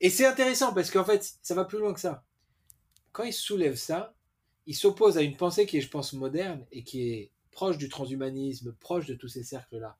Et 0.00 0.10
c'est 0.10 0.26
intéressant 0.26 0.72
parce 0.72 0.90
qu'en 0.90 1.04
fait, 1.04 1.34
ça 1.42 1.54
va 1.54 1.64
plus 1.64 1.78
loin 1.78 1.92
que 1.92 2.00
ça. 2.00 2.24
Quand 3.12 3.24
il 3.24 3.32
soulève 3.32 3.74
ça, 3.74 4.14
il 4.66 4.74
s'oppose 4.74 5.18
à 5.18 5.22
une 5.22 5.36
pensée 5.36 5.66
qui 5.66 5.78
est, 5.78 5.80
je 5.80 5.90
pense, 5.90 6.12
moderne 6.12 6.66
et 6.70 6.84
qui 6.84 7.10
est 7.10 7.32
proche 7.50 7.78
du 7.78 7.88
transhumanisme, 7.88 8.72
proche 8.74 9.06
de 9.06 9.14
tous 9.14 9.28
ces 9.28 9.42
cercles-là, 9.42 9.98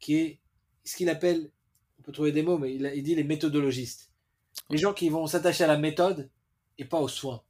qui 0.00 0.16
est 0.16 0.40
ce 0.84 0.96
qu'il 0.96 1.08
appelle, 1.08 1.50
on 1.98 2.02
peut 2.02 2.12
trouver 2.12 2.32
des 2.32 2.42
mots, 2.42 2.58
mais 2.58 2.74
il, 2.74 3.02
dit 3.02 3.14
les 3.14 3.24
méthodologistes. 3.24 4.10
Les 4.70 4.78
gens 4.78 4.92
qui 4.92 5.08
vont 5.08 5.26
s'attacher 5.26 5.64
à 5.64 5.68
la 5.68 5.78
méthode 5.78 6.30
et 6.78 6.84
pas 6.84 7.00
aux 7.00 7.08
soins. 7.08 7.42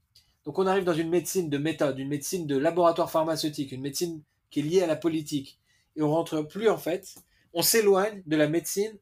Donc 0.44 0.58
on 0.58 0.66
arrive 0.66 0.84
dans 0.84 0.94
une 0.94 1.10
médecine 1.10 1.50
de 1.50 1.58
méthode, 1.58 1.98
une 1.98 2.08
médecine 2.08 2.46
de 2.46 2.56
laboratoire 2.56 3.10
pharmaceutique, 3.10 3.72
une 3.72 3.82
médecine 3.82 4.22
qui 4.50 4.60
est 4.60 4.62
liée 4.62 4.82
à 4.82 4.86
la 4.86 4.96
politique. 4.96 5.60
Et 5.96 6.02
on 6.02 6.10
rentre 6.10 6.42
plus 6.42 6.68
en 6.68 6.78
fait, 6.78 7.14
on 7.52 7.62
s'éloigne 7.62 8.22
de 8.26 8.36
la 8.36 8.48
médecine 8.48 8.98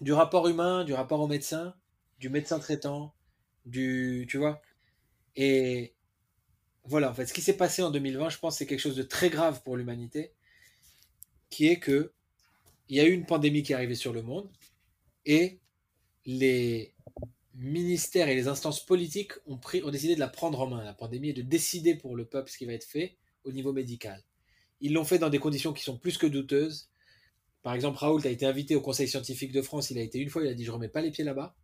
du 0.00 0.12
rapport 0.12 0.48
humain, 0.48 0.84
du 0.84 0.94
rapport 0.94 1.20
au 1.20 1.26
médecin, 1.28 1.74
du 2.18 2.28
médecin 2.28 2.58
traitant, 2.58 3.14
du. 3.66 4.26
Tu 4.28 4.38
vois 4.38 4.62
Et 5.36 5.94
voilà, 6.84 7.10
en 7.10 7.14
fait, 7.14 7.26
ce 7.26 7.34
qui 7.34 7.40
s'est 7.40 7.56
passé 7.56 7.82
en 7.82 7.90
2020, 7.90 8.28
je 8.30 8.38
pense, 8.38 8.58
c'est 8.58 8.66
quelque 8.66 8.80
chose 8.80 8.96
de 8.96 9.02
très 9.02 9.30
grave 9.30 9.62
pour 9.62 9.76
l'humanité, 9.76 10.32
qui 11.50 11.66
est 11.68 11.78
que 11.78 12.12
il 12.88 12.96
y 12.96 13.00
a 13.00 13.04
eu 13.04 13.12
une 13.12 13.26
pandémie 13.26 13.62
qui 13.62 13.72
est 13.72 13.74
arrivée 13.74 13.94
sur 13.94 14.12
le 14.12 14.22
monde 14.22 14.50
et 15.24 15.60
les 16.26 16.94
ministères 17.54 18.28
et 18.28 18.34
les 18.34 18.48
instances 18.48 18.84
politiques 18.84 19.32
ont, 19.46 19.56
pris, 19.56 19.82
ont 19.84 19.90
décidé 19.90 20.14
de 20.14 20.20
la 20.20 20.28
prendre 20.28 20.60
en 20.60 20.66
main, 20.66 20.84
la 20.84 20.92
pandémie, 20.92 21.30
et 21.30 21.32
de 21.34 21.42
décider 21.42 21.94
pour 21.94 22.16
le 22.16 22.24
peuple 22.24 22.50
ce 22.50 22.58
qui 22.58 22.66
va 22.66 22.72
être 22.72 22.84
fait 22.84 23.16
au 23.44 23.52
niveau 23.52 23.72
médical. 23.72 24.22
Ils 24.80 24.92
l'ont 24.92 25.04
fait 25.04 25.18
dans 25.18 25.30
des 25.30 25.38
conditions 25.38 25.72
qui 25.72 25.82
sont 25.82 25.96
plus 25.96 26.18
que 26.18 26.26
douteuses. 26.26 26.90
Par 27.64 27.72
exemple, 27.72 27.96
Raoult 27.96 28.20
a 28.26 28.28
été 28.28 28.44
invité 28.44 28.76
au 28.76 28.82
Conseil 28.82 29.08
scientifique 29.08 29.50
de 29.50 29.62
France. 29.62 29.90
Il 29.90 29.98
a 29.98 30.02
été 30.02 30.18
une 30.18 30.28
fois, 30.28 30.42
il 30.44 30.48
a 30.48 30.54
dit 30.54 30.64
Je 30.64 30.70
remets 30.70 30.90
pas 30.90 31.00
les 31.00 31.10
pieds 31.10 31.24
là-bas 31.24 31.56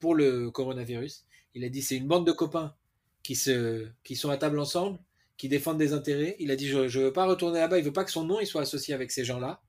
pour 0.00 0.16
le 0.16 0.50
coronavirus. 0.50 1.24
Il 1.54 1.64
a 1.64 1.68
dit 1.68 1.80
C'est 1.80 1.96
une 1.96 2.08
bande 2.08 2.26
de 2.26 2.32
copains 2.32 2.74
qui, 3.22 3.36
se, 3.36 3.86
qui 4.02 4.16
sont 4.16 4.30
à 4.30 4.36
table 4.36 4.58
ensemble, 4.58 4.98
qui 5.36 5.48
défendent 5.48 5.78
des 5.78 5.92
intérêts. 5.92 6.34
Il 6.40 6.50
a 6.50 6.56
dit 6.56 6.66
Je 6.66 6.78
ne 6.78 7.04
veux 7.04 7.12
pas 7.12 7.24
retourner 7.24 7.60
là-bas. 7.60 7.78
Il 7.78 7.84
veut 7.84 7.92
pas 7.92 8.02
que 8.02 8.10
son 8.10 8.24
nom 8.24 8.44
soit 8.44 8.62
associé 8.62 8.94
avec 8.94 9.12
ces 9.12 9.24
gens-là. 9.24 9.62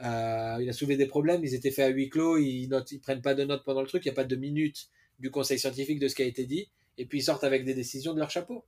Euh, 0.00 0.58
il 0.62 0.68
a 0.68 0.72
soulevé 0.72 0.96
des 0.96 1.06
problèmes. 1.06 1.44
Ils 1.44 1.54
étaient 1.54 1.72
faits 1.72 1.86
à 1.86 1.88
huis 1.88 2.08
clos. 2.08 2.38
Ils 2.38 2.68
ne 2.68 2.98
prennent 2.98 3.20
pas 3.20 3.34
de 3.34 3.42
notes 3.42 3.64
pendant 3.64 3.82
le 3.82 3.88
truc. 3.88 4.04
Il 4.04 4.08
n'y 4.08 4.12
a 4.12 4.14
pas 4.14 4.22
de 4.22 4.36
minutes 4.36 4.90
du 5.18 5.32
Conseil 5.32 5.58
scientifique 5.58 5.98
de 5.98 6.06
ce 6.06 6.14
qui 6.14 6.22
a 6.22 6.26
été 6.26 6.46
dit. 6.46 6.68
Et 6.98 7.04
puis 7.04 7.18
ils 7.18 7.22
sortent 7.24 7.42
avec 7.42 7.64
des 7.64 7.74
décisions 7.74 8.14
de 8.14 8.20
leur 8.20 8.30
chapeau. 8.30 8.64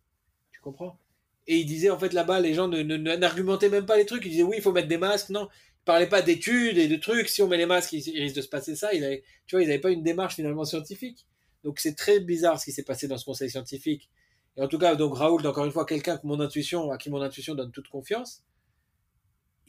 Tu 0.50 0.60
comprends? 0.60 0.98
Et 1.46 1.58
il 1.58 1.66
disait 1.66 1.90
en 1.90 1.98
fait 1.98 2.12
là-bas, 2.12 2.40
les 2.40 2.54
gens 2.54 2.66
n'argumentaient 2.66 3.68
même 3.68 3.86
pas 3.86 3.96
les 3.96 4.06
trucs. 4.06 4.24
Ils 4.24 4.30
disaient 4.30 4.42
oui, 4.42 4.56
il 4.58 4.62
faut 4.62 4.72
mettre 4.72 4.88
des 4.88 4.98
masques. 4.98 5.30
Non, 5.30 5.48
parlait 5.90 6.08
pas 6.08 6.22
d'études 6.22 6.78
et 6.78 6.86
de 6.86 6.94
trucs. 6.94 7.28
Si 7.28 7.42
on 7.42 7.48
met 7.48 7.56
les 7.56 7.66
masques, 7.66 7.92
il, 7.92 8.22
risque 8.22 8.36
de 8.36 8.42
se 8.42 8.48
passer 8.48 8.76
ça. 8.76 8.94
Il 8.94 9.02
avait, 9.02 9.24
tu 9.48 9.56
vois, 9.56 9.62
ils 9.64 9.66
n'avaient 9.66 9.80
pas 9.80 9.90
une 9.90 10.04
démarche 10.04 10.36
finalement 10.36 10.64
scientifique. 10.64 11.26
Donc 11.64 11.80
c'est 11.80 11.96
très 11.96 12.20
bizarre 12.20 12.60
ce 12.60 12.66
qui 12.66 12.72
s'est 12.72 12.84
passé 12.84 13.08
dans 13.08 13.18
ce 13.18 13.24
conseil 13.24 13.50
scientifique. 13.50 14.08
Et 14.56 14.62
en 14.62 14.68
tout 14.68 14.78
cas, 14.78 14.94
donc 14.94 15.16
Raoul, 15.16 15.44
encore 15.44 15.64
une 15.64 15.72
fois, 15.72 15.84
quelqu'un 15.84 16.16
que 16.16 16.28
mon 16.28 16.38
intuition, 16.38 16.92
à 16.92 16.96
qui 16.96 17.10
mon 17.10 17.20
intuition 17.20 17.56
donne 17.56 17.72
toute 17.72 17.88
confiance, 17.88 18.44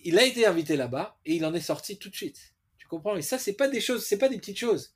il 0.04 0.20
a 0.20 0.24
été 0.24 0.46
invité 0.46 0.76
là-bas 0.76 1.18
et 1.26 1.36
il 1.36 1.44
en 1.44 1.56
est 1.56 1.60
sorti 1.60 1.98
tout 1.98 2.10
de 2.10 2.16
suite. 2.16 2.54
Tu 2.78 2.88
comprends? 2.88 3.16
Et 3.16 3.24
ça, 3.24 3.40
c'est 3.40 3.54
pas 3.54 3.68
des 3.68 3.82
choses, 3.82 4.06
c'est 4.06 4.20
pas 4.20 4.30
des 4.30 4.38
petites 4.38 4.60
choses. 4.60 4.94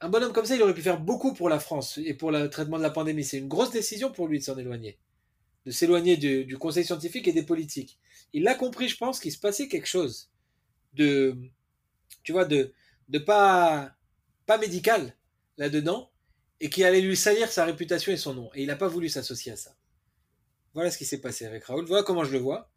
Un 0.00 0.08
bonhomme 0.08 0.32
comme 0.32 0.46
ça, 0.46 0.56
il 0.56 0.62
aurait 0.62 0.74
pu 0.74 0.82
faire 0.82 0.98
beaucoup 0.98 1.32
pour 1.32 1.48
la 1.48 1.60
France 1.60 1.96
et 2.04 2.14
pour 2.14 2.32
le 2.32 2.50
traitement 2.50 2.78
de 2.78 2.82
la 2.82 2.90
pandémie. 2.90 3.22
C'est 3.22 3.38
une 3.38 3.48
grosse 3.48 3.70
décision 3.70 4.10
pour 4.10 4.26
lui 4.26 4.40
de 4.40 4.44
s'en 4.44 4.58
éloigner, 4.58 4.98
de 5.64 5.70
s'éloigner 5.70 6.16
du 6.16 6.58
conseil 6.58 6.84
scientifique 6.84 7.28
et 7.28 7.32
des 7.32 7.44
politiques 7.44 8.00
il 8.32 8.46
a 8.48 8.54
compris, 8.54 8.88
je 8.88 8.96
pense, 8.96 9.20
qu'il 9.20 9.32
se 9.32 9.38
passait 9.38 9.68
quelque 9.68 9.86
chose 9.86 10.30
de, 10.94 11.36
tu 12.22 12.32
vois, 12.32 12.44
de, 12.44 12.72
de 13.08 13.18
pas, 13.18 13.92
pas 14.46 14.58
médical 14.58 15.16
là-dedans 15.56 16.10
et 16.60 16.70
qui 16.70 16.84
allait 16.84 17.00
lui 17.00 17.16
salir 17.16 17.50
sa 17.50 17.64
réputation 17.64 18.12
et 18.12 18.16
son 18.16 18.34
nom. 18.34 18.50
Et 18.54 18.62
il 18.62 18.66
n'a 18.66 18.76
pas 18.76 18.88
voulu 18.88 19.08
s'associer 19.08 19.52
à 19.52 19.56
ça. 19.56 19.76
Voilà 20.74 20.90
ce 20.90 20.98
qui 20.98 21.04
s'est 21.04 21.20
passé 21.20 21.46
avec 21.46 21.64
Raoul. 21.64 21.86
Voilà 21.86 22.02
comment 22.02 22.24
je 22.24 22.32
le 22.32 22.38
vois. 22.38 22.70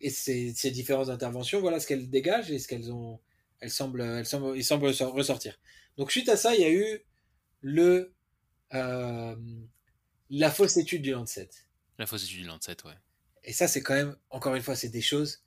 Et 0.00 0.10
ces, 0.10 0.52
différentes 0.70 1.08
interventions, 1.08 1.60
voilà 1.60 1.80
ce 1.80 1.86
qu'elles 1.86 2.10
dégagent 2.10 2.50
et 2.50 2.58
ce 2.58 2.68
qu'elles 2.68 2.92
ont. 2.92 3.20
Elles 3.60 3.70
semblent 3.70 4.02
ressortir. 4.02 5.58
Donc 5.96 6.10
suite 6.10 6.28
à 6.28 6.36
ça, 6.36 6.54
il 6.54 6.60
y 6.60 6.64
a 6.64 6.70
eu 6.70 7.00
le 7.62 8.12
euh, 8.74 9.36
la 10.30 10.50
fausse 10.50 10.76
étude 10.76 11.02
du 11.02 11.12
Lancet. 11.12 11.48
La 11.98 12.06
fausse 12.06 12.24
étude 12.24 12.42
du 12.42 12.46
Lancet, 12.46 12.76
ouais. 12.84 12.94
Et 13.44 13.52
ça, 13.52 13.68
c'est 13.68 13.82
quand 13.82 13.94
même, 13.94 14.16
encore 14.30 14.54
une 14.54 14.62
fois, 14.62 14.74
c'est 14.74 14.88
des 14.88 15.02
choses. 15.02 15.42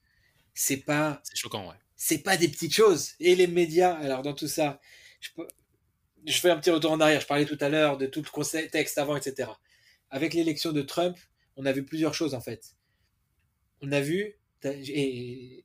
C'est 0.53 0.77
pas. 0.77 1.21
C'est 1.23 1.37
choquant, 1.37 1.67
ouais. 1.67 1.75
C'est 1.95 2.19
pas 2.19 2.37
des 2.37 2.47
petites 2.47 2.73
choses. 2.73 3.13
Et 3.19 3.35
les 3.35 3.47
médias, 3.47 3.93
alors 3.95 4.21
dans 4.21 4.33
tout 4.33 4.47
ça, 4.47 4.79
je, 5.19 5.29
je 6.25 6.39
fais 6.39 6.51
un 6.51 6.57
petit 6.57 6.69
retour 6.69 6.91
en 6.91 6.99
arrière. 6.99 7.21
Je 7.21 7.25
parlais 7.25 7.45
tout 7.45 7.57
à 7.59 7.69
l'heure 7.69 7.97
de 7.97 8.05
tout 8.05 8.21
le 8.21 8.29
contexte 8.29 8.97
avant, 8.97 9.15
etc. 9.15 9.49
Avec 10.11 10.33
l'élection 10.33 10.71
de 10.71 10.81
Trump, 10.81 11.17
on 11.55 11.65
a 11.65 11.71
vu 11.71 11.83
plusieurs 11.83 12.13
choses 12.13 12.35
en 12.35 12.41
fait. 12.41 12.75
On 13.81 13.91
a 13.91 13.99
vu, 13.99 14.35
et, 14.63 15.63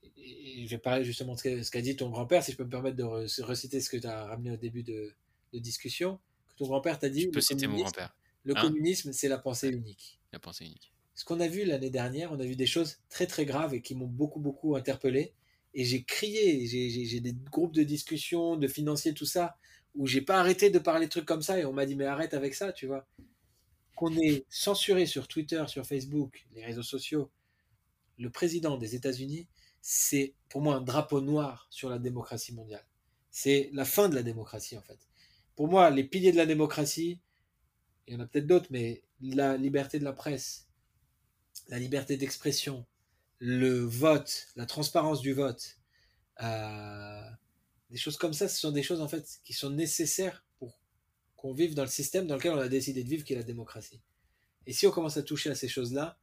je 0.64 0.68
vais 0.68 0.78
parler 0.78 1.04
justement 1.04 1.34
de 1.34 1.62
ce 1.62 1.70
qu'a 1.70 1.80
dit 1.80 1.96
ton 1.96 2.10
grand-père, 2.10 2.42
si 2.42 2.52
je 2.52 2.56
peux 2.56 2.64
me 2.64 2.70
permettre 2.70 2.96
de 2.96 3.42
reciter 3.42 3.80
ce 3.80 3.90
que 3.90 3.96
tu 3.96 4.06
as 4.06 4.26
ramené 4.26 4.52
au 4.52 4.56
début 4.56 4.82
de, 4.82 5.14
discussion, 5.54 6.18
que 6.48 6.54
ton 6.56 6.66
grand-père 6.66 6.98
t'a 6.98 7.10
dit. 7.10 7.22
Je 7.22 7.28
peux 7.28 7.40
citer 7.40 7.66
mon 7.66 7.78
grand-père. 7.78 8.14
Le 8.44 8.56
hein? 8.56 8.60
communisme, 8.60 9.12
c'est 9.12 9.28
la 9.28 9.38
pensée 9.38 9.68
unique. 9.68 10.18
La 10.32 10.38
pensée 10.38 10.64
unique 10.64 10.92
ce 11.14 11.24
qu'on 11.24 11.40
a 11.40 11.48
vu 11.48 11.64
l'année 11.64 11.90
dernière, 11.90 12.32
on 12.32 12.40
a 12.40 12.44
vu 12.44 12.56
des 12.56 12.66
choses 12.66 12.98
très 13.08 13.26
très 13.26 13.44
graves 13.44 13.74
et 13.74 13.82
qui 13.82 13.94
m'ont 13.94 14.06
beaucoup 14.06 14.40
beaucoup 14.40 14.76
interpellé. 14.76 15.34
Et 15.74 15.84
j'ai 15.84 16.04
crié, 16.04 16.66
j'ai 16.66 17.20
des 17.20 17.34
groupes 17.50 17.74
de 17.74 17.82
discussion, 17.82 18.56
de 18.56 18.68
financiers, 18.68 19.14
tout 19.14 19.26
ça, 19.26 19.56
où 19.94 20.06
j'ai 20.06 20.20
pas 20.20 20.38
arrêté 20.38 20.70
de 20.70 20.78
parler 20.78 21.06
de 21.06 21.10
trucs 21.10 21.24
comme 21.24 21.42
ça 21.42 21.58
et 21.58 21.64
on 21.64 21.72
m'a 21.72 21.86
dit 21.86 21.96
mais 21.96 22.04
arrête 22.04 22.34
avec 22.34 22.54
ça, 22.54 22.72
tu 22.72 22.86
vois. 22.86 23.06
Qu'on 23.96 24.14
est 24.16 24.44
censuré 24.48 25.06
sur 25.06 25.28
Twitter, 25.28 25.64
sur 25.68 25.86
Facebook, 25.86 26.46
les 26.54 26.64
réseaux 26.64 26.82
sociaux, 26.82 27.30
le 28.18 28.30
président 28.30 28.76
des 28.76 28.94
États-Unis, 28.94 29.46
c'est 29.80 30.34
pour 30.48 30.60
moi 30.60 30.76
un 30.76 30.80
drapeau 30.80 31.20
noir 31.20 31.66
sur 31.70 31.88
la 31.88 31.98
démocratie 31.98 32.54
mondiale. 32.54 32.86
C'est 33.30 33.70
la 33.72 33.84
fin 33.84 34.08
de 34.08 34.14
la 34.14 34.22
démocratie 34.22 34.76
en 34.76 34.82
fait. 34.82 34.98
Pour 35.56 35.68
moi, 35.68 35.90
les 35.90 36.04
piliers 36.04 36.32
de 36.32 36.36
la 36.36 36.46
démocratie, 36.46 37.20
il 38.06 38.14
y 38.14 38.16
en 38.16 38.20
a 38.20 38.26
peut-être 38.26 38.46
d'autres, 38.46 38.68
mais 38.70 39.02
la 39.20 39.56
liberté 39.56 39.98
de 39.98 40.04
la 40.04 40.12
presse, 40.12 40.68
la 41.68 41.78
liberté 41.78 42.16
d'expression, 42.16 42.84
le 43.38 43.80
vote, 43.80 44.48
la 44.56 44.66
transparence 44.66 45.20
du 45.20 45.32
vote, 45.32 45.78
euh, 46.42 47.30
des 47.90 47.98
choses 47.98 48.16
comme 48.16 48.32
ça, 48.32 48.48
ce 48.48 48.58
sont 48.58 48.70
des 48.70 48.82
choses 48.82 49.00
en 49.00 49.08
fait 49.08 49.40
qui 49.44 49.52
sont 49.52 49.70
nécessaires 49.70 50.44
pour 50.58 50.78
qu'on 51.36 51.52
vive 51.52 51.74
dans 51.74 51.82
le 51.82 51.88
système 51.88 52.26
dans 52.26 52.36
lequel 52.36 52.52
on 52.52 52.58
a 52.58 52.68
décidé 52.68 53.02
de 53.04 53.08
vivre, 53.08 53.24
qui 53.24 53.32
est 53.32 53.36
la 53.36 53.42
démocratie. 53.42 54.00
Et 54.66 54.72
si 54.72 54.86
on 54.86 54.90
commence 54.90 55.16
à 55.16 55.22
toucher 55.22 55.50
à 55.50 55.54
ces 55.54 55.68
choses-là, 55.68 56.18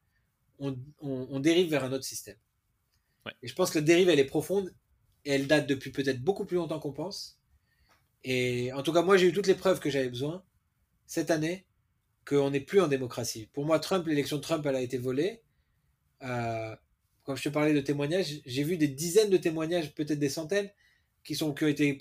on, 0.60 1.40
dérive 1.40 1.70
vers 1.70 1.84
un 1.84 1.94
autre 1.94 2.04
système. 2.04 2.38
Et 3.42 3.48
je 3.48 3.56
pense 3.56 3.72
que 3.72 3.80
la 3.80 3.86
dérive, 3.86 4.10
elle 4.10 4.20
est 4.20 4.26
profonde 4.26 4.74
et 5.24 5.32
elle 5.32 5.48
date 5.48 5.68
depuis 5.68 5.92
peut-être 5.92 6.22
beaucoup 6.22 6.46
plus 6.46 6.58
longtemps 6.58 6.80
qu'on 6.80 6.92
pense. 6.92 7.40
Et 8.24 8.74
en 8.74 8.84
tout 8.84 8.92
cas, 8.92 9.02
moi, 9.02 9.16
j'ai 9.18 9.28
eu 9.28 9.34
toutes 9.34 9.48
les 9.48 9.56
preuves 9.56 9.80
que 9.80 9.90
j'avais 9.90 10.10
besoin 10.10 10.44
cette 11.06 11.32
année 11.32 11.66
qu'on 12.30 12.52
n'est 12.52 12.60
plus 12.60 12.80
en 12.80 12.88
démocratie. 12.88 13.50
Pour 13.54 13.66
moi, 13.66 13.82
l'élection 14.06 14.38
de 14.38 14.42
Trump, 14.42 14.64
elle 14.68 14.76
a 14.76 14.82
été 14.82 15.00
volée. 15.00 15.42
Euh, 16.22 16.76
quand 17.24 17.36
je 17.36 17.44
te 17.44 17.50
parlais 17.50 17.74
de 17.74 17.82
témoignages, 17.82 18.42
j'ai 18.46 18.64
vu 18.64 18.78
des 18.78 18.88
dizaines 18.88 19.32
de 19.32 19.38
témoignages, 19.38 19.96
peut-être 19.96 20.20
des 20.20 20.30
centaines, 20.30 20.70
qui, 21.24 21.42
ont 21.44 21.54
été 21.54 21.98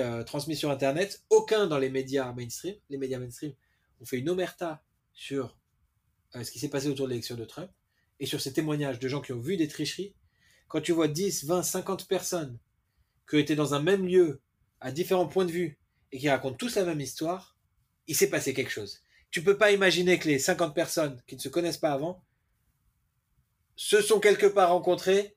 euh, 0.00 0.24
transmis 0.24 0.56
sur 0.56 0.70
Internet. 0.70 1.22
Aucun 1.30 1.68
dans 1.68 1.78
les 1.78 1.88
médias 1.88 2.32
mainstream. 2.32 2.74
Les 2.90 2.98
médias 2.98 3.20
mainstream 3.20 3.52
ont 4.00 4.04
fait 4.04 4.18
une 4.18 4.28
omerta 4.28 4.82
sur 5.12 5.56
euh, 6.34 6.42
ce 6.42 6.50
qui 6.50 6.58
s'est 6.58 6.68
passé 6.68 6.88
autour 6.88 7.06
de 7.06 7.10
l'élection 7.10 7.36
de 7.36 7.44
Trump 7.44 7.70
et 8.18 8.26
sur 8.26 8.40
ces 8.40 8.52
témoignages 8.52 8.98
de 8.98 9.08
gens 9.08 9.20
qui 9.20 9.32
ont 9.32 9.40
vu 9.40 9.56
des 9.56 9.68
tricheries. 9.68 10.14
Quand 10.66 10.80
tu 10.80 10.92
vois 10.92 11.08
10, 11.08 11.44
20, 11.44 11.62
50 11.62 12.08
personnes 12.08 12.58
qui 13.30 13.38
étaient 13.38 13.56
dans 13.56 13.74
un 13.74 13.80
même 13.80 14.06
lieu, 14.06 14.40
à 14.80 14.90
différents 14.90 15.28
points 15.28 15.44
de 15.44 15.52
vue, 15.52 15.78
et 16.10 16.18
qui 16.18 16.28
racontent 16.28 16.56
tous 16.56 16.74
la 16.74 16.84
même 16.84 17.00
histoire, 17.00 17.56
il 18.08 18.16
s'est 18.16 18.30
passé 18.30 18.52
quelque 18.52 18.70
chose. 18.70 19.02
Tu 19.32 19.42
peux 19.42 19.58
pas 19.58 19.72
imaginer 19.72 20.18
que 20.18 20.28
les 20.28 20.38
50 20.38 20.74
personnes 20.74 21.20
qui 21.26 21.34
ne 21.34 21.40
se 21.40 21.48
connaissent 21.48 21.78
pas 21.78 21.92
avant 21.92 22.22
se 23.74 24.00
sont 24.00 24.20
quelque 24.20 24.46
part 24.46 24.70
rencontrés 24.70 25.34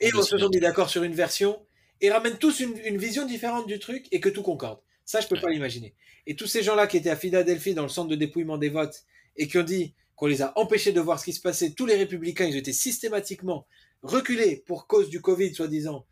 et 0.00 0.10
on 0.14 0.22
se 0.22 0.36
sont 0.36 0.48
mis 0.50 0.60
d'accord 0.60 0.90
sur 0.90 1.04
une 1.04 1.14
version 1.14 1.64
et 2.00 2.10
ramènent 2.10 2.36
tous 2.36 2.60
une, 2.60 2.98
vision 2.98 3.24
différente 3.24 3.68
du 3.68 3.78
truc 3.78 4.06
et 4.10 4.20
que 4.20 4.28
tout 4.28 4.42
concorde. 4.42 4.80
Ça, 5.04 5.20
je 5.20 5.28
peux 5.28 5.40
pas 5.40 5.50
l'imaginer. 5.50 5.94
Et 6.26 6.34
tous 6.34 6.48
ces 6.48 6.62
gens-là 6.62 6.88
qui 6.88 6.96
étaient 6.96 7.10
à 7.10 7.16
Philadelphie 7.16 7.74
dans 7.74 7.84
le 7.84 7.88
centre 7.88 8.08
de 8.08 8.16
dépouillement 8.16 8.58
des 8.58 8.68
votes 8.68 9.04
et 9.36 9.46
qui 9.46 9.56
ont 9.58 9.62
dit 9.62 9.94
qu'on 10.16 10.26
les 10.26 10.42
a 10.42 10.52
empêchés 10.58 10.92
de 10.92 11.00
voir 11.00 11.20
ce 11.20 11.24
qui 11.24 11.32
se 11.32 11.40
passait, 11.40 11.72
tous 11.72 11.86
les 11.86 11.96
républicains, 11.96 12.46
ils 12.46 12.56
étaient 12.56 12.72
systématiquement 12.72 13.66
reculés 14.02 14.64
pour 14.66 14.88
cause 14.88 15.08
du 15.08 15.20
Covid, 15.20 15.54
soi-disant, 15.54 16.06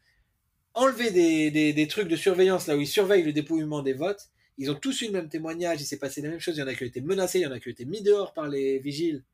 enlever 0.74 1.10
des, 1.10 1.72
des, 1.72 1.88
trucs 1.88 2.08
de 2.08 2.16
surveillance 2.16 2.68
là 2.68 2.76
où 2.76 2.80
ils 2.80 2.86
surveillent 2.86 3.24
le 3.24 3.32
dépouillement 3.32 3.82
des 3.82 3.92
votes. 3.92 4.29
Ils 4.60 4.70
ont 4.70 4.74
tous 4.74 5.00
eu 5.00 5.06
le 5.06 5.12
même 5.12 5.28
témoignage, 5.28 5.80
il 5.80 5.86
s'est 5.86 5.98
passé 5.98 6.20
la 6.20 6.28
même 6.28 6.38
chose. 6.38 6.56
Il 6.56 6.60
y 6.60 6.62
en 6.62 6.66
a 6.66 6.74
qui 6.74 6.84
ont 6.84 6.86
été 6.86 7.00
menacés, 7.00 7.38
il 7.40 7.42
y 7.42 7.46
en 7.46 7.50
a 7.50 7.58
qui 7.58 7.68
ont 7.68 7.72
été 7.72 7.86
mis 7.86 8.02
dehors 8.02 8.34
par 8.34 8.46
les 8.46 8.78
vigiles. 8.78 9.24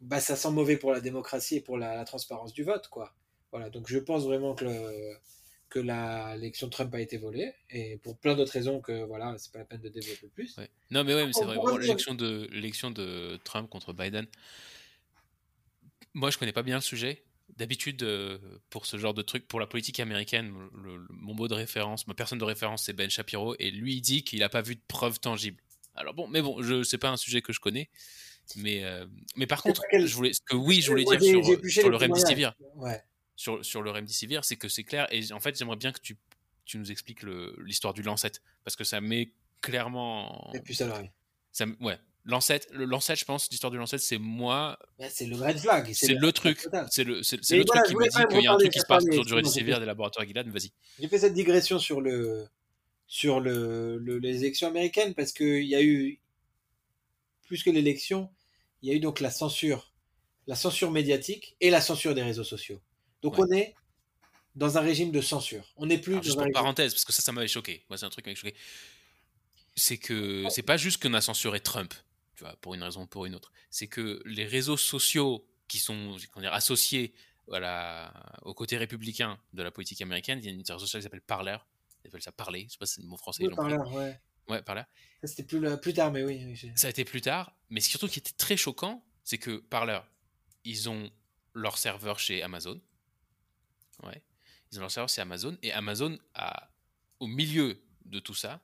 Bah, 0.00 0.20
ça 0.20 0.36
sent 0.36 0.50
mauvais 0.52 0.76
pour 0.76 0.92
la 0.92 1.00
démocratie 1.00 1.56
et 1.56 1.60
pour 1.60 1.76
la, 1.76 1.96
la 1.96 2.04
transparence 2.04 2.52
du 2.52 2.62
vote, 2.62 2.86
quoi. 2.88 3.12
Voilà, 3.50 3.70
donc 3.70 3.88
je 3.88 3.98
pense 3.98 4.24
vraiment 4.24 4.54
que 4.54 4.64
le, 4.64 5.16
que 5.68 5.80
l'élection 5.80 6.68
de 6.68 6.72
Trump 6.72 6.94
a 6.94 7.00
été 7.00 7.18
volée 7.18 7.52
et 7.70 7.98
pour 7.98 8.16
plein 8.16 8.36
d'autres 8.36 8.52
raisons 8.52 8.80
que 8.80 9.04
voilà 9.04 9.34
c'est 9.38 9.50
pas 9.52 9.58
la 9.58 9.64
peine 9.64 9.80
de 9.80 9.88
développer 9.88 10.28
plus. 10.28 10.56
Non 10.90 11.02
mais 11.02 11.14
ouais 11.14 11.26
mais 11.26 11.32
c'est 11.32 11.44
vrai 11.44 11.56
l'élection 11.80 12.14
de 12.14 13.00
de 13.02 13.36
Trump 13.42 13.68
contre 13.68 13.92
Biden. 13.92 14.26
Moi 16.14 16.30
je 16.30 16.38
connais 16.38 16.52
pas 16.52 16.62
bien 16.62 16.76
le 16.76 16.80
sujet. 16.80 17.24
D'habitude 17.56 18.02
euh, 18.02 18.38
pour 18.70 18.86
ce 18.86 18.96
genre 18.96 19.14
de 19.14 19.22
truc 19.22 19.46
pour 19.46 19.60
la 19.60 19.66
politique 19.66 20.00
américaine 20.00 20.52
mon 21.10 21.34
mot 21.34 21.46
de 21.46 21.54
référence 21.54 22.06
ma 22.06 22.14
personne 22.14 22.38
de 22.38 22.44
référence 22.44 22.84
c'est 22.84 22.94
Ben 22.94 23.08
Shapiro 23.10 23.54
et 23.58 23.70
lui 23.70 23.96
il 23.96 24.00
dit 24.00 24.24
qu'il 24.24 24.40
n'a 24.40 24.48
pas 24.48 24.62
vu 24.62 24.74
de 24.74 24.80
preuves 24.88 25.20
tangibles. 25.20 25.62
Alors 25.94 26.14
bon 26.14 26.26
mais 26.26 26.42
bon 26.42 26.62
je 26.62 26.82
c'est 26.82 26.98
pas 26.98 27.10
un 27.10 27.16
sujet 27.16 27.42
que 27.42 27.52
je 27.52 27.60
connais. 27.60 27.90
Mais, 28.56 28.84
euh, 28.84 29.06
mais 29.36 29.46
par 29.46 29.62
contre, 29.62 29.82
je 29.90 30.14
voulais, 30.14 30.34
ce 30.34 30.40
que 30.42 30.54
oui, 30.54 30.82
je 30.82 30.90
voulais 30.90 31.04
dire 31.04 31.18
sur, 31.18 31.70
sur 31.70 31.88
le 31.88 31.96
Remdesivir. 31.96 32.54
Ouais 32.74 33.02
sur, 33.36 33.64
sur 33.64 33.82
le 33.82 33.90
Remdesivir, 33.90 34.44
c'est 34.44 34.56
que 34.56 34.68
c'est 34.68 34.84
clair. 34.84 35.06
Et 35.10 35.32
en 35.32 35.40
fait, 35.40 35.58
j'aimerais 35.58 35.76
bien 35.76 35.92
que 35.92 36.00
tu, 36.00 36.16
tu 36.64 36.78
nous 36.78 36.90
expliques 36.90 37.22
l'histoire 37.58 37.94
du 37.94 38.02
Lancet. 38.02 38.32
Parce 38.64 38.76
que 38.76 38.84
ça 38.84 39.00
met 39.00 39.32
clairement. 39.60 40.50
Et 40.54 40.60
puis 40.60 40.74
ça 40.74 41.02
ça, 41.52 41.66
Ouais. 41.80 41.98
Lancet, 42.26 42.60
le 42.72 42.86
je 42.86 43.24
pense, 43.24 43.50
l'histoire 43.50 43.70
du 43.70 43.76
Lancet, 43.76 43.98
c'est 43.98 44.18
moi. 44.18 44.78
C'est 45.10 45.26
le 45.26 45.36
red 45.36 45.58
flag. 45.58 45.92
C'est 45.92 46.14
le, 46.14 46.32
truc. 46.32 46.66
C'est 46.90 47.04
le, 47.04 47.18
le 47.18 47.64
truc 47.64 47.82
qui 47.86 47.94
me 47.94 48.08
dit 48.08 48.34
qu'il 48.34 48.42
y 48.42 48.46
a 48.46 48.52
un 48.52 48.56
truc 48.56 48.72
qui 48.72 48.80
se 48.80 48.86
passe 48.86 49.04
autour 49.04 49.24
du 49.24 49.34
Remdesivir 49.34 49.78
des 49.78 49.86
laboratoires 49.86 50.26
Gilad. 50.26 50.48
Vas-y. 50.48 50.72
J'ai 50.98 51.08
fait 51.08 51.18
cette 51.18 51.34
digression 51.34 51.78
sur 51.78 52.00
le 52.00 52.46
sur 53.06 53.40
le, 53.40 53.98
les 53.98 54.38
élections 54.38 54.68
américaines 54.68 55.14
parce 55.14 55.32
qu'il 55.32 55.64
y 55.64 55.74
a 55.74 55.82
eu 55.82 56.20
plus 57.42 57.62
que 57.62 57.70
l'élection, 57.70 58.30
il 58.82 58.88
y 58.88 58.92
a 58.92 58.94
eu 58.94 59.00
donc 59.00 59.20
la 59.20 59.30
censure, 59.30 59.92
la 60.46 60.54
censure 60.54 60.90
médiatique 60.90 61.56
et 61.60 61.70
la 61.70 61.80
censure 61.80 62.14
des 62.14 62.22
réseaux 62.22 62.44
sociaux. 62.44 62.80
Donc 63.22 63.38
on 63.38 63.50
est 63.52 63.74
dans 64.54 64.78
un 64.78 64.80
régime 64.80 65.10
de 65.10 65.20
censure. 65.20 65.72
On 65.76 65.86
n'est 65.86 65.98
plus. 65.98 66.22
juste 66.22 66.36
pour 66.36 66.50
parenthèse, 66.52 66.92
parce 66.94 67.04
que 67.04 67.12
ça, 67.12 67.22
ça 67.22 67.32
m'avait 67.32 67.48
choqué. 67.48 67.84
Moi, 67.88 67.98
c'est 67.98 68.06
un 68.06 68.10
truc 68.10 68.24
qui 68.24 68.30
m'avait 68.30 68.40
choqué. 68.40 68.54
C'est 69.76 69.98
que 69.98 70.44
c'est 70.50 70.62
pas 70.62 70.76
juste 70.76 71.02
qu'on 71.02 71.14
a 71.14 71.20
censuré 71.20 71.60
Trump, 71.60 71.92
tu 72.36 72.44
vois, 72.44 72.56
pour 72.56 72.74
une 72.74 72.82
raison 72.82 73.02
ou 73.02 73.06
pour 73.06 73.26
une 73.26 73.34
autre. 73.34 73.52
C'est 73.70 73.88
que 73.88 74.20
les 74.24 74.44
réseaux 74.44 74.76
sociaux 74.76 75.46
qui 75.68 75.78
sont 75.78 76.16
dire, 76.16 76.52
associés 76.52 77.14
à 77.52 78.40
au 78.42 78.54
côté 78.54 78.76
républicain 78.76 79.38
de 79.52 79.62
la 79.62 79.70
politique 79.70 80.00
américaine, 80.00 80.38
il 80.38 80.44
y 80.44 80.48
a 80.48 80.52
une 80.52 80.60
réseau 80.60 80.78
social 80.78 81.00
qui 81.00 81.04
s'appelle 81.04 81.20
Parler. 81.20 81.56
Ils 82.04 82.08
appellent 82.08 82.22
ça 82.22 82.32
parler. 82.32 82.64
Je 82.66 82.72
sais 82.72 82.78
pas 82.78 82.86
si 82.86 82.94
c'est 82.94 83.02
le 83.02 83.08
mot 83.08 83.16
français. 83.16 83.46
Oui, 83.46 83.54
Parler, 83.54 83.76
ouais. 83.76 84.20
Ouais, 84.48 84.62
Parler. 84.62 84.82
Ça, 85.22 85.28
c'était 85.28 85.42
plus, 85.42 85.60
plus 85.78 85.94
tard, 85.94 86.12
mais 86.12 86.22
oui. 86.22 86.54
ça 86.76 86.86
a 86.86 86.90
été 86.90 87.04
plus 87.04 87.22
tard. 87.22 87.54
Mais 87.70 87.80
surtout, 87.80 88.08
qui 88.08 88.18
était 88.18 88.34
très 88.36 88.56
choquant, 88.56 89.02
c'est 89.22 89.38
que 89.38 89.56
Parler, 89.56 90.00
ils 90.64 90.90
ont 90.90 91.10
leur 91.54 91.78
serveur 91.78 92.18
chez 92.18 92.42
Amazon. 92.42 92.80
Ouais. 94.02 94.22
Ils 94.70 94.78
ont 94.78 94.82
leur 94.82 94.90
serveur, 94.90 95.08
c'est 95.08 95.22
Amazon. 95.22 95.56
Et 95.62 95.72
Amazon, 95.72 96.18
a, 96.34 96.70
au 97.20 97.26
milieu 97.26 97.82
de 98.04 98.18
tout 98.18 98.34
ça, 98.34 98.60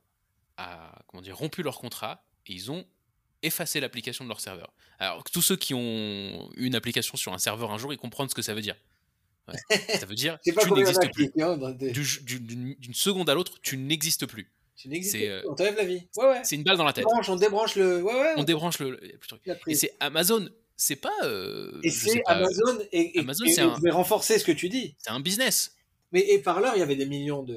a 0.58 1.02
comment 1.06 1.22
dire, 1.22 1.36
rompu 1.36 1.62
leur 1.62 1.78
contrat 1.78 2.26
et 2.46 2.52
ils 2.52 2.70
ont 2.70 2.86
effacé 3.42 3.80
l'application 3.80 4.24
de 4.24 4.28
leur 4.28 4.40
serveur. 4.40 4.72
Alors, 4.98 5.24
tous 5.24 5.42
ceux 5.42 5.56
qui 5.56 5.74
ont 5.74 6.50
une 6.56 6.74
application 6.74 7.16
sur 7.16 7.32
un 7.32 7.38
serveur 7.38 7.70
un 7.70 7.78
jour, 7.78 7.92
ils 7.92 7.98
comprennent 7.98 8.28
ce 8.28 8.34
que 8.34 8.42
ça 8.42 8.54
veut 8.54 8.60
dire. 8.60 8.76
ça 9.98 10.06
veut 10.06 10.14
dire 10.14 10.38
que 10.46 10.50
tu 10.50 10.72
n'existes 10.72 11.12
plus. 11.12 11.30
D'une 12.78 12.94
seconde 12.94 13.28
à 13.28 13.34
l'autre, 13.34 13.58
tu 13.62 13.76
n'existes 13.76 14.26
plus. 14.26 14.50
Tu 14.76 14.88
euh, 15.14 15.42
On 15.46 15.54
t'enlève 15.54 15.76
la 15.76 15.84
vie. 15.84 16.06
Ouais, 16.16 16.26
ouais. 16.26 16.40
C'est 16.42 16.56
une 16.56 16.62
balle 16.62 16.78
dans 16.78 16.84
la 16.84 16.94
tête. 16.94 17.04
On 17.04 17.10
débranche, 17.10 17.28
on 17.28 17.36
débranche 17.36 17.76
le. 17.76 18.02
Ouais, 18.02 18.14
ouais, 18.14 18.32
on, 18.36 18.44
débranche 18.44 18.78
le. 18.78 18.98
Et 19.66 19.74
c'est 19.74 19.94
Amazon 20.00 20.48
c'est 20.80 20.96
pas. 20.96 21.12
Euh, 21.24 21.78
et 21.82 21.90
c'est 21.90 22.22
Amazon 22.24 22.78
et, 22.90 23.18
Amazon, 23.18 23.44
et, 23.44 23.60
un... 23.60 23.76
renforcer 23.90 24.38
ce 24.38 24.44
que 24.44 24.52
tu 24.52 24.70
dis. 24.70 24.94
C'est 24.98 25.10
un 25.10 25.20
business. 25.20 25.76
Mais 26.10 26.20
et 26.20 26.38
par 26.38 26.60
l'heure, 26.60 26.72
il 26.74 26.78
y 26.78 26.82
avait 26.82 26.96
des 26.96 27.04
millions 27.04 27.42
de. 27.42 27.54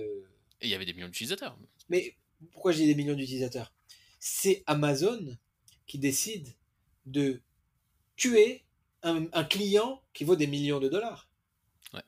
Et 0.61 0.67
il 0.67 0.69
y 0.69 0.75
avait 0.75 0.85
des 0.85 0.93
millions 0.93 1.07
d'utilisateurs. 1.07 1.57
Mais 1.87 2.15
pourquoi 2.51 2.73
j'ai 2.73 2.85
des 2.85 2.95
millions 2.95 3.15
d'utilisateurs? 3.15 3.71
C'est 4.19 4.63
Amazon 4.67 5.37
qui 5.87 5.99
décide 5.99 6.47
de 7.05 7.41
tuer 8.15 8.63
un, 9.03 9.43
client 9.43 10.01
qui 10.13 10.23
vaut 10.23 10.35
des 10.35 10.47
millions 10.47 10.79
de 10.79 10.87
dollars. 10.87 11.29
Ouais. 11.93 12.03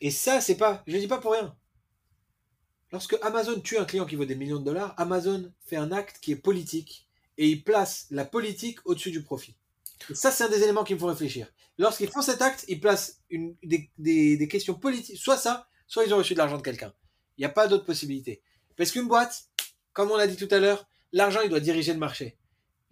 Et 0.00 0.10
ça, 0.10 0.40
c'est 0.40 0.56
pas. 0.56 0.82
Je 0.86 0.96
dis 0.98 1.08
pas 1.08 1.18
pour 1.18 1.32
rien. 1.32 1.56
Lorsque 2.90 3.16
Amazon 3.22 3.58
tue 3.60 3.78
un 3.78 3.86
client 3.86 4.04
qui 4.04 4.16
vaut 4.16 4.26
des 4.26 4.34
millions 4.34 4.58
de 4.58 4.64
dollars, 4.64 4.94
Amazon 4.98 5.50
fait 5.64 5.76
un 5.76 5.92
acte 5.92 6.18
qui 6.20 6.32
est 6.32 6.36
politique 6.36 7.08
et 7.38 7.48
il 7.48 7.64
place 7.64 8.06
la 8.10 8.26
politique 8.26 8.78
au-dessus 8.84 9.10
du 9.10 9.22
profit 9.22 9.56
ça, 10.14 10.30
c'est 10.30 10.44
un 10.44 10.48
des 10.48 10.62
éléments 10.62 10.84
qu'il 10.84 10.98
faut 10.98 11.06
réfléchir. 11.06 11.46
Lorsqu'ils 11.78 12.08
font 12.08 12.22
cet 12.22 12.42
acte, 12.42 12.64
ils 12.68 12.80
placent 12.80 13.20
une, 13.30 13.56
des, 13.62 13.90
des, 13.98 14.48
questions 14.48 14.74
politiques. 14.74 15.18
Soit 15.18 15.36
ça, 15.36 15.68
soit 15.86 16.04
ils 16.04 16.14
ont 16.14 16.18
reçu 16.18 16.34
de 16.34 16.38
l'argent 16.38 16.56
de 16.56 16.62
quelqu'un. 16.62 16.92
Il 17.36 17.42
n'y 17.42 17.46
a 17.46 17.50
pas 17.50 17.66
d'autre 17.66 17.84
possibilité. 17.84 18.42
Parce 18.76 18.90
qu'une 18.90 19.08
boîte, 19.08 19.44
comme 19.92 20.10
on 20.10 20.16
l'a 20.16 20.26
dit 20.26 20.36
tout 20.36 20.52
à 20.52 20.58
l'heure, 20.58 20.86
l'argent, 21.12 21.40
il 21.42 21.50
doit 21.50 21.60
diriger 21.60 21.92
le 21.92 21.98
marché. 21.98 22.36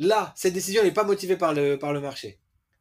Là, 0.00 0.32
cette 0.34 0.54
décision 0.54 0.82
n'est 0.82 0.92
pas 0.92 1.04
motivée 1.04 1.36
par 1.36 1.52
le, 1.52 1.78
par 1.78 1.92
le 1.92 2.00
marché. 2.00 2.38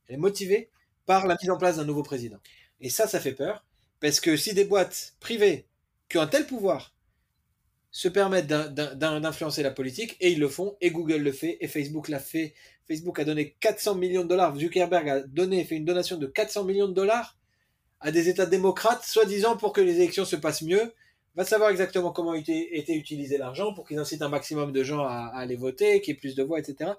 Elle 0.08 0.16
est 0.16 0.18
motivée 0.18 0.70
par 1.06 1.28
la 1.28 1.36
mise 1.40 1.52
en 1.52 1.58
place 1.58 1.76
d'un 1.76 1.84
nouveau 1.84 2.02
président. 2.02 2.38
Et 2.80 2.90
ça, 2.90 3.08
ça 3.08 3.20
fait 3.20 3.34
peur. 3.34 3.66
Parce 4.00 4.22
que 4.22 4.38
si 4.38 4.54
des 4.54 4.64
boîtes 4.64 5.16
privées 5.20 5.68
qui 6.08 6.18
ont 6.18 6.22
un 6.22 6.28
tel 6.28 6.48
pouvoir 6.48 6.96
se 7.92 8.08
permettent 8.08 8.48
d'influencer 8.48 9.64
la 9.64 9.72
politique, 9.72 10.16
et 10.22 10.32
ils 10.32 10.40
le 10.40 10.48
font, 10.48 10.78
et 10.80 10.92
Google 10.92 11.18
le 11.18 11.34
fait, 11.34 11.58
et 11.60 11.68
Facebook 11.68 12.08
l'a 12.08 12.20
fait, 12.20 12.54
Facebook 12.88 13.20
a 13.20 13.26
donné 13.26 13.52
400 13.60 13.96
millions 13.96 14.24
de 14.24 14.30
dollars. 14.30 14.56
Zuckerberg 14.56 15.10
a 15.10 15.20
donné, 15.20 15.66
fait 15.66 15.76
une 15.76 15.86
donation 15.86 16.16
de 16.16 16.26
400 16.26 16.64
millions 16.64 16.88
de 16.88 16.94
dollars 16.94 17.38
à 18.00 18.12
des 18.12 18.30
États 18.30 18.46
démocrates, 18.46 19.04
soi-disant 19.04 19.58
pour 19.58 19.74
que 19.74 19.82
les 19.82 19.98
élections 19.98 20.24
se 20.24 20.38
passent 20.38 20.62
mieux. 20.62 20.94
Va 21.40 21.46
savoir 21.46 21.70
exactement 21.70 22.12
comment 22.12 22.34
était, 22.34 22.78
était 22.78 22.96
utilisé 22.96 23.38
l'argent 23.38 23.74
pour 23.74 23.88
qu'ils 23.88 23.98
incitent 23.98 24.22
un 24.22 24.28
maximum 24.28 24.74
de 24.74 24.84
gens 24.84 25.06
à, 25.06 25.32
aller 25.34 25.56
voter, 25.56 26.02
qu'il 26.02 26.14
y 26.14 26.18
ait 26.18 26.20
plus 26.20 26.36
de 26.36 26.44
voix, 26.44 26.60
etc. 26.60 26.92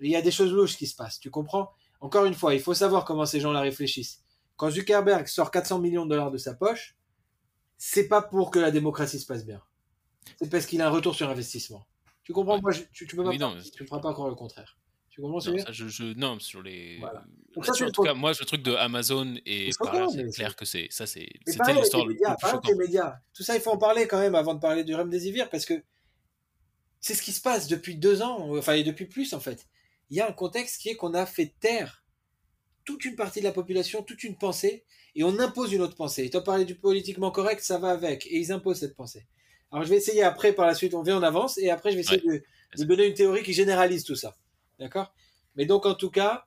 Il 0.00 0.08
y 0.08 0.14
a 0.14 0.22
des 0.22 0.30
choses 0.30 0.52
louches 0.52 0.76
qui 0.76 0.86
se 0.86 0.94
passent, 0.94 1.18
tu 1.18 1.28
comprends? 1.28 1.72
Encore 2.00 2.26
une 2.26 2.34
fois, 2.34 2.54
il 2.54 2.60
faut 2.60 2.74
savoir 2.74 3.04
comment 3.04 3.26
ces 3.26 3.40
gens-là 3.40 3.60
réfléchissent. 3.60 4.22
Quand 4.56 4.70
Zuckerberg 4.70 5.26
sort 5.26 5.50
400 5.50 5.80
millions 5.80 6.04
de 6.04 6.10
dollars 6.10 6.30
de 6.30 6.38
sa 6.38 6.54
poche, 6.54 6.96
c'est 7.76 8.06
pas 8.06 8.22
pour 8.22 8.52
que 8.52 8.60
la 8.60 8.70
démocratie 8.70 9.18
se 9.18 9.26
passe 9.26 9.44
bien. 9.44 9.60
C'est 10.40 10.48
parce 10.48 10.66
qu'il 10.66 10.80
a 10.80 10.86
un 10.86 10.90
retour 10.90 11.16
sur 11.16 11.28
investissement. 11.28 11.84
Tu 12.22 12.32
comprends? 12.32 12.60
Moi, 12.60 12.72
tu, 12.92 13.04
tu, 13.08 13.16
peux 13.16 13.24
pas, 13.24 13.32
tu 13.32 13.84
feras 13.84 13.98
pas 14.00 14.10
encore 14.10 14.28
le 14.28 14.36
contraire. 14.36 14.78
Tu 15.18 15.22
comprends 15.22 15.50
non, 15.50 15.58
ça, 15.58 15.72
je, 15.72 15.88
je, 15.88 16.04
non, 16.14 16.38
sur 16.38 16.62
les. 16.62 17.00
en 17.56 17.90
tout 17.90 18.02
cas, 18.04 18.14
moi, 18.14 18.30
le 18.38 18.46
truc 18.46 18.62
de 18.62 18.72
Amazon 18.74 19.34
et 19.44 19.70
c'est 19.72 20.30
clair 20.30 20.54
que 20.54 20.64
c'est 20.64 20.86
ça, 20.90 21.06
c'est 21.08 21.28
c'était 21.44 21.74
l'histoire 21.74 22.06
le 22.06 22.14
plus 22.14 22.70
les 22.70 22.74
médias. 22.76 23.16
Tout 23.34 23.42
ça, 23.42 23.56
il 23.56 23.60
faut 23.60 23.72
en 23.72 23.78
parler 23.78 24.06
quand 24.06 24.20
même 24.20 24.36
avant 24.36 24.54
de 24.54 24.60
parler 24.60 24.84
du 24.84 24.94
Rem 24.94 25.10
des 25.10 25.26
Ivières 25.26 25.50
parce 25.50 25.66
que 25.66 25.82
c'est 27.00 27.14
ce 27.14 27.22
qui 27.22 27.32
se 27.32 27.40
passe 27.40 27.66
depuis 27.66 27.96
deux 27.96 28.22
ans, 28.22 28.56
enfin, 28.56 28.74
et 28.74 28.84
depuis 28.84 29.06
plus 29.06 29.34
en 29.34 29.40
fait. 29.40 29.66
Il 30.10 30.16
y 30.16 30.20
a 30.20 30.28
un 30.28 30.32
contexte 30.32 30.80
qui 30.80 30.88
est 30.90 30.94
qu'on 30.94 31.14
a 31.14 31.26
fait 31.26 31.52
taire 31.58 32.04
toute 32.84 33.04
une 33.04 33.16
partie 33.16 33.40
de 33.40 33.44
la 33.44 33.52
population, 33.52 34.04
toute 34.04 34.22
une 34.22 34.38
pensée, 34.38 34.84
et 35.16 35.24
on 35.24 35.40
impose 35.40 35.72
une 35.72 35.80
autre 35.80 35.96
pensée. 35.96 36.26
Et 36.26 36.30
toi, 36.30 36.44
parler 36.44 36.64
du 36.64 36.76
politiquement 36.76 37.32
correct, 37.32 37.60
ça 37.60 37.78
va 37.78 37.90
avec, 37.90 38.24
et 38.26 38.38
ils 38.38 38.52
imposent 38.52 38.78
cette 38.78 38.94
pensée. 38.94 39.26
Alors, 39.72 39.84
je 39.84 39.90
vais 39.90 39.96
essayer 39.96 40.22
après, 40.22 40.52
par 40.52 40.66
la 40.66 40.76
suite, 40.76 40.94
on 40.94 41.02
vient, 41.02 41.18
on 41.18 41.24
avance, 41.24 41.58
et 41.58 41.70
après, 41.70 41.90
je 41.90 41.96
vais 41.96 42.02
essayer 42.02 42.20
de, 42.20 42.42
de 42.76 42.84
donner 42.84 43.06
une 43.06 43.14
théorie 43.14 43.42
qui 43.42 43.52
généralise 43.52 44.04
tout 44.04 44.14
ça. 44.14 44.36
D'accord? 44.78 45.12
Mais 45.56 45.66
donc, 45.66 45.86
en 45.86 45.94
tout 45.94 46.10
cas, 46.10 46.46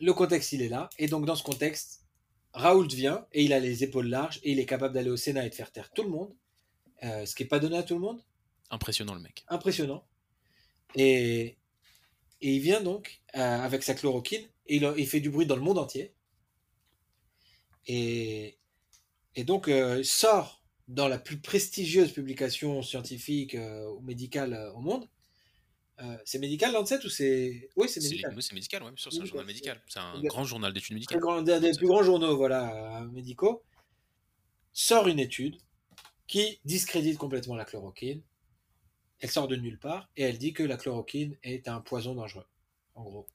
le 0.00 0.12
contexte, 0.12 0.52
il 0.52 0.62
est 0.62 0.68
là. 0.68 0.90
Et 0.98 1.08
donc, 1.08 1.24
dans 1.26 1.36
ce 1.36 1.42
contexte, 1.42 2.04
Raoult 2.52 2.88
vient 2.88 3.26
et 3.32 3.44
il 3.44 3.52
a 3.52 3.60
les 3.60 3.84
épaules 3.84 4.08
larges 4.08 4.40
et 4.42 4.52
il 4.52 4.58
est 4.58 4.66
capable 4.66 4.94
d'aller 4.94 5.10
au 5.10 5.16
Sénat 5.16 5.46
et 5.46 5.50
de 5.50 5.54
faire 5.54 5.70
taire 5.70 5.90
tout 5.92 6.02
le 6.02 6.08
monde. 6.08 6.34
Euh, 7.02 7.26
ce 7.26 7.34
qui 7.34 7.42
n'est 7.42 7.48
pas 7.48 7.58
donné 7.58 7.76
à 7.76 7.82
tout 7.82 7.94
le 7.94 8.00
monde. 8.00 8.20
Impressionnant, 8.70 9.14
le 9.14 9.20
mec. 9.20 9.44
Impressionnant. 9.48 10.04
Et, 10.94 11.56
et 12.40 12.54
il 12.54 12.60
vient 12.60 12.80
donc 12.80 13.20
euh, 13.36 13.60
avec 13.60 13.82
sa 13.82 13.94
chloroquine 13.94 14.46
et 14.66 14.76
il, 14.76 15.06
fait 15.06 15.20
du 15.20 15.30
bruit 15.30 15.46
dans 15.46 15.56
le 15.56 15.62
monde 15.62 15.78
entier. 15.78 16.14
Et, 17.86 18.58
et 19.34 19.44
donc, 19.44 19.68
euh, 19.68 20.02
sort 20.02 20.62
dans 20.88 21.08
la 21.08 21.18
plus 21.18 21.38
prestigieuse 21.38 22.12
publication 22.12 22.82
scientifique 22.82 23.56
ou 23.56 24.00
médicale 24.00 24.72
au 24.74 24.80
monde 24.80 25.08
euh, 26.02 26.16
c'est 26.24 26.38
médical 26.38 26.72
Lancet 26.72 27.04
ou 27.04 27.08
c'est 27.08 27.70
oui 27.76 27.88
c'est 27.88 28.02
médical. 28.02 28.36
c'est 28.38 28.52
médical 28.52 28.82
ouais 28.82 28.90
c'est 28.98 29.18
un 29.18 29.24
journal 29.24 29.46
médical. 29.46 29.80
c'est 29.88 29.98
un 29.98 30.20
grand 30.24 30.44
journal 30.44 30.72
d'études 30.72 30.94
médicales 30.94 31.20
un 31.26 31.42
des, 31.42 31.72
plus 31.72 31.86
grands 31.86 32.02
journaux 32.02 32.36
voilà 32.36 33.00
euh, 33.00 33.06
médicaux 33.06 33.62
sort 34.74 35.08
une 35.08 35.18
étude 35.18 35.56
qui 36.26 36.60
discrédite 36.64 37.16
complètement 37.16 37.54
la 37.54 37.64
chloroquine. 37.64 38.22
Elle 39.20 39.30
sort 39.30 39.48
de 39.48 39.56
nulle 39.56 39.78
part 39.78 40.10
et 40.16 40.24
elle 40.24 40.36
dit 40.36 40.52
que 40.52 40.62
la 40.62 40.76
chloroquine 40.76 41.36
est 41.42 41.68
un 41.68 41.80
poison 41.80 42.14
dangereux 42.14 42.46
en 42.94 43.04
gros. 43.04 43.26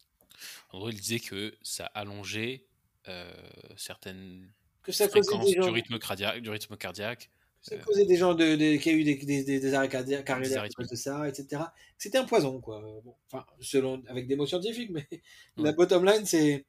En 0.70 0.78
gros 0.78 0.90
elle 0.90 1.00
disait 1.00 1.20
que 1.20 1.56
ça 1.64 1.86
allongeait 1.88 2.68
euh, 3.08 3.34
certaines 3.76 4.52
que 4.84 4.92
ça 4.92 5.10
fréquences 5.10 5.50
du 5.50 5.60
rythme 5.62 5.98
cardiaque 5.98 6.42
du 6.42 6.50
rythme 6.52 6.78
cardiaque 6.78 7.32
ça 7.62 7.78
causait 7.78 8.06
des 8.06 8.18
gens 8.18 8.34
de, 8.34 8.78
qui 8.78 8.90
a 8.90 8.94
eu 8.94 9.04
des, 9.04 9.16
des, 9.16 9.44
des 9.44 9.74
arrêts 9.74 9.88
cardiaques 9.88 10.28
de 10.28 10.96
ça, 10.96 11.28
etc. 11.28 11.64
C'était 11.98 12.18
un 12.18 12.26
poison, 12.26 12.60
quoi. 12.60 12.84
enfin, 13.28 13.46
selon, 13.60 14.02
avec 14.08 14.28
des 14.28 14.36
mots 14.36 14.48
scientifiques, 14.48 14.90
mais 14.90 15.08
la 15.58 15.72
bottom 15.72 16.04
line, 16.04 16.26
c'est, 16.26 16.66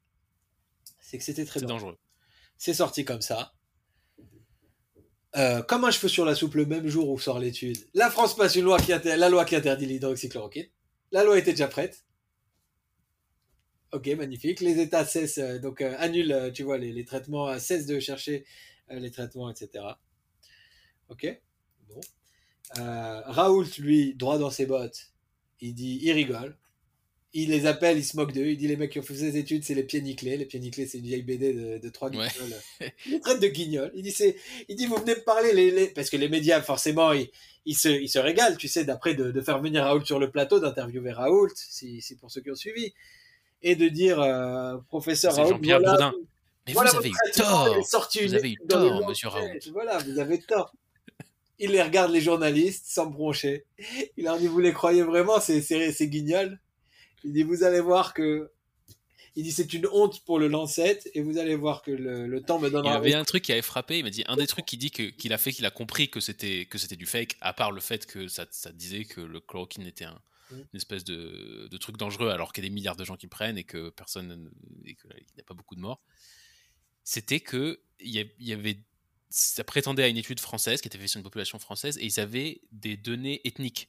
c'est 1.01 1.17
que 1.17 1.25
c'était 1.25 1.47
très 1.47 1.61
dangereux. 1.61 1.97
C'est 2.59 2.75
sorti 2.75 3.05
comme 3.05 3.23
ça. 3.23 3.55
Euh, 5.35 5.63
comme 5.63 5.85
un 5.85 5.91
cheveu 5.91 6.09
sur 6.09 6.27
la 6.27 6.35
soupe 6.35 6.57
le 6.57 6.67
même 6.67 6.87
jour 6.87 7.09
où 7.09 7.19
sort 7.19 7.39
l'étude, 7.39 7.79
la 7.95 8.11
France 8.11 8.37
passe 8.37 8.55
une 8.55 8.65
loi 8.65 8.79
qui 8.79 8.93
la 8.93 9.29
loi 9.31 9.47
qui 9.47 9.57
interdit 9.57 9.87
l'hydroxychloroquine. 9.87 10.67
La 11.11 11.25
loi 11.25 11.39
était 11.39 11.53
déjà 11.53 11.69
prête. 11.69 12.05
Ok, 13.93 14.09
magnifique. 14.09 14.61
Les 14.61 14.79
États 14.79 15.07
cessent, 15.07 15.39
euh, 15.39 15.59
donc 15.59 15.81
euh, 15.81 15.95
annulent, 15.99 16.53
tu 16.55 16.65
vois, 16.65 16.77
les, 16.77 16.93
les 16.93 17.05
traitements, 17.07 17.59
cessent 17.59 17.87
de 17.87 17.99
chercher 17.99 18.45
les 18.91 19.11
traitements, 19.11 19.51
etc. 19.51 19.85
Ok 21.13 21.41
Bon. 21.89 22.01
Euh, 22.79 23.21
Raoult, 23.27 23.67
lui, 23.79 24.15
droit 24.15 24.39
dans 24.39 24.51
ses 24.51 24.67
bottes, 24.67 25.11
il 25.61 25.75
dit, 25.75 26.01
il 26.03 26.13
rigole. 26.13 26.57
Il 27.35 27.51
les 27.51 27.65
appelle, 27.65 27.97
il 27.97 28.05
se 28.05 28.17
moque 28.17 28.33
d'eux. 28.33 28.47
Il 28.47 28.59
dit 28.59 28.69
les 28.69 28.77
mecs 28.77 28.93
qui 28.93 28.99
ont 28.99 29.03
fait 29.03 29.15
ces 29.15 29.39
études, 29.39 29.65
c'est 29.65 29.75
les 29.75 29.85
pieds 29.85 30.03
nickelés. 30.03 30.37
Les 30.37 30.45
pieds 30.45 30.61
nickelés, 30.61 30.87
c'est 30.87 30.99
une 30.99 31.07
vieille 31.07 31.23
BD 31.23 31.55
de, 31.55 31.79
de 31.79 31.89
trois 31.89 32.11
guignols. 32.11 32.31
il 33.07 33.21
traite 33.21 33.41
de 33.41 33.49
guignols. 33.49 33.91
Il 33.95 34.03
dit, 34.03 34.11
c'est, 34.11 34.37
il 34.69 34.77
dit, 34.77 34.87
vous 34.87 34.97
venez 34.97 35.15
me 35.15 35.21
parler, 35.23 35.53
les, 35.53 35.87
parce 35.89 36.11
que 36.11 36.17
les 36.19 36.29
médias, 36.29 36.61
forcément, 36.61 37.13
ils, 37.13 37.31
ils, 37.65 37.75
se, 37.75 37.89
ils 37.89 38.09
se 38.09 38.19
régalent, 38.19 38.57
tu 38.57 38.69
sais, 38.69 38.85
d'après 38.85 39.15
de, 39.15 39.31
de, 39.31 39.41
faire 39.41 39.61
venir 39.61 39.85
Raoult 39.85 40.05
sur 40.05 40.19
le 40.19 40.31
plateau, 40.31 40.61
d'interviewer 40.61 41.13
Raoult, 41.13 41.53
si, 41.55 42.03
si, 42.03 42.17
pour 42.17 42.31
ceux 42.31 42.43
qui 42.43 42.51
ont 42.51 42.57
suivi, 42.57 42.93
et 43.63 43.77
de 43.77 43.89
dire, 43.89 44.21
euh, 44.21 44.77
professeur 44.89 45.35
Raoult, 45.35 45.59
voilà, 45.63 46.13
Mais 46.67 46.73
vous 46.75 46.81
avez 46.81 47.09
eu 47.09 47.33
tort. 47.35 47.79
Vous 47.79 48.35
avez 48.35 48.51
eu 48.51 48.59
tort, 48.69 49.09
monsieur 49.09 49.29
Raoult. 49.29 49.59
Voilà, 49.73 49.99
vous 49.99 50.19
avez 50.19 50.39
tort 50.39 50.75
il 51.63 51.71
les 51.71 51.83
regarde 51.83 52.13
les 52.13 52.21
journalistes 52.21 52.87
sans 52.89 53.07
broncher. 53.07 53.65
Il 54.17 54.25
leur 54.25 54.37
dit 54.39 54.49
vous 54.49 54.59
les 54.59 54.73
croyez 54.73 55.03
vraiment 55.03 55.41
c'est 55.41 55.63
c'est 55.63 56.09
guignol. 56.09 56.61
Il 57.25 57.33
dit 57.33 57.45
vous 57.45 57.63
allez 57.63 57.81
voir 57.81 58.13
que 58.15 58.51
il 59.37 59.45
dit 59.45 59.53
c'est 59.53 59.73
une 59.73 59.87
honte 59.87 60.25
pour 60.25 60.39
le 60.41 60.49
Lancet 60.49 60.99
et 61.15 61.23
vous 61.23 61.39
allez 61.39 61.55
voir 61.55 61.83
que 61.83 61.93
le, 61.93 62.43
temps 62.43 62.59
me 62.59 62.69
donnera. 62.69 62.91
Il 62.91 62.95
y 62.95 62.97
avait 62.97 63.15
un 63.15 63.25
truc 63.25 63.45
qui 63.45 63.53
avait 63.53 63.63
frappé. 63.63 63.99
Il 63.99 64.05
m'a 64.05 64.11
dit 64.11 64.25
un 64.27 64.37
des 64.37 64.49
trucs 64.49 64.67
qui 64.67 64.77
dit 64.77 64.91
qu'il 64.91 65.33
a 65.33 65.39
fait 65.39 65.53
qu'il 65.53 65.65
a 65.65 65.71
compris 65.71 66.11
que 66.11 66.19
c'était 66.19 66.67
que 66.67 66.79
c'était 66.79 66.97
du 66.97 67.07
fake. 67.07 67.37
À 67.41 67.53
part 67.53 67.71
le 67.71 67.81
fait 67.81 68.07
que 68.07 68.27
ça, 68.27 68.45
ça 68.51 68.73
disait 68.73 69.05
que 69.05 69.21
le 69.21 69.41
chloroquine 69.41 69.87
était 69.87 70.05
un, 70.05 70.21
mm. 70.51 70.57
une 70.57 70.77
espèce 70.77 71.05
de, 71.05 71.69
de, 71.71 71.77
truc 71.79 71.97
dangereux 71.97 72.29
alors 72.29 72.53
qu'il 72.53 72.65
y 72.65 72.67
a 72.67 72.69
des 72.69 72.75
milliards 72.75 72.97
de 72.97 73.05
gens 73.05 73.17
qui 73.17 73.29
prennent 73.29 73.57
et 73.57 73.65
que 73.65 73.91
personne 73.91 74.51
et 74.85 74.97
qu'il 74.97 75.11
n'y 75.37 75.41
a 75.41 75.45
pas 75.45 75.55
beaucoup 75.55 75.77
de 75.77 75.81
morts. 75.81 76.03
C'était 77.05 77.41
que 77.41 77.81
il 78.01 78.29
y 78.39 78.53
avait 78.53 78.85
ça 79.33 79.65
prétendait 79.65 80.05
à 80.05 80.09
une 80.09 80.19
étude 80.19 80.41
française 80.41 80.81
qui 80.81 80.89
était 80.89 80.99
faite 80.99 81.09
sur 81.09 81.19
une 81.19 81.25
population 81.25 81.59
française 81.59 81.97
et 81.99 82.05
ils 82.05 82.21
avaient 82.21 82.61
des 82.71 82.97
données 82.97 83.41
ethniques. 83.45 83.89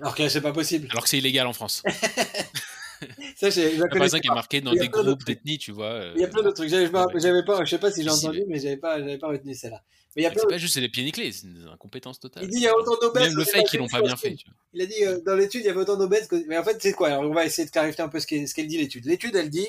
Alors 0.00 0.14
que 0.14 0.28
c'est 0.28 0.40
pas 0.40 0.52
possible. 0.52 0.88
Alors 0.90 1.04
que 1.04 1.08
c'est 1.08 1.18
illégal 1.18 1.46
en 1.46 1.52
France. 1.52 1.82
ça, 3.36 3.50
j'ai. 3.50 3.74
Exemple, 3.74 4.20
qui 4.20 4.28
est 4.28 4.34
marqué 4.34 4.60
dans 4.60 4.72
des 4.72 4.88
groupes 4.88 5.24
d'ethnie, 5.24 5.58
tu 5.58 5.72
vois. 5.72 6.12
Il 6.14 6.20
y 6.20 6.24
a 6.24 6.28
plein 6.28 6.42
d'autres 6.42 6.56
trucs. 6.56 6.70
J'avais 6.70 6.88
pas, 6.88 7.06
pas, 7.06 7.64
je 7.64 7.70
sais 7.70 7.78
pas 7.78 7.90
si 7.90 8.02
j'ai 8.02 8.10
entendu, 8.10 8.44
mais 8.48 8.58
j'avais 8.58 8.76
pas, 8.76 8.98
j'avais 8.98 9.18
pas 9.18 9.28
retenu 9.28 9.54
celle-là. 9.54 9.82
Mais 10.16 10.22
il 10.22 10.24
y 10.24 10.28
a 10.28 10.30
pas 10.30 10.58
juste 10.58 10.76
les 10.76 10.88
pieds 10.88 11.04
nickelés, 11.04 11.32
c'est 11.32 11.46
une 11.46 11.68
incompétence 11.72 12.18
totale. 12.18 12.44
Il 12.44 12.50
dit 12.50 12.56
il 12.56 12.62
y 12.62 12.68
a 12.68 12.76
autant 12.76 12.96
d'obèses. 13.00 13.28
Même 13.28 13.36
le 13.36 13.44
fait 13.44 13.62
qu'ils 13.64 13.78
l'ont 13.78 13.88
pas 13.88 14.00
bien 14.00 14.16
fait. 14.16 14.36
Il 14.72 14.82
a 14.82 14.86
dit 14.86 15.04
euh, 15.04 15.20
dans 15.24 15.34
l'étude 15.34 15.62
il 15.62 15.66
y 15.66 15.68
avait 15.68 15.80
autant 15.80 15.96
d'obèses 15.96 16.28
que. 16.28 16.36
Mais 16.48 16.56
en 16.56 16.64
fait 16.64 16.80
c'est 16.80 16.92
quoi? 16.92 17.08
Alors 17.08 17.22
on 17.22 17.34
va 17.34 17.44
essayer 17.44 17.66
de 17.66 17.70
clarifier 17.70 18.02
un 18.02 18.08
peu 18.08 18.20
ce 18.20 18.26
qu'elle 18.26 18.66
dit 18.66 18.78
l'étude. 18.78 19.04
L'étude 19.04 19.36
elle 19.36 19.50
dit 19.50 19.68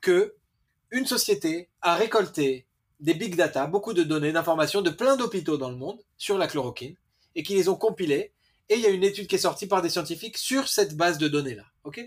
que 0.00 0.34
une 0.90 1.06
société 1.06 1.68
a 1.82 1.96
récolté 1.96 2.65
des 3.00 3.14
big 3.14 3.36
data, 3.36 3.66
beaucoup 3.66 3.92
de 3.92 4.02
données, 4.02 4.32
d'informations 4.32 4.82
de 4.82 4.90
plein 4.90 5.16
d'hôpitaux 5.16 5.58
dans 5.58 5.70
le 5.70 5.76
monde 5.76 6.00
sur 6.16 6.38
la 6.38 6.46
chloroquine 6.46 6.96
et 7.34 7.42
qui 7.42 7.54
les 7.54 7.68
ont 7.68 7.76
compilées. 7.76 8.32
Et 8.68 8.74
il 8.74 8.80
y 8.80 8.86
a 8.86 8.90
une 8.90 9.04
étude 9.04 9.26
qui 9.26 9.36
est 9.36 9.38
sortie 9.38 9.66
par 9.66 9.82
des 9.82 9.90
scientifiques 9.90 10.38
sur 10.38 10.68
cette 10.68 10.96
base 10.96 11.18
de 11.18 11.28
données-là. 11.28 11.64
Ok? 11.84 12.00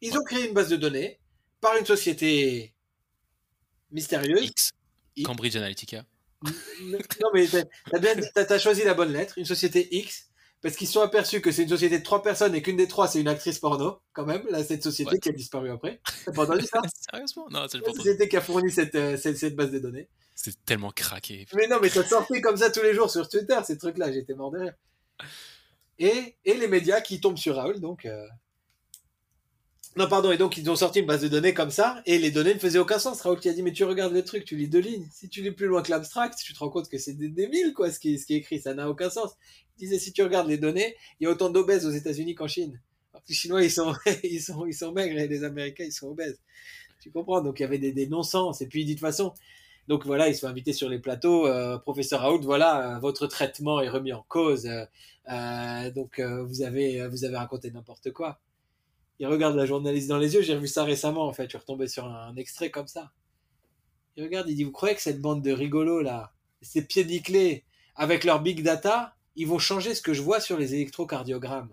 Ils 0.00 0.18
ont 0.18 0.24
créé 0.24 0.46
une 0.48 0.54
base 0.54 0.68
de 0.68 0.76
données 0.76 1.18
par 1.60 1.76
une 1.76 1.86
société 1.86 2.74
mystérieuse. 3.90 4.44
X. 4.44 4.72
Cambridge 5.24 5.56
Analytica. 5.56 6.04
Non, 6.42 7.30
mais 7.32 7.46
t'as 8.34 8.54
as 8.54 8.58
choisi 8.58 8.82
la 8.82 8.94
bonne 8.94 9.12
lettre. 9.12 9.38
Une 9.38 9.44
société 9.44 9.88
X 9.96 10.28
parce 10.62 10.76
qu'ils 10.76 10.88
sont 10.88 11.00
aperçus 11.00 11.40
que 11.40 11.50
c'est 11.50 11.64
une 11.64 11.68
société 11.68 11.98
de 11.98 12.04
trois 12.04 12.22
personnes 12.22 12.54
et 12.54 12.62
qu'une 12.62 12.76
des 12.76 12.88
trois 12.88 13.08
c'est 13.08 13.20
une 13.20 13.28
actrice 13.28 13.58
porno, 13.58 13.98
quand 14.12 14.24
même, 14.24 14.46
là, 14.48 14.62
cette 14.62 14.82
société 14.82 15.18
qui 15.18 15.28
a 15.28 15.32
disparu 15.32 15.70
après. 15.70 16.00
T'as 16.24 16.32
pas 16.32 16.44
entendu 16.44 16.64
ça? 16.64 16.80
Sérieusement? 17.10 17.48
Non, 17.50 17.66
c'est 17.68 17.78
la 17.78 17.92
société 17.92 18.28
qui 18.28 18.36
a 18.36 18.40
fourni 18.40 18.70
cette, 18.70 18.94
euh, 18.94 19.16
cette, 19.16 19.36
cette 19.36 19.56
base 19.56 19.72
de 19.72 19.80
données. 19.80 20.08
C'est 20.34 20.64
tellement 20.64 20.90
craqué. 20.90 21.46
Mais 21.54 21.66
non, 21.66 21.78
mais 21.82 21.88
ça 21.88 22.04
sortait 22.04 22.40
comme 22.40 22.56
ça 22.56 22.70
tous 22.70 22.82
les 22.82 22.94
jours 22.94 23.10
sur 23.10 23.28
Twitter, 23.28 23.58
ces 23.64 23.76
trucs-là, 23.76 24.12
j'étais 24.12 24.34
mort 24.34 24.50
de 24.50 24.60
rire. 24.60 24.74
Et, 25.98 26.36
et 26.44 26.54
les 26.54 26.68
médias 26.68 27.00
qui 27.00 27.20
tombent 27.20 27.38
sur 27.38 27.56
Raoul, 27.56 27.80
donc. 27.80 28.06
Euh, 28.06 28.26
non, 29.94 30.08
pardon, 30.08 30.32
et 30.32 30.38
donc 30.38 30.56
ils 30.56 30.70
ont 30.70 30.76
sorti 30.76 31.00
une 31.00 31.06
base 31.06 31.20
de 31.20 31.28
données 31.28 31.52
comme 31.52 31.70
ça, 31.70 32.02
et 32.06 32.18
les 32.18 32.30
données 32.30 32.54
ne 32.54 32.58
faisaient 32.58 32.78
aucun 32.78 32.98
sens. 32.98 33.20
Raoul 33.20 33.38
qui 33.38 33.50
a 33.50 33.52
dit, 33.52 33.62
mais 33.62 33.72
tu 33.72 33.84
regardes 33.84 34.14
le 34.14 34.24
truc, 34.24 34.46
tu 34.46 34.56
lis 34.56 34.68
deux 34.68 34.78
lignes. 34.78 35.06
Si 35.12 35.28
tu 35.28 35.42
lis 35.42 35.50
plus 35.50 35.66
loin 35.66 35.82
que 35.82 35.90
l'abstract, 35.90 36.38
tu 36.42 36.54
te 36.54 36.58
rends 36.60 36.70
compte 36.70 36.88
que 36.88 36.96
c'est 36.96 37.12
des 37.12 37.28
débiles, 37.28 37.74
quoi, 37.74 37.92
ce 37.92 37.98
qui, 37.98 38.18
ce 38.18 38.24
qui 38.24 38.32
est 38.34 38.38
écrit, 38.38 38.58
ça 38.58 38.72
n'a 38.72 38.88
aucun 38.88 39.10
sens. 39.10 39.32
Il 39.76 39.80
disait, 39.80 39.98
si 39.98 40.12
tu 40.14 40.22
regardes 40.22 40.48
les 40.48 40.56
données, 40.56 40.96
il 41.20 41.24
y 41.24 41.26
a 41.26 41.30
autant 41.30 41.50
d'obèses 41.50 41.84
aux 41.84 41.90
États-Unis 41.90 42.34
qu'en 42.34 42.48
Chine. 42.48 42.80
les 43.28 43.34
Chinois, 43.34 43.62
ils 43.62 43.70
sont, 43.70 43.92
ils 44.24 44.40
sont, 44.40 44.64
ils 44.64 44.74
sont 44.74 44.92
maigres, 44.92 45.18
et 45.18 45.28
les 45.28 45.44
Américains, 45.44 45.84
ils 45.84 45.92
sont 45.92 46.08
obèses. 46.08 46.40
Tu 47.02 47.10
comprends? 47.10 47.42
Donc 47.42 47.60
il 47.60 47.62
y 47.62 47.66
avait 47.66 47.78
des, 47.78 47.92
des 47.92 48.06
non-sens. 48.06 48.62
Et 48.62 48.68
puis 48.68 48.86
de 48.86 48.92
toute 48.92 49.00
façon, 49.00 49.34
donc 49.88 50.06
voilà, 50.06 50.28
ils 50.28 50.36
sont 50.36 50.46
invités 50.46 50.72
sur 50.72 50.88
les 50.88 51.00
plateaux. 51.00 51.46
Euh, 51.46 51.76
professeur 51.76 52.20
Raoult, 52.20 52.40
voilà, 52.42 52.96
euh, 52.96 52.98
votre 53.00 53.26
traitement 53.26 53.80
est 53.80 53.88
remis 53.90 54.12
en 54.14 54.24
cause. 54.28 54.66
Euh 54.66 55.90
donc 55.94 56.18
vous 56.20 56.62
avez, 56.62 57.06
vous 57.06 57.24
avez 57.24 57.36
raconté 57.36 57.70
n'importe 57.70 58.10
quoi 58.10 58.40
il 59.22 59.28
regarde 59.28 59.54
la 59.54 59.66
journaliste 59.66 60.08
dans 60.08 60.18
les 60.18 60.34
yeux. 60.34 60.42
J'ai 60.42 60.58
vu 60.58 60.66
ça 60.66 60.82
récemment, 60.82 61.28
en 61.28 61.32
fait. 61.32 61.44
Je 61.44 61.50
suis 61.50 61.58
retombé 61.58 61.86
sur 61.86 62.06
un, 62.06 62.34
extrait 62.34 62.72
comme 62.72 62.88
ça. 62.88 63.12
Il 64.16 64.24
regarde, 64.24 64.48
il 64.48 64.56
dit, 64.56 64.64
vous 64.64 64.72
croyez 64.72 64.96
que 64.96 65.00
cette 65.00 65.20
bande 65.20 65.42
de 65.42 65.52
rigolos 65.52 66.02
là, 66.02 66.32
ces 66.60 66.84
pieds 66.84 67.04
nickelés, 67.04 67.64
avec 67.94 68.24
leur 68.24 68.42
big 68.42 68.64
data, 68.64 69.14
ils 69.36 69.46
vont 69.46 69.60
changer 69.60 69.94
ce 69.94 70.02
que 70.02 70.12
je 70.12 70.22
vois 70.22 70.40
sur 70.40 70.58
les 70.58 70.74
électrocardiogrammes? 70.74 71.72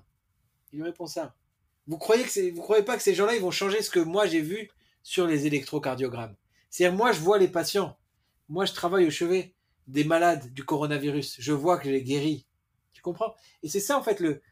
Il 0.72 0.78
lui 0.78 0.86
répond 0.86 1.08
ça. 1.08 1.34
Vous 1.88 1.98
croyez 1.98 2.24
que 2.24 2.54
vous 2.54 2.62
croyez 2.62 2.84
pas 2.84 2.96
que 2.96 3.02
ces 3.02 3.16
gens-là, 3.16 3.34
ils 3.34 3.42
vont 3.42 3.50
changer 3.50 3.82
ce 3.82 3.90
que 3.90 4.00
moi 4.00 4.28
j'ai 4.28 4.42
vu 4.42 4.70
sur 5.02 5.26
les 5.26 5.48
électrocardiogrammes? 5.48 6.36
C'est-à-dire, 6.70 6.96
moi, 6.96 7.14
je 7.14 7.20
vois 7.20 7.40
les 7.40 7.48
patients. 7.48 7.98
Moi, 8.48 8.66
je 8.66 8.74
travaille 8.74 9.08
au 9.08 9.12
chevet 9.12 9.56
des 9.88 10.04
malades 10.04 10.54
du 10.54 10.64
coronavirus. 10.64 11.38
Je 11.40 11.52
vois 11.52 11.80
que 11.80 11.86
je 11.86 11.90
les 11.90 12.04
guéris. 12.04 12.46
Tu 12.94 13.02
comprends? 13.02 13.34
Et 13.64 13.70
c'est 13.70 13.80
ça, 13.80 13.98
en 13.98 14.04
fait, 14.04 14.20
le. 14.20 14.44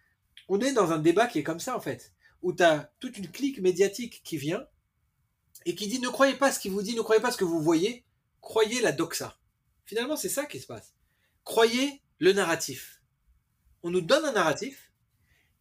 On 0.50 0.60
est 0.62 0.74
dans 0.74 0.92
un 0.92 0.98
débat 0.98 1.28
qui 1.28 1.38
est 1.38 1.44
comme 1.44 1.60
ça, 1.60 1.78
en 1.78 1.80
fait, 1.80 2.12
où 2.42 2.54
tu 2.54 2.64
as 2.64 2.92
toute 3.00 3.18
une 3.18 3.30
clique 3.30 3.60
médiatique 3.60 4.22
qui 4.24 4.38
vient 4.38 4.66
et 5.66 5.76
qui 5.76 5.88
dit 5.88 6.00
ne 6.00 6.10
croyez 6.10 6.36
pas 6.36 6.52
ce 6.52 6.60
qu'il 6.60 6.72
vous 6.72 6.82
dit, 6.82 6.96
ne 6.96 7.02
croyez 7.02 7.22
pas 7.22 7.32
ce 7.32 7.38
que 7.38 7.44
vous 7.44 7.62
voyez, 7.62 8.06
croyez 8.42 8.82
la 8.82 8.92
doxa. 8.92 9.38
Finalement, 9.86 10.16
c'est 10.16 10.30
ça 10.30 10.46
qui 10.46 10.60
se 10.60 10.68
passe. 10.68 10.94
Croyez 11.44 12.02
le 12.20 12.34
narratif. 12.34 13.02
On 13.84 13.90
nous 13.90 14.02
donne 14.02 14.26
un 14.26 14.34
narratif 14.34 14.92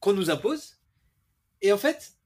qu'on 0.01 0.13
nous 0.13 0.31
impose, 0.31 0.79
et 1.63 1.73
en 1.73 1.79
fait, 1.79 2.17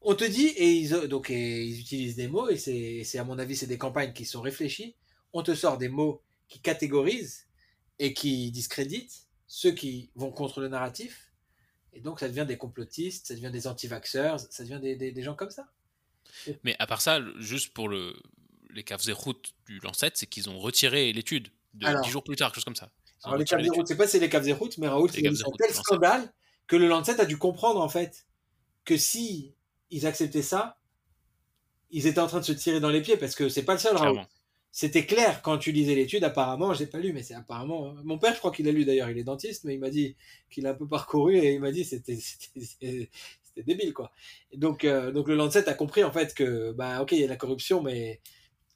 on 0.00 0.14
te 0.14 0.24
dit, 0.24 0.46
et 0.46 0.72
ils, 0.72 0.92
utilisent 0.94 2.16
des 2.16 2.28
mots, 2.28 2.48
et 2.48 2.56
c'est 2.56 3.18
à 3.18 3.24
mon 3.24 3.38
avis, 3.38 3.56
c'est 3.56 3.66
des 3.66 3.78
campagnes 3.78 4.12
qui 4.12 4.24
sont 4.24 4.40
réfléchies. 4.40 4.96
On 5.32 5.42
te 5.42 5.54
sort 5.54 5.78
des 5.78 5.88
mots 5.88 6.22
qui 6.48 6.60
catégorisent 6.60 7.46
et 7.98 8.12
qui 8.12 8.50
discréditent 8.50 9.28
ceux 9.46 9.72
qui 9.72 10.10
vont 10.14 10.32
contre 10.32 10.60
le 10.60 10.68
narratif. 10.68 11.31
Et 11.92 12.00
donc, 12.00 12.20
ça 12.20 12.28
devient 12.28 12.46
des 12.46 12.56
complotistes, 12.56 13.26
ça 13.26 13.34
devient 13.34 13.50
des 13.50 13.66
anti-vaxxeurs, 13.66 14.40
ça 14.40 14.64
devient 14.64 14.80
des, 14.80 14.96
des, 14.96 15.12
des 15.12 15.22
gens 15.22 15.34
comme 15.34 15.50
ça. 15.50 15.66
Mais 16.64 16.74
à 16.78 16.86
part 16.86 17.00
ça, 17.00 17.20
juste 17.38 17.74
pour 17.74 17.88
le, 17.88 18.14
les 18.70 18.84
route 19.12 19.54
du 19.66 19.78
Lancet, 19.80 20.12
c'est 20.14 20.26
qu'ils 20.26 20.48
ont 20.48 20.58
retiré 20.58 21.12
l'étude 21.12 21.48
de 21.74 21.86
Alors- 21.86 22.02
10 22.04 22.10
jours 22.10 22.24
plus 22.24 22.36
tard, 22.36 22.48
quelque 22.48 22.56
chose 22.56 22.64
comme 22.64 22.76
ça. 22.76 22.90
Ils 23.06 23.26
Alors, 23.26 23.38
les 23.38 23.44
Caves 23.44 23.62
des 23.62 23.68
routes, 23.70 23.86
c'est 23.86 23.96
pas 23.96 24.06
si 24.06 24.12
c'est 24.12 24.18
les 24.20 24.28
Caves 24.28 24.44
des 24.44 24.52
routes, 24.52 24.78
mais 24.78 24.88
Raoul, 24.88 25.10
c'est 25.10 25.22
Caves 25.22 25.36
un 25.40 25.44
routes, 25.44 25.58
tel 25.58 25.72
scandale 25.74 26.32
que 26.66 26.76
le 26.76 26.88
Lancet 26.88 27.20
a 27.20 27.24
dû 27.24 27.38
comprendre, 27.38 27.80
en 27.80 27.88
fait, 27.88 28.26
que 28.84 28.96
si 28.96 29.54
ils 29.90 30.06
acceptaient 30.06 30.42
ça, 30.42 30.78
ils 31.90 32.06
étaient 32.06 32.20
en 32.20 32.26
train 32.26 32.40
de 32.40 32.44
se 32.44 32.52
tirer 32.52 32.80
dans 32.80 32.88
les 32.88 33.02
pieds, 33.02 33.16
parce 33.16 33.34
que 33.34 33.48
c'est 33.48 33.64
pas 33.64 33.74
le 33.74 33.78
seul, 33.78 33.96
Raoul. 33.96 34.26
C'était 34.74 35.04
clair 35.04 35.42
quand 35.42 35.58
tu 35.58 35.70
lisais 35.70 35.94
l'étude, 35.94 36.24
apparemment, 36.24 36.72
j'ai 36.72 36.86
pas 36.86 36.98
lu, 36.98 37.12
mais 37.12 37.22
c'est 37.22 37.34
apparemment. 37.34 37.94
Mon 38.04 38.18
père, 38.18 38.32
je 38.32 38.38
crois 38.38 38.50
qu'il 38.50 38.66
a 38.68 38.72
lu 38.72 38.86
d'ailleurs, 38.86 39.10
il 39.10 39.18
est 39.18 39.24
dentiste, 39.24 39.64
mais 39.64 39.74
il 39.74 39.80
m'a 39.80 39.90
dit 39.90 40.16
qu'il 40.50 40.66
a 40.66 40.70
un 40.70 40.74
peu 40.74 40.88
parcouru 40.88 41.36
et 41.36 41.52
il 41.52 41.60
m'a 41.60 41.70
dit 41.72 41.84
c'était 41.84 42.18
débile 43.66 43.92
quoi. 43.92 44.10
Et 44.50 44.56
donc 44.56 44.84
euh, 44.84 45.12
donc 45.12 45.28
le 45.28 45.34
Lancet 45.34 45.68
a 45.68 45.74
compris 45.74 46.02
en 46.04 46.10
fait 46.10 46.32
que 46.32 46.72
bah 46.72 47.02
ok 47.02 47.12
il 47.12 47.18
y 47.18 47.22
a 47.22 47.26
de 47.26 47.30
la 47.30 47.36
corruption, 47.36 47.82
mais 47.82 48.20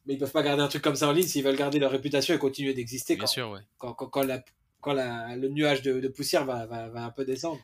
mais 0.05 0.15
ils 0.15 0.19
peuvent 0.19 0.33
pas 0.33 0.43
garder 0.43 0.63
un 0.63 0.69
truc 0.69 0.83
comme 0.83 0.97
ça 0.97 1.09
en 1.09 1.13
ligne 1.13 1.27
s'ils 1.27 1.43
veulent 1.43 1.57
garder 1.57 1.79
leur 1.79 1.91
réputation 1.91 2.35
et 2.35 2.39
continuer 2.39 2.75
d'exister 2.75 3.17
quand, 3.17 3.27
ouais. 3.51 3.61
quand, 3.79 3.95
quand, 3.95 4.09
quand 4.09 4.23
la 4.23 4.45
quand 4.83 4.93
la, 4.93 5.35
le 5.35 5.49
nuage 5.49 5.81
de, 5.83 5.99
de 5.99 6.09
poussière 6.09 6.45
va, 6.45 6.67
va, 6.67 6.89
va 6.89 7.05
un 7.05 7.11
peu 7.11 7.25
descendre. 7.25 7.61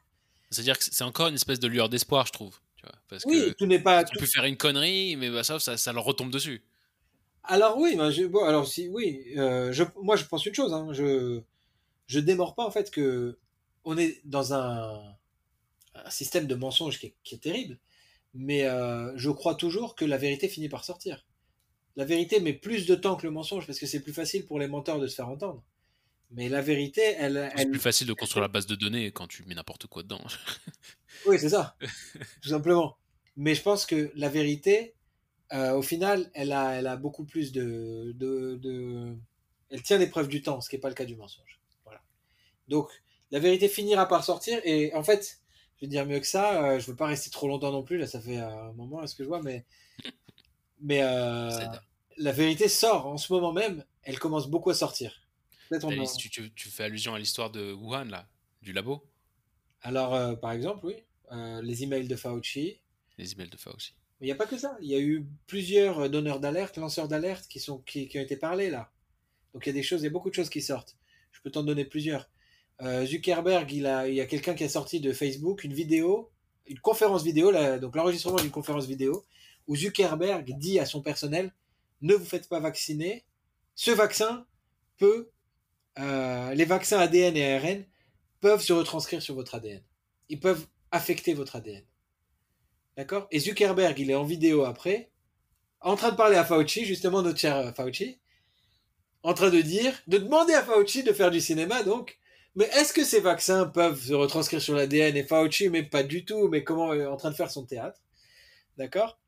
C'est-à-dire 0.50 0.78
que 0.78 0.84
c'est 0.84 1.04
encore 1.04 1.28
une 1.28 1.34
espèce 1.34 1.60
de 1.60 1.68
lueur 1.68 1.88
d'espoir, 1.88 2.26
je 2.26 2.32
trouve. 2.32 2.58
Tu 2.76 2.82
vois, 2.84 2.94
parce 3.08 3.24
Oui, 3.26 3.40
que 3.48 3.50
tout 3.52 3.66
n'est 3.66 3.78
pas. 3.78 4.04
tu 4.04 4.16
peux 4.16 4.26
faire 4.26 4.44
une 4.44 4.56
connerie, 4.56 5.16
mais 5.16 5.30
bah, 5.30 5.44
ça, 5.44 5.60
ça, 5.60 5.76
ça 5.76 5.92
leur 5.92 6.04
retombe 6.04 6.32
dessus. 6.32 6.62
Alors 7.44 7.76
oui, 7.78 7.96
ben, 7.96 8.10
je, 8.10 8.24
bon, 8.24 8.44
alors 8.44 8.66
si 8.68 8.88
oui, 8.88 9.24
euh, 9.36 9.72
je, 9.72 9.82
moi 10.00 10.16
je 10.16 10.24
pense 10.24 10.46
une 10.46 10.54
chose, 10.54 10.72
hein, 10.72 10.88
je 10.92 11.42
je 12.06 12.20
démords 12.20 12.54
pas 12.54 12.64
en 12.64 12.70
fait 12.70 12.90
que 12.90 13.38
on 13.84 13.98
est 13.98 14.20
dans 14.24 14.54
un, 14.54 15.14
un 15.94 16.10
système 16.10 16.46
de 16.46 16.54
mensonges 16.54 16.98
qui 16.98 17.06
est, 17.06 17.14
qui 17.24 17.34
est 17.34 17.38
terrible, 17.38 17.78
mais 18.34 18.64
euh, 18.64 19.12
je 19.16 19.30
crois 19.30 19.54
toujours 19.54 19.94
que 19.94 20.04
la 20.04 20.18
vérité 20.18 20.48
finit 20.48 20.68
par 20.68 20.84
sortir. 20.84 21.26
La 21.96 22.04
vérité 22.04 22.40
met 22.40 22.54
plus 22.54 22.86
de 22.86 22.94
temps 22.94 23.16
que 23.16 23.26
le 23.26 23.32
mensonge 23.32 23.66
parce 23.66 23.78
que 23.78 23.86
c'est 23.86 24.00
plus 24.00 24.14
facile 24.14 24.46
pour 24.46 24.58
les 24.58 24.68
menteurs 24.68 24.98
de 24.98 25.06
se 25.06 25.14
faire 25.14 25.28
entendre. 25.28 25.62
Mais 26.30 26.48
la 26.48 26.62
vérité, 26.62 27.02
elle, 27.18 27.50
C'est 27.54 27.62
elle... 27.62 27.70
plus 27.70 27.80
facile 27.80 28.06
de 28.06 28.14
construire 28.14 28.40
la 28.40 28.48
base 28.48 28.66
de 28.66 28.74
données 28.74 29.12
quand 29.12 29.26
tu 29.26 29.44
mets 29.44 29.54
n'importe 29.54 29.86
quoi 29.86 30.02
dedans. 30.02 30.22
oui 31.26 31.38
c'est 31.38 31.50
ça, 31.50 31.76
tout 32.42 32.48
simplement. 32.48 32.96
Mais 33.36 33.54
je 33.54 33.62
pense 33.62 33.84
que 33.84 34.10
la 34.14 34.30
vérité, 34.30 34.94
euh, 35.52 35.74
au 35.74 35.82
final, 35.82 36.30
elle 36.34 36.52
a, 36.52 36.72
elle 36.74 36.86
a 36.86 36.96
beaucoup 36.96 37.24
plus 37.24 37.52
de, 37.52 38.12
de, 38.16 38.56
de... 38.56 39.16
Elle 39.70 39.82
tient 39.82 39.98
l'épreuve 39.98 40.28
du 40.28 40.42
temps, 40.42 40.60
ce 40.60 40.68
qui 40.68 40.76
n'est 40.76 40.80
pas 40.80 40.88
le 40.88 40.94
cas 40.94 41.04
du 41.04 41.16
mensonge. 41.16 41.60
Voilà. 41.84 42.00
Donc, 42.68 42.88
la 43.30 43.38
vérité 43.38 43.68
finira 43.68 44.06
par 44.06 44.24
sortir. 44.24 44.60
Et 44.64 44.92
en 44.94 45.02
fait, 45.02 45.40
je 45.76 45.82
vais 45.82 45.88
dire 45.88 46.06
mieux 46.06 46.20
que 46.20 46.26
ça, 46.26 46.64
euh, 46.64 46.78
je 46.78 46.90
veux 46.90 46.96
pas 46.96 47.06
rester 47.06 47.30
trop 47.30 47.48
longtemps 47.48 47.72
non 47.72 47.82
plus. 47.82 47.98
Là, 47.98 48.06
ça 48.06 48.20
fait 48.20 48.38
euh, 48.38 48.68
un 48.68 48.72
moment, 48.72 49.00
là, 49.00 49.06
ce 49.06 49.14
que 49.14 49.24
je 49.24 49.28
vois. 49.28 49.42
Mais, 49.42 49.64
mais 50.80 51.02
euh, 51.02 51.50
la 52.18 52.32
vérité 52.32 52.68
sort 52.68 53.06
en 53.06 53.16
ce 53.16 53.32
moment 53.32 53.52
même. 53.52 53.84
Elle 54.02 54.18
commence 54.18 54.48
beaucoup 54.48 54.70
à 54.70 54.74
sortir. 54.74 55.22
En- 55.82 56.16
tu, 56.18 56.28
tu- 56.28 56.52
tu 56.52 56.68
fais 56.68 56.84
allusion 56.84 57.14
à 57.14 57.18
l'histoire 57.18 57.50
de 57.50 57.72
Wuhan, 57.72 58.04
là, 58.04 58.28
du 58.60 58.72
labo, 58.74 59.06
Alors, 59.80 60.38
par 60.38 60.52
exemple, 60.52 60.84
oui, 60.86 60.96
les 61.62 61.82
emails 61.82 62.08
de 62.08 62.16
Fauci. 62.16 62.80
les 63.16 63.32
emails 63.32 63.48
de 63.48 63.56
Fauci. 63.56 63.94
Mais 64.22 64.28
il 64.28 64.30
n'y 64.30 64.34
a 64.34 64.36
pas 64.36 64.46
que 64.46 64.56
ça. 64.56 64.78
Il 64.80 64.86
y 64.86 64.94
a 64.94 65.00
eu 65.00 65.26
plusieurs 65.48 66.08
donneurs 66.08 66.38
d'alerte, 66.38 66.76
lanceurs 66.76 67.08
d'alerte 67.08 67.48
qui, 67.48 67.60
ont 67.68 67.82
été 67.88 68.36
parlés 68.36 68.70
là. 68.70 68.92
Donc 69.52 69.66
il 69.66 69.70
y 69.70 69.70
a 69.70 69.72
des 69.72 69.82
choses, 69.82 70.02
il 70.02 70.04
y 70.04 70.06
a 70.06 70.10
beaucoup 70.10 70.30
de 70.30 70.34
choses 70.36 70.48
qui 70.48 70.62
sortent. 70.62 70.96
Je 71.32 71.40
peux 71.40 71.50
t'en 71.50 71.64
donner 71.64 71.84
plusieurs. 71.84 72.30
Euh, 72.82 73.04
Zuckerberg, 73.04 73.72
il, 73.72 73.82
y 73.82 74.20
a 74.20 74.26
quelqu'un 74.26 74.54
qui 74.54 74.62
a 74.62 74.68
sorti 74.68 75.00
de 75.00 75.12
Facebook 75.12 75.64
une 75.64 75.74
vidéo, 75.74 76.30
une 76.66 76.78
conférence 76.78 77.24
vidéo, 77.24 77.50
donc 77.80 77.96
l'enregistrement 77.96 78.36
d'une 78.36 78.52
conférence 78.52 78.86
vidéo, 78.86 79.26
où 79.66 79.74
Zuckerberg 79.74 80.56
dit 80.56 80.78
à 80.78 80.86
son 80.86 81.02
personnel 81.02 81.52
ne 82.00 82.14
vous 82.14 82.24
faites 82.24 82.48
pas 82.48 82.60
vacciner. 82.60 83.24
Ce 83.74 83.90
vaccin 83.90 84.46
peut, 84.98 85.30
euh, 85.98 86.54
les 86.54 86.64
vaccins 86.64 87.00
ADN 87.00 87.36
et 87.36 87.54
ARN 87.54 87.84
peuvent 88.40 88.62
se 88.62 88.72
retranscrire 88.72 89.20
sur 89.20 89.34
votre 89.34 89.56
ADN. 89.56 89.82
Ils 90.28 90.38
peuvent 90.38 90.64
affecter 90.92 91.34
votre 91.34 91.56
ADN. 91.56 91.82
D'accord? 92.96 93.26
Et 93.30 93.38
Zuckerberg, 93.38 93.98
il 93.98 94.10
est 94.10 94.14
en 94.14 94.24
vidéo 94.24 94.64
après, 94.64 95.10
en 95.80 95.96
train 95.96 96.10
de 96.10 96.16
parler 96.16 96.36
à 96.36 96.44
Fauci, 96.44 96.84
justement 96.84 97.22
notre 97.22 97.38
cher 97.38 97.56
euh, 97.56 97.72
Fauci, 97.72 98.18
en 99.22 99.34
train 99.34 99.50
de 99.50 99.60
dire, 99.60 99.94
de 100.06 100.18
demander 100.18 100.52
à 100.54 100.62
Fauci 100.62 101.02
de 101.02 101.12
faire 101.12 101.30
du 101.30 101.40
cinéma, 101.40 101.82
donc, 101.82 102.18
mais 102.54 102.66
est-ce 102.66 102.92
que 102.92 103.04
ces 103.04 103.20
vaccins 103.20 103.66
peuvent 103.66 104.00
se 104.02 104.12
retranscrire 104.12 104.60
sur 104.60 104.74
l'ADN 104.74 105.16
Et 105.16 105.24
Fauci, 105.24 105.68
mais 105.68 105.82
pas 105.82 106.02
du 106.02 106.24
tout, 106.24 106.48
mais 106.48 106.64
comment, 106.64 106.92
euh, 106.92 107.08
en 107.08 107.16
train 107.16 107.30
de 107.30 107.36
faire 107.36 107.50
son 107.50 107.64
théâtre? 107.64 107.98
D'accord? 108.78 109.18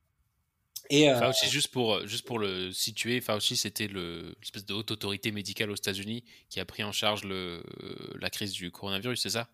Euh, 1.08 1.18
Fauci, 1.18 1.48
juste 1.48 1.68
pour, 1.68 2.06
juste 2.06 2.26
pour 2.26 2.38
le 2.38 2.70
situer, 2.72 3.20
Fauci, 3.20 3.56
c'était 3.56 3.88
le- 3.88 4.34
l'espèce 4.40 4.66
de 4.66 4.74
haute 4.74 4.90
autorité 4.90 5.32
médicale 5.32 5.70
aux 5.70 5.74
États-Unis 5.76 6.24
qui 6.50 6.60
a 6.60 6.64
pris 6.66 6.84
en 6.84 6.92
charge 6.92 7.24
le, 7.24 7.62
la 8.20 8.28
crise 8.30 8.52
du 8.52 8.70
coronavirus, 8.70 9.22
c'est 9.22 9.30
ça? 9.30 9.48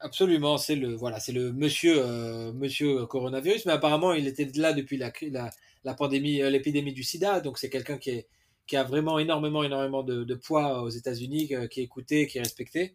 Absolument, 0.00 0.58
c'est 0.58 0.76
le 0.76 0.94
voilà, 0.94 1.18
c'est 1.18 1.32
le 1.32 1.52
monsieur 1.52 1.96
euh, 1.98 2.52
monsieur 2.52 3.04
coronavirus, 3.06 3.66
mais 3.66 3.72
apparemment 3.72 4.12
il 4.12 4.28
était 4.28 4.48
là 4.54 4.72
depuis 4.72 4.96
la 4.96 5.12
la, 5.22 5.50
la 5.82 5.94
pandémie, 5.94 6.40
euh, 6.40 6.50
l'épidémie 6.50 6.92
du 6.92 7.02
SIDA, 7.02 7.40
donc 7.40 7.58
c'est 7.58 7.68
quelqu'un 7.68 7.98
qui 7.98 8.10
est 8.10 8.28
qui 8.68 8.76
a 8.76 8.84
vraiment 8.84 9.18
énormément 9.18 9.64
énormément 9.64 10.04
de, 10.04 10.22
de 10.22 10.34
poids 10.36 10.82
aux 10.82 10.88
États-Unis, 10.88 11.48
euh, 11.52 11.66
qui 11.66 11.80
est 11.80 11.82
écouté, 11.82 12.28
qui 12.28 12.38
est 12.38 12.42
respecté, 12.42 12.94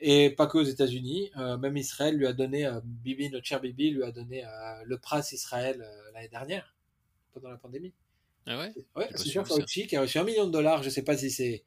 et 0.00 0.30
pas 0.30 0.48
que 0.48 0.58
aux 0.58 0.64
États-Unis, 0.64 1.30
même 1.60 1.76
Israël 1.76 2.16
lui 2.16 2.26
a 2.26 2.32
donné 2.32 2.68
Bibi, 2.82 3.30
notre 3.30 3.46
cher 3.46 3.60
Bibi, 3.60 3.90
lui 3.90 4.02
a 4.02 4.10
donné 4.10 4.44
le 4.84 4.98
Pras 4.98 5.22
Israël 5.30 5.84
l'année 6.12 6.28
dernière 6.28 6.74
pendant 7.32 7.50
la 7.50 7.56
pandémie. 7.56 7.92
Ah 8.46 8.58
ouais? 8.58 8.72
Ouais, 8.96 9.08
c'est 9.14 9.28
sûr. 9.28 9.46
Fauci 9.46 9.86
qui 9.86 9.94
a 9.94 10.00
reçu 10.00 10.18
un 10.18 10.24
million 10.24 10.46
de 10.46 10.50
dollars. 10.50 10.82
Je 10.82 10.90
sais 10.90 11.02
pas 11.02 11.16
si 11.16 11.30
c'est 11.30 11.62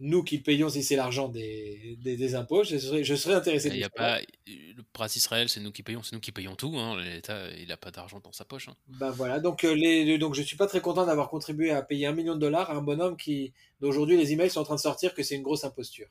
nous 0.00 0.22
qui 0.22 0.36
le 0.36 0.42
payons, 0.42 0.68
si 0.68 0.82
c'est 0.82 0.94
l'argent 0.96 1.28
des, 1.28 1.96
des, 2.00 2.16
des 2.16 2.34
impôts. 2.34 2.62
Je 2.64 2.78
serais, 2.78 3.02
je 3.02 3.14
serais 3.14 3.34
intéressé. 3.34 3.68
Il 3.68 3.78
y 3.78 3.84
a 3.84 3.90
pas 3.90 4.20
le 4.46 4.82
prince 4.92 5.16
Israël, 5.16 5.48
c'est 5.48 5.60
nous 5.60 5.72
qui 5.72 5.82
payons, 5.82 6.02
c'est 6.02 6.14
nous 6.14 6.20
qui 6.20 6.30
payons 6.32 6.54
tout. 6.54 6.76
Hein. 6.78 7.00
L'État, 7.02 7.50
il 7.58 7.72
a 7.72 7.76
pas 7.76 7.90
d'argent 7.90 8.20
dans 8.20 8.32
sa 8.32 8.44
poche. 8.44 8.68
hein. 8.68 8.76
Ben 8.88 9.10
voilà, 9.10 9.40
donc, 9.40 9.64
euh, 9.64 9.74
les, 9.74 10.18
donc 10.18 10.34
je 10.34 10.42
suis 10.42 10.56
pas 10.56 10.66
très 10.68 10.80
content 10.80 11.04
d'avoir 11.06 11.28
contribué 11.28 11.70
à 11.72 11.82
payer 11.82 12.06
un 12.06 12.12
million 12.12 12.34
de 12.34 12.40
dollars 12.40 12.70
à 12.70 12.74
un 12.74 12.82
bonhomme 12.82 13.16
qui, 13.16 13.52
d'aujourd'hui, 13.80 14.16
les 14.16 14.32
emails 14.32 14.50
sont 14.50 14.60
en 14.60 14.64
train 14.64 14.76
de 14.76 14.80
sortir 14.80 15.14
que 15.14 15.22
c'est 15.22 15.34
une 15.34 15.42
grosse 15.42 15.64
imposture. 15.64 16.08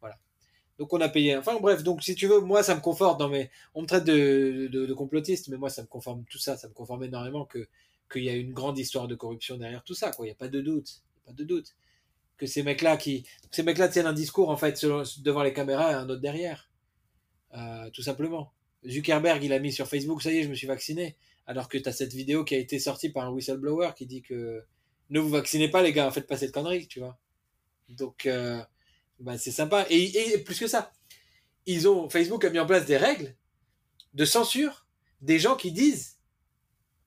Voilà. 0.00 0.16
Donc 0.78 0.92
on 0.92 1.00
a 1.00 1.08
payé. 1.08 1.36
Enfin 1.36 1.58
bref, 1.60 1.82
donc 1.84 2.02
si 2.02 2.14
tu 2.16 2.26
veux, 2.26 2.40
moi 2.40 2.62
ça 2.62 2.74
me 2.74 2.80
conforte 2.80 3.18
dans 3.18 3.28
mes. 3.28 3.50
On 3.74 3.82
me 3.82 3.86
traite 3.86 4.04
de, 4.04 4.68
de, 4.70 4.86
de 4.86 4.94
complotiste, 4.94 5.48
mais 5.48 5.56
moi 5.56 5.70
ça 5.70 5.82
me 5.82 5.86
conforme 5.88 6.24
tout 6.30 6.38
ça, 6.38 6.56
ça 6.56 6.68
me 6.68 6.72
conforme 6.72 7.04
énormément 7.04 7.44
que 7.44 7.66
qu'il 8.12 8.24
y 8.24 8.28
a 8.30 8.34
une 8.34 8.52
grande 8.52 8.78
histoire 8.78 9.06
de 9.06 9.14
corruption 9.14 9.58
derrière 9.58 9.84
tout 9.84 9.94
ça. 9.94 10.10
Quoi. 10.12 10.26
Il 10.26 10.28
y 10.30 10.32
a 10.32 10.36
pas 10.36 10.48
de 10.48 10.60
doute, 10.60 11.02
Il 11.14 11.18
y 11.18 11.22
a 11.22 11.26
pas 11.26 11.32
de 11.32 11.44
doute 11.44 11.74
que 12.38 12.46
ces 12.46 12.62
mecs-là 12.62 12.96
qui, 12.96 13.26
ces 13.50 13.62
mecs-là 13.62 13.88
tiennent 13.88 14.06
un 14.06 14.14
discours 14.14 14.48
en 14.48 14.56
fait 14.56 14.82
devant 15.18 15.42
les 15.42 15.52
caméras 15.52 15.90
et 15.90 15.94
un 15.94 16.08
autre 16.08 16.22
derrière, 16.22 16.70
Euh, 17.54 17.90
tout 17.90 18.02
simplement. 18.02 18.52
Zuckerberg, 18.86 19.42
il 19.42 19.52
a 19.54 19.58
mis 19.58 19.72
sur 19.72 19.88
Facebook, 19.88 20.22
ça 20.22 20.30
y 20.30 20.38
est, 20.38 20.42
je 20.42 20.50
me 20.50 20.54
suis 20.54 20.66
vacciné. 20.66 21.16
Alors 21.46 21.68
que 21.68 21.78
tu 21.78 21.88
as 21.88 21.92
cette 21.92 22.12
vidéo 22.12 22.44
qui 22.44 22.54
a 22.54 22.58
été 22.58 22.78
sortie 22.78 23.08
par 23.08 23.24
un 23.24 23.30
whistleblower 23.30 23.92
qui 23.96 24.06
dit 24.06 24.20
que 24.20 24.64
ne 25.08 25.18
vous 25.18 25.30
vaccinez 25.30 25.70
pas, 25.70 25.82
les 25.82 25.92
gars, 25.92 26.10
faites 26.10 26.26
pas 26.26 26.36
cette 26.36 26.52
connerie, 26.52 26.86
tu 26.86 27.00
vois. 27.00 27.18
Donc, 27.88 28.26
euh, 28.26 28.62
bah, 29.18 29.38
c'est 29.38 29.50
sympa. 29.50 29.86
Et, 29.88 30.34
et 30.34 30.38
plus 30.44 30.58
que 30.60 30.66
ça, 30.66 30.92
ils 31.64 31.88
ont, 31.88 32.10
Facebook 32.10 32.44
a 32.44 32.50
mis 32.50 32.58
en 32.58 32.66
place 32.66 32.84
des 32.84 32.98
règles 32.98 33.34
de 34.12 34.26
censure 34.26 34.86
des 35.22 35.38
gens 35.38 35.56
qui 35.56 35.72
disent 35.72 36.18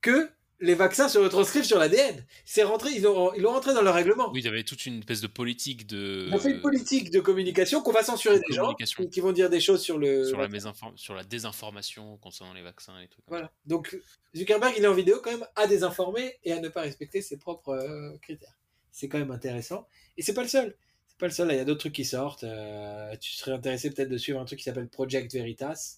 que 0.01 0.31
les 0.61 0.75
vaccins 0.75 1.09
se 1.09 1.17
retranscrivent 1.17 1.63
sur 1.63 1.79
l'ADN. 1.79 2.23
C'est 2.45 2.63
rentré, 2.63 2.91
ils 2.91 3.01
l'ont 3.01 3.33
ils 3.33 3.45
rentré 3.45 3.73
dans 3.73 3.81
leur 3.81 3.95
règlement. 3.95 4.31
Oui, 4.31 4.41
il 4.41 4.45
y 4.45 4.47
avait 4.47 4.63
toute 4.63 4.85
une 4.85 4.99
espèce 4.99 5.19
de 5.19 5.27
politique 5.27 5.87
de. 5.87 6.29
On 6.31 6.37
fait 6.37 6.51
une 6.51 6.61
politique 6.61 7.09
de 7.09 7.19
communication 7.19 7.81
qu'on 7.81 7.91
va 7.91 8.03
censurer 8.03 8.39
des 8.39 8.55
gens 8.55 8.73
qui, 8.75 9.19
vont 9.19 9.31
dire 9.31 9.49
des 9.49 9.59
choses 9.59 9.81
sur 9.81 9.97
le. 9.97 10.25
Sur 10.25 10.39
la, 10.39 10.47
sur 10.95 11.15
la 11.15 11.23
désinformation 11.23 12.17
concernant 12.17 12.53
les 12.53 12.61
vaccins 12.61 12.99
et 13.01 13.07
tout. 13.07 13.21
Voilà. 13.27 13.51
Donc 13.65 13.99
Zuckerberg, 14.35 14.75
il 14.77 14.83
est 14.83 14.87
en 14.87 14.93
vidéo 14.93 15.19
quand 15.23 15.31
même 15.31 15.47
à 15.55 15.65
désinformer 15.65 16.37
et 16.43 16.53
à 16.53 16.59
ne 16.59 16.69
pas 16.69 16.81
respecter 16.81 17.21
ses 17.21 17.37
propres 17.37 17.69
euh, 17.69 18.15
critères. 18.21 18.57
C'est 18.91 19.07
quand 19.07 19.17
même 19.17 19.31
intéressant. 19.31 19.87
Et 20.17 20.21
c'est 20.21 20.33
pas 20.33 20.43
le 20.43 20.47
seul. 20.47 20.75
C'est 21.07 21.17
pas 21.17 21.25
le 21.25 21.33
seul. 21.33 21.51
il 21.51 21.57
y 21.57 21.59
a 21.59 21.65
d'autres 21.65 21.79
trucs 21.79 21.93
qui 21.93 22.05
sortent. 22.05 22.43
Euh, 22.43 23.15
tu 23.17 23.31
serais 23.31 23.51
intéressé 23.53 23.89
peut-être 23.89 24.09
de 24.09 24.17
suivre 24.17 24.39
un 24.39 24.45
truc 24.45 24.59
qui 24.59 24.65
s'appelle 24.65 24.89
Project 24.89 25.33
Veritas, 25.33 25.97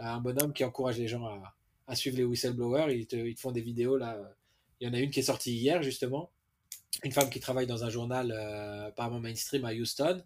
euh, 0.00 0.02
un 0.02 0.20
bonhomme 0.20 0.52
qui 0.52 0.64
encourage 0.64 0.98
les 0.98 1.06
gens 1.06 1.24
à 1.26 1.54
à 1.90 1.96
suivre 1.96 2.16
les 2.16 2.24
whistleblowers. 2.24 2.96
Ils 2.96 3.06
te, 3.06 3.16
font 3.36 3.50
des 3.50 3.60
vidéos 3.60 3.98
là. 3.98 4.16
Il 4.80 4.86
y 4.86 4.90
en 4.90 4.94
a 4.94 4.98
une 4.98 5.10
qui 5.10 5.18
est 5.18 5.24
sortie 5.24 5.52
hier 5.52 5.82
justement. 5.82 6.30
Une 7.04 7.12
femme 7.12 7.28
qui 7.28 7.40
travaille 7.40 7.66
dans 7.66 7.84
un 7.84 7.90
journal 7.90 8.32
euh, 8.32 8.88
apparemment 8.88 9.20
mainstream 9.20 9.64
à 9.64 9.72
Houston, 9.72 10.22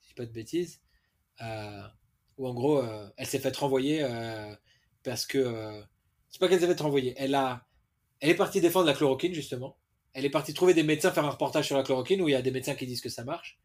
si 0.00 0.04
je 0.04 0.08
dis 0.08 0.14
pas 0.14 0.26
de 0.26 0.32
bêtises, 0.32 0.80
euh, 1.42 1.82
où 2.38 2.46
en 2.46 2.54
gros 2.54 2.78
euh, 2.78 3.08
elle 3.16 3.26
s'est 3.26 3.40
faite 3.40 3.56
renvoyer 3.56 4.06
parce 5.02 5.26
que 5.26 5.82
c'est 6.30 6.38
pas 6.38 6.48
qu'elle 6.48 6.60
s'est 6.60 6.68
faite 6.68 6.80
renvoyer. 6.80 7.14
Elle 7.16 7.34
a, 7.34 7.66
elle 8.20 8.30
est 8.30 8.34
partie 8.34 8.60
défendre 8.60 8.86
la 8.86 8.94
chloroquine 8.94 9.34
justement. 9.34 9.76
Elle 10.14 10.24
est 10.24 10.30
partie 10.30 10.54
trouver 10.54 10.74
des 10.74 10.84
médecins 10.84 11.10
faire 11.10 11.24
un 11.24 11.30
reportage 11.30 11.66
sur 11.66 11.76
la 11.76 11.82
chloroquine 11.82 12.22
où 12.22 12.28
il 12.28 12.32
y 12.32 12.36
a 12.36 12.42
des 12.42 12.52
médecins 12.52 12.74
qui 12.74 12.86
disent 12.86 13.00
que 13.00 13.08
ça 13.08 13.24
marche. 13.24 13.58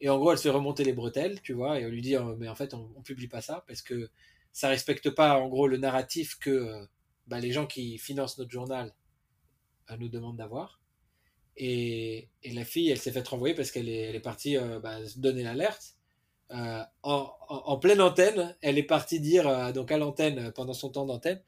Et 0.00 0.08
en 0.08 0.18
gros, 0.18 0.32
elle 0.32 0.38
se 0.38 0.42
fait 0.42 0.50
remonter 0.50 0.82
les 0.82 0.94
bretelles, 0.94 1.40
tu 1.42 1.52
vois, 1.52 1.78
et 1.78 1.86
on 1.86 1.88
lui 1.88 2.02
dit, 2.02 2.16
mais 2.38 2.48
en 2.48 2.56
fait, 2.56 2.74
on, 2.74 2.90
on 2.96 3.02
publie 3.02 3.28
pas 3.28 3.40
ça 3.40 3.62
parce 3.68 3.82
que 3.82 4.10
ça 4.52 4.68
respecte 4.68 5.10
pas 5.10 5.38
en 5.38 5.48
gros 5.48 5.66
le 5.66 5.78
narratif 5.78 6.38
que 6.38 6.50
euh, 6.50 6.86
bah, 7.26 7.40
les 7.40 7.52
gens 7.52 7.66
qui 7.66 7.98
financent 7.98 8.38
notre 8.38 8.50
journal 8.50 8.94
euh, 9.90 9.96
nous 9.98 10.08
demandent 10.08 10.36
d'avoir. 10.36 10.80
Et, 11.56 12.28
la 12.44 12.64
fille, 12.64 12.90
elle 12.90 12.98
s'est 12.98 13.12
fait 13.12 13.26
renvoyer 13.26 13.54
parce 13.54 13.70
qu'elle 13.70 13.88
est, 13.88 14.20
partie 14.20 14.56
euh, 14.56 14.78
bah, 14.80 14.98
donner 15.16 15.42
l'alerte. 15.42 15.96
en, 17.02 17.78
pleine 17.78 18.00
antenne, 18.00 18.56
elle 18.60 18.78
est 18.78 18.82
partie 18.82 19.20
dire, 19.20 19.72
donc 19.72 19.90
à 19.90 19.98
l'antenne, 19.98 20.52
pendant 20.52 20.74
son 20.74 20.90
temps 20.90 21.06
d'antenne, 21.06 21.42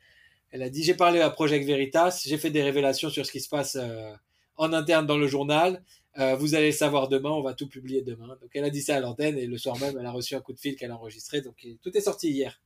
elle 0.51 0.63
a 0.63 0.71
dit 0.71 0.83
J'ai 0.83 0.95
parlé 0.95 1.21
à 1.21 1.31
Project 1.31 1.67
Veritas, 1.67 2.23
j'ai 2.25 2.39
fait 2.39 2.51
des 2.51 2.63
révélations 2.63 3.11
sur 3.11 3.27
ce 3.27 3.33
qui 3.33 3.41
se 3.41 3.49
passe 3.49 3.77
en 4.57 4.73
interne 4.73 5.07
dans 5.07 5.19
le 5.19 5.27
journal. 5.27 5.83
vous 6.39 6.55
allez 6.55 6.69
le 6.69 6.73
savoir 6.73 7.09
demain, 7.09 7.31
on 7.31 7.43
va 7.43 7.55
tout 7.55 7.69
publier 7.69 8.03
demain. 8.03 8.39
Donc 8.41 8.51
elle 8.55 8.65
a 8.65 8.71
dit 8.71 8.83
ça 8.83 8.97
à 8.97 9.01
l'antenne 9.01 9.37
et 9.37 9.47
le 9.47 9.59
soir 9.59 9.79
même, 9.79 9.97
elle 9.99 10.07
a 10.07 10.13
reçu 10.13 10.35
un 10.35 10.41
coup 10.41 10.55
de 10.55 10.61
fil 10.61 10.77
qu'elle 10.77 10.91
a 10.91 10.97
enregistré. 10.97 11.43
Donc 11.43 11.67
tout 11.83 11.97
est 11.97 12.03
sorti 12.03 12.31
hier. 12.31 12.64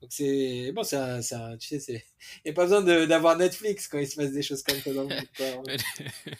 Donc 0.00 0.10
c'est 0.12 0.72
bon, 0.72 0.82
c'est 0.82 0.96
un, 0.96 1.56
tu 1.58 1.68
sais, 1.68 1.78
c'est, 1.78 1.92
il 2.44 2.46
n'y 2.46 2.50
a 2.52 2.54
pas 2.54 2.64
besoin 2.64 2.82
d'avoir 3.06 3.36
Netflix 3.36 3.86
quand 3.88 3.98
il 3.98 4.06
se 4.06 4.16
passe 4.16 4.32
des 4.32 4.42
choses 4.42 4.62
comme 4.62 4.78
ça 4.78 4.94
dans 4.94 5.02
le 5.02 5.08
monde. 5.08 5.26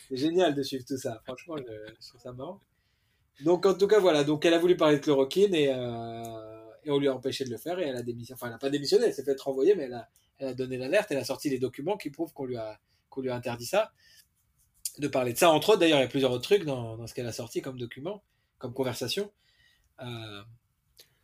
c'est 0.08 0.16
génial 0.16 0.54
de 0.54 0.62
suivre 0.62 0.84
tout 0.86 0.96
ça. 0.96 1.20
Franchement, 1.24 1.56
je, 1.58 2.08
trouve 2.08 2.20
ça 2.20 2.32
marrant. 2.32 2.60
Donc 3.42 3.66
en 3.66 3.74
tout 3.74 3.86
cas 3.86 3.98
voilà, 4.00 4.24
donc 4.24 4.44
elle 4.44 4.54
a 4.54 4.58
voulu 4.58 4.76
parler 4.76 4.96
de 4.96 5.02
chloroquine 5.02 5.54
et, 5.54 5.68
euh, 5.68 6.60
et 6.84 6.90
on 6.90 6.98
lui 6.98 7.08
a 7.08 7.14
empêché 7.14 7.44
de 7.44 7.50
le 7.50 7.58
faire 7.58 7.78
et 7.78 7.84
elle 7.84 7.96
a 7.96 8.02
démissionné. 8.02 8.36
Enfin, 8.36 8.46
elle 8.46 8.52
n'a 8.52 8.58
pas 8.58 8.70
démissionné, 8.70 9.06
elle 9.06 9.14
s'est 9.14 9.24
fait 9.24 9.40
renvoyer, 9.40 9.74
mais 9.74 9.84
elle 9.84 9.94
a, 9.94 10.08
elle 10.38 10.48
a 10.48 10.54
donné 10.54 10.78
l'alerte, 10.78 11.10
elle 11.10 11.18
a 11.18 11.24
sorti 11.24 11.50
les 11.50 11.58
documents 11.58 11.96
qui 11.96 12.10
prouvent 12.10 12.32
qu'on 12.32 12.46
lui 12.46 12.56
a, 12.56 12.78
qu'on 13.10 13.20
lui 13.20 13.30
a 13.30 13.34
interdit 13.34 13.66
ça, 13.66 13.92
de 14.98 15.08
parler 15.08 15.34
de 15.34 15.38
ça. 15.38 15.50
Entre 15.50 15.70
autres, 15.70 15.80
d'ailleurs, 15.80 15.98
il 15.98 16.02
y 16.02 16.04
a 16.04 16.08
plusieurs 16.08 16.32
autres 16.32 16.44
trucs 16.44 16.64
dans, 16.64 16.96
dans 16.96 17.06
ce 17.06 17.14
qu'elle 17.14 17.26
a 17.26 17.32
sorti 17.32 17.60
comme 17.60 17.78
document, 17.78 18.22
comme 18.58 18.72
conversation. 18.72 19.30
Euh, 20.00 20.42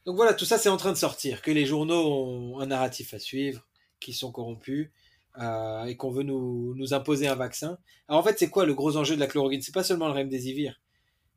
donc 0.06 0.16
voilà, 0.16 0.32
tout 0.34 0.44
ça 0.44 0.56
c'est 0.56 0.68
en 0.68 0.76
train 0.76 0.92
de 0.92 0.96
sortir, 0.96 1.42
que 1.42 1.50
les 1.50 1.66
journaux 1.66 2.06
ont 2.06 2.60
un 2.60 2.66
narratif 2.66 3.12
à 3.12 3.18
suivre, 3.18 3.66
qui 4.00 4.12
sont 4.12 4.30
corrompus, 4.30 4.90
euh, 5.38 5.84
et 5.84 5.96
qu'on 5.96 6.10
veut 6.10 6.22
nous, 6.22 6.74
nous, 6.76 6.94
imposer 6.94 7.26
un 7.26 7.34
vaccin. 7.34 7.78
Alors 8.08 8.20
en 8.20 8.24
fait, 8.24 8.38
c'est 8.38 8.48
quoi 8.48 8.64
le 8.64 8.74
gros 8.74 8.96
enjeu 8.96 9.16
de 9.16 9.20
la 9.20 9.26
chloroquine? 9.26 9.60
C'est 9.60 9.74
pas 9.74 9.84
seulement 9.84 10.06
le 10.06 10.14
remdesivir. 10.14 10.80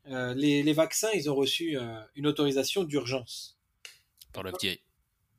Euh, 0.06 0.32
les, 0.34 0.62
les, 0.62 0.72
vaccins, 0.72 1.10
ils 1.14 1.28
ont 1.28 1.34
reçu 1.34 1.76
euh, 1.76 2.00
une 2.14 2.26
autorisation 2.26 2.84
d'urgence. 2.84 3.58
Par 4.32 4.42
la 4.44 4.52
FDA. 4.52 4.76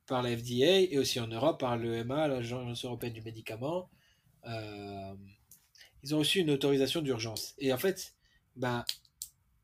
Par 0.06 0.22
la 0.22 0.36
FDA, 0.36 0.80
et 0.80 0.98
aussi 0.98 1.18
en 1.18 1.26
Europe 1.26 1.58
par 1.58 1.76
l'EMA, 1.76 2.28
l'Agence 2.28 2.84
européenne 2.84 3.14
du 3.14 3.22
médicament. 3.22 3.90
Euh, 4.46 5.14
ils 6.02 6.14
ont 6.14 6.18
reçu 6.18 6.40
une 6.40 6.50
autorisation 6.50 7.00
d'urgence. 7.00 7.54
Et 7.58 7.72
en 7.72 7.78
fait, 7.78 8.14
ben, 8.56 8.84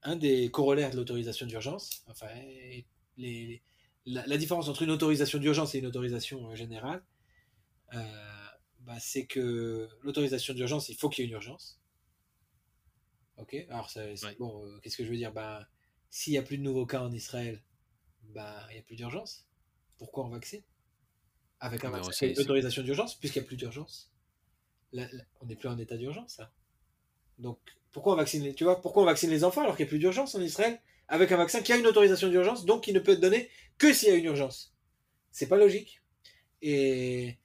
un 0.03 0.17
des 0.17 0.51
corollaires 0.51 0.91
de 0.91 0.97
l'autorisation 0.97 1.47
d'urgence, 1.47 2.03
enfin, 2.09 2.29
la, 4.07 4.37
différence 4.37 4.69
entre 4.69 4.83
une 4.83 4.91
autorisation 4.91 5.39
d'urgence 5.39 5.75
et 5.75 5.79
une 5.79 5.87
autorisation 5.87 6.51
euh, 6.51 6.55
générale, 6.55 7.03
euh, 7.95 8.03
bah, 8.81 8.99
c'est 9.01 9.27
que 9.27 9.89
l'autorisation 10.03 10.55
d'urgence, 10.55 10.89
il 10.89 10.97
faut 10.97 11.09
qu'il 11.09 11.25
y 11.25 11.27
ait 11.27 11.31
une 11.31 11.35
urgence. 11.35 11.81
Ok, 13.37 13.55
alors 13.69 13.91
bon, 14.39 14.65
euh, 14.65 14.79
qu'est-ce 14.81 14.97
que 14.97 15.05
je 15.05 15.11
veux 15.11 15.17
dire? 15.17 15.33
Bah, 15.33 15.69
S'il 16.11 16.33
n'y 16.33 16.39
a 16.39 16.43
plus 16.43 16.59
de 16.59 16.63
nouveaux 16.63 16.87
cas 16.87 17.01
en 17.01 17.13
Israël, 17.13 17.63
bah, 18.23 18.67
il 18.71 18.75
n'y 18.75 18.81
a 18.81 18.83
plus 18.83 18.97
d'urgence. 18.97 19.47
Pourquoi 19.97 20.25
on 20.25 20.29
vaccine 20.29 20.63
Avec 21.61 21.85
un 21.85 21.91
vaccin, 21.91 22.27
une 22.27 22.39
autorisation 22.39 22.83
d'urgence, 22.83 23.17
puisqu'il 23.17 23.41
n'y 23.41 23.47
a 23.47 23.49
plus 23.49 23.57
d'urgence. 23.57 24.13
on 24.93 25.47
n'est 25.47 25.57
plus 25.57 25.69
en 25.69 25.79
état 25.79 25.97
d'urgence, 25.97 26.39
là. 26.39 26.53
Donc, 27.39 27.59
pourquoi 27.93 28.15
on 28.15 28.17
vaccine 28.17 28.43
les, 28.43 28.55
tu 28.55 28.65
vois, 28.65 28.81
pourquoi 28.81 29.03
on 29.03 29.07
vaccine 29.07 29.31
les 29.31 29.45
enfants 29.45 29.63
alors 29.63 29.77
qu'il 29.77 29.85
n'y 29.85 29.89
a 29.89 29.91
plus 29.91 29.99
d'urgence 29.99 30.35
en 30.35 30.41
Israël? 30.41 30.81
Avec 31.09 31.33
un 31.33 31.37
vaccin 31.37 31.63
qui 31.63 31.73
a 31.73 31.77
une 31.77 31.87
autorisation 31.87 32.29
d'urgence, 32.29 32.65
donc 32.65 32.85
qui 32.85 32.93
ne 32.93 33.01
peut 33.01 33.13
être 33.13 33.21
donné 33.21 33.51
que 33.79 33.93
s'il 33.93 34.09
y 34.09 34.13
a 34.13 34.15
une 34.15 34.25
urgence. 34.27 34.75
C'est 35.31 35.49
pas 35.49 35.57
logique. 35.57 36.03
Et, 36.63 37.39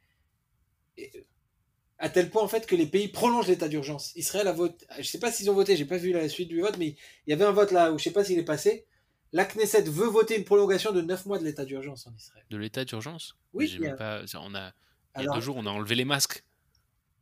à 1.97 2.09
tel 2.09 2.29
point 2.29 2.43
en 2.43 2.47
fait 2.47 2.65
que 2.65 2.75
les 2.75 2.85
pays 2.85 3.07
prolongent 3.07 3.47
l'état 3.47 3.69
d'urgence. 3.69 4.13
Israël 4.15 4.47
a 4.47 4.51
voté, 4.51 4.85
je 4.97 5.03
sais 5.03 5.19
pas 5.19 5.31
s'ils 5.31 5.49
ont 5.49 5.53
voté, 5.53 5.77
j'ai 5.77 5.85
pas 5.85 5.97
vu 5.97 6.11
la 6.11 6.27
suite 6.27 6.49
du 6.49 6.59
vote, 6.61 6.77
mais 6.77 6.95
il 7.25 7.29
y 7.29 7.33
avait 7.33 7.45
un 7.45 7.51
vote 7.51 7.71
là 7.71 7.91
où 7.91 7.97
je 7.97 8.03
sais 8.03 8.11
pas 8.11 8.23
s'il 8.23 8.37
est 8.37 8.45
passé. 8.45 8.85
La 9.31 9.45
Knesset 9.45 9.83
veut 9.83 10.07
voter 10.07 10.37
une 10.37 10.43
prolongation 10.43 10.91
de 10.91 11.01
9 11.01 11.25
mois 11.25 11.39
de 11.39 11.43
l'état 11.43 11.65
d'urgence 11.65 12.05
en 12.05 12.13
Israël. 12.13 12.45
De 12.51 12.57
l'état 12.57 12.85
d'urgence? 12.85 13.35
Oui. 13.53 13.75
Il 13.79 13.95
pas, 13.95 14.21
on 14.35 14.53
a, 14.53 14.73
il 15.17 15.23
y 15.23 15.27
a 15.27 15.33
deux 15.33 15.41
jours, 15.41 15.57
on 15.57 15.65
a 15.65 15.71
enlevé 15.71 15.95
les 15.95 16.05
masques. 16.05 16.43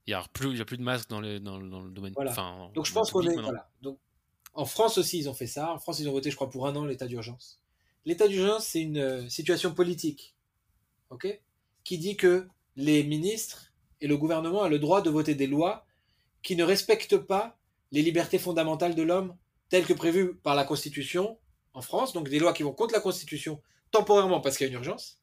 Il 0.07 0.09
n'y 0.09 0.15
a, 0.15 0.25
plus, 0.33 0.59
a 0.59 0.65
plus 0.65 0.77
de 0.77 0.83
masques 0.83 1.09
dans, 1.09 1.21
dans, 1.21 1.57
le 1.59 1.91
domaine. 1.91 2.13
Enfin, 2.17 2.69
Donc 2.73 2.85
je 2.85 2.91
pense 2.91 3.11
qu'on 3.11 3.21
est. 3.21 3.35
Voilà. 3.35 3.69
Donc 3.81 3.99
en 4.53 4.65
France 4.65 4.97
aussi, 4.97 5.19
ils 5.19 5.29
ont 5.29 5.33
fait 5.33 5.47
ça. 5.47 5.71
En 5.73 5.79
France, 5.79 5.99
ils 5.99 6.09
ont 6.09 6.11
voté, 6.11 6.29
je 6.29 6.35
crois, 6.35 6.49
pour 6.49 6.67
un 6.67 6.75
an 6.75 6.85
l'état 6.85 7.07
d'urgence. 7.07 7.61
L'état 8.05 8.27
d'urgence, 8.27 8.65
c'est 8.65 8.81
une 8.81 8.97
euh, 8.97 9.29
situation 9.29 9.73
politique, 9.73 10.35
ok, 11.09 11.39
qui 11.83 11.97
dit 11.97 12.17
que 12.17 12.47
les 12.75 13.03
ministres 13.03 13.73
et 14.01 14.07
le 14.07 14.17
gouvernement 14.17 14.61
ont 14.61 14.69
le 14.69 14.79
droit 14.79 15.01
de 15.01 15.09
voter 15.09 15.35
des 15.35 15.47
lois 15.47 15.85
qui 16.41 16.55
ne 16.55 16.63
respectent 16.63 17.17
pas 17.17 17.57
les 17.91 18.01
libertés 18.01 18.39
fondamentales 18.39 18.95
de 18.95 19.03
l'homme 19.03 19.35
telles 19.69 19.85
que 19.85 19.93
prévues 19.93 20.35
par 20.35 20.55
la 20.55 20.63
Constitution 20.63 21.37
en 21.73 21.81
France, 21.81 22.13
donc 22.13 22.27
des 22.27 22.39
lois 22.39 22.53
qui 22.53 22.63
vont 22.63 22.73
contre 22.73 22.93
la 22.93 22.99
Constitution 22.99 23.61
temporairement 23.91 24.41
parce 24.41 24.57
qu'il 24.57 24.65
y 24.65 24.69
a 24.69 24.71
une 24.71 24.77
urgence. 24.77 25.21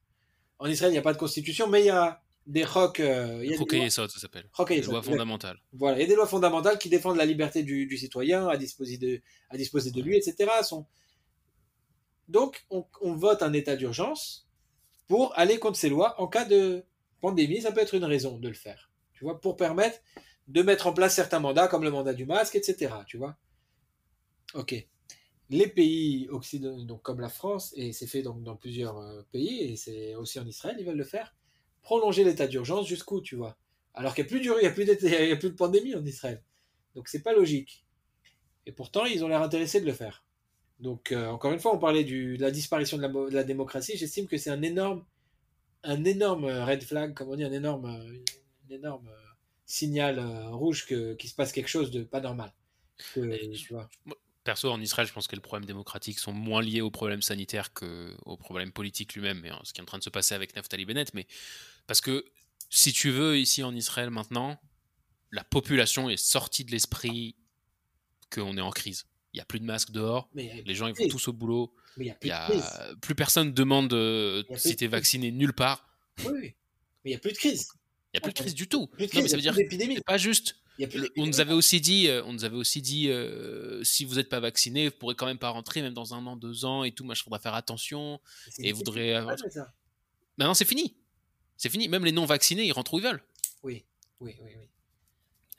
En 0.58 0.66
Israël, 0.66 0.90
il 0.90 0.94
n'y 0.94 0.98
a 0.98 1.02
pas 1.02 1.12
de 1.12 1.18
Constitution, 1.18 1.66
mais 1.66 1.82
il 1.82 1.86
y 1.86 1.90
a 1.90 2.22
des 2.48 2.64
rocs. 2.64 2.98
Euh, 2.98 3.40
il 3.44 3.50
y 3.50 3.54
a 3.54 3.58
des 3.58 3.90
ça 3.90 4.08
s'appelle. 4.08 4.46
Des 4.68 4.80
lois 4.80 5.02
fondamentales. 5.02 5.58
Voilà, 5.74 5.98
il 5.98 6.00
y 6.00 6.04
a 6.04 6.06
des 6.08 6.16
lois 6.16 6.26
fondamentales 6.26 6.78
qui 6.78 6.88
défendent 6.88 7.18
la 7.18 7.26
liberté 7.26 7.62
du, 7.62 7.96
citoyen 7.96 8.48
à 8.48 8.56
disposer 8.56 8.96
de, 8.96 9.20
à 9.50 9.56
disposer 9.56 9.90
de 9.90 10.02
lui, 10.02 10.16
etc. 10.16 10.50
Donc, 12.26 12.66
on, 12.70 13.14
vote 13.14 13.42
un 13.42 13.52
état 13.52 13.76
d'urgence 13.76 14.48
pour 15.06 15.38
aller 15.38 15.58
contre 15.58 15.78
ces 15.78 15.88
lois 15.88 16.20
en 16.20 16.26
cas 16.26 16.44
de 16.44 16.84
pandémie. 17.20 17.60
Ça 17.60 17.70
peut 17.70 17.80
être 17.80 17.94
une 17.94 18.04
raison 18.04 18.38
de 18.38 18.48
le 18.48 18.54
faire, 18.54 18.90
tu 19.12 19.24
vois, 19.24 19.40
pour 19.40 19.56
permettre 19.56 20.00
de 20.48 20.62
mettre 20.62 20.86
en 20.86 20.94
place 20.94 21.14
certains 21.14 21.40
mandats, 21.40 21.68
comme 21.68 21.84
le 21.84 21.90
mandat 21.90 22.14
du 22.14 22.24
masque, 22.24 22.56
etc. 22.56 22.94
Tu 23.06 23.18
vois. 23.18 23.36
Ok. 24.54 24.74
Les 25.50 25.66
pays 25.66 26.28
occidentaux, 26.30 26.84
donc 26.84 27.02
comme 27.02 27.20
la 27.20 27.28
France, 27.30 27.72
et 27.76 27.92
c'est 27.92 28.06
fait 28.06 28.22
donc 28.22 28.42
dans 28.42 28.56
plusieurs 28.56 28.98
euh, 28.98 29.22
pays, 29.32 29.60
et 29.60 29.76
c'est 29.76 30.14
aussi 30.14 30.38
en 30.38 30.46
Israël, 30.46 30.76
ils 30.78 30.84
veulent 30.84 30.96
le 30.96 31.04
faire 31.04 31.34
prolonger 31.88 32.22
l'état 32.22 32.46
d'urgence 32.46 32.86
jusqu'où, 32.86 33.22
tu 33.22 33.34
vois 33.34 33.56
Alors 33.94 34.14
qu'il 34.14 34.24
n'y 34.24 34.28
a 34.28 34.30
plus 34.30 34.44
il 34.44 34.66
a 34.66 34.70
plus 34.70 34.84
de, 34.84 35.32
a 35.32 35.36
plus 35.36 35.48
de 35.48 35.54
pandémie 35.54 35.94
en 35.94 36.04
Israël. 36.04 36.42
Donc 36.94 37.08
c'est 37.08 37.22
pas 37.22 37.32
logique. 37.32 37.86
Et 38.66 38.72
pourtant, 38.72 39.06
ils 39.06 39.24
ont 39.24 39.28
l'air 39.28 39.40
intéressés 39.40 39.80
de 39.80 39.86
le 39.86 39.94
faire. 39.94 40.22
Donc 40.80 41.12
euh, 41.12 41.28
encore 41.28 41.50
une 41.50 41.60
fois, 41.60 41.74
on 41.74 41.78
parlait 41.78 42.04
de 42.04 42.36
la 42.38 42.50
disparition 42.50 42.98
de 42.98 43.32
la, 43.32 43.42
démocratie. 43.42 43.96
J'estime 43.96 44.26
que 44.26 44.36
c'est 44.36 44.50
un 44.50 44.60
énorme, 44.60 45.02
un 45.82 46.04
énorme 46.04 46.44
red 46.44 46.82
flag, 46.82 47.14
comme 47.14 47.30
on 47.30 47.36
dit, 47.36 47.44
un 47.44 47.52
énorme, 47.52 47.98
énorme 48.68 49.10
signal 49.64 50.18
euh, 50.18 50.50
rouge 50.50 50.86
que 50.86 51.14
qu'il 51.14 51.30
se 51.30 51.34
passe 51.34 51.52
quelque 51.52 51.68
chose 51.68 51.90
de 51.90 52.02
pas 52.04 52.20
normal. 52.20 52.52
tu 53.14 53.72
vois 53.72 53.88
perso, 54.48 54.70
en 54.70 54.80
Israël, 54.80 55.06
je 55.06 55.12
pense 55.12 55.26
que 55.26 55.36
les 55.36 55.42
problèmes 55.42 55.66
démocratiques 55.66 56.18
sont 56.18 56.32
moins 56.32 56.62
liés 56.62 56.80
aux 56.80 56.90
problèmes 56.90 57.20
sanitaires 57.20 57.74
qu'aux 57.74 58.38
problèmes 58.38 58.72
politiques 58.72 59.12
lui-même, 59.12 59.44
et 59.44 59.50
ce 59.62 59.74
qui 59.74 59.80
est 59.80 59.82
en 59.82 59.84
train 59.84 59.98
de 59.98 60.02
se 60.02 60.08
passer 60.08 60.34
avec 60.34 60.56
Naftali 60.56 60.86
Bennett. 60.86 61.12
Mais 61.12 61.26
parce 61.86 62.00
que 62.00 62.24
si 62.70 62.94
tu 62.94 63.10
veux, 63.10 63.38
ici 63.38 63.62
en 63.62 63.74
Israël 63.74 64.08
maintenant, 64.08 64.58
la 65.32 65.44
population 65.44 66.08
est 66.08 66.16
sortie 66.16 66.64
de 66.64 66.70
l'esprit 66.70 67.36
qu'on 68.32 68.56
est 68.56 68.62
en 68.62 68.70
crise. 68.70 69.04
Il 69.34 69.36
n'y 69.36 69.42
a 69.42 69.44
plus 69.44 69.60
de 69.60 69.66
masques 69.66 69.90
dehors, 69.90 70.30
les 70.34 70.74
gens 70.74 70.86
ils 70.86 70.94
vont 70.94 71.08
tous 71.08 71.28
au 71.28 71.34
boulot. 71.34 71.74
il 71.98 72.06
y 72.06 72.30
a 72.30 72.48
plus, 73.02 73.14
personne 73.14 73.52
demande 73.52 73.92
euh, 73.92 74.42
si 74.56 74.76
tu 74.76 74.84
es 74.84 74.88
vacciné 74.88 75.30
nulle 75.30 75.52
part. 75.52 75.86
Oui, 76.24 76.32
mais 76.32 76.54
il 77.04 77.10
n'y 77.10 77.16
a 77.16 77.18
plus 77.18 77.32
de 77.32 77.36
crise. 77.36 77.68
Il 78.14 78.16
n'y 78.16 78.18
a 78.18 78.20
plus 78.22 78.32
de 78.32 78.38
crise 78.38 78.54
du 78.54 78.66
tout. 78.66 78.86
Plus 78.86 79.08
de 79.08 79.14
non, 79.14 79.20
mais 79.20 79.28
ça 79.28 79.36
veut 79.36 79.42
dire 79.42 79.52
plus 79.52 79.64
d'épidémie. 79.64 79.96
c'est 79.96 80.04
pas 80.06 80.16
juste. 80.16 80.56
Le- 80.78 81.10
on 81.16 81.26
nous 81.26 81.40
avait 81.40 81.52
aussi 81.54 81.80
dit, 81.80 82.06
euh, 82.08 82.22
on 82.24 82.32
nous 82.32 82.44
avait 82.44 82.56
aussi 82.56 82.80
dit, 82.82 83.08
euh, 83.10 83.82
si 83.84 84.04
vous 84.04 84.14
n'êtes 84.16 84.28
pas 84.28 84.40
vacciné, 84.40 84.88
vous 84.88 84.94
pourrez 84.96 85.14
quand 85.16 85.26
même 85.26 85.38
pas 85.38 85.48
rentrer, 85.50 85.82
même 85.82 85.94
dans 85.94 86.14
un 86.14 86.24
an, 86.26 86.36
deux 86.36 86.64
ans 86.64 86.84
et 86.84 86.92
tout. 86.92 87.04
Moi, 87.04 87.14
je 87.14 87.22
faudra 87.22 87.38
faire 87.40 87.54
attention. 87.54 88.20
Et 88.58 88.72
voudrait 88.72 89.12
avoir-. 89.14 89.36
Maintenant, 90.36 90.54
c'est 90.54 90.64
fini. 90.64 90.96
C'est 91.56 91.68
fini. 91.70 91.88
Même 91.88 92.04
les 92.04 92.12
non 92.12 92.24
vaccinés, 92.26 92.64
ils 92.64 92.72
rentrent 92.72 92.94
où 92.94 92.98
ils 93.00 93.04
veulent. 93.04 93.22
Oui, 93.64 93.84
oui, 94.20 94.36
oui, 94.42 94.50
oui. 94.56 94.68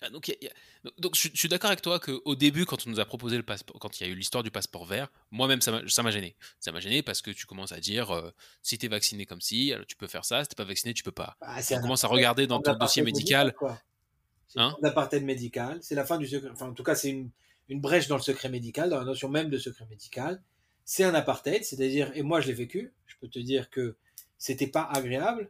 Ah, 0.02 0.10
Donc, 0.10 0.30
il 0.30 0.32
y 0.32 0.34
a- 0.36 0.38
il 0.40 0.46
y 0.46 0.48
a- 0.48 0.92
donc- 1.00 1.14
je, 1.18 1.28
je 1.34 1.38
suis 1.38 1.50
d'accord 1.50 1.70
avec 1.72 1.82
toi 1.82 2.00
qu'au 2.00 2.34
début, 2.36 2.66
quand 2.66 2.88
on 2.88 2.90
nous 2.90 3.02
a 3.02 3.06
proposé 3.06 3.36
le 3.36 3.44
passeport, 3.44 3.78
quand 3.82 4.00
il 4.00 4.08
y 4.08 4.10
a 4.10 4.10
eu 4.10 4.16
l'histoire 4.16 4.44
du 4.46 4.50
passeport 4.52 4.86
vert, 4.86 5.10
moi-même, 5.30 5.60
ça 5.60 5.72
m'a 5.74 6.12
gêné. 6.12 6.38
Ça 6.62 6.72
m'a 6.72 6.80
gêné 6.80 7.04
parce 7.04 7.22
que 7.22 7.32
tu 7.32 7.46
commences 7.46 7.74
à 7.74 7.82
dire, 7.82 8.10
euh, 8.12 8.32
si 8.64 8.78
t'es 8.78 8.88
vacciné 8.88 9.26
comme 9.26 9.42
si, 9.42 9.74
alors 9.74 9.86
tu 9.86 9.98
peux 9.98 10.08
faire 10.08 10.24
ça. 10.24 10.42
Si 10.46 10.48
t'es 10.48 10.56
pas 10.56 10.64
vacciné, 10.64 10.94
tu 10.94 11.04
peux 11.04 11.12
pas. 11.12 11.36
Bah, 11.42 11.62
c'est 11.62 11.76
On 11.76 11.80
un 11.80 11.82
commence 11.82 12.06
à 12.06 12.08
regarder 12.08 12.48
dans 12.48 12.62
ton 12.62 12.76
dossier 12.78 13.02
médical. 13.04 13.54
quoi. 13.60 13.78
C'est 14.50 14.60
Hein 14.60 14.76
un 14.84 14.88
apartheid 14.88 15.24
médical. 15.24 15.80
C'est 15.82 15.96
la 15.96 16.06
fin 16.06 16.18
du 16.18 16.28
secret. 16.28 16.50
Enfin, 16.52 16.68
en 16.70 16.74
tout 16.74 16.84
cas, 16.84 16.96
c'est 16.96 17.10
une, 17.10 17.30
une 17.70 17.80
brèche 17.80 18.08
dans 18.10 18.18
le 18.18 18.22
secret 18.22 18.50
médical, 18.50 18.90
dans 18.90 19.00
la 19.00 19.06
notion 19.06 19.30
même 19.30 19.50
de 19.50 19.58
secret 19.58 19.86
médical. 19.90 20.42
C'est 20.86 21.04
un 21.06 21.14
apartheid, 21.14 21.64
c'est-à-dire, 21.64 22.12
et 22.16 22.24
moi 22.24 22.42
je 22.42 22.48
l'ai 22.48 22.54
vécu, 22.54 22.92
je 23.06 23.16
peux 23.22 23.28
te 23.30 23.40
dire 23.40 23.70
que 23.70 23.96
c'était 24.38 24.68
pas 24.68 24.84
agréable. 24.92 25.50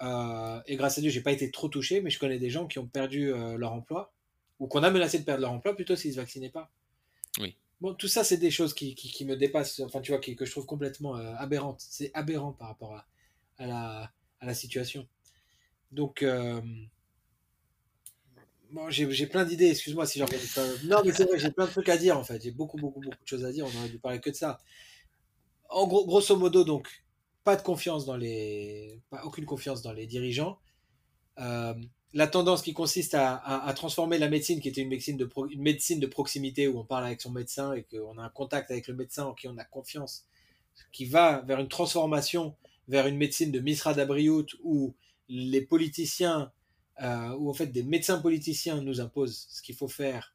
Euh, 0.00 0.60
et 0.66 0.76
grâce 0.76 0.96
à 0.98 1.00
Dieu, 1.00 1.10
j'ai 1.10 1.22
pas 1.22 1.32
été 1.32 1.50
trop 1.50 1.68
touché, 1.68 2.00
mais 2.00 2.10
je 2.10 2.18
connais 2.18 2.38
des 2.38 2.50
gens 2.50 2.66
qui 2.66 2.78
ont 2.78 2.86
perdu 2.86 3.32
euh, 3.32 3.56
leur 3.56 3.72
emploi, 3.72 4.12
ou 4.60 4.68
qu'on 4.68 4.82
a 4.84 4.90
menacé 4.90 5.18
de 5.18 5.24
perdre 5.24 5.40
leur 5.40 5.52
emploi 5.52 5.74
plutôt 5.74 5.96
s'ils 5.96 6.12
se 6.12 6.18
vaccinaient 6.18 6.50
pas. 6.50 6.70
Oui. 7.40 7.56
Bon, 7.80 7.94
tout 7.94 8.06
ça, 8.08 8.22
c'est 8.24 8.36
des 8.36 8.50
choses 8.52 8.74
qui, 8.74 8.94
qui, 8.94 9.08
qui 9.10 9.24
me 9.24 9.36
dépassent, 9.36 9.80
enfin, 9.80 10.00
tu 10.00 10.12
vois, 10.12 10.20
qui- 10.20 10.36
que 10.36 10.44
je 10.46 10.50
trouve 10.52 10.66
complètement 10.66 11.16
euh, 11.16 11.34
aberrantes. 11.36 11.80
C'est 11.80 12.10
aberrant 12.14 12.52
par 12.52 12.68
rapport 12.68 12.94
à, 12.94 13.06
à, 13.58 13.66
la, 13.66 14.12
à 14.40 14.46
la 14.46 14.54
situation. 14.54 15.08
Donc, 15.90 16.22
euh, 16.22 16.60
bon, 18.70 18.90
j'ai 18.90 19.26
plein 19.26 19.44
d'idées, 19.44 19.70
excuse-moi 19.70 20.06
si 20.06 20.18
fais 20.20 20.60
pas. 20.60 20.66
Non, 20.84 21.02
mais 21.04 21.12
c'est 21.12 21.24
vrai, 21.24 21.38
j'ai 21.38 21.50
plein 21.50 21.66
de 21.66 21.70
trucs 21.70 21.88
à 21.88 21.96
dire 21.96 22.18
en 22.18 22.24
fait. 22.24 22.42
J'ai 22.42 22.50
beaucoup, 22.50 22.76
beaucoup, 22.76 23.00
beaucoup 23.00 23.22
de 23.22 23.28
choses 23.28 23.44
à 23.44 23.52
dire. 23.52 23.66
On 23.66 23.78
aurait 23.78 23.88
dû 23.88 23.98
parler 23.98 24.20
que 24.20 24.30
de 24.30 24.34
ça. 24.34 24.58
En 25.68 25.86
gros, 25.86 26.06
grosso 26.06 26.36
modo, 26.36 26.64
donc, 26.64 26.88
pas 27.44 27.56
de 27.56 27.62
confiance 27.62 28.06
dans 28.06 28.16
les. 28.16 29.00
Pas, 29.10 29.24
aucune 29.24 29.44
confiance 29.44 29.82
dans 29.82 29.92
les 29.92 30.06
dirigeants. 30.06 30.58
Euh, 31.38 31.74
la 32.14 32.26
tendance 32.26 32.62
qui 32.62 32.72
consiste 32.72 33.14
à, 33.14 33.34
à- 33.34 33.66
à 33.68 33.74
transformer 33.74 34.18
la 34.18 34.28
médecine, 34.28 34.60
qui 34.60 34.68
était 34.68 34.80
une 34.80 34.88
médecine, 34.88 35.16
de 35.16 35.24
pro- 35.26 35.48
une 35.48 35.60
médecine 35.62 36.00
de 36.00 36.06
proximité 36.06 36.66
où 36.68 36.78
on 36.78 36.84
parle 36.84 37.04
avec 37.04 37.20
son 37.20 37.30
médecin 37.30 37.72
et 37.74 37.82
qu'on 37.84 38.16
a 38.18 38.22
un 38.22 38.28
contact 38.30 38.70
avec 38.70 38.88
le 38.88 38.94
médecin 38.94 39.26
en 39.26 39.34
qui 39.34 39.48
on 39.48 39.58
a 39.58 39.64
confiance, 39.64 40.24
qui 40.92 41.04
va 41.06 41.42
vers 41.46 41.60
une 41.60 41.68
transformation 41.68 42.56
vers 42.88 43.06
une 43.08 43.16
médecine 43.16 43.50
de 43.50 43.58
Misra 43.60 43.94
d'Abriout 43.94 44.46
où 44.62 44.94
les 45.28 45.60
politiciens, 45.60 46.52
euh, 47.02 47.30
où 47.36 47.50
en 47.50 47.54
fait 47.54 47.66
des 47.66 47.82
médecins 47.82 48.20
politiciens 48.20 48.80
nous 48.80 49.00
imposent 49.00 49.46
ce 49.50 49.62
qu'il 49.62 49.74
faut 49.74 49.88
faire 49.88 50.34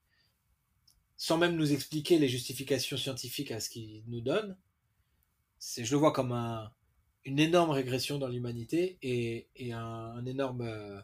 sans 1.21 1.37
même 1.37 1.55
nous 1.55 1.71
expliquer 1.71 2.17
les 2.17 2.27
justifications 2.27 2.97
scientifiques 2.97 3.51
à 3.51 3.59
ce 3.59 3.69
qu'ils 3.69 4.03
nous 4.07 4.21
donnent. 4.21 4.57
C'est, 5.59 5.85
je 5.85 5.91
le 5.91 5.99
vois 5.99 6.13
comme 6.13 6.31
un, 6.31 6.71
une 7.25 7.37
énorme 7.37 7.69
régression 7.69 8.17
dans 8.17 8.27
l'humanité 8.27 8.97
et, 9.03 9.71
un, 9.71 10.25
énorme, 10.25 10.61
euh, 10.61 10.99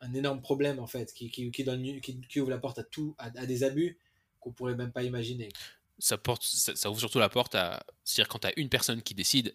un 0.00 0.14
énorme 0.14 0.40
problème 0.40 0.78
en 0.78 0.86
fait 0.86 1.12
qui, 1.12 1.30
qui, 1.30 2.40
ouvre 2.40 2.48
la 2.48 2.56
porte 2.56 2.78
à 2.78 2.82
tout, 2.82 3.14
à, 3.18 3.28
des 3.28 3.62
abus 3.62 3.98
qu'on 4.40 4.52
pourrait 4.52 4.74
même 4.74 4.90
pas 4.90 5.02
imaginer. 5.02 5.50
Ça, 5.98 6.16
porte, 6.16 6.44
ça 6.44 6.90
ouvre 6.90 7.00
surtout 7.00 7.18
la 7.18 7.28
porte 7.28 7.54
à. 7.54 7.84
C'est-à-dire, 8.04 8.28
quand 8.28 8.38
tu 8.38 8.46
as 8.46 8.58
une 8.58 8.70
personne 8.70 9.02
qui 9.02 9.14
décide, 9.14 9.52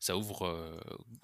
ça 0.00 0.16
ouvre 0.16 0.46
euh, 0.46 0.78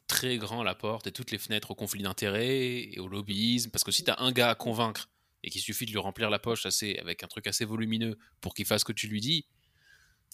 très 0.07 0.37
grand 0.39 0.63
la 0.63 0.75
porte 0.75 1.07
et 1.07 1.13
toutes 1.13 1.31
les 1.31 1.39
fenêtres 1.39 1.71
au 1.71 1.75
conflit 1.75 2.03
d'intérêts 2.03 2.91
et 2.93 2.99
au 2.99 3.09
lobbyisme. 3.09 3.71
Parce 3.71 3.85
que 3.85 3.93
si 3.93 4.05
tu 4.05 4.11
as 4.11 4.21
un 4.21 4.33
gars 4.33 4.51
à 4.51 4.55
convaincre 4.55 5.09
et 5.43 5.51
qu'il 5.51 5.61
suffit 5.61 5.87
de 5.87 5.91
lui 5.91 5.99
remplir 5.99 6.31
la 6.31 6.39
poche 6.39 6.67
assez, 6.67 6.97
avec 6.99 7.23
un 7.23 7.29
truc 7.29 7.47
assez 7.47 7.65
volumineux 7.65 8.19
pour 8.41 8.55
qu'il 8.55 8.65
fasse 8.67 8.81
ce 8.81 8.85
que 8.85 8.93
tu 8.93 9.07
lui 9.09 9.21
dis, 9.21 9.47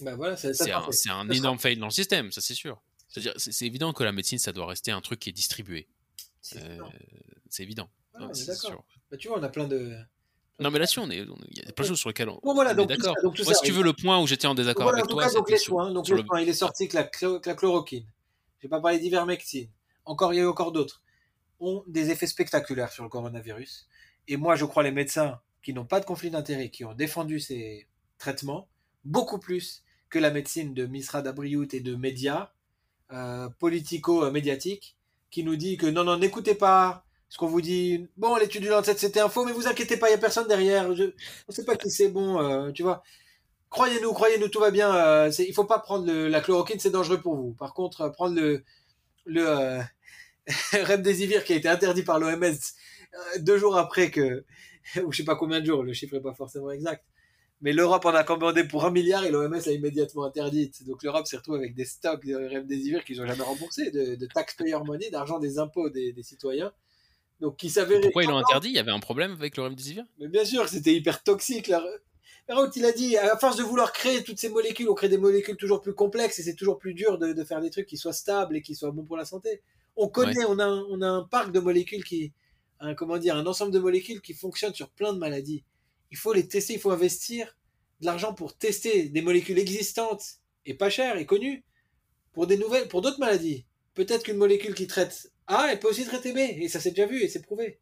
Bah 0.00 0.14
voilà, 0.16 0.36
c'est 0.36 1.10
un, 1.10 1.28
énorme 1.30 1.58
fail 1.58 1.76
dans 1.76 1.86
le 1.86 1.92
système, 1.92 2.32
ça 2.32 2.40
c'est 2.40 2.54
sûr. 2.54 2.80
C'est-à-dire, 3.08 3.34
c'est 3.36 3.66
évident 3.66 3.92
que 3.92 4.04
la 4.04 4.12
médecine, 4.12 4.38
ça 4.38 4.52
doit 4.52 4.66
rester 4.66 4.92
un 4.92 5.00
truc 5.00 5.18
qui 5.18 5.30
est 5.30 5.32
distribué. 5.32 5.88
C'est 6.40 6.62
Euh, 6.62 6.78
évident. 7.58 7.90
Ah, 8.14 8.26
Ouais, 8.26 8.40
est 8.40 8.46
d'accord. 8.46 8.84
Bah, 9.10 9.16
tu 9.16 9.28
vois, 9.28 9.38
on 9.38 9.42
a 9.42 9.48
plein 9.48 9.66
de. 9.66 9.96
Non, 10.60 10.70
mais 10.70 10.78
là-dessus, 10.78 11.00
on 11.00 11.10
est, 11.10 11.18
il 11.18 11.58
y 11.58 11.60
a 11.66 11.72
plein 11.72 11.84
de 11.84 11.88
choses 11.88 11.98
sur 11.98 12.08
lesquelles 12.10 12.28
on, 12.28 12.38
Bon, 12.42 12.54
voilà, 12.54 12.70
on 12.70 12.74
est 12.74 12.76
donc 12.76 12.90
tout 12.92 12.96
d'accord. 13.02 13.16
donc 13.22 13.38
Moi, 13.38 13.52
ça, 13.52 13.54
si 13.54 13.64
tu 13.66 13.72
veux 13.72 13.82
le 13.82 13.94
point 13.94 14.20
où 14.20 14.26
j'étais 14.26 14.46
en 14.46 14.54
désaccord 14.54 14.84
Voilà, 14.84 14.98
en 14.98 15.00
avec 15.00 15.10
tout 15.10 15.16
toi, 15.16 15.26
cas, 15.26 15.32
donc 15.32 15.50
les 15.50 15.56
soins. 15.58 15.90
Donc 15.90 16.06
sur 16.06 16.14
les 16.14 16.22
le- 16.22 16.26
soins, 16.26 16.40
il 16.40 16.48
est 16.48 16.52
sorti 16.52 16.86
que 16.86 16.96
la 16.96 17.54
chloroquine. 17.54 18.06
J'ai 18.60 18.68
pas 18.68 18.80
parlé 18.80 18.98
d'ivermectine. 18.98 19.68
Encore, 20.04 20.32
il 20.32 20.36
y 20.36 20.40
a 20.40 20.42
eu 20.42 20.48
encore 20.48 20.72
d'autres. 20.72 21.02
Ont 21.60 21.84
des 21.86 22.10
effets 22.10 22.26
spectaculaires 22.26 22.92
sur 22.92 23.04
le 23.04 23.10
coronavirus. 23.10 23.88
Et 24.28 24.36
moi, 24.36 24.56
je 24.56 24.64
crois 24.64 24.82
les 24.82 24.90
médecins 24.90 25.40
qui 25.62 25.72
n'ont 25.72 25.84
pas 25.84 26.00
de 26.00 26.04
conflit 26.04 26.30
d'intérêt, 26.30 26.70
qui 26.70 26.84
ont 26.84 26.94
défendu 26.94 27.40
ces 27.40 27.86
traitements, 28.18 28.68
beaucoup 29.04 29.38
plus 29.38 29.82
que 30.08 30.18
la 30.18 30.30
médecine 30.30 30.74
de 30.74 30.86
Misra 30.86 31.22
Dabriout 31.22 31.74
et 31.74 31.80
de 31.80 31.94
médias 31.94 32.50
euh, 33.12 33.48
politico-médiatiques, 33.58 34.96
qui 35.30 35.44
nous 35.44 35.56
dit 35.56 35.76
que 35.76 35.86
non, 35.86 36.04
non, 36.04 36.16
n'écoutez 36.16 36.54
pas 36.54 37.04
ce 37.28 37.38
qu'on 37.38 37.46
vous 37.46 37.60
dit. 37.60 38.08
Bon, 38.16 38.36
l'étude 38.36 38.62
du 38.62 38.68
Lancet, 38.68 38.96
c'était 38.96 39.20
un 39.20 39.28
faux, 39.28 39.44
mais 39.44 39.52
vous 39.52 39.68
inquiétez 39.68 39.96
pas, 39.96 40.08
il 40.08 40.12
y 40.12 40.14
a 40.14 40.18
personne 40.18 40.48
derrière. 40.48 40.90
On 41.48 41.52
sait 41.52 41.64
pas 41.64 41.76
qui 41.76 41.90
c'est, 41.90 42.08
bon, 42.08 42.40
euh, 42.40 42.72
tu 42.72 42.82
vois. 42.82 43.02
Croyez-nous, 43.70 44.12
croyez-nous, 44.12 44.48
tout 44.48 44.60
va 44.60 44.70
bien. 44.70 44.94
Euh, 44.94 45.30
il 45.38 45.54
faut 45.54 45.64
pas 45.64 45.78
prendre 45.78 46.06
le- 46.06 46.28
la 46.28 46.40
chloroquine, 46.40 46.80
c'est 46.80 46.90
dangereux 46.90 47.20
pour 47.20 47.36
vous. 47.36 47.52
Par 47.54 47.72
contre, 47.74 48.00
euh, 48.02 48.10
prendre 48.10 48.34
le, 48.40 48.64
le 49.26 49.48
euh, 49.48 49.80
remdesivir 50.84 51.44
qui 51.44 51.52
a 51.52 51.56
été 51.56 51.68
interdit 51.68 52.02
par 52.02 52.18
l'OMS 52.18 52.42
euh, 52.44 53.18
deux 53.38 53.58
jours 53.58 53.76
après 53.76 54.10
que, 54.10 54.44
ou 55.04 55.12
je 55.12 55.18
sais 55.18 55.24
pas 55.24 55.36
combien 55.36 55.60
de 55.60 55.66
jours, 55.66 55.82
le 55.84 55.92
chiffre 55.92 56.16
est 56.16 56.20
pas 56.20 56.34
forcément 56.34 56.70
exact. 56.70 57.04
Mais 57.62 57.72
l'Europe 57.74 58.06
en 58.06 58.14
a 58.14 58.24
commandé 58.24 58.64
pour 58.64 58.86
un 58.86 58.90
milliard 58.90 59.22
et 59.24 59.30
l'OMS 59.30 59.52
l'a 59.66 59.72
immédiatement 59.72 60.24
interdite. 60.24 60.84
Donc 60.86 61.02
l'Europe 61.02 61.26
s'est 61.26 61.36
retrouvée 61.36 61.58
avec 61.58 61.74
des 61.74 61.84
stocks 61.84 62.24
de 62.24 62.34
remdesivir 62.34 63.04
qu'ils 63.04 63.18
n'ont 63.18 63.26
jamais 63.26 63.42
remboursés, 63.42 63.90
de, 63.90 64.14
de 64.14 64.26
taxpayer 64.26 64.76
money, 64.84 65.10
d'argent 65.10 65.38
des 65.38 65.58
impôts 65.58 65.90
des, 65.90 66.12
des 66.12 66.22
citoyens. 66.22 66.72
Donc 67.40 67.56
qui 67.58 67.68
s'avérait 67.70 68.00
Pourquoi 68.00 68.24
ils 68.24 68.28
l'ont 68.28 68.38
interdit? 68.38 68.68
Il 68.68 68.74
y 68.74 68.78
avait 68.78 68.90
un 68.90 68.98
problème 68.98 69.32
avec 69.32 69.56
le 69.58 69.62
remdesivir? 69.64 70.04
Mais 70.18 70.28
bien 70.28 70.44
sûr, 70.44 70.68
c'était 70.68 70.94
hyper 70.94 71.22
toxique. 71.22 71.70
Raoult, 72.50 72.70
il 72.74 72.84
a 72.84 72.92
dit, 72.92 73.16
à 73.16 73.36
force 73.36 73.56
de 73.56 73.62
vouloir 73.62 73.92
créer 73.92 74.24
toutes 74.24 74.38
ces 74.38 74.48
molécules, 74.48 74.88
on 74.88 74.94
crée 74.94 75.08
des 75.08 75.18
molécules 75.18 75.56
toujours 75.56 75.80
plus 75.80 75.94
complexes 75.94 76.38
et 76.38 76.42
c'est 76.42 76.54
toujours 76.54 76.78
plus 76.78 76.94
dur 76.94 77.18
de, 77.18 77.32
de 77.32 77.44
faire 77.44 77.60
des 77.60 77.70
trucs 77.70 77.86
qui 77.86 77.96
soient 77.96 78.12
stables 78.12 78.56
et 78.56 78.62
qui 78.62 78.74
soient 78.74 78.90
bons 78.90 79.04
pour 79.04 79.16
la 79.16 79.24
santé. 79.24 79.62
On 79.96 80.08
connaît, 80.08 80.44
on, 80.48 80.58
a 80.58 80.64
un, 80.64 80.84
on 80.90 81.00
a 81.02 81.06
un 81.06 81.22
parc 81.22 81.52
de 81.52 81.60
molécules 81.60 82.04
qui, 82.04 82.32
un, 82.80 82.94
comment 82.94 83.18
dire, 83.18 83.36
un 83.36 83.46
ensemble 83.46 83.72
de 83.72 83.78
molécules 83.78 84.20
qui 84.20 84.34
fonctionnent 84.34 84.74
sur 84.74 84.90
plein 84.90 85.12
de 85.12 85.18
maladies. 85.18 85.64
Il 86.10 86.16
faut 86.16 86.32
les 86.32 86.48
tester, 86.48 86.74
il 86.74 86.80
faut 86.80 86.90
investir 86.90 87.56
de 88.00 88.06
l'argent 88.06 88.34
pour 88.34 88.56
tester 88.56 89.08
des 89.08 89.22
molécules 89.22 89.58
existantes 89.58 90.24
et 90.66 90.74
pas 90.74 90.90
chères 90.90 91.18
et 91.18 91.26
connues 91.26 91.64
pour 92.32 92.46
des 92.46 92.56
nouvelles, 92.56 92.88
pour 92.88 93.02
d'autres 93.02 93.20
maladies. 93.20 93.66
Peut-être 93.94 94.24
qu'une 94.24 94.36
molécule 94.36 94.74
qui 94.74 94.86
traite 94.86 95.30
A, 95.46 95.68
elle 95.70 95.78
peut 95.78 95.88
aussi 95.88 96.04
traiter 96.04 96.32
B 96.32 96.38
et 96.38 96.68
ça 96.68 96.80
s'est 96.80 96.90
déjà 96.90 97.06
vu 97.06 97.22
et 97.22 97.28
c'est 97.28 97.42
prouvé. 97.42 97.78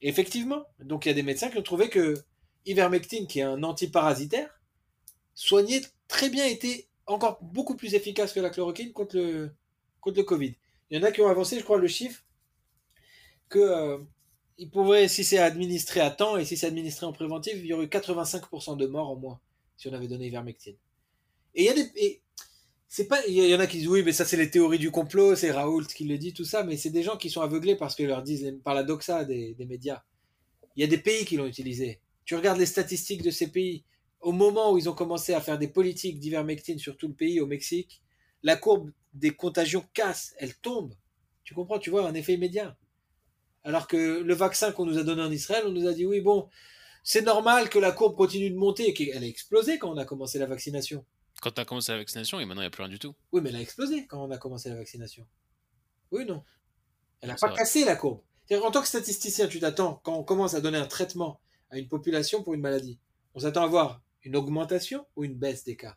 Et 0.00 0.08
effectivement, 0.08 0.64
donc 0.80 1.04
il 1.04 1.08
y 1.08 1.12
a 1.12 1.14
des 1.14 1.22
médecins 1.22 1.50
qui 1.50 1.58
ont 1.58 1.62
trouvé 1.62 1.88
que 1.88 2.14
ivermectine, 2.68 3.26
qui 3.26 3.40
est 3.40 3.42
un 3.42 3.62
antiparasitaire, 3.62 4.60
soignait 5.34 5.82
très 6.06 6.28
bien, 6.28 6.44
était 6.46 6.88
encore 7.06 7.38
beaucoup 7.42 7.76
plus 7.76 7.94
efficace 7.94 8.32
que 8.32 8.40
la 8.40 8.50
chloroquine 8.50 8.92
contre 8.92 9.16
le, 9.16 9.50
contre 10.00 10.18
le 10.18 10.24
Covid. 10.24 10.54
Il 10.90 10.98
y 10.98 11.00
en 11.00 11.04
a 11.06 11.10
qui 11.10 11.20
ont 11.20 11.28
avancé, 11.28 11.58
je 11.58 11.64
crois, 11.64 11.78
le 11.78 11.88
chiffre 11.88 12.22
que 13.48 13.58
euh, 13.58 13.98
il 14.58 14.70
pourrait, 14.70 15.08
si 15.08 15.24
c'est 15.24 15.38
administré 15.38 16.00
à 16.00 16.10
temps 16.10 16.36
et 16.36 16.44
si 16.44 16.56
c'est 16.56 16.66
administré 16.66 17.06
en 17.06 17.12
préventif, 17.12 17.54
il 17.56 17.66
y 17.66 17.72
aurait 17.72 17.84
eu 17.84 17.88
85% 17.88 18.76
de 18.76 18.86
morts 18.86 19.10
en 19.10 19.16
moins 19.16 19.40
si 19.76 19.88
on 19.88 19.92
avait 19.92 20.08
donné 20.08 20.26
ivermectine. 20.26 20.76
Et 21.54 21.62
il 21.62 21.66
y 21.66 21.68
a 21.68 21.74
des, 21.74 22.20
c'est 22.88 23.06
pas, 23.06 23.24
il 23.26 23.34
y 23.34 23.54
en 23.54 23.60
a 23.60 23.66
qui 23.66 23.78
disent 23.78 23.88
oui, 23.88 24.02
mais 24.02 24.12
ça 24.12 24.24
c'est 24.24 24.36
les 24.36 24.50
théories 24.50 24.78
du 24.78 24.90
complot, 24.90 25.36
c'est 25.36 25.52
Raoult 25.52 25.84
qui 25.84 26.04
le 26.04 26.18
dit, 26.18 26.32
tout 26.32 26.44
ça, 26.44 26.64
mais 26.64 26.76
c'est 26.76 26.90
des 26.90 27.02
gens 27.02 27.16
qui 27.16 27.30
sont 27.30 27.42
aveuglés 27.42 27.76
parce 27.76 27.94
que 27.94 28.02
leur 28.02 28.22
disent 28.22 28.58
par 28.64 28.74
la 28.74 28.82
doxa 28.82 29.24
des 29.24 29.54
médias. 29.68 30.02
Il 30.76 30.80
y 30.80 30.84
a 30.84 30.86
des 30.86 30.98
pays 30.98 31.24
qui 31.24 31.36
l'ont 31.36 31.46
utilisé. 31.46 32.00
Tu 32.28 32.34
regardes 32.34 32.58
les 32.58 32.66
statistiques 32.66 33.22
de 33.22 33.30
ces 33.30 33.50
pays. 33.50 33.86
Au 34.20 34.32
moment 34.32 34.70
où 34.70 34.76
ils 34.76 34.86
ont 34.90 34.94
commencé 34.94 35.32
à 35.32 35.40
faire 35.40 35.58
des 35.58 35.66
politiques 35.66 36.20
d'ivermectine 36.20 36.78
sur 36.78 36.98
tout 36.98 37.08
le 37.08 37.14
pays, 37.14 37.40
au 37.40 37.46
Mexique, 37.46 38.02
la 38.42 38.54
courbe 38.54 38.92
des 39.14 39.34
contagions 39.34 39.82
casse, 39.94 40.34
elle 40.36 40.54
tombe. 40.54 40.92
Tu 41.44 41.54
comprends, 41.54 41.78
tu 41.78 41.88
vois, 41.88 42.06
un 42.06 42.12
effet 42.12 42.34
immédiat. 42.34 42.76
Alors 43.64 43.88
que 43.88 44.20
le 44.20 44.34
vaccin 44.34 44.72
qu'on 44.72 44.84
nous 44.84 44.98
a 44.98 45.04
donné 45.04 45.22
en 45.22 45.32
Israël, 45.32 45.64
on 45.66 45.70
nous 45.70 45.86
a 45.86 45.94
dit 45.94 46.04
oui, 46.04 46.20
bon, 46.20 46.50
c'est 47.02 47.22
normal 47.22 47.70
que 47.70 47.78
la 47.78 47.92
courbe 47.92 48.14
continue 48.14 48.50
de 48.50 48.56
monter 48.56 48.90
et 48.90 48.92
qu'elle 48.92 49.24
a 49.24 49.26
explosé 49.26 49.78
quand 49.78 49.90
on 49.90 49.96
a 49.96 50.04
commencé 50.04 50.38
la 50.38 50.44
vaccination. 50.44 51.06
Quand 51.40 51.52
tu 51.52 51.62
as 51.62 51.64
commencé 51.64 51.92
la 51.92 51.98
vaccination 51.98 52.40
et 52.40 52.44
maintenant 52.44 52.60
il 52.60 52.64
n'y 52.64 52.68
a 52.68 52.70
plus 52.70 52.82
rien 52.82 52.92
du 52.92 52.98
tout. 52.98 53.14
Oui, 53.32 53.40
mais 53.40 53.48
elle 53.48 53.56
a 53.56 53.62
explosé 53.62 54.06
quand 54.06 54.22
on 54.22 54.30
a 54.30 54.36
commencé 54.36 54.68
la 54.68 54.76
vaccination. 54.76 55.26
Oui, 56.10 56.26
non. 56.26 56.44
Elle 57.22 57.30
n'a 57.30 57.36
pas 57.36 57.48
vrai. 57.48 57.56
cassé 57.56 57.86
la 57.86 57.96
courbe. 57.96 58.20
En 58.50 58.70
tant 58.70 58.82
que 58.82 58.88
statisticien, 58.88 59.48
tu 59.48 59.60
t'attends, 59.60 60.02
quand 60.04 60.12
on 60.12 60.24
commence 60.24 60.52
à 60.52 60.60
donner 60.60 60.76
un 60.76 60.86
traitement 60.86 61.40
à 61.70 61.78
une 61.78 61.88
population 61.88 62.42
pour 62.42 62.54
une 62.54 62.60
maladie, 62.60 62.98
on 63.34 63.40
s'attend 63.40 63.62
à 63.62 63.66
voir 63.66 64.00
une 64.22 64.36
augmentation 64.36 65.06
ou 65.16 65.24
une 65.24 65.34
baisse 65.34 65.64
des 65.64 65.76
cas? 65.76 65.96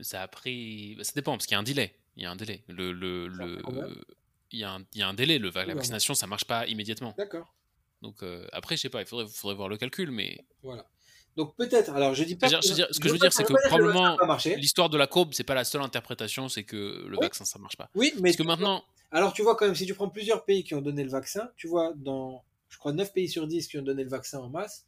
Ça 0.00 0.22
a 0.22 0.28
pris. 0.28 0.94
bah, 0.96 1.04
Ça 1.04 1.12
dépend, 1.14 1.32
parce 1.32 1.46
qu'il 1.46 1.54
y 1.54 1.56
a 1.56 1.60
un 1.60 1.64
délai. 1.64 1.94
Il 2.16 2.22
y 2.22 2.26
a 2.26 2.30
un 2.30 2.36
délai. 2.36 2.62
Le, 2.68 2.92
le, 2.92 3.28
le... 3.28 3.62
il 4.50 4.58
y, 4.58 4.64
a 4.64 4.72
un, 4.72 4.84
y 4.94 5.02
a 5.02 5.08
un 5.08 5.14
délai. 5.14 5.38
Le, 5.38 5.50
la 5.50 5.74
vaccination, 5.74 6.14
ça 6.14 6.26
marche 6.26 6.44
pas 6.44 6.66
immédiatement. 6.66 7.14
D'accord. 7.16 7.54
Donc 8.02 8.22
euh, 8.22 8.46
après, 8.52 8.76
je 8.76 8.82
sais 8.82 8.90
pas, 8.90 9.00
il 9.00 9.06
faudrait, 9.06 9.26
faudrait 9.28 9.54
voir 9.56 9.68
le 9.68 9.76
calcul, 9.76 10.10
mais. 10.10 10.44
Voilà. 10.62 10.86
Donc 11.36 11.56
peut-être, 11.56 11.90
alors 11.94 12.14
je 12.14 12.24
dis 12.24 12.36
pas. 12.36 12.48
ce 12.48 13.00
que 13.00 13.08
je 13.08 13.12
veux 13.12 13.18
dire, 13.18 13.32
c'est 13.32 13.44
que 13.44 13.54
probablement 13.68 14.18
l'histoire 14.56 14.90
de 14.90 14.98
la 14.98 15.06
courbe, 15.06 15.32
c'est 15.32 15.44
pas 15.44 15.54
la 15.54 15.64
seule 15.64 15.80
interprétation, 15.80 16.48
c'est 16.48 16.64
que 16.64 17.06
le 17.06 17.16
vaccin, 17.18 17.44
ça 17.44 17.58
marche 17.58 17.76
pas. 17.76 17.88
Oui, 17.94 18.12
mais. 18.16 18.30
Parce 18.30 18.36
que 18.36 18.42
maintenant. 18.42 18.84
Alors 19.10 19.32
tu 19.32 19.42
vois 19.42 19.56
quand 19.56 19.66
même, 19.66 19.74
si 19.74 19.86
tu 19.86 19.94
prends 19.94 20.08
plusieurs 20.08 20.44
pays 20.44 20.64
qui 20.64 20.74
ont 20.74 20.80
donné 20.80 21.04
le 21.04 21.10
vaccin, 21.10 21.50
tu 21.56 21.68
vois, 21.68 21.92
dans, 21.96 22.44
je 22.72 22.78
crois, 22.78 22.94
9 22.94 23.12
pays 23.12 23.28
sur 23.28 23.46
10 23.46 23.68
qui 23.68 23.78
ont 23.78 23.82
donné 23.82 24.02
le 24.02 24.08
vaccin 24.08 24.40
en 24.40 24.48
masse, 24.48 24.86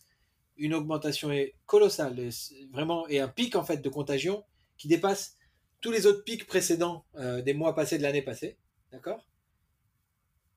une 0.56 0.72
augmentation 0.72 1.30
est 1.30 1.54
colossale, 1.66 2.30
vraiment, 2.72 3.06
et 3.08 3.20
un 3.20 3.28
pic 3.28 3.56
en 3.56 3.64
fait 3.64 3.76
de 3.78 3.88
contagion 3.90 4.42
qui 4.78 4.88
dépasse 4.88 5.36
tous 5.82 5.90
les 5.90 6.06
autres 6.06 6.24
pics 6.24 6.46
précédents 6.46 7.04
euh, 7.16 7.42
des 7.42 7.52
mois 7.52 7.74
passés 7.74 7.98
de 7.98 8.02
l'année 8.02 8.22
passée. 8.22 8.56
D'accord? 8.90 9.28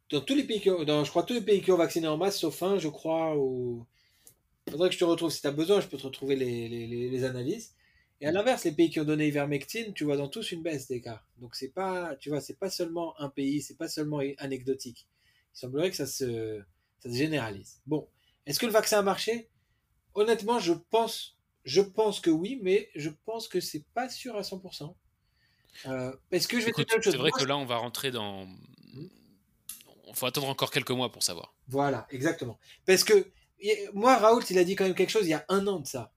Dans 0.09 0.21
tous 0.21 0.35
les 0.35 0.45
pays 0.45 0.61
qui 0.61 0.69
ont, 0.69 1.03
je 1.03 1.09
crois, 1.09 1.23
tous 1.23 1.33
les 1.33 1.41
pays 1.41 1.61
qui 1.61 1.69
ont 1.71 1.77
vacciné 1.77 2.07
en 2.07 2.15
masse, 2.15 2.39
sauf 2.39 2.63
un, 2.63 2.79
je 2.79 2.87
crois, 2.87 3.37
ou. 3.37 3.85
Faudrait 4.69 4.87
que 4.87 4.95
je 4.95 4.99
te 4.99 5.05
retrouve 5.05 5.29
si 5.29 5.41
tu 5.41 5.47
as 5.47 5.51
besoin, 5.51 5.81
je 5.81 5.87
peux 5.87 5.97
te 5.97 6.03
retrouver 6.03 6.37
les, 6.37 7.23
analyses. 7.25 7.75
Et 8.21 8.27
à 8.27 8.31
l'inverse, 8.31 8.63
les 8.63 8.71
pays 8.71 8.89
qui 8.89 9.01
ont 9.01 9.05
donné 9.05 9.27
ivermectine, 9.27 9.93
tu 9.93 10.05
vois 10.05 10.17
dans 10.17 10.29
tous 10.29 10.51
une 10.51 10.63
baisse 10.63 10.87
des 10.87 11.01
cas. 11.01 11.21
Donc 11.39 11.55
c'est 11.55 11.69
pas, 11.73 12.15
tu 12.15 12.29
vois, 12.29 12.39
c'est 12.39 12.57
pas 12.57 12.69
seulement 12.69 13.19
un 13.19 13.29
pays, 13.29 13.61
c'est 13.61 13.77
pas 13.77 13.89
seulement 13.89 14.21
anecdotique. 14.37 15.07
Il 15.55 15.59
semblerait 15.59 15.89
que 15.89 15.95
ça 15.95 16.07
se, 16.07 16.61
ça 16.99 17.09
se 17.09 17.15
généralise. 17.15 17.81
Bon, 17.85 18.07
est-ce 18.45 18.59
que 18.59 18.65
le 18.65 18.71
vaccin 18.71 18.99
a 18.99 19.01
marché? 19.01 19.49
Honnêtement, 20.13 20.59
je 20.59 20.73
pense, 20.73 21.37
je 21.63 21.81
pense 21.81 22.19
que 22.19 22.29
oui, 22.29 22.59
mais 22.61 22.89
je 22.95 23.09
pense 23.25 23.47
que 23.47 23.59
c'est 23.59 23.85
pas 23.93 24.09
sûr 24.09 24.35
à 24.35 24.41
100%. 24.41 24.95
Euh, 25.85 26.11
est-ce 26.31 26.47
que 26.47 26.59
je 26.59 26.65
vais 26.65 26.71
te 26.71 26.81
dire 26.81 26.99
C'est 27.03 27.17
vrai 27.17 27.31
que 27.31 27.43
là, 27.43 27.57
on 27.57 27.65
va 27.65 27.77
rentrer 27.77 28.11
dans. 28.11 28.45
Hmm? 28.45 29.07
Il 30.07 30.15
faut 30.15 30.25
attendre 30.25 30.49
encore 30.49 30.71
quelques 30.71 30.91
mois 30.91 31.11
pour 31.11 31.21
savoir. 31.21 31.53
Voilà, 31.67 32.07
exactement. 32.09 32.57
Parce 32.85 33.03
que 33.03 33.31
moi, 33.93 34.17
Raoult, 34.17 34.43
il 34.49 34.57
a 34.57 34.63
dit 34.63 34.75
quand 34.75 34.85
même 34.85 34.95
quelque 34.95 35.09
chose 35.09 35.25
il 35.25 35.31
y 35.31 35.33
a 35.33 35.45
un 35.49 35.67
an 35.67 35.79
de 35.79 35.87
ça. 35.87 36.13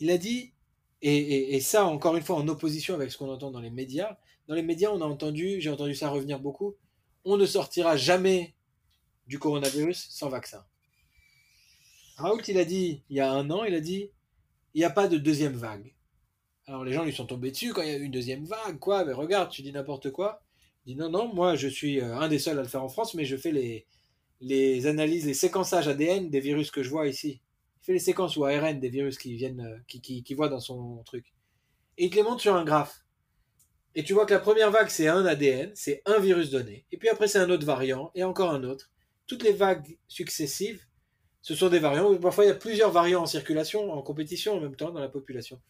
Il 0.00 0.10
a 0.10 0.18
dit, 0.18 0.54
et, 1.02 1.60
ça, 1.60 1.84
encore 1.86 2.16
une 2.16 2.22
fois, 2.22 2.36
en 2.36 2.48
opposition 2.48 2.94
avec 2.94 3.10
ce 3.10 3.18
qu'on 3.18 3.30
entend 3.30 3.50
dans 3.50 3.60
les 3.60 3.70
médias. 3.70 4.16
Dans 4.46 4.54
les 4.54 4.62
médias, 4.62 4.90
on 4.90 5.00
a 5.00 5.04
entendu, 5.04 5.60
j'ai 5.60 5.70
entendu 5.70 5.94
ça 5.94 6.08
revenir 6.08 6.40
beaucoup, 6.40 6.76
on 7.24 7.36
ne 7.36 7.46
sortira 7.46 7.96
jamais 7.96 8.54
du 9.28 9.38
coronavirus 9.38 10.08
sans 10.10 10.28
vaccin. 10.28 10.64
Raoult, 12.16 12.42
il 12.48 12.58
a 12.58 12.64
dit, 12.64 13.04
il 13.10 13.16
y 13.16 13.20
a 13.20 13.30
un 13.30 13.48
an, 13.50 13.64
il 13.64 13.74
a 13.74 13.80
dit, 13.80 14.10
il 14.74 14.78
n'y 14.78 14.84
a 14.84 14.90
pas 14.90 15.06
de 15.06 15.18
deuxième 15.18 15.54
vague. 15.54 15.94
Alors 16.66 16.84
les 16.84 16.92
gens 16.92 17.04
lui 17.04 17.12
sont 17.12 17.26
tombés 17.26 17.50
dessus 17.50 17.72
quand 17.72 17.82
il 17.82 17.88
y 17.88 17.92
a 17.92 17.96
eu 17.96 18.02
une 18.02 18.10
deuxième 18.10 18.44
vague, 18.44 18.78
quoi, 18.78 19.04
mais 19.04 19.12
regarde, 19.12 19.50
tu 19.50 19.62
dis 19.62 19.72
n'importe 19.72 20.10
quoi. 20.10 20.42
Il 20.84 20.94
dit 20.94 21.00
non, 21.00 21.08
non, 21.08 21.32
moi 21.32 21.54
je 21.54 21.68
suis 21.68 22.00
euh, 22.00 22.18
un 22.18 22.28
des 22.28 22.38
seuls 22.38 22.58
à 22.58 22.62
le 22.62 22.68
faire 22.68 22.82
en 22.82 22.88
France, 22.88 23.14
mais 23.14 23.24
je 23.24 23.36
fais 23.36 23.52
les, 23.52 23.86
les 24.40 24.86
analyses, 24.86 25.26
les 25.26 25.34
séquençages 25.34 25.88
ADN 25.88 26.28
des 26.30 26.40
virus 26.40 26.70
que 26.70 26.82
je 26.82 26.90
vois 26.90 27.06
ici. 27.06 27.40
Il 27.82 27.84
fait 27.86 27.92
les 27.94 27.98
séquences 27.98 28.36
ou 28.36 28.44
ARN 28.44 28.80
des 28.80 28.88
virus 28.88 29.16
qui 29.16 29.34
viennent, 29.34 29.60
euh, 29.60 29.78
qui, 29.86 30.00
qui, 30.00 30.34
voit 30.34 30.48
dans 30.48 30.60
son 30.60 31.02
truc. 31.04 31.32
Et 31.96 32.06
il 32.06 32.10
te 32.10 32.16
les 32.16 32.22
montre 32.22 32.42
sur 32.42 32.54
un 32.54 32.64
graphe. 32.64 33.04
Et 33.94 34.04
tu 34.04 34.12
vois 34.12 34.26
que 34.26 34.34
la 34.34 34.40
première 34.40 34.70
vague, 34.70 34.88
c'est 34.88 35.08
un 35.08 35.24
ADN, 35.24 35.72
c'est 35.74 36.02
un 36.04 36.18
virus 36.18 36.50
donné. 36.50 36.84
Et 36.92 36.98
puis 36.98 37.08
après, 37.08 37.28
c'est 37.28 37.38
un 37.38 37.48
autre 37.50 37.64
variant, 37.64 38.10
et 38.14 38.24
encore 38.24 38.50
un 38.50 38.62
autre. 38.64 38.90
Toutes 39.28 39.44
les 39.44 39.52
vagues 39.52 39.96
successives, 40.08 40.84
ce 41.42 41.54
sont 41.54 41.68
des 41.68 41.78
variants. 41.78 42.16
Parfois, 42.16 42.44
il 42.44 42.48
y 42.48 42.50
a 42.50 42.54
plusieurs 42.54 42.90
variants 42.90 43.22
en 43.22 43.26
circulation, 43.26 43.92
en 43.92 44.02
compétition 44.02 44.54
en 44.54 44.60
même 44.60 44.74
temps 44.74 44.90
dans 44.90 45.00
la 45.00 45.08
population. 45.08 45.60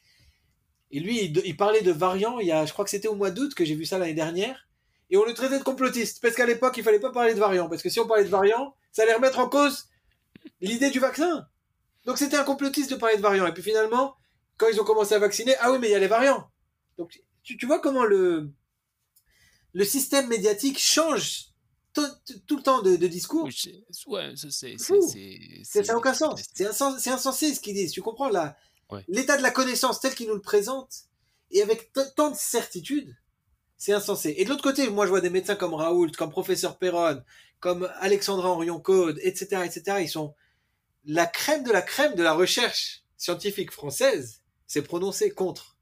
Et 0.90 1.00
lui, 1.00 1.24
il, 1.24 1.56
parlait 1.56 1.82
de 1.82 1.92
variants, 1.92 2.38
il 2.38 2.46
y 2.46 2.52
a, 2.52 2.64
je 2.64 2.72
crois 2.72 2.84
que 2.84 2.90
c'était 2.90 3.08
au 3.08 3.16
mois 3.16 3.30
d'août 3.30 3.54
que 3.54 3.64
j'ai 3.64 3.74
vu 3.74 3.84
ça 3.84 3.98
l'année 3.98 4.14
dernière 4.14 4.68
et 5.10 5.16
on 5.16 5.24
le 5.24 5.34
traitait 5.34 5.58
de 5.58 5.64
complotiste. 5.64 6.22
Parce 6.22 6.34
qu'à 6.34 6.46
l'époque, 6.46 6.76
il 6.76 6.84
fallait 6.84 7.00
pas 7.00 7.12
parler 7.12 7.34
de 7.34 7.40
variants. 7.40 7.68
Parce 7.68 7.82
que 7.82 7.90
si 7.90 8.00
on 8.00 8.06
parlait 8.06 8.24
de 8.24 8.30
variants, 8.30 8.74
ça 8.92 9.02
allait 9.02 9.14
remettre 9.14 9.38
en 9.38 9.48
cause 9.48 9.88
l'idée 10.60 10.90
du 10.90 11.00
vaccin. 11.00 11.46
Donc 12.04 12.16
c'était 12.16 12.36
un 12.36 12.44
complotiste 12.44 12.90
de 12.90 12.96
parler 12.96 13.16
de 13.16 13.22
variants. 13.22 13.46
Et 13.46 13.52
puis 13.52 13.62
finalement, 13.62 14.14
quand 14.56 14.68
ils 14.68 14.80
ont 14.80 14.84
commencé 14.84 15.14
à 15.14 15.18
vacciner, 15.18 15.54
ah 15.60 15.72
oui, 15.72 15.78
mais 15.80 15.88
il 15.88 15.92
y 15.92 15.94
a 15.94 15.98
les 15.98 16.06
variants. 16.06 16.48
Donc 16.96 17.20
tu, 17.42 17.66
vois 17.66 17.80
comment 17.80 18.04
le 18.04 18.50
système 19.82 20.28
médiatique 20.28 20.78
change 20.78 21.47
tout, 22.46 22.56
le 22.56 22.62
temps 22.62 22.82
de, 22.82 22.96
discours. 22.96 23.48
Ouais, 24.06 24.32
c'est. 24.50 24.76
Ça 24.78 25.82
n'a 25.82 25.96
aucun 25.96 26.14
sens. 26.14 26.42
C'est 26.54 27.10
insensé 27.10 27.54
ce 27.54 27.60
qu'ils 27.60 27.74
disent. 27.74 27.92
Tu 27.92 28.02
comprends 28.02 28.28
là 28.28 28.56
L'état 29.06 29.36
de 29.36 29.42
la 29.42 29.50
connaissance 29.50 30.00
tel 30.00 30.14
qu'il 30.14 30.28
nous 30.28 30.34
le 30.34 30.40
présente, 30.40 31.04
et 31.50 31.62
avec 31.62 31.92
tant 32.16 32.30
de 32.30 32.36
certitude, 32.36 33.14
c'est 33.76 33.92
insensé. 33.92 34.34
Et 34.38 34.44
de 34.44 34.50
l'autre 34.50 34.62
côté, 34.62 34.88
moi, 34.90 35.04
je 35.04 35.10
vois 35.10 35.20
des 35.20 35.30
médecins 35.30 35.56
comme 35.56 35.74
Raoult, 35.74 36.10
comme 36.16 36.30
professeur 36.30 36.78
Perron, 36.78 37.22
comme 37.60 37.90
Alexandra 38.00 38.50
Henrion 38.50 38.80
Code, 38.80 39.18
etc., 39.22 39.62
etc. 39.64 39.98
Ils 40.00 40.08
sont 40.08 40.34
la 41.04 41.26
crème 41.26 41.64
de 41.64 41.72
la 41.72 41.82
crème 41.82 42.14
de 42.14 42.22
la 42.22 42.32
recherche 42.32 43.04
scientifique 43.16 43.70
française 43.70 44.42
s'est 44.66 44.82
prononcée 44.82 45.30
contre. 45.30 45.76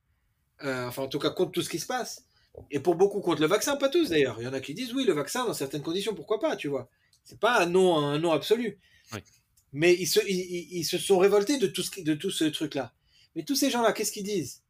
Euh, 0.62 0.86
enfin, 0.86 1.02
en 1.02 1.08
tout 1.08 1.18
cas, 1.18 1.30
contre 1.30 1.52
tout 1.52 1.62
ce 1.62 1.68
qui 1.68 1.78
se 1.78 1.86
passe. 1.86 2.25
Et 2.70 2.80
pour 2.80 2.94
beaucoup 2.94 3.20
contre 3.20 3.40
le 3.40 3.46
vaccin, 3.46 3.76
pas 3.76 3.88
tous 3.88 4.10
d'ailleurs. 4.10 4.36
Il 4.40 4.44
y 4.44 4.46
en 4.48 4.52
a 4.52 4.60
qui 4.60 4.74
disent 4.74 4.92
oui, 4.94 5.04
le 5.04 5.12
vaccin, 5.12 5.44
dans 5.44 5.54
certaines 5.54 5.82
conditions, 5.82 6.14
pourquoi 6.14 6.40
pas, 6.40 6.56
tu 6.56 6.68
vois. 6.68 6.88
C'est 7.24 7.40
pas 7.40 7.60
un 7.60 7.66
non, 7.66 7.96
un 7.98 8.18
non 8.18 8.32
absolu. 8.32 8.78
Mais 9.72 9.94
ils 9.94 10.06
se, 10.06 10.20
ils, 10.26 10.84
se 10.84 10.96
sont 10.96 11.18
révoltés 11.18 11.58
de 11.58 11.66
tout 11.66 11.82
ce, 11.82 12.00
de 12.00 12.14
tout 12.14 12.30
ce 12.30 12.44
truc-là. 12.44 12.94
Mais 13.34 13.42
tous 13.42 13.56
ces 13.56 13.68
gens-là, 13.68 13.92
qu'est-ce 13.92 14.12
qu'ils 14.12 14.24
disent? 14.24 14.62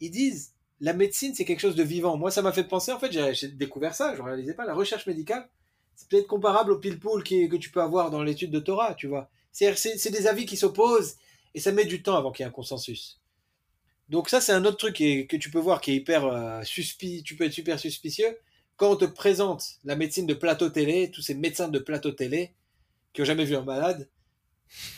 Ils 0.00 0.10
disent 0.10 0.54
la 0.80 0.92
médecine, 0.92 1.34
c'est 1.34 1.44
quelque 1.44 1.60
chose 1.60 1.76
de 1.76 1.82
vivant. 1.82 2.16
Moi, 2.16 2.30
ça 2.30 2.42
m'a 2.42 2.52
fait 2.52 2.64
penser, 2.64 2.92
en 2.92 2.98
fait, 2.98 3.12
j'ai 3.34 3.48
découvert 3.48 3.94
ça, 3.94 4.14
je 4.14 4.22
ne 4.22 4.26
réalisais 4.26 4.54
pas. 4.54 4.64
La 4.64 4.74
recherche 4.74 5.06
médicale, 5.06 5.48
c'est 5.96 6.08
peut-être 6.08 6.26
comparable 6.26 6.72
au 6.72 6.78
pile-poule 6.78 7.22
que 7.22 7.56
tu 7.56 7.70
peux 7.70 7.82
avoir 7.82 8.10
dans 8.10 8.22
l'étude 8.22 8.50
de 8.50 8.60
Torah, 8.60 8.94
tu 8.94 9.06
vois. 9.06 9.30
C'est 9.52 10.10
des 10.10 10.26
avis 10.26 10.46
qui 10.46 10.56
s'opposent 10.56 11.16
et 11.54 11.60
ça 11.60 11.72
met 11.72 11.84
du 11.84 12.02
temps 12.02 12.16
avant 12.16 12.32
qu'il 12.32 12.44
y 12.44 12.46
ait 12.46 12.48
un 12.48 12.52
consensus. 12.52 13.20
Donc 14.08 14.28
ça, 14.28 14.40
c'est 14.40 14.52
un 14.52 14.64
autre 14.64 14.76
truc 14.76 14.96
que 14.96 15.36
tu 15.36 15.50
peux 15.50 15.58
voir 15.58 15.80
qui 15.80 15.92
est 15.92 15.96
hyper 15.96 16.26
euh, 16.26 16.62
tu 16.62 17.36
peux 17.36 17.44
être 17.44 17.52
super 17.52 17.78
suspicieux. 17.78 18.38
Quand 18.76 18.90
on 18.90 18.96
te 18.96 19.04
présente 19.04 19.78
la 19.84 19.96
médecine 19.96 20.26
de 20.26 20.34
plateau 20.34 20.68
télé, 20.68 21.10
tous 21.10 21.22
ces 21.22 21.34
médecins 21.34 21.68
de 21.68 21.78
plateau 21.78 22.10
télé 22.10 22.54
qui 23.12 23.22
ont 23.22 23.24
jamais 23.24 23.44
vu 23.44 23.56
un 23.56 23.62
malade, 23.62 24.08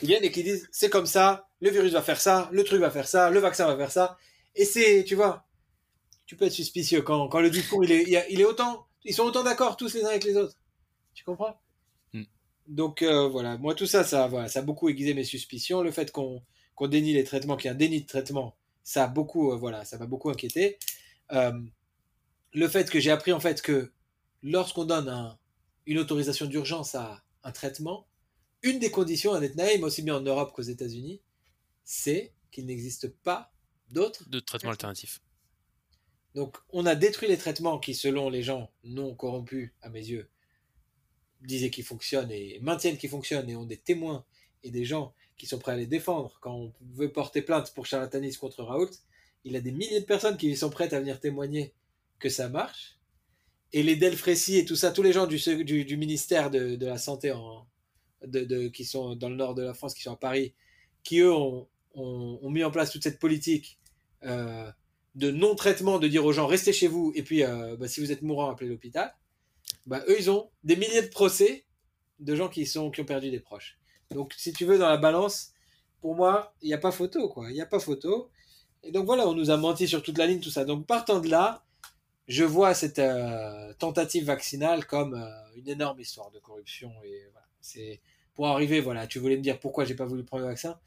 ils 0.03 0.09
viennent 0.09 0.25
et 0.25 0.31
qui 0.31 0.43
disent 0.43 0.69
c'est 0.73 0.91
comme 0.91 1.07
ça, 1.07 1.49
le 1.61 1.71
virus 1.71 1.93
va 1.93 2.03
faire 2.03 2.21
ça, 2.21 2.49
le 2.53 2.65
truc 2.65 2.81
va 2.81 2.91
faire 2.91 3.07
ça, 3.07 3.31
le 3.31 3.39
vaccin 3.39 3.67
va 3.67 3.77
faire 3.77 3.93
ça. 3.93 4.19
Et 4.55 4.65
c'est, 4.65 5.05
tu 5.05 5.15
vois, 5.15 5.47
tu 6.25 6.37
peux 6.37 6.47
être 6.47 6.53
suspicieux 6.53 7.03
quand, 7.03 7.29
quand 7.29 7.41
le 7.41 7.51
discours 7.51 7.85
il 7.85 7.93
est, 7.93 8.27
il 8.31 8.41
est 8.41 8.45
autant, 8.45 8.87
ils 9.05 9.15
sont 9.15 9.25
autant 9.25 9.45
d'accord 9.45 9.77
tous 9.77 9.95
les 9.95 10.05
uns 10.05 10.09
avec 10.09 10.25
les 10.25 10.37
autres. 10.37 10.57
Tu 11.15 11.23
comprends? 11.25 11.61
Hmm. 12.13 12.25
Donc 12.67 13.03
euh, 13.03 13.29
voilà, 13.29 13.59
moi 13.59 13.75
tout 13.75 13.87
ça, 13.87 14.03
ça, 14.03 14.27
voilà, 14.27 14.49
ça 14.49 14.61
a 14.61 14.63
beaucoup 14.63 14.89
aiguisé 14.89 15.15
mes 15.15 15.25
suspicions. 15.25 15.83
Le 15.83 15.93
fait 15.93 16.11
qu'on 16.11 16.43
qu'on 16.75 16.89
dénie 16.89 17.15
les 17.15 17.25
traitements, 17.25 17.57
qu'il 17.57 17.67
y 17.67 17.69
a 17.69 17.73
un 17.73 17.77
déni 17.77 18.03
de 18.03 18.07
traitement, 18.07 18.55
ça 18.87 19.05
a 19.05 19.09
beaucoup, 19.09 19.51
euh, 19.51 19.57
voilà, 19.57 19.85
ça 19.85 19.99
m'a 19.99 20.07
beaucoup 20.07 20.31
inquiété. 20.31 20.79
Euh, 21.33 21.61
le 22.53 22.69
fait 22.69 22.89
que 22.89 23.01
j'ai 23.01 23.11
appris 23.11 23.33
en 23.33 23.41
fait 23.41 23.61
que 23.61 23.93
lorsqu'on 24.45 24.85
donne 24.85 25.09
un, 25.09 25.37
une 25.87 25.99
autorisation 25.99 26.47
d'urgence 26.47 26.95
à 26.95 27.25
un 27.43 27.51
traitement, 27.51 28.07
une 28.63 28.79
des 28.79 28.93
conditions 28.93 29.35
à 29.35 29.41
Netnaïm, 29.41 29.83
aussi 29.83 30.03
bien 30.03 30.15
en 30.15 30.21
Europe 30.21 30.53
qu'aux 30.55 30.63
États-Unis, 30.63 31.21
c'est 31.83 32.33
qu'il 32.53 32.67
n'existe 32.67 33.09
pas 33.09 33.53
d'autres 33.91 34.29
de 34.29 34.39
traitements 34.39 34.71
alternatifs. 34.71 35.21
Donc, 36.37 36.57
on 36.69 36.87
a 36.87 36.95
détruit 36.95 37.29
les 37.29 37.39
traitements 37.39 37.81
qui, 37.81 37.93
selon 37.93 38.31
les 38.31 38.45
gens 38.45 38.71
non 38.85 39.17
corrompus, 39.17 39.73
à 39.83 39.89
mes 39.89 40.07
yeux, 40.07 40.31
disaient 41.41 41.71
qu'ils 41.71 41.85
fonctionnent 41.85 42.31
et 42.31 42.61
maintiennent 42.61 42.99
qu'ils 42.99 43.11
fonctionnent 43.11 43.51
et 43.51 43.57
ont 43.57 43.67
des 43.67 43.79
témoins 43.79 44.25
et 44.63 44.71
des 44.71 44.85
gens 44.85 45.13
qui 45.37 45.47
sont 45.47 45.59
prêts 45.59 45.73
à 45.73 45.77
les 45.77 45.87
défendre. 45.87 46.39
Quand 46.41 46.55
on 46.55 46.73
veut 46.95 47.13
porter 47.13 47.43
plainte 47.43 47.73
pour 47.75 47.87
charlatanisme 47.87 48.41
contre 48.41 48.63
Raoult, 48.63 48.91
il 49.45 49.57
a 49.57 49.61
des 49.61 49.73
milliers 49.73 50.01
de 50.01 50.05
personnes 50.05 50.37
qui 50.37 50.57
sont 50.57 50.71
prêtes 50.71 50.93
à 50.93 51.01
venir 51.01 51.21
témoigner 51.21 51.73
que 52.19 52.29
ça 52.29 52.49
marche. 52.49 52.99
Et 53.73 53.83
les 53.83 53.97
Delfrécy 53.97 54.57
et 54.59 54.65
tout 54.65 54.77
ça, 54.77 54.91
tous 54.91 55.03
les 55.03 55.13
gens 55.13 55.27
du, 55.27 55.97
ministère 55.97 56.51
de, 56.51 56.85
la 56.85 56.99
Santé 56.99 57.33
qui 58.73 58.85
sont 58.85 59.15
dans 59.17 59.29
le 59.29 59.37
nord 59.37 59.55
de 59.55 59.63
la 59.63 59.75
France, 59.75 59.95
qui 59.95 60.03
sont 60.03 60.13
à 60.13 60.17
Paris, 60.17 60.55
qui 61.03 61.21
eux 61.21 61.33
ont, 61.33 61.69
mis 62.43 62.65
en 62.65 62.71
place 62.71 62.91
toute 62.91 63.03
cette 63.03 63.19
politique 63.19 63.79
euh, 64.25 64.71
de 65.15 65.31
non-traitement, 65.31 65.99
de 65.99 66.09
dire 66.09 66.25
aux 66.25 66.33
gens 66.33 66.47
restez 66.47 66.73
chez 66.73 66.89
vous, 66.89 67.13
et 67.15 67.23
puis 67.23 67.43
euh, 67.43 67.77
bah, 67.77 67.89
si 67.89 68.01
vous 68.01 68.13
êtes 68.13 68.23
mourant, 68.23 68.51
appelez 68.51 68.69
l'hôpital, 68.69 69.15
bah, 69.87 70.03
eux, 70.09 70.17
ils 70.19 70.31
ont 70.31 70.51
des 70.65 70.77
milliers 70.77 71.03
de 71.03 71.09
procès 71.09 71.65
de 72.19 72.35
gens 72.35 72.49
qui, 72.49 72.67
sont, 72.67 72.91
qui 72.91 73.01
ont 73.01 73.05
perdu 73.05 73.31
des 73.31 73.41
proches. 73.41 73.79
Donc, 74.11 74.35
si 74.37 74.53
tu 74.53 74.65
veux, 74.65 74.79
dans 74.79 74.89
la 74.89 74.97
balance, 74.97 75.53
pour 76.01 76.15
moi, 76.15 76.55
il 76.63 76.69
n'y 76.69 76.75
a 76.75 76.79
pas 76.79 76.93
photo, 76.93 77.29
quoi. 77.29 77.51
Il 77.51 77.55
n'y 77.55 77.61
a 77.61 77.67
pas 77.67 77.81
photo. 77.81 78.31
Et 78.83 78.93
donc 78.93 79.07
voilà, 79.07 79.27
on 79.27 79.35
nous 79.35 79.51
a 79.51 79.57
menti 79.57 79.89
sur 79.89 80.03
toute 80.03 80.19
la 80.19 80.27
ligne, 80.27 80.41
tout 80.41 80.51
ça. 80.51 80.65
Donc, 80.65 80.87
partant 80.87 81.21
de 81.21 81.29
là, 81.29 81.65
je 82.29 82.45
vois 82.45 82.75
cette 82.75 82.99
euh, 82.99 83.73
tentative 83.75 84.25
vaccinale 84.25 84.87
comme 84.87 85.15
euh, 85.15 85.57
une 85.57 85.69
énorme 85.69 86.01
histoire 86.01 86.31
de 86.31 86.39
corruption. 86.39 86.93
Et 87.05 87.23
c'est 87.61 88.01
pour 88.35 88.49
arriver, 88.49 88.81
voilà, 88.81 89.07
tu 89.07 89.19
voulais 89.19 89.37
me 89.37 89.43
dire 89.43 89.59
pourquoi 89.59 89.85
j'ai 89.85 89.95
pas 89.95 90.07
voulu 90.07 90.25
prendre 90.25 90.43
le 90.43 90.49
vaccin. 90.49 90.79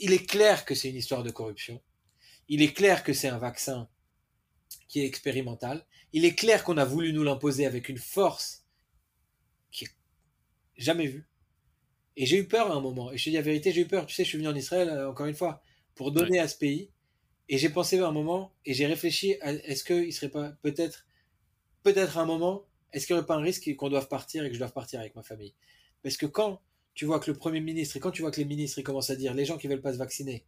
Il 0.00 0.12
est 0.12 0.26
clair 0.26 0.64
que 0.64 0.74
c'est 0.74 0.90
une 0.90 0.96
histoire 0.96 1.22
de 1.22 1.30
corruption 1.30 1.80
il 2.48 2.60
est 2.60 2.74
clair 2.74 3.02
que 3.02 3.14
c'est 3.14 3.28
un 3.28 3.38
vaccin 3.38 3.88
qui 4.88 5.00
est 5.00 5.06
expérimental. 5.06 5.86
Il 6.12 6.26
est 6.26 6.34
clair 6.34 6.64
qu'on 6.64 6.76
a 6.76 6.84
voulu 6.84 7.12
nous 7.14 7.22
l'imposer 7.22 7.64
avec 7.64 7.88
une 7.88 7.96
force 7.96 8.66
qui 9.70 9.86
est 9.86 9.94
jamais 10.76 11.06
vue. 11.06 11.26
Et 12.16 12.26
j'ai 12.26 12.38
eu 12.38 12.46
peur 12.46 12.70
à 12.70 12.74
un 12.74 12.80
moment. 12.80 13.12
Et 13.12 13.18
je 13.18 13.24
te 13.24 13.30
dis 13.30 13.36
la 13.36 13.42
vérité, 13.42 13.72
j'ai 13.72 13.82
eu 13.82 13.86
peur. 13.86 14.06
Tu 14.06 14.14
sais, 14.14 14.24
je 14.24 14.28
suis 14.28 14.38
venu 14.38 14.48
en 14.48 14.54
Israël, 14.54 14.88
euh, 14.88 15.10
encore 15.10 15.26
une 15.26 15.34
fois, 15.34 15.62
pour 15.94 16.12
donner 16.12 16.38
à 16.38 16.48
ce 16.48 16.56
pays. 16.56 16.90
Et 17.48 17.58
j'ai 17.58 17.68
pensé 17.68 17.98
à 17.98 18.06
un 18.06 18.12
moment, 18.12 18.52
et 18.64 18.74
j'ai 18.74 18.86
réfléchi, 18.86 19.36
à, 19.40 19.52
est-ce 19.52 19.84
qu'il 19.84 20.12
serait 20.12 20.30
pas, 20.30 20.52
peut-être, 20.62 21.06
peut-être 21.82 22.18
à 22.18 22.22
un 22.22 22.24
moment, 22.24 22.64
est-ce 22.92 23.06
qu'il 23.06 23.14
n'y 23.14 23.18
aurait 23.18 23.26
pas 23.26 23.36
un 23.36 23.42
risque 23.42 23.74
qu'on 23.76 23.88
doive 23.88 24.08
partir 24.08 24.44
et 24.44 24.48
que 24.48 24.54
je 24.54 24.58
doive 24.58 24.72
partir 24.72 25.00
avec 25.00 25.14
ma 25.16 25.22
famille? 25.22 25.54
Parce 26.02 26.16
que 26.16 26.26
quand 26.26 26.60
tu 26.94 27.04
vois 27.04 27.20
que 27.20 27.30
le 27.30 27.36
Premier 27.36 27.60
ministre, 27.60 27.96
et 27.96 28.00
quand 28.00 28.10
tu 28.10 28.22
vois 28.22 28.30
que 28.30 28.40
les 28.40 28.44
ministres, 28.44 28.78
ils 28.78 28.84
commencent 28.84 29.10
à 29.10 29.16
dire, 29.16 29.34
les 29.34 29.44
gens 29.44 29.58
qui 29.58 29.66
veulent 29.66 29.80
pas 29.80 29.92
se 29.92 29.98
vacciner, 29.98 30.44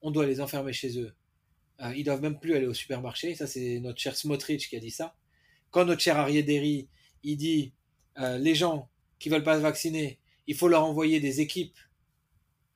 on 0.00 0.10
doit 0.10 0.26
les 0.26 0.40
enfermer 0.40 0.72
chez 0.72 0.98
eux. 0.98 1.12
Euh, 1.80 1.94
ils 1.96 2.04
doivent 2.04 2.22
même 2.22 2.38
plus 2.38 2.54
aller 2.54 2.66
au 2.66 2.74
supermarché. 2.74 3.34
Ça, 3.34 3.46
c'est 3.46 3.80
notre 3.80 4.00
cher 4.00 4.16
Smotrich 4.16 4.68
qui 4.68 4.76
a 4.76 4.80
dit 4.80 4.90
ça. 4.90 5.16
Quand 5.70 5.84
notre 5.84 6.00
cher 6.00 6.16
Arié 6.16 6.88
il 7.24 7.36
dit, 7.36 7.72
euh, 8.18 8.38
les 8.38 8.54
gens 8.54 8.88
qui 9.18 9.28
veulent 9.28 9.44
pas 9.44 9.56
se 9.56 9.62
vacciner, 9.62 10.18
il 10.48 10.56
faut 10.56 10.66
leur 10.66 10.84
envoyer 10.84 11.20
des 11.20 11.40
équipes 11.40 11.78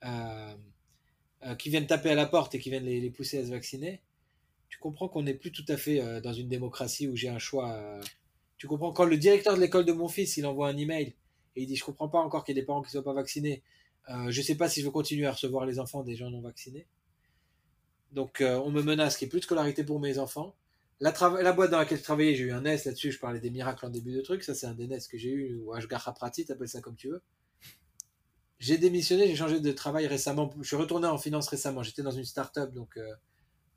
euh, 0.04 0.54
euh, 1.44 1.54
qui 1.56 1.70
viennent 1.70 1.86
taper 1.86 2.10
à 2.10 2.14
la 2.14 2.26
porte 2.26 2.54
et 2.54 2.60
qui 2.60 2.70
viennent 2.70 2.84
les, 2.84 3.10
pousser 3.10 3.38
à 3.38 3.44
se 3.44 3.50
vacciner, 3.50 4.02
tu 4.68 4.78
comprends 4.78 5.08
qu'on 5.08 5.22
n'est 5.22 5.34
plus 5.34 5.50
tout 5.50 5.64
à 5.68 5.76
fait 5.76 6.00
euh, 6.00 6.20
dans 6.20 6.34
une 6.34 6.48
démocratie 6.48 7.08
où 7.08 7.16
j'ai 7.16 7.30
un 7.30 7.38
choix. 7.38 8.00
tu 8.58 8.68
comprends? 8.68 8.92
Quand 8.92 9.06
le 9.06 9.16
directeur 9.16 9.56
de 9.56 9.60
l'école 9.60 9.86
de 9.86 9.92
mon 9.92 10.06
fils, 10.06 10.36
il 10.36 10.46
envoie 10.46 10.68
un 10.68 10.76
email 10.76 11.14
et 11.56 11.62
il 11.62 11.66
dit 11.66 11.76
je 11.76 11.84
comprends 11.84 12.08
pas 12.08 12.20
encore 12.20 12.44
qu'il 12.44 12.54
y 12.54 12.58
ait 12.58 12.62
des 12.62 12.66
parents 12.66 12.82
qui 12.82 12.88
ne 12.88 12.92
soient 12.92 13.04
pas 13.04 13.14
vaccinés. 13.14 13.62
je 14.28 14.42
sais 14.42 14.54
pas 14.54 14.68
si 14.68 14.80
je 14.80 14.86
veux 14.86 14.92
continuer 14.92 15.26
à 15.26 15.32
recevoir 15.32 15.64
les 15.64 15.78
enfants 15.78 16.02
des 16.02 16.14
gens 16.14 16.30
non 16.30 16.42
vaccinés. 16.42 16.86
Donc 18.12 18.42
on 18.42 18.70
me 18.70 18.82
menace 18.82 19.16
qu'il 19.16 19.26
n'y 19.26 19.30
ait 19.30 19.30
plus 19.30 19.40
de 19.40 19.44
scolarité 19.44 19.82
pour 19.82 19.98
mes 19.98 20.18
enfants. 20.18 20.54
La, 21.00 21.10
boîte 21.52 21.70
dans 21.70 21.78
laquelle 21.78 21.98
je 21.98 22.04
travaillais, 22.04 22.34
j'ai 22.36 22.44
eu 22.44 22.52
un 22.52 22.60
NES 22.60 22.78
là-dessus, 22.84 23.10
je 23.10 23.18
parlais 23.18 23.40
des 23.40 23.50
miracles 23.50 23.86
en 23.86 23.90
début 23.90 24.12
de 24.12 24.20
truc, 24.20 24.44
ça 24.44 24.54
c'est 24.54 24.66
un 24.66 24.74
des 24.74 24.86
que 24.86 25.18
j'ai 25.18 25.30
eu, 25.30 25.56
ou 25.56 25.72
Ashgar 25.72 26.14
Prati, 26.14 26.44
t'appelles 26.44 26.68
ça 26.68 26.80
comme 26.80 26.94
tu 26.94 27.08
veux. 27.08 27.22
J'ai 28.62 28.78
démissionné, 28.78 29.26
j'ai 29.26 29.34
changé 29.34 29.58
de 29.58 29.72
travail 29.72 30.06
récemment. 30.06 30.54
Je 30.60 30.68
suis 30.68 30.76
retourné 30.76 31.08
en 31.08 31.18
finance 31.18 31.48
récemment. 31.48 31.82
J'étais 31.82 32.02
dans 32.02 32.12
une 32.12 32.24
start-up 32.24 32.72
donc, 32.72 32.96
euh, 32.96 33.12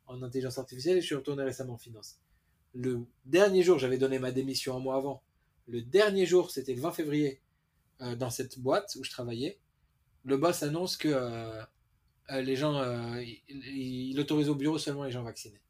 en 0.06 0.22
intelligence 0.22 0.60
artificielle 0.60 0.98
et 0.98 1.02
je 1.02 1.08
suis 1.08 1.16
retourné 1.16 1.42
récemment 1.42 1.74
en 1.74 1.78
finance. 1.80 2.20
Le 2.76 3.04
dernier 3.26 3.64
jour, 3.64 3.80
j'avais 3.80 3.98
donné 3.98 4.20
ma 4.20 4.32
démission 4.32 4.78
un 4.78 4.80
mois 4.80 4.98
avant. 4.98 5.24
Le 5.68 5.82
dernier 5.82 6.28
jour, 6.28 6.52
c'était 6.52 6.76
le 6.76 6.82
20 6.82 6.92
février, 6.92 7.42
euh, 8.02 8.16
dans 8.16 8.30
cette 8.30 8.60
boîte 8.60 8.96
où 9.00 9.04
je 9.04 9.10
travaillais. 9.10 9.58
Le 10.24 10.38
boss 10.38 10.62
annonce 10.62 10.98
que 10.98 11.08
euh, 11.12 11.64
les 12.44 12.56
gens, 12.56 12.80
il, 13.22 14.20
autorise 14.20 14.50
au 14.50 14.56
bureau 14.56 14.78
seulement 14.78 15.06
les 15.06 15.12
gens 15.12 15.24
vaccinés. 15.24 15.62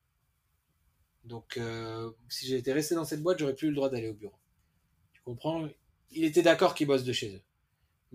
Donc, 1.24 1.58
si 2.28 2.48
j'étais 2.48 2.74
resté 2.74 2.96
dans 2.96 3.06
cette 3.06 3.24
boîte, 3.24 3.40
j'aurais 3.40 3.56
plus 3.56 3.70
le 3.70 3.76
droit 3.76 3.90
d'aller 3.90 4.10
au 4.10 4.14
bureau. 4.14 4.36
Tu 5.14 5.22
comprends? 5.22 5.70
Il 6.12 6.26
était 6.26 6.42
d'accord 6.42 6.76
qu'ils 6.76 6.88
bossent 6.88 7.06
de 7.06 7.14
chez 7.14 7.34
eux. 7.34 7.42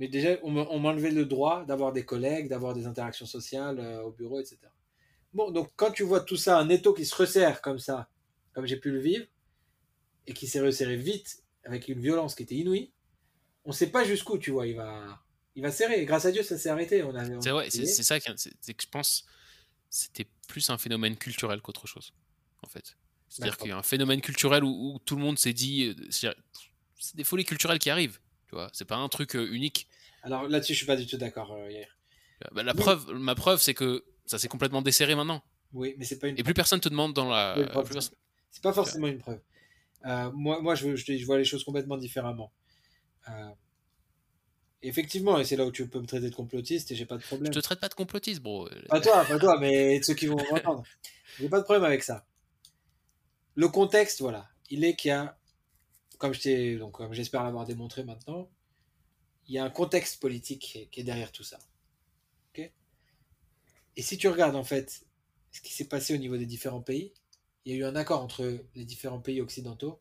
Mais 0.01 0.09
déjà, 0.09 0.39
on 0.43 0.79
m'enlevait 0.79 1.11
le 1.11 1.27
droit 1.27 1.67
d'avoir 1.67 1.93
des 1.93 2.07
collègues, 2.07 2.49
d'avoir 2.49 2.73
des 2.73 2.87
interactions 2.87 3.27
sociales 3.27 3.79
euh, 3.79 4.03
au 4.03 4.11
bureau, 4.11 4.41
etc. 4.41 4.57
Bon, 5.35 5.51
donc 5.51 5.71
quand 5.77 5.91
tu 5.91 6.05
vois 6.05 6.21
tout 6.21 6.39
ça, 6.39 6.59
un 6.59 6.71
étau 6.71 6.95
qui 6.95 7.05
se 7.05 7.15
resserre 7.15 7.61
comme 7.61 7.79
ça, 7.79 8.09
comme 8.55 8.65
j'ai 8.65 8.79
pu 8.79 8.91
le 8.91 8.99
vivre, 8.99 9.27
et 10.27 10.33
qui 10.33 10.47
s'est 10.47 10.63
resserré 10.63 10.97
vite, 10.97 11.45
avec 11.65 11.87
une 11.89 12.01
violence 12.01 12.35
qui 12.35 12.45
était 12.45 12.55
inouïe, 12.55 12.91
on 13.67 13.71
ne 13.71 13.75
sait 13.75 13.91
pas 13.91 14.03
jusqu'où, 14.03 14.39
tu 14.39 14.51
vois, 14.51 14.67
il 14.67 14.75
va, 14.75 15.23
il 15.55 15.63
va 15.63 15.71
serrer. 15.71 16.03
grâce 16.07 16.25
à 16.25 16.33
Dieu, 16.33 16.43
ça 16.43 16.57
s'est 16.57 16.71
arrêté. 16.71 17.03
On 17.03 17.13
c'est 17.43 17.51
vrai, 17.51 17.69
c'est, 17.69 17.85
ça 17.85 18.19
c'est 18.19 18.75
que 18.75 18.83
je 18.83 18.89
pense 18.89 19.27
c'était 19.91 20.27
plus 20.49 20.71
un 20.71 20.79
phénomène 20.79 21.19
culturel 21.19 21.61
qu'autre 21.61 21.87
chose, 21.87 22.15
en 22.63 22.69
fait. 22.69 22.97
C'est-à-dire 23.29 23.59
qu'il 23.59 23.69
y 23.69 23.73
a 23.73 23.77
un 23.77 23.83
phénomène 23.83 24.23
culturel 24.23 24.65
où, 24.65 24.95
où 24.95 24.99
tout 25.01 25.17
le 25.17 25.23
monde 25.23 25.39
s'est 25.39 25.53
dit, 25.53 25.85
euh, 25.85 26.09
c'est 26.11 27.17
des 27.17 27.25
folies 27.25 27.45
culturelles 27.45 27.79
qui 27.79 27.91
arrivent. 27.91 28.19
Tu 28.51 28.57
vois, 28.57 28.69
c'est 28.73 28.85
pas 28.85 28.97
un 28.97 29.09
truc 29.09 29.37
euh, 29.37 29.47
unique. 29.53 29.87
Alors 30.25 30.49
là-dessus, 30.49 30.73
je 30.73 30.79
suis 30.79 30.87
pas 30.87 30.97
du 30.97 31.07
tout 31.07 31.17
d'accord, 31.17 31.53
euh, 31.53 31.71
bah, 32.51 32.65
la 32.65 32.75
preuve, 32.75 33.13
ma 33.13 33.37
preuve, 33.37 33.61
c'est 33.63 33.75
que 33.75 34.05
ça 34.27 34.41
s'est 34.41 34.49
complètement 34.49 34.83
desserré 34.83 35.15
maintenant. 35.15 35.45
Oui, 35.73 35.95
mais 35.99 36.05
c'est 36.05 36.19
pas 36.19 36.27
une. 36.27 36.37
Et 36.37 36.43
plus 36.43 36.53
personne 36.53 36.81
te 36.81 36.89
demande 36.89 37.15
dans 37.15 37.29
la. 37.29 37.55
c'est 38.51 38.63
pas 38.63 38.73
forcément 38.73 39.07
une 39.07 39.19
preuve. 39.19 39.39
Euh, 40.05 40.33
moi, 40.33 40.61
moi 40.61 40.75
je, 40.75 40.97
je, 40.97 41.25
vois 41.25 41.39
les 41.39 41.45
choses 41.45 41.63
complètement 41.63 41.97
différemment. 41.97 42.51
Effectivement, 44.83 45.39
et 45.39 45.45
c'est 45.45 45.55
là 45.55 45.65
où 45.65 45.71
tu 45.71 45.87
peux 45.87 46.01
me 46.01 46.07
traiter 46.07 46.29
de 46.29 46.35
complotiste 46.35 46.91
et 46.91 46.97
j'ai 46.97 47.07
pas 47.07 47.19
de 47.19 47.23
problème. 47.23 47.53
Je 47.53 47.59
te 47.61 47.63
traite 47.63 47.79
pas 47.79 47.89
de 47.89 47.95
complotiste, 47.95 48.43
bro. 48.43 48.69
Pas 48.89 49.01
toi, 49.01 49.25
pas 49.25 49.39
toi, 49.39 49.61
mais 49.61 50.03
ceux 50.03 50.15
qui 50.15 50.27
vont 50.27 50.39
m'entendre. 50.51 50.83
J'ai 51.39 51.49
pas 51.49 51.59
de 51.59 51.65
problème 51.65 51.85
avec 51.85 52.03
ça. 52.03 52.27
Le 53.55 53.69
contexte, 53.69 54.21
voilà, 54.21 54.49
il 54.71 54.85
est 54.85 54.97
qu'il 54.97 55.11
y 55.11 55.13
a 55.13 55.39
comme 56.21 56.35
j'espère 56.35 57.43
l'avoir 57.43 57.65
démontré 57.65 58.05
maintenant, 58.05 58.49
il 59.49 59.55
y 59.55 59.59
a 59.59 59.65
un 59.65 59.71
contexte 59.71 60.21
politique 60.21 60.89
qui 60.91 61.01
est, 61.01 61.03
derrière 61.03 61.33
tout 61.33 61.43
ça. 61.43 61.59
Et 63.97 64.03
si 64.03 64.17
tu 64.17 64.29
regardes 64.29 64.55
en 64.55 64.63
fait 64.63 65.05
ce 65.51 65.61
qui 65.61 65.73
s'est 65.73 65.89
passé 65.89 66.15
au 66.15 66.17
niveau 66.17 66.37
des 66.37 66.47
différents 66.47 66.81
pays, 66.81 67.13
il 67.65 67.73
y 67.73 67.75
a 67.75 67.79
eu 67.79 67.85
un 67.85 67.97
accord 67.97 68.23
entre 68.23 68.65
les 68.75 68.85
différents 68.85 69.21
pays 69.21 69.41
occidentaux 69.41 70.01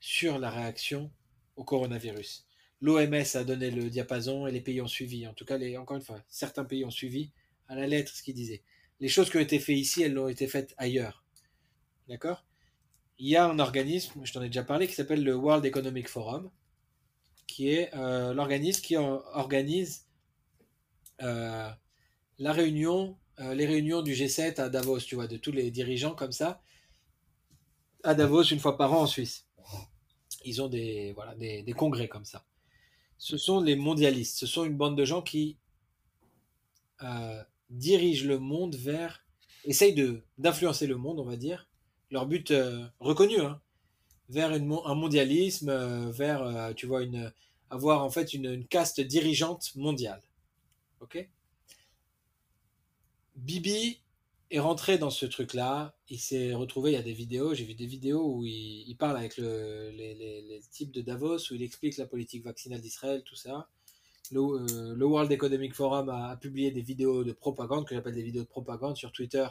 sur 0.00 0.38
la 0.38 0.50
réaction 0.50 1.12
au 1.56 1.62
coronavirus. 1.62 2.46
L'OMS 2.80 3.36
a 3.36 3.44
donné 3.44 3.70
le 3.70 3.88
diapason 3.88 4.46
et 4.46 4.52
les 4.52 4.60
pays 4.60 4.80
ont 4.80 4.88
suivi. 4.88 5.26
En 5.26 5.34
tout 5.34 5.44
cas, 5.44 5.56
encore 5.78 5.96
une 5.96 6.02
fois, 6.02 6.20
certains 6.28 6.64
pays 6.64 6.84
ont 6.84 6.90
suivi 6.90 7.30
à 7.68 7.76
la 7.76 7.86
lettre 7.86 8.12
ce 8.12 8.22
qu'ils 8.22 8.34
disaient. 8.34 8.62
Les 8.98 9.08
choses 9.08 9.30
qui 9.30 9.36
ont 9.36 9.40
été 9.40 9.58
faites 9.60 9.78
ici, 9.78 10.02
elles 10.02 10.18
ont 10.18 10.28
été 10.28 10.48
faites 10.48 10.74
ailleurs. 10.76 11.24
D'accord? 12.08 12.44
Il 13.20 13.28
y 13.28 13.36
a 13.36 13.46
un 13.46 13.58
organisme, 13.58 14.24
je 14.24 14.32
t'en 14.32 14.40
ai 14.40 14.46
déjà 14.46 14.64
parlé, 14.64 14.88
qui 14.88 14.94
s'appelle 14.94 15.22
le 15.22 15.36
World 15.36 15.64
Economic 15.66 16.08
Forum, 16.08 16.50
qui 17.46 17.68
est 17.68 17.94
euh, 17.94 18.32
l'organisme 18.32 18.80
qui 18.80 18.96
organise 18.96 20.06
euh, 21.20 21.70
la 22.38 22.52
réunion, 22.52 23.18
euh, 23.40 23.52
les 23.54 23.66
réunions 23.66 24.00
du 24.00 24.14
G7 24.14 24.58
à 24.58 24.70
Davos, 24.70 25.00
tu 25.00 25.16
vois, 25.16 25.26
de 25.26 25.36
tous 25.36 25.52
les 25.52 25.70
dirigeants 25.70 26.14
comme 26.14 26.32
ça, 26.32 26.62
à 28.02 28.14
Davos 28.14 28.44
une 28.44 28.58
fois 28.58 28.78
par 28.78 28.94
an 28.94 29.02
en 29.02 29.06
Suisse. 29.06 29.46
Ils 30.46 30.62
ont 30.62 30.68
des, 30.68 31.12
voilà, 31.12 31.34
des, 31.34 31.62
des 31.62 31.72
congrès 31.74 32.08
comme 32.08 32.24
ça. 32.24 32.46
Ce 33.18 33.36
sont 33.36 33.60
les 33.60 33.76
mondialistes, 33.76 34.38
ce 34.38 34.46
sont 34.46 34.64
une 34.64 34.78
bande 34.78 34.96
de 34.96 35.04
gens 35.04 35.20
qui 35.20 35.58
dirigent 37.68 38.26
le 38.26 38.38
monde 38.38 38.76
vers, 38.76 39.24
essayent 39.64 40.22
d'influencer 40.38 40.86
le 40.86 40.96
monde, 40.96 41.18
on 41.18 41.24
va 41.24 41.36
dire, 41.36 41.69
leur 42.10 42.26
but 42.26 42.50
euh, 42.50 42.86
reconnu, 42.98 43.40
hein, 43.40 43.60
vers 44.28 44.54
une, 44.54 44.72
un 44.84 44.94
mondialisme, 44.94 45.68
euh, 45.68 46.10
vers, 46.10 46.42
euh, 46.42 46.72
tu 46.72 46.86
vois, 46.86 47.02
une, 47.02 47.32
avoir 47.70 48.04
en 48.04 48.10
fait 48.10 48.34
une, 48.34 48.66
caste 48.66 49.00
dirigeante 49.00 49.74
mondiale. 49.76 50.22
Ok? 51.00 51.28
Bibi 53.36 54.00
est 54.50 54.58
rentré 54.58 54.98
dans 54.98 55.10
ce 55.10 55.24
truc-là. 55.24 55.94
Il 56.08 56.18
s'est 56.18 56.52
retrouvé, 56.54 56.90
il 56.90 56.94
y 56.94 56.98
a 56.98 57.02
des 57.02 57.12
vidéos, 57.12 57.54
j'ai 57.54 57.64
vu 57.64 57.74
des 57.74 57.86
vidéos 57.86 58.34
où 58.34 58.44
il, 58.44 58.94
parle 58.98 59.16
avec 59.16 59.36
le, 59.38 59.90
les, 59.90 60.60
types 60.70 60.90
de 60.90 61.00
Davos, 61.00 61.50
où 61.50 61.54
il 61.54 61.62
explique 61.62 61.96
la 61.96 62.06
politique 62.06 62.44
vaccinale 62.44 62.80
d'Israël, 62.80 63.22
tout 63.24 63.36
ça. 63.36 63.68
Le, 64.32 64.94
le, 64.94 65.06
World 65.06 65.30
Economic 65.32 65.74
Forum 65.74 66.08
a, 66.08 66.36
publié 66.36 66.70
des 66.70 66.82
vidéos 66.82 67.24
de 67.24 67.32
propagande, 67.32 67.86
que 67.86 67.94
j'appelle 67.94 68.14
des 68.14 68.22
vidéos 68.22 68.42
de 68.42 68.48
propagande 68.48 68.96
sur 68.96 69.12
Twitter, 69.12 69.46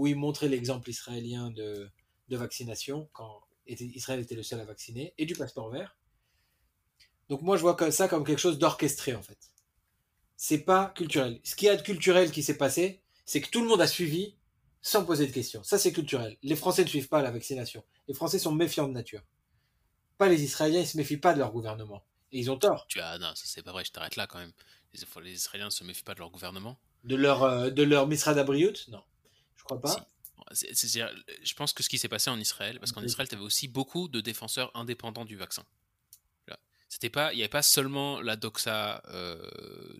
où 0.00 0.06
il 0.06 0.16
montrait 0.16 0.48
l'exemple 0.48 0.88
israélien 0.88 1.50
de, 1.50 1.90
de 2.28 2.36
vaccination, 2.38 3.10
quand 3.12 3.42
Israël 3.66 4.18
était 4.18 4.34
le 4.34 4.42
seul 4.42 4.58
à 4.58 4.64
vacciner, 4.64 5.12
et 5.18 5.26
du 5.26 5.34
passeport 5.34 5.68
vert. 5.68 5.94
Donc 7.28 7.42
moi, 7.42 7.58
je 7.58 7.60
vois 7.60 7.76
ça 7.92 8.08
comme 8.08 8.24
quelque 8.24 8.38
chose 8.38 8.58
d'orchestré, 8.58 9.14
en 9.14 9.22
fait. 9.22 9.36
C'est 10.36 10.60
pas 10.60 10.86
culturel. 10.96 11.38
Ce 11.44 11.54
qui 11.54 11.68
a 11.68 11.76
de 11.76 11.82
culturel 11.82 12.30
qui 12.30 12.42
s'est 12.42 12.56
passé, 12.56 13.02
c'est 13.26 13.42
que 13.42 13.50
tout 13.50 13.60
le 13.60 13.68
monde 13.68 13.82
a 13.82 13.86
suivi 13.86 14.36
sans 14.80 15.04
poser 15.04 15.26
de 15.26 15.32
questions. 15.32 15.62
Ça, 15.64 15.78
c'est 15.78 15.92
culturel. 15.92 16.38
Les 16.42 16.56
Français 16.56 16.82
ne 16.82 16.88
suivent 16.88 17.10
pas 17.10 17.20
la 17.20 17.30
vaccination. 17.30 17.84
Les 18.08 18.14
Français 18.14 18.38
sont 18.38 18.52
méfiants 18.52 18.88
de 18.88 18.94
nature. 18.94 19.20
Pas 20.16 20.30
les 20.30 20.42
Israéliens, 20.42 20.80
ils 20.80 20.86
se 20.86 20.96
méfient 20.96 21.18
pas 21.18 21.34
de 21.34 21.40
leur 21.40 21.52
gouvernement. 21.52 22.02
Et 22.32 22.38
ils 22.38 22.50
ont 22.50 22.56
tort. 22.56 22.86
Tu 22.88 23.00
as, 23.00 23.18
non, 23.18 23.34
ça 23.34 23.44
c'est 23.44 23.62
pas 23.62 23.72
vrai, 23.72 23.84
je 23.84 23.92
t'arrête 23.92 24.16
là 24.16 24.26
quand 24.26 24.38
même. 24.38 24.52
Les, 24.94 25.32
Israéliens 25.32 25.66
ne 25.66 25.70
se 25.70 25.84
méfient 25.84 26.04
pas 26.04 26.14
de 26.14 26.20
leur 26.20 26.30
gouvernement? 26.30 26.78
De 27.04 27.16
leur, 27.16 27.42
euh, 27.42 27.68
de 27.68 27.82
leur 27.82 28.06
Misra 28.06 28.32
Non. 28.34 29.02
Crois 29.78 29.80
pas. 29.80 30.06
je 30.52 31.54
pense 31.54 31.72
que 31.72 31.82
ce 31.82 31.88
qui 31.88 31.98
s'est 31.98 32.08
passé 32.08 32.30
en 32.30 32.40
Israël, 32.40 32.78
parce 32.80 32.92
qu'en 32.92 33.02
Israël, 33.02 33.28
tu 33.28 33.34
avais 33.34 33.44
aussi 33.44 33.68
beaucoup 33.68 34.08
de 34.08 34.20
défenseurs 34.20 34.70
indépendants 34.74 35.24
du 35.24 35.36
vaccin. 35.36 35.64
C'était 36.88 37.08
pas, 37.08 37.32
il 37.32 37.36
n'y 37.36 37.42
avait 37.42 37.48
pas 37.48 37.62
seulement 37.62 38.20
la 38.20 38.34
doxa, 38.34 39.00
euh, 39.10 39.48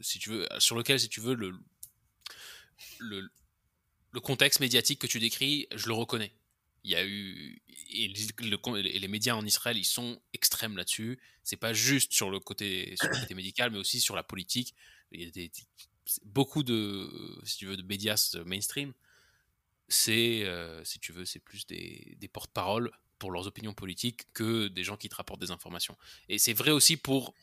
si 0.03 0.19
tu 0.19 0.31
veux, 0.31 0.49
sur 0.59 0.75
lequel, 0.75 0.99
si 0.99 1.09
tu 1.09 1.21
veux, 1.21 1.35
le, 1.35 1.55
le, 2.99 3.31
le, 4.11 4.21
contexte 4.21 4.59
médiatique 4.59 4.99
que 4.99 5.07
tu 5.07 5.21
décris, 5.21 5.69
je 5.73 5.87
le 5.87 5.95
reconnais. 5.95 6.33
Il 6.83 6.91
y 6.91 6.97
a 6.97 7.07
eu 7.07 7.63
et, 7.93 8.09
les 8.09 9.07
médias 9.07 9.37
en 9.37 9.47
Israël, 9.47 9.79
ils 9.79 9.85
sont 9.85 10.21
extrêmes 10.33 10.77
là-dessus. 10.77 11.21
C'est 11.45 11.57
pas 11.57 11.73
juste 11.73 12.13
sur 12.13 12.29
le 12.29 12.41
côté 12.41 12.97
sur 12.97 13.09
le 13.09 13.21
côté 13.21 13.35
médical, 13.35 13.71
mais 13.71 13.79
aussi 13.79 14.01
sur 14.01 14.17
la 14.17 14.25
politique. 14.25 14.75
Il 15.13 15.23
y 15.23 15.29
a 15.29 15.31
des, 15.31 15.53
beaucoup 16.25 16.65
de, 16.65 17.09
si 17.45 17.59
tu 17.59 17.67
veux, 17.67 17.77
de 17.77 17.83
médias 17.83 18.37
mainstream 18.45 18.93
c'est, 19.91 20.45
euh, 20.45 20.83
si 20.85 20.99
tu 20.99 21.13
veux, 21.13 21.25
c'est 21.27 21.41
plus 21.41 21.67
des, 21.67 22.17
des 22.19 22.29
porte-paroles 22.29 22.91
pour 23.19 23.31
leurs 23.33 23.47
opinions 23.47 23.75
politiques 23.75 24.23
que 24.33 24.69
des 24.69 24.83
gens 24.85 24.97
qui 24.97 25.11
te 25.11 25.15
rapportent 25.17 25.41
des 25.43 25.51
informations. 25.51 25.97
Et 26.31 26.39
c'est 26.39 26.55
vrai 26.55 26.71
aussi 26.71 26.97
pour 26.97 27.35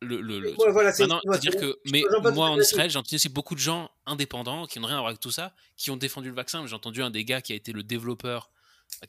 le. 0.00 0.20
le, 0.22 0.38
le- 0.40 0.54
Ouais, 0.58 0.70
voilà, 0.72 0.92
c'est- 0.92 1.02
Maintenant, 1.02 1.20
moi, 1.26 1.36
dire 1.38 1.52
c'est- 1.52 1.60
que, 1.60 1.78
mais 1.90 2.02
moi 2.34 2.48
en 2.50 2.56
Israël, 2.60 2.90
j'ai 2.90 2.98
entendu 2.98 3.16
aussi 3.16 3.28
beaucoup 3.28 3.54
de 3.54 3.60
gens 3.60 3.90
indépendants 4.06 4.66
qui 4.66 4.78
n'ont 4.80 4.86
rien 4.86 4.96
à 4.96 5.00
voir 5.00 5.08
avec 5.10 5.20
tout 5.20 5.30
ça, 5.30 5.54
qui 5.76 5.90
ont 5.90 5.96
défendu 5.98 6.28
le 6.28 6.34
vaccin. 6.34 6.66
J'ai 6.66 6.74
entendu 6.74 7.02
un 7.02 7.10
des 7.10 7.24
gars 7.24 7.42
qui 7.42 7.52
a 7.52 7.56
été 7.56 7.72
le 7.72 7.82
développeur, 7.82 8.50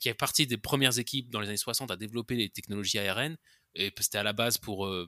qui 0.00 0.08
est 0.08 0.14
parti 0.14 0.46
des 0.46 0.56
premières 0.58 0.98
équipes 0.98 1.30
dans 1.30 1.40
les 1.40 1.48
années 1.48 1.56
60 1.56 1.90
à 1.90 1.96
développer 1.96 2.34
les 2.34 2.50
technologies 2.50 2.98
ARN, 2.98 3.36
et 3.74 3.92
c'était 4.00 4.18
à 4.18 4.22
la 4.24 4.32
base 4.32 4.58
pour, 4.58 4.86
euh, 4.86 5.06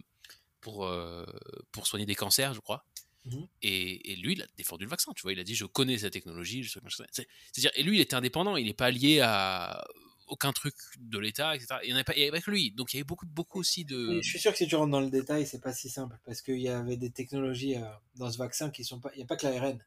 pour, 0.61 0.87
euh, 0.87 1.25
pour 1.73 1.87
soigner 1.87 2.07
des 2.07 2.15
cancers, 2.15 2.55
je 2.55 2.61
crois. 2.61 2.87
Mhm. 3.31 3.47
Et, 3.63 4.13
et 4.13 4.17
lui, 4.17 4.35
il 4.35 4.43
a 4.43 4.47
défendu 4.57 4.85
le 4.85 4.91
vaccin, 4.91 5.13
tu 5.15 5.23
vois. 5.23 5.33
Il 5.33 5.41
a 5.41 5.45
dit 5.45 5.55
Je 5.55 5.67
connais 5.67 5.99
cette 5.99 6.13
technologie. 6.13 6.65
C'est-à-dire, 6.65 7.71
et 7.75 7.83
lui, 7.83 7.99
il 7.99 8.01
était 8.01 8.15
indépendant, 8.15 8.57
il 8.57 8.67
n'est 8.67 8.75
pas 8.75 8.91
lié 8.91 9.21
à 9.21 9.85
aucun 10.31 10.53
truc 10.53 10.75
de 10.99 11.19
l'État, 11.19 11.55
etc. 11.55 11.75
Il 11.83 11.89
n'y 11.89 11.93
en 11.93 11.97
avait 11.97 12.05
pas 12.05 12.15
il 12.15 12.21
y 12.21 12.23
avait 12.23 12.31
pas 12.31 12.41
que 12.41 12.51
lui. 12.51 12.71
Donc 12.71 12.93
il 12.93 12.97
y 12.97 13.01
avait 13.01 13.05
beaucoup, 13.05 13.27
beaucoup 13.27 13.59
aussi 13.59 13.85
de. 13.85 14.21
Je 14.23 14.29
suis 14.29 14.39
sûr 14.39 14.53
que 14.53 14.59
si 14.59 14.67
tu 14.67 14.77
rentres 14.77 14.93
dans 14.93 15.01
le 15.01 15.11
détail, 15.11 15.47
c'est 15.47 15.61
pas 15.61 15.73
si 15.73 15.89
simple 15.89 16.19
parce 16.25 16.41
qu'il 16.41 16.61
y 16.61 16.69
avait 16.69 16.97
des 16.97 17.11
technologies 17.11 17.77
euh, 17.77 17.83
dans 18.17 18.31
ce 18.31 18.39
vaccin 18.39 18.71
qui 18.71 18.85
sont 18.85 19.01
pas. 19.01 19.11
Il 19.15 19.19
n'y 19.19 19.25
a 19.25 19.27
pas 19.27 19.37
que 19.37 19.47
l'ARN. 19.47 19.79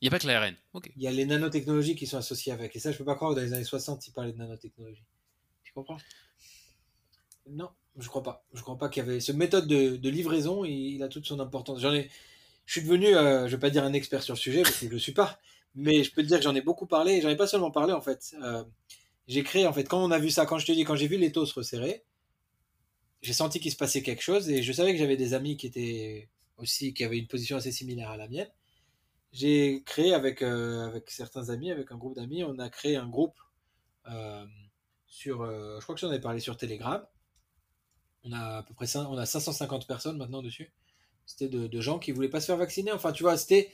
Il 0.00 0.04
n'y 0.04 0.08
a 0.08 0.10
pas 0.10 0.18
que 0.18 0.26
l'ARN. 0.26 0.56
Ok. 0.72 0.90
Il 0.96 1.02
y 1.02 1.06
a 1.06 1.12
les 1.12 1.26
nanotechnologies 1.26 1.96
qui 1.96 2.06
sont 2.06 2.16
associées 2.16 2.52
avec. 2.52 2.74
Et 2.74 2.78
ça, 2.78 2.92
je 2.92 2.98
peux 2.98 3.04
pas 3.04 3.14
croire 3.14 3.32
que 3.32 3.40
dans 3.40 3.44
les 3.44 3.52
années 3.52 3.64
60, 3.64 4.06
ils 4.06 4.12
parlaient 4.12 4.32
de 4.32 4.38
nanotechnologie. 4.38 5.04
Tu 5.64 5.72
comprends? 5.72 5.98
Non, 7.48 7.70
je 7.98 8.08
crois 8.08 8.22
pas. 8.22 8.44
Je 8.54 8.62
crois 8.62 8.78
pas 8.78 8.88
qu'il 8.88 9.02
y 9.02 9.06
avait. 9.06 9.20
Ce 9.20 9.32
méthode 9.32 9.66
de, 9.66 9.96
de 9.96 10.08
livraison, 10.08 10.64
il, 10.64 10.94
il 10.94 11.02
a 11.02 11.08
toute 11.08 11.26
son 11.26 11.40
importance. 11.40 11.80
J'en 11.80 11.92
ai. 11.92 12.08
Je 12.64 12.72
suis 12.72 12.82
devenu, 12.82 13.14
euh, 13.14 13.46
je 13.46 13.56
vais 13.56 13.60
pas 13.60 13.70
dire 13.70 13.84
un 13.84 13.92
expert 13.92 14.22
sur 14.22 14.34
le 14.34 14.38
sujet 14.38 14.62
parce 14.62 14.76
que 14.76 14.86
je 14.86 14.90
le 14.92 14.98
suis 14.98 15.12
pas, 15.12 15.38
mais 15.74 16.04
je 16.04 16.12
peux 16.12 16.22
te 16.22 16.28
dire 16.28 16.38
que 16.38 16.44
j'en 16.44 16.54
ai 16.54 16.60
beaucoup 16.60 16.86
parlé. 16.86 17.14
et 17.14 17.20
J'en 17.20 17.28
ai 17.28 17.36
pas 17.36 17.46
seulement 17.46 17.70
parlé 17.70 17.92
en 17.92 18.00
fait. 18.00 18.34
Euh, 18.42 18.64
j'ai 19.28 19.42
créé 19.42 19.66
en 19.66 19.72
fait 19.72 19.84
quand 19.84 20.02
on 20.02 20.10
a 20.10 20.18
vu 20.18 20.30
ça, 20.30 20.46
quand 20.46 20.58
je 20.58 20.66
te 20.66 20.72
dis, 20.72 20.84
quand 20.84 20.96
j'ai 20.96 21.08
vu 21.08 21.16
les 21.16 21.32
taux 21.32 21.46
se 21.46 21.54
resserrer, 21.54 22.04
j'ai 23.20 23.32
senti 23.32 23.60
qu'il 23.60 23.70
se 23.70 23.76
passait 23.76 24.02
quelque 24.02 24.22
chose 24.22 24.50
et 24.50 24.62
je 24.62 24.72
savais 24.72 24.92
que 24.92 24.98
j'avais 24.98 25.16
des 25.16 25.34
amis 25.34 25.56
qui 25.56 25.66
étaient 25.66 26.28
aussi 26.56 26.94
qui 26.94 27.04
avaient 27.04 27.18
une 27.18 27.26
position 27.28 27.56
assez 27.56 27.72
similaire 27.72 28.10
à 28.10 28.16
la 28.16 28.28
mienne. 28.28 28.50
J'ai 29.32 29.82
créé 29.84 30.14
avec 30.14 30.42
euh, 30.42 31.00
certains 31.06 31.48
amis, 31.50 31.70
avec 31.70 31.90
un 31.92 31.96
groupe 31.96 32.16
d'amis, 32.16 32.44
on 32.44 32.58
a 32.58 32.68
créé 32.68 32.96
un 32.96 33.08
groupe 33.08 33.38
euh, 34.08 34.44
sur, 35.06 35.46
je 35.46 35.82
crois 35.82 35.94
que 35.94 36.00
j'en 36.00 36.12
ai 36.12 36.20
parlé 36.20 36.40
sur 36.40 36.56
Telegram. 36.56 37.04
On 38.24 38.32
a 38.32 38.58
à 38.58 38.62
peu 38.62 38.74
près 38.74 38.96
on 38.96 39.16
a 39.16 39.26
550 39.26 39.86
personnes 39.86 40.16
maintenant 40.16 40.42
dessus. 40.42 40.72
C'était 41.26 41.48
de, 41.48 41.80
gens 41.80 41.98
qui 41.98 42.12
voulaient 42.12 42.28
pas 42.28 42.40
se 42.40 42.46
faire 42.46 42.56
vacciner. 42.56 42.92
Enfin, 42.92 43.12
tu 43.12 43.22
vois, 43.22 43.36
c'était 43.36 43.70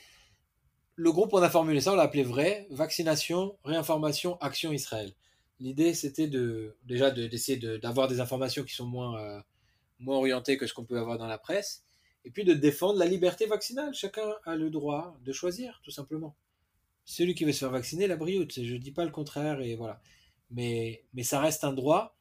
le 0.96 1.12
groupe, 1.12 1.32
on 1.32 1.42
a 1.42 1.50
formulé 1.50 1.80
ça, 1.80 1.92
on 1.92 1.96
l'a 1.96 2.02
appelé 2.02 2.22
vrai, 2.24 2.66
vaccination, 2.70 3.56
réinformation, 3.64 4.36
action 4.40 4.72
Israël. 4.72 5.14
L'idée, 5.60 5.94
c'était 5.94 6.26
de, 6.28 6.76
déjà 6.84 7.10
de- 7.10 7.26
d'essayer 7.26 7.58
de- 7.58 7.76
d'avoir 7.76 8.08
des 8.08 8.20
informations 8.20 8.64
qui 8.64 8.74
sont 8.74 8.86
moins, 8.86 9.20
euh, 9.20 9.40
moins 10.00 10.16
orientées 10.16 10.56
que 10.56 10.66
ce 10.66 10.74
qu'on 10.74 10.84
peut 10.84 10.98
avoir 10.98 11.18
dans 11.18 11.26
la 11.26 11.38
presse, 11.38 11.84
et 12.24 12.30
puis 12.30 12.44
de 12.44 12.54
défendre 12.54 12.98
la 12.98 13.06
liberté 13.06 13.46
vaccinale. 13.46 13.94
Chacun 13.94 14.28
a 14.44 14.56
le 14.56 14.70
droit 14.70 15.16
de 15.24 15.32
choisir, 15.32 15.80
tout 15.84 15.90
simplement. 15.90 16.36
Celui 17.04 17.34
qui 17.34 17.44
veut 17.44 17.52
se 17.52 17.60
faire 17.60 17.70
vacciner, 17.70 18.06
la 18.06 18.16
brioute, 18.16 18.62
je 18.62 18.74
dis 18.76 18.92
pas 18.92 19.04
le 19.04 19.10
contraire, 19.10 19.60
et 19.60 19.76
voilà. 19.76 20.00
Mais, 20.50 21.04
mais 21.14 21.22
ça 21.22 21.40
reste 21.40 21.64
un 21.64 21.72
droit, 21.72 22.16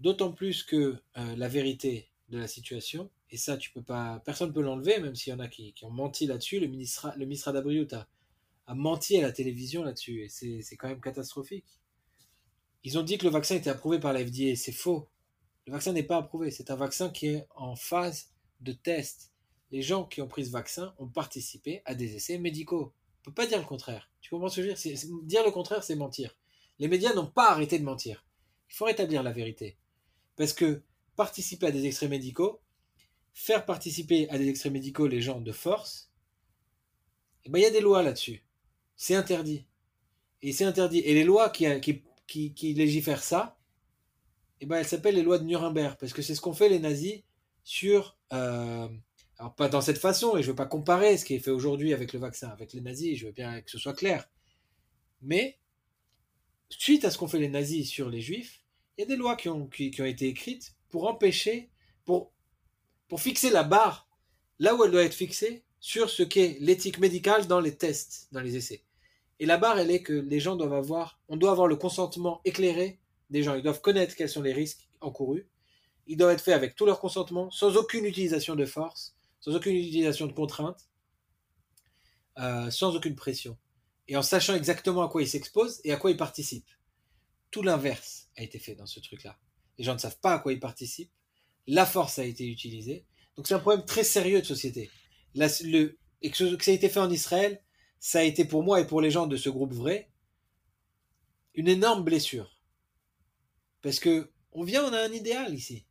d'autant 0.00 0.32
plus 0.32 0.62
que 0.62 0.96
euh, 1.16 1.36
la 1.36 1.48
vérité 1.48 2.08
de 2.28 2.38
la 2.38 2.46
situation, 2.46 3.10
et 3.30 3.36
ça, 3.36 3.56
tu 3.56 3.70
peux 3.70 3.82
pas, 3.82 4.22
personne 4.24 4.48
ne 4.48 4.54
peut 4.54 4.62
l'enlever, 4.62 4.98
même 5.00 5.14
s'il 5.14 5.32
y 5.32 5.36
en 5.36 5.40
a 5.40 5.48
qui, 5.48 5.74
ont 5.82 5.90
menti 5.90 6.26
là-dessus. 6.26 6.60
Le 6.60 6.66
ministre, 6.66 7.12
le 7.16 7.26
ministre 7.26 7.48
a, 7.48 8.06
a 8.66 8.74
menti 8.74 9.18
à 9.18 9.22
la 9.22 9.32
télévision 9.32 9.82
là-dessus, 9.82 10.22
et 10.22 10.28
c'est 10.28 10.76
quand 10.76 10.88
même 10.88 11.00
catastrophique. 11.00 11.66
Ils 12.84 12.98
ont 12.98 13.02
dit 13.02 13.18
que 13.18 13.24
le 13.24 13.30
vaccin 13.30 13.56
était 13.56 13.70
approuvé 13.70 13.98
par 13.98 14.12
la 14.12 14.24
FDA, 14.24 14.56
c'est 14.56 14.72
faux. 14.72 15.08
Le 15.66 15.72
vaccin 15.72 15.92
n'est 15.92 16.02
pas 16.02 16.16
approuvé, 16.16 16.50
c'est 16.50 16.70
un 16.70 16.76
vaccin 16.76 17.10
qui 17.10 17.26
est 17.28 17.46
en 17.54 17.76
phase 17.76 18.30
de 18.60 18.72
test. 18.72 19.32
Les 19.70 19.82
gens 19.82 20.04
qui 20.04 20.22
ont 20.22 20.28
pris 20.28 20.46
ce 20.46 20.50
vaccin 20.50 20.94
ont 20.98 21.08
participé 21.08 21.82
à 21.84 21.94
des 21.94 22.16
essais 22.16 22.38
médicaux. 22.38 22.94
On 23.20 23.24
peut 23.24 23.34
pas 23.34 23.46
dire 23.46 23.58
le 23.58 23.66
contraire. 23.66 24.10
Tu 24.22 24.30
comprends 24.30 24.48
ce 24.48 24.56
que 24.56 24.62
je 24.62 24.68
veux 24.68 24.74
dire? 24.74 25.24
Dire 25.24 25.44
le 25.44 25.50
contraire, 25.50 25.84
c'est 25.84 25.96
mentir. 25.96 26.34
Les 26.78 26.88
médias 26.88 27.12
n'ont 27.12 27.26
pas 27.26 27.50
arrêté 27.50 27.78
de 27.78 27.84
mentir. 27.84 28.24
Il 28.70 28.74
faut 28.74 28.86
rétablir 28.86 29.22
la 29.22 29.32
vérité. 29.32 29.76
Parce 30.36 30.54
que 30.54 30.82
participer 31.16 31.66
à 31.66 31.70
des 31.70 31.84
extraits 31.84 32.08
médicaux, 32.08 32.60
faire 33.34 33.64
participer 33.64 34.28
à 34.30 34.38
des 34.38 34.48
extraits 34.48 34.72
médicaux 34.72 35.06
les 35.06 35.20
gens 35.20 35.40
de 35.40 35.52
force, 35.52 36.10
eh 37.44 37.50
ben, 37.50 37.58
il 37.58 37.62
y 37.62 37.66
a 37.66 37.70
des 37.70 37.80
lois 37.80 38.02
là-dessus. 38.02 38.44
C'est 38.96 39.14
interdit. 39.14 39.66
Et 40.42 40.52
c'est 40.52 40.64
interdit. 40.64 40.98
Et 41.00 41.14
les 41.14 41.24
lois 41.24 41.50
qui, 41.50 41.66
qui, 42.26 42.74
légifèrent 42.74 43.22
ça, 43.22 43.58
eh 44.60 44.66
ben, 44.66 44.76
elles 44.76 44.86
s'appellent 44.86 45.14
les 45.14 45.22
lois 45.22 45.38
de 45.38 45.44
Nuremberg. 45.44 45.96
Parce 45.98 46.12
que 46.12 46.22
c'est 46.22 46.34
ce 46.34 46.40
qu'ont 46.40 46.52
fait 46.52 46.68
les 46.68 46.80
nazis 46.80 47.22
sur... 47.64 48.18
euh, 48.32 48.88
alors 49.38 49.54
pas 49.54 49.68
dans 49.68 49.80
cette 49.80 49.98
façon, 49.98 50.36
et 50.36 50.42
je 50.42 50.48
ne 50.48 50.52
veux 50.52 50.56
pas 50.56 50.66
comparer 50.66 51.16
ce 51.16 51.24
qui 51.24 51.34
est 51.34 51.38
fait 51.38 51.52
aujourd'hui 51.52 51.94
avec 51.94 52.12
le 52.12 52.18
vaccin, 52.18 52.48
avec 52.48 52.72
les 52.72 52.80
nazis, 52.80 53.16
je 53.16 53.26
veux 53.26 53.32
bien 53.32 53.60
que 53.60 53.70
ce 53.70 53.78
soit 53.78 53.94
clair. 53.94 54.28
Mais, 55.22 55.58
suite 56.70 57.04
à 57.04 57.10
ce 57.10 57.18
qu'ont 57.18 57.28
fait 57.28 57.38
les 57.38 57.48
nazis 57.48 57.88
sur 57.88 58.10
les 58.10 58.20
juifs, 58.20 58.64
il 58.96 59.02
y 59.02 59.04
a 59.04 59.06
des 59.06 59.16
lois 59.16 59.36
qui 59.36 59.48
ont, 59.48 59.68
qui 59.68 59.94
ont 60.00 60.04
été 60.04 60.26
écrites 60.26 60.74
pour 60.88 61.06
empêcher, 61.06 61.70
pour, 62.04 62.32
pour 63.08 63.20
fixer 63.20 63.50
la 63.50 63.62
barre 63.62 64.08
là 64.58 64.74
où 64.74 64.84
elle 64.84 64.90
doit 64.90 65.04
être 65.04 65.14
fixée 65.14 65.64
sur 65.80 66.10
ce 66.10 66.22
qu'est 66.22 66.58
l'éthique 66.60 66.98
médicale 66.98 67.46
dans 67.46 67.60
les 67.60 67.76
tests, 67.76 68.28
dans 68.32 68.40
les 68.40 68.56
essais. 68.56 68.82
Et 69.40 69.46
la 69.46 69.56
barre, 69.56 69.78
elle 69.78 69.90
est 69.90 70.02
que 70.02 70.12
les 70.12 70.40
gens 70.40 70.56
doivent 70.56 70.74
avoir, 70.74 71.20
on 71.28 71.36
doit 71.36 71.52
avoir 71.52 71.68
le 71.68 71.76
consentement 71.76 72.40
éclairé 72.44 72.98
des 73.30 73.42
gens. 73.42 73.54
Ils 73.54 73.62
doivent 73.62 73.80
connaître 73.80 74.16
quels 74.16 74.28
sont 74.28 74.42
les 74.42 74.52
risques 74.52 74.88
encourus. 75.00 75.48
Ils 76.06 76.16
doivent 76.16 76.32
être 76.32 76.42
faits 76.42 76.54
avec 76.54 76.74
tout 76.74 76.86
leur 76.86 77.00
consentement, 77.00 77.50
sans 77.50 77.76
aucune 77.76 78.04
utilisation 78.04 78.56
de 78.56 78.64
force, 78.64 79.14
sans 79.40 79.54
aucune 79.54 79.76
utilisation 79.76 80.26
de 80.26 80.32
contrainte, 80.32 80.88
euh, 82.38 82.70
sans 82.70 82.96
aucune 82.96 83.14
pression. 83.14 83.56
Et 84.08 84.16
en 84.16 84.22
sachant 84.22 84.54
exactement 84.54 85.02
à 85.02 85.08
quoi 85.08 85.22
ils 85.22 85.28
s'exposent 85.28 85.80
et 85.84 85.92
à 85.92 85.96
quoi 85.96 86.10
ils 86.10 86.16
participent. 86.16 86.70
Tout 87.50 87.62
l'inverse 87.62 88.28
a 88.36 88.42
été 88.42 88.58
fait 88.58 88.74
dans 88.74 88.86
ce 88.86 89.00
truc-là. 89.00 89.38
Les 89.76 89.84
gens 89.84 89.94
ne 89.94 89.98
savent 89.98 90.18
pas 90.18 90.34
à 90.34 90.38
quoi 90.38 90.52
ils 90.52 90.60
participent. 90.60 91.12
La 91.68 91.86
force 91.86 92.18
a 92.18 92.24
été 92.24 92.46
utilisée. 92.48 93.04
Donc 93.36 93.46
c'est 93.46 93.54
un 93.54 93.60
problème 93.60 93.86
très 93.86 94.02
sérieux 94.02 94.40
de 94.40 94.46
société. 94.46 94.90
Et 95.36 96.30
que, 96.30 96.36
ce- 96.36 96.56
que 96.56 96.64
ça 96.64 96.72
a 96.72 96.74
été 96.74 96.88
fait 96.88 96.98
en 96.98 97.10
Israël, 97.10 97.62
ça 98.00 98.18
a 98.18 98.22
été 98.24 98.44
pour 98.44 98.64
moi 98.64 98.80
et 98.80 98.86
pour 98.86 99.00
les 99.00 99.12
gens 99.12 99.28
de 99.28 99.36
ce 99.36 99.48
groupe 99.48 99.72
vrai 99.72 100.10
une 101.58 101.68
énorme 101.68 102.04
blessure. 102.04 102.56
Parce 103.82 103.98
que 103.98 104.30
on 104.52 104.62
vient, 104.62 104.84
on 104.84 104.92
a 104.92 105.00
un 105.00 105.12
idéal 105.12 105.54
ici. 105.54 105.86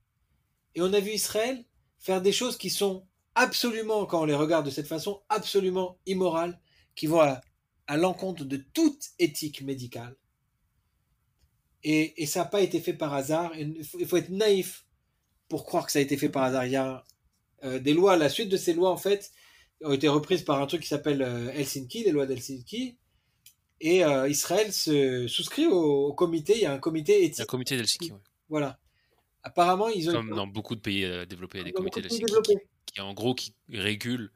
Et 0.75 0.81
on 0.81 0.93
a 0.93 0.99
vu 0.99 1.11
Israël 1.11 1.65
faire 1.99 2.21
des 2.21 2.31
choses 2.31 2.57
qui 2.57 2.69
sont 2.69 3.05
absolument, 3.35 4.05
quand 4.05 4.21
on 4.21 4.25
les 4.25 4.33
regarde 4.33 4.65
de 4.65 4.71
cette 4.71 4.87
façon, 4.87 5.21
absolument 5.27 5.99
immorales, 6.05 6.59
qui 6.95 7.05
vont 7.05 7.19
à, 7.19 7.41
l'encontre 7.97 8.45
de 8.45 8.57
toute 8.57 9.09
éthique 9.19 9.61
médicale. 9.61 10.15
Et, 11.83 12.25
ça 12.25 12.39
n'a 12.39 12.45
pas 12.45 12.61
été 12.61 12.79
fait 12.79 12.93
par 12.93 13.13
hasard. 13.13 13.53
Il 13.55 14.07
faut 14.07 14.17
être 14.17 14.29
naïf 14.29 14.85
pour 15.49 15.65
croire 15.65 15.86
que 15.86 15.91
ça 15.91 15.99
a 15.99 16.02
été 16.02 16.18
fait 16.18 16.30
par 16.30 16.44
hasard. 16.44 16.65
Il 16.65 16.72
y 16.72 16.76
a 16.76 17.03
euh, 17.64 17.80
des 17.80 17.94
lois, 17.94 18.18
la 18.18 18.30
suite 18.30 18.49
de 18.49 18.57
ces 18.57 18.74
lois, 18.74 18.91
en 18.91 18.98
fait, 18.98 19.32
ont 19.82 19.94
été 19.94 20.07
reprises 20.07 20.44
par 20.44 20.61
un 20.61 20.68
truc 20.68 20.82
qui 20.82 20.88
s'appelle 20.88 21.22
euh, 21.22 21.52
Helsinki, 21.52 22.03
les 22.03 22.11
lois 22.11 22.26
d'Helsinki. 22.26 22.98
Et 23.80 24.03
euh, 24.03 24.28
Israël 24.28 24.74
se 24.74 25.28
souscrit 25.28 25.68
au, 25.68 26.07
au 26.07 26.14
comité. 26.14 26.56
Il 26.56 26.61
y 26.61 26.65
a 26.65 26.74
un 26.74 26.80
comité 26.80 27.24
éthique. 27.24 27.41
un 27.41 27.45
comité 27.45 27.78
d'Helsinki, 27.78 28.11
ouais. 28.11 28.19
Voilà. 28.49 28.80
Apparemment, 29.44 29.88
ils 29.88 30.10
ont. 30.10 30.14
Comme 30.14 30.36
dans 30.36 30.48
beaucoup 30.48 30.76
de 30.76 30.82
pays 30.82 31.03
développés, 31.28 31.60
il 31.60 31.61
y 31.61 31.64
a 31.64 31.65
des 31.65 31.74
comités 31.74 32.02
de 32.02 32.07
d'Helsinki 32.07 32.56
qui, 32.86 33.02
en 33.02 33.14
gros, 33.14 33.34
qui 33.36 33.53
régulent 33.72 34.32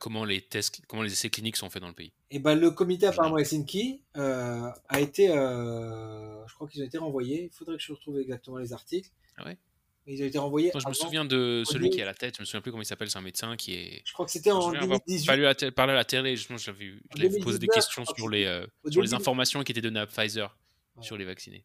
comment 0.00 0.24
les 0.24 0.40
tests, 0.40 0.82
comment 0.88 1.02
les 1.02 1.12
essais 1.12 1.30
cliniques 1.30 1.56
sont 1.56 1.70
faits 1.70 1.80
dans 1.80 1.88
le 1.88 1.94
pays. 1.94 2.12
Et 2.32 2.40
ben 2.40 2.56
le 2.58 2.72
comité 2.72 3.06
apparemment 3.06 3.38
Helsinki 3.38 4.02
a 4.14 5.00
été, 5.00 5.28
je 5.28 6.54
crois 6.54 6.68
qu'ils 6.68 6.82
ont 6.82 6.86
été 6.86 6.98
renvoyés. 6.98 7.44
Il 7.44 7.50
faudrait 7.50 7.76
que 7.76 7.82
je 7.82 7.92
retrouve 7.92 8.18
exactement 8.18 8.58
les 8.58 8.72
articles. 8.72 9.10
Ah 9.36 9.44
ouais? 9.44 9.56
Mais 10.06 10.14
ils 10.14 10.22
ont 10.22 10.26
été 10.26 10.38
renvoyés. 10.38 10.70
Moi, 10.72 10.80
je 10.82 10.88
me 10.88 10.94
souviens 10.94 11.24
de 11.24 11.62
celui 11.66 11.90
qui 11.90 11.98
est 11.98 12.02
à 12.02 12.06
la 12.06 12.14
tête, 12.14 12.36
je 12.36 12.40
me 12.42 12.46
souviens 12.46 12.60
plus 12.62 12.70
comment 12.70 12.82
il 12.82 12.86
s'appelle, 12.86 13.10
c'est 13.10 13.18
un 13.18 13.22
médecin 13.22 13.56
qui 13.56 13.74
est. 13.74 14.02
Je 14.06 14.12
crois 14.12 14.24
que 14.26 14.32
c'était 14.32 14.50
en 14.50 14.60
souviens 14.62 14.80
avoir 14.82 15.00
2018. 15.06 15.26
parlé 15.26 15.44
à, 15.46 15.54
la 15.60 15.72
parlé 15.72 15.92
à 15.92 15.96
la 15.96 16.04
télé, 16.04 16.36
justement, 16.36 16.58
j'avais 16.58 16.92
posé 17.10 17.58
des 17.58 17.66
2019, 17.66 17.74
questions 17.74 18.04
crois 18.04 18.14
sur 18.16 18.28
les, 18.28 18.44
euh, 18.46 18.66
sur 18.90 19.02
les 19.02 19.12
informations 19.14 19.62
qui 19.62 19.72
étaient 19.72 19.80
données 19.82 20.00
à 20.00 20.06
Pfizer 20.06 20.56
Ouais. 20.96 21.04
sur 21.04 21.16
les 21.16 21.24
vaccinés. 21.24 21.64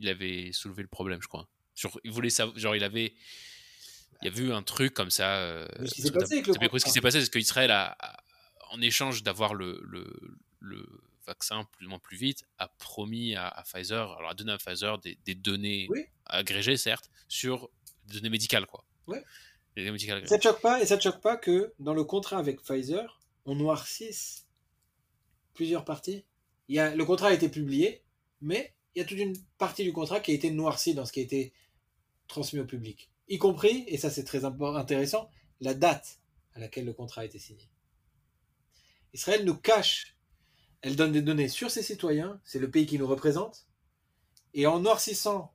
Il 0.00 0.08
avait 0.08 0.50
soulevé 0.52 0.82
le 0.82 0.88
problème, 0.88 1.20
je 1.22 1.28
crois. 1.28 1.48
Sur, 1.74 1.98
il 2.04 2.10
voulait 2.10 2.28
savoir, 2.30 2.58
genre, 2.58 2.76
il 2.76 2.84
avait. 2.84 3.14
Il 4.22 4.26
y 4.26 4.28
a 4.28 4.30
vu 4.30 4.52
un 4.52 4.62
truc 4.62 4.92
comme 4.92 5.10
ça. 5.10 5.36
euh, 5.38 5.66
ce 5.86 5.94
qui 5.94 6.02
s'est 6.02 7.00
passé, 7.00 7.20
c'est 7.22 7.30
qu'Israël 7.30 7.70
a, 7.70 7.96
a- 7.98 8.16
en 8.72 8.80
échange 8.82 9.22
d'avoir 9.22 9.54
le, 9.54 9.80
le, 9.84 10.06
le 10.60 10.86
vaccin 11.32 11.64
plus 11.72 11.86
ou 11.86 11.90
moins 11.90 11.98
plus 11.98 12.16
vite, 12.16 12.44
a 12.58 12.68
promis 12.68 13.34
à, 13.34 13.46
à 13.48 13.62
Pfizer, 13.62 14.12
alors 14.18 14.30
a 14.30 14.34
donné 14.34 14.52
à 14.52 14.58
Pfizer 14.58 14.98
des, 14.98 15.16
des 15.24 15.34
données 15.34 15.86
Oui. 15.90 16.04
agrégées, 16.26 16.76
certes, 16.76 17.10
sur 17.28 17.70
des 18.06 18.14
données 18.14 18.30
médicales, 18.30 18.66
quoi. 18.66 18.84
Ouais. 19.06 19.22
Des 19.74 19.82
données 19.82 19.92
médicales 19.92 20.26
Ça 20.28 20.40
choque 20.40 20.60
pas 20.60 20.80
et 20.82 20.86
ça 20.86 20.98
choque 20.98 21.20
pas 21.20 21.36
que 21.36 21.72
dans 21.78 21.94
le 21.94 22.04
contrat 22.04 22.38
avec 22.38 22.60
Pfizer, 22.62 23.20
on 23.44 23.54
noircisse 23.54 24.46
plusieurs 25.54 25.84
parties? 25.84 26.24
Il 26.68 26.76
y 26.76 26.80
a, 26.80 26.94
le 26.94 27.04
contrat 27.04 27.28
a 27.28 27.32
été 27.32 27.48
publié, 27.48 28.02
mais 28.40 28.74
il 28.94 28.98
y 28.98 29.02
a 29.02 29.04
toute 29.04 29.18
une 29.18 29.36
partie 29.58 29.84
du 29.84 29.92
contrat 29.92 30.20
qui 30.20 30.30
a 30.32 30.34
été 30.34 30.50
noircie 30.50 30.94
dans 30.94 31.04
ce 31.06 31.12
qui 31.12 31.20
a 31.20 31.22
été 31.22 31.52
transmis 32.28 32.60
au 32.60 32.64
public, 32.64 33.10
y 33.28 33.38
compris, 33.38 33.84
et 33.88 33.98
ça 33.98 34.10
c'est 34.10 34.24
très 34.24 34.44
intéressant, 34.44 35.30
la 35.60 35.74
date 35.74 36.20
à 36.54 36.60
laquelle 36.60 36.84
le 36.84 36.92
contrat 36.92 37.22
a 37.22 37.24
été 37.24 37.38
signé. 37.38 37.68
Israël 39.12 39.44
nous 39.44 39.56
cache, 39.56 40.16
elle 40.82 40.96
donne 40.96 41.12
des 41.12 41.22
données 41.22 41.48
sur 41.48 41.70
ses 41.70 41.82
citoyens, 41.82 42.40
c'est 42.44 42.58
le 42.58 42.70
pays 42.70 42.86
qui 42.86 42.98
nous 42.98 43.06
représente, 43.06 43.66
et 44.54 44.66
en 44.66 44.80
noircissant 44.80 45.52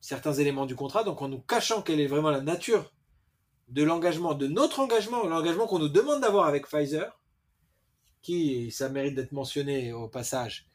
certains 0.00 0.34
éléments 0.34 0.66
du 0.66 0.76
contrat, 0.76 1.04
donc 1.04 1.22
en 1.22 1.28
nous 1.28 1.40
cachant 1.40 1.82
quelle 1.82 2.00
est 2.00 2.06
vraiment 2.06 2.30
la 2.30 2.40
nature 2.40 2.92
de 3.68 3.82
l'engagement, 3.82 4.34
de 4.34 4.46
notre 4.46 4.80
engagement, 4.80 5.24
l'engagement 5.26 5.66
qu'on 5.66 5.78
nous 5.78 5.88
demande 5.88 6.20
d'avoir 6.20 6.46
avec 6.46 6.66
Pfizer, 6.66 7.18
qui, 8.22 8.70
ça 8.70 8.88
mérite 8.88 9.14
d'être 9.14 9.32
mentionné 9.32 9.92
au 9.92 10.08
passage, 10.08 10.68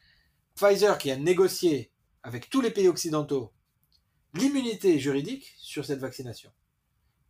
Pfizer 0.55 0.97
qui 0.97 1.11
a 1.11 1.15
négocié 1.15 1.91
avec 2.23 2.49
tous 2.49 2.61
les 2.61 2.71
pays 2.71 2.87
occidentaux 2.87 3.53
l'immunité 4.33 4.99
juridique 4.99 5.53
sur 5.57 5.85
cette 5.85 5.99
vaccination. 5.99 6.51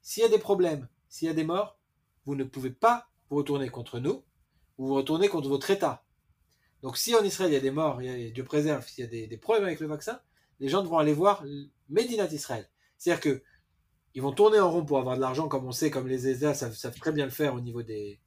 S'il 0.02 0.24
y 0.24 0.26
a 0.26 0.30
des 0.30 0.40
problèmes, 0.40 0.88
s'il 1.08 1.28
y 1.28 1.32
a 1.32 1.34
des 1.34 1.44
morts, 1.44 1.78
vous 2.26 2.36
ne 2.36 2.44
pouvez 2.44 2.72
pas 2.72 3.08
vous 3.30 3.38
retourner 3.38 3.70
contre 3.70 4.00
nous, 4.00 4.24
vous 4.78 4.88
vous 4.88 4.96
retournez 4.96 5.30
contre 5.30 5.50
votre 5.50 5.70
État. 5.70 6.04
Donc 6.82 6.98
si 6.98 7.16
en 7.16 7.24
Israël 7.24 7.52
il 7.52 7.56
y 7.56 7.58
a 7.58 7.62
des 7.62 7.72
morts, 7.72 8.02
il 8.02 8.24
y 8.24 8.28
a, 8.28 8.30
Dieu 8.32 8.44
préserve, 8.44 8.88
s'il 8.88 9.04
y 9.04 9.08
a 9.08 9.28
des, 9.28 9.38
problèmes 9.38 9.66
avec 9.66 9.80
le 9.80 9.88
vaccin, 9.88 10.20
les 10.60 10.70
gens 10.70 10.82
devront 10.82 10.98
aller 10.98 11.14
voir 11.14 11.44
Medinat 11.90 12.32
Israël. 12.32 12.70
C'est-à-dire 12.98 13.22
que 13.22 13.44
ils 14.16 14.22
vont 14.22 14.32
tourner 14.32 14.60
en 14.60 14.72
rond 14.72 14.86
pour 14.86 14.98
avoir 14.98 15.16
de 15.16 15.22
l'argent, 15.22 15.48
comme 15.48 15.66
on 15.66 15.72
sait, 15.72 15.92
comme 15.92 16.08
les 16.08 16.28
ESA 16.28 16.54
savent, 16.54 17.00
très 17.00 17.12
bien 17.12 17.26
le 17.26 17.32
faire 17.32 17.54
au 17.54 17.62
niveau 17.62 17.84
des, 17.84 18.20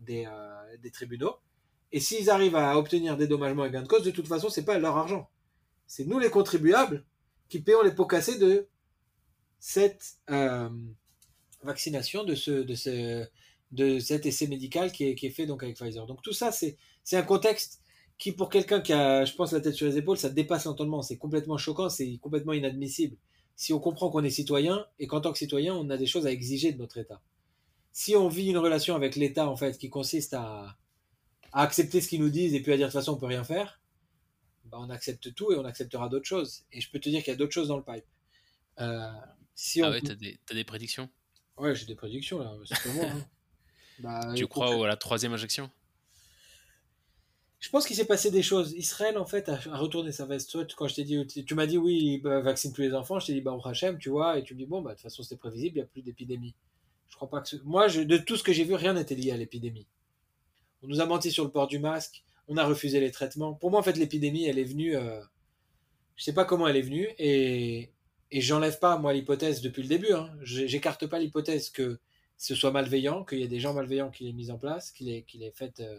des, 0.00 0.26
euh, 0.26 0.90
tribunaux. 0.92 1.36
Et 1.92 2.00
s'ils 2.00 2.28
arrivent 2.28 2.56
à 2.56 2.76
obtenir 2.76 3.16
des 3.16 3.28
dommagements 3.28 3.64
et 3.64 3.70
gain 3.70 3.82
de 3.82 3.88
cause, 3.88 4.02
de 4.02 4.10
toute 4.10 4.26
façon, 4.26 4.50
c'est 4.50 4.64
pas 4.64 4.78
leur 4.78 4.96
argent. 4.96 5.30
C'est 5.86 6.04
nous 6.04 6.18
les 6.18 6.28
contribuables 6.28 7.04
qui 7.48 7.60
payons 7.60 7.82
les 7.82 7.92
pots 7.92 8.06
cassés 8.06 8.36
de 8.36 8.68
cette 9.58 10.16
euh, 10.30 10.68
vaccination, 11.62 12.24
de 12.24 12.34
ce, 12.34 12.50
de 12.50 12.74
ce, 12.74 13.26
de 13.72 13.98
cet 14.00 14.26
essai 14.26 14.48
médical 14.48 14.92
qui 14.92 15.04
est, 15.04 15.14
qui 15.14 15.26
est 15.26 15.30
fait 15.30 15.46
donc 15.46 15.62
avec 15.62 15.76
Pfizer. 15.76 16.06
Donc 16.06 16.20
tout 16.22 16.32
ça, 16.32 16.52
c'est 16.52 16.76
un 17.12 17.22
contexte 17.22 17.80
qui, 18.18 18.32
pour 18.32 18.50
quelqu'un 18.50 18.80
qui 18.80 18.92
a, 18.92 19.24
je 19.24 19.34
pense, 19.34 19.52
la 19.52 19.60
tête 19.60 19.74
sur 19.74 19.86
les 19.86 19.96
épaules, 19.96 20.18
ça 20.18 20.28
dépasse 20.28 20.64
l'entendement. 20.64 21.02
C'est 21.02 21.18
complètement 21.18 21.56
choquant, 21.56 21.88
c'est 21.88 22.18
complètement 22.18 22.52
inadmissible. 22.52 23.16
Si 23.56 23.72
on 23.72 23.78
comprend 23.78 24.10
qu'on 24.10 24.24
est 24.24 24.30
citoyen 24.30 24.84
et 24.98 25.06
qu'en 25.06 25.20
tant 25.20 25.32
que 25.32 25.38
citoyen, 25.38 25.74
on 25.74 25.88
a 25.90 25.96
des 25.96 26.06
choses 26.06 26.26
à 26.26 26.32
exiger 26.32 26.72
de 26.72 26.78
notre 26.78 26.98
État. 26.98 27.22
Si 27.92 28.14
on 28.16 28.28
vit 28.28 28.48
une 28.48 28.58
relation 28.58 28.94
avec 28.94 29.16
l'État, 29.16 29.48
en 29.48 29.56
fait, 29.56 29.78
qui 29.78 29.88
consiste 29.88 30.34
à, 30.34 30.76
à 31.52 31.62
accepter 31.62 32.00
ce 32.00 32.08
qu'ils 32.08 32.20
nous 32.20 32.30
disent 32.30 32.54
et 32.54 32.60
puis 32.60 32.72
à 32.72 32.76
dire 32.76 32.86
de 32.86 32.92
toute 32.92 33.00
façon 33.00 33.12
on 33.14 33.16
peut 33.16 33.26
rien 33.26 33.44
faire, 33.44 33.80
bah, 34.64 34.78
on 34.80 34.90
accepte 34.90 35.34
tout 35.34 35.52
et 35.52 35.56
on 35.56 35.64
acceptera 35.64 36.08
d'autres 36.08 36.26
choses. 36.26 36.64
Et 36.72 36.80
je 36.80 36.90
peux 36.90 36.98
te 36.98 37.08
dire 37.08 37.22
qu'il 37.22 37.32
y 37.32 37.34
a 37.34 37.38
d'autres 37.38 37.52
choses 37.52 37.68
dans 37.68 37.76
le 37.76 37.84
pipe. 37.84 38.04
Euh, 38.80 39.10
si 39.54 39.82
ah 39.82 39.90
ouais, 39.90 40.00
t'as 40.00 40.14
des, 40.14 40.38
as 40.50 40.54
des 40.54 40.64
prédictions? 40.64 41.08
Ouais, 41.56 41.74
j'ai 41.74 41.86
des 41.86 41.96
prédictions 41.96 42.38
là, 42.38 42.54
c'est 42.64 42.92
moi. 42.94 43.06
Hein. 43.06 43.26
Bah, 44.00 44.32
tu 44.36 44.46
crois 44.46 44.72
à 44.84 44.86
la 44.86 44.96
troisième 44.96 45.32
injection? 45.32 45.72
Je 47.60 47.70
pense 47.70 47.86
qu'il 47.86 47.96
s'est 47.96 48.04
passé 48.04 48.30
des 48.30 48.42
choses. 48.42 48.72
Israël, 48.74 49.18
en 49.18 49.26
fait, 49.26 49.48
a, 49.48 49.56
retourné 49.76 50.12
sa 50.12 50.26
veste. 50.26 50.56
quand 50.76 50.86
je 50.86 50.94
t'ai 50.94 51.04
dit, 51.04 51.26
tu 51.26 51.54
m'as 51.54 51.66
dit 51.66 51.76
oui, 51.76 52.18
bah, 52.18 52.40
vaccine 52.40 52.72
tous 52.72 52.82
les 52.82 52.94
enfants, 52.94 53.18
je 53.18 53.26
t'ai 53.26 53.32
dit 53.34 53.40
bah, 53.40 53.56
Hachem, 53.64 53.98
tu 53.98 54.10
vois, 54.10 54.38
et 54.38 54.44
tu 54.44 54.54
me 54.54 54.58
dis 54.58 54.66
bon, 54.66 54.80
bah, 54.80 54.90
de 54.90 54.94
toute 54.94 55.02
façon, 55.02 55.22
c'était 55.22 55.36
prévisible, 55.36 55.76
il 55.76 55.80
n'y 55.80 55.84
a 55.84 55.86
plus 55.86 56.02
d'épidémie. 56.02 56.54
Je 57.08 57.16
crois 57.16 57.28
pas 57.28 57.40
que. 57.40 57.56
Moi, 57.64 57.88
de 57.88 58.16
tout 58.18 58.36
ce 58.36 58.44
que 58.44 58.52
j'ai 58.52 58.64
vu, 58.64 58.74
rien 58.74 58.94
n'était 58.94 59.16
lié 59.16 59.32
à 59.32 59.36
l'épidémie. 59.36 59.86
On 60.82 60.86
nous 60.86 61.00
a 61.00 61.06
menti 61.06 61.32
sur 61.32 61.44
le 61.44 61.50
port 61.50 61.66
du 61.66 61.80
masque, 61.80 62.22
on 62.46 62.56
a 62.56 62.64
refusé 62.64 63.00
les 63.00 63.10
traitements. 63.10 63.54
Pour 63.54 63.70
moi, 63.70 63.80
en 63.80 63.82
fait, 63.82 63.96
l'épidémie, 63.96 64.46
elle 64.46 64.58
est 64.58 64.64
venue. 64.64 64.96
Euh, 64.96 65.20
je 66.14 66.24
sais 66.24 66.34
pas 66.34 66.44
comment 66.44 66.68
elle 66.68 66.76
est 66.76 66.82
venue, 66.82 67.08
et, 67.18 67.90
et 68.30 68.40
j'enlève 68.40 68.78
pas, 68.78 68.98
moi, 68.98 69.12
l'hypothèse 69.12 69.62
depuis 69.62 69.82
le 69.82 69.88
début. 69.88 70.12
Hein. 70.12 70.30
J'écarte 70.42 71.06
pas 71.06 71.18
l'hypothèse 71.18 71.70
que 71.70 71.98
ce 72.36 72.54
soit 72.54 72.70
malveillant, 72.70 73.24
qu'il 73.24 73.38
y 73.38 73.42
ait 73.42 73.48
des 73.48 73.60
gens 73.60 73.74
malveillants 73.74 74.10
qui 74.10 74.24
l'aient 74.24 74.32
mis 74.32 74.50
en 74.50 74.58
place, 74.58 74.92
qui 74.92 75.04
l'aient 75.04 75.52
fait, 75.54 75.80
euh, 75.80 75.98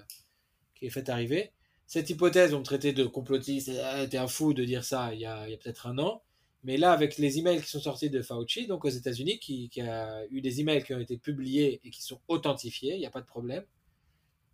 fait 0.88 1.10
arriver. 1.10 1.52
Cette 1.88 2.10
hypothèse, 2.10 2.54
on 2.54 2.60
me 2.60 2.64
traitait 2.64 2.94
de 2.94 3.06
complotiste, 3.06 3.72
ah, 3.84 4.08
t'es 4.08 4.18
un 4.18 4.28
fou 4.28 4.54
de 4.54 4.64
dire 4.64 4.84
ça 4.84 5.14
il 5.14 5.20
y 5.20 5.26
a, 5.26 5.46
peut-être 5.62 5.88
un 5.88 5.98
an. 5.98 6.24
Mais 6.64 6.78
là, 6.78 6.92
avec 6.92 7.18
les 7.18 7.40
emails 7.40 7.62
qui 7.62 7.70
sont 7.70 7.80
sortis 7.80 8.10
de 8.10 8.22
Fauci, 8.22 8.68
donc 8.68 8.86
aux 8.86 8.90
États-Unis, 8.90 9.40
qui, 9.40 9.70
qui, 9.70 9.82
a 9.82 10.26
eu 10.30 10.42
des 10.42 10.60
emails 10.62 10.84
qui 10.84 10.94
ont 10.94 11.00
été 11.00 11.18
publiés 11.18 11.82
et 11.84 11.90
qui 11.90 12.02
sont 12.02 12.20
authentifiés, 12.28 12.96
il 12.96 13.00
n'y 13.00 13.06
a 13.06 13.12
pas 13.12 13.22
de 13.22 13.26
problème 13.26 13.64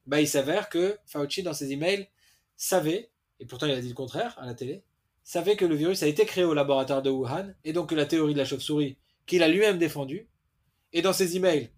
bah, 0.06 0.22
il 0.22 0.28
s'avère 0.28 0.70
que 0.70 0.98
Fauci, 1.06 1.44
dans 1.44 1.54
ses 1.54 1.72
emails, 1.72 2.08
savait, 2.58 3.10
et 3.40 3.46
pourtant 3.46 3.66
il 3.66 3.74
a 3.74 3.82
dit 3.82 3.90
le 3.90 3.96
contraire 3.96 4.36
à 4.40 4.46
la 4.46 4.54
télé, 4.54 4.84
savait 5.24 5.56
que 5.56 5.66
le 5.66 5.76
virus 5.76 6.04
a 6.04 6.08
été 6.08 6.26
créé 6.26 6.44
au 6.44 6.54
laboratoire 6.54 7.02
de 7.02 7.10
Wuhan, 7.10 7.54
et 7.64 7.74
donc 7.74 7.90
que 7.90 7.96
la 7.96 8.06
théorie 8.06 8.34
de 8.34 8.40
la 8.40 8.46
chauve-souris, 8.46 8.98
qu'il 9.26 9.44
a 9.44 9.48
lui-même 9.48 9.80
défendue, 9.80 10.28
et 10.94 11.02
dans 11.02 11.14
ses 11.14 11.36
emails, 11.36 11.72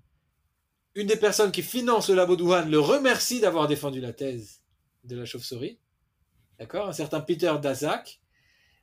une 0.98 1.06
des 1.06 1.15
personnes 1.15 1.52
qui 1.52 1.61
finance 1.61 2.10
le 2.10 2.15
labo 2.15 2.36
Wuhan 2.36 2.65
le 2.65 2.80
remercie 2.80 3.40
d'avoir 3.40 3.68
défendu 3.68 4.02
la 4.02 4.14
thèse 4.14 4.64
de 5.03 5.15
la 5.15 5.26
chauve-souris. 5.26 5.78
D'accord? 6.57 6.90
Un 6.90 6.94
certain 6.94 7.22
Peter 7.22 7.53
Daszak 7.61 8.19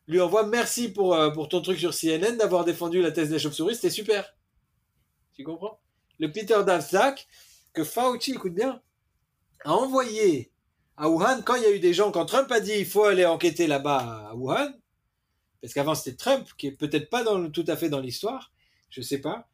lui 0.06 0.20
envoie 0.20 0.46
merci 0.46 0.90
pour, 0.90 1.14
euh, 1.14 1.30
pour 1.30 1.48
ton 1.48 1.60
truc 1.60 1.76
sur 1.76 1.92
CNN 1.92 2.36
d'avoir 2.36 2.64
défendu 2.64 3.02
la 3.02 3.10
thèse 3.10 3.30
de 3.30 3.34
la 3.34 3.40
chauve-souris, 3.40 3.74
c'était 3.74 3.90
super. 3.90 4.36
Tu 5.32 5.42
comprends? 5.42 5.80
Le 6.20 6.30
Peter 6.30 6.62
Daszak, 6.64 7.26
que 7.72 7.82
Fauci, 7.82 8.30
écoute 8.30 8.54
bien, 8.54 8.80
a 9.64 9.72
envoyé 9.72 10.52
à 10.96 11.08
Wuhan 11.08 11.42
quand 11.42 11.56
il 11.56 11.62
y 11.62 11.66
a 11.66 11.72
eu 11.72 11.80
des 11.80 11.94
gens, 11.94 12.12
quand 12.12 12.26
Trump 12.26 12.48
a 12.52 12.60
dit 12.60 12.74
il 12.78 12.86
faut 12.86 13.02
aller 13.02 13.26
enquêter 13.26 13.66
là-bas 13.66 14.28
à 14.28 14.34
Wuhan, 14.36 14.72
parce 15.60 15.74
qu'avant 15.74 15.96
c'était 15.96 16.16
Trump 16.16 16.46
qui 16.56 16.68
est 16.68 16.76
peut-être 16.76 17.10
pas 17.10 17.24
tout 17.52 17.64
à 17.66 17.76
fait 17.76 17.88
dans 17.88 17.98
l'histoire, 17.98 18.52
je 18.88 19.00
sais 19.00 19.20
pas. 19.20 19.48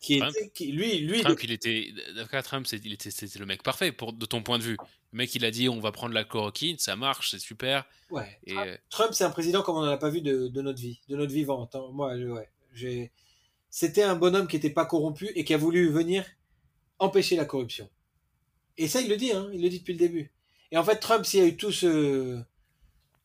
Qui 0.00 0.14
était, 0.14 0.50
qui, 0.50 0.72
lui, 0.72 0.98
lui, 0.98 1.20
Trump, 1.22 1.42
il 1.42 1.50
était, 1.50 1.92
Trump, 2.44 2.66
il 2.72 2.92
était, 2.92 3.10
c'était 3.10 3.38
le 3.38 3.46
mec 3.46 3.62
parfait 3.62 3.90
pour, 3.90 4.12
de 4.12 4.26
ton 4.26 4.42
point 4.42 4.58
de 4.58 4.62
vue. 4.62 4.76
Le 5.12 5.16
mec, 5.16 5.34
il 5.34 5.44
a 5.44 5.50
dit, 5.50 5.68
on 5.68 5.80
va 5.80 5.90
prendre 5.92 6.14
la 6.14 6.24
chloroquine, 6.24 6.78
ça 6.78 6.94
marche, 6.94 7.30
c'est 7.30 7.38
super. 7.38 7.84
Ouais. 8.10 8.38
Et... 8.46 8.54
Trump, 8.90 9.10
c'est 9.12 9.24
un 9.24 9.30
président 9.30 9.62
comme 9.62 9.76
on 9.76 9.84
n'en 9.84 9.90
a 9.90 9.96
pas 9.96 10.10
vu 10.10 10.20
de, 10.20 10.48
de, 10.48 10.62
notre 10.62 10.80
vie, 10.80 11.00
de 11.08 11.16
notre 11.16 11.32
vivante. 11.32 11.74
Hein. 11.74 11.88
Moi, 11.92 12.14
ouais, 12.14 12.48
j'ai, 12.74 13.10
c'était 13.70 14.02
un 14.02 14.14
bonhomme 14.14 14.46
qui 14.46 14.56
n'était 14.56 14.70
pas 14.70 14.86
corrompu 14.86 15.30
et 15.34 15.44
qui 15.44 15.54
a 15.54 15.58
voulu 15.58 15.90
venir 15.90 16.24
empêcher 16.98 17.36
la 17.36 17.44
corruption. 17.44 17.88
Et 18.76 18.88
ça, 18.88 19.00
il 19.00 19.08
le 19.08 19.16
dit, 19.16 19.32
hein, 19.32 19.48
il 19.52 19.62
le 19.62 19.68
dit 19.68 19.80
depuis 19.80 19.94
le 19.94 19.98
début. 19.98 20.30
Et 20.70 20.76
en 20.76 20.84
fait, 20.84 20.96
Trump, 20.96 21.24
s'il 21.24 21.40
y 21.40 21.42
a 21.42 21.46
eu 21.46 21.56
tout 21.56 21.72
ce, 21.72 22.40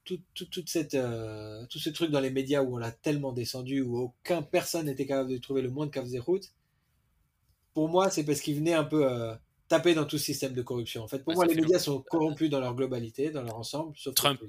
tout, 0.03 0.19
toute 0.35 0.69
cette, 0.69 0.95
euh, 0.95 1.65
tout 1.67 1.79
ce 1.79 1.89
truc 1.89 2.11
dans 2.11 2.19
les 2.19 2.29
médias 2.29 2.61
où 2.61 2.75
on 2.75 2.77
l'a 2.77 2.91
tellement 2.91 3.31
descendu, 3.31 3.81
où 3.81 3.97
aucun 3.97 4.41
personne 4.41 4.87
n'était 4.87 5.05
capable 5.05 5.29
de 5.29 5.37
trouver 5.37 5.61
le 5.61 5.69
moins 5.69 5.87
de 5.87 6.19
route, 6.19 6.51
pour 7.73 7.89
moi, 7.89 8.09
c'est 8.09 8.23
parce 8.23 8.41
qu'il 8.41 8.55
venait 8.55 8.73
un 8.73 8.83
peu 8.83 9.05
euh, 9.05 9.33
taper 9.67 9.93
dans 9.93 10.05
tout 10.05 10.17
ce 10.17 10.25
système 10.25 10.53
de 10.53 10.61
corruption. 10.61 11.03
En 11.03 11.07
fait, 11.07 11.23
pour 11.23 11.33
moi, 11.33 11.45
les 11.45 11.55
médias 11.55 11.79
sont 11.79 12.01
corrompus 12.01 12.49
dans 12.49 12.59
leur 12.59 12.75
globalité, 12.75 13.31
dans 13.31 13.41
leur 13.41 13.55
ensemble, 13.55 13.93
sauf 13.97 14.13
Trump. 14.15 14.39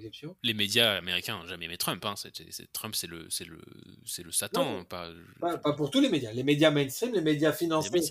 Les 0.42 0.54
médias 0.54 0.96
américains 0.96 1.38
n'ont 1.38 1.46
jamais 1.46 1.64
aimé 1.64 1.76
Trump. 1.78 2.04
Hein. 2.04 2.14
Trump, 2.72 2.94
c'est 2.94 3.06
le, 3.06 3.26
c'est 3.30 3.46
le, 3.46 3.60
c'est 4.04 4.22
le 4.22 4.32
Satan. 4.32 4.84
pas... 4.84 5.10
Pas, 5.40 5.58
pour 5.74 5.90
tous 5.90 6.00
les 6.00 6.08
médias. 6.08 6.32
Les 6.32 6.44
médias 6.44 6.70
mainstream, 6.70 7.12
les 7.12 7.20
médias 7.20 7.52
financés, 7.52 8.10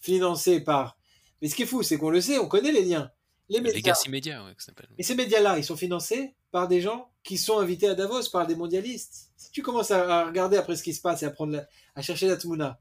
financés 0.00 0.60
par 0.60 0.96
mais 1.44 1.50
ce 1.50 1.56
qui 1.56 1.64
est 1.64 1.66
fou, 1.66 1.82
c'est 1.82 1.98
qu'on 1.98 2.08
le 2.08 2.22
sait, 2.22 2.38
on 2.38 2.48
connaît 2.48 2.72
les 2.72 2.82
liens. 2.82 3.10
Les 3.50 3.60
médias. 3.60 3.76
Legacy 3.76 4.08
Media, 4.08 4.42
ouais, 4.46 4.54
ça 4.56 4.72
Et 4.96 5.02
ces 5.02 5.14
médias-là, 5.14 5.58
ils 5.58 5.64
sont 5.64 5.76
financés 5.76 6.34
par 6.50 6.68
des 6.68 6.80
gens 6.80 7.10
qui 7.22 7.36
sont 7.36 7.58
invités 7.58 7.86
à 7.86 7.94
Davos, 7.94 8.30
par 8.32 8.46
des 8.46 8.56
mondialistes. 8.56 9.30
Si 9.36 9.50
tu 9.50 9.60
commences 9.60 9.90
à, 9.90 10.24
regarder 10.24 10.56
après 10.56 10.74
ce 10.74 10.82
qui 10.82 10.94
se 10.94 11.02
passe 11.02 11.22
et 11.22 11.26
à, 11.26 11.30
prendre 11.30 11.62
à 11.94 12.00
chercher 12.00 12.28
la 12.28 12.38
Tmouna, 12.38 12.80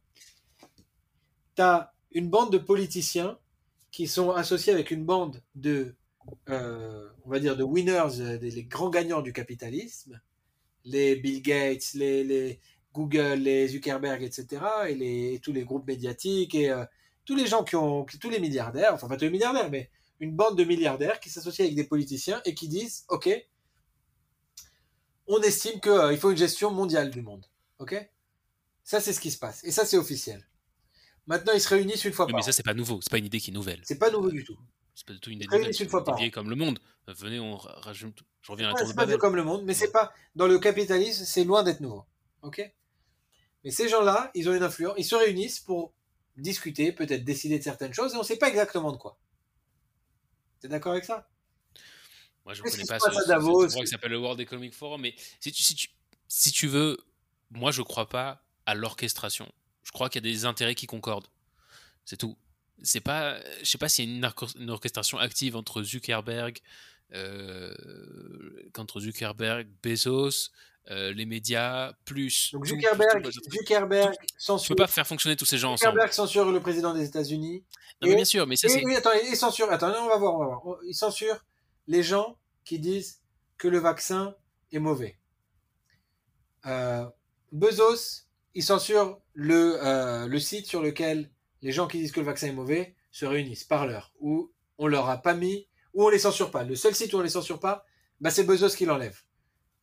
tu 1.55 1.61
as 1.61 1.93
une 2.11 2.29
bande 2.29 2.51
de 2.51 2.57
politiciens 2.57 3.37
qui 3.91 4.07
sont 4.07 4.31
associés 4.31 4.73
avec 4.73 4.91
une 4.91 5.05
bande 5.05 5.41
de, 5.55 5.95
euh, 6.49 7.07
on 7.25 7.29
va 7.29 7.39
dire, 7.39 7.55
de 7.55 7.63
winners, 7.63 8.19
euh, 8.19 8.37
des, 8.37 8.63
grands 8.63 8.89
gagnants 8.89 9.21
du 9.21 9.33
capitalisme, 9.33 10.19
les 10.85 11.15
Bill 11.15 11.41
Gates, 11.41 11.93
les, 11.93 12.59
Google, 12.93 13.39
les 13.39 13.67
Zuckerberg, 13.67 14.23
etc., 14.23 14.61
et, 14.89 14.95
les, 14.95 15.39
tous 15.43 15.53
les 15.53 15.63
groupes 15.63 15.87
médiatiques, 15.87 16.55
et 16.55 16.69
euh, 16.69 16.85
tous 17.25 17.35
les 17.35 17.47
gens 17.47 17.63
qui 17.63 17.75
ont, 17.75 18.05
tous 18.19 18.29
les 18.29 18.39
milliardaires, 18.39 18.93
enfin 18.93 19.07
pas 19.07 19.17
tous 19.17 19.25
les 19.25 19.31
milliardaires, 19.31 19.69
mais 19.69 19.89
une 20.19 20.35
bande 20.35 20.57
de 20.57 20.63
milliardaires 20.63 21.19
qui 21.19 21.29
s'associent 21.29 21.65
avec 21.65 21.75
des 21.75 21.83
politiciens 21.83 22.41
et 22.45 22.53
qui 22.53 22.67
disent, 22.67 23.05
ok, 23.09 23.29
on 25.27 25.41
estime 25.41 25.79
qu'il 25.79 25.91
euh, 25.91 26.17
faut 26.17 26.31
une 26.31 26.37
gestion 26.37 26.71
mondiale 26.71 27.09
du 27.09 27.21
monde, 27.21 27.45
ok? 27.79 28.09
Ça 28.83 28.99
c'est 28.99 29.13
ce 29.13 29.19
qui 29.19 29.31
se 29.31 29.37
passe 29.37 29.63
et 29.63 29.71
ça 29.71 29.85
c'est 29.85 29.97
officiel. 29.97 30.45
Maintenant 31.27 31.53
ils 31.53 31.61
se 31.61 31.69
réunissent 31.69 32.05
une 32.05 32.13
fois 32.13 32.27
par 32.27 32.35
an. 32.35 32.37
Mais 32.37 32.43
ça 32.43 32.51
c'est 32.51 32.63
pas 32.63 32.73
nouveau, 32.73 32.99
c'est 33.01 33.11
pas 33.11 33.17
une 33.17 33.25
idée 33.25 33.39
qui 33.39 33.51
est 33.51 33.53
nouvelle. 33.53 33.81
C'est 33.83 33.97
pas 33.99 34.11
nouveau 34.11 34.29
du 34.29 34.43
tout. 34.43 34.57
C'est 34.95 35.07
pas 35.07 35.13
du 35.13 35.19
tout 35.19 35.29
une 35.31 35.41
idée 35.41 35.47
nouvelle. 35.47 35.75
Une 35.79 35.89
fois 35.89 36.03
par 36.03 36.19
an. 36.19 36.29
comme 36.31 36.49
le 36.49 36.55
monde. 36.55 36.79
Venez, 37.07 37.39
on 37.39 37.57
rajoute. 37.57 38.23
Je 38.41 38.51
reviens 38.51 38.69
à 38.69 38.79
la 38.79 38.85
C'est 38.85 38.95
pas 38.95 39.05
vieux 39.05 39.17
comme 39.17 39.35
le 39.35 39.43
monde, 39.43 39.63
mais 39.65 39.73
c'est 39.73 39.91
pas 39.91 40.13
dans 40.35 40.47
le 40.47 40.59
capitalisme, 40.59 41.25
c'est 41.25 41.43
loin 41.43 41.63
d'être 41.63 41.79
nouveau, 41.81 42.05
ok? 42.41 42.73
Mais 43.63 43.71
ces 43.71 43.87
gens-là, 43.87 44.31
ils 44.35 44.49
ont 44.49 44.53
une 44.53 44.63
influence, 44.63 44.95
ils 44.97 45.05
se 45.05 45.15
réunissent 45.15 45.59
pour 45.61 45.93
discuter, 46.35 46.91
peut-être 46.91 47.23
décider 47.23 47.59
de 47.59 47.63
certaines 47.63 47.93
choses, 47.93 48.13
et 48.13 48.15
on 48.17 48.19
ne 48.19 48.25
sait 48.25 48.37
pas 48.37 48.49
exactement 48.49 48.91
de 48.91 48.97
quoi. 48.97 49.17
Tu 50.59 50.67
es 50.67 50.69
d'accord 50.69 50.93
avec 50.93 51.05
ça? 51.05 51.29
Moi, 52.45 52.53
je 52.53 52.61
ne 52.63 52.69
connais 52.69 52.85
pas 52.85 52.99
ce, 52.99 53.11
ce- 53.11 53.27
Davos? 53.27 53.65
endroit 53.65 53.83
qui 53.83 53.87
s'appelle 53.87 54.11
le 54.11 54.19
World 54.19 54.39
Economic 54.41 54.73
Forum, 54.73 55.01
mais 55.01 55.15
si 55.39 55.51
tu, 55.51 55.63
si 55.63 55.75
tu, 55.75 55.87
si 56.27 56.51
tu 56.51 56.67
veux, 56.67 56.97
moi, 57.51 57.71
je 57.71 57.81
crois 57.81 58.09
pas 58.09 58.45
à 58.65 58.75
l'orchestration. 58.75 59.49
Je 59.93 59.97
crois 59.99 60.09
qu'il 60.09 60.25
y 60.25 60.27
a 60.27 60.31
des 60.33 60.45
intérêts 60.45 60.73
qui 60.73 60.87
concordent. 60.87 61.27
C'est 62.03 62.17
tout. 62.17 62.35
C'est 62.81 62.99
pas, 62.99 63.37
je 63.61 63.69
sais 63.69 63.77
pas 63.77 63.87
s'il 63.87 64.09
y 64.09 64.11
a 64.11 64.17
une, 64.17 64.25
orchestra- 64.25 64.59
une 64.59 64.71
orchestration 64.71 65.19
active 65.19 65.55
entre 65.55 65.83
Zuckerberg, 65.83 66.57
euh, 67.13 67.71
Zuckerberg, 68.99 69.67
Bezos, 69.83 70.49
euh, 70.89 71.13
les 71.13 71.25
médias, 71.27 71.93
plus. 72.05 72.51
Donc 72.53 72.65
Zuckerberg, 72.65 73.29
Zuckerberg 73.51 74.13
tu 74.19 74.25
censure, 74.37 74.75
peux 74.75 74.81
pas 74.83 74.87
faire 74.87 75.05
fonctionner 75.05 75.35
tous 75.35 75.45
ces 75.45 75.59
gens 75.59 75.73
ensemble. 75.73 75.91
Zuckerberg 75.91 76.11
censure 76.11 76.51
le 76.51 76.59
président 76.59 76.91
des 76.95 77.05
États-Unis. 77.05 77.63
Non, 78.01 78.09
mais 78.09 78.15
bien 78.15 78.25
sûr, 78.25 78.47
mais 78.47 78.55
ça 78.55 78.67
c'est. 78.67 78.83
oui, 78.83 78.95
attends, 78.95 79.11
il 79.29 79.35
censure. 79.37 79.71
Attends, 79.71 79.89
non, 79.89 79.99
on 80.05 80.09
va 80.09 80.17
voir, 80.17 80.33
on 80.33 80.39
va 80.39 80.45
voir. 80.63 80.77
Il 80.87 80.95
censure 80.95 81.45
les 81.87 82.01
gens 82.01 82.35
qui 82.65 82.79
disent 82.79 83.21
que 83.59 83.67
le 83.67 83.77
vaccin 83.77 84.35
est 84.71 84.79
mauvais. 84.79 85.19
Euh, 86.65 87.05
Bezos, 87.51 88.22
il 88.55 88.63
censure 88.63 89.19
le, 89.33 89.77
euh, 89.83 90.27
le 90.27 90.39
site 90.39 90.67
sur 90.67 90.81
lequel 90.81 91.29
les 91.61 91.71
gens 91.71 91.87
qui 91.87 91.99
disent 91.99 92.11
que 92.11 92.19
le 92.19 92.25
vaccin 92.25 92.47
est 92.47 92.53
mauvais 92.53 92.95
se 93.11 93.25
réunissent, 93.25 93.63
Parleur, 93.63 94.13
où 94.19 94.51
on 94.77 94.87
leur 94.87 95.09
a 95.09 95.17
pas 95.17 95.33
mis, 95.33 95.67
où 95.93 96.05
on 96.05 96.09
les 96.09 96.19
censure 96.19 96.51
pas. 96.51 96.63
Le 96.63 96.75
seul 96.75 96.95
site 96.95 97.13
où 97.13 97.17
on 97.17 97.21
les 97.21 97.29
censure 97.29 97.59
pas, 97.59 97.85
bah, 98.19 98.31
c'est 98.31 98.43
Bezos 98.43 98.75
qui 98.75 98.85
l'enlève. 98.85 99.21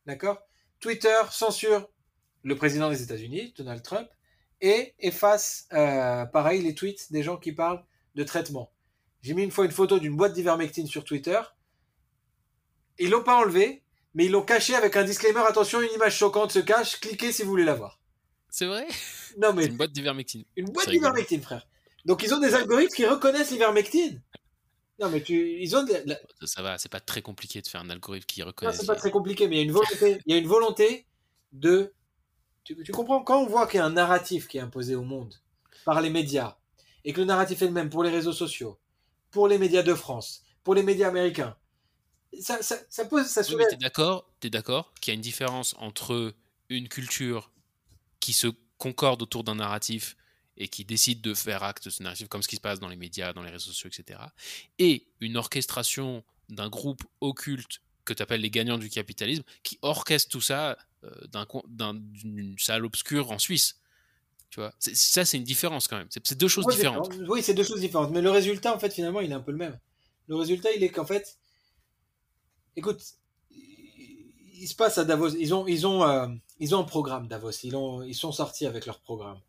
D'accord? 0.05 0.41
Twitter 0.79 1.15
censure 1.31 1.89
le 2.43 2.55
président 2.55 2.89
des 2.89 3.03
États-Unis, 3.03 3.53
Donald 3.57 3.83
Trump, 3.83 4.07
et 4.61 4.93
efface, 4.99 5.67
euh, 5.73 6.25
pareil, 6.25 6.61
les 6.61 6.75
tweets 6.75 7.11
des 7.11 7.23
gens 7.23 7.37
qui 7.37 7.51
parlent 7.51 7.83
de 8.15 8.23
traitement. 8.23 8.71
J'ai 9.21 9.33
mis 9.33 9.43
une 9.43 9.51
fois 9.51 9.65
une 9.65 9.71
photo 9.71 9.99
d'une 9.99 10.15
boîte 10.15 10.33
d'ivermectine 10.33 10.87
sur 10.87 11.03
Twitter. 11.03 11.39
Ils 12.99 13.09
l'ont 13.09 13.23
pas 13.23 13.37
enlevé, 13.37 13.83
mais 14.13 14.25
ils 14.25 14.31
l'ont 14.31 14.43
caché 14.43 14.75
avec 14.75 14.95
un 14.95 15.03
disclaimer. 15.03 15.41
Attention, 15.47 15.81
une 15.81 15.93
image 15.93 16.17
choquante 16.17 16.51
se 16.51 16.59
cache. 16.59 16.99
Cliquez 16.99 17.31
si 17.31 17.43
vous 17.43 17.49
voulez 17.49 17.63
la 17.63 17.75
voir. 17.75 18.00
C'est 18.51 18.65
vrai? 18.65 18.85
Non 19.37 19.53
mais 19.53 19.63
C'est 19.63 19.69
une 19.69 19.77
boîte 19.77 19.91
d'ivermectine. 19.93 20.43
une 20.57 20.65
boîte 20.69 20.89
d'ivermectine, 20.89 21.41
frère. 21.41 21.65
Donc 22.05 22.21
ils 22.23 22.33
ont 22.33 22.39
des 22.39 22.53
algorithmes 22.53 22.93
qui 22.93 23.05
reconnaissent 23.05 23.51
l'ivermectine. 23.51 24.21
Non 24.99 25.09
mais 25.09 25.23
tu, 25.23 25.57
ils 25.61 25.75
ont. 25.75 25.83
de 25.83 25.93
la- 26.05 26.17
Ça, 26.41 26.47
ça 26.47 26.61
va, 26.61 26.77
c'est 26.77 26.89
pas 26.89 26.99
très 26.99 27.21
compliqué 27.21 27.61
de 27.61 27.67
faire 27.67 27.81
un 27.81 27.89
algorithme 27.89 28.25
qui 28.27 28.41
Non, 28.41 28.47
reconnaît. 28.47 28.73
c'est 28.73 28.85
pas 28.85 28.95
très 28.95 29.09
compliqué, 29.09 29.47
mais 29.47 29.55
il 29.55 29.59
y 29.59 29.61
a 29.61 29.65
une 29.65 29.71
volonté. 29.71 30.19
Il 30.25 30.33
y 30.33 30.35
a 30.35 30.37
une 30.37 30.47
volonté 30.47 31.07
de. 31.53 31.93
Tu, 32.63 32.75
tu 32.83 32.91
comprends 32.91 33.23
quand 33.23 33.41
on 33.41 33.47
voit 33.47 33.65
qu'il 33.67 33.77
y 33.79 33.81
a 33.81 33.85
un 33.85 33.89
narratif 33.91 34.47
qui 34.47 34.57
est 34.57 34.61
imposé 34.61 34.93
au 34.95 35.03
monde 35.03 35.33
par 35.85 36.01
les 36.01 36.09
médias 36.11 36.57
et 37.05 37.13
que 37.13 37.21
le 37.21 37.25
narratif 37.25 37.61
est 37.63 37.65
le 37.65 37.71
même 37.71 37.89
pour 37.89 38.03
les 38.03 38.11
réseaux 38.11 38.33
sociaux, 38.33 38.77
pour 39.31 39.47
les 39.47 39.57
médias 39.57 39.81
de 39.81 39.95
France, 39.95 40.43
pour 40.63 40.75
les 40.75 40.83
médias 40.83 41.07
américains. 41.07 41.55
Ça, 42.39 42.61
ça, 42.61 42.77
ça 42.89 43.05
pose, 43.05 43.25
ça 43.27 43.41
Oui, 43.41 43.47
mais 43.47 43.53
soulève. 43.53 43.67
t'es 43.71 43.77
d'accord, 43.77 44.29
t'es 44.39 44.49
d'accord 44.49 44.93
qu'il 45.01 45.11
y 45.11 45.13
a 45.13 45.15
une 45.15 45.21
différence 45.21 45.73
entre 45.79 46.33
une 46.69 46.87
culture 46.87 47.50
qui 48.21 48.31
se 48.31 48.47
concorde 48.77 49.21
autour 49.21 49.43
d'un 49.43 49.55
narratif 49.55 50.15
et 50.55 50.69
qui 50.69 50.85
décide 50.85 51.21
de 51.21 51.33
faire 51.33 51.63
acte 51.63 51.85
de 51.85 51.89
ce 51.89 52.03
narratif, 52.03 52.29
comme 52.29 52.41
ce 52.41 52.47
qui 52.47 52.55
se 52.55 52.61
passe 52.61 52.79
dans 52.79 52.87
les 52.87 52.95
médias, 52.95 53.33
dans 53.33 53.43
les 53.43 53.49
réseaux 53.49 53.71
sociaux, 53.71 53.89
etc., 53.89 54.19
et 54.79 55.07
une 55.19 55.35
orchestration 55.35 56.23
d'un 56.49 56.69
groupe 56.69 57.03
occulte 57.19 57.81
que 58.05 58.13
tu 58.13 58.23
appelles 58.23 58.41
les 58.41 58.49
gagnants 58.49 58.77
du 58.77 58.89
capitalisme, 58.89 59.43
qui 59.63 59.77
orchestre 59.81 60.29
tout 60.29 60.41
ça 60.41 60.77
euh, 61.03 61.09
d'une 61.67 62.55
salle 62.57 62.85
obscure 62.85 63.31
en 63.31 63.39
Suisse. 63.39 63.79
Tu 64.49 64.59
vois, 64.59 64.73
ça 64.79 65.23
c'est 65.23 65.37
une 65.37 65.45
différence 65.45 65.87
quand 65.87 65.97
même. 65.97 66.09
C'est 66.09 66.37
deux 66.37 66.49
choses 66.49 66.67
différentes. 66.67 67.13
Oui, 67.29 67.41
c'est 67.41 67.53
deux 67.53 67.63
choses 67.63 67.79
différentes. 67.79 68.11
Mais 68.11 68.21
le 68.21 68.31
résultat, 68.31 68.75
en 68.75 68.79
fait, 68.79 68.93
finalement, 68.93 69.21
il 69.21 69.31
est 69.31 69.35
un 69.35 69.39
peu 69.39 69.51
le 69.51 69.57
même. 69.57 69.79
Le 70.27 70.35
résultat, 70.35 70.71
il 70.73 70.83
est 70.83 70.89
qu'en 70.89 71.05
fait, 71.05 71.37
écoute, 72.75 73.01
il 73.49 74.67
se 74.67 74.75
passe 74.75 74.97
à 74.97 75.05
Davos. 75.05 75.29
Ils 75.29 75.53
ont, 75.53 75.67
ils 75.67 75.87
ont, 75.87 76.03
euh, 76.03 76.27
ils 76.61 76.75
ont 76.75 76.79
un 76.79 76.83
programme 76.83 77.27
Davos. 77.27 77.51
Ils 77.63 77.75
ont, 77.75 78.03
ils 78.03 78.15
sont 78.15 78.31
sortis 78.31 78.67
avec 78.67 78.85
leur 78.85 79.01
programme. 79.01 79.41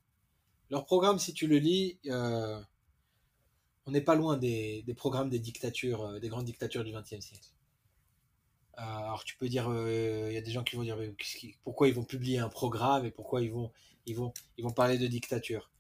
Leur 0.71 0.87
programme, 0.87 1.19
si 1.19 1.35
tu 1.35 1.47
le 1.47 1.59
lis, 1.59 1.99
euh, 2.07 2.59
on 3.87 3.91
n'est 3.91 4.01
pas 4.01 4.15
loin 4.15 4.39
des, 4.39 4.83
des 4.87 4.95
programmes 4.95 5.29
des 5.29 5.39
dictatures, 5.39 6.03
euh, 6.03 6.19
des 6.19 6.31
grandes 6.31 6.47
dictatures 6.47 6.83
du 6.85 6.93
XXe 6.93 7.21
siècle. 7.21 7.51
Euh, 8.79 8.83
alors 8.83 9.25
tu 9.25 9.37
peux 9.37 9.51
dire, 9.51 9.69
euh, 9.69 10.29
il 10.31 10.35
y 10.35 10.39
a 10.39 10.41
des 10.41 10.51
gens 10.51 10.65
qui 10.65 10.77
vont 10.77 10.83
dire, 10.83 10.97
mais 10.97 11.15
pourquoi 11.63 11.89
ils 11.89 11.95
vont 11.95 12.05
publier 12.05 12.39
un 12.39 12.49
programme 12.49 13.05
et 13.05 13.11
pourquoi 13.11 13.43
ils 13.43 13.53
vont, 13.53 13.71
ils 14.07 14.17
vont, 14.17 14.33
ils 14.57 14.65
vont 14.65 14.71
parler 14.71 14.97
de 14.97 15.07
dictature? 15.07 15.71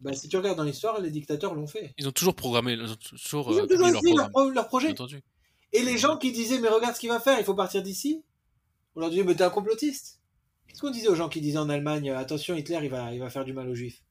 Ben, 0.00 0.12
si 0.12 0.28
tu 0.28 0.36
regardes 0.36 0.56
dans 0.56 0.64
l'histoire, 0.64 1.00
les 1.00 1.10
dictateurs 1.10 1.54
l'ont 1.54 1.68
fait. 1.68 1.94
Ils 1.98 2.08
ont 2.08 2.12
toujours 2.12 2.34
programmé, 2.34 2.72
ils 2.72 2.90
ont 2.90 2.96
toujours, 2.96 3.52
Ils 3.52 3.60
ont 3.60 3.66
toujours 3.68 3.86
leur 4.16 4.48
leur, 4.50 4.66
projet. 4.66 4.92
Et 5.72 5.82
les 5.82 5.98
gens 5.98 6.16
qui 6.16 6.32
disaient, 6.32 6.58
mais 6.58 6.68
regarde 6.68 6.96
ce 6.96 7.00
qu'il 7.00 7.10
va 7.10 7.20
faire, 7.20 7.38
il 7.38 7.44
faut 7.44 7.54
partir 7.54 7.82
d'ici, 7.82 8.24
on 8.96 9.00
leur 9.00 9.10
disait, 9.10 9.22
mais 9.22 9.36
t'es 9.36 9.44
un 9.44 9.50
complotiste. 9.50 10.19
Qu'est-ce 10.70 10.80
qu'on 10.82 10.90
disait 10.90 11.08
aux 11.08 11.16
gens 11.16 11.28
qui 11.28 11.40
disaient 11.40 11.58
en 11.58 11.68
Allemagne, 11.68 12.10
attention, 12.10 12.54
Hitler, 12.56 12.78
il 12.82 12.88
va, 12.88 13.12
il 13.12 13.18
va 13.18 13.28
faire 13.28 13.44
du 13.44 13.52
mal 13.52 13.68
aux 13.68 13.74
juifs? 13.74 14.02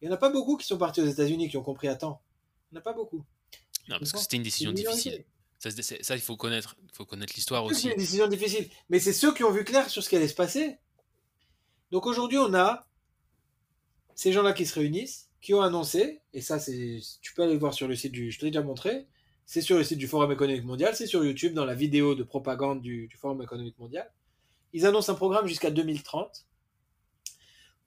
Il 0.00 0.08
n'y 0.08 0.10
en 0.10 0.14
a 0.14 0.18
pas 0.18 0.30
beaucoup 0.30 0.56
qui 0.56 0.66
sont 0.66 0.78
partis 0.78 1.02
aux 1.02 1.06
États-Unis, 1.06 1.50
qui 1.50 1.56
ont 1.58 1.62
compris 1.62 1.88
à 1.88 1.94
temps. 1.96 2.22
Il 2.70 2.74
n'y 2.74 2.78
en 2.78 2.80
a 2.80 2.84
pas 2.84 2.94
beaucoup. 2.94 3.24
Non, 3.88 3.98
parce 3.98 4.12
que 4.12 4.18
c'était 4.18 4.38
une 4.38 4.42
décision 4.42 4.72
difficile. 4.72 5.24
Ça, 5.58 6.14
il 6.14 6.20
faut 6.20 6.36
connaître, 6.36 6.76
faut 6.94 7.04
connaître 7.04 7.34
l'histoire 7.36 7.64
Oui, 7.64 7.74
C'est 7.74 7.78
aussi. 7.80 7.90
une 7.90 7.98
décision 7.98 8.28
difficile. 8.28 8.70
Mais 8.88 8.98
c'est 8.98 9.12
ceux 9.12 9.34
qui 9.34 9.44
ont 9.44 9.50
vu 9.50 9.64
clair 9.64 9.90
sur 9.90 10.02
ce 10.02 10.08
qui 10.08 10.16
allait 10.16 10.28
se 10.28 10.34
passer. 10.34 10.78
Donc 11.90 12.06
aujourd'hui, 12.06 12.38
on 12.38 12.54
a 12.54 12.86
ces 14.14 14.32
gens-là 14.32 14.52
qui 14.52 14.66
se 14.66 14.74
réunissent, 14.74 15.28
qui 15.40 15.52
ont 15.54 15.60
annoncé, 15.62 16.22
et 16.32 16.40
ça, 16.40 16.58
c'est, 16.58 17.00
tu 17.20 17.34
peux 17.34 17.42
aller 17.42 17.56
voir 17.56 17.74
sur 17.74 17.88
le 17.88 17.96
site 17.96 18.12
du, 18.12 18.30
je 18.30 18.38
te 18.38 18.44
l'ai 18.44 18.50
déjà 18.50 18.62
montré, 18.62 19.06
c'est 19.46 19.62
sur 19.62 19.76
le 19.76 19.84
site 19.84 19.98
du 19.98 20.06
Forum 20.06 20.30
économique 20.30 20.64
mondial, 20.64 20.94
c'est 20.94 21.06
sur 21.06 21.24
YouTube 21.24 21.54
dans 21.54 21.64
la 21.64 21.74
vidéo 21.74 22.14
de 22.14 22.22
propagande 22.22 22.82
du, 22.82 23.06
du 23.08 23.16
Forum 23.16 23.42
économique 23.42 23.78
mondial. 23.78 24.10
Ils 24.72 24.86
annoncent 24.86 25.12
un 25.12 25.16
programme 25.16 25.46
jusqu'à 25.46 25.70
2030 25.70 26.46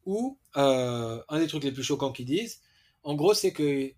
où 0.06 0.40
euh, 0.58 1.22
un 1.30 1.40
des 1.40 1.48
trucs 1.48 1.64
les 1.64 1.72
plus 1.72 1.84
choquants 1.84 2.12
qu'ils 2.12 2.26
disent, 2.26 2.62
en 3.03 3.16
gros, 3.16 3.34
c'est 3.34 3.53
que 3.53 3.91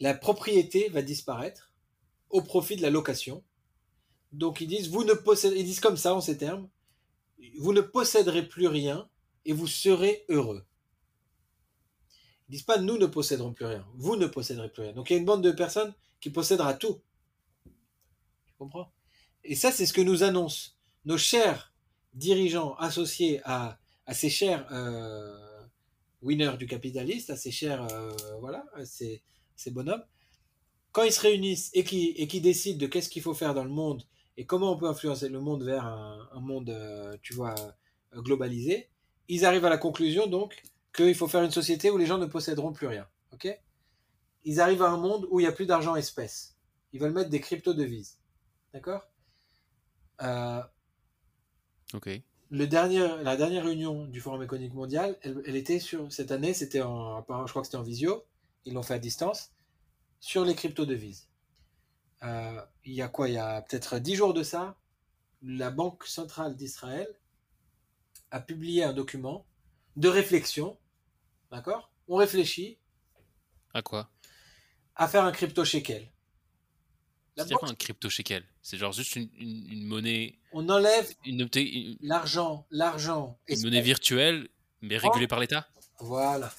la 0.00 0.14
propriété 0.14 0.88
va 0.88 1.02
disparaître 1.02 1.72
au 2.30 2.42
profit 2.42 2.76
de 2.76 2.82
la 2.82 2.90
location. 2.90 3.42
Donc 4.32 4.60
ils 4.60 4.66
disent, 4.66 4.88
vous 4.88 5.04
ne 5.04 5.14
possédez, 5.14 5.56
ils 5.58 5.64
disent 5.64 5.80
comme 5.80 5.96
ça 5.96 6.14
en 6.14 6.20
ces 6.20 6.36
termes, 6.36 6.68
vous 7.58 7.72
ne 7.72 7.80
posséderez 7.80 8.46
plus 8.46 8.66
rien 8.66 9.08
et 9.44 9.52
vous 9.52 9.66
serez 9.66 10.24
heureux. 10.28 10.64
Ils 12.48 12.52
disent 12.52 12.62
pas, 12.62 12.78
nous 12.78 12.98
ne 12.98 13.06
posséderons 13.06 13.52
plus 13.52 13.66
rien, 13.66 13.86
vous 13.94 14.16
ne 14.16 14.26
posséderez 14.26 14.70
plus 14.70 14.82
rien. 14.82 14.92
Donc 14.92 15.10
il 15.10 15.14
y 15.14 15.16
a 15.16 15.18
une 15.18 15.26
bande 15.26 15.42
de 15.42 15.52
personnes 15.52 15.94
qui 16.20 16.30
possédera 16.30 16.74
tout. 16.74 17.00
Tu 18.46 18.52
comprends? 18.58 18.92
Et 19.44 19.54
ça, 19.54 19.72
c'est 19.72 19.86
ce 19.86 19.92
que 19.92 20.00
nous 20.00 20.22
annoncent 20.22 20.72
nos 21.04 21.18
chers 21.18 21.67
dirigeants 22.14 22.74
associés 22.76 23.40
à, 23.44 23.78
à 24.06 24.14
ces 24.14 24.30
chers 24.30 24.66
euh, 24.72 25.36
winners 26.22 26.56
du 26.58 26.66
capitaliste, 26.66 27.30
à 27.30 27.36
ces 27.36 27.50
chers, 27.50 27.82
euh, 27.92 28.10
voilà, 28.40 28.64
à 28.74 28.84
ces, 28.84 29.22
ces 29.56 29.70
bonhommes. 29.70 30.04
Quand 30.92 31.02
ils 31.04 31.12
se 31.12 31.20
réunissent 31.20 31.70
et 31.74 31.84
qui, 31.84 32.08
et 32.16 32.26
qui 32.26 32.40
décident 32.40 32.78
de 32.78 32.86
qu'est-ce 32.86 33.08
qu'il 33.08 33.22
faut 33.22 33.34
faire 33.34 33.54
dans 33.54 33.64
le 33.64 33.70
monde 33.70 34.02
et 34.36 34.46
comment 34.46 34.72
on 34.72 34.76
peut 34.76 34.88
influencer 34.88 35.28
le 35.28 35.40
monde 35.40 35.64
vers 35.64 35.84
un, 35.84 36.40
monde, 36.40 36.70
euh, 36.70 37.16
tu 37.22 37.34
vois, 37.34 37.54
euh, 38.14 38.22
globalisé, 38.22 38.88
ils 39.28 39.44
arrivent 39.44 39.64
à 39.64 39.68
la 39.70 39.78
conclusion 39.78 40.26
donc 40.26 40.62
qu'il 40.94 41.14
faut 41.14 41.28
faire 41.28 41.42
une 41.42 41.50
société 41.50 41.90
où 41.90 41.98
les 41.98 42.06
gens 42.06 42.18
ne 42.18 42.26
posséderont 42.26 42.72
plus 42.72 42.86
rien. 42.86 43.06
Ok? 43.32 43.48
Ils 44.44 44.60
arrivent 44.60 44.82
à 44.82 44.90
un 44.90 44.96
monde 44.96 45.26
où 45.30 45.40
il 45.40 45.42
n'y 45.42 45.48
a 45.48 45.52
plus 45.52 45.66
d'argent 45.66 45.96
espèce. 45.96 46.56
Ils 46.92 47.00
veulent 47.00 47.12
mettre 47.12 47.30
des 47.30 47.40
crypto-devises. 47.40 48.18
D'accord? 48.72 49.02
Le 52.50 52.66
dernier, 52.66 53.06
la 53.22 53.36
dernière 53.36 53.64
réunion 53.64 54.06
du 54.06 54.20
Forum 54.20 54.42
économique 54.42 54.74
mondial, 54.74 55.18
elle, 55.22 55.42
elle 55.46 55.56
était 55.56 55.78
sur 55.78 56.10
cette 56.12 56.32
année, 56.32 56.54
c'était 56.54 56.80
en, 56.82 57.20
je 57.20 57.50
crois 57.50 57.62
que 57.62 57.66
c'était 57.66 57.76
en 57.76 57.82
visio, 57.82 58.24
ils 58.64 58.72
l'ont 58.74 58.82
fait 58.82 58.94
à 58.94 58.98
distance, 58.98 59.50
sur 60.20 60.44
les 60.44 60.54
crypto-devises. 60.54 61.28
Euh, 62.22 62.60
il 62.84 62.94
y 62.94 63.02
a 63.02 63.08
quoi? 63.08 63.28
Il 63.28 63.34
y 63.34 63.38
a 63.38 63.62
peut-être 63.62 63.98
dix 63.98 64.16
jours 64.16 64.34
de 64.34 64.42
ça, 64.42 64.76
la 65.42 65.70
Banque 65.70 66.04
centrale 66.04 66.56
d'Israël 66.56 67.06
a 68.30 68.40
publié 68.40 68.82
un 68.82 68.92
document 68.92 69.46
de 69.96 70.08
réflexion, 70.08 70.78
d'accord? 71.50 71.92
On 72.08 72.16
réfléchit 72.16 72.78
À 73.74 73.82
quoi? 73.82 74.10
à 75.00 75.06
faire 75.06 75.24
un 75.24 75.32
crypto-shekel. 75.32 76.08
Banque- 77.44 77.58
quoi 77.60 77.68
un 77.70 77.74
crypto 77.74 78.08
shekel 78.10 78.44
C'est 78.62 78.76
genre 78.78 78.92
juste 78.92 79.16
une, 79.16 79.28
une- 79.38 79.70
une 79.70 79.84
monnaie, 79.84 80.38
on 80.52 80.68
enlève 80.68 81.10
une, 81.24 81.48
une- 81.54 81.96
l'argent, 82.00 82.66
l'argent, 82.70 83.38
une 83.48 83.62
monnaie 83.62 83.80
virtuelle, 83.82 84.48
mais 84.82 84.96
régulée 84.98 85.26
par 85.28 85.40
l'État? 85.40 85.68
Voilà. 86.00 86.52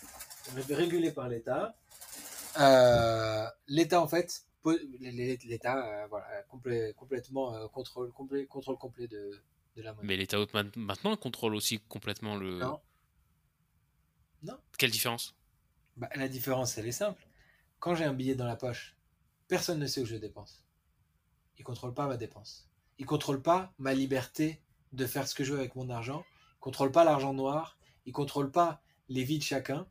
Régulé 0.69 1.11
par 1.11 1.27
l'État. 1.29 1.75
Euh, 2.59 3.45
L'État, 3.67 4.01
en 4.01 4.07
fait, 4.07 4.43
l'État, 4.65 6.03
euh, 6.03 6.07
voilà, 6.07 6.25
complè- 6.51 6.93
complètement 6.95 7.55
euh, 7.55 7.67
contrôle, 7.67 8.11
complet, 8.11 8.45
contrôle 8.47 8.77
complet 8.77 9.07
de, 9.07 9.31
de 9.75 9.81
la 9.81 9.93
monnaie. 9.93 10.07
Mais 10.07 10.17
l'État 10.17 10.37
ma- 10.53 10.63
maintenant 10.75 11.15
contrôle 11.15 11.55
aussi 11.55 11.79
complètement 11.87 12.35
le. 12.35 12.59
Non. 12.59 12.79
Non. 14.43 14.57
Quelle 14.77 14.91
différence? 14.91 15.35
Bah, 15.97 16.09
la 16.15 16.27
différence, 16.27 16.77
elle 16.77 16.87
est 16.87 16.91
simple. 16.93 17.21
Quand 17.79 17.95
j'ai 17.95 18.05
un 18.05 18.13
billet 18.13 18.35
dans 18.35 18.45
la 18.47 18.55
poche, 18.55 18.95
personne 19.47 19.79
ne 19.79 19.87
sait 19.87 20.01
où 20.01 20.05
je 20.05 20.13
le 20.13 20.19
dépense. 20.19 20.63
Il 21.59 21.63
contrôle 21.63 21.93
pas 21.93 22.07
ma 22.07 22.17
dépense. 22.17 22.69
Il 22.97 23.05
contrôle 23.05 23.41
pas 23.41 23.73
ma 23.77 23.93
liberté 23.93 24.61
de 24.93 25.05
faire 25.05 25.27
ce 25.27 25.35
que 25.35 25.43
je 25.43 25.53
veux 25.53 25.59
avec 25.59 25.75
mon 25.75 25.89
argent. 25.89 26.25
Il 26.55 26.59
contrôle 26.59 26.91
pas 26.91 27.03
l'argent 27.03 27.33
noir. 27.33 27.77
Il 28.05 28.13
contrôle 28.13 28.51
pas 28.51 28.81
les 29.09 29.23
vies 29.23 29.37
de 29.37 29.43
chacun. 29.43 29.87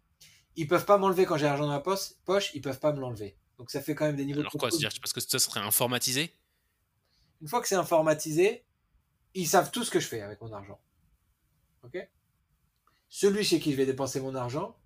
Ils 0.57 0.67
peuvent 0.67 0.87
pas 0.87 0.99
m'enlever 0.99 1.25
quand 1.25 1.37
j'ai 1.37 1.47
l'argent 1.47 1.67
dans 1.67 1.73
la 1.73 1.81
poche, 1.81 2.15
poche, 2.25 2.51
ils 2.55 2.61
peuvent 2.61 2.81
pas 2.81 2.93
me 2.93 3.01
l'enlever. 3.01 3.37
Donc 3.59 3.71
ça 3.71 3.81
fait 3.81 3.95
quand 3.95 4.07
même 4.07 4.17
des 4.17 4.25
niveaux 4.25 4.41
Alors 4.41 4.53
quoi, 4.53 4.71
c'est-à-dire 4.71 4.91
parce 5.01 5.13
que 5.13 5.21
ça 5.21 5.39
serait 5.39 5.61
informatisé? 5.61 6.35
Une 7.41 7.49
fois 7.49 7.61
que 7.61 7.69
c'est 7.69 7.77
informatisé, 7.77 8.65
ils 9.35 9.47
savent 9.47 9.71
tout 9.71 9.85
ce 9.85 9.91
que 9.91 10.01
je 10.01 10.07
fais 10.07 10.21
avec 10.21 10.41
mon 10.41 10.53
argent. 10.53 10.81
Ok? 11.85 11.97
Celui 13.09 13.45
chez 13.45 13.61
qui 13.61 13.73
je 13.73 13.77
vais 13.77 13.87
dépenser 13.87 14.21
mon 14.21 14.35
argent, 14.35 14.77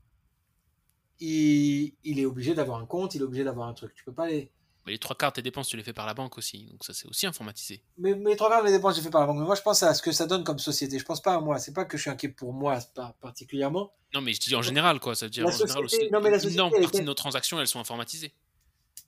il, 1.20 1.94
il 2.04 2.18
est 2.18 2.26
obligé 2.26 2.54
d'avoir 2.54 2.78
un 2.78 2.86
compte, 2.86 3.14
il 3.14 3.22
est 3.22 3.24
obligé 3.24 3.44
d'avoir 3.44 3.68
un 3.68 3.74
truc. 3.74 3.94
Tu 3.94 4.04
peux 4.04 4.12
pas 4.12 4.28
les. 4.28 4.52
Mais 4.84 4.92
les 4.92 4.98
trois 4.98 5.14
quarts 5.16 5.30
de 5.30 5.36
tes 5.36 5.42
dépenses, 5.42 5.68
tu 5.68 5.76
les 5.76 5.84
fais 5.84 5.92
par 5.92 6.06
la 6.06 6.14
banque 6.14 6.36
aussi. 6.38 6.64
Donc 6.66 6.84
ça, 6.84 6.92
c'est 6.92 7.06
aussi 7.06 7.24
informatisé. 7.26 7.82
Mais 7.98 8.14
mes 8.16 8.34
trois 8.34 8.48
quarts 8.50 8.62
de 8.62 8.66
mes 8.66 8.72
dépenses, 8.76 8.94
je 8.94 8.98
les 9.00 9.04
fais 9.04 9.10
par 9.10 9.20
la 9.20 9.26
banque. 9.28 9.38
Mais 9.38 9.44
moi, 9.44 9.54
je 9.54 9.62
pense 9.62 9.82
à 9.84 9.94
ce 9.94 10.02
que 10.02 10.10
ça 10.10 10.26
donne 10.26 10.42
comme 10.42 10.58
société. 10.58 10.98
Je 10.98 11.04
pense 11.04 11.22
pas 11.22 11.34
à 11.34 11.40
moi. 11.40 11.58
C'est 11.60 11.72
pas 11.72 11.84
que 11.84 11.96
je 11.96 12.02
suis 12.02 12.10
inquiet 12.10 12.28
pour 12.30 12.52
moi 12.52 12.78
par- 12.94 13.14
particulièrement. 13.14 13.92
Non, 14.14 14.20
mais 14.20 14.32
je 14.34 14.40
dis 14.40 14.54
en 14.56 14.62
général, 14.62 14.98
quoi. 14.98 15.14
Ça 15.14 15.26
veut 15.26 15.30
dire 15.30 15.44
La 15.46 15.54
en 15.54 15.56
général 15.56 15.84
aussi. 15.84 16.10
non, 16.10 16.20
mais 16.20 16.30
la 16.30 16.38
société, 16.38 16.54
énorme 16.54 16.72
partie 16.72 16.86
était- 16.88 16.98
de 17.00 17.04
nos 17.04 17.14
transactions, 17.14 17.60
elles 17.60 17.68
sont 17.68 17.78
informatisées. 17.80 18.34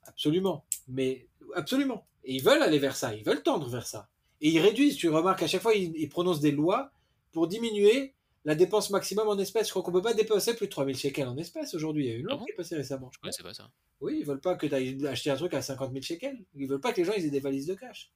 Absolument. 0.06 0.64
Mais 0.88 1.26
absolument. 1.56 2.06
Et 2.24 2.36
ils 2.36 2.42
veulent 2.42 2.62
aller 2.62 2.78
vers 2.78 2.96
ça. 2.96 3.14
Ils 3.14 3.24
veulent 3.24 3.42
tendre 3.42 3.68
vers 3.68 3.86
ça. 3.86 4.08
Et 4.40 4.50
ils 4.50 4.60
réduisent. 4.60 4.96
Tu 4.96 5.08
remarques 5.08 5.42
à 5.42 5.46
chaque 5.46 5.62
fois, 5.62 5.74
ils, 5.74 5.92
ils 5.96 6.08
prononcent 6.08 6.40
des 6.40 6.52
lois 6.52 6.90
pour 7.32 7.48
diminuer 7.48 8.13
la 8.44 8.54
dépense 8.54 8.90
maximum 8.90 9.28
en 9.28 9.38
espèces. 9.38 9.66
Je 9.66 9.70
crois 9.70 9.82
qu'on 9.82 9.92
peut 9.92 10.02
pas 10.02 10.14
dépenser 10.14 10.54
plus 10.54 10.66
de 10.66 10.70
3000 10.72 10.96
shekels 10.96 11.28
en 11.28 11.36
espèces 11.36 11.74
aujourd'hui. 11.74 12.04
Il 12.04 12.08
y 12.08 12.12
a 12.12 12.14
eu 12.16 12.18
une 12.20 12.24
loi 12.26 12.34
Ah 12.34 12.38
bon 12.38 12.44
qui 12.44 12.52
est 12.52 12.54
passée 12.54 12.76
récemment. 12.76 13.10
Je 13.12 13.18
connaissais 13.18 13.42
pas 13.42 13.54
ça. 13.54 13.70
Oui, 14.00 14.18
ils 14.20 14.26
veulent 14.26 14.40
pas 14.40 14.54
que 14.56 14.66
tu 14.66 14.74
ailles 14.74 15.06
acheter 15.06 15.30
un 15.30 15.36
truc 15.36 15.54
à 15.54 15.62
50 15.62 15.92
000 15.92 16.02
shekels. 16.02 16.44
Ils 16.54 16.66
veulent 16.68 16.80
pas 16.80 16.92
que 16.92 16.98
les 16.98 17.04
gens 17.04 17.12
ils 17.16 17.24
aient 17.24 17.30
des 17.30 17.40
valises 17.40 17.66
de 17.66 17.74
cash. 17.74 18.12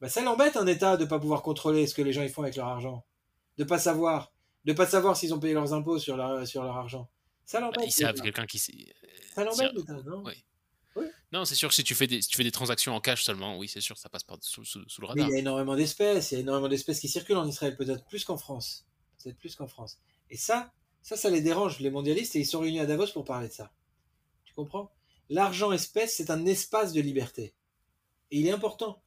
Bah, 0.00 0.08
ça 0.08 0.22
l'embête 0.22 0.56
un 0.56 0.66
État 0.66 0.96
de 0.96 1.04
pas 1.06 1.18
pouvoir 1.18 1.42
contrôler 1.42 1.86
ce 1.86 1.94
que 1.94 2.02
les 2.02 2.12
gens 2.12 2.22
ils 2.22 2.28
font 2.28 2.42
avec 2.42 2.56
leur 2.56 2.66
argent, 2.66 3.04
de 3.56 3.64
pas 3.64 3.78
savoir, 3.78 4.32
de 4.66 4.72
pas 4.74 4.86
savoir 4.86 5.16
s'ils 5.16 5.32
ont 5.32 5.40
payé 5.40 5.54
leurs 5.54 5.72
impôts 5.72 5.98
sur 5.98 6.16
leur 6.18 6.46
sur 6.46 6.62
leur 6.62 6.76
argent. 6.76 7.08
Ça 7.46 7.60
Bah, 7.60 7.66
l'embête. 7.66 7.86
ils 7.88 7.92
savent 7.92 8.20
quelqu'un 8.20 8.44
qui 8.44 8.58
sait. 8.58 8.74
Ça 9.34 9.44
l'embête 9.44 9.72
l'État, 9.74 9.94
non? 10.04 10.22
Ouais. 10.24 10.36
Non, 11.32 11.44
c'est 11.44 11.54
sûr 11.54 11.68
que 11.68 11.74
si 11.74 11.84
tu 11.84 11.94
fais 11.94 12.06
des, 12.06 12.22
si 12.22 12.28
tu 12.28 12.36
fais 12.36 12.44
des 12.44 12.50
transactions 12.50 12.94
en 12.94 13.00
cash 13.00 13.22
seulement, 13.24 13.58
oui, 13.58 13.68
c'est 13.68 13.80
sûr, 13.82 13.98
ça 13.98 14.08
passe 14.08 14.22
par 14.24 14.38
sous, 14.40 14.64
sous- 14.64 14.88
sous 14.88 15.00
le 15.02 15.06
Mais 15.08 15.12
radar. 15.22 15.28
il 15.28 15.32
y 15.32 15.36
a 15.36 15.38
énormément 15.40 15.76
d'espèces, 15.76 16.30
il 16.30 16.34
y 16.34 16.38
a 16.38 16.40
énormément 16.40 16.68
d'espèces 16.68 17.00
qui 17.00 17.08
circulent 17.08 17.36
en 17.36 17.46
Israël, 17.46 17.76
peut-être 17.76 18.06
plus 18.06 18.24
qu'en 18.24 18.38
France, 18.38 18.86
peut-être 19.22 19.38
plus 19.38 19.54
qu'en 19.54 19.66
France. 19.66 19.98
Et 20.30 20.36
ça, 20.36 20.72
ça, 21.02 21.16
ça 21.16 21.30
les 21.30 21.40
dérange 21.40 21.80
les 21.80 21.90
mondialistes 21.90 22.36
et 22.36 22.40
ils 22.40 22.46
sont 22.46 22.60
réunis 22.60 22.80
à 22.80 22.86
Davos 22.86 23.12
pour 23.12 23.24
parler 23.24 23.48
de 23.48 23.52
ça. 23.52 23.72
Tu 24.44 24.54
comprends? 24.54 24.90
L'argent 25.28 25.72
espèce, 25.72 26.16
c'est 26.16 26.30
un 26.30 26.46
espace 26.46 26.92
de 26.92 27.00
liberté. 27.00 27.54
Et 28.30 28.40
il 28.40 28.46
est 28.46 28.52
important 28.52 29.02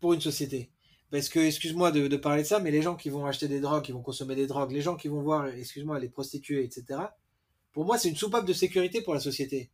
pour 0.00 0.14
une 0.14 0.20
société. 0.20 0.70
Parce 1.10 1.28
que, 1.28 1.38
excuse-moi 1.38 1.92
de, 1.92 2.08
de 2.08 2.16
parler 2.16 2.42
de 2.42 2.48
ça, 2.48 2.58
mais 2.58 2.70
les 2.70 2.82
gens 2.82 2.96
qui 2.96 3.08
vont 3.08 3.24
acheter 3.24 3.46
des 3.46 3.60
drogues, 3.60 3.84
qui 3.84 3.92
vont 3.92 4.02
consommer 4.02 4.34
des 4.34 4.46
drogues, 4.46 4.72
les 4.72 4.80
gens 4.80 4.96
qui 4.96 5.08
vont 5.08 5.22
voir, 5.22 5.46
excuse-moi, 5.46 5.98
les 6.00 6.08
prostituées, 6.08 6.64
etc., 6.64 7.00
pour 7.72 7.84
moi, 7.84 7.98
c'est 7.98 8.08
une 8.08 8.16
soupape 8.16 8.46
de 8.46 8.52
sécurité 8.52 9.02
pour 9.02 9.14
la 9.14 9.20
société. 9.20 9.70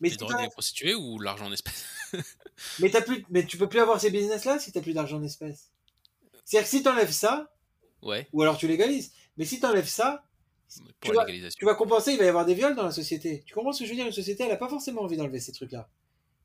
Mais, 0.00 0.10
Les 0.10 0.16
drogues 0.16 0.40
des 0.40 0.48
prostituées 0.48 0.94
ou 0.94 1.18
l'argent 1.18 1.46
en 1.46 1.52
espèces 1.52 1.84
mais, 2.78 2.90
t'as 2.90 3.02
plus, 3.02 3.24
mais 3.30 3.44
tu 3.44 3.58
peux 3.58 3.68
plus 3.68 3.80
avoir 3.80 4.00
ces 4.00 4.10
business-là 4.10 4.58
si 4.58 4.70
tu 4.70 4.80
plus 4.80 4.94
d'argent 4.94 5.18
en 5.18 5.22
espèces. 5.24 5.70
C'est-à-dire 6.44 6.70
que 6.70 6.76
si 6.76 6.82
tu 6.82 6.88
enlèves 6.88 7.10
ça, 7.10 7.52
Ouais, 8.00 8.28
ou 8.32 8.42
alors 8.42 8.56
tu 8.56 8.68
légalises, 8.68 9.12
mais 9.38 9.44
si 9.46 9.58
tu 9.60 9.64
enlèves 9.66 9.88
ça, 9.88 10.24
Tu 11.00 11.12
la 11.14 11.24
vas 11.62 11.74
compenser, 11.74 12.12
il 12.12 12.18
va 12.18 12.24
y 12.26 12.28
avoir 12.28 12.44
des 12.44 12.52
viols 12.54 12.74
dans 12.76 12.82
la 12.84 12.92
société. 12.92 13.42
Tu 13.46 13.54
comprends 13.54 13.72
ce 13.72 13.78
que 13.80 13.84
je 13.86 13.90
veux 13.90 13.96
dire? 13.96 14.04
Une 14.06 14.12
société, 14.12 14.42
elle 14.42 14.50
n'a 14.50 14.56
pas 14.58 14.68
forcément 14.68 15.00
envie 15.02 15.16
d'enlever 15.16 15.40
ces 15.40 15.52
trucs-là. 15.52 15.88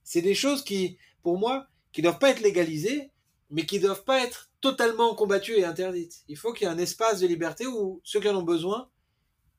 C'est 0.06 0.22
des 0.22 0.34
choses 0.36 0.64
qui, 0.64 0.98
pour 1.24 1.38
moi, 1.38 1.68
qui 1.92 2.02
doivent 2.02 2.20
pas 2.20 2.30
être 2.30 2.40
légalisées, 2.40 3.10
mais 3.50 3.66
qui 3.66 3.80
doivent 3.82 4.06
pas 4.06 4.24
être 4.24 4.50
totalement 4.62 5.14
combattues 5.14 5.58
et 5.58 5.66
interdites. 5.66 6.24
Il 6.30 6.38
faut 6.38 6.54
qu'il 6.54 6.66
y 6.66 6.70
ait 6.70 6.74
un 6.74 6.78
espace 6.78 7.20
de 7.20 7.28
liberté 7.28 7.68
où 7.68 8.00
ceux 8.06 8.22
qui 8.22 8.30
en 8.30 8.36
ont 8.38 8.44
besoin, 8.44 8.90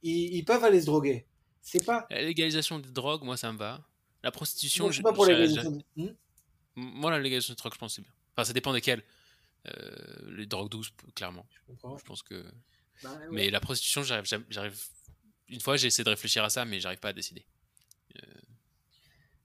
ils, 0.03 0.35
ils 0.35 0.45
peuvent 0.47 0.65
aller 0.65 0.81
se 0.81 0.87
droguer. 0.87 1.27
C'est 1.61 1.85
pas. 1.85 2.07
La 2.11 2.23
légalisation 2.23 2.79
des 2.79 2.91
drogues, 2.91 3.23
moi, 3.23 3.37
ça 3.37 3.53
me 3.53 3.59
va. 3.59 3.87
La 4.23 4.31
prostitution, 4.31 4.87
Non, 4.87 4.91
je- 4.91 5.03
pas 5.03 5.13
pour 5.13 5.27
j'ai- 5.27 5.33
légalisation. 5.33 5.83
Hmm 5.97 6.09
moi, 6.77 7.11
la 7.11 7.21
légalisation 7.21 7.53
des 7.55 7.59
drogues, 7.59 7.75
je 7.75 7.79
pense 7.79 7.93
que 7.93 7.97
c'est 7.97 8.03
bien. 8.03 8.13
Enfin, 8.35 8.45
ça 8.45 8.53
dépend 8.53 8.73
desquelles. 8.73 9.03
Euh, 9.69 10.31
les 10.37 10.47
drogues 10.47 10.71
douces, 10.71 10.91
clairement. 11.15 11.47
Je 11.53 11.73
comprends. 11.73 11.97
Je 11.99 12.05
pense 12.05 12.23
que. 12.23 12.45
Bah, 13.03 13.11
ouais. 13.11 13.27
Mais 13.31 13.51
la 13.51 13.61
prostitution, 13.61 14.03
j'arrive, 14.03 14.25
j'arrive-. 14.49 14.81
Une 15.49 15.61
fois, 15.61 15.77
j'ai 15.77 15.89
essayé 15.89 16.05
de 16.05 16.11
réfléchir 16.11 16.43
à 16.45 16.51
ça, 16.51 16.65
mais 16.65 16.81
j'arrive 16.81 17.01
pas 17.01 17.09
à 17.09 17.13
décider. 17.13 17.45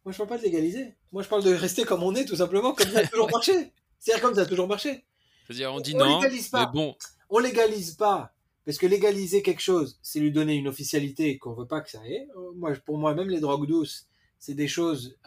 Moi, 0.05 0.13
je 0.13 0.17
parle 0.17 0.30
pas 0.30 0.38
de 0.38 0.43
légaliser. 0.43 0.95
Moi, 1.11 1.23
je 1.23 1.27
parle 1.27 1.43
de 1.43 1.53
rester 1.53 1.84
comme 1.84 2.03
on 2.03 2.15
est, 2.15 2.26
tout 2.26 2.38
simplement, 2.38 2.73
comme 2.73 2.89
ça 2.89 2.99
a 2.99 3.07
toujours 3.07 3.30
marché. 3.30 3.73
C'est-à-dire 3.99 4.23
comme 4.23 4.34
ça 4.35 4.41
a 4.41 4.45
toujours 4.45 4.67
marché. 4.67 5.05
C'est-à-dire, 5.45 5.73
on 5.73 5.80
dit 5.81 5.93
On 5.95 5.99
non, 5.99 6.21
légalise 6.21 6.47
pas. 6.47 6.65
mais 6.65 6.71
bon, 6.73 6.95
on 7.30 7.39
légalise 7.39 7.95
pas. 7.95 8.34
Parce 8.65 8.77
que 8.77 8.85
légaliser 8.88 9.41
quelque 9.41 9.61
chose, 9.61 9.99
c'est 10.01 10.19
lui 10.19 10.31
donner 10.31 10.55
une 10.55 10.67
officialité 10.67 11.38
qu'on 11.38 11.53
veut 11.53 11.67
pas 11.67 11.81
que 11.81 11.89
ça 11.89 12.05
ait. 12.07 12.27
Euh, 12.38 12.51
Moi, 12.55 12.73
pour 12.85 12.97
moi, 12.97 13.13
même 13.13 13.30
les 13.30 13.39
drogues 13.39 13.67
douces, 13.67 14.07
c'est 14.38 14.53
des 14.53 14.67
choses. 14.67 15.17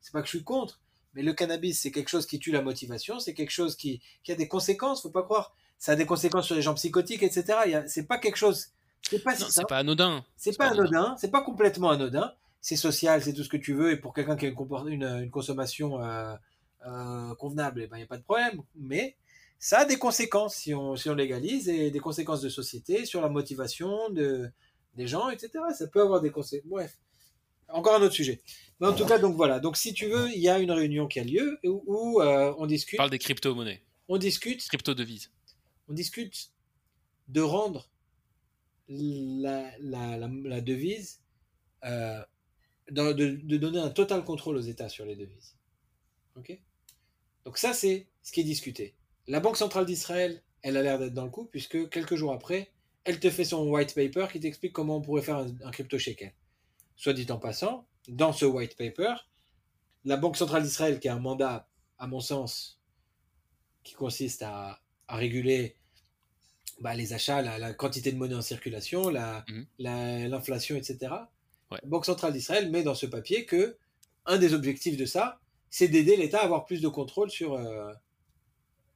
C'est 0.00 0.12
pas 0.12 0.20
que 0.20 0.26
je 0.26 0.36
suis 0.36 0.44
contre, 0.44 0.80
mais 1.14 1.22
le 1.22 1.32
cannabis, 1.32 1.80
c'est 1.80 1.90
quelque 1.90 2.10
chose 2.10 2.26
qui 2.26 2.38
tue 2.38 2.52
la 2.52 2.62
motivation. 2.62 3.18
C'est 3.20 3.32
quelque 3.32 3.50
chose 3.50 3.74
qui, 3.74 4.02
qui 4.22 4.32
a 4.32 4.34
des 4.34 4.48
conséquences. 4.48 5.02
Faut 5.02 5.10
pas 5.10 5.22
croire. 5.22 5.54
Ça 5.84 5.92
a 5.92 5.96
des 5.96 6.06
conséquences 6.06 6.46
sur 6.46 6.54
les 6.54 6.62
gens 6.62 6.72
psychotiques, 6.72 7.22
etc. 7.22 7.44
Il 7.66 7.84
C'est 7.88 8.08
pas 8.08 8.16
quelque 8.16 8.36
chose. 8.36 8.68
C'est 9.02 9.22
pas 9.22 9.34
non, 9.34 9.92
anodin. 9.92 10.24
C'est 10.34 10.56
pas 10.56 10.70
anodin. 10.70 11.14
C'est 11.18 11.30
pas 11.30 11.42
complètement 11.42 11.90
anodin. 11.90 12.32
C'est 12.62 12.76
social, 12.76 13.22
c'est 13.22 13.34
tout 13.34 13.44
ce 13.44 13.50
que 13.50 13.58
tu 13.58 13.74
veux. 13.74 13.92
Et 13.92 13.98
pour 13.98 14.14
quelqu'un 14.14 14.34
qui 14.34 14.46
a 14.46 14.48
une, 14.48 14.54
compor- 14.54 14.88
une, 14.88 15.04
une 15.04 15.30
consommation 15.30 16.02
euh, 16.02 16.34
euh, 16.86 17.34
convenable, 17.34 17.82
il 17.82 17.88
ben, 17.90 17.98
n'y 17.98 18.02
a 18.02 18.06
pas 18.06 18.16
de 18.16 18.22
problème. 18.22 18.62
Mais 18.74 19.16
ça 19.58 19.80
a 19.80 19.84
des 19.84 19.98
conséquences 19.98 20.54
si 20.54 20.72
on, 20.72 20.96
si 20.96 21.10
on 21.10 21.14
légalise 21.14 21.68
et 21.68 21.90
des 21.90 22.00
conséquences 22.00 22.40
de 22.40 22.48
société 22.48 23.04
sur 23.04 23.20
la 23.20 23.28
motivation 23.28 24.08
de, 24.08 24.50
des 24.96 25.06
gens, 25.06 25.28
etc. 25.28 25.50
Ça 25.76 25.86
peut 25.86 26.00
avoir 26.00 26.22
des 26.22 26.30
conséquences. 26.30 26.70
Bref, 26.70 26.96
encore 27.68 27.96
un 27.96 28.00
autre 28.00 28.14
sujet. 28.14 28.40
Mais 28.80 28.86
en 28.86 28.94
tout 28.94 29.04
cas, 29.04 29.18
donc 29.18 29.36
voilà. 29.36 29.60
Donc 29.60 29.76
si 29.76 29.92
tu 29.92 30.06
veux, 30.06 30.30
il 30.30 30.40
y 30.40 30.48
a 30.48 30.58
une 30.60 30.72
réunion 30.72 31.08
qui 31.08 31.20
a 31.20 31.24
lieu 31.24 31.58
où, 31.62 31.82
où, 31.86 32.22
euh, 32.22 32.54
on 32.56 32.62
On 32.62 32.66
discute, 32.66 32.96
parle 32.96 33.10
des 33.10 33.18
crypto-monnaies, 33.18 33.82
on 34.08 34.16
discute, 34.16 34.66
crypto-devises. 34.66 35.30
On 35.88 35.92
discute 35.92 36.50
de 37.28 37.40
rendre 37.40 37.90
la, 38.88 39.70
devise, 40.60 41.20
euh, 41.84 42.22
de, 42.90 43.12
de, 43.12 43.30
de 43.42 43.56
donner 43.56 43.78
un 43.78 43.90
total 43.90 44.24
contrôle 44.24 44.56
aux 44.56 44.60
États 44.60 44.88
sur 44.88 45.04
les 45.04 45.16
devises. 45.16 45.56
Ok? 46.36 46.58
Donc 47.44 47.58
ça, 47.58 47.72
c'est 47.72 48.06
ce 48.22 48.32
qui 48.32 48.40
est 48.40 48.44
discuté. 48.44 48.94
La 49.26 49.40
Banque 49.40 49.56
centrale 49.56 49.86
d'Israël, 49.86 50.42
elle 50.62 50.76
a 50.76 50.82
l'air 50.82 50.98
d'être 50.98 51.14
dans 51.14 51.24
le 51.24 51.30
coup, 51.30 51.44
puisque 51.44 51.88
quelques 51.90 52.16
jours 52.16 52.32
après, 52.32 52.70
elle 53.04 53.20
te 53.20 53.30
fait 53.30 53.44
son 53.44 53.68
white 53.68 53.94
paper 53.94 54.26
qui 54.32 54.40
t'explique 54.40 54.72
comment 54.72 54.96
on 54.96 55.02
pourrait 55.02 55.22
faire 55.22 55.36
un, 55.36 55.54
un 55.62 55.70
crypto 55.70 55.98
shekel. 55.98 56.32
Soit 56.96 57.12
dit 57.12 57.30
en 57.30 57.38
passant, 57.38 57.86
dans 58.08 58.32
ce 58.32 58.44
white 58.44 58.76
paper, 58.76 59.14
la 60.04 60.16
Banque 60.16 60.36
centrale 60.36 60.62
d'Israël, 60.62 61.00
qui 61.00 61.08
a 61.08 61.14
un 61.14 61.20
mandat, 61.20 61.68
à 61.98 62.06
mon 62.06 62.20
sens, 62.20 62.80
qui 63.82 63.94
consiste 63.94 64.42
à, 64.42 64.80
à 65.08 65.16
réguler 65.16 65.76
bah, 66.80 66.94
les 66.94 67.12
achats, 67.12 67.40
la, 67.42 67.58
la 67.58 67.72
quantité 67.72 68.10
de 68.12 68.16
monnaie 68.16 68.34
en 68.34 68.42
circulation, 68.42 69.08
la- 69.08 69.44
Mhm. 69.48 69.66
la- 69.78 70.28
l'inflation, 70.28 70.76
etc. 70.76 70.98
Ouais. 71.70 71.78
La 71.82 71.88
Banque 71.88 72.04
centrale 72.06 72.32
d'Israël 72.32 72.70
met 72.70 72.82
dans 72.82 72.94
ce 72.94 73.06
papier 73.06 73.44
que 73.46 73.76
un 74.26 74.38
des 74.38 74.54
objectifs 74.54 74.96
de 74.96 75.04
ça, 75.06 75.38
c'est 75.70 75.88
d'aider 75.88 76.16
l'État 76.16 76.40
à 76.40 76.44
avoir 76.44 76.64
plus 76.66 76.80
de 76.80 76.88
contrôle 76.88 77.30
sur, 77.30 77.54
euh, 77.54 77.92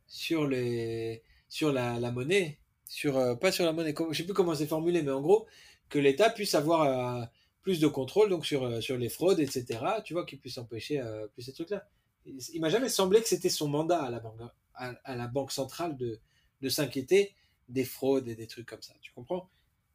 sur, 0.06 0.46
les, 0.46 1.22
sur 1.48 1.72
la, 1.72 1.98
la 2.00 2.10
monnaie, 2.10 2.58
sur, 2.86 3.16
euh, 3.16 3.34
pas 3.34 3.52
sur 3.52 3.64
la 3.64 3.72
monnaie, 3.72 3.94
je 4.10 4.16
sais 4.16 4.24
plus 4.24 4.34
comment 4.34 4.54
c'est 4.54 4.66
formulé, 4.66 5.02
mais 5.02 5.10
en 5.12 5.20
gros, 5.20 5.46
que 5.88 5.98
l'État 5.98 6.30
puisse 6.30 6.54
avoir 6.54 6.82
euh, 7.20 7.24
plus 7.62 7.80
de 7.80 7.86
contrôle 7.86 8.30
donc 8.30 8.46
sur, 8.46 8.82
sur 8.82 8.96
les 8.96 9.08
fraudes, 9.08 9.40
etc. 9.40 9.80
Tu 10.04 10.14
vois, 10.14 10.24
qu'il 10.24 10.38
puisse 10.38 10.58
empêcher 10.58 11.02
plus 11.34 11.42
ces 11.42 11.52
trucs-là. 11.52 11.86
Il, 12.26 12.38
il 12.54 12.60
m'a 12.60 12.70
jamais 12.70 12.88
semblé 12.88 13.20
que 13.22 13.28
c'était 13.28 13.48
son 13.50 13.68
mandat 13.68 14.02
à 14.02 14.10
la 14.10 14.20
banque, 14.20 14.40
à, 14.78 15.16
la 15.16 15.26
banque 15.26 15.52
centrale 15.52 15.96
de, 15.96 16.20
s'inquiéter 16.68 17.34
des 17.68 17.84
fraudes 17.84 18.28
et 18.28 18.34
des 18.34 18.46
trucs 18.46 18.66
comme 18.66 18.82
ça. 18.82 18.94
Tu 19.00 19.12
comprends? 19.12 19.48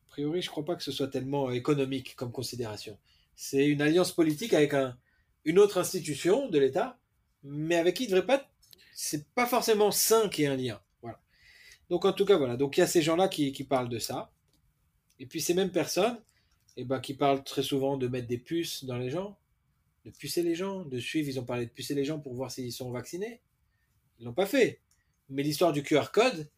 A 0.08 0.10
priori, 0.10 0.42
je 0.42 0.50
crois 0.50 0.66
pas 0.66 0.76
que 0.76 0.84
ce 0.84 0.92
soit 0.92 1.08
tellement 1.08 1.50
économique 1.52 2.16
comme 2.16 2.32
considération. 2.32 2.98
C'est 3.36 3.66
une 3.66 3.82
alliance 3.82 4.12
politique 4.12 4.54
avec 4.54 4.74
un, 4.74 4.98
une 5.46 5.60
autre 5.60 5.80
institution 5.80 6.50
de 6.50 6.60
l'État, 6.60 7.00
mais 7.44 7.76
avec 7.76 7.96
qui 7.96 8.04
il 8.04 8.08
devrait 8.08 8.26
pas. 8.26 8.50
C'est 8.94 9.28
pas 9.30 9.48
forcément 9.48 9.92
sain 9.92 10.30
qu'il 10.30 10.44
y 10.44 10.48
ait 10.48 10.52
un 10.52 10.56
lien. 10.56 10.82
Voilà. 11.02 11.20
Donc 11.90 12.06
en 12.06 12.14
tout 12.14 12.26
cas, 12.26 12.38
voilà. 12.38 12.58
Donc 12.58 12.78
il 12.78 12.82
y 12.82 12.84
a 12.84 12.88
ces 12.88 13.02
gens-là 13.02 13.28
qui, 13.28 13.52
qui 13.52 13.64
parlent 13.64 13.90
de 13.90 14.00
ça. 14.00 14.32
Et 15.20 15.26
puis 15.26 15.42
ces 15.42 15.54
mêmes 15.54 15.72
personnes, 15.72 16.20
eh 16.78 16.86
ben, 16.86 17.00
qui 17.00 17.14
parlent 17.14 17.44
très 17.44 17.64
souvent 17.64 17.98
de 17.98 18.08
mettre 18.08 18.28
des 18.28 18.38
puces 18.38 18.86
dans 18.86 18.98
les 18.98 19.10
gens, 19.10 19.38
de 20.06 20.12
pucer 20.12 20.44
les 20.44 20.56
gens, 20.56 20.84
de 20.86 21.00
suivre. 21.00 21.30
Ils 21.30 21.40
ont 21.40 21.46
parlé 21.46 21.66
de 21.66 21.72
pucer 21.72 21.96
les 21.96 22.06
gens 22.06 22.20
pour 22.20 22.34
voir 22.34 22.52
s'ils 22.52 22.72
sont 22.72 22.92
vaccinés. 22.92 23.42
Ils 24.20 24.26
l'ont 24.26 24.34
pas 24.34 24.46
fait. 24.46 24.82
Mais 25.30 25.44
l'histoire 25.44 25.72
du 25.72 25.84
QR 25.84 26.12
code, 26.14 26.50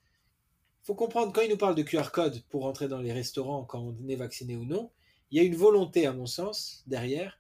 faut 0.82 0.96
comprendre 0.96 1.34
quand 1.34 1.42
ils 1.42 1.50
nous 1.50 1.58
parlent 1.58 1.76
de 1.76 1.84
QR 1.84 2.12
code 2.12 2.44
pour 2.50 2.64
rentrer 2.64 2.88
dans 2.88 3.00
les 3.02 3.12
restaurants 3.12 3.66
quand 3.66 3.80
on 3.80 4.08
est 4.08 4.16
vacciné 4.16 4.56
ou 4.56 4.66
non, 4.66 4.92
il 5.32 5.38
y 5.38 5.42
a 5.42 5.44
une 5.44 5.56
volonté, 5.56 6.06
à 6.06 6.14
mon 6.14 6.26
sens, 6.28 6.84
derrière, 6.86 7.40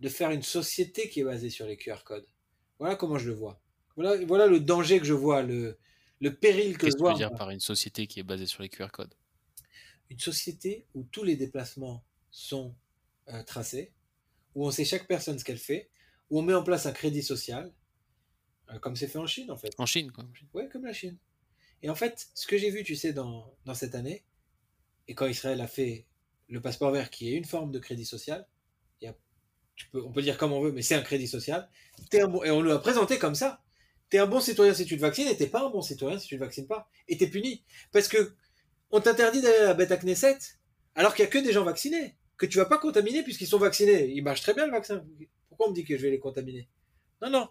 de 0.00 0.08
faire 0.08 0.30
une 0.30 0.42
société 0.42 1.08
qui 1.08 1.20
est 1.20 1.24
basée 1.24 1.50
sur 1.50 1.66
les 1.66 1.76
QR 1.76 2.04
codes. 2.04 2.26
Voilà 2.78 2.96
comment 2.96 3.18
je 3.18 3.28
le 3.28 3.34
vois. 3.34 3.60
Voilà, 3.96 4.24
voilà 4.24 4.46
le 4.46 4.60
danger 4.60 4.98
que 4.98 5.04
je 5.04 5.12
vois, 5.12 5.42
le, 5.42 5.78
le 6.20 6.34
péril 6.34 6.78
que 6.78 6.86
je 6.90 6.96
vois. 6.96 7.10
Qu'est-ce 7.10 7.18
que 7.18 7.18
tu 7.18 7.24
veux 7.24 7.30
dire 7.30 7.38
par 7.38 7.50
une 7.50 7.60
société 7.60 8.06
qui 8.06 8.20
est 8.20 8.24
basée 8.24 8.46
sur 8.46 8.62
les 8.62 8.68
QR 8.68 8.88
codes? 8.92 9.14
Une 10.08 10.18
société 10.18 10.86
où 10.94 11.02
tous 11.04 11.24
les 11.24 11.36
déplacements 11.36 12.04
sont 12.30 12.74
euh, 13.28 13.42
tracés, 13.42 13.92
où 14.54 14.66
on 14.66 14.70
sait 14.70 14.84
chaque 14.84 15.06
personne 15.06 15.38
ce 15.38 15.44
qu'elle 15.44 15.58
fait, 15.58 15.90
où 16.30 16.38
on 16.38 16.42
met 16.42 16.54
en 16.54 16.62
place 16.62 16.86
un 16.86 16.92
crédit 16.92 17.22
social, 17.22 17.72
comme 18.80 18.96
c'est 18.96 19.08
fait 19.08 19.18
en 19.18 19.26
Chine 19.26 19.50
en 19.50 19.56
fait. 19.56 19.72
En 19.78 19.86
Chine, 19.86 20.12
quoi. 20.12 20.24
Ouais, 20.54 20.68
comme 20.68 20.84
la 20.84 20.92
Chine. 20.92 21.16
Et 21.82 21.90
en 21.90 21.94
fait, 21.94 22.28
ce 22.34 22.46
que 22.46 22.58
j'ai 22.58 22.70
vu, 22.70 22.82
tu 22.82 22.96
sais, 22.96 23.12
dans, 23.12 23.54
dans 23.64 23.74
cette 23.74 23.94
année, 23.94 24.24
et 25.06 25.14
quand 25.14 25.26
Israël 25.26 25.60
a 25.60 25.66
fait 25.66 26.06
le 26.48 26.60
passeport 26.60 26.90
vert, 26.90 27.10
qui 27.10 27.32
est 27.32 27.36
une 27.36 27.44
forme 27.44 27.70
de 27.70 27.78
crédit 27.78 28.04
social, 28.04 28.46
y 29.00 29.06
a, 29.06 29.14
tu 29.76 29.88
peux, 29.90 30.02
on 30.02 30.12
peut 30.12 30.22
dire 30.22 30.36
comme 30.38 30.52
on 30.52 30.60
veut, 30.60 30.72
mais 30.72 30.82
c'est 30.82 30.96
un 30.96 31.02
crédit 31.02 31.28
social, 31.28 31.68
un 32.12 32.28
bon, 32.28 32.42
et 32.42 32.50
on 32.50 32.62
nous 32.62 32.68
l'a 32.68 32.78
présenté 32.78 33.18
comme 33.18 33.34
ça. 33.34 33.62
T'es 34.10 34.18
un 34.18 34.26
bon 34.26 34.40
citoyen 34.40 34.74
si 34.74 34.86
tu 34.86 34.96
te 34.96 35.00
vaccines, 35.00 35.28
et 35.28 35.36
t'es 35.36 35.46
pas 35.46 35.64
un 35.64 35.70
bon 35.70 35.82
citoyen 35.82 36.18
si 36.18 36.26
tu 36.28 36.36
te 36.36 36.40
vaccines 36.40 36.66
pas. 36.66 36.90
Et 37.08 37.16
t'es 37.16 37.28
puni. 37.28 37.62
Parce 37.92 38.08
que 38.08 38.34
on 38.90 39.00
t'interdit 39.00 39.42
d'aller 39.42 39.58
à 39.58 39.64
la 39.64 39.74
bête 39.74 39.92
à 39.92 39.98
Knesset, 39.98 40.38
alors 40.94 41.14
qu'il 41.14 41.24
y 41.24 41.28
a 41.28 41.30
que 41.30 41.38
des 41.38 41.52
gens 41.52 41.64
vaccinés, 41.64 42.16
que 42.38 42.46
tu 42.46 42.56
vas 42.56 42.64
pas 42.64 42.78
contaminer 42.78 43.22
puisqu'ils 43.22 43.46
sont 43.46 43.58
vaccinés. 43.58 44.06
Ils 44.06 44.22
marchent 44.22 44.40
très 44.40 44.54
bien 44.54 44.66
le 44.66 44.72
vaccin. 44.72 45.04
Pourquoi 45.48 45.66
on 45.66 45.70
me 45.70 45.74
dit 45.74 45.84
que 45.84 45.96
je 45.96 46.02
vais 46.02 46.10
les 46.10 46.18
contaminer? 46.18 46.68
Non, 47.20 47.30
non. 47.30 47.48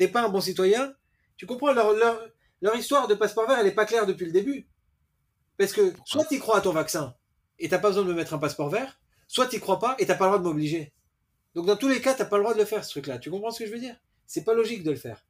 T'es 0.00 0.08
pas 0.08 0.22
un 0.22 0.30
bon 0.30 0.40
citoyen. 0.40 0.94
Tu 1.36 1.44
comprends 1.44 1.74
leur, 1.74 1.92
leur, 1.92 2.74
histoire 2.74 3.06
de 3.06 3.14
passeport 3.14 3.46
vert, 3.46 3.58
elle 3.58 3.66
est 3.66 3.74
pas 3.74 3.84
claire 3.84 4.06
depuis 4.06 4.24
le 4.24 4.32
début. 4.32 4.66
Parce 5.58 5.74
que 5.74 5.92
soit 6.06 6.24
tu 6.24 6.38
crois 6.38 6.56
à 6.56 6.60
ton 6.62 6.72
vaccin 6.72 7.14
et 7.58 7.68
t'as 7.68 7.78
pas 7.78 7.88
besoin 7.88 8.04
de 8.04 8.08
me 8.08 8.14
mettre 8.14 8.32
un 8.32 8.38
passeport 8.38 8.70
vert, 8.70 8.98
soit 9.28 9.46
tu 9.46 9.60
crois 9.60 9.78
pas 9.78 9.96
et 9.98 10.06
t'as 10.06 10.14
pas 10.14 10.24
le 10.24 10.30
droit 10.30 10.38
de 10.38 10.44
m'obliger. 10.44 10.94
Donc 11.54 11.66
dans 11.66 11.76
tous 11.76 11.88
les 11.88 12.00
cas, 12.00 12.14
t'as 12.14 12.24
pas 12.24 12.38
le 12.38 12.44
droit 12.44 12.54
de 12.54 12.60
le 12.60 12.64
faire 12.64 12.82
ce 12.82 12.92
truc-là. 12.92 13.18
Tu 13.18 13.30
comprends 13.30 13.50
ce 13.50 13.58
que 13.58 13.66
je 13.66 13.72
veux 13.72 13.78
dire? 13.78 13.94
C'est 14.26 14.42
pas 14.42 14.54
logique 14.54 14.84
de 14.84 14.90
le 14.90 14.96
faire. 14.96 15.26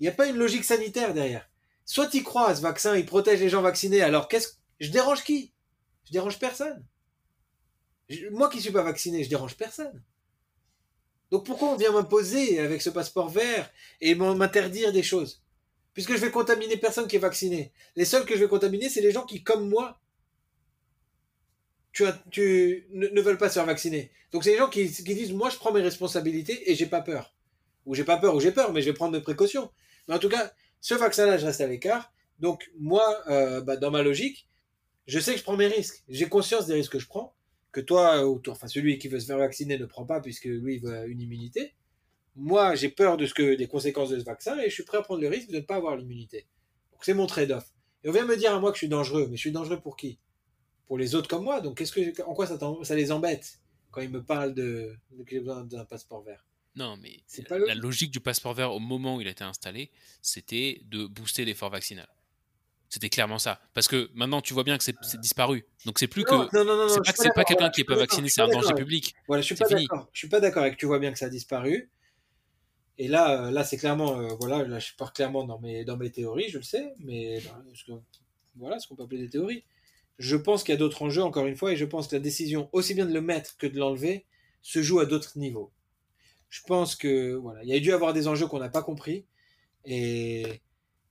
Il 0.00 0.02
n'y 0.02 0.10
a 0.10 0.12
pas 0.12 0.26
une 0.26 0.36
logique 0.36 0.64
sanitaire 0.64 1.14
derrière. 1.14 1.48
Soit 1.86 2.08
tu 2.08 2.22
crois 2.22 2.48
à 2.48 2.54
ce 2.54 2.60
vaccin, 2.60 2.94
il 2.94 3.06
protège 3.06 3.40
les 3.40 3.48
gens 3.48 3.62
vaccinés, 3.62 4.02
alors 4.02 4.28
qu'est-ce 4.28 4.56
je 4.80 4.90
dérange 4.90 5.24
qui? 5.24 5.54
Je 6.04 6.12
dérange 6.12 6.38
personne. 6.38 6.84
Moi 8.32 8.50
qui 8.50 8.60
suis 8.60 8.70
pas 8.70 8.82
vacciné, 8.82 9.24
je 9.24 9.30
dérange 9.30 9.56
personne. 9.56 10.04
Donc 11.32 11.46
pourquoi 11.46 11.70
on 11.70 11.76
vient 11.76 11.92
m'imposer 11.92 12.58
avec 12.58 12.82
ce 12.82 12.90
passeport 12.90 13.30
vert 13.30 13.72
et 14.02 14.14
m'interdire 14.14 14.92
des 14.92 15.02
choses? 15.02 15.42
Puisque 15.94 16.12
je 16.12 16.18
vais 16.18 16.30
contaminer 16.30 16.76
personne 16.76 17.08
qui 17.08 17.16
est 17.16 17.18
vacciné. 17.18 17.72
Les 17.96 18.04
seuls 18.04 18.26
que 18.26 18.34
je 18.34 18.40
vais 18.40 18.48
contaminer, 18.48 18.90
c'est 18.90 19.00
les 19.00 19.12
gens 19.12 19.24
qui, 19.24 19.42
comme 19.42 19.66
moi, 19.70 19.98
tu, 21.92 22.86
ne, 22.92 23.20
veulent 23.22 23.38
pas 23.38 23.48
se 23.48 23.54
faire 23.54 23.64
vacciner. 23.64 24.10
Donc 24.30 24.44
c'est 24.44 24.52
les 24.52 24.58
gens 24.58 24.68
qui, 24.68 24.90
qui, 24.90 25.14
disent 25.14 25.32
moi 25.32 25.48
je 25.48 25.56
prends 25.56 25.72
mes 25.72 25.80
responsabilités 25.80 26.70
et 26.70 26.74
j'ai 26.74 26.86
pas 26.86 27.00
peur. 27.00 27.34
Ou 27.86 27.94
j'ai 27.94 28.04
pas 28.04 28.18
peur 28.18 28.34
ou 28.34 28.40
j'ai 28.40 28.52
peur, 28.52 28.70
mais 28.72 28.82
je 28.82 28.90
vais 28.90 28.94
prendre 28.94 29.12
mes 29.12 29.22
précautions. 29.22 29.70
Mais 30.08 30.14
en 30.14 30.18
tout 30.18 30.28
cas, 30.28 30.52
ce 30.82 30.94
vaccin-là, 30.94 31.38
je 31.38 31.46
reste 31.46 31.62
à 31.62 31.66
l'écart. 31.66 32.12
Donc 32.40 32.70
moi, 32.78 33.22
euh, 33.28 33.62
bah, 33.62 33.78
dans 33.78 33.90
ma 33.90 34.02
logique, 34.02 34.48
je 35.06 35.18
sais 35.18 35.32
que 35.32 35.38
je 35.38 35.44
prends 35.44 35.56
mes 35.56 35.66
risques. 35.66 36.02
J'ai 36.10 36.28
conscience 36.28 36.66
des 36.66 36.74
risques 36.74 36.92
que 36.92 36.98
je 36.98 37.08
prends. 37.08 37.34
Que 37.72 37.80
toi, 37.80 38.28
ou 38.28 38.40
enfin 38.48 38.68
celui 38.68 38.98
qui 38.98 39.08
veut 39.08 39.18
se 39.18 39.26
faire 39.26 39.38
vacciner 39.38 39.78
ne 39.78 39.86
prend 39.86 40.04
pas 40.04 40.20
puisque 40.20 40.44
lui 40.44 40.76
il 40.76 40.82
veut 40.82 41.08
une 41.08 41.20
immunité. 41.20 41.72
Moi, 42.36 42.74
j'ai 42.74 42.88
peur 42.88 43.16
de 43.16 43.26
ce 43.26 43.34
que 43.34 43.54
des 43.54 43.66
conséquences 43.66 44.10
de 44.10 44.18
ce 44.18 44.24
vaccin 44.24 44.58
et 44.58 44.68
je 44.68 44.74
suis 44.74 44.84
prêt 44.84 44.98
à 44.98 45.02
prendre 45.02 45.20
le 45.20 45.28
risque 45.28 45.48
de 45.48 45.56
ne 45.56 45.60
pas 45.60 45.76
avoir 45.76 45.96
l'immunité. 45.96 46.46
Donc 46.92 47.04
c'est 47.04 47.14
mon 47.14 47.26
trade-off. 47.26 47.72
Et 48.04 48.08
on 48.08 48.12
vient 48.12 48.26
me 48.26 48.36
dire 48.36 48.54
à 48.54 48.60
moi 48.60 48.72
que 48.72 48.76
je 48.76 48.80
suis 48.80 48.88
dangereux, 48.88 49.26
mais 49.30 49.36
je 49.36 49.40
suis 49.40 49.52
dangereux 49.52 49.80
pour 49.80 49.96
qui? 49.96 50.18
Pour 50.86 50.98
les 50.98 51.14
autres 51.14 51.28
comme 51.28 51.44
moi. 51.44 51.60
Donc 51.60 51.78
qu'est-ce 51.78 51.92
que, 51.92 52.22
en 52.22 52.34
quoi 52.34 52.46
ça, 52.46 52.58
ça 52.82 52.94
les 52.94 53.10
embête 53.10 53.58
quand 53.90 54.02
ils 54.02 54.10
me 54.10 54.22
parlent 54.22 54.54
de, 54.54 54.94
de 55.10 55.22
que 55.24 55.30
j'ai 55.30 55.40
besoin 55.40 55.64
d'un 55.64 55.84
passeport 55.84 56.22
vert? 56.22 56.46
Non, 56.74 56.96
mais 56.96 57.20
c'est 57.26 57.48
la, 57.48 57.58
la 57.58 57.74
logique 57.74 58.10
du 58.10 58.20
passeport 58.20 58.54
vert 58.54 58.72
au 58.72 58.80
moment 58.80 59.16
où 59.16 59.20
il 59.20 59.28
a 59.28 59.30
été 59.30 59.44
installé, 59.44 59.90
c'était 60.20 60.80
de 60.84 61.06
booster 61.06 61.44
l'effort 61.44 61.70
vaccinal. 61.70 62.08
C'était 62.92 63.08
clairement 63.08 63.38
ça. 63.38 63.58
Parce 63.72 63.88
que 63.88 64.10
maintenant, 64.12 64.42
tu 64.42 64.52
vois 64.52 64.64
bien 64.64 64.76
que 64.76 64.84
c'est 64.84 64.94
disparu. 65.18 65.64
Donc, 65.86 65.98
c'est 65.98 66.08
plus 66.08 66.24
non, 66.30 66.46
que. 66.46 66.56
Non, 66.56 66.64
non, 66.64 66.76
non, 66.76 66.88
c'est 66.88 67.00
pas, 67.00 67.12
pas, 67.12 67.34
pas 67.36 67.44
quelqu'un 67.44 67.70
qui 67.70 67.80
n'est 67.80 67.86
pas 67.86 67.96
vacciné, 67.96 68.28
c'est 68.28 68.42
un 68.42 68.48
danger 68.48 68.74
public. 68.74 69.14
Voilà, 69.28 69.40
je 69.40 69.46
suis 69.46 69.54
pas 69.54 69.66
d'accord. 69.66 70.08
Je 70.12 70.18
suis 70.18 70.28
pas 70.28 70.40
d'accord 70.40 70.62
avec. 70.62 70.76
Tu 70.76 70.84
vois 70.84 70.98
bien 70.98 71.10
que 71.10 71.18
ça 71.18 71.26
a 71.26 71.30
disparu. 71.30 71.90
Et 72.98 73.08
là, 73.08 73.50
là, 73.50 73.64
c'est 73.64 73.78
clairement, 73.78 74.20
euh, 74.20 74.28
voilà, 74.38 74.64
là, 74.64 74.78
je 74.78 74.92
pars 74.98 75.14
clairement 75.14 75.44
dans 75.44 75.58
mes, 75.58 75.84
dans 75.84 75.96
mes 75.96 76.10
théories, 76.10 76.50
je 76.50 76.58
le 76.58 76.64
sais, 76.64 76.92
mais 76.98 77.42
voilà, 78.56 78.78
ce 78.78 78.86
qu'on 78.86 78.94
peut 78.94 79.04
appeler 79.04 79.22
des 79.22 79.30
théories. 79.30 79.64
Je 80.18 80.36
pense 80.36 80.62
qu'il 80.62 80.74
y 80.74 80.76
a 80.76 80.78
d'autres 80.78 81.00
enjeux, 81.00 81.22
encore 81.22 81.46
une 81.46 81.56
fois, 81.56 81.72
et 81.72 81.76
je 81.76 81.86
pense 81.86 82.08
que 82.08 82.16
la 82.16 82.20
décision, 82.20 82.68
aussi 82.72 82.92
bien 82.92 83.06
de 83.06 83.14
le 83.14 83.22
mettre 83.22 83.56
que 83.56 83.66
de 83.66 83.78
l'enlever, 83.78 84.26
se 84.60 84.82
joue 84.82 85.00
à 85.00 85.06
d'autres 85.06 85.38
niveaux 85.38 85.72
je 86.52 86.60
pense 86.66 86.96
que 86.96 87.32
voilà, 87.32 87.62
il 87.64 87.70
y 87.70 87.74
a 87.74 87.80
dû 87.80 87.92
avoir 87.92 88.12
des 88.12 88.28
enjeux 88.28 88.46
qu'on 88.46 88.58
n'a 88.58 88.68
pas 88.68 88.82
compris 88.82 89.24
et 89.86 90.60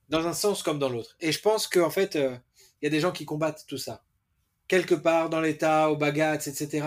dans 0.08 0.26
un 0.26 0.32
sens 0.32 0.62
comme 0.62 0.78
dans 0.78 0.88
l'autre. 0.88 1.16
Et 1.20 1.32
je 1.32 1.40
pense 1.40 1.66
qu'en 1.66 1.90
fait, 1.90 2.16
euh, 2.16 2.36
il 2.80 2.86
y 2.86 2.88
a 2.88 2.90
des 2.90 3.00
gens 3.00 3.12
qui 3.12 3.24
combattent 3.24 3.64
tout 3.66 3.78
ça. 3.78 4.04
Quelque 4.68 4.94
part 4.94 5.30
dans 5.30 5.40
l'État, 5.40 5.90
au 5.90 5.96
Bagat, 5.96 6.34
etc. 6.34 6.86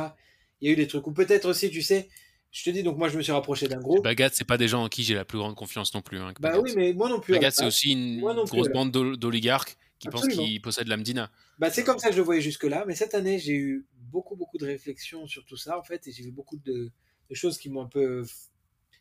Il 0.62 0.68
y 0.68 0.70
a 0.70 0.74
eu 0.74 0.76
des 0.76 0.88
trucs. 0.88 1.06
Ou 1.08 1.12
peut-être 1.12 1.46
aussi, 1.46 1.70
tu 1.70 1.82
sais, 1.82 2.10
je 2.52 2.64
te 2.64 2.70
dis, 2.70 2.84
donc 2.84 2.98
moi 2.98 3.10
je 3.10 3.18
me 3.18 3.22
suis 3.22 3.32
rapproché 3.32 3.68
d'un 3.68 3.80
groupe. 3.80 4.04
Bagat, 4.04 4.30
c'est 4.34 4.46
pas 4.46 4.58
des 4.58 4.68
gens 4.68 4.84
en 4.84 4.90
qui 4.90 5.04
j'ai 5.04 5.16
la 5.16 5.26
plus 5.26 5.38
grande 5.38 5.56
confiance 5.56 5.94
non 5.94 6.02
plus. 6.02 6.20
Hein, 6.20 6.34
bah 6.40 6.60
oui, 6.60 6.74
mais 6.76 6.94
moi 6.94 7.10
non 7.10 7.20
plus. 7.20 7.34
Bagat, 7.34 7.52
c'est 7.52 7.66
aussi 7.66 7.92
une 7.92 8.22
grosse 8.22 8.70
bande 8.70 8.92
d'oligarques 8.92 9.78
qui 10.00 10.10
pensent 10.10 10.28
qu'ils 10.28 10.62
possèdent 10.62 10.88
l'Amdina. 10.88 11.32
Bah, 11.60 11.70
c'est 11.70 11.84
comme 11.84 12.00
ça 12.00 12.08
que 12.08 12.14
je 12.14 12.20
le 12.20 12.26
voyais 12.26 12.42
jusque-là. 12.42 12.86
Mais 12.88 12.96
cette 12.96 13.14
année, 13.14 13.40
j'ai 13.40 13.54
eu 13.54 13.86
beaucoup, 13.94 14.36
beaucoup 14.36 14.58
de 14.58 14.66
réflexions 14.66 15.28
sur 15.28 15.46
tout 15.46 15.58
ça, 15.58 15.78
en 15.78 15.84
fait, 15.84 16.08
et 16.08 16.12
j'ai 16.12 16.24
vu 16.24 16.32
beaucoup 16.32 16.58
de, 16.58 16.92
choses 17.32 17.58
qui 17.58 17.70
m'ont 17.70 17.82
un 17.82 17.88
peu 17.88 18.26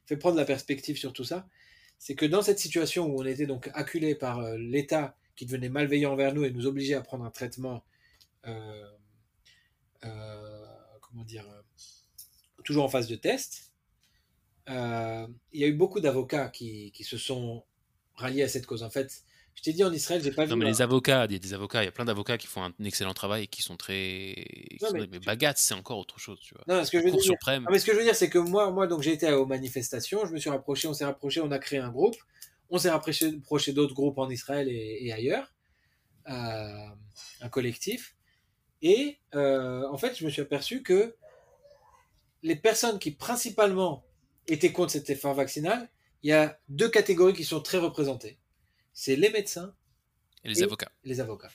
fait 0.06 0.16
prendre 0.16 0.36
la 0.36 0.44
perspective 0.44 0.96
sur 0.96 1.12
tout 1.12 1.24
ça, 1.24 1.46
c'est 2.04 2.16
que 2.16 2.26
dans 2.26 2.42
cette 2.42 2.58
situation 2.58 3.06
où 3.06 3.22
on 3.22 3.24
était 3.24 3.46
donc 3.46 3.70
acculé 3.72 4.14
par 4.14 4.40
euh, 4.40 4.58
l'État 4.58 5.16
qui 5.36 5.46
devenait 5.46 5.70
malveillant 5.70 6.12
envers 6.12 6.34
nous 6.34 6.44
et 6.44 6.50
nous 6.50 6.66
obligeait 6.66 6.92
à 6.92 7.00
prendre 7.00 7.24
un 7.24 7.30
traitement, 7.30 7.82
euh, 8.46 8.90
euh, 10.04 10.66
comment 11.00 11.24
dire, 11.24 11.46
toujours 12.62 12.84
en 12.84 12.88
phase 12.88 13.08
de 13.08 13.16
test, 13.16 13.72
il 14.68 15.30
y 15.54 15.64
a 15.64 15.66
eu 15.66 15.72
beaucoup 15.72 16.00
d'avocats 16.00 16.50
qui, 16.50 16.92
qui, 16.92 17.04
se 17.04 17.16
sont 17.16 17.64
ralliés 18.16 18.42
à 18.42 18.48
cette 18.48 18.66
cause. 18.66 18.82
En 18.82 18.90
fait, 18.90 19.24
je 19.54 19.62
t'ai 19.62 19.72
dit 19.72 19.84
en 19.84 19.92
Israël, 19.92 20.22
j'ai 20.22 20.30
pas 20.30 20.42
non, 20.42 20.46
vu. 20.46 20.50
Non, 20.52 20.56
mais 20.58 20.66
les 20.66 20.82
avocats, 20.82 21.26
il 21.26 21.32
y 21.32 21.36
a 21.36 21.38
des 21.38 21.54
avocats, 21.54 21.82
il 21.82 21.86
y 21.86 21.88
a 21.88 21.92
plein 21.92 22.04
d'avocats 22.04 22.38
qui 22.38 22.46
font 22.46 22.64
un 22.64 22.72
excellent 22.84 23.14
travail 23.14 23.44
et 23.44 23.46
qui 23.46 23.62
sont 23.62 23.76
très. 23.76 24.34
Non, 24.82 24.88
mais, 24.92 25.06
mais 25.10 25.18
Bagat, 25.20 25.54
c'est 25.56 25.74
encore 25.74 25.98
autre 25.98 26.18
chose, 26.18 26.38
tu 26.40 26.54
vois. 26.54 26.64
Non, 26.66 26.84
ce 26.84 26.90
que 26.90 26.98
je 26.98 27.04
veux 27.04 27.10
dire, 27.10 27.22
suprême... 27.22 27.62
non, 27.62 27.70
mais 27.70 27.78
ce 27.78 27.86
que 27.86 27.92
je 27.92 27.98
veux 27.98 28.04
dire, 28.04 28.16
c'est 28.16 28.28
que 28.28 28.38
moi, 28.38 28.70
moi, 28.70 28.86
donc 28.86 29.02
j'ai 29.02 29.12
été 29.12 29.30
aux 29.32 29.46
manifestations, 29.46 30.26
je 30.26 30.32
me 30.32 30.38
suis 30.38 30.50
rapproché, 30.50 30.88
on 30.88 30.94
s'est 30.94 31.04
rapproché, 31.04 31.40
on 31.40 31.50
a 31.50 31.58
créé 31.58 31.78
un 31.78 31.90
groupe, 31.90 32.16
on 32.70 32.78
s'est 32.78 32.90
rapproché, 32.90 33.32
d'autres 33.72 33.94
groupes 33.94 34.18
en 34.18 34.28
Israël 34.28 34.68
et, 34.68 34.98
et 35.00 35.12
ailleurs, 35.12 35.52
euh, 36.28 36.88
un 37.40 37.48
collectif, 37.48 38.16
et 38.82 39.18
euh, 39.34 39.88
en 39.88 39.96
fait, 39.96 40.18
je 40.18 40.26
me 40.26 40.30
suis 40.30 40.42
aperçu 40.42 40.82
que 40.82 41.16
les 42.42 42.56
personnes 42.56 42.98
qui 42.98 43.12
principalement 43.12 44.04
étaient 44.46 44.72
contre 44.72 44.92
cet 44.92 45.08
effort 45.08 45.32
vaccinal, 45.32 45.88
il 46.22 46.28
y 46.28 46.32
a 46.32 46.58
deux 46.68 46.90
catégories 46.90 47.32
qui 47.32 47.44
sont 47.44 47.62
très 47.62 47.78
représentées 47.78 48.38
c'est 48.94 49.16
les 49.16 49.30
médecins 49.30 49.74
et 50.44 50.48
les 50.48 50.62
avocats. 50.62 50.92
Les 51.04 51.20
avocats. 51.20 51.50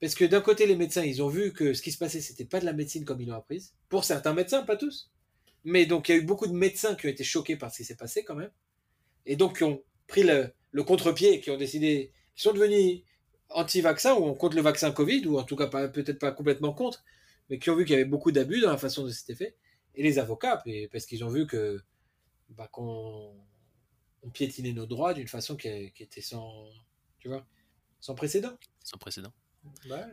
Parce 0.00 0.14
que 0.14 0.24
d'un 0.24 0.40
côté, 0.40 0.66
les 0.66 0.76
médecins, 0.76 1.02
ils 1.02 1.22
ont 1.22 1.28
vu 1.28 1.52
que 1.52 1.74
ce 1.74 1.82
qui 1.82 1.92
se 1.92 1.98
passait, 1.98 2.20
c'était 2.20 2.44
pas 2.44 2.60
de 2.60 2.64
la 2.64 2.72
médecine 2.72 3.04
comme 3.04 3.20
ils 3.20 3.28
l'ont 3.28 3.36
apprise. 3.36 3.74
Pour 3.88 4.04
certains 4.04 4.34
médecins, 4.34 4.62
pas 4.62 4.76
tous. 4.76 5.10
Mais 5.64 5.86
donc, 5.86 6.08
il 6.08 6.12
y 6.12 6.14
a 6.14 6.18
eu 6.18 6.24
beaucoup 6.24 6.46
de 6.46 6.52
médecins 6.52 6.94
qui 6.94 7.06
ont 7.06 7.10
été 7.10 7.24
choqués 7.24 7.56
par 7.56 7.70
ce 7.72 7.78
qui 7.78 7.84
s'est 7.84 7.96
passé 7.96 8.22
quand 8.22 8.34
même. 8.34 8.50
Et 9.24 9.36
donc, 9.36 9.58
qui 9.58 9.64
ont 9.64 9.82
pris 10.06 10.22
le, 10.22 10.52
le 10.72 10.82
contre-pied, 10.84 11.40
qui 11.40 11.50
ont 11.50 11.56
décidé, 11.56 12.12
qui 12.36 12.42
sont 12.42 12.52
devenus 12.52 13.02
anti-vaccin 13.50 14.14
ou 14.14 14.34
contre 14.34 14.56
le 14.56 14.62
vaccin 14.62 14.92
Covid, 14.92 15.26
ou 15.26 15.38
en 15.38 15.44
tout 15.44 15.56
cas 15.56 15.68
peut-être 15.88 16.18
pas 16.18 16.32
complètement 16.32 16.72
contre, 16.72 17.02
mais 17.48 17.58
qui 17.58 17.70
ont 17.70 17.76
vu 17.76 17.84
qu'il 17.84 17.92
y 17.92 17.96
avait 17.96 18.04
beaucoup 18.04 18.32
d'abus 18.32 18.60
dans 18.60 18.70
la 18.70 18.78
façon 18.78 19.04
de 19.04 19.10
c'était 19.10 19.34
fait. 19.34 19.56
Et 19.94 20.02
les 20.02 20.18
avocats, 20.18 20.62
parce 20.92 21.06
qu'ils 21.06 21.24
ont 21.24 21.28
vu 21.28 21.46
que 21.46 21.80
bah, 22.50 22.68
qu'on 22.70 23.32
on 24.24 24.30
piétinait 24.30 24.72
nos 24.72 24.86
droits 24.86 25.14
d'une 25.14 25.28
façon 25.28 25.56
qui, 25.56 25.92
qui, 25.92 26.02
était 26.02 26.20
sans, 26.20 26.66
tu 27.18 27.28
vois, 27.28 27.46
sans 28.00 28.14
précédent. 28.14 28.56
Sans 28.82 28.98
précédent. 28.98 29.32
Ouais. 29.88 30.04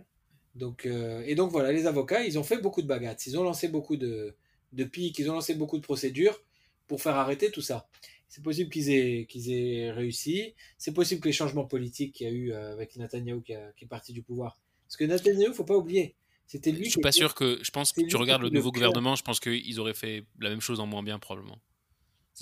Donc, 0.56 0.86
euh, 0.86 1.24
et 1.26 1.36
donc 1.36 1.52
voilà, 1.52 1.72
les 1.72 1.88
avocats, 1.88 2.24
ils 2.24 2.38
ont 2.38 2.44
fait 2.44 2.58
beaucoup 2.58 2.82
de 2.82 2.88
bagarres, 2.88 3.16
ils 3.26 3.38
ont 3.38 3.44
lancé 3.44 3.68
beaucoup 3.70 3.96
de, 3.96 4.36
de 4.74 4.84
piques, 4.84 5.20
ils 5.20 5.30
ont 5.30 5.34
lancé 5.34 5.56
beaucoup 5.56 5.78
de 5.78 5.84
procédures 5.84 6.42
pour 6.88 7.02
faire 7.02 7.16
arrêter 7.16 7.52
tout 7.52 7.62
ça. 7.62 7.88
C'est 8.28 8.44
possible 8.44 8.70
qu'ils 8.70 8.90
aient, 8.92 9.26
qu'ils 9.28 9.52
aient 9.52 9.92
réussi. 9.92 10.54
C'est 10.78 10.94
possible 10.94 11.22
que 11.22 11.28
les 11.28 11.34
changements 11.34 11.66
politiques 11.66 12.16
qu'il 12.16 12.28
y 12.28 12.30
a 12.30 12.34
eu 12.34 12.52
euh, 12.52 12.74
avec 12.74 12.96
Netanyahu 12.96 13.42
qui, 13.42 13.54
qui, 13.76 13.86
est 13.86 13.88
parti 13.88 14.14
du 14.14 14.22
pouvoir. 14.22 14.58
Parce 14.88 14.98
que 14.98 15.04
Netanyahu, 15.04 15.54
faut 15.54 15.66
pas 15.66 15.76
oublier, 15.76 16.16
c'était 16.48 16.72
lui. 16.72 16.86
Je 16.86 16.92
suis 16.92 17.02
pas 17.02 17.12
sûr 17.14 17.34
que. 17.34 17.60
Je 17.62 17.72
pense 17.72 17.94
que 17.94 18.02
tu 18.02 18.16
regardes 18.18 18.42
le 18.42 18.50
nouveau 18.50 18.72
gouvernement, 18.72 19.16
je 19.16 19.24
pense 19.24 19.40
qu'ils 19.40 19.80
auraient 19.80 19.94
fait 19.94 20.26
la 20.40 20.50
même 20.50 20.62
chose 20.62 20.80
en 20.82 20.86
moins 20.86 21.04
bien 21.04 21.20
probablement. 21.20 21.60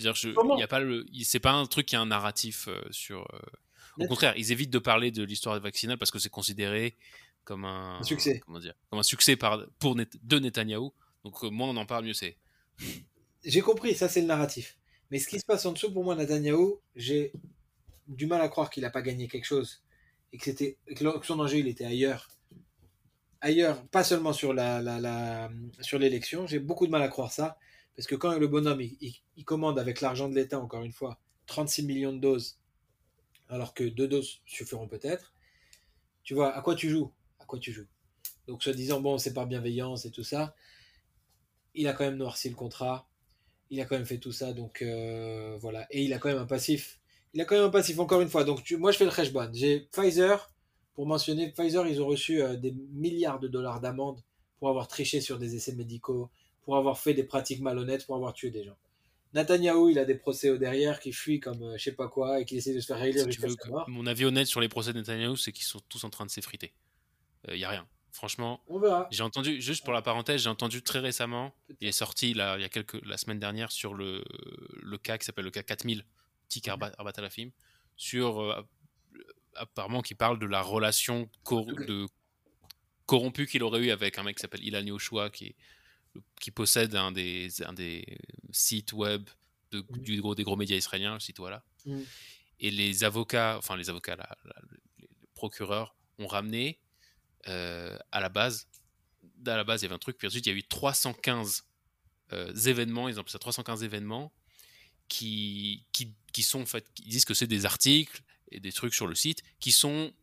C'est-à-dire 0.04 0.34
il 0.56 0.60
y 0.60 0.64
a 0.64 0.68
pas 0.68 0.80
le, 0.80 1.06
c'est 1.24 1.40
pas 1.40 1.52
un 1.52 1.66
truc 1.66 1.86
qui 1.86 1.96
a 1.96 2.02
un 2.02 2.06
narratif 2.06 2.68
euh, 2.68 2.82
sur. 2.92 3.22
Euh, 3.34 4.04
au 4.04 4.08
contraire, 4.08 4.34
ils 4.38 4.52
évitent 4.52 4.70
de 4.70 4.80
parler 4.80 5.12
de 5.12 5.24
l'histoire 5.24 5.60
vaccinale 5.60 5.98
parce 5.98 6.12
que 6.12 6.20
c'est 6.20 6.30
considéré 6.30 6.96
comme 7.44 7.66
un, 7.66 8.00
un, 8.00 8.04
succès. 8.04 8.40
Comment 8.46 8.60
dire 8.60 8.74
Comme 8.90 9.00
un 9.00 9.04
succès 9.04 9.36
par, 9.36 9.66
pour 9.80 9.96
Net, 9.96 10.16
de 10.24 10.40
Netanyahou. 10.40 10.94
Donc 11.26 11.44
euh, 11.44 11.50
moins 11.50 11.70
on 11.70 11.78
en 11.78 11.86
parle, 11.86 12.06
mieux 12.06 12.14
c'est. 12.14 12.38
J'ai 13.44 13.62
compris, 13.62 13.96
ça 13.96 14.08
c'est 14.08 14.22
le 14.22 14.28
narratif. 14.28 14.78
Mais 15.12 15.20
ce 15.20 15.28
qui 15.28 15.40
se 15.40 15.46
passe 15.46 15.66
en 15.66 15.72
dessous, 15.72 15.92
pour 15.92 16.04
moi, 16.04 16.16
Netanyahu, 16.16 16.76
j'ai 16.96 17.34
du 18.08 18.28
mal 18.28 18.42
à 18.42 18.48
croire 18.48 18.70
qu'il 18.70 18.84
n'a 18.84 18.90
pas 18.90 19.02
gagné 19.02 19.28
quelque 19.28 19.46
chose 19.46 19.84
et 20.32 20.38
que, 20.38 20.44
c'était, 20.44 20.78
que 20.96 21.26
son 21.26 21.40
enjeu, 21.40 21.58
il 21.58 21.68
était 21.68 21.86
ailleurs. 21.86 22.30
Ailleurs, 23.42 23.82
pas 23.88 24.04
seulement 24.04 24.34
sur, 24.34 24.54
la, 24.54 24.82
la, 24.82 25.00
la 25.00 25.50
sur 25.80 25.98
l'élection. 25.98 26.46
J'ai 26.46 26.60
beaucoup 26.60 26.86
de 26.86 26.92
mal 26.92 27.02
à 27.02 27.08
croire 27.08 27.32
ça. 27.32 27.58
Parce 28.00 28.08
que 28.08 28.16
quand 28.16 28.40
le 28.40 28.48
bonhomme, 28.48 28.80
il, 28.80 29.44
commande 29.44 29.78
avec 29.78 30.00
l'argent 30.00 30.30
de 30.30 30.34
l'État, 30.34 30.58
encore 30.58 30.84
une 30.84 30.94
fois, 30.94 31.20
36 31.48 31.84
millions 31.84 32.14
de 32.14 32.20
doses, 32.20 32.58
alors 33.50 33.74
que 33.74 33.84
deux 33.84 34.08
doses 34.08 34.40
suffiront 34.46 34.88
peut-être, 34.88 35.34
tu 36.24 36.34
vois, 36.34 36.56
à 36.56 36.62
quoi 36.62 36.76
tu 36.76 36.90
joues? 36.90 37.12
À 37.40 37.44
quoi 37.44 37.60
tu 37.60 37.74
joues? 37.74 37.88
Donc, 38.48 38.64
soi-disant, 38.64 39.02
bon, 39.02 39.18
c'est 39.18 39.34
par 39.34 39.48
bienveillance 39.48 40.06
et 40.06 40.12
tout 40.12 40.24
ça, 40.24 40.56
il 41.74 41.90
a 41.90 41.94
quand 41.94 42.06
même 42.06 42.16
noirci 42.16 42.48
le 42.48 42.56
contrat, 42.56 43.10
il 43.70 43.82
a 43.82 43.86
quand 43.86 43.98
même 43.98 44.06
fait 44.06 44.20
tout 44.20 44.32
ça, 44.32 44.54
donc 44.54 44.82
euh, 44.82 45.58
voilà. 45.60 45.86
Et 45.92 46.06
il 46.06 46.14
a 46.14 46.20
quand 46.20 46.30
même 46.30 46.38
un 46.38 46.46
passif. 46.46 47.02
Il 47.34 47.42
a 47.42 47.44
quand 47.44 47.56
même 47.56 47.66
un 47.66 47.70
passif, 47.70 48.00
encore 48.00 48.22
une 48.22 48.30
fois. 48.30 48.46
Donc, 48.46 48.72
moi, 48.80 48.94
je 48.94 48.98
fais 48.98 49.04
le 49.04 49.12
Reshban. 49.12 49.50
J'ai 49.52 49.90
Pfizer, 49.92 50.50
pour 50.94 51.06
mentionner, 51.06 51.52
Pfizer, 51.52 51.86
ils 51.86 52.02
ont 52.02 52.08
reçu 52.08 52.42
euh, 52.42 52.56
des 52.56 52.72
milliards 52.94 53.42
de 53.42 53.50
dollars 53.50 53.82
d'amende 53.82 54.24
pour 54.58 54.70
avoir 54.70 54.88
triché 54.88 55.20
sur 55.20 55.38
des 55.38 55.58
essais 55.58 55.76
médicaux, 55.76 56.30
pour 56.70 56.78
avoir 56.78 57.00
fait 57.00 57.16
des 57.16 57.24
pratiques 57.24 57.62
malhonnêtes, 57.62 58.06
pour 58.06 58.16
avoir 58.16 58.32
tué 58.32 58.52
des 58.52 58.64
gens. 58.64 58.78
Netanyahou, 59.34 59.90
il 59.90 59.98
a 59.98 60.06
des 60.06 60.14
procès 60.14 60.52
au 60.52 60.58
derrière 60.58 61.00
qui 61.00 61.12
fuient 61.12 61.40
comme 61.40 61.64
euh, 61.64 61.78
je 61.80 61.84
sais 61.86 61.96
pas 61.96 62.08
quoi 62.08 62.40
et 62.40 62.46
qui 62.46 62.58
essaie 62.58 62.76
de 62.76 62.80
se 62.80 62.86
faire 62.86 63.00
réélire 63.00 63.26
jusqu'à 63.26 63.50
sa 63.50 63.70
mort. 63.70 63.90
Mon 63.90 64.06
avis 64.06 64.26
honnête 64.26 64.46
sur 64.46 64.62
les 64.62 64.70
procès 64.70 64.94
de 64.94 65.00
Netanyahou, 65.00 65.36
c'est 65.36 65.52
qu'ils 65.52 65.66
sont 65.66 65.80
tous 65.90 66.04
en 66.04 66.12
train 66.12 66.28
de 66.28 66.30
s'effriter. 66.30 66.72
Il 67.48 67.56
n'y 67.56 67.64
a 67.64 67.70
rien. 67.70 67.88
Franchement, 68.12 68.62
on 68.68 68.78
verra. 68.78 69.08
J'ai 69.10 69.24
entendu, 69.24 69.60
juste 69.60 69.84
pour 69.84 69.94
la 69.94 70.04
parenthèse, 70.04 70.44
j'ai 70.44 70.50
entendu 70.50 70.84
très 70.84 71.00
récemment, 71.00 71.56
il 71.82 71.88
est 71.88 71.92
sorti 71.92 72.36
là, 72.36 72.56
il 72.60 72.62
y 72.62 72.66
a 72.66 72.70
quelques, 72.70 73.04
la 73.04 73.18
semaine 73.18 73.40
dernière 73.40 73.72
sur 73.72 73.96
le, 73.96 74.24
le 74.80 74.98
cas 75.00 75.18
qui 75.18 75.26
s'appelle 75.26 75.46
le 75.46 75.52
cas 75.52 75.64
4000, 75.64 76.06
Tik 76.50 76.68
Arbat 76.68 77.30
film, 77.32 77.50
sur 77.98 78.44
euh, 78.44 78.62
apparemment 79.56 80.04
qui 80.04 80.14
parle 80.14 80.38
de 80.38 80.46
la 80.46 80.62
relation 80.62 81.32
de, 81.50 82.06
corrompue 83.08 83.48
qu'il 83.48 83.64
aurait 83.64 83.80
eu 83.80 83.90
avec 83.90 84.20
un 84.20 84.24
mec 84.24 84.36
qui 84.36 84.42
s'appelle 84.42 84.64
Ilan 84.64 84.86
Yoshua, 84.86 85.32
qui, 85.32 85.56
qui 86.40 86.52
possède 86.52 86.96
un 86.96 87.12
des, 87.12 87.50
un 87.64 87.74
des 87.74 88.18
sites 88.52 88.94
web 88.94 89.30
de, 89.72 89.80
mmh. 89.80 89.98
du 90.00 90.22
gros, 90.22 90.36
des 90.36 90.44
gros 90.44 90.56
médias 90.56 90.78
israéliens, 90.78 91.14
le 91.14 91.20
site 91.20 91.40
voilà. 91.40 91.64
Mmh. 91.86 92.00
Et 92.60 92.72
les 92.72 93.04
avocats, 93.04 93.58
enfin 93.58 93.78
les 93.78 93.90
avocats, 93.90 94.18
les 95.00 95.08
procureurs 95.34 95.96
ont 96.18 96.28
ramené 96.28 96.80
euh, 97.48 97.98
à 98.12 98.20
la 98.20 98.30
base, 98.30 98.68
à 99.46 99.56
la 99.56 99.64
base, 99.64 99.82
il 99.82 99.86
y 99.86 99.88
avait 99.88 99.96
un 99.96 100.00
truc, 100.00 100.18
puis 100.18 100.28
ensuite, 100.28 100.46
il 100.46 100.50
y 100.50 100.54
a 100.54 100.58
eu 100.58 100.64
315 100.64 101.64
euh, 102.34 102.54
événements, 102.54 103.08
ils 103.08 103.18
ont 103.18 103.22
appelé 103.22 103.32
ça 103.32 103.40
315 103.40 103.84
événements, 103.84 104.34
qui, 105.08 105.86
qui, 105.92 106.14
qui 106.34 106.44
sont 106.44 106.62
en 106.62 106.66
fait, 106.66 106.86
qui 106.94 107.04
disent 107.04 107.26
que 107.26 107.34
c'est 107.34 107.48
des 107.48 107.66
articles 107.66 108.22
et 108.52 108.60
des 108.60 108.72
trucs 108.72 108.94
sur 108.94 109.08
le 109.08 109.16
site 109.16 109.42
qui 109.60 109.72
sont 109.72 110.14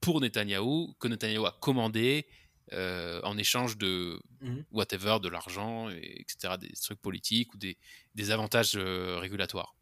pour 0.00 0.20
Netanyahou, 0.20 0.94
que 0.98 1.08
Netanyahou 1.08 1.46
a 1.46 1.56
commandé 1.60 2.26
euh, 2.72 3.20
en 3.22 3.36
échange 3.36 3.76
de 3.76 4.20
mmh. 4.40 4.58
whatever, 4.70 5.18
de 5.20 5.28
l'argent, 5.28 5.90
etc., 5.90 6.54
des 6.60 6.72
trucs 6.72 7.00
politiques 7.00 7.54
ou 7.54 7.58
des, 7.58 7.76
des 8.14 8.30
avantages 8.30 8.76
régulatoires. 8.76 9.74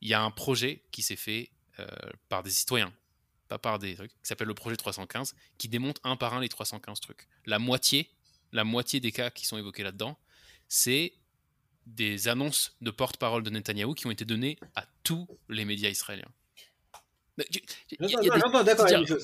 Il 0.00 0.08
y 0.08 0.14
a 0.14 0.22
un 0.22 0.30
projet 0.30 0.84
qui 0.90 1.02
s'est 1.02 1.16
fait 1.16 1.50
par 2.28 2.42
des 2.42 2.50
citoyens, 2.50 2.92
pas 3.48 3.58
par 3.58 3.78
des 3.78 3.94
trucs, 3.94 4.10
qui 4.10 4.18
s'appelle 4.22 4.48
le 4.48 4.54
projet 4.54 4.76
315, 4.76 5.34
qui 5.58 5.68
démonte 5.68 6.00
un 6.04 6.16
par 6.16 6.34
un 6.34 6.40
les 6.40 6.48
315 6.48 7.00
trucs. 7.00 7.28
La 7.44 7.58
moitié, 7.58 8.10
la 8.52 8.64
moitié 8.64 9.00
des 9.00 9.12
cas 9.12 9.30
qui 9.30 9.46
sont 9.46 9.58
évoqués 9.58 9.82
là-dedans, 9.82 10.18
c'est 10.68 11.14
des 11.86 12.28
annonces 12.28 12.76
de 12.80 12.90
porte-parole 12.90 13.42
de 13.42 13.50
Netanyahou 13.50 13.94
qui 13.94 14.06
ont 14.06 14.10
été 14.10 14.24
données 14.24 14.58
à 14.74 14.86
tous 15.02 15.26
les 15.48 15.64
médias 15.64 15.88
israéliens. 15.88 16.30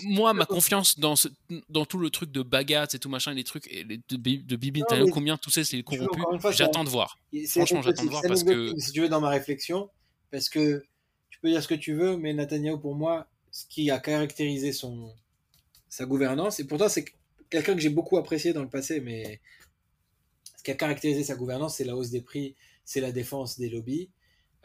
Moi, 0.05 0.33
ma 0.35 0.45
confiance 0.47 0.99
dans, 0.99 1.17
ce, 1.17 1.29
dans 1.69 1.87
tout 1.87 1.99
le 1.99 2.11
truc 2.11 2.31
de 2.31 2.43
bagatz 2.43 2.95
et 2.95 2.99
tout 2.99 3.09
machin, 3.09 3.33
les 3.33 3.45
trucs 3.45 3.67
et 3.69 3.85
de, 3.85 3.99
de 4.09 4.57
Bibi 4.57 4.81
Netanyahu, 4.81 5.11
combien 5.11 5.37
tout 5.37 5.51
ça 5.51 5.65
c'est 5.65 5.83
corrompu, 5.83 6.21
j'attends 6.53 6.85
de 6.85 6.91
voir. 6.91 7.19
Franchement, 7.49 7.83
j'attends 7.83 8.05
de 8.05 8.11
voir 8.11 8.23
parce 8.27 8.45
que. 8.45 8.79
Si 8.79 8.93
tu 8.93 9.01
veux, 9.01 9.09
dans 9.09 9.21
ma 9.21 9.31
réflexion, 9.31 9.91
parce 10.31 10.49
que 10.49 10.85
tu 11.31 11.41
peux 11.41 11.49
dire 11.49 11.63
ce 11.63 11.69
que 11.69 11.75
tu 11.75 11.95
veux, 11.95 12.17
mais 12.17 12.33
Netanyahu, 12.33 12.79
pour 12.81 12.95
moi, 12.95 13.27
ce 13.51 13.65
qui 13.67 13.91
a 13.91 13.99
caractérisé 13.99 14.73
son, 14.73 15.15
sa 15.89 16.07
gouvernance, 16.07 16.61
et 16.61 16.67
pourtant 16.67 16.89
c'est 16.89 17.05
quelqu'un 17.51 17.75
que 17.75 17.81
j'ai 17.81 17.91
beaucoup 17.91 18.17
apprécié 18.17 18.53
dans 18.53 18.63
le 18.63 18.69
passé, 18.69 19.01
mais 19.01 19.41
ce 20.57 20.63
qui 20.63 20.71
a 20.71 20.75
caractérisé 20.75 21.25
sa 21.25 21.35
gouvernance, 21.35 21.77
c'est 21.77 21.85
la 21.85 21.97
hausse 21.97 22.11
des 22.11 22.23
prix, 22.23 22.55
c'est 22.85 23.01
la 23.01 23.13
défense 23.13 23.59
des 23.59 23.69
lobbies. 23.69 24.11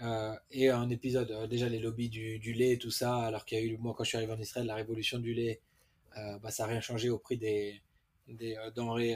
Euh, 0.02 0.36
et 0.52 0.70
un 0.70 0.90
épisode, 0.90 1.32
euh, 1.32 1.48
déjà 1.48 1.68
les 1.70 1.80
lobbies 1.80 2.10
du, 2.10 2.54
lait, 2.54 2.78
tout 2.78 2.92
ça, 2.92 3.18
alors 3.18 3.46
qu'il 3.46 3.58
y 3.58 3.62
a 3.62 3.64
eu, 3.64 3.78
moi 3.78 3.94
quand 3.98 4.04
je 4.04 4.10
suis 4.10 4.18
arrivé 4.18 4.32
en 4.32 4.40
Israël, 4.40 4.68
la 4.68 4.76
révolution 4.76 5.20
du 5.20 5.34
lait, 5.34 5.60
euh, 6.18 6.38
bah, 6.40 6.52
ça 6.52 6.64
n'a 6.64 6.72
rien 6.72 6.82
changé 6.82 7.10
au 7.10 7.18
prix 7.18 7.38
des, 7.38 7.82
denrées 8.76 9.16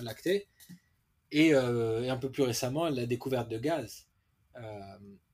lactées. 0.00 0.46
Et, 1.32 1.48
et, 1.48 1.54
un 2.10 2.16
peu 2.16 2.30
plus 2.30 2.44
récemment, 2.44 2.88
la 2.88 3.06
découverte 3.06 3.48
de 3.48 3.58
gaz. 3.58 4.06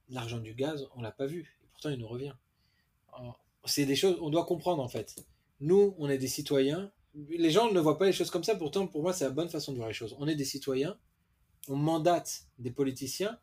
L'argent 0.08 0.38
du 0.38 0.54
gaz, 0.54 0.88
on 0.94 1.02
l'a 1.02 1.12
pas 1.12 1.26
vu 1.26 1.60
il 1.88 1.98
nous 1.98 2.08
revient. 2.08 2.34
C'est 3.64 3.86
des 3.86 3.96
choses, 3.96 4.18
on 4.20 4.30
doit 4.30 4.44
comprendre 4.44 4.82
en 4.82 4.88
fait. 4.88 5.16
Nous, 5.60 5.94
on 5.98 6.10
est 6.10 6.18
des 6.18 6.28
citoyens. 6.28 6.92
Les 7.14 7.50
gens 7.50 7.70
ne 7.72 7.80
voient 7.80 7.98
pas 7.98 8.06
les 8.06 8.12
choses 8.12 8.30
comme 8.30 8.44
ça, 8.44 8.54
pourtant 8.54 8.86
pour 8.86 9.02
moi 9.02 9.12
c'est 9.12 9.24
la 9.24 9.30
bonne 9.30 9.48
façon 9.48 9.72
de 9.72 9.78
voir 9.78 9.88
les 9.88 9.94
choses. 9.94 10.14
On 10.18 10.28
est 10.28 10.34
des 10.34 10.44
citoyens, 10.44 10.98
on 11.68 11.76
mandate 11.76 12.46
des 12.58 12.70
politiciens 12.70 13.38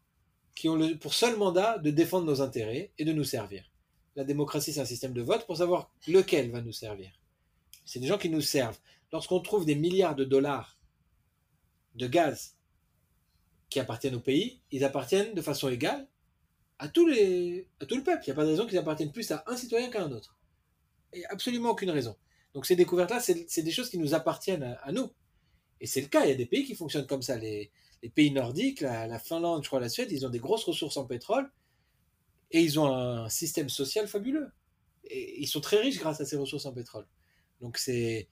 qui 0.57 0.69
ont 0.69 0.75
le, 0.75 0.97
pour 0.97 1.13
seul 1.13 1.37
mandat 1.37 1.77
de 1.77 1.91
défendre 1.91 2.25
nos 2.25 2.41
intérêts 2.41 2.91
et 2.97 3.05
de 3.05 3.13
nous 3.13 3.23
servir. 3.23 3.71
La 4.15 4.23
démocratie, 4.23 4.73
c'est 4.73 4.79
un 4.79 4.85
système 4.85 5.13
de 5.13 5.21
vote 5.21 5.45
pour 5.45 5.57
savoir 5.57 5.91
lequel 6.07 6.49
va 6.49 6.61
nous 6.61 6.71
servir. 6.71 7.11
C'est 7.85 7.99
des 7.99 8.07
gens 8.07 8.17
qui 8.17 8.29
nous 8.29 8.41
servent. 8.41 8.79
Lorsqu'on 9.13 9.39
trouve 9.39 9.65
des 9.65 9.75
milliards 9.75 10.15
de 10.15 10.23
dollars 10.23 10.79
de 11.93 12.07
gaz 12.07 12.55
qui 13.69 13.79
appartiennent 13.79 14.15
au 14.15 14.19
pays, 14.19 14.59
ils 14.71 14.83
appartiennent 14.83 15.35
de 15.35 15.41
façon 15.43 15.69
égale 15.69 16.07
à, 16.79 16.87
tout 16.87 17.05
le 17.05 17.63
peuple. 18.03 18.23
Il 18.23 18.29
n'y 18.29 18.31
a 18.31 18.35
pas 18.35 18.45
de 18.45 18.49
raison 18.49 18.65
qu'ils 18.65 18.79
appartiennent 18.79 19.11
plus 19.11 19.29
à 19.31 19.43
un 19.45 19.55
citoyen 19.55 19.91
qu'à 19.91 20.03
un 20.03 20.11
autre. 20.11 20.39
Il 21.13 21.19
n'y 21.19 21.25
a 21.25 21.31
absolument 21.31 21.69
aucune 21.69 21.91
raison. 21.91 22.15
Donc 22.55 22.65
ces 22.65 22.75
découvertes-là, 22.75 23.19
c'est 23.19 23.61
des 23.61 23.71
choses 23.71 23.91
qui 23.91 23.99
nous 23.99 24.15
appartiennent 24.15 24.75
à, 24.81 24.91
nous. 24.91 25.11
Et 25.79 25.85
c'est 25.85 26.01
le 26.01 26.07
cas, 26.07 26.25
il 26.25 26.29
y 26.29 26.33
a 26.33 26.35
des 26.35 26.47
pays 26.47 26.65
qui 26.65 26.73
fonctionnent 26.73 27.05
comme 27.05 27.21
ça. 27.21 27.37
Les 28.03 28.09
pays 28.09 28.31
nordiques, 28.31 28.81
la, 28.81 29.19
Finlande, 29.19 29.63
je 29.63 29.67
crois 29.69 29.79
la 29.79 29.89
Suède, 29.89 30.11
ils 30.11 30.25
ont 30.25 30.29
des 30.29 30.39
grosses 30.39 30.63
ressources 30.63 30.97
en 30.97 31.05
pétrole 31.05 31.51
et 32.51 32.61
ils 32.61 32.79
ont 32.79 32.87
un 32.87 33.29
système 33.29 33.69
social 33.69 34.07
fabuleux. 34.07 34.51
Ils 35.09 35.47
sont 35.47 35.61
très 35.61 35.77
riches 35.77 35.99
grâce 35.99 36.21
à 36.21 36.25
ces 36.25 36.35
ressources 36.35 36.65
en 36.65 36.73
pétrole. 36.73 37.07
Donc 37.61 37.77
c'est 37.77 38.27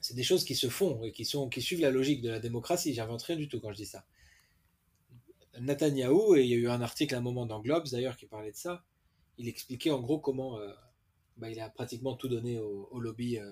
c'est 0.00 0.14
des 0.14 0.22
choses 0.22 0.44
qui 0.44 0.54
se 0.54 0.68
font 0.68 1.02
et 1.04 1.12
qui, 1.12 1.26
sont, 1.26 1.48
qui 1.50 1.60
suivent 1.60 1.82
la 1.82 1.90
logique 1.90 2.22
de 2.22 2.30
la 2.30 2.40
démocratie. 2.40 2.94
J'invente 2.94 3.22
rien 3.22 3.36
du 3.36 3.48
tout 3.48 3.60
quand 3.60 3.70
je 3.70 3.76
dis 3.76 3.86
ça. 3.86 4.06
Netanyahou, 5.60 6.36
et 6.36 6.42
il 6.42 6.48
y 6.48 6.54
a 6.54 6.56
eu 6.56 6.68
un 6.68 6.80
article 6.80 7.14
à 7.14 7.18
un 7.18 7.20
moment 7.20 7.44
dans 7.44 7.60
Globes 7.60 7.88
d'ailleurs 7.88 8.16
qui 8.16 8.24
parlait 8.24 8.52
de 8.52 8.56
ça, 8.56 8.82
il 9.36 9.46
expliquait 9.46 9.90
en 9.90 10.00
gros 10.00 10.18
comment 10.18 10.58
euh, 10.58 10.72
bah, 11.36 11.50
il 11.50 11.60
a 11.60 11.68
pratiquement 11.68 12.14
tout 12.14 12.28
donné 12.28 12.58
au, 12.58 12.98
lobby 12.98 13.38
euh, 13.38 13.50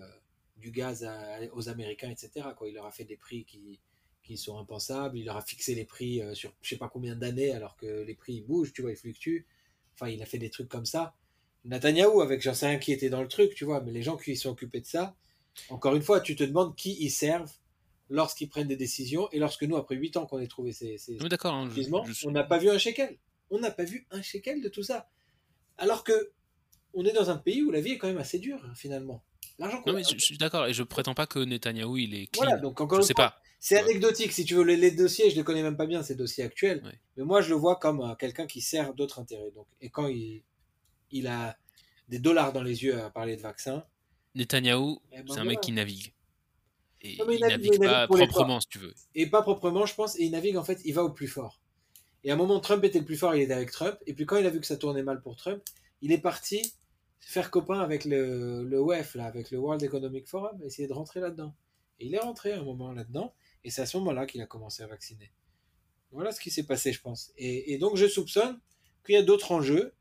du 0.57 0.71
gaz 0.71 1.07
aux 1.53 1.69
Américains, 1.69 2.11
etc. 2.11 2.49
Il 2.67 2.75
leur 2.75 2.87
a 2.87 2.93
fait 2.93 3.05
des 3.05 3.17
prix 3.17 3.45
qui, 3.45 3.81
qui 4.29 4.37
sont 4.37 4.59
impensables, 4.59 5.19
il 5.19 5.25
leur 5.25 5.37
a 5.37 5.43
fixé 5.43 5.75
les 5.75 5.85
prix 5.85 6.21
euh, 6.21 6.35
sur 6.35 6.53
je 6.61 6.69
sais 6.69 6.77
pas 6.77 6.89
combien 6.89 7.17
d'années 7.17 7.53
alors 7.53 7.77
que 7.77 8.03
les 8.03 8.15
prix 8.15 8.43
bougent, 8.43 8.73
tu 8.73 8.83
vois, 8.83 8.91
ils 8.91 8.97
fluctuent. 8.97 9.47
Enfin, 9.95 10.11
il 10.11 10.23
a 10.23 10.27
fait 10.27 10.39
des 10.39 10.51
trucs 10.51 10.69
comme 10.69 10.87
ça. 10.87 11.15
Netanyahou, 11.65 12.21
avec 12.21 12.41
j'en 12.43 12.55
sais 12.55 12.69
rien 12.69 12.79
qui 12.79 12.93
était 12.93 13.11
dans 13.11 13.23
le 13.23 13.29
truc, 13.29 13.55
tu 13.55 13.65
vois, 13.65 13.81
mais 13.81 13.91
les 13.91 14.03
gens 14.03 14.17
qui 14.17 14.37
sont 14.37 14.51
occupés 14.51 14.81
de 14.81 14.87
ça, 14.87 15.17
encore 15.71 15.97
une 15.97 16.03
fois, 16.03 16.21
tu 16.21 16.37
te 16.37 16.45
demandes 16.45 16.77
qui 16.77 16.97
ils 17.01 17.11
servent 17.11 17.53
lorsqu'ils 18.11 18.49
prennent 18.49 18.69
des 18.69 18.77
décisions 18.77 19.29
et 19.33 19.39
lorsque 19.39 19.65
nous, 19.65 19.77
après 19.77 19.97
8 19.97 20.19
ans 20.19 20.27
qu'on 20.27 20.39
ait 20.39 20.47
trouvé 20.47 20.73
ces, 20.73 20.99
ces 20.99 21.17
d'accord, 21.17 21.55
hein, 21.55 21.69
on 22.25 22.31
n'a 22.31 22.45
pas 22.45 22.59
vu 22.59 22.71
un 22.71 22.79
shekel. 22.79 23.19
On 23.51 23.59
n'a 23.59 23.71
pas 23.71 23.85
vu 23.85 24.07
un 24.11 24.23
shekel 24.23 24.63
de 24.63 24.69
tout 24.69 24.83
ça. 24.83 25.09
Alors 25.79 26.05
que 26.05 26.33
on 26.95 27.05
est 27.05 27.13
dans 27.13 27.31
un 27.31 27.37
pays 27.37 27.63
où 27.63 27.71
la 27.71 27.81
vie 27.81 27.93
est 27.93 27.99
quand 27.99 28.09
même 28.09 28.19
assez 28.19 28.39
dure, 28.39 28.63
finalement. 28.75 29.23
L'argent 29.59 29.83
Non, 29.87 29.93
mais 29.93 30.03
je, 30.05 30.19
suis 30.19 30.39
d'accord, 30.39 30.67
et 30.67 30.73
je 30.73 30.83
prétends 30.83 31.15
pas 31.15 31.27
que 31.27 31.39
Netanyahou, 31.39 31.97
il 31.97 32.15
est 32.15 32.27
clean. 32.27 32.45
Voilà, 32.45 32.59
donc 32.59 32.81
encore 32.81 33.01
je 33.01 33.07
sais 33.07 33.15
pas. 33.15 33.41
C'est 33.61 33.77
anecdotique, 33.77 34.33
si 34.33 34.45
tu 34.45 34.55
veux, 34.55 34.63
les, 34.63 34.91
dossiers, 34.93 35.31
je 35.31 35.37
les 35.37 35.43
connais 35.43 35.65
même 35.65 35.77
pas 35.77 35.87
bien, 35.87 36.03
ces 36.03 36.15
dossiers 36.15 36.45
actuels. 36.45 36.83
Mais 37.17 37.25
moi, 37.25 37.41
je 37.41 37.49
le 37.51 37.57
vois 37.57 37.77
comme 37.77 38.01
euh, 38.01 38.15
quelqu'un 38.15 38.47
qui 38.47 38.61
sert 38.61 38.95
d'autres 38.95 39.19
intérêts. 39.19 39.51
Donc, 39.53 39.67
et 39.81 39.91
quand 39.91 40.07
il, 40.07 40.43
il 41.11 41.27
a 41.27 41.57
des 42.09 42.21
dollars 42.21 42.53
dans 42.53 42.63
les 42.63 42.85
yeux 42.85 43.01
à 43.01 43.11
parler 43.11 43.37
de 43.37 43.43
vaccins. 43.43 43.85
Netanyahou, 44.35 45.01
eh 45.13 45.17
ben 45.17 45.25
c'est 45.29 45.41
un 45.41 45.45
mec 45.45 45.61
qui 45.61 45.73
navigue. 45.73 46.13
Et 47.01 47.17
il, 47.17 47.41
navigue, 47.41 47.79
pas 47.79 48.07
proprement, 48.07 48.61
si 48.61 48.69
tu 48.69 48.79
veux. 48.79 48.95
Et 49.15 49.27
pas 49.27 49.43
proprement, 49.43 49.87
je 49.87 49.95
pense. 49.95 50.19
Et 50.19 50.25
il 50.25 50.31
navigue, 50.31 50.57
en 50.57 50.65
fait, 50.65 50.81
il 50.85 50.95
va 50.95 51.03
au 51.03 51.11
plus 51.11 51.29
fort. 51.29 51.61
Et 52.25 52.31
à 52.31 52.35
un 52.35 52.37
moment, 52.37 52.61
Trump 52.61 52.83
était 52.85 52.99
le 52.99 53.05
plus 53.05 53.17
fort, 53.17 53.35
il 53.35 53.43
était 53.43 53.53
avec 53.53 53.71
Trump. 53.71 53.97
Et 54.07 54.15
puis 54.15 54.27
quand 54.27 54.37
il 54.37 54.47
a 54.47 54.51
vu 54.51 54.61
que 54.61 54.67
ça 54.67 54.77
tournait 54.77 55.03
mal 55.03 55.21
pour 55.21 55.37
Trump, 55.37 55.63
il 56.03 56.13
est 56.13 56.19
parti 56.19 56.75
faire 57.21 57.51
copain 57.51 57.81
avec 57.81 58.05
le, 58.05 58.65
le 58.65 58.81
WEF, 58.81 59.15
là, 59.15 59.25
avec 59.25 59.51
le 59.51 59.59
World 59.59 59.83
Economic 59.83 60.27
Forum, 60.27 60.63
essayer 60.63 60.89
de 60.89 60.93
rentrer 60.93 61.21
là-dedans. 61.21 61.55
Et 62.01 62.07
il 62.07 62.15
est 62.15 62.21
rentré 62.21 62.53
un 62.53 62.63
moment 62.63 62.93
là-dedans. 62.93 63.35
Et 63.65 63.71
c'est 63.71 63.83
à 63.83 63.87
ce 63.87 63.97
moment-là 63.99 64.27
qu'il 64.27 64.41
a 64.41 64.47
commencé 64.47 64.83
à 64.83 64.87
vacciner. 64.87 65.33
Voilà 66.11 66.33
ce 66.33 66.41
qui 66.41 66.51
s'est 66.51 66.65
passé, 66.67 66.93
je 66.93 67.01
pense. 67.01 67.33
Et, 67.37 67.77
donc, 67.79 67.97
je 67.97 68.07
soupçonne 68.07 68.61
qu'il 69.05 69.15
y 69.15 69.19
a 69.19 69.23
d'autres 69.23 69.53
enjeux. 69.53 69.95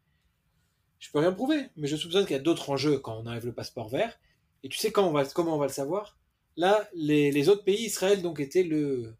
Je 0.99 1.11
peux 1.11 1.19
rien 1.19 1.33
prouver, 1.33 1.69
mais 1.75 1.87
je 1.87 1.95
soupçonne 1.95 2.25
qu'il 2.25 2.35
y 2.35 2.39
a 2.39 2.41
d'autres 2.41 2.69
enjeux 2.69 2.99
quand 2.99 3.17
on 3.17 3.25
arrive 3.25 3.45
le 3.45 3.53
passeport 3.53 3.89
vert. 3.89 4.17
Et 4.63 4.69
tu 4.69 4.77
sais 4.77 4.91
quand 4.91 5.07
on 5.07 5.11
va, 5.11 5.25
comment 5.25 5.55
on 5.55 5.59
va 5.59 5.67
le 5.67 5.73
savoir? 5.73 6.17
Là, 6.55 6.87
les, 6.93 7.31
les, 7.31 7.49
autres 7.49 7.63
pays, 7.63 7.85
Israël, 7.85 8.21
donc, 8.21 8.39
était 8.39 8.63
le. 8.63 9.15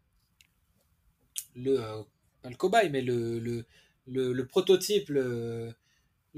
le 1.54 1.80
euh, 1.80 2.02
pas 2.42 2.48
le 2.48 2.56
cobaye, 2.56 2.90
mais 2.90 3.02
le, 3.02 3.38
le, 3.38 3.64
le, 4.06 4.32
le 4.32 4.46
prototype, 4.46 5.08
le, 5.10 5.72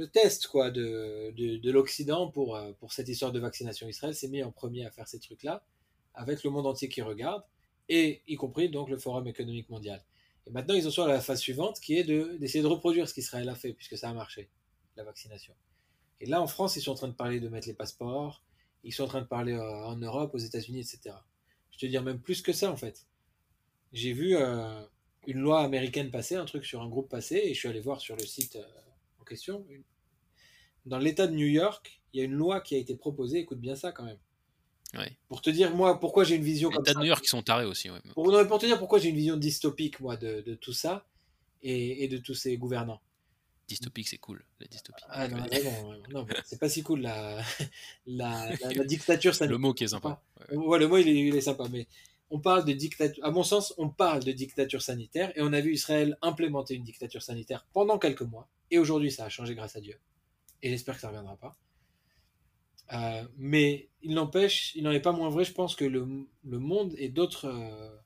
le, 0.00 0.06
test 0.08 0.46
quoi, 0.46 0.70
de, 0.70 1.32
de, 1.36 1.56
de 1.56 1.70
l'Occident 1.70 2.28
pour, 2.30 2.56
euh, 2.56 2.72
pour 2.78 2.92
cette 2.92 3.08
histoire 3.08 3.32
de 3.32 3.40
vaccination. 3.40 3.88
Israël 3.88 4.14
s'est 4.14 4.28
mis 4.28 4.42
en 4.42 4.50
premier 4.50 4.86
à 4.86 4.90
faire 4.90 5.08
ces 5.08 5.20
trucs-là, 5.20 5.64
avec 6.14 6.42
le 6.42 6.50
monde 6.50 6.66
entier 6.66 6.88
qui 6.88 7.02
regarde, 7.02 7.42
et 7.88 8.22
y 8.26 8.36
compris 8.36 8.70
donc 8.70 8.88
le 8.88 8.98
Forum 8.98 9.26
économique 9.26 9.68
mondial. 9.68 10.02
Et 10.46 10.50
maintenant, 10.50 10.74
ils 10.74 10.86
en 10.86 10.90
sont 10.90 11.02
à 11.02 11.08
la 11.08 11.20
phase 11.20 11.40
suivante, 11.40 11.80
qui 11.80 11.96
est 11.96 12.04
d'essayer 12.04 12.62
de, 12.62 12.68
reproduire 12.68 13.08
ce 13.08 13.14
qu'Israël 13.14 13.48
a 13.48 13.54
fait, 13.54 13.72
puisque 13.72 13.98
ça 13.98 14.08
a 14.08 14.14
marché, 14.14 14.48
la 14.96 15.04
vaccination. 15.04 15.54
Et 16.20 16.26
là, 16.26 16.40
en 16.40 16.46
France, 16.46 16.76
ils 16.76 16.82
sont 16.82 16.92
en 16.92 16.96
train 16.96 17.08
de 17.08 17.14
parler 17.14 17.40
de 17.40 17.48
mettre 17.48 17.66
les 17.66 17.74
passeports, 17.74 18.42
ils 18.84 18.92
sont 18.92 19.04
en 19.04 19.08
train 19.08 19.20
de 19.20 19.26
parler 19.26 19.52
euh, 19.52 19.86
en 19.86 19.96
Europe, 19.96 20.34
aux 20.34 20.38
États-Unis, 20.38 20.80
etc. 20.80 21.16
Je 21.72 21.78
te 21.78 21.86
dire 21.86 22.02
même 22.02 22.20
plus 22.20 22.42
que 22.42 22.52
ça, 22.52 22.70
en 22.70 22.76
fait. 22.76 23.06
J'ai 23.92 24.12
vu 24.12 24.36
euh, 24.36 24.82
une 25.26 25.38
loi 25.38 25.60
américaine 25.62 26.10
passer, 26.10 26.36
un 26.36 26.44
truc 26.44 26.64
sur 26.64 26.80
un 26.80 26.88
groupe 26.88 27.08
passer, 27.08 27.40
et 27.44 27.54
je 27.54 27.58
suis 27.58 27.68
allé 27.68 27.80
voir 27.80 28.00
sur 28.00 28.16
le 28.16 28.24
site 28.24 28.58
en 29.20 29.24
question. 29.24 29.66
Dans 30.86 30.98
l'État 30.98 31.26
de 31.26 31.34
New 31.34 31.46
York, 31.46 32.00
il 32.12 32.18
y 32.18 32.22
a 32.22 32.24
une 32.24 32.32
loi 32.32 32.60
qui 32.60 32.74
a 32.74 32.78
été 32.78 32.94
proposée, 32.94 33.38
écoute 33.38 33.60
bien 33.60 33.76
ça 33.76 33.92
quand 33.92 34.04
même. 34.04 34.18
Ouais. 34.94 35.16
Pour 35.28 35.40
te 35.40 35.50
dire, 35.50 35.74
moi, 35.74 36.00
pourquoi 36.00 36.24
j'ai 36.24 36.34
une 36.34 36.42
vision 36.42 36.70
comme 36.70 36.84
ça. 36.84 36.94
de 36.94 36.98
New 36.98 37.04
York, 37.04 37.24
ils 37.24 37.28
sont 37.28 37.42
tarés 37.42 37.64
aussi. 37.64 37.90
Ouais. 37.90 38.00
Pour, 38.14 38.30
non, 38.32 38.44
pour 38.46 38.58
te 38.58 38.66
dire 38.66 38.78
pourquoi 38.78 38.98
j'ai 38.98 39.08
une 39.08 39.16
vision 39.16 39.36
dystopique, 39.36 40.00
moi, 40.00 40.16
de, 40.16 40.40
de 40.40 40.54
tout 40.54 40.72
ça 40.72 41.06
et, 41.62 42.04
et, 42.04 42.08
de 42.08 42.18
tous 42.18 42.34
ces 42.34 42.56
gouvernants. 42.56 43.00
Dystopique, 43.68 44.08
c'est 44.08 44.18
cool, 44.18 44.44
la 44.58 44.66
dystopie. 44.66 45.04
Ah 45.08 45.28
non, 45.28 45.38
non, 45.38 45.96
non 46.10 46.26
c'est 46.44 46.58
pas 46.58 46.68
si 46.68 46.82
cool, 46.82 47.02
la, 47.02 47.40
la, 48.06 48.50
la, 48.60 48.72
la 48.72 48.84
dictature 48.84 49.32
sanitaire. 49.32 49.52
Le 49.56 49.58
mot 49.58 49.74
qui 49.74 49.84
est 49.84 49.88
sympa. 49.88 50.20
Ouais, 50.50 50.56
ouais 50.56 50.78
le 50.80 50.88
mot, 50.88 50.96
il 50.96 51.06
est, 51.06 51.14
il 51.14 51.36
est, 51.36 51.40
sympa, 51.40 51.68
mais 51.70 51.86
on 52.30 52.40
parle 52.40 52.64
de 52.64 52.72
dictature, 52.72 53.24
à 53.24 53.30
mon 53.30 53.44
sens, 53.44 53.72
on 53.78 53.88
parle 53.88 54.24
de 54.24 54.32
dictature 54.32 54.82
sanitaire 54.82 55.32
et 55.36 55.42
on 55.42 55.52
a 55.52 55.60
vu 55.60 55.72
Israël 55.72 56.18
implémenter 56.20 56.74
une 56.74 56.82
dictature 56.82 57.22
sanitaire 57.22 57.64
pendant 57.72 57.98
quelques 57.98 58.22
mois 58.22 58.48
et 58.72 58.78
aujourd'hui, 58.78 59.12
ça 59.12 59.24
a 59.24 59.28
changé 59.28 59.54
grâce 59.54 59.76
à 59.76 59.80
Dieu. 59.80 59.96
Et 60.62 60.70
j'espère 60.70 60.96
que 60.96 61.00
ça 61.00 61.08
ne 61.08 61.12
reviendra 61.12 61.36
pas. 61.36 61.56
Euh, 62.92 63.24
mais 63.36 63.88
il 64.02 64.14
n'empêche, 64.14 64.74
il 64.74 64.82
n'en 64.82 64.90
est 64.90 65.00
pas 65.00 65.12
moins 65.12 65.28
vrai, 65.28 65.44
je 65.44 65.52
pense, 65.52 65.76
que 65.76 65.84
le, 65.84 66.06
monde 66.44 66.94
et 66.98 67.08
d'autres. 67.08 67.46
Euh, 67.46 67.96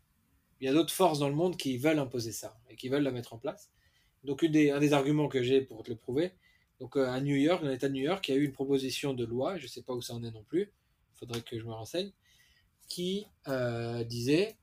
il 0.61 0.67
y 0.67 0.69
a 0.69 0.73
d'autres 0.73 0.93
forces 0.93 1.19
dans 1.19 1.29
le 1.29 1.35
monde 1.35 1.57
qui 1.57 1.77
veulent 1.79 1.99
imposer 1.99 2.33
ça 2.33 2.59
et 2.71 2.77
qui 2.77 2.89
veulent 2.89 3.03
la 3.03 3.11
mettre 3.11 3.35
en 3.35 3.39
place. 3.39 3.71
Donc, 4.23 4.45
un 4.45 4.49
des 4.49 4.93
arguments 4.93 5.29
que 5.29 5.43
j'ai 5.43 5.61
pour 5.61 5.83
te 5.83 5.91
le 5.91 5.97
prouver, 5.97 6.33
donc 6.81 6.97
euh, 6.97 7.07
à 7.07 7.21
New 7.21 7.35
York, 7.35 7.63
dans 7.63 7.69
l'État 7.69 7.89
de 7.89 7.95
New 7.95 8.03
York, 8.03 8.27
il 8.29 8.35
y 8.35 8.39
a 8.39 8.41
eu 8.41 8.45
une 8.45 8.53
proposition 8.53 9.13
de 9.13 9.25
loi, 9.25 9.59
je 9.59 9.65
ne 9.65 9.69
sais 9.69 9.83
pas 9.83 9.93
où 9.93 10.01
ça 10.01 10.15
en 10.15 10.23
est 10.23 10.31
non 10.31 10.45
plus, 10.45 10.63
il 10.63 11.19
faudrait 11.19 11.43
que 11.43 11.59
je 11.59 11.65
me 11.65 11.73
renseigne, 11.73 12.13
qui 12.89 13.27
disait 14.07 14.57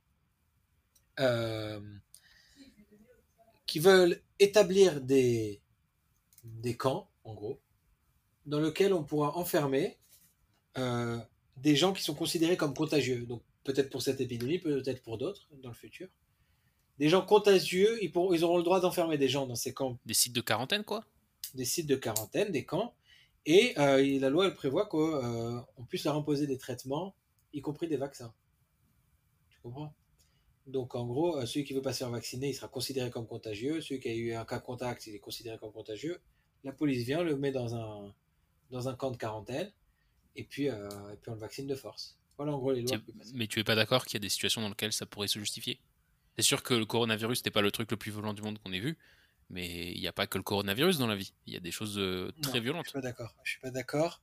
qui 3.67 3.79
veulent 3.79 4.19
établir 4.39 5.01
des, 5.01 5.61
des 6.43 6.75
camps, 6.75 7.09
en 7.23 7.33
gros, 7.33 7.59
dans 8.45 8.59
lesquels 8.59 8.93
on 8.93 9.03
pourra 9.03 9.37
enfermer 9.37 9.97
euh, 10.77 11.17
des 11.57 11.75
gens 11.75 11.93
qui 11.93 12.03
sont 12.03 12.15
considérés 12.15 12.57
comme 12.57 12.73
contagieux. 12.73 13.25
Donc 13.25 13.43
peut-être 13.63 13.89
pour 13.89 14.01
cette 14.01 14.21
épidémie, 14.21 14.59
peut-être 14.59 15.01
pour 15.03 15.17
d'autres 15.17 15.47
dans 15.61 15.69
le 15.69 15.75
futur. 15.75 16.07
Des 16.97 17.09
gens 17.09 17.25
contagieux, 17.25 17.97
ils, 18.03 18.11
pourront, 18.11 18.33
ils 18.33 18.43
auront 18.43 18.57
le 18.57 18.63
droit 18.63 18.79
d'enfermer 18.79 19.17
des 19.17 19.29
gens 19.29 19.47
dans 19.47 19.55
ces 19.55 19.73
camps. 19.73 19.97
Des 20.05 20.13
sites 20.13 20.33
de 20.33 20.41
quarantaine, 20.41 20.83
quoi 20.83 21.05
Des 21.55 21.65
sites 21.65 21.87
de 21.87 21.95
quarantaine, 21.95 22.51
des 22.51 22.65
camps. 22.65 22.93
Et 23.45 23.73
euh, 23.79 24.19
la 24.19 24.29
loi, 24.29 24.45
elle 24.45 24.53
prévoit 24.53 24.85
qu'on 24.85 24.99
euh, 24.99 25.59
puisse 25.89 26.03
leur 26.03 26.15
imposer 26.15 26.45
des 26.45 26.57
traitements, 26.57 27.15
y 27.53 27.61
compris 27.61 27.87
des 27.87 27.97
vaccins. 27.97 28.33
Tu 29.49 29.59
comprends? 29.61 29.95
Donc 30.67 30.93
en 30.95 31.07
gros, 31.07 31.37
euh, 31.37 31.45
celui 31.45 31.65
qui 31.65 31.73
veut 31.73 31.81
pas 31.81 31.93
se 31.93 31.99
faire 31.99 32.11
vacciner, 32.11 32.49
il 32.49 32.53
sera 32.53 32.67
considéré 32.67 33.09
comme 33.09 33.25
contagieux. 33.25 33.81
Celui 33.81 33.99
qui 33.99 34.09
a 34.09 34.13
eu 34.13 34.33
un 34.33 34.45
cas 34.45 34.59
contact, 34.59 35.07
il 35.07 35.15
est 35.15 35.19
considéré 35.19 35.57
comme 35.57 35.71
contagieux. 35.71 36.21
La 36.63 36.71
police 36.71 37.03
vient, 37.03 37.23
le 37.23 37.35
met 37.35 37.51
dans 37.51 37.75
un, 37.75 38.13
dans 38.71 38.87
un 38.89 38.95
camp 38.95 39.11
de 39.11 39.17
quarantaine 39.17 39.71
et 40.35 40.43
puis, 40.43 40.69
euh, 40.69 40.89
et 41.13 41.17
puis 41.17 41.29
on 41.29 41.33
le 41.33 41.39
vaccine 41.39 41.67
de 41.67 41.75
force. 41.75 42.17
Voilà 42.37 42.53
en 42.53 42.57
gros 42.57 42.71
les 42.71 42.81
lois. 42.81 42.97
Mais 43.33 43.47
tu 43.47 43.59
es 43.59 43.63
pas 43.63 43.75
d'accord 43.75 44.05
qu'il 44.05 44.15
y 44.15 44.17
a 44.17 44.21
des 44.21 44.29
situations 44.29 44.61
dans 44.61 44.69
lesquelles 44.69 44.93
ça 44.93 45.05
pourrait 45.05 45.27
se 45.27 45.39
justifier? 45.39 45.79
C'est 46.37 46.43
sûr 46.43 46.63
que 46.63 46.73
le 46.73 46.85
coronavirus 46.85 47.39
n'était 47.39 47.51
pas 47.51 47.61
le 47.61 47.71
truc 47.71 47.91
le 47.91 47.97
plus 47.97 48.11
violent 48.11 48.33
du 48.33 48.41
monde 48.41 48.57
qu'on 48.59 48.71
ait 48.71 48.79
vu, 48.79 48.97
mais 49.49 49.91
il 49.91 49.99
n'y 49.99 50.07
a 50.07 50.13
pas 50.13 50.27
que 50.27 50.37
le 50.37 50.43
coronavirus 50.43 50.97
dans 50.97 51.07
la 51.07 51.15
vie. 51.15 51.33
Il 51.45 51.53
y 51.53 51.57
a 51.57 51.59
des 51.59 51.71
choses 51.71 51.99
euh, 51.99 52.31
très 52.41 52.59
non, 52.59 52.63
violentes. 52.63 52.85
Je 52.85 52.91
suis 52.91 52.99
pas 52.99 53.01
d'accord. 53.01 53.35
Je 53.43 53.51
suis 53.51 53.59
pas 53.59 53.71
d'accord. 53.71 54.21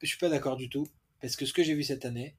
Je 0.00 0.06
suis 0.06 0.18
pas 0.18 0.28
d'accord 0.28 0.56
du 0.56 0.68
tout 0.68 0.88
parce 1.20 1.36
que 1.36 1.44
ce 1.44 1.52
que 1.52 1.62
j'ai 1.62 1.74
vu 1.74 1.82
cette 1.82 2.04
année, 2.04 2.34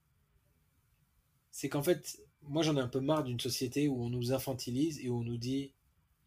c'est 1.52 1.70
qu'en 1.70 1.84
fait, 1.84 2.20
moi 2.42 2.64
j'en 2.64 2.76
ai 2.78 2.82
un 2.82 2.88
peu 2.88 3.00
marre 3.00 3.24
d'une 3.24 3.40
société 3.40 3.88
où 3.88 4.04
on 4.04 4.10
nous 4.10 4.34
infantilise 4.34 5.00
et 5.00 5.10
où 5.10 5.20
on 5.20 5.24
nous 5.24 5.38
dit 5.38 5.74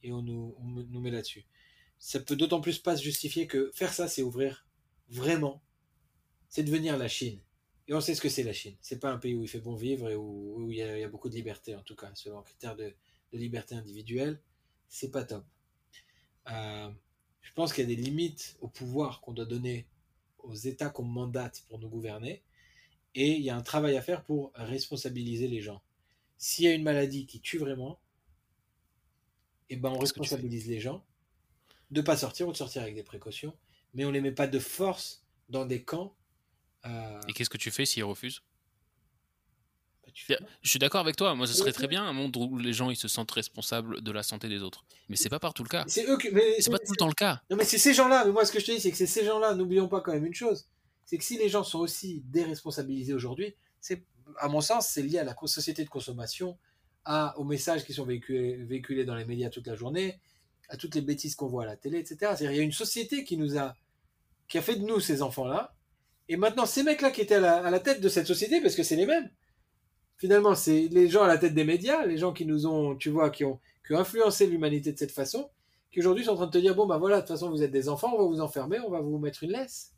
et 0.03 0.13
on 0.13 0.23
nous, 0.23 0.55
on 0.59 0.65
nous 0.67 1.01
met 1.01 1.11
là-dessus. 1.11 1.45
Ça 1.99 2.21
peut 2.21 2.37
d'autant 2.37 2.61
plus 2.61 2.79
pas 2.79 2.97
se 2.97 3.03
justifier 3.03 3.47
que 3.47 3.71
faire 3.75 3.93
ça, 3.93 4.09
c'est 4.09 4.23
ouvrir 4.23 4.67
vraiment 5.09 5.63
c'est 6.49 6.63
devenir 6.63 6.99
la 6.99 7.09
Chine. 7.09 7.41
Et 7.89 7.95
on 7.95 8.01
sait 8.01 8.15
ce 8.15 8.21
que 8.21 8.29
c'est 8.29 8.43
la 8.43 8.53
Chine. 8.53 8.77
C'est 8.83 9.01
pas 9.01 9.11
un 9.11 9.17
pays 9.17 9.35
où 9.35 9.43
il 9.43 9.49
fait 9.49 9.61
bon 9.61 9.75
vivre 9.75 10.11
et 10.11 10.15
où, 10.15 10.71
il, 10.71 10.77
y 10.77 10.83
a, 10.83 10.99
il, 10.99 11.01
y 11.01 11.05
a, 11.05 11.09
beaucoup 11.09 11.31
de 11.31 11.35
liberté, 11.35 11.75
en 11.75 11.83
tout 11.83 11.97
cas, 11.97 12.11
selon 12.15 12.43
critères 12.43 12.77
de, 12.77 12.95
de 13.33 13.39
liberté 13.39 13.75
individuelle. 13.75 14.39
C'est 14.89 15.11
pas 15.11 15.25
top. 15.25 15.47
Euh, 16.51 16.91
je 17.41 17.53
pense 17.55 17.73
qu'il 17.73 17.89
y 17.89 17.93
a 17.93 17.97
des 17.97 18.01
limites 18.01 18.59
au 18.61 18.69
pouvoir 18.69 19.23
qu'on 19.23 19.33
doit 19.33 19.47
donner 19.47 19.87
aux 20.41 20.55
États 20.55 20.91
qu'on 20.91 21.05
mandate 21.05 21.65
pour 21.69 21.79
nous 21.79 21.89
gouverner. 21.89 22.43
Et 23.15 23.33
il 23.33 23.43
y 23.43 23.49
a 23.49 23.57
un 23.57 23.63
travail 23.63 23.97
à 23.97 24.03
faire 24.03 24.23
pour 24.23 24.53
responsabiliser 24.55 25.49
les 25.49 25.63
gens. 25.63 25.83
S'il 26.37 26.67
y 26.67 26.69
a 26.69 26.75
une 26.75 26.83
maladie 26.83 27.25
qui 27.25 27.41
tue 27.41 27.59
vraiment, 27.59 27.99
eh 29.71 29.77
ben 29.77 29.91
on 29.91 29.99
responsabilise 29.99 30.67
les 30.69 30.81
gens 30.81 31.03
de 31.91 32.01
pas 32.03 32.17
sortir 32.17 32.49
ou 32.49 32.53
de 32.53 32.57
sortir 32.57 32.83
avec 32.83 32.95
des 32.95 33.03
précautions, 33.03 33.57
mais 33.95 34.05
on 34.05 34.11
les 34.11 34.21
met 34.21 34.33
pas 34.33 34.47
de 34.47 34.59
force 34.59 35.25
dans 35.49 35.65
des 35.65 35.83
camps 35.83 36.17
euh... 36.85 37.21
Et 37.29 37.33
qu'est-ce 37.33 37.51
que 37.51 37.59
tu 37.59 37.71
fais 37.71 37.85
s'ils 37.85 38.05
refusent? 38.05 38.43
Bah. 40.29 40.37
Je 40.61 40.69
suis 40.69 40.79
d'accord 40.79 41.01
avec 41.01 41.17
toi. 41.17 41.35
Moi, 41.35 41.47
ce 41.47 41.55
serait 41.55 41.73
très 41.73 41.87
bien 41.87 42.05
un 42.05 42.13
monde 42.13 42.37
où 42.37 42.59
les 42.59 42.73
gens 42.73 42.91
ils 42.91 42.97
se 42.97 43.09
sentent 43.09 43.31
responsables 43.31 44.03
de 44.03 44.13
la 44.13 44.23
santé 44.23 44.49
des 44.49 44.61
autres. 44.61 44.85
Mais 45.09 45.17
c'est 45.17 45.31
pas 45.31 45.39
partout 45.39 45.63
le 45.63 45.69
cas. 45.69 45.85
C'est 45.87 46.07
eux 46.07 46.19
que... 46.19 46.29
mais... 46.29 46.57
pas 46.71 46.79
tout 46.79 46.93
le 46.93 46.97
temps 46.97 47.09
le 47.09 47.15
cas. 47.15 47.41
Non, 47.51 47.57
mais 47.57 47.65
c'est 47.65 47.79
ces 47.79 47.95
gens-là. 47.95 48.25
Mais 48.27 48.33
moi, 48.33 48.45
ce 48.45 48.53
que 48.53 48.61
je 48.61 48.67
te 48.67 48.73
dis, 48.73 48.81
c'est 48.81 48.91
que 48.91 48.97
c'est 48.97 49.07
ces 49.07 49.25
gens-là. 49.25 49.55
N'oublions 49.55 49.89
pas 49.89 50.01
quand 50.01 50.13
même 50.13 50.27
une 50.27 50.35
chose. 50.35 50.69
C'est 51.07 51.17
que 51.17 51.25
si 51.25 51.39
les 51.39 51.49
gens 51.49 51.65
sont 51.65 51.79
aussi 51.79 52.23
déresponsabilisés 52.27 53.15
aujourd'hui, 53.15 53.55
c'est, 53.81 54.05
à 54.39 54.49
mon 54.49 54.61
sens, 54.61 54.89
c'est 54.89 55.03
lié 55.03 55.19
à 55.19 55.25
la 55.25 55.35
société 55.47 55.83
de 55.85 55.89
consommation, 55.89 56.59
à, 57.05 57.39
aux 57.39 57.45
messages 57.45 57.85
qui 57.85 57.95
sont 57.95 58.05
véhiculés, 58.05 58.57
véhiculés 58.57 59.05
dans 59.05 59.15
les 59.15 59.25
médias 59.25 59.51
toute 59.51 59.67
la 59.67 59.77
journée, 59.77 60.21
à 60.69 60.77
toutes 60.77 60.95
les 60.95 61.01
bêtises 61.01 61.37
qu'on 61.37 61.49
voit 61.49 61.65
à 61.65 61.67
la 61.67 61.77
télé, 61.77 61.99
etc. 61.99 62.17
C'est-à-dire, 62.21 62.53
il 62.53 62.57
y 62.57 62.61
a 62.61 62.63
une 62.63 62.73
société 62.73 63.25
qui 63.25 63.37
nous 63.37 63.59
a, 63.59 63.75
qui 64.49 64.59
a 64.59 64.63
fait 64.63 64.77
de 64.77 64.85
nous 64.85 65.01
ces 65.01 65.23
enfants-là, 65.23 65.75
et 66.29 66.37
maintenant, 66.37 66.67
ces 66.67 66.83
mecs-là 66.83 67.11
qui 67.11 67.21
étaient 67.21 67.35
à 67.37 67.41
la, 67.41 67.65
à 67.65 67.71
la, 67.71 67.81
tête 67.81 68.01
de 68.01 68.09
cette 68.09 68.27
société, 68.27 68.61
parce 68.61 68.75
que 68.75 68.83
c'est 68.83 68.97
les 68.97 69.07
mêmes, 69.07 69.31
finalement, 70.17 70.55
c'est 70.55 70.89
les 70.89 71.09
gens 71.09 71.23
à 71.23 71.29
la 71.29 71.39
tête 71.39 71.55
des 71.55 71.65
médias, 71.65 72.07
les 72.07 72.19
gens 72.19 72.33
qui 72.33 72.47
nous 72.47 72.67
ont, 72.67 72.97
tu 72.97 73.11
vois, 73.11 73.31
qui 73.31 73.45
ont, 73.45 73.61
qui 73.87 73.95
ont 73.95 73.99
influencé 73.99 74.47
l'humanité 74.47 74.93
de 74.93 74.99
cette 74.99 75.11
façon, 75.11 75.51
qui 75.91 76.01
aujourd'hui 76.01 76.25
sont 76.25 76.33
en 76.33 76.37
train 76.37 76.47
de 76.47 76.53
te 76.53 76.59
dire, 76.59 76.75
bon, 76.75 76.87
ben 76.87 76.99
voilà, 76.99 77.17
de 77.17 77.21
toute 77.23 77.31
façon, 77.31 77.51
vous 77.51 77.63
êtes 77.63 77.71
des 77.71 77.89
enfants, 77.89 78.13
on 78.15 78.19
va 78.19 78.25
vous 78.25 78.41
enfermer, 78.41 78.79
on 78.81 78.91
va 78.91 79.01
vous 79.01 79.19
mettre 79.19 79.43
une 79.43 79.53
laisse. 79.53 79.93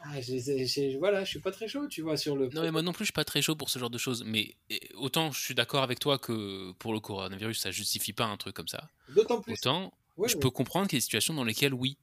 Ah, 0.00 0.20
j 0.20 0.36
ai, 0.36 0.66
j 0.66 0.80
ai, 0.80 0.98
voilà, 0.98 1.24
je 1.24 1.30
suis 1.30 1.40
pas 1.40 1.50
très 1.50 1.68
chaud, 1.68 1.88
tu 1.88 2.02
vois, 2.02 2.16
sur 2.16 2.36
le. 2.36 2.48
Non, 2.48 2.62
mais 2.62 2.70
moi 2.70 2.82
non 2.82 2.92
plus, 2.92 3.04
je 3.04 3.06
suis 3.06 3.12
pas 3.12 3.24
très 3.24 3.42
chaud 3.42 3.56
pour 3.56 3.70
ce 3.70 3.78
genre 3.78 3.90
de 3.90 3.98
choses. 3.98 4.24
Mais 4.24 4.54
autant 4.94 5.32
je 5.32 5.40
suis 5.40 5.54
d'accord 5.54 5.82
avec 5.82 5.98
toi 5.98 6.18
que 6.18 6.72
pour 6.72 6.92
le 6.92 7.00
coronavirus, 7.00 7.58
ça 7.58 7.70
justifie 7.70 8.12
pas 8.12 8.26
un 8.26 8.36
truc 8.36 8.54
comme 8.54 8.68
ça. 8.68 8.88
D'autant 9.08 9.40
plus. 9.40 9.54
Autant, 9.54 9.92
je 10.26 10.36
peux 10.36 10.50
comprendre 10.50 10.86
qu'il 10.86 10.96
y 10.96 10.98
a 10.98 11.00
des 11.00 11.04
situations 11.04 11.34
dans 11.34 11.44
lesquelles, 11.44 11.74
oui, 11.74 11.96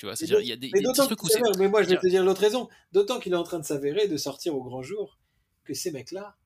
tu 0.00 0.06
vois, 0.06 0.16
c'est-à-dire, 0.16 0.40
il 0.40 0.48
y 0.48 0.52
a 0.52 0.56
des, 0.56 0.70
mais 0.72 0.80
des 0.80 0.86
petits 0.86 1.02
trucs 1.02 1.22
où 1.22 1.28
c'est. 1.28 1.42
Mais 1.58 1.68
moi, 1.68 1.82
je 1.82 1.90
vais 1.90 1.98
te 1.98 2.06
dire 2.06 2.24
l'autre 2.24 2.40
raison. 2.40 2.70
D'autant 2.90 3.20
qu'il 3.20 3.34
est 3.34 3.36
en 3.36 3.42
train 3.42 3.58
de 3.58 3.66
s'avérer, 3.66 4.08
de 4.08 4.16
sortir 4.16 4.54
au 4.54 4.62
grand 4.62 4.82
jour, 4.82 5.18
que 5.62 5.74
ces 5.74 5.90
mecs-là 5.90 6.38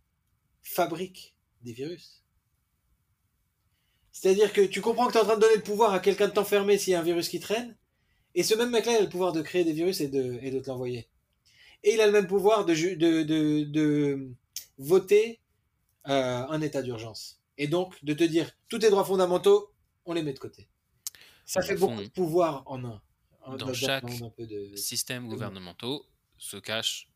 fabriquent 0.61 1.37
des 1.63 1.73
virus. 1.73 2.25
C'est-à-dire 4.11 4.53
que 4.53 4.61
tu 4.63 4.81
comprends 4.81 5.07
que 5.07 5.13
tu 5.13 5.19
es 5.19 5.21
en 5.21 5.25
train 5.25 5.37
de 5.37 5.41
donner 5.41 5.55
le 5.55 5.63
pouvoir 5.63 5.95
à 5.95 6.01
quelqu'un 6.01 6.27
de 6.27 6.33
t'enfermer 6.33 6.79
s'il 6.79 6.95
y 6.95 6.97
a 6.97 6.99
un 6.99 7.05
virus 7.05 7.29
qui 7.29 7.39
traîne, 7.39 7.77
et 8.35 8.43
ce 8.43 8.57
même 8.57 8.71
mec-là, 8.71 8.95
il 8.95 8.97
a 8.97 9.03
le 9.03 9.09
pouvoir 9.09 9.31
de 9.31 9.41
créer 9.41 9.63
des 9.63 9.73
virus 9.73 10.01
et 10.01 10.09
de, 10.09 10.37
et 10.43 10.51
de 10.51 10.59
te 10.59 10.69
l'envoyer. 10.69 11.09
Et 11.85 11.95
il 11.95 12.01
a 12.01 12.07
le 12.07 12.13
même 12.13 12.27
pouvoir 12.27 12.65
de, 12.65 12.75
de, 12.75 13.23
de, 13.23 13.63
de 13.63 14.31
voter 14.79 15.39
euh, 16.09 16.45
un 16.49 16.61
état 16.61 16.83
d'urgence. 16.83 17.41
Et 17.57 17.69
donc, 17.69 18.05
de 18.05 18.15
te 18.15 18.25
dire, 18.25 18.51
tous 18.69 18.81
tes 18.81 18.91
droits 18.91 19.05
fondamentaux, 19.05 19.73
on 20.07 20.13
les 20.13 20.25
met 20.25 20.33
de 20.33 20.41
côté. 20.41 20.67
Ça 21.47 21.63
fait 21.63 21.77
beaucoup 21.77 22.03
de 22.03 22.09
pouvoir 22.09 22.65
en 22.67 22.85
un 22.85 23.01
dans 23.59 23.73
chaque 23.73 24.07
de... 24.39 24.77
système 24.77 25.29
gouvernemental 25.29 25.99
se 26.39 26.57
cache 26.57 27.09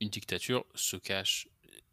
une 0.00 0.08
dictature, 0.08 0.64
se 0.74 0.96
cache 0.96 1.48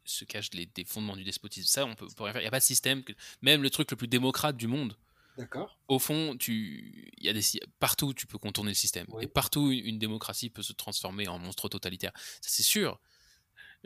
se 0.09 0.25
cachent 0.25 0.53
les, 0.53 0.65
des 0.65 0.85
fondements 0.85 1.17
du 1.17 1.23
despotisme. 1.23 1.67
Ça, 1.67 1.85
on 1.85 1.95
peut, 1.95 2.07
Il 2.35 2.39
n'y 2.39 2.45
a 2.45 2.51
pas 2.51 2.59
de 2.59 2.63
système. 2.63 3.03
Que, 3.03 3.13
même 3.41 3.61
le 3.61 3.69
truc 3.69 3.91
le 3.91 3.97
plus 3.97 4.07
démocrate 4.07 4.55
du 4.55 4.67
monde. 4.67 4.95
D'accord. 5.37 5.77
Au 5.87 5.99
fond, 5.99 6.35
tu, 6.37 7.11
il 7.17 7.25
y 7.25 7.29
a 7.29 7.33
des, 7.33 7.41
partout 7.79 8.13
tu 8.13 8.25
peux 8.25 8.37
contourner 8.37 8.71
le 8.71 8.75
système. 8.75 9.05
Et 9.21 9.27
partout 9.27 9.71
une, 9.71 9.99
démocratie 9.99 10.49
peut 10.49 10.63
se 10.63 10.73
transformer 10.73 11.27
en 11.27 11.37
monstre 11.37 11.69
totalitaire. 11.69 12.11
Ça, 12.15 12.49
c'est 12.49 12.63
sûr. 12.63 12.99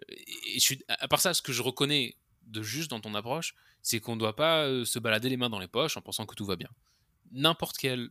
Et 0.07 0.53
je 0.55 0.59
suis, 0.59 0.83
à 0.87 1.07
part 1.07 1.19
ça, 1.19 1.33
ce 1.33 1.41
que 1.41 1.51
je 1.51 1.61
reconnais 1.61 2.15
de 2.43 2.61
juste 2.61 2.89
dans 2.89 3.01
ton 3.01 3.15
approche, 3.15 3.55
c'est 3.81 3.99
qu'on 3.99 4.15
ne 4.15 4.19
doit 4.19 4.35
pas 4.35 4.65
euh, 4.65 4.85
se 4.85 4.99
balader 4.99 5.29
les 5.29 5.37
mains 5.37 5.49
dans 5.49 5.59
les 5.59 5.67
poches 5.67 5.97
en 5.97 6.01
pensant 6.01 6.25
que 6.25 6.35
tout 6.35 6.45
va 6.45 6.55
bien. 6.55 6.69
N'importe 7.31 7.77
quelle 7.77 8.09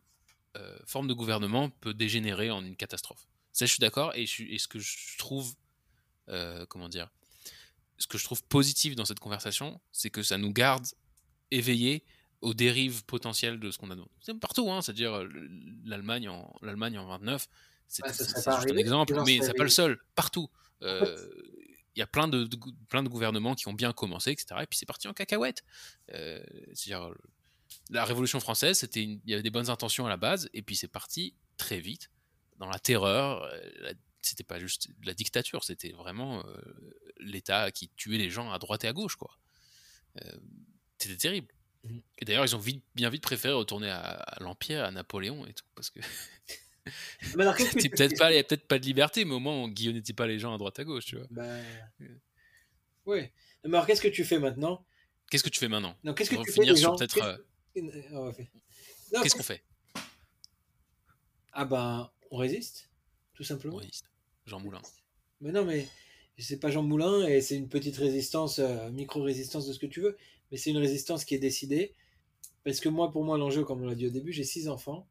euh, 0.57 0.79
forme 0.87 1.09
de 1.09 1.15
gouvernement 1.15 1.71
peut 1.71 1.95
dégénérer 1.95 2.51
en 2.51 2.65
une 2.65 2.77
catastrophe. 2.77 3.27
Ça, 3.53 3.67
je 3.67 3.73
suis 3.73 3.81
d'accord. 3.81 4.15
Et, 4.15 4.23
et, 4.23 4.59
ce 4.59 4.69
que 4.69 4.79
je 4.79 5.19
trouve, 5.19 5.55
euh, 6.29 6.67
comment 6.67 6.89
dire, 6.89 7.11
ce 7.99 8.07
que 8.07 8.19
je 8.19 8.25
trouve 8.25 8.43
positif 8.45 8.97
dans 8.97 9.05
cette 9.05 9.21
conversation, 9.21 9.81
c'est 9.93 10.11
que 10.11 10.23
ça 10.23 10.39
nous 10.39 10.53
garde 10.53 10.87
éveillés 11.51 12.05
aux 12.41 12.55
dérives 12.55 13.05
potentielles 13.05 13.61
de 13.61 13.71
ce 13.71 13.79
qu'on 13.79 13.91
a. 13.91 13.97
C'est 14.21 14.39
partout, 14.39 14.71
hein, 14.71 14.81
c'est-à-dire 14.81 15.25
l'Allemagne 15.85 16.29
en 16.29 16.55
l'Allemagne 16.63 16.99
en 16.99 17.07
29, 17.07 17.49
c'est 17.87 18.07
juste 18.07 18.49
un 18.49 18.77
exemple, 18.77 19.21
mais 19.27 19.41
c'est 19.43 19.55
pas 19.55 19.65
le 19.65 19.69
seul. 19.69 19.99
Partout, 20.15 20.49
il 21.95 21.99
y 21.99 22.03
a 22.03 22.07
plein 22.07 22.29
de, 22.29 22.49
plein 22.89 23.03
de 23.03 23.09
gouvernements 23.09 23.55
qui 23.55 23.69
ont 23.69 23.73
bien 23.73 23.93
commencé, 23.93 24.31
etc. 24.31 24.61
Et 24.63 24.67
puis 24.67 24.79
c'est 24.79 24.87
parti 24.87 25.09
en 25.09 25.13
cacahuète. 25.13 25.63
Euh, 26.15 26.43
c'est-à-dire, 26.73 27.13
la 27.91 28.05
Révolution 28.05 28.41
française, 28.41 28.79
c'était 28.79 29.03
il 29.03 29.21
y 29.27 29.35
avait 29.35 29.43
des 29.43 29.51
bonnes 29.51 29.71
intentions 29.71 30.07
à 30.07 30.09
la 30.09 30.17
base, 30.17 30.49
et 30.55 30.63
puis 30.63 30.77
c'est 30.77 30.89
parti 30.89 31.35
très 31.57 31.81
vite 31.81 32.11
dans 32.59 32.69
la 32.69 32.79
terreur. 32.79 33.43
Euh, 33.43 33.93
c'était 34.23 34.45
pas 34.45 34.59
juste 34.59 34.89
la 35.05 35.15
dictature, 35.15 35.65
c'était 35.65 35.93
vraiment 35.93 36.45
euh, 36.47 36.95
l'État 37.19 37.71
qui 37.71 37.89
tuait 37.97 38.19
les 38.19 38.31
gens 38.31 38.53
à 38.53 38.59
droite 38.59 38.85
et 38.85 38.89
à 38.89 38.93
gauche, 38.93 39.17
quoi. 39.17 39.39
c'était 40.99 41.17
terrible. 41.17 41.49
Mmh. 41.85 41.99
Et 42.19 42.25
d'ailleurs, 42.27 42.45
ils 42.45 42.55
ont 42.55 42.61
vite, 42.61 42.85
bien 42.95 43.09
vite 43.09 43.23
préféré 43.23 43.55
retourner 43.55 43.89
à, 43.89 44.01
à 44.01 44.43
l'Empire, 44.43 44.85
à 44.85 44.91
Napoléon 44.91 45.47
et 45.47 45.55
tout, 45.55 45.65
parce 45.75 45.89
que 45.89 46.01
c'est 47.21 47.89
peut-être 47.97 48.19
pas, 48.19 48.31
il 48.31 48.35
n'y 48.35 48.41
a 48.41 48.45
peut-être 48.45 48.67
pas 48.67 48.79
de 48.79 48.85
liberté, 48.85 49.25
mais 49.25 49.35
au 49.35 49.41
moins 49.41 49.55
on 49.55 49.69
guillonnait 49.69 50.03
pas 50.17 50.27
les 50.27 50.39
gens 50.39 50.55
à 50.55 50.59
droite 50.59 50.79
à 50.79 50.85
gauche, 50.85 51.07
tu 51.07 51.17
vois. 51.17 51.27
Bah... 51.31 51.59
Oui. 53.07 53.29
Mais 53.65 53.75
alors 53.75 53.87
qu'est-ce 53.87 54.03
que 54.03 54.09
tu 54.09 54.25
fais 54.25 54.39
maintenant? 54.39 54.85
Qu'est-ce 55.31 55.45
que 55.45 55.49
tu 55.49 55.59
fais 55.59 55.69
maintenant? 55.69 55.97
Non, 56.05 56.15
qu'est-ce 56.15 56.31
que 56.31 56.43
tu 56.43 56.53
fais 56.53 56.65
les 56.65 56.77
gens 56.77 56.97
Qu'est-ce 57.75 59.35
qu'on 59.35 59.43
fait? 59.43 59.63
Ah 61.53 61.65
ben, 61.65 62.11
on 62.31 62.37
résiste, 62.37 62.91
tout 63.35 63.45
simplement. 63.45 63.77
On 63.77 63.79
résiste. 63.79 64.07
Jean 64.47 64.61
Moulin. 64.61 64.83
Mais 65.41 65.53
non, 65.53 65.65
mais 65.65 65.89
c'est 66.39 66.59
pas 66.59 66.71
Jean 66.71 66.83
Moulin 66.83 67.27
et 67.27 67.41
c'est 67.41 67.57
une 67.57 67.69
petite 67.69 67.97
résistance, 67.97 68.59
euh, 68.59 68.91
micro-résistance 68.91 69.67
de 69.67 69.73
ce 69.73 69.79
que 69.79 69.87
tu 69.87 70.01
veux, 70.01 70.17
mais 70.51 70.57
c'est 70.57 70.71
une 70.71 70.79
résistance 70.79 71.25
qui 71.25 71.35
est 71.35 71.39
décidée. 71.41 71.95
Parce 72.65 72.81
que 72.81 72.89
moi, 72.89 73.11
pour 73.11 73.25
moi, 73.25 73.39
l'enjeu, 73.39 73.65
comme 73.65 73.83
on 73.83 73.87
l'a 73.87 73.95
dit 73.95 74.07
au 74.07 74.11
début, 74.11 74.33
j'ai 74.33 74.45
six 74.45 74.69
enfants 74.69 75.09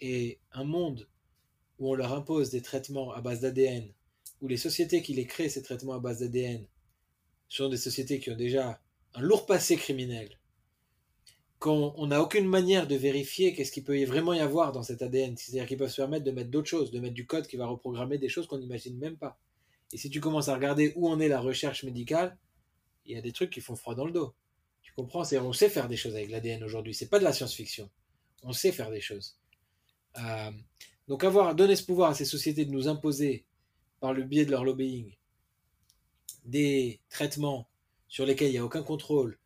et 0.00 0.38
un 0.52 0.64
monde 0.64 1.08
où 1.78 1.90
on 1.90 1.94
leur 1.94 2.12
impose 2.12 2.50
des 2.50 2.62
traitements 2.62 3.12
à 3.12 3.20
base 3.20 3.40
d'ADN, 3.40 3.88
où 4.40 4.48
les 4.48 4.56
sociétés 4.56 5.02
qui 5.02 5.14
les 5.14 5.26
créent, 5.26 5.48
ces 5.48 5.62
traitements 5.62 5.94
à 5.94 5.98
base 5.98 6.20
d'ADN, 6.20 6.66
sont 7.48 7.68
des 7.68 7.76
sociétés 7.76 8.20
qui 8.20 8.30
ont 8.30 8.36
déjà 8.36 8.80
un 9.14 9.20
lourd 9.22 9.46
passé 9.46 9.76
criminel, 9.76 10.38
qu'on 11.58 12.06
n'a 12.06 12.20
aucune 12.20 12.46
manière 12.46 12.86
de 12.86 12.94
vérifier 12.94 13.54
qu'est-ce 13.54 13.72
qu'il 13.72 13.84
peut 13.84 14.02
vraiment 14.04 14.34
y 14.34 14.40
avoir 14.40 14.72
dans 14.72 14.82
cet 14.82 15.02
ADN, 15.02 15.36
c'est-à-dire 15.36 15.66
qu'ils 15.66 15.78
peuvent 15.78 15.90
se 15.90 15.96
permettre 15.96 16.24
de 16.24 16.30
mettre 16.30 16.50
d'autres 16.50 16.68
choses, 16.68 16.90
de 16.90 17.00
mettre 17.00 17.14
du 17.14 17.26
code 17.26 17.46
qui 17.46 17.56
va 17.56 17.66
reprogrammer 17.66 18.18
des 18.18 18.28
choses 18.28 18.46
qu'on 18.46 18.58
n'imagine 18.58 18.98
même 18.98 19.16
pas. 19.16 19.38
Et 19.92 19.96
si 19.96 20.10
tu 20.10 20.20
commences 20.20 20.48
à 20.48 20.54
regarder 20.54 20.92
où 20.96 21.08
en 21.08 21.20
est 21.20 21.28
la 21.28 21.40
recherche 21.40 21.84
médicale, 21.84 22.36
il 23.06 23.14
y 23.14 23.18
a 23.18 23.22
des 23.22 23.32
trucs 23.32 23.50
qui 23.50 23.60
font 23.60 23.76
froid 23.76 23.94
dans 23.94 24.04
le 24.04 24.12
dos. 24.12 24.34
Tu 24.82 24.92
comprends? 24.92 25.24
C'est 25.24 25.38
on 25.38 25.52
sait 25.52 25.68
faire 25.68 25.88
des 25.88 25.96
choses 25.96 26.14
avec 26.14 26.30
l'ADN 26.30 26.62
aujourd'hui. 26.64 26.94
C'est 26.94 27.08
pas 27.08 27.18
de 27.18 27.24
la 27.24 27.32
science-fiction. 27.32 27.88
On 28.42 28.52
sait 28.52 28.72
faire 28.72 28.90
des 28.90 29.00
choses. 29.00 29.38
Euh, 30.18 30.50
donc 31.08 31.24
avoir 31.24 31.54
donné 31.54 31.76
ce 31.76 31.84
pouvoir 31.84 32.10
à 32.10 32.14
ces 32.14 32.24
sociétés 32.24 32.64
de 32.64 32.70
nous 32.70 32.88
imposer, 32.88 33.44
par 34.00 34.12
le 34.12 34.22
biais 34.22 34.44
de 34.44 34.50
leur 34.50 34.64
lobbying, 34.64 35.16
des 36.44 37.00
traitements 37.08 37.68
sur 38.08 38.26
lesquels 38.26 38.48
il 38.48 38.52
n'y 38.52 38.58
a 38.58 38.64
aucun 38.64 38.82
contrôle, 38.82 39.38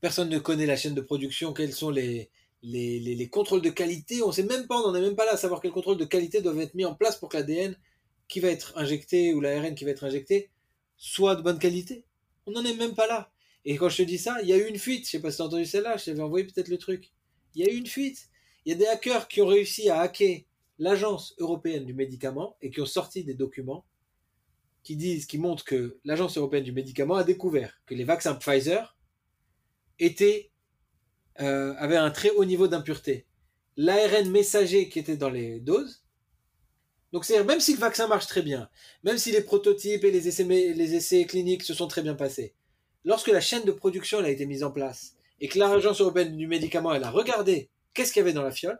personne 0.00 0.28
ne 0.28 0.38
connaît 0.38 0.66
la 0.66 0.76
chaîne 0.76 0.94
de 0.94 1.00
production, 1.00 1.52
quels 1.52 1.72
sont 1.72 1.90
les, 1.90 2.30
les, 2.62 2.98
les, 3.00 3.28
contrôles 3.28 3.62
de 3.62 3.70
qualité, 3.70 4.22
on 4.22 4.28
ne 4.28 4.32
sait 4.32 4.42
même 4.42 4.66
pas, 4.66 4.76
on 4.76 4.88
n'en 4.88 4.94
est 4.94 5.00
même 5.00 5.16
pas 5.16 5.24
là 5.24 5.32
à 5.32 5.36
savoir 5.36 5.60
quels 5.60 5.72
contrôles 5.72 5.98
de 5.98 6.04
qualité 6.04 6.40
doivent 6.42 6.60
être 6.60 6.74
mis 6.74 6.84
en 6.84 6.94
place 6.94 7.16
pour 7.16 7.28
que 7.28 7.36
l'ADN 7.36 7.76
qui 8.28 8.40
va 8.40 8.48
être 8.48 8.76
injecté 8.76 9.34
ou 9.34 9.40
l'ARN 9.40 9.74
qui 9.74 9.84
va 9.84 9.90
être 9.90 10.04
injecté 10.04 10.50
soit 10.96 11.36
de 11.36 11.42
bonne 11.42 11.58
qualité. 11.58 12.04
On 12.46 12.52
n'en 12.52 12.64
est 12.64 12.76
même 12.76 12.94
pas 12.94 13.06
là. 13.06 13.32
Et 13.64 13.76
quand 13.76 13.88
je 13.88 13.98
te 13.98 14.02
dis 14.02 14.18
ça, 14.18 14.40
il 14.42 14.48
y 14.48 14.52
a 14.52 14.56
eu 14.56 14.66
une 14.66 14.78
fuite, 14.78 15.06
je 15.06 15.10
sais 15.10 15.20
pas 15.20 15.30
si 15.30 15.38
tu 15.38 15.42
as 15.42 15.46
entendu 15.46 15.64
celle-là, 15.64 15.96
je 15.96 16.06
t'avais 16.06 16.22
envoyé 16.22 16.46
peut-être 16.46 16.68
le 16.68 16.78
truc. 16.78 17.10
Il 17.54 17.64
y 17.64 17.68
a 17.68 17.72
eu 17.72 17.76
une 17.76 17.86
fuite. 17.86 18.28
Il 18.64 18.72
y 18.72 18.74
a 18.74 18.78
des 18.78 18.86
hackers 18.86 19.28
qui 19.28 19.40
ont 19.42 19.46
réussi 19.46 19.90
à 19.90 20.00
hacker 20.00 20.42
l'Agence 20.78 21.34
européenne 21.38 21.84
du 21.84 21.94
médicament 21.94 22.56
et 22.62 22.70
qui 22.70 22.80
ont 22.80 22.86
sorti 22.86 23.24
des 23.24 23.34
documents 23.34 23.84
qui 24.82 24.96
disent, 24.96 25.26
qui 25.26 25.38
montrent 25.38 25.64
que 25.64 25.98
l'Agence 26.04 26.38
européenne 26.38 26.64
du 26.64 26.72
médicament 26.72 27.16
a 27.16 27.24
découvert 27.24 27.80
que 27.86 27.94
les 27.94 28.04
vaccins 28.04 28.34
Pfizer 28.34 28.96
étaient, 30.00 30.50
euh, 31.40 31.74
avaient 31.78 31.96
un 31.96 32.10
très 32.10 32.30
haut 32.30 32.44
niveau 32.44 32.66
d'impureté. 32.66 33.26
L'ARN 33.76 34.28
messager 34.30 34.88
qui 34.88 34.98
était 34.98 35.16
dans 35.16 35.30
les 35.30 35.60
doses, 35.60 36.04
donc 37.12 37.24
c'est 37.24 37.42
même 37.44 37.60
si 37.60 37.74
le 37.74 37.78
vaccin 37.78 38.08
marche 38.08 38.26
très 38.26 38.42
bien, 38.42 38.68
même 39.04 39.18
si 39.18 39.32
les 39.32 39.42
prototypes 39.42 40.04
et 40.04 40.10
les 40.10 40.28
essais, 40.28 40.44
les 40.44 40.94
essais 40.94 41.24
cliniques 41.24 41.62
se 41.62 41.74
sont 41.74 41.86
très 41.86 42.02
bien 42.02 42.14
passés, 42.14 42.54
lorsque 43.04 43.28
la 43.28 43.40
chaîne 43.40 43.64
de 43.64 43.72
production 43.72 44.18
a 44.18 44.28
été 44.28 44.46
mise 44.46 44.64
en 44.64 44.70
place 44.70 45.14
et 45.40 45.48
que 45.48 45.58
l'Agence 45.58 46.00
européenne 46.00 46.36
du 46.36 46.46
médicament 46.46 46.92
elle 46.92 47.04
a 47.04 47.10
regardé 47.10 47.70
qu'est-ce 47.94 48.12
qu'il 48.12 48.20
y 48.20 48.22
avait 48.22 48.32
dans 48.32 48.42
la 48.42 48.50
fiole 48.50 48.78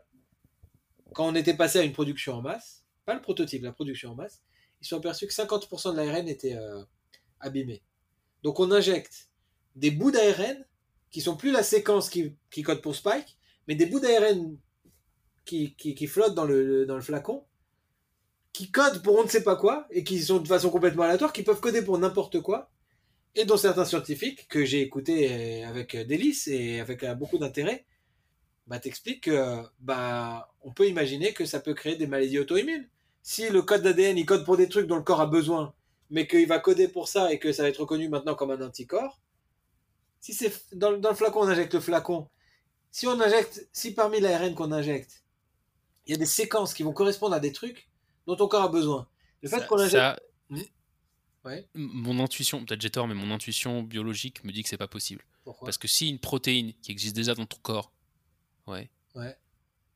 Quand 1.13 1.27
on 1.27 1.35
était 1.35 1.55
passé 1.55 1.79
à 1.79 1.83
une 1.83 1.93
production 1.93 2.35
en 2.35 2.41
masse, 2.41 2.83
pas 3.05 3.15
le 3.15 3.21
prototype, 3.21 3.63
la 3.63 3.71
production 3.71 4.11
en 4.11 4.15
masse, 4.15 4.41
ils 4.81 4.87
sont 4.87 4.97
aperçus 4.97 5.27
que 5.27 5.33
50% 5.33 5.91
de 5.91 5.97
l'ARN 5.97 6.27
était 6.27 6.55
euh, 6.55 6.83
abîmé. 7.39 7.83
Donc 8.43 8.59
on 8.59 8.71
injecte 8.71 9.29
des 9.75 9.91
bouts 9.91 10.11
d'ARN 10.11 10.65
qui 11.11 11.21
sont 11.21 11.35
plus 11.35 11.51
la 11.51 11.63
séquence 11.63 12.09
qui, 12.09 12.63
code 12.63 12.81
pour 12.81 12.95
Spike, 12.95 13.37
mais 13.67 13.75
des 13.75 13.85
bouts 13.85 13.99
d'ARN 13.99 14.57
qui, 15.45 15.75
qui, 15.75 16.07
flottent 16.07 16.35
dans 16.35 16.45
le, 16.45 17.01
flacon, 17.01 17.43
qui 18.53 18.71
codent 18.71 19.01
pour 19.03 19.17
on 19.17 19.23
ne 19.23 19.29
sait 19.29 19.43
pas 19.43 19.55
quoi, 19.55 19.87
et 19.91 20.03
qui 20.03 20.21
sont 20.21 20.39
de 20.39 20.47
façon 20.47 20.69
complètement 20.69 21.03
aléatoire, 21.03 21.33
qui 21.33 21.43
peuvent 21.43 21.59
coder 21.59 21.81
pour 21.81 21.97
n'importe 21.97 22.41
quoi, 22.41 22.71
et 23.35 23.45
dont 23.45 23.57
certains 23.57 23.85
scientifiques, 23.85 24.47
que 24.47 24.65
j'ai 24.65 24.81
écoutés 24.81 25.63
avec 25.63 25.95
délice 25.95 26.47
et 26.47 26.79
avec 26.79 27.03
euh, 27.03 27.13
beaucoup 27.15 27.37
d'intérêt, 27.37 27.85
bah, 28.67 28.79
t'explique 28.79 29.25
que 29.25 29.63
bah, 29.79 30.53
on 30.61 30.71
peut 30.71 30.87
imaginer 30.87 31.33
que 31.33 31.45
ça 31.45 31.59
peut 31.59 31.73
créer 31.73 31.95
des 31.95 32.07
maladies 32.07 32.39
auto-immunes. 32.39 32.87
Si 33.23 33.49
le 33.49 33.61
code 33.61 33.83
d'ADN, 33.83 34.17
il 34.17 34.25
code 34.25 34.45
pour 34.45 34.57
des 34.57 34.69
trucs 34.69 34.87
dont 34.87 34.95
le 34.95 35.03
corps 35.03 35.21
a 35.21 35.27
besoin, 35.27 35.73
mais 36.09 36.27
qu'il 36.27 36.47
va 36.47 36.59
coder 36.59 36.87
pour 36.87 37.07
ça 37.07 37.31
et 37.31 37.39
que 37.39 37.51
ça 37.51 37.63
va 37.63 37.69
être 37.69 37.81
reconnu 37.81 38.09
maintenant 38.09 38.35
comme 38.35 38.51
un 38.51 38.61
anticorps, 38.61 39.19
si 40.21 40.33
c'est 40.33 40.53
dans, 40.73 40.97
dans, 40.97 41.09
le 41.09 41.15
flacon, 41.15 41.41
on 41.41 41.47
injecte 41.47 41.73
le 41.73 41.81
flacon, 41.81 42.29
si 42.91 43.07
on 43.07 43.19
injecte, 43.19 43.67
si 43.73 43.93
parmi 43.93 44.21
l'ARN 44.21 44.55
qu'on 44.55 44.71
injecte, 44.71 45.23
il 46.05 46.11
y 46.11 46.13
a 46.13 46.17
des 46.17 46.25
séquences 46.25 46.73
qui 46.73 46.83
vont 46.83 46.93
correspondre 46.93 47.35
à 47.35 47.39
des 47.39 47.51
trucs 47.51 47.89
dont 48.27 48.35
ton 48.35 48.47
corps 48.47 48.63
a 48.63 48.69
besoin. 48.69 49.07
Le 49.41 49.49
fait 49.49 49.67
qu'on 49.67 49.79
injecte. 49.79 50.21
Ouais. 51.43 51.67
Mon 51.73 52.19
intuition, 52.19 52.63
peut-être 52.63 52.81
j'ai 52.81 52.91
tort, 52.91 53.07
mais 53.07 53.15
mon 53.15 53.31
intuition 53.31 53.81
biologique 53.81 54.43
me 54.43 54.51
dit 54.51 54.61
que 54.61 54.69
c'est 54.69 54.77
pas 54.77 54.87
possible. 54.87 55.23
Pourquoi? 55.43 55.65
Parce 55.65 55.79
que 55.79 55.87
si 55.87 56.07
une 56.07 56.19
protéine 56.19 56.73
qui 56.83 56.91
existe 56.91 57.15
déjà 57.15 57.33
dans 57.33 57.47
ton 57.47 57.57
corps 57.63 57.91
Ouais. 58.67 58.91
Ouais. 59.15 59.35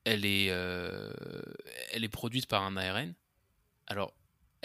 Elle 0.06 0.26
est, 0.26 0.49
euh, 0.49 1.14
elle 1.91 2.03
est 2.03 2.10
produite 2.10 2.47
par 2.47 2.64
un 2.64 2.76
ARN. 2.77 3.14
Alors, 3.85 4.11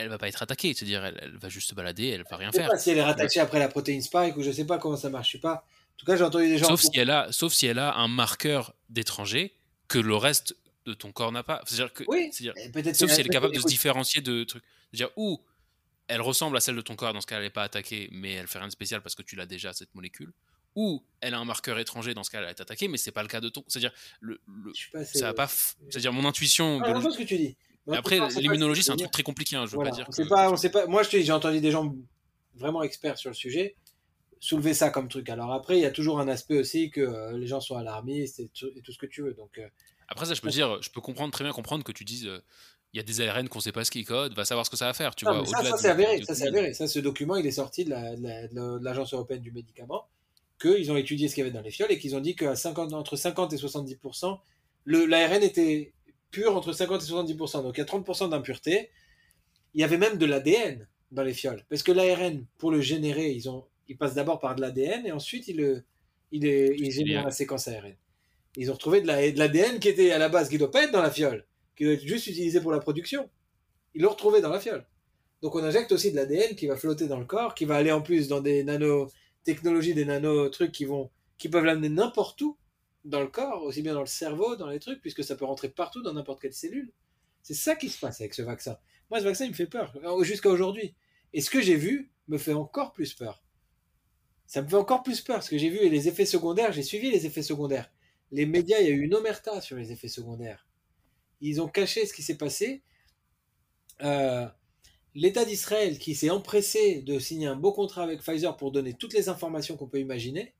elle 0.00 0.08
va 0.08 0.18
pas 0.18 0.28
être 0.28 0.42
attaquée, 0.42 0.74
c'est-à-dire 0.74 1.04
elle, 1.04 1.36
va 1.36 1.48
juste 1.48 1.70
se 1.70 1.74
balader, 1.74 2.08
elle 2.08 2.24
va 2.28 2.36
rien 2.36 2.48
je 2.48 2.52
sais 2.52 2.62
faire. 2.62 2.70
Pas 2.70 2.78
si 2.78 2.90
elle 2.90 2.98
est 2.98 3.02
rattachée 3.02 3.40
après 3.40 3.58
la 3.58 3.68
protéine 3.68 4.02
spike 4.02 4.36
ou 4.36 4.42
je 4.42 4.50
sais 4.50 4.66
pas 4.66 4.78
comment 4.78 4.96
ça 4.96 5.10
marche, 5.10 5.28
je 5.28 5.32
sais 5.32 5.40
pas. 5.40 5.54
En 5.54 5.96
tout 5.98 6.06
cas, 6.06 6.16
j'ai 6.16 6.24
entendu 6.24 6.48
des 6.48 6.58
gens. 6.58 6.66
Sauf 6.66 6.80
si 6.80 6.98
elle 6.98 7.10
a, 7.10 7.30
sauf 7.30 7.52
si 7.52 7.66
elle 7.66 7.78
a 7.78 7.94
un 7.96 8.08
marqueur 8.08 8.74
d'étranger 8.88 9.54
que 9.88 9.98
le 9.98 10.16
reste 10.16 10.56
de 10.86 10.94
ton 10.94 11.12
corps 11.12 11.32
n'a 11.32 11.42
pas. 11.42 11.62
C'est-à-dire 11.66 11.92
que, 11.92 12.04
oui. 12.08 12.30
sauf 12.94 13.10
si 13.10 13.20
elle 13.20 13.26
est 13.26 13.30
capable 13.30 13.54
de 13.54 13.60
se 13.60 13.66
différencier 13.66 14.22
de 14.22 14.44
trucs. 14.44 14.64
C'est-à-dire 14.90 15.10
où 15.16 15.40
elle 16.08 16.20
ressemble 16.20 16.56
à 16.56 16.60
celle 16.60 16.76
de 16.76 16.80
ton 16.80 16.96
corps, 16.96 17.12
dans 17.12 17.20
ce 17.20 17.26
cas 17.26 17.36
elle 17.36 17.44
n'est 17.44 17.50
pas 17.50 17.62
attaquée, 17.62 18.08
mais 18.12 18.32
elle 18.32 18.48
fait 18.48 18.58
rien 18.58 18.66
de 18.66 18.72
spécial 18.72 19.02
parce 19.02 19.14
que 19.14 19.22
tu 19.22 19.36
l'as 19.36 19.46
déjà 19.46 19.72
cette 19.72 19.94
molécule 19.94 20.32
ou 20.76 21.04
elle 21.20 21.34
a 21.34 21.38
un 21.38 21.44
marqueur 21.44 21.78
étranger 21.78 22.14
dans 22.14 22.22
ce 22.22 22.30
cas 22.30 22.40
elle 22.40 22.48
est 22.48 22.60
attaquée 22.60 22.88
mais 22.88 22.96
c'est 22.96 23.10
pas 23.10 23.22
le 23.22 23.28
cas 23.28 23.40
de 23.40 23.48
ton 23.48 23.64
c'est 23.66 23.78
à 23.78 23.80
dire 23.80 23.92
le, 24.20 24.40
ça 25.04 25.26
va 25.26 25.34
pas 25.34 25.48
c'est 25.48 25.96
à 25.96 26.00
dire 26.00 26.12
mon 26.12 26.24
intuition 26.24 26.80
ah, 26.84 27.00
ce 27.00 27.18
que 27.18 27.24
tu 27.24 27.36
dis 27.36 27.56
après 27.92 28.20
l'immunologie 28.40 28.82
c'est 28.82 28.92
un 28.92 28.96
truc 28.96 29.10
très 29.10 29.22
compliqué 29.22 29.56
hein, 29.56 29.66
je 29.66 29.76
veux 29.76 29.82
pas 29.82 29.90
dire 29.90 30.08
on 30.18 30.26
pas 30.26 30.50
on 30.50 30.56
sait 30.56 30.70
pas 30.70 30.86
moi 30.86 31.02
j'ai 31.02 31.32
entendu 31.32 31.60
des 31.60 31.70
gens 31.70 31.94
vraiment 32.54 32.82
experts 32.82 33.18
sur 33.18 33.30
le 33.30 33.34
sujet 33.34 33.76
soulever 34.38 34.74
ça 34.74 34.90
comme 34.90 35.08
truc 35.08 35.28
alors 35.28 35.52
après 35.52 35.78
il 35.78 35.82
y 35.82 35.86
a 35.86 35.90
toujours 35.90 36.20
un 36.20 36.28
aspect 36.28 36.58
aussi 36.58 36.90
que 36.90 37.00
euh, 37.00 37.36
les 37.38 37.46
gens 37.46 37.60
sont 37.60 37.76
alarmistes 37.76 38.40
et, 38.40 38.48
tout 38.54 38.92
ce 38.92 38.98
que 38.98 39.06
tu 39.06 39.22
veux 39.22 39.34
donc 39.34 39.58
euh, 39.58 39.68
après 40.08 40.26
ça 40.26 40.34
je 40.34 40.40
peux 40.40 40.50
dire 40.50 40.80
je 40.82 40.90
peux 40.90 41.00
comprendre 41.00 41.32
très 41.32 41.44
bien 41.44 41.52
comprendre 41.52 41.84
que 41.84 41.92
tu 41.92 42.04
dises 42.04 42.26
euh, 42.26 42.40
il 42.92 42.96
y 42.96 43.00
a 43.00 43.02
des 43.02 43.20
ARN 43.20 43.48
qu'on 43.48 43.60
sait 43.60 43.72
pas 43.72 43.84
ce 43.84 43.90
qu'ils 43.90 44.04
codent, 44.04 44.34
va 44.34 44.44
savoir 44.44 44.66
ce 44.66 44.70
que 44.70 44.76
ça 44.76 44.86
va 44.86 44.94
faire. 44.94 45.14
Tu 45.14 45.24
Non, 45.24 45.42
vois, 45.42 45.62
ça, 45.62 45.62
ça 45.62 45.76
c'est 45.76 45.88
avéré. 45.88 46.22
Ça, 46.24 46.34
c'est 46.34 46.48
avéré. 46.48 46.74
Ça, 46.74 46.88
ce 46.88 46.98
document, 46.98 47.36
il 47.36 47.46
est 47.46 47.52
sorti 47.52 47.84
de 47.84 47.90
la- 47.90 48.16
de 48.16 48.22
la- 48.22 48.48
de 48.48 48.84
l'Agence 48.84 49.14
européenne 49.14 49.42
du 49.42 49.52
médicament, 49.52 50.08
qu'ils 50.60 50.90
ont 50.90 50.96
étudié 50.96 51.28
ce 51.28 51.34
qu'il 51.34 51.44
y 51.44 51.46
avait 51.46 51.56
dans 51.56 51.62
les 51.62 51.70
fioles 51.70 51.92
et 51.92 51.98
qu'ils 51.98 52.16
ont 52.16 52.20
dit 52.20 52.34
qu'à 52.34 52.56
50, 52.56 52.92
entre 52.92 53.16
50 53.16 53.52
et 53.52 53.58
70%, 53.58 54.40
le- 54.84 55.06
l'ARN 55.06 55.42
était 55.42 55.92
pur 56.30 56.56
entre 56.56 56.72
50 56.72 57.02
et 57.02 57.06
70%. 57.06 57.62
Donc 57.62 57.76
il 57.76 57.80
y 57.80 57.82
a 57.82 57.86
30% 57.86 58.30
d'impureté. 58.30 58.90
Il 59.74 59.80
y 59.80 59.84
avait 59.84 59.98
même 59.98 60.18
de 60.18 60.26
l'ADN 60.26 60.88
dans 61.10 61.22
les 61.22 61.34
fioles. 61.34 61.64
Parce 61.68 61.82
que 61.82 61.92
l'ARN, 61.92 62.44
pour 62.58 62.70
le 62.70 62.80
générer, 62.80 63.30
ils, 63.30 63.48
ont, 63.48 63.66
ils 63.88 63.96
passent 63.96 64.14
d'abord 64.14 64.38
par 64.38 64.54
de 64.54 64.60
l'ADN 64.60 65.06
et 65.06 65.12
ensuite 65.12 65.48
ils, 65.48 65.56
le, 65.56 65.84
ils, 66.32 66.42
génèrent 66.90 67.24
la 67.24 67.30
séquence 67.30 67.68
ARN. 67.68 67.94
Ils 68.56 68.70
ont 68.70 68.74
retrouvé 68.74 69.00
de 69.00 69.06
la- 69.06 69.30
de 69.30 69.38
l'ADN 69.38 69.78
qui 69.78 69.88
était 69.88 70.10
à 70.12 70.18
la 70.18 70.28
base, 70.28 70.48
qui 70.48 70.54
ne 70.54 70.60
doit 70.60 70.70
pas 70.70 70.84
être 70.84 70.92
dans 70.92 71.02
la 71.02 71.10
fiole, 71.10 71.46
qui 71.76 71.84
doit 71.84 71.92
être 71.94 72.06
juste 72.06 72.26
utilisé 72.26 72.60
pour 72.60 72.72
la 72.72 72.80
production. 72.80 73.28
Ils 73.94 74.02
l'ont 74.02 74.10
retrouvé 74.10 74.40
dans 74.40 74.50
la 74.50 74.60
fiole. 74.60 74.86
Donc 75.42 75.54
on 75.54 75.64
injecte 75.64 75.92
aussi 75.92 76.10
de 76.10 76.16
l'ADN 76.16 76.54
qui 76.54 76.66
va 76.66 76.76
flotter 76.76 77.06
dans 77.06 77.18
le 77.18 77.24
corps, 77.24 77.54
qui 77.54 77.64
va 77.64 77.76
aller 77.76 77.92
en 77.92 78.02
plus 78.02 78.28
dans 78.28 78.40
des 78.40 78.62
nanotechnologies, 78.64 79.94
des 79.94 80.04
nano-trucs 80.04 80.72
qui, 80.72 80.84
vont, 80.84 81.10
qui 81.38 81.48
peuvent 81.48 81.64
l'amener 81.64 81.88
n'importe 81.88 82.40
où 82.42 82.56
dans 83.04 83.20
le 83.20 83.28
corps, 83.28 83.62
aussi 83.62 83.82
bien 83.82 83.94
dans 83.94 84.00
le 84.00 84.06
cerveau, 84.06 84.56
dans 84.56 84.68
les 84.68 84.78
trucs, 84.78 85.00
puisque 85.00 85.24
ça 85.24 85.36
peut 85.36 85.44
rentrer 85.44 85.68
partout 85.68 86.02
dans 86.02 86.12
n'importe 86.12 86.40
quelle 86.40 86.52
cellule. 86.52 86.92
C'est 87.42 87.54
ça 87.54 87.74
qui 87.74 87.88
se 87.88 87.98
passe 87.98 88.20
avec 88.20 88.34
ce 88.34 88.42
vaccin. 88.42 88.78
Moi, 89.10 89.20
ce 89.20 89.24
vaccin, 89.24 89.44
il 89.46 89.50
me 89.50 89.56
fait 89.56 89.66
peur, 89.66 89.94
euh, 90.04 90.22
jusqu'à 90.22 90.50
aujourd'hui. 90.50 90.94
Et 91.32 91.40
ce 91.40 91.50
que 91.50 91.60
j'ai 91.60 91.76
vu 91.76 92.12
me 92.28 92.38
fait 92.38 92.52
encore 92.52 92.92
plus 92.92 93.14
peur. 93.14 93.42
Ça 94.46 94.62
me 94.62 94.68
fait 94.68 94.76
encore 94.76 95.02
plus 95.02 95.20
peur, 95.20 95.42
ce 95.42 95.50
que 95.50 95.58
j'ai 95.58 95.70
vu, 95.70 95.78
et 95.78 95.88
les 95.88 96.08
effets 96.08 96.26
secondaires, 96.26 96.72
j'ai 96.72 96.82
suivi 96.82 97.10
les 97.10 97.26
effets 97.26 97.42
secondaires. 97.42 97.90
Les 98.32 98.46
médias, 98.46 98.78
il 98.80 98.86
y 98.86 98.90
a 98.90 98.92
eu 98.92 99.00
une 99.00 99.14
omerta 99.14 99.60
sur 99.60 99.76
les 99.76 99.92
effets 99.92 100.08
secondaires. 100.08 100.66
Ils 101.40 101.60
ont 101.60 101.68
caché 101.68 102.06
ce 102.06 102.12
qui 102.12 102.22
s'est 102.22 102.36
passé. 102.36 102.82
Euh, 104.02 104.46
L'État 105.14 105.44
d'Israël, 105.44 105.98
qui 105.98 106.14
s'est 106.14 106.30
empressé 106.30 107.02
de 107.02 107.18
signer 107.18 107.48
un 107.48 107.56
beau 107.56 107.72
contrat 107.72 108.04
avec 108.04 108.22
Pfizer 108.22 108.56
pour 108.56 108.70
donner 108.70 108.94
toutes 108.94 109.12
les 109.12 109.28
informations 109.28 109.76
qu'on 109.76 109.88
peut 109.88 109.98
imaginer, 109.98 110.54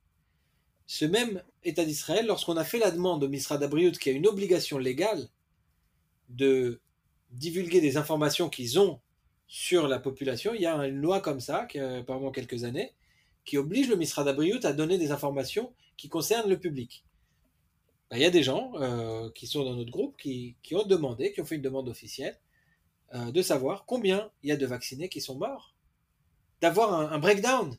ce 0.91 1.05
même 1.05 1.41
État 1.63 1.85
d'Israël, 1.85 2.25
lorsqu'on 2.25 2.57
a 2.57 2.65
fait 2.65 2.77
la 2.77 2.91
demande 2.91 3.23
au 3.23 3.29
ministre 3.29 3.53
Abriut, 3.53 3.93
qui 3.93 4.09
a 4.09 4.11
une 4.11 4.27
obligation 4.27 4.77
légale 4.77 5.29
de 6.27 6.81
divulguer 7.29 7.79
des 7.79 7.95
informations 7.95 8.49
qu'ils 8.49 8.77
ont 8.77 8.99
sur 9.47 9.87
la 9.87 9.99
population, 9.99 10.53
il 10.53 10.59
y 10.59 10.65
a 10.65 10.75
une 10.85 10.97
loi 10.97 11.21
comme 11.21 11.39
ça, 11.39 11.65
qui 11.65 11.79
a 11.79 11.99
apparemment 11.99 12.31
quelques 12.31 12.65
années, 12.65 12.91
qui 13.45 13.57
oblige 13.57 13.87
le 13.87 13.95
ministre 13.95 14.19
Abriut 14.19 14.59
à 14.65 14.73
donner 14.73 14.97
des 14.97 15.11
informations 15.11 15.71
qui 15.95 16.09
concernent 16.09 16.49
le 16.49 16.59
public. 16.59 17.05
Ben, 18.09 18.17
Il 18.17 18.21
y 18.23 18.25
a 18.25 18.29
des 18.29 18.43
gens 18.43 18.73
euh, 18.75 19.29
qui 19.29 19.47
sont 19.47 19.63
dans 19.63 19.75
notre 19.75 19.91
groupe 19.91 20.17
qui, 20.17 20.57
ont 20.73 20.83
demandé, 20.85 21.31
qui 21.31 21.39
ont 21.39 21.45
fait 21.45 21.55
une 21.55 21.61
demande 21.61 21.87
officielle, 21.87 22.37
euh, 23.15 23.31
de 23.31 23.41
savoir 23.41 23.85
combien 23.85 24.29
il 24.43 24.49
y 24.49 24.51
a 24.51 24.57
de 24.57 24.65
vaccinés 24.65 25.07
qui 25.07 25.21
sont 25.21 25.37
morts, 25.37 25.73
d'avoir 26.59 27.13
un, 27.13 27.17
breakdown, 27.17 27.77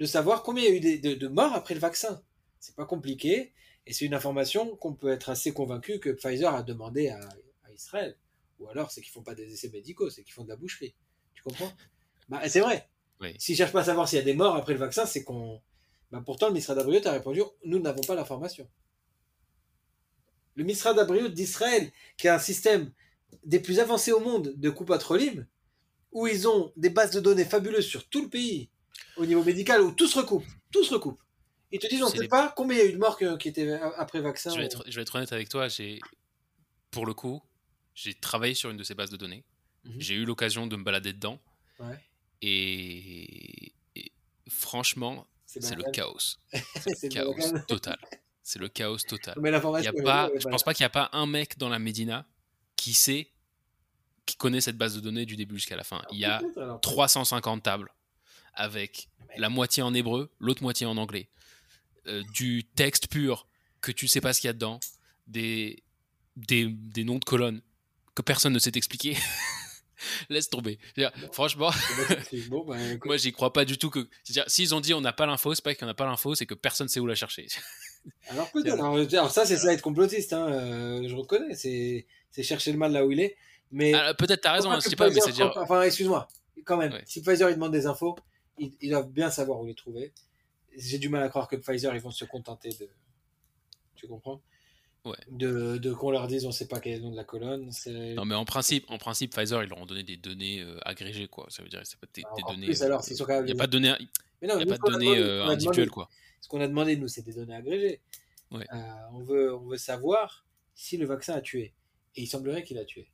de 0.00 0.06
savoir 0.06 0.42
combien 0.42 0.64
il 0.64 0.82
y 0.82 1.06
a 1.06 1.10
eu 1.12 1.16
de 1.18 1.28
morts 1.28 1.52
après 1.52 1.74
le 1.74 1.80
vaccin. 1.80 2.22
C'est 2.64 2.76
pas 2.76 2.86
compliqué 2.86 3.52
et 3.86 3.92
c'est 3.92 4.06
une 4.06 4.14
information 4.14 4.74
qu'on 4.76 4.94
peut 4.94 5.10
être 5.10 5.28
assez 5.28 5.52
convaincu 5.52 5.98
que 6.00 6.08
Pfizer 6.08 6.54
a 6.54 6.62
demandé 6.62 7.10
à, 7.10 7.20
à 7.64 7.72
Israël. 7.72 8.16
Ou 8.58 8.70
alors 8.70 8.90
c'est 8.90 9.02
qu'ils 9.02 9.12
font 9.12 9.22
pas 9.22 9.34
des 9.34 9.52
essais 9.52 9.68
médicaux, 9.68 10.08
c'est 10.08 10.22
qu'ils 10.22 10.32
font 10.32 10.44
de 10.44 10.48
la 10.48 10.56
boucherie. 10.56 10.94
Tu 11.34 11.42
comprends? 11.42 11.70
Bah, 12.30 12.48
C'est 12.48 12.60
vrai. 12.60 12.88
Oui. 13.20 13.34
S'ils 13.38 13.54
cherchent 13.54 13.72
pas 13.72 13.82
à 13.82 13.84
savoir 13.84 14.08
s'il 14.08 14.18
y 14.18 14.22
a 14.22 14.24
des 14.24 14.32
morts 14.32 14.56
après 14.56 14.72
le 14.72 14.78
vaccin, 14.78 15.04
c'est 15.04 15.24
qu'on. 15.24 15.60
Bah, 16.10 16.22
pourtant, 16.24 16.46
le 16.46 16.54
ministre 16.54 16.74
d'Abriot 16.74 17.06
a 17.06 17.12
répondu 17.12 17.42
nous 17.66 17.78
n'avons 17.80 18.00
pas 18.00 18.14
l'information. 18.14 18.66
Le 20.54 20.64
ministre 20.64 20.94
d'Abriot 20.94 21.28
d'Israël, 21.28 21.92
qui 22.16 22.28
a 22.28 22.36
un 22.36 22.38
système 22.38 22.92
des 23.44 23.60
plus 23.60 23.78
avancés 23.78 24.12
au 24.12 24.20
monde 24.20 24.54
de 24.56 24.70
coupe 24.70 24.88
patrolim, 24.88 25.46
où 26.12 26.26
ils 26.26 26.48
ont 26.48 26.72
des 26.76 26.88
bases 26.88 27.10
de 27.10 27.20
données 27.20 27.44
fabuleuses 27.44 27.86
sur 27.86 28.08
tout 28.08 28.22
le 28.22 28.30
pays, 28.30 28.70
au 29.18 29.26
niveau 29.26 29.44
médical, 29.44 29.82
où 29.82 29.92
tout 29.92 30.06
se 30.06 30.18
recoupe. 30.18 30.46
Tout 30.70 30.82
se 30.82 30.94
recoupe. 30.94 31.20
Ils 31.74 31.80
te 31.80 31.86
disent 31.88 32.02
on 32.02 32.06
ne 32.06 32.12
sait 32.12 32.18
les- 32.20 32.28
pas 32.28 32.52
combien 32.56 32.76
il 32.78 32.80
y 32.80 32.86
a 32.86 32.88
eu 32.88 32.92
de 32.92 32.98
morts 32.98 33.18
que- 33.18 33.36
qui 33.36 33.48
étaient 33.48 33.72
après 33.98 34.20
vaccin. 34.20 34.50
Je 34.50 34.58
vais, 34.58 34.64
être, 34.66 34.84
je 34.86 34.94
vais 34.94 35.02
être 35.02 35.14
honnête 35.16 35.32
avec 35.32 35.48
toi, 35.48 35.68
j'ai, 35.68 35.98
pour 36.90 37.04
le 37.04 37.14
coup, 37.14 37.42
j'ai 37.94 38.14
travaillé 38.14 38.54
sur 38.54 38.70
une 38.70 38.76
de 38.76 38.84
ces 38.84 38.94
bases 38.94 39.10
de 39.10 39.16
données. 39.16 39.44
Mhm. 39.84 40.00
J'ai 40.00 40.14
eu 40.14 40.24
l'occasion 40.24 40.66
de 40.66 40.76
me 40.76 40.84
balader 40.84 41.12
dedans. 41.12 41.40
Ouais. 41.80 41.98
Et, 42.42 43.72
et 43.96 44.12
franchement, 44.48 45.26
c'est 45.46 45.74
le 45.74 45.84
chaos. 45.92 46.16
C'est 46.52 47.02
le 47.02 47.08
chaos 47.08 47.34
total. 47.68 47.98
C'est 48.42 48.58
le 48.58 48.68
chaos 48.68 48.98
total. 48.98 49.34
Mais 49.40 49.48
Il 49.50 49.84
y 49.84 49.88
a 49.88 49.92
pas, 49.92 50.30
je 50.38 50.46
pense 50.48 50.62
pas 50.62 50.74
qu'il 50.74 50.82
n'y 50.84 50.86
a 50.86 50.90
pas 50.90 51.08
un 51.12 51.26
mec 51.26 51.56
dans 51.58 51.68
la 51.68 51.78
Médina 51.78 52.26
qui 52.76 52.92
sait, 52.94 53.30
qui 54.26 54.36
connaît 54.36 54.60
cette 54.60 54.76
base 54.76 54.94
de 54.94 55.00
données 55.00 55.26
du 55.26 55.36
début 55.36 55.56
jusqu'à 55.56 55.76
la 55.76 55.84
fin. 55.84 56.02
Il 56.12 56.18
y 56.18 56.24
a 56.24 56.42
350 56.82 57.62
tables 57.62 57.90
avec 58.54 59.08
la 59.36 59.48
moitié 59.48 59.82
en 59.82 59.92
hébreu, 59.94 60.30
l'autre 60.38 60.62
moitié 60.62 60.86
en 60.86 60.96
anglais. 60.96 61.28
Euh, 62.06 62.22
du 62.34 62.64
texte 62.64 63.08
pur 63.08 63.46
que 63.80 63.90
tu 63.90 64.08
sais 64.08 64.20
pas 64.20 64.32
ce 64.32 64.40
qu'il 64.40 64.48
y 64.48 64.50
a 64.50 64.52
dedans, 64.52 64.78
des, 65.26 65.82
des, 66.36 66.66
des 66.68 67.04
noms 67.04 67.18
de 67.18 67.24
colonnes 67.24 67.62
que 68.14 68.22
personne 68.22 68.52
ne 68.52 68.58
sait 68.58 68.72
expliquer. 68.74 69.16
Laisse 70.28 70.50
tomber. 70.50 70.78
Dire, 70.96 71.10
franchement, 71.32 71.70
bon, 72.48 72.64
bah, 72.66 72.76
moi 73.04 73.16
j'y 73.16 73.32
crois 73.32 73.52
pas 73.52 73.64
du 73.64 73.78
tout 73.78 73.88
que. 73.88 74.06
c'est-à-dire, 74.22 74.44
S'ils 74.50 74.74
ont 74.74 74.80
dit 74.80 74.92
on 74.92 75.00
n'a 75.00 75.12
pas 75.14 75.24
l'info, 75.24 75.54
c'est 75.54 75.64
pas 75.64 75.74
qu'il 75.74 75.84
n'y 75.84 75.88
en 75.88 75.92
a 75.92 75.94
pas 75.94 76.04
l'info, 76.04 76.34
c'est 76.34 76.44
que 76.46 76.54
personne 76.54 76.88
sait 76.88 77.00
où 77.00 77.06
la 77.06 77.14
chercher. 77.14 77.46
Alors 78.28 78.50
peut-être. 78.50 78.74
Alors, 78.74 78.96
alors 78.96 79.30
ça, 79.30 79.46
c'est 79.46 79.56
ça 79.56 79.72
être 79.72 79.80
complotiste. 79.80 80.34
Hein. 80.34 80.52
euh, 80.52 81.08
je 81.08 81.14
reconnais. 81.14 81.54
C'est 81.54 82.06
c'est 82.30 82.42
chercher 82.42 82.72
le 82.72 82.78
mal 82.78 82.92
là 82.92 83.06
où 83.06 83.12
il 83.12 83.20
est. 83.20 83.36
Mais 83.70 83.94
Ah, 83.94 84.12
Peut-être 84.12 84.42
t'as 84.42 84.52
raison, 84.52 84.70
hein, 84.70 84.78
je 84.82 84.90
sais 84.90 84.96
pas, 84.96 85.08
mais 85.08 85.20
c'est 85.20 85.32
dire. 85.32 85.50
Enfin, 85.56 85.80
excuse-moi, 85.82 86.28
quand 86.66 86.76
même. 86.76 86.92
Ouais. 86.92 87.02
Si 87.06 87.22
Pfizer 87.22 87.48
il 87.48 87.54
demande 87.54 87.72
des 87.72 87.86
infos, 87.86 88.14
ils, 88.58 88.76
ils 88.82 88.90
doivent 88.90 89.10
bien 89.10 89.30
savoir 89.30 89.58
où 89.60 89.66
les 89.66 89.74
trouver. 89.74 90.12
J'ai 90.76 90.98
du 90.98 91.08
mal 91.08 91.22
à 91.22 91.28
croire 91.28 91.48
que 91.48 91.56
Pfizer 91.56 91.94
ils 91.94 92.00
vont 92.00 92.10
se 92.10 92.24
contenter 92.24 92.70
de. 92.70 92.88
Tu 93.94 94.06
comprends? 94.08 94.40
Ouais. 95.04 95.16
De, 95.30 95.76
de 95.76 95.92
qu'on 95.92 96.10
leur 96.10 96.26
dise 96.28 96.46
on 96.46 96.50
sait 96.52 96.66
pas 96.66 96.80
quel 96.80 96.94
est 96.94 96.96
le 96.96 97.02
nom 97.02 97.10
de 97.10 97.16
la 97.16 97.24
colonne. 97.24 97.70
Non, 98.14 98.24
mais 98.24 98.34
en 98.34 98.44
principe, 98.46 98.86
en 98.88 98.96
principe, 98.98 99.32
Pfizer, 99.34 99.62
ils 99.62 99.68
leur 99.68 99.78
ont 99.78 99.84
donné 99.86 100.02
des 100.02 100.16
données 100.16 100.60
euh, 100.62 100.78
agrégées, 100.86 101.28
quoi. 101.28 101.46
Ça 101.50 101.62
veut 101.62 101.68
dire, 101.68 101.80
c'est 101.84 101.98
pas 102.00 102.06
des, 102.14 102.22
des 102.22 102.42
données. 102.52 102.66
plus, 102.66 102.82
alors, 102.82 103.04
sont 103.04 103.14
capables 103.24 103.48
Il 103.48 103.54
n'y 103.54 103.58
a 103.60 103.62
pas 103.62 103.66
de 103.66 103.72
données, 103.72 103.92
Mais 104.40 104.48
non, 104.48 104.58
y 104.58 104.62
a 104.62 104.66
pas 104.66 104.78
de 104.78 104.90
données 104.92 105.06
demandé- 105.14 105.20
euh, 105.22 105.44
individuelles, 105.46 105.90
quoi. 105.90 106.08
Ce 106.40 106.48
qu'on 106.48 106.60
a 106.60 106.66
demandé, 106.68 106.96
nous, 106.96 107.08
c'est 107.08 107.22
des 107.22 107.34
données 107.34 107.54
agrégées. 107.54 108.00
Ouais. 108.50 108.66
Euh, 108.72 108.76
on, 109.12 109.22
veut, 109.22 109.54
on 109.54 109.66
veut 109.66 109.76
savoir 109.76 110.44
si 110.74 110.96
le 110.96 111.04
vaccin 111.06 111.34
a 111.34 111.40
tué. 111.42 111.74
Et 112.16 112.22
il 112.22 112.26
semblerait 112.26 112.62
qu'il 112.62 112.78
a 112.78 112.84
tué. 112.84 113.10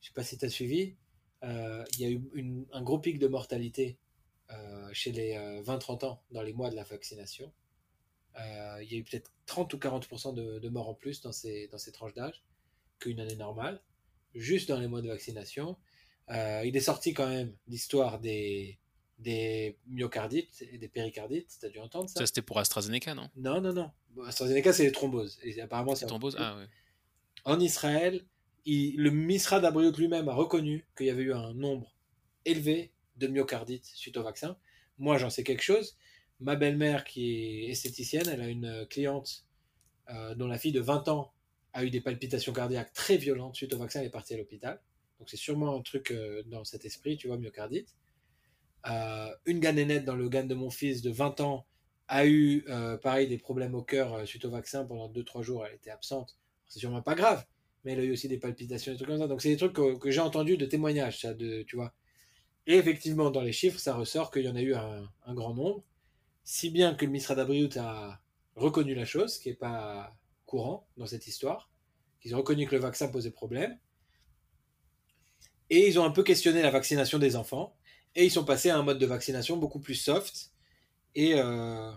Je 0.00 0.08
sais 0.08 0.14
pas 0.14 0.22
si 0.24 0.38
tu 0.38 0.44
as 0.46 0.50
suivi. 0.50 0.94
euh, 1.42 1.84
Il 1.94 2.00
y 2.00 2.04
a 2.06 2.10
eu 2.10 2.22
une- 2.34 2.64
un 2.72 2.82
gros 2.82 2.98
pic 2.98 3.18
de 3.18 3.26
mortalité 3.26 3.98
euh, 3.98 4.03
chez 4.92 5.12
les 5.12 5.34
euh, 5.36 5.62
20-30 5.62 6.04
ans 6.04 6.22
dans 6.30 6.42
les 6.42 6.52
mois 6.52 6.70
de 6.70 6.76
la 6.76 6.84
vaccination. 6.84 7.52
Euh, 8.40 8.78
il 8.82 8.92
y 8.92 8.96
a 8.96 8.98
eu 8.98 9.04
peut-être 9.04 9.30
30 9.46 9.72
ou 9.74 9.78
40% 9.78 10.34
de, 10.34 10.58
de 10.58 10.68
morts 10.68 10.88
en 10.88 10.94
plus 10.94 11.20
dans 11.20 11.32
ces, 11.32 11.68
dans 11.68 11.78
ces 11.78 11.92
tranches 11.92 12.14
d'âge 12.14 12.42
qu'une 12.98 13.20
année 13.20 13.36
normale, 13.36 13.80
juste 14.34 14.68
dans 14.68 14.78
les 14.80 14.88
mois 14.88 15.02
de 15.02 15.08
vaccination. 15.08 15.76
Euh, 16.30 16.62
il 16.64 16.76
est 16.76 16.80
sorti 16.80 17.12
quand 17.12 17.28
même 17.28 17.54
l'histoire 17.68 18.18
des, 18.18 18.78
des 19.18 19.78
myocardites 19.86 20.62
et 20.72 20.78
des 20.78 20.88
péricardites. 20.88 21.56
Tu 21.60 21.66
as 21.66 21.68
dû 21.68 21.78
entendre 21.78 22.08
ça? 22.08 22.20
Ça, 22.20 22.26
c'était 22.26 22.42
pour 22.42 22.58
AstraZeneca, 22.58 23.14
non? 23.14 23.28
Non, 23.36 23.60
non, 23.60 23.72
non. 23.72 23.90
AstraZeneca, 24.26 24.72
c'est 24.72 24.84
les 24.84 24.92
thromboses. 24.92 25.38
Et 25.42 25.60
apparemment, 25.60 25.94
c'est 25.94 26.00
C'est 26.00 26.06
thrombose 26.06 26.36
Ah 26.38 26.56
ouais. 26.56 26.66
En 27.44 27.60
Israël, 27.60 28.24
il- 28.64 28.96
le 28.96 29.10
Misra 29.10 29.60
d'Abriot 29.60 29.92
lui-même 29.92 30.28
a 30.28 30.34
reconnu 30.34 30.86
qu'il 30.96 31.06
y 31.06 31.10
avait 31.10 31.22
eu 31.24 31.34
un 31.34 31.52
nombre 31.52 31.94
élevé 32.46 32.93
de 33.16 33.26
myocardites 33.26 33.86
suite 33.86 34.16
au 34.16 34.22
vaccin. 34.22 34.56
Moi, 34.98 35.18
j'en 35.18 35.30
sais 35.30 35.44
quelque 35.44 35.62
chose. 35.62 35.96
Ma 36.40 36.56
belle-mère, 36.56 37.04
qui 37.04 37.64
est 37.64 37.70
esthéticienne, 37.70 38.28
elle 38.28 38.40
a 38.40 38.48
une 38.48 38.86
cliente 38.90 39.44
euh, 40.10 40.34
dont 40.34 40.46
la 40.46 40.58
fille 40.58 40.72
de 40.72 40.80
20 40.80 41.08
ans 41.08 41.32
a 41.72 41.84
eu 41.84 41.90
des 41.90 42.00
palpitations 42.00 42.52
cardiaques 42.52 42.92
très 42.92 43.16
violentes 43.16 43.56
suite 43.56 43.72
au 43.74 43.78
vaccin, 43.78 44.00
elle 44.00 44.06
est 44.06 44.10
partie 44.10 44.34
à 44.34 44.36
l'hôpital. 44.36 44.80
Donc 45.18 45.30
c'est 45.30 45.36
sûrement 45.36 45.76
un 45.76 45.82
truc 45.82 46.10
euh, 46.10 46.42
dans 46.46 46.64
cet 46.64 46.84
esprit, 46.84 47.16
tu 47.16 47.28
vois, 47.28 47.38
myocardite. 47.38 47.96
Euh, 48.88 49.30
une 49.46 49.60
ganénette 49.60 50.04
dans 50.04 50.16
le 50.16 50.28
GAN 50.28 50.44
de 50.44 50.54
mon 50.54 50.70
fils 50.70 51.00
de 51.02 51.10
20 51.10 51.40
ans 51.40 51.66
a 52.06 52.26
eu, 52.26 52.66
pareil, 53.02 53.28
des 53.28 53.38
problèmes 53.38 53.74
au 53.74 53.82
cœur 53.82 54.28
suite 54.28 54.44
au 54.44 54.50
vaccin 54.50 54.84
pendant 54.84 55.08
2-3 55.08 55.42
jours, 55.42 55.64
elle 55.64 55.74
était 55.74 55.90
absente. 55.90 56.36
C'est 56.68 56.78
sûrement 56.78 57.00
pas 57.00 57.14
grave, 57.14 57.46
mais 57.82 57.92
elle 57.92 58.00
a 58.00 58.04
eu 58.04 58.12
aussi 58.12 58.28
des 58.28 58.36
palpitations, 58.36 58.92
des 58.92 58.98
trucs 58.98 59.08
comme 59.08 59.18
ça. 59.18 59.26
Donc 59.26 59.40
c'est 59.40 59.48
des 59.48 59.56
trucs 59.56 59.72
que, 59.72 59.96
que 59.96 60.10
j'ai 60.10 60.20
entendus 60.20 60.58
de 60.58 60.66
témoignages, 60.66 61.22
ça, 61.22 61.32
de, 61.32 61.62
tu 61.62 61.76
vois. 61.76 61.94
Et 62.66 62.76
effectivement, 62.76 63.30
dans 63.30 63.42
les 63.42 63.52
chiffres, 63.52 63.78
ça 63.78 63.94
ressort 63.94 64.30
qu'il 64.30 64.44
y 64.44 64.48
en 64.48 64.56
a 64.56 64.62
eu 64.62 64.74
un, 64.74 65.10
un 65.26 65.34
grand 65.34 65.54
nombre, 65.54 65.84
si 66.44 66.70
bien 66.70 66.94
que 66.94 67.04
le 67.04 67.10
ministre 67.10 67.34
Dabriout 67.34 67.76
a 67.78 68.20
reconnu 68.56 68.94
la 68.94 69.04
chose, 69.04 69.34
ce 69.34 69.40
qui 69.40 69.48
n'est 69.48 69.54
pas 69.54 70.16
courant 70.46 70.86
dans 70.96 71.06
cette 71.06 71.26
histoire, 71.26 71.70
qu'ils 72.20 72.34
ont 72.34 72.38
reconnu 72.38 72.66
que 72.66 72.74
le 72.74 72.80
vaccin 72.80 73.08
posait 73.08 73.30
problème, 73.30 73.78
et 75.70 75.88
ils 75.88 75.98
ont 75.98 76.04
un 76.04 76.10
peu 76.10 76.22
questionné 76.22 76.62
la 76.62 76.70
vaccination 76.70 77.18
des 77.18 77.36
enfants, 77.36 77.74
et 78.14 78.24
ils 78.24 78.30
sont 78.30 78.44
passés 78.44 78.70
à 78.70 78.78
un 78.78 78.82
mode 78.82 78.98
de 78.98 79.06
vaccination 79.06 79.56
beaucoup 79.56 79.80
plus 79.80 79.94
soft, 79.94 80.52
et 81.14 81.34
euh, 81.34 81.90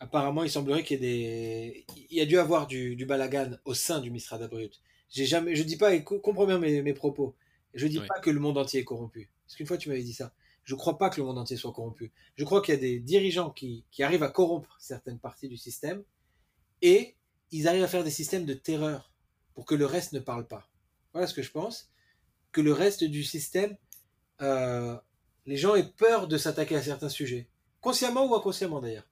apparemment, 0.00 0.44
il 0.44 0.50
semblerait 0.50 0.84
qu'il 0.84 1.02
y 1.02 1.06
ait 1.06 1.08
des... 1.08 1.86
Il 2.10 2.16
y 2.16 2.20
a 2.20 2.26
dû 2.26 2.38
avoir 2.38 2.66
du, 2.66 2.96
du 2.96 3.06
balagan 3.06 3.58
au 3.64 3.74
sein 3.74 4.00
du 4.00 4.10
ministère 4.10 4.38
d'Abriut. 4.38 4.72
J'ai 5.10 5.26
jamais... 5.26 5.54
Je 5.56 5.62
dis 5.62 5.76
pas, 5.76 5.94
et 5.94 6.04
comprends 6.04 6.46
bien 6.46 6.58
mes, 6.58 6.82
mes 6.82 6.94
propos, 6.94 7.36
Je 7.74 7.86
dis 7.86 8.00
pas 8.00 8.18
que 8.20 8.30
le 8.30 8.40
monde 8.40 8.58
entier 8.58 8.80
est 8.80 8.84
corrompu. 8.84 9.30
Parce 9.46 9.56
qu'une 9.56 9.66
fois, 9.66 9.78
tu 9.78 9.88
m'avais 9.88 10.02
dit 10.02 10.12
ça. 10.12 10.32
Je 10.64 10.74
ne 10.74 10.78
crois 10.78 10.98
pas 10.98 11.10
que 11.10 11.20
le 11.20 11.26
monde 11.26 11.38
entier 11.38 11.56
soit 11.56 11.72
corrompu. 11.72 12.12
Je 12.34 12.44
crois 12.44 12.60
qu'il 12.60 12.74
y 12.74 12.76
a 12.76 12.80
des 12.80 12.98
dirigeants 12.98 13.50
qui, 13.50 13.84
arrivent 14.00 14.24
à 14.24 14.30
corrompre 14.30 14.76
certaines 14.80 15.20
parties 15.20 15.48
du 15.48 15.56
système 15.56 16.02
et 16.82 17.16
ils 17.52 17.68
arrivent 17.68 17.84
à 17.84 17.88
faire 17.88 18.02
des 18.02 18.10
systèmes 18.10 18.44
de 18.44 18.54
terreur 18.54 19.12
pour 19.54 19.64
que 19.64 19.76
le 19.76 19.86
reste 19.86 20.12
ne 20.12 20.18
parle 20.18 20.48
pas. 20.48 20.68
Voilà 21.12 21.28
ce 21.28 21.34
que 21.34 21.42
je 21.42 21.52
pense. 21.52 21.88
Que 22.50 22.60
le 22.60 22.72
reste 22.72 23.04
du 23.04 23.22
système, 23.22 23.76
euh, 24.42 24.96
les 25.46 25.56
gens 25.56 25.76
aient 25.76 25.88
peur 25.88 26.26
de 26.26 26.36
s'attaquer 26.36 26.74
à 26.74 26.82
certains 26.82 27.08
sujets. 27.08 27.48
Consciemment 27.80 28.26
ou 28.26 28.34
inconsciemment 28.34 28.80
d'ailleurs. 28.80 29.08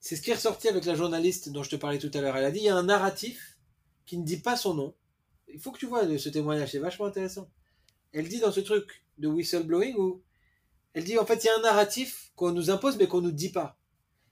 C'est 0.00 0.16
ce 0.16 0.22
qui 0.22 0.30
est 0.30 0.34
ressorti 0.34 0.66
avec 0.66 0.86
la 0.86 0.94
journaliste 0.94 1.50
dont 1.50 1.62
je 1.62 1.68
te 1.68 1.76
parlais 1.76 1.98
tout 1.98 2.10
à 2.14 2.22
l'heure. 2.22 2.38
Elle 2.38 2.46
a 2.46 2.50
dit 2.50 2.60
il 2.60 2.64
y 2.64 2.68
a 2.70 2.76
un 2.76 2.84
narratif 2.84 3.58
qui 4.06 4.16
ne 4.16 4.24
dit 4.24 4.38
pas 4.38 4.56
son 4.56 4.72
nom. 4.72 4.94
Il 5.46 5.60
faut 5.60 5.72
que 5.72 5.78
tu 5.78 5.86
vois 5.86 6.06
ce 6.18 6.30
témoignage, 6.30 6.72
c'est 6.72 6.78
vachement 6.78 7.04
intéressant. 7.04 7.50
Elle 8.12 8.28
dit 8.28 8.40
dans 8.40 8.50
ce 8.50 8.60
truc 8.60 9.04
de 9.20 9.28
whistleblowing 9.28 9.94
où 9.96 10.22
elle 10.94 11.04
dit 11.04 11.18
en 11.18 11.26
fait 11.26 11.44
il 11.44 11.46
y 11.46 11.50
a 11.50 11.56
un 11.56 11.62
narratif 11.62 12.32
qu'on 12.34 12.52
nous 12.52 12.70
impose 12.70 12.96
mais 12.96 13.06
qu'on 13.06 13.20
nous 13.20 13.32
dit 13.32 13.50
pas. 13.50 13.78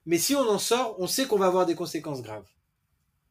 Mais 0.06 0.18
si 0.18 0.34
on 0.34 0.48
en 0.48 0.58
sort, 0.58 0.96
on 0.98 1.06
sait 1.06 1.26
qu'on 1.26 1.38
va 1.38 1.46
avoir 1.46 1.66
des 1.66 1.74
conséquences 1.74 2.22
graves. 2.22 2.48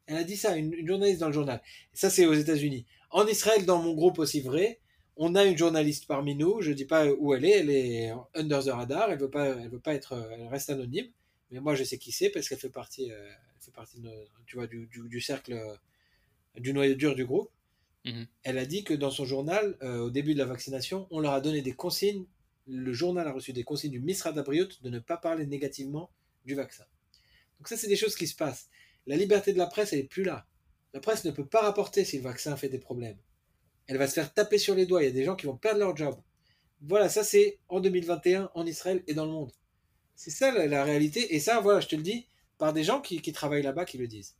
Elle 0.06 0.18
a 0.18 0.24
dit 0.24 0.38
ça, 0.38 0.56
une, 0.56 0.88
journaliste 0.88 1.20
dans 1.20 1.28
le 1.28 1.34
journal. 1.34 1.62
ça 1.94 2.10
c'est 2.10 2.26
aux 2.26 2.34
États-Unis. 2.34 2.86
En 3.10 3.26
Israël, 3.28 3.66
dans 3.66 3.82
mon 3.82 3.94
groupe 3.94 4.20
aussi 4.20 4.42
vrai, 4.42 4.80
on 5.18 5.36
a 5.36 5.44
une 5.44 5.58
journaliste 5.58 6.06
parmi 6.08 6.36
nous. 6.36 6.62
Je 6.62 6.72
dis 6.72 6.86
pas 6.86 7.08
où 7.08 7.34
elle 7.34 7.46
est. 7.46 7.60
Elle 7.60 7.70
est 7.70 8.12
under 8.36 8.64
the 8.64 8.70
radar. 8.70 9.12
Elle 9.12 9.20
veut 9.20 9.30
pas, 9.30 9.48
elle 9.48 9.70
veut 9.70 9.80
pas 9.80 9.94
être, 9.94 10.14
elle 10.32 10.48
reste 10.48 10.70
anonyme. 10.70 11.08
Mais 11.52 11.60
moi, 11.60 11.76
je 11.76 11.84
sais 11.84 11.98
qui 11.98 12.12
c'est 12.12 12.30
parce 12.30 12.48
qu'elle 12.48 12.58
fait 12.58 12.70
partie, 12.70 13.12
euh, 13.12 13.30
fait 13.60 13.72
partie 13.72 14.02
tu 14.46 14.58
vois, 14.58 14.68
du, 14.68 14.88
du, 14.88 15.22
cercle, 15.22 15.54
euh, 15.54 15.76
du 16.60 16.74
noyau 16.74 16.96
dur 16.96 17.16
du 17.16 17.26
groupe. 17.26 17.50
Mhm. 18.06 18.28
Elle 18.44 18.58
a 18.58 18.66
dit 18.66 18.84
que 18.84 18.94
dans 18.94 19.12
son 19.12 19.26
journal, 19.26 19.78
euh, 19.82 20.00
au 20.00 20.10
début 20.10 20.34
de 20.34 20.40
la 20.40 20.46
vaccination, 20.46 21.08
on 21.12 21.20
leur 21.20 21.34
a 21.34 21.42
donné 21.42 21.62
des 21.62 21.74
consignes. 21.74 22.26
Le 22.68 22.94
journal 22.94 23.28
a 23.28 23.32
reçu 23.32 23.54
des 23.54 23.64
consignes 23.64 23.92
du 23.92 24.00
Misra 24.00 24.32
Dabriot 24.32 24.68
de 24.82 24.90
ne 24.90 25.00
pas 25.00 25.18
parler 25.18 25.46
négativement 25.46 26.12
du 26.46 26.56
vaccin. 26.56 26.86
Donc 27.60 27.68
ça, 27.68 27.78
c'est 27.78 27.88
des 27.88 27.96
choses 27.96 28.16
qui 28.16 28.28
se 28.28 28.36
passent. 28.36 28.70
La 29.06 29.16
liberté 29.16 29.54
de 29.54 29.58
la 29.58 29.68
presse, 29.68 29.94
elle 29.94 30.00
est 30.00 30.04
plus 30.04 30.24
là. 30.24 30.46
La 30.94 31.00
presse 31.00 31.24
ne 31.26 31.32
peut 31.32 31.46
pas 31.46 31.62
rapporter 31.62 32.06
si 32.06 32.18
le 32.18 32.24
vaccin 32.24 32.56
fait 32.56 32.70
des 32.70 32.80
problèmes 32.80 33.18
elle 33.88 33.98
va 33.98 34.08
se 34.08 34.14
faire 34.14 34.34
taper 34.34 34.58
sur 34.58 34.76
les 34.76 34.86
doigts. 34.86 35.02
Il 35.02 35.06
y 35.06 35.10
a 35.10 35.14
des 35.14 35.24
gens 35.24 35.36
qui 35.36 35.46
vont 35.46 35.58
perdre 35.58 35.80
leur 35.80 35.96
job. 35.96 36.16
Voilà, 36.82 37.10
ça 37.10 37.24
c'est 37.24 37.58
en 37.70 37.80
2021 37.80 38.52
en 38.54 38.66
Israël 38.66 39.04
et 39.08 39.14
dans 39.14 39.26
le 39.26 39.32
monde. 39.32 39.52
C'est 40.16 40.32
ça 40.32 40.52
la, 40.52 40.84
réalité. 40.84 41.36
Et 41.36 41.40
ça, 41.40 41.60
voilà, 41.60 41.80
je 41.80 41.88
te 41.88 41.96
le 41.96 42.02
dis, 42.02 42.28
par 42.58 42.74
des 42.74 42.84
gens 42.84 43.02
qui, 43.02 43.20
travaillent 43.32 43.64
là-bas 43.64 43.86
qui 43.86 43.98
le 43.98 44.08
disent. 44.08 44.36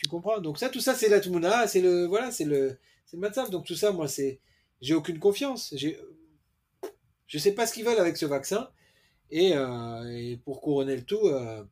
Tu 0.00 0.08
comprends? 0.08 0.40
Donc 0.40 0.58
ça, 0.58 0.70
tout 0.70 0.80
ça, 0.80 0.94
c'est 0.94 1.10
la 1.10 1.20
Tmouna, 1.20 1.66
c'est 1.66 1.82
le, 1.82 2.06
voilà, 2.06 2.30
c'est 2.30 2.46
le, 2.46 2.78
c'est 3.04 3.18
le 3.18 3.50
Donc 3.50 3.66
tout 3.66 3.74
ça, 3.74 3.92
moi, 3.92 4.08
c'est, 4.08 4.40
j'ai 4.80 4.94
aucune 4.94 5.18
confiance. 5.18 5.74
J'ai, 5.76 6.00
je 7.26 7.36
sais 7.36 7.52
pas 7.52 7.66
ce 7.66 7.74
qu'ils 7.74 7.84
veulent 7.84 7.98
avec 7.98 8.16
ce 8.16 8.24
vaccin. 8.24 8.70
Et, 9.30 9.52
euh, 9.54 10.36
pour 10.42 10.62
couronner 10.62 10.96
le 10.96 11.04
tout, 11.04 11.28
euh, 11.28 11.62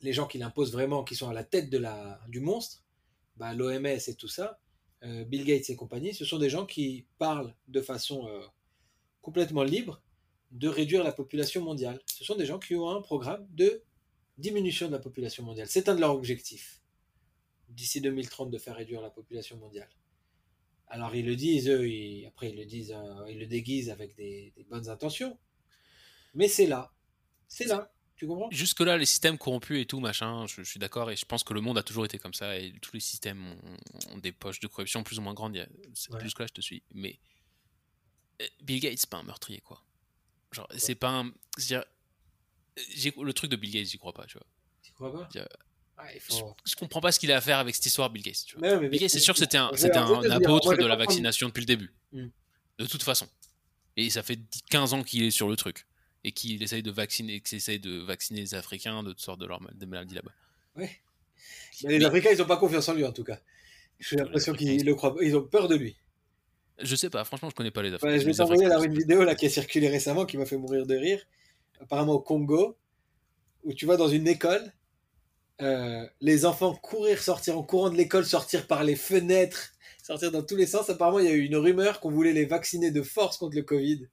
les 0.00 0.12
gens 0.12 0.28
qui 0.28 0.38
l'imposent 0.38 0.70
vraiment, 0.70 1.02
qui 1.02 1.16
sont 1.16 1.28
à 1.28 1.32
la 1.32 1.42
tête 1.42 1.70
de 1.70 1.78
la, 1.78 2.20
du 2.28 2.38
monstre, 2.38 2.84
bah, 3.36 3.52
l'OMS 3.52 3.84
et 3.84 4.14
tout 4.14 4.28
ça, 4.28 4.60
euh, 5.02 5.24
Bill 5.24 5.44
Gates 5.44 5.70
et 5.70 5.76
compagnie, 5.76 6.14
ce 6.14 6.24
sont 6.24 6.38
des 6.38 6.50
gens 6.50 6.66
qui 6.66 7.04
parlent 7.18 7.52
de 7.66 7.80
façon 7.80 8.30
complètement 9.22 9.64
libre 9.64 10.00
de 10.52 10.68
réduire 10.68 11.02
la 11.02 11.12
population 11.12 11.64
mondiale. 11.64 12.00
Ce 12.06 12.22
sont 12.22 12.36
des 12.36 12.46
gens 12.46 12.60
qui 12.60 12.76
ont 12.76 12.90
un 12.90 13.02
programme 13.02 13.44
de 13.50 13.82
diminution 14.38 14.86
de 14.86 14.92
la 14.92 15.00
population 15.00 15.42
mondiale. 15.42 15.66
C'est 15.68 15.88
un 15.88 15.96
de 15.96 16.00
leurs 16.00 16.14
objectifs. 16.14 16.79
D'ici 17.70 18.00
2030, 18.00 18.50
de 18.50 18.58
faire 18.58 18.76
réduire 18.76 19.00
la 19.00 19.10
population 19.10 19.56
mondiale. 19.56 19.88
Alors 20.88 21.14
ils 21.14 21.24
le 21.24 21.36
disent, 21.36 21.68
eux, 21.68 21.86
après 22.26 22.50
ils 22.50 22.56
le 22.56 22.64
disent, 22.64 22.92
euh, 22.92 23.30
ils 23.30 23.38
le 23.38 23.46
déguisent 23.46 23.90
avec 23.90 24.16
des 24.16 24.52
bonnes 24.68 24.88
intentions. 24.88 25.38
Mais 26.34 26.48
c'est 26.48 26.66
là. 26.66 26.92
C'est 27.48 27.66
là. 27.66 27.90
Jusque-là, 28.50 28.98
les 28.98 29.06
systèmes 29.06 29.38
corrompus 29.38 29.80
et 29.80 29.86
tout, 29.86 30.00
machin, 30.00 30.46
je, 30.46 30.62
suis 30.62 30.78
d'accord, 30.78 31.10
et 31.10 31.16
je 31.16 31.24
pense 31.24 31.42
que 31.42 31.54
le 31.54 31.60
monde 31.60 31.78
a 31.78 31.82
toujours 31.82 32.04
été 32.04 32.18
comme 32.18 32.34
ça, 32.34 32.58
et 32.58 32.72
tous 32.80 32.92
les 32.92 33.00
systèmes 33.00 33.56
ont, 34.10 34.18
des 34.18 34.32
poches 34.32 34.60
de 34.60 34.66
corruption 34.66 35.02
plus 35.02 35.18
ou 35.18 35.22
moins 35.22 35.34
grandes. 35.34 35.66
Jusque-là, 36.20 36.46
je 36.46 36.52
te 36.52 36.60
suis. 36.60 36.82
Mais 36.92 37.18
euh, 38.42 38.46
Bill 38.62 38.80
Gates, 38.80 38.98
c'est 38.98 39.08
pas 39.08 39.18
un 39.18 39.22
meurtrier, 39.22 39.60
quoi. 39.60 39.82
Genre, 40.52 40.68
c'est 40.76 40.96
pas 40.96 41.10
un. 41.10 41.32
dire 41.56 41.84
le 42.76 43.32
truc 43.32 43.50
de 43.50 43.56
Bill 43.56 43.72
Gates, 43.72 43.86
j'y 43.86 43.98
crois 43.98 44.12
pas, 44.12 44.26
tu 44.26 44.36
vois. 44.36 44.46
Tu 44.82 44.92
crois 44.92 45.12
pas? 45.12 45.28
Je, 46.28 46.76
comprends 46.76 47.00
pas 47.00 47.12
ce 47.12 47.18
qu'il 47.18 47.32
a 47.32 47.36
à 47.36 47.40
faire 47.40 47.58
avec 47.58 47.74
cette 47.74 47.86
histoire, 47.86 48.10
Bill 48.10 48.22
Gates. 48.22 48.44
Tu 48.46 48.56
vois. 48.56 48.78
Bill 48.78 49.00
Gates, 49.00 49.10
c'est 49.10 49.20
sûr 49.20 49.34
que 49.34 49.40
c'était 49.40 49.58
un, 49.58 49.70
c'était 49.74 49.96
un 49.96 50.30
apôtre 50.30 50.76
de 50.76 50.86
la 50.86 50.96
vaccination 50.96 51.48
depuis 51.48 51.60
le 51.60 51.66
début. 51.66 51.92
Hmm. 52.12 52.28
De 52.78 52.86
toute 52.86 53.02
façon. 53.02 53.26
Et 53.96 54.08
ça 54.10 54.22
fait 54.22 54.38
15 54.70 54.94
ans 54.94 55.02
qu'il 55.02 55.24
est 55.24 55.30
sur 55.30 55.48
le 55.48 55.56
truc 55.56 55.86
et 56.24 56.32
qu'il 56.32 56.62
essaye 56.62 56.82
de 56.82 56.90
vacciner, 56.90 57.42
essaye 57.52 57.80
de 57.80 57.98
vacciner 57.98 58.40
les 58.40 58.54
Africains 58.54 59.02
de 59.02 59.10
toutes 59.10 59.20
sortes 59.20 59.40
de, 59.40 59.46
leurs, 59.46 59.60
maladies 59.60 60.14
là-bas. 60.14 60.32
Oui. 60.76 60.86
les 61.84 62.04
Africains, 62.04 62.30
ils 62.32 62.38
n'ont 62.38 62.46
pas 62.46 62.56
confiance 62.56 62.88
en 62.88 62.94
lui 62.94 63.04
en 63.04 63.12
tout 63.12 63.24
cas. 63.24 63.40
J'ai 63.98 64.16
l'impression 64.16 64.54
qu'ils 64.54 64.84
le 64.84 64.94
croient, 64.94 65.16
ils 65.20 65.36
ont 65.36 65.42
peur 65.42 65.68
de 65.68 65.76
lui. 65.76 65.96
Je 66.78 66.96
sais 66.96 67.10
pas, 67.10 67.24
franchement, 67.24 67.50
je 67.50 67.54
connais 67.54 67.70
pas 67.70 67.82
les 67.82 67.92
Africains. 67.92 68.18
je 68.18 68.24
vais 68.24 68.32
t'envoyer 68.32 68.64
une 68.64 68.96
vidéo 68.96 69.24
là 69.24 69.34
qui 69.34 69.46
a 69.46 69.50
circulé 69.50 69.88
récemment 69.88 70.24
qui 70.24 70.38
m'a 70.38 70.46
fait 70.46 70.56
mourir 70.56 70.86
de 70.86 70.96
rire. 70.96 71.22
Apparemment 71.80 72.14
au 72.14 72.20
Congo, 72.20 72.78
où 73.64 73.74
tu 73.74 73.86
vas 73.86 73.96
dans 73.96 74.08
une 74.08 74.26
école, 74.28 74.72
euh, 75.62 76.06
les 76.20 76.46
enfants 76.46 76.74
courir, 76.74 77.22
sortir 77.22 77.58
en 77.58 77.62
courant 77.62 77.90
de 77.90 77.96
l'école, 77.96 78.24
sortir 78.24 78.66
par 78.66 78.84
les 78.84 78.96
fenêtres, 78.96 79.72
sortir 80.02 80.30
dans 80.30 80.42
tous 80.42 80.56
les 80.56 80.66
sens. 80.66 80.90
Apparemment, 80.90 81.18
il 81.18 81.26
y 81.26 81.28
a 81.28 81.34
eu 81.34 81.44
une 81.44 81.56
rumeur 81.56 82.00
qu'on 82.00 82.10
voulait 82.10 82.32
les 82.32 82.46
vacciner 82.46 82.90
de 82.90 83.02
force 83.02 83.38
contre 83.38 83.56
le 83.56 83.62
Covid 83.62 84.08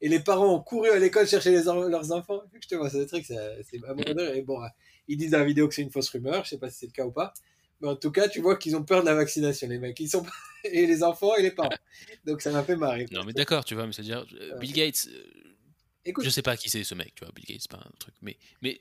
et 0.00 0.08
les 0.08 0.20
parents 0.20 0.54
ont 0.54 0.60
couru 0.60 0.90
à 0.90 0.98
l'école 0.98 1.26
chercher 1.26 1.50
leurs 1.50 2.12
enfants. 2.12 2.42
Vu 2.52 2.60
que 2.60 2.64
je 2.64 2.68
te 2.68 2.74
vois 2.76 2.90
ce 2.90 2.98
truc, 2.98 3.24
c'est 3.26 3.36
à 3.36 4.34
Et 4.34 4.42
bon, 4.42 4.60
ils 5.08 5.16
disent 5.16 5.32
dans 5.32 5.38
la 5.38 5.44
vidéo 5.44 5.68
que 5.68 5.74
c'est 5.74 5.82
une 5.82 5.90
fausse 5.90 6.10
rumeur, 6.10 6.44
je 6.44 6.50
sais 6.50 6.58
pas 6.58 6.70
si 6.70 6.78
c'est 6.78 6.86
le 6.86 6.92
cas 6.92 7.04
ou 7.04 7.10
pas. 7.10 7.32
Mais 7.80 7.88
en 7.88 7.96
tout 7.96 8.10
cas, 8.10 8.28
tu 8.28 8.40
vois 8.40 8.56
qu'ils 8.56 8.76
ont 8.76 8.82
peur 8.82 9.02
de 9.02 9.06
la 9.06 9.14
vaccination, 9.14 9.68
les 9.68 9.78
mecs. 9.78 9.98
Ils 10.00 10.08
sont 10.08 10.24
et 10.64 10.86
les 10.86 11.02
enfants 11.02 11.34
et 11.36 11.42
les 11.42 11.50
parents. 11.50 11.70
Donc 12.24 12.42
ça 12.42 12.50
m'a 12.50 12.62
fait 12.62 12.76
marrer. 12.76 13.06
Non, 13.10 13.24
mais 13.24 13.32
d'accord, 13.32 13.64
tu 13.64 13.74
vois, 13.74 13.86
mais 13.86 13.92
c'est-à-dire, 13.92 14.24
euh, 14.40 14.58
Bill 14.58 14.72
Gates, 14.72 15.08
euh, 15.08 15.48
Écoute, 16.04 16.24
je 16.24 16.30
sais 16.30 16.42
pas 16.42 16.56
qui 16.56 16.70
c'est 16.70 16.84
ce 16.84 16.94
mec, 16.94 17.14
tu 17.14 17.24
vois, 17.24 17.32
Bill 17.34 17.44
Gates, 17.44 17.68
pas 17.68 17.76
un 17.78 17.90
truc. 17.98 18.14
Mais, 18.22 18.36
mais 18.62 18.80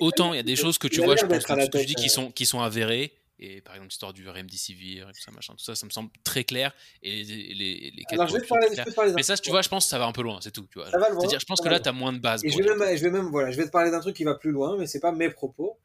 autant 0.00 0.32
il 0.32 0.36
y 0.36 0.40
a 0.40 0.44
des 0.44 0.56
choses 0.56 0.78
que 0.78 0.88
tu 0.88 1.02
vois, 1.02 1.16
je 1.16 1.26
pense 1.26 1.44
que 1.44 1.78
tu 1.78 1.86
dis 1.86 1.94
qui 1.94 2.06
euh. 2.06 2.08
sont, 2.08 2.30
qui 2.30 2.46
sont 2.46 2.60
avérées 2.60 3.12
et 3.40 3.60
par 3.60 3.74
exemple, 3.74 3.90
l'histoire 3.90 4.12
du 4.12 4.26
et 4.28 4.32
tout 4.32 5.20
ça, 5.20 5.30
machin, 5.30 5.54
tout 5.54 5.64
ça, 5.64 5.76
ça 5.76 5.86
me 5.86 5.90
semble 5.90 6.10
très 6.24 6.42
clair. 6.42 6.74
Et 7.02 7.22
les, 7.22 7.54
les, 7.54 7.90
les 7.92 8.02
Alors, 8.10 8.26
je 8.26 8.34
vais, 8.34 8.40
te 8.40 8.48
parler, 8.48 8.66
je 8.76 8.94
parler 8.94 9.12
Mais 9.14 9.22
ça, 9.22 9.36
tu 9.36 9.50
vois, 9.50 9.62
je 9.62 9.68
pense 9.68 9.84
que 9.84 9.90
ça 9.90 9.98
va 9.98 10.06
un 10.06 10.12
peu 10.12 10.22
loin, 10.22 10.40
c'est 10.42 10.50
tout. 10.50 10.66
Tu 10.72 10.78
vois. 10.78 10.90
Ça 10.90 10.98
va 10.98 11.08
loin. 11.08 11.20
C'est-à-dire, 11.20 11.38
je 11.38 11.46
pense 11.46 11.60
que 11.60 11.68
là, 11.68 11.78
tu 11.78 11.88
as 11.88 11.92
moins 11.92 12.12
de 12.12 12.18
base. 12.18 12.44
Et 12.44 12.50
je 12.50 12.58
vais, 12.58 12.74
même, 12.74 12.96
je 12.96 13.02
vais 13.02 13.10
même, 13.10 13.28
voilà, 13.28 13.52
je 13.52 13.56
vais 13.56 13.66
te 13.66 13.70
parler 13.70 13.92
d'un 13.92 14.00
truc 14.00 14.16
qui 14.16 14.24
va 14.24 14.34
plus 14.34 14.50
loin, 14.50 14.76
mais 14.76 14.88
c'est 14.88 14.98
pas 14.98 15.12
mes 15.12 15.30
propos. 15.30 15.78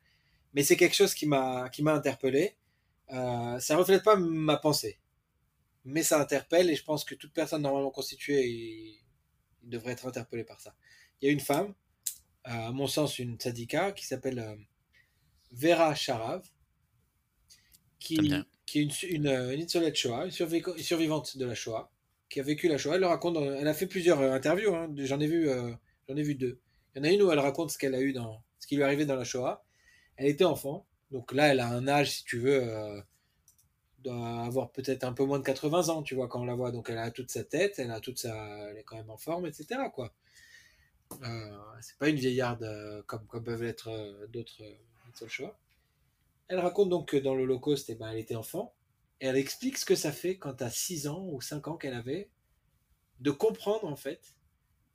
Mais 0.56 0.64
c'est 0.64 0.77
quelque 0.77 0.95
chose 0.95 1.14
qui 1.14 1.27
m'a, 1.27 1.69
interpellé. 1.85 2.56
Euh, 3.11 3.59
ça 3.59 3.77
reflète 3.77 4.03
pas 4.03 4.15
ma 4.15 4.57
pensée. 4.57 4.98
Mais 5.85 6.01
ça 6.01 6.19
interpelle 6.19 6.69
et 6.72 6.75
je 6.75 6.83
pense 6.83 7.03
que 7.03 7.14
toute 7.14 7.33
personne 7.33 7.61
normalement 7.61 7.91
constituée 7.91 8.99
devrait 9.61 9.91
être 9.91 10.07
interpellée 10.07 10.43
par 10.43 10.59
ça. 10.59 10.73
Il 11.22 11.27
y 11.27 11.30
a 11.30 11.32
une 11.32 11.40
femme, 11.40 11.73
à 12.44 12.72
mon 12.72 12.88
sens 12.88 13.20
une 13.20 13.38
tzadika, 13.38 13.92
qui 13.92 14.06
s'appelle 14.06 14.40
euh, 14.40 14.56
Vera 15.52 15.96
Sharav 15.96 16.44
qui, 18.04 18.18
qui 18.66 18.80
est 18.80 18.84
une, 18.84 19.26
une, 19.26 19.68
une 19.72 19.96
Shoah, 19.96 20.26
une, 20.26 20.32
survivante 20.32 21.38
de 21.38 21.46
la 21.46 21.56
Shoah, 21.56 21.90
qui 22.30 22.40
a 22.40 22.44
vécu 22.44 22.68
la 22.68 22.78
Shoah. 22.78 22.96
Elle 22.96 23.02
le 23.02 23.08
raconte, 23.08 23.38
elle 23.38 23.68
a 23.68 23.74
fait 23.74 23.88
plusieurs 23.88 24.20
euh, 24.20 24.34
interviews, 24.34 24.76
hein. 24.76 24.94
j'en 24.98 25.20
ai 25.20 25.28
vu, 25.28 25.50
euh, 25.50 25.72
j'en 26.10 26.16
ai 26.16 26.24
vu 26.24 26.36
deux. 26.36 26.60
Il 26.94 27.00
y 27.00 27.02
en 27.02 27.10
a 27.10 27.14
une 27.14 27.22
où 27.24 27.32
elle 27.32 27.40
raconte 27.40 27.72
ce 27.72 27.78
qu'elle 27.78 27.96
a 27.96 28.02
eu 28.02 28.12
dans, 28.12 28.44
ce 28.60 28.68
qui 28.68 28.76
lui 28.76 28.82
est 28.82 28.86
arrivé 28.86 29.06
dans 29.06 29.16
la 29.16 29.24
Shoah. 29.24 29.64
Elle 30.18 30.28
était 30.28 30.44
enfant, 30.44 30.86
donc 31.12 31.32
là 31.32 31.48
elle 31.48 31.62
a 31.62 31.70
un 31.70 31.88
âge, 31.88 32.12
si 32.12 32.24
tu 32.26 32.40
veux, 32.40 32.62
euh, 32.62 33.02
doit 34.00 34.44
avoir 34.44 34.72
peut-être 34.72 35.06
un 35.06 35.14
peu 35.14 35.24
moins 35.24 35.40
de 35.40 35.44
80 35.44 35.88
ans, 35.90 36.04
tu 36.04 36.14
vois, 36.14 36.28
quand 36.28 36.42
on 36.42 36.46
la 36.46 36.56
voit. 36.56 36.72
Donc 36.72 36.90
elle 36.90 36.98
a 36.98 37.10
toute 37.10 37.32
sa 37.32 37.44
tête, 37.44 37.76
elle 37.80 37.92
a 37.92 38.02
toute 38.02 38.20
sa, 38.20 38.36
elle 38.70 38.78
est 38.78 38.84
quand 38.84 38.98
même 38.98 39.10
en 39.10 39.18
forme, 39.18 39.46
etc. 39.46 39.80
Quoi. 39.94 40.14
Euh, 41.24 41.58
c'est 41.82 41.98
pas 41.98 42.09
une 42.09 42.16
vieillarde 42.16 43.03
comme, 43.08 43.25
comme 43.27 43.43
peuvent 43.43 43.64
l'être 43.64 43.90
d'autres 44.30 44.64
Shoah. 45.27 45.58
Elle 46.48 46.59
raconte 46.59 46.90
donc 46.90 47.09
que 47.09 47.17
dans 47.17 47.35
l'Holocauste, 47.35 47.90
eh 47.90 47.95
ben, 47.95 48.09
elle 48.09 48.19
était 48.19 48.35
enfant, 48.35 48.74
et 49.22 49.27
elle 49.27 49.38
explique 49.38 49.77
ce 49.77 49.85
que 49.85 49.95
ça 49.95 50.11
fait 50.11 50.38
quand 50.38 50.61
as 50.61 50.69
6 50.69 51.08
ans 51.08 51.25
ou 51.25 51.42
5 51.42 51.67
ans 51.67 51.77
qu'elle 51.77 51.93
avait, 51.93 52.30
de 53.19 53.32
comprendre 53.32 53.85
en 53.85 53.95
fait 53.95 54.35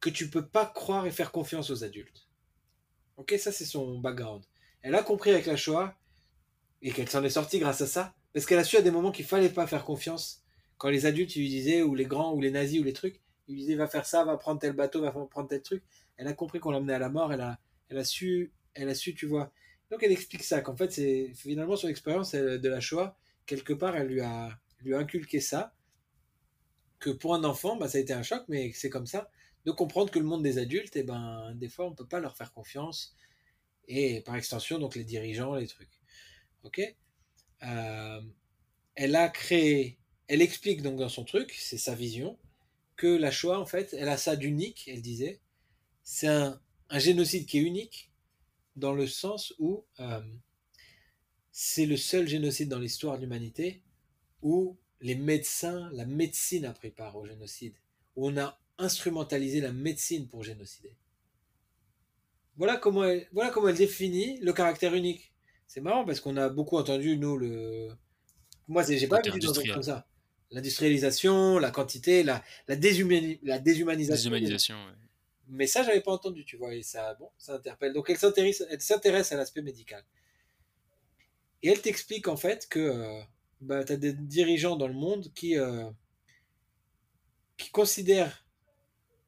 que 0.00 0.10
tu 0.10 0.28
peux 0.28 0.46
pas 0.46 0.66
croire 0.66 1.06
et 1.06 1.10
faire 1.10 1.32
confiance 1.32 1.70
aux 1.70 1.84
adultes. 1.84 2.28
Ok, 3.16 3.34
ça 3.38 3.52
c'est 3.52 3.64
son 3.64 3.98
background. 3.98 4.44
Elle 4.82 4.94
a 4.94 5.02
compris 5.02 5.30
avec 5.30 5.46
la 5.46 5.56
Shoah, 5.56 5.96
et 6.82 6.92
qu'elle 6.92 7.08
s'en 7.08 7.24
est 7.24 7.30
sortie 7.30 7.58
grâce 7.58 7.80
à 7.80 7.86
ça, 7.86 8.14
parce 8.32 8.46
qu'elle 8.46 8.58
a 8.58 8.64
su 8.64 8.76
à 8.76 8.82
des 8.82 8.90
moments 8.90 9.10
qu'il 9.10 9.24
fallait 9.24 9.48
pas 9.48 9.66
faire 9.66 9.84
confiance. 9.84 10.44
Quand 10.76 10.90
les 10.90 11.06
adultes 11.06 11.34
lui 11.34 11.48
disaient, 11.48 11.82
ou 11.82 11.94
les 11.94 12.04
grands, 12.04 12.32
ou 12.34 12.40
les 12.40 12.52
nazis, 12.52 12.80
ou 12.80 12.84
les 12.84 12.92
trucs, 12.92 13.20
ils 13.48 13.54
lui 13.54 13.62
disaient 13.62 13.74
va 13.74 13.88
faire 13.88 14.06
ça, 14.06 14.24
va 14.24 14.36
prendre 14.36 14.60
tel 14.60 14.74
bateau, 14.74 15.00
va 15.00 15.10
prendre 15.10 15.48
tel 15.48 15.62
truc. 15.62 15.82
Elle 16.18 16.28
a 16.28 16.34
compris 16.34 16.60
qu'on 16.60 16.72
l'amenait 16.72 16.94
à 16.94 17.00
la 17.00 17.10
mort, 17.10 17.32
elle 17.32 17.40
a, 17.42 17.60
elle 17.88 17.98
a 17.98 18.04
su, 18.04 18.52
elle 18.74 18.90
a 18.90 18.94
su, 18.94 19.14
tu 19.14 19.26
vois, 19.26 19.52
donc 19.90 20.02
elle 20.04 20.12
explique 20.12 20.44
ça, 20.44 20.60
qu'en 20.62 20.76
fait, 20.76 20.92
c'est 20.92 21.32
finalement 21.34 21.76
son 21.76 21.88
expérience 21.88 22.32
de 22.34 22.68
la 22.68 22.80
Shoah, 22.80 23.16
quelque 23.46 23.72
part, 23.74 23.96
elle 23.96 24.08
lui 24.08 24.20
a, 24.20 24.58
lui 24.82 24.94
inculqué 24.94 25.40
ça. 25.40 25.74
que 26.98 27.10
pour 27.10 27.34
un 27.34 27.44
enfant, 27.44 27.76
bah, 27.76 27.88
ça 27.88 27.98
a 27.98 28.00
été 28.00 28.12
un 28.12 28.22
choc, 28.22 28.44
mais 28.48 28.72
c'est 28.74 28.90
comme 28.90 29.06
ça, 29.06 29.30
de 29.64 29.70
comprendre 29.72 30.10
que 30.10 30.18
le 30.18 30.24
monde 30.24 30.42
des 30.42 30.58
adultes, 30.58 30.96
eh 30.96 31.02
ben, 31.02 31.54
des 31.54 31.68
fois, 31.68 31.86
on 31.86 31.90
ne 31.90 31.94
peut 31.96 32.06
pas 32.06 32.20
leur 32.20 32.36
faire 32.36 32.52
confiance, 32.52 33.14
et 33.88 34.22
par 34.22 34.36
extension, 34.36 34.78
donc 34.78 34.96
les 34.96 35.04
dirigeants, 35.04 35.54
les 35.56 35.68
trucs. 35.68 36.00
Ok? 36.64 36.80
Euh, 37.64 38.22
Elle 38.96 39.16
a 39.16 39.28
créé, 39.30 39.98
elle 40.28 40.42
explique 40.42 40.82
donc 40.82 40.98
dans 40.98 41.08
son 41.08 41.24
truc, 41.24 41.54
c'est 41.58 41.78
sa 41.78 41.94
vision, 41.94 42.38
que 42.96 43.08
la 43.08 43.30
Shoah, 43.30 43.60
en 43.60 43.66
fait, 43.66 43.94
elle 43.98 44.08
a 44.08 44.18
ça 44.18 44.36
d'unique, 44.36 44.88
elle 44.88 45.02
disait, 45.02 45.40
c'est 46.10 46.26
un, 46.26 46.58
génocide 46.94 47.44
qui 47.44 47.58
est 47.58 47.62
unique, 47.62 48.10
dans 48.76 48.94
le 48.94 49.06
sens 49.06 49.52
où 49.58 49.84
euh, 50.00 50.22
c'est 51.52 51.84
le 51.84 51.98
seul 51.98 52.26
génocide 52.26 52.70
dans 52.70 52.78
l'histoire 52.78 53.16
de 53.16 53.20
l'humanité 53.20 53.82
où 54.40 54.78
les 55.02 55.16
médecins, 55.16 55.90
la 55.92 56.06
médecine 56.06 56.64
a 56.64 56.72
pris 56.72 56.90
part 56.90 57.14
au 57.16 57.26
génocide, 57.26 57.74
où 58.16 58.26
on 58.26 58.38
a 58.38 58.58
instrumentalisé 58.78 59.60
la 59.60 59.70
médecine 59.70 60.28
pour 60.28 60.42
génocider. 60.44 60.96
Voilà 62.56 62.78
comment 62.78 63.04
elle, 63.04 63.28
voilà 63.32 63.50
comment 63.50 63.68
elle 63.68 63.76
définit 63.76 64.38
le 64.40 64.54
caractère 64.54 64.94
unique. 64.94 65.34
C'est 65.66 65.82
marrant 65.82 66.06
parce 66.06 66.20
qu'on 66.20 66.38
a 66.38 66.48
beaucoup 66.48 66.78
entendu, 66.78 67.18
nous, 67.18 67.36
le. 67.36 67.90
Moi, 68.66 68.82
j'ai 68.82 69.08
pas 69.08 69.20
vu 69.20 69.38
comme 69.74 69.82
ça. 69.82 70.08
L'industrialisation, 70.52 71.58
la 71.58 71.70
quantité, 71.70 72.22
la, 72.22 72.42
la, 72.66 72.76
la 72.76 73.58
déshumanisation. 73.58 74.30
Déshumanisation, 74.30 74.76
Mais 75.48 75.66
ça, 75.66 75.82
j'avais 75.82 76.02
pas 76.02 76.12
entendu, 76.12 76.44
tu 76.44 76.56
vois, 76.56 76.74
et 76.74 76.82
ça, 76.82 77.14
bon, 77.14 77.30
ça 77.38 77.54
interpelle. 77.54 77.92
Donc, 77.92 78.10
elle 78.10 78.18
s'intéresse, 78.18 78.64
elle 78.68 78.80
s'intéresse 78.80 79.32
à 79.32 79.36
l'aspect 79.36 79.62
médical. 79.62 80.04
Et 81.62 81.70
elle 81.70 81.80
t'explique 81.80 82.28
en 82.28 82.36
fait 82.36 82.68
que 82.68 82.78
euh, 82.78 83.20
bah, 83.60 83.84
tu 83.84 83.92
as 83.92 83.96
des 83.96 84.12
dirigeants 84.12 84.76
dans 84.76 84.88
le 84.88 84.94
monde 84.94 85.32
qui, 85.34 85.58
euh, 85.58 85.90
qui 87.56 87.70
considèrent 87.70 88.46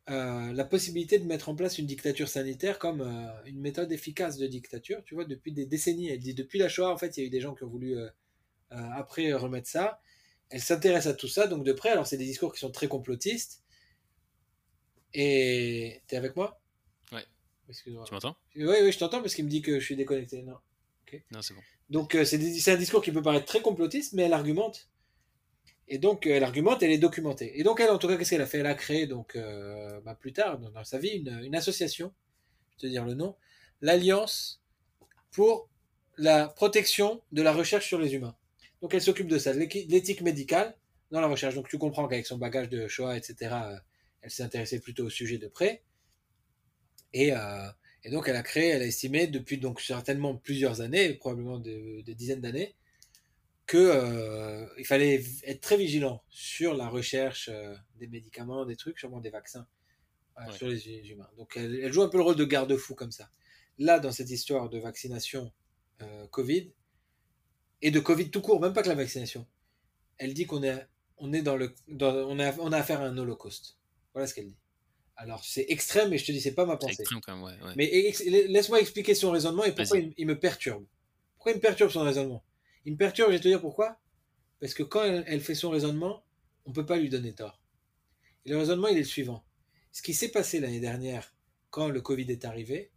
euh, 0.08 0.52
la 0.52 0.64
possibilité 0.64 1.18
de 1.18 1.24
mettre 1.24 1.48
en 1.48 1.54
place 1.54 1.78
une 1.78 1.86
dictature 1.86 2.28
sanitaire 2.28 2.78
comme 2.78 3.00
euh, 3.00 3.44
une 3.46 3.60
méthode 3.60 3.90
efficace 3.92 4.36
de 4.38 4.46
dictature. 4.46 5.02
Tu 5.04 5.14
vois, 5.14 5.24
depuis 5.24 5.52
des 5.52 5.66
décennies, 5.66 6.08
elle 6.10 6.20
dit 6.20 6.34
depuis 6.34 6.58
la 6.58 6.68
Shoah, 6.68 6.92
en 6.92 6.98
fait, 6.98 7.16
il 7.16 7.20
y 7.20 7.22
a 7.24 7.26
eu 7.26 7.30
des 7.30 7.40
gens 7.40 7.54
qui 7.54 7.64
ont 7.64 7.68
voulu 7.68 7.96
après 8.70 9.32
remettre 9.32 9.68
ça. 9.68 10.00
Elle 10.48 10.60
s'intéresse 10.60 11.06
à 11.06 11.14
tout 11.14 11.26
ça, 11.28 11.48
donc 11.48 11.64
de 11.64 11.72
près. 11.72 11.90
Alors, 11.90 12.06
c'est 12.06 12.16
des 12.16 12.24
discours 12.24 12.52
qui 12.52 12.60
sont 12.60 12.70
très 12.70 12.86
complotistes. 12.86 13.62
Et 15.14 16.02
t'es 16.06 16.16
avec 16.16 16.36
moi? 16.36 16.60
Ouais. 17.12 17.24
Tu 17.84 17.90
m'entends? 17.90 18.36
Oui, 18.56 18.64
oui, 18.82 18.92
je 18.92 18.98
t'entends 18.98 19.20
parce 19.20 19.34
qu'il 19.34 19.44
me 19.44 19.50
dit 19.50 19.62
que 19.62 19.80
je 19.80 19.84
suis 19.84 19.96
déconnecté. 19.96 20.42
Non. 20.42 20.56
Non, 21.30 21.42
c'est 21.42 21.54
bon. 21.54 21.60
Donc 21.88 22.14
euh, 22.14 22.24
c'est 22.24 22.70
un 22.70 22.76
discours 22.76 23.02
qui 23.02 23.10
peut 23.10 23.22
paraître 23.22 23.46
très 23.46 23.60
complotiste, 23.60 24.12
mais 24.12 24.22
elle 24.22 24.32
argumente. 24.32 24.88
Et 25.88 25.98
donc 25.98 26.26
euh, 26.26 26.30
elle 26.30 26.44
argumente, 26.44 26.82
elle 26.82 26.92
est 26.92 26.98
documentée. 26.98 27.58
Et 27.58 27.64
donc 27.64 27.80
elle, 27.80 27.90
en 27.90 27.98
tout 27.98 28.06
cas, 28.06 28.16
qu'est-ce 28.16 28.30
qu'elle 28.30 28.42
a 28.42 28.46
fait? 28.46 28.58
Elle 28.58 28.66
a 28.66 28.74
créé 28.74 29.06
donc 29.06 29.34
euh, 29.36 30.00
bah, 30.02 30.14
plus 30.14 30.32
tard 30.32 30.58
dans, 30.58 30.84
sa 30.84 30.98
vie 30.98 31.24
une, 31.26 31.54
association, 31.54 32.12
je 32.78 32.86
vais 32.86 32.88
te 32.88 32.92
dire 32.92 33.04
le 33.04 33.14
nom, 33.14 33.36
l'Alliance 33.80 34.62
pour 35.32 35.68
la 36.16 36.48
protection 36.48 37.22
de 37.32 37.42
la 37.42 37.52
recherche 37.52 37.86
sur 37.86 37.98
les 37.98 38.14
humains. 38.14 38.36
Donc 38.82 38.94
elle 38.94 39.02
s'occupe 39.02 39.28
de 39.28 39.38
ça, 39.38 39.52
de 39.52 39.58
l'éthique 39.58 40.22
médicale 40.22 40.76
dans 41.10 41.20
la 41.20 41.26
recherche. 41.26 41.54
Donc 41.54 41.68
tu 41.68 41.78
comprends 41.78 42.06
qu'avec 42.06 42.26
son 42.26 42.38
bagage 42.38 42.68
de 42.68 42.86
choix, 42.86 43.16
etc., 43.16 43.56
elle 44.22 44.30
s'est 44.30 44.42
intéressée 44.42 44.80
plutôt 44.80 45.04
au 45.04 45.10
sujet 45.10 45.38
de 45.38 45.48
près. 45.48 45.82
Et, 47.12 47.32
et 48.04 48.10
donc, 48.10 48.28
elle 48.28 48.36
a 48.36 48.42
créé, 48.42 48.68
elle 48.68 48.82
a 48.82 48.86
estimé 48.86 49.26
depuis 49.26 49.58
donc 49.58 49.80
certainement 49.80 50.36
plusieurs 50.36 50.80
années, 50.80 51.14
probablement 51.14 51.58
des 51.58 52.14
dizaines 52.14 52.40
d'années, 52.40 52.76
qu'il 53.70 53.78
euh, 53.78 54.66
fallait 54.84 55.22
être 55.44 55.60
très 55.60 55.76
vigilant 55.76 56.24
sur 56.28 56.74
la 56.74 56.88
recherche 56.88 57.48
euh, 57.52 57.72
des 58.00 58.08
médicaments, 58.08 58.66
des 58.66 58.74
trucs, 58.74 58.98
sûrement 58.98 59.20
des 59.20 59.30
vaccins 59.30 59.64
euh, 60.38 60.50
sur 60.50 60.66
les 60.66 60.88
humains. 61.08 61.30
Donc, 61.38 61.56
elle, 61.56 61.92
joue 61.92 62.02
un 62.02 62.08
peu 62.08 62.16
le 62.16 62.24
rôle 62.24 62.34
de 62.34 62.44
garde-fou 62.44 62.96
comme 62.96 63.12
ça. 63.12 63.30
Là, 63.78 64.00
dans 64.00 64.10
cette 64.10 64.30
histoire 64.30 64.68
de 64.68 64.78
vaccination 64.78 65.52
Covid 66.30 66.72
et 67.82 67.90
de 67.90 68.00
Covid 68.00 68.30
tout 68.30 68.40
court, 68.40 68.60
même 68.60 68.72
pas 68.72 68.82
que 68.82 68.88
la 68.88 68.94
vaccination, 68.94 69.46
elle 70.16 70.32
dit 70.32 70.46
qu'on 70.46 70.62
est, 70.62 70.86
on 71.18 71.32
est 71.32 71.42
dans 71.42 71.56
le, 71.56 71.74
on 72.00 72.38
a, 72.40 72.58
on 72.58 72.72
a 72.72 72.78
affaire 72.78 73.02
à 73.02 73.04
un 73.04 73.18
holocauste. 73.18 73.78
Voilà 74.12 74.26
ce 74.26 74.34
qu'elle 74.34 74.48
dit. 74.48 74.58
Alors 75.16 75.44
c'est 75.44 75.66
extrême, 75.68 76.10
mais 76.10 76.18
je 76.18 76.24
te 76.24 76.32
dis, 76.32 76.40
c'est 76.40 76.54
pas 76.54 76.64
ma 76.64 76.76
pensée. 76.76 77.02
Extrême 77.02 77.20
quand 77.20 77.36
même, 77.36 77.44
ouais, 77.44 77.74
Mais 77.76 78.12
laisse-moi 78.48 78.80
expliquer 78.80 79.14
son 79.14 79.30
raisonnement 79.30 79.64
et 79.64 79.74
pourquoi 79.74 79.98
il, 79.98 80.26
me 80.26 80.38
perturbe. 80.38 80.86
Pourquoi 81.36 81.52
il 81.52 81.56
me 81.56 81.60
perturbe 81.60 81.90
son 81.90 82.02
raisonnement? 82.02 82.42
Il 82.86 82.92
me 82.92 82.96
perturbe, 82.96 83.28
je 83.30 83.34
vais 83.34 83.42
te 83.42 83.48
dire 83.48 83.60
pourquoi. 83.60 83.98
Parce 84.60 84.74
que 84.74 84.82
quand 84.82 85.02
elle, 85.02 85.40
fait 85.40 85.54
son 85.54 85.70
raisonnement, 85.70 86.24
on 86.64 86.72
peut 86.72 86.86
pas 86.86 86.96
lui 86.96 87.10
donner 87.10 87.34
tort. 87.34 87.60
Et 88.46 88.50
le 88.50 88.58
raisonnement, 88.58 88.88
il 88.88 88.96
est 88.96 89.00
le 89.00 89.04
suivant. 89.04 89.44
Ce 89.92 90.00
qui 90.00 90.14
s'est 90.14 90.30
passé 90.30 90.60
l'année 90.60 90.80
dernière, 90.80 91.34
quand 91.68 91.88
le 91.88 92.00
Covid 92.00 92.30
est 92.30 92.44
arrivé, 92.44 92.90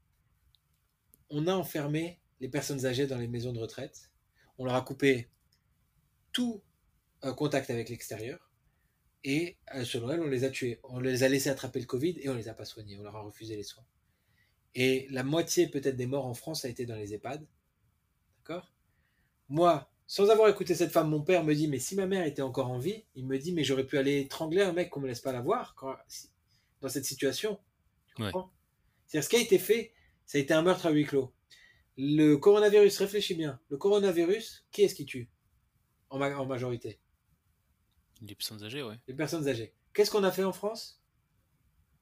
on 1.30 1.48
a 1.48 1.54
enfermé 1.54 2.22
les 2.40 2.48
personnes 2.48 2.86
âgées 2.86 3.08
dans 3.08 3.18
les 3.18 3.28
maisons 3.28 3.52
de 3.52 3.60
retraite. 3.60 4.12
On 4.58 4.66
leur 4.66 4.76
a 4.76 4.82
coupé 4.82 5.30
tout 6.32 6.62
euh, 7.26 7.34
contact 7.34 7.70
avec 7.70 7.90
l'extérieur. 7.90 8.53
Et 9.24 9.58
euh, 9.74 9.86
selon 9.86 10.12
elle, 10.12 10.22
on 10.22 10.28
les 10.28 10.44
a 10.44 10.50
tués. 10.50 10.80
On 10.84 11.00
les 11.00 11.24
a 11.24 11.30
laissés 11.30 11.50
attraper 11.50 11.80
le 11.80 11.86
Covid 11.86 12.16
et 12.20 12.30
on 12.30 12.36
les 12.36 12.50
a 12.50 12.54
pas 12.54 12.66
soignés. 12.66 12.98
On 13.00 13.04
leur 13.04 13.16
a 13.16 13.22
refusé 13.22 13.56
les 13.56 13.64
soins. 13.64 13.86
Et 14.76 15.08
la 15.12 15.24
moitié 15.24 15.68
peut-être 15.68 15.96
des 15.96 16.08
morts 16.08 16.26
en 16.26 16.34
France 16.34 16.66
a 16.66 16.70
été 16.70 16.86
dans 16.86 16.96
les 16.96 17.14
EHPAD. 17.14 17.46
D'accord? 18.40 18.74
Moi, 19.48 19.90
sans 20.08 20.30
avoir 20.30 20.50
écouté 20.50 20.76
cette 20.76 20.92
femme, 20.92 21.10
mon 21.10 21.22
père 21.22 21.44
me 21.44 21.54
dit 21.54 21.68
Mais 21.68 21.80
si 21.80 21.96
ma 21.96 22.06
mère 22.06 22.26
était 22.26 22.42
encore 22.42 22.70
en 22.70 22.80
vie, 22.80 23.06
il 23.16 23.26
me 23.26 23.38
dit 23.38 23.54
Mais 23.54 23.64
j'aurais 23.64 23.86
pu 23.86 23.98
aller 23.98 24.22
étrangler 24.22 24.62
un 24.62 24.74
mec 24.74 24.90
qu'on 24.90 25.00
me 25.00 25.08
laisse 25.08 25.22
pas 25.22 25.32
la 25.32 25.42
voir 25.42 25.76
dans 26.82 26.90
cette 26.90 27.06
situation. 27.06 27.60
Tu 28.08 28.16
comprends? 28.16 28.52
C'est-à-dire, 29.06 29.24
ce 29.24 29.30
qui 29.30 29.36
a 29.38 29.40
été 29.40 29.60
fait, 29.60 29.94
ça 30.26 30.38
a 30.38 30.42
été 30.42 30.54
un 30.54 30.64
meurtre 30.64 30.88
à 30.88 30.92
huis 30.92 31.06
clos. 31.06 31.34
Le 31.98 32.36
coronavirus, 32.36 32.98
réfléchis 32.98 33.36
bien. 33.36 33.60
Le 33.70 33.78
coronavirus, 33.78 34.66
qui 34.72 34.82
est-ce 34.82 34.96
qui 34.96 35.06
tue? 35.06 35.30
En 36.10 36.46
majorité 36.46 37.00
les 38.28 38.36
personnes 38.36 38.64
âgées, 38.64 38.84
ouais. 38.84 38.96
Les 39.08 39.14
personnes 39.14 39.48
âgées. 39.48 39.74
Qu'est-ce 39.94 40.12
qu'on 40.12 40.24
a 40.24 40.32
fait 40.32 40.44
en 40.44 40.54
France? 40.54 41.02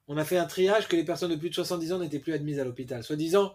On 0.08 0.16
a 0.16 0.24
fait 0.24 0.38
un 0.38 0.46
triage 0.46 0.88
que 0.88 0.96
les 0.96 1.04
personnes 1.04 1.30
de 1.30 1.36
plus 1.36 1.50
de 1.50 1.54
70 1.54 1.92
ans 1.92 1.98
n'étaient 1.98 2.18
plus 2.18 2.32
admises 2.32 2.58
à 2.58 2.64
l'hôpital. 2.64 3.02
Soit 3.02 3.16
disant, 3.16 3.54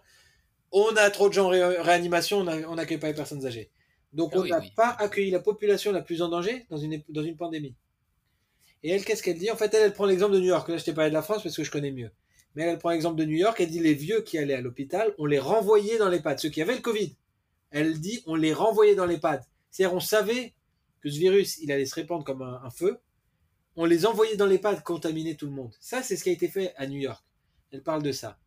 on 0.72 0.96
a 0.96 1.10
trop 1.10 1.30
de 1.30 1.34
gens 1.34 1.46
en 1.46 1.50
réanimation, 1.50 2.40
on 2.40 2.76
n'accueille 2.76 2.98
pas 2.98 3.08
les 3.08 3.14
personnes 3.14 3.46
âgées. 3.46 3.72
Donc 4.14 4.32
ah 4.34 4.40
on 4.40 4.46
n'a 4.46 4.62
pas 4.76 4.90
accueilli 5.00 5.32
la 5.32 5.40
population 5.40 5.92
la 5.92 6.02
plus 6.02 6.22
en 6.22 6.30
danger 6.30 6.66
dans 6.70 6.78
une, 6.78 7.02
dans 7.10 7.24
une 7.24 7.36
pandémie. 7.36 7.76
Et 8.84 8.92
elle, 8.92 9.04
qu'est-ce 9.04 9.24
qu'elle 9.24 9.38
dit? 9.38 9.52
En 9.52 9.56
fait, 9.56 9.74
elle, 9.74 9.84
elle 9.84 9.94
prend 9.94 10.06
l'exemple 10.06 10.34
de 10.34 10.40
New 10.40 10.48
York. 10.48 10.68
Là, 10.70 10.78
je 10.78 10.84
t'ai 10.84 10.94
parlé 10.94 11.10
de 11.10 11.16
la 11.16 11.22
France 11.22 11.44
parce 11.44 11.56
que 11.56 11.64
je 11.64 11.72
connais 11.72 11.92
mieux. 11.92 12.12
Mais 12.56 12.64
elle, 12.64 12.70
elle 12.70 12.78
prend 12.78 12.92
l'exemple 12.92 13.18
de 13.18 13.26
New 13.26 13.38
York. 13.38 13.60
Elle 13.60 13.70
dit 13.70 13.80
les 13.80 13.94
vieux 13.94 14.22
qui 14.22 14.38
allaient 14.38 14.54
à 14.54 14.62
l'hôpital, 14.62 15.14
on 15.18 15.26
les 15.26 15.40
renvoyait 15.40 15.98
dans 15.98 16.10
les. 16.10 16.22
Ceux 16.38 16.50
qui 16.50 16.62
avaient 16.62 16.76
le 16.76 16.82
Covid. 16.82 17.16
Elle 17.72 18.00
dit 18.00 18.24
on 18.26 18.36
les 18.36 18.54
renvoyait 18.54 18.96
dans 18.96 19.06
les. 19.06 19.20
C'est-à-dire, 19.72 19.96
on 19.96 20.00
savait 20.00 20.54
que 21.02 21.10
ce 21.10 21.18
virus, 21.18 21.58
il 21.60 21.72
allait 21.72 21.86
se 21.86 21.96
répandre 21.96 22.24
comme 22.24 22.42
un, 22.42 22.70
feu, 22.70 23.00
on 23.76 23.86
les 23.86 24.06
envoyait 24.06 24.36
dans 24.36 24.46
les 24.46 24.60
pads 24.60 24.82
contaminer 24.82 25.36
tout 25.36 25.46
le 25.46 25.52
monde. 25.52 25.74
Ça, 25.80 26.02
c'est 26.02 26.16
ce 26.16 26.24
qui 26.24 26.30
a 26.30 26.34
été 26.34 26.48
fait 26.48 26.74
à 26.76 26.88
New 26.88 27.00
York. 27.00 27.24
Elle 27.72 27.84
parle 27.84 28.04
de 28.04 28.12
ça. 28.12 28.40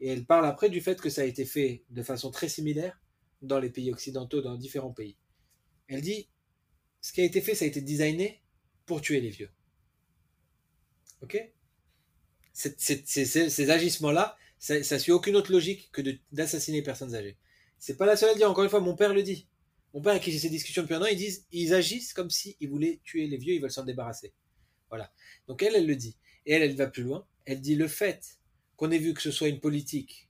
Et 0.00 0.08
elle 0.08 0.24
parle 0.24 0.46
après 0.46 0.70
du 0.70 0.80
fait 0.80 1.00
que 1.00 1.10
ça 1.10 1.22
a 1.22 1.24
été 1.24 1.44
fait 1.44 1.84
de 1.90 2.02
façon 2.02 2.30
très 2.30 2.48
similaire 2.48 2.98
dans 3.42 3.58
les 3.58 3.70
pays 3.70 3.90
occidentaux, 3.90 4.40
dans 4.40 4.56
différents 4.56 4.92
pays. 4.92 5.16
Elle 5.88 6.00
dit, 6.00 6.28
ce 7.00 7.12
qui 7.12 7.20
a 7.20 7.24
été 7.24 7.40
fait, 7.40 7.54
ça 7.54 7.64
a 7.64 7.68
été 7.68 7.80
designé 7.80 8.42
pour 8.86 9.00
tuer 9.00 9.20
les 9.20 9.30
vieux. 9.30 9.50
Ok? 11.22 11.38
Ces 12.52 13.70
agissements-là, 13.70 14.36
ça, 14.58 14.78
ne 14.78 14.98
suit 14.98 15.12
aucune 15.12 15.36
autre 15.36 15.52
logique 15.52 15.90
que 15.92 16.02
d'assassiner 16.32 16.78
les 16.78 16.84
personnes 16.84 17.14
âgées. 17.14 17.38
C'est 17.78 17.96
pas 17.96 18.06
la 18.06 18.16
seule 18.16 18.30
à 18.30 18.34
dire, 18.34 18.50
encore 18.50 18.64
une 18.64 18.70
fois, 18.70 18.80
mon 18.80 18.94
père 18.94 19.14
le 19.14 19.22
dit. 19.22 19.48
Mon 19.92 20.00
père 20.00 20.20
qui 20.20 20.30
j'ai 20.30 20.38
ces 20.38 20.50
discussions 20.50 20.82
depuis 20.82 20.94
un 20.94 21.02
an, 21.02 21.06
ils 21.06 21.16
disent, 21.16 21.46
ils 21.50 21.74
agissent 21.74 22.12
comme 22.12 22.30
s'ils 22.30 22.68
voulaient 22.68 23.00
tuer 23.02 23.26
les 23.26 23.36
vieux, 23.36 23.54
ils 23.54 23.60
veulent 23.60 23.72
s'en 23.72 23.84
débarrasser. 23.84 24.32
Voilà. 24.88 25.12
Donc 25.48 25.62
elle, 25.62 25.74
elle 25.74 25.86
le 25.86 25.96
dit. 25.96 26.16
Et 26.46 26.52
elle, 26.52 26.62
elle 26.62 26.76
va 26.76 26.86
plus 26.86 27.02
loin. 27.02 27.26
Elle 27.44 27.60
dit 27.60 27.74
le 27.74 27.88
fait 27.88 28.38
qu'on 28.76 28.90
ait 28.90 28.98
vu 28.98 29.14
que 29.14 29.22
ce 29.22 29.30
soit 29.30 29.48
une 29.48 29.60
politique 29.60 30.28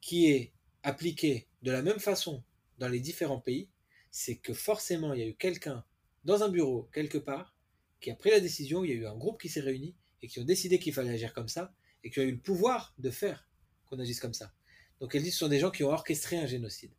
qui 0.00 0.30
est 0.30 0.52
appliquée 0.82 1.48
de 1.62 1.70
la 1.70 1.82
même 1.82 1.98
façon 1.98 2.42
dans 2.78 2.88
les 2.88 3.00
différents 3.00 3.40
pays, 3.40 3.68
c'est 4.10 4.36
que 4.36 4.52
forcément 4.52 5.14
il 5.14 5.20
y 5.20 5.22
a 5.22 5.26
eu 5.26 5.34
quelqu'un 5.34 5.84
dans 6.24 6.42
un 6.42 6.48
bureau 6.48 6.88
quelque 6.92 7.18
part 7.18 7.54
qui 8.00 8.10
a 8.10 8.14
pris 8.14 8.30
la 8.30 8.40
décision, 8.40 8.84
il 8.84 8.90
y 8.90 8.92
a 8.92 8.96
eu 8.96 9.06
un 9.06 9.16
groupe 9.16 9.40
qui 9.40 9.48
s'est 9.48 9.60
réuni 9.60 9.94
et 10.20 10.28
qui 10.28 10.40
ont 10.40 10.44
décidé 10.44 10.78
qu'il 10.78 10.92
fallait 10.92 11.10
agir 11.10 11.32
comme 11.32 11.48
ça 11.48 11.74
et 12.02 12.10
qui 12.10 12.20
a 12.20 12.22
eu 12.22 12.32
le 12.32 12.38
pouvoir 12.38 12.94
de 12.98 13.10
faire 13.10 13.48
qu'on 13.86 13.98
agisse 13.98 14.20
comme 14.20 14.34
ça. 14.34 14.52
Donc 15.00 15.14
elle 15.14 15.22
dit 15.22 15.30
ce 15.30 15.38
sont 15.38 15.48
des 15.48 15.58
gens 15.58 15.70
qui 15.70 15.84
ont 15.84 15.90
orchestré 15.90 16.36
un 16.36 16.46
génocide. 16.46 16.92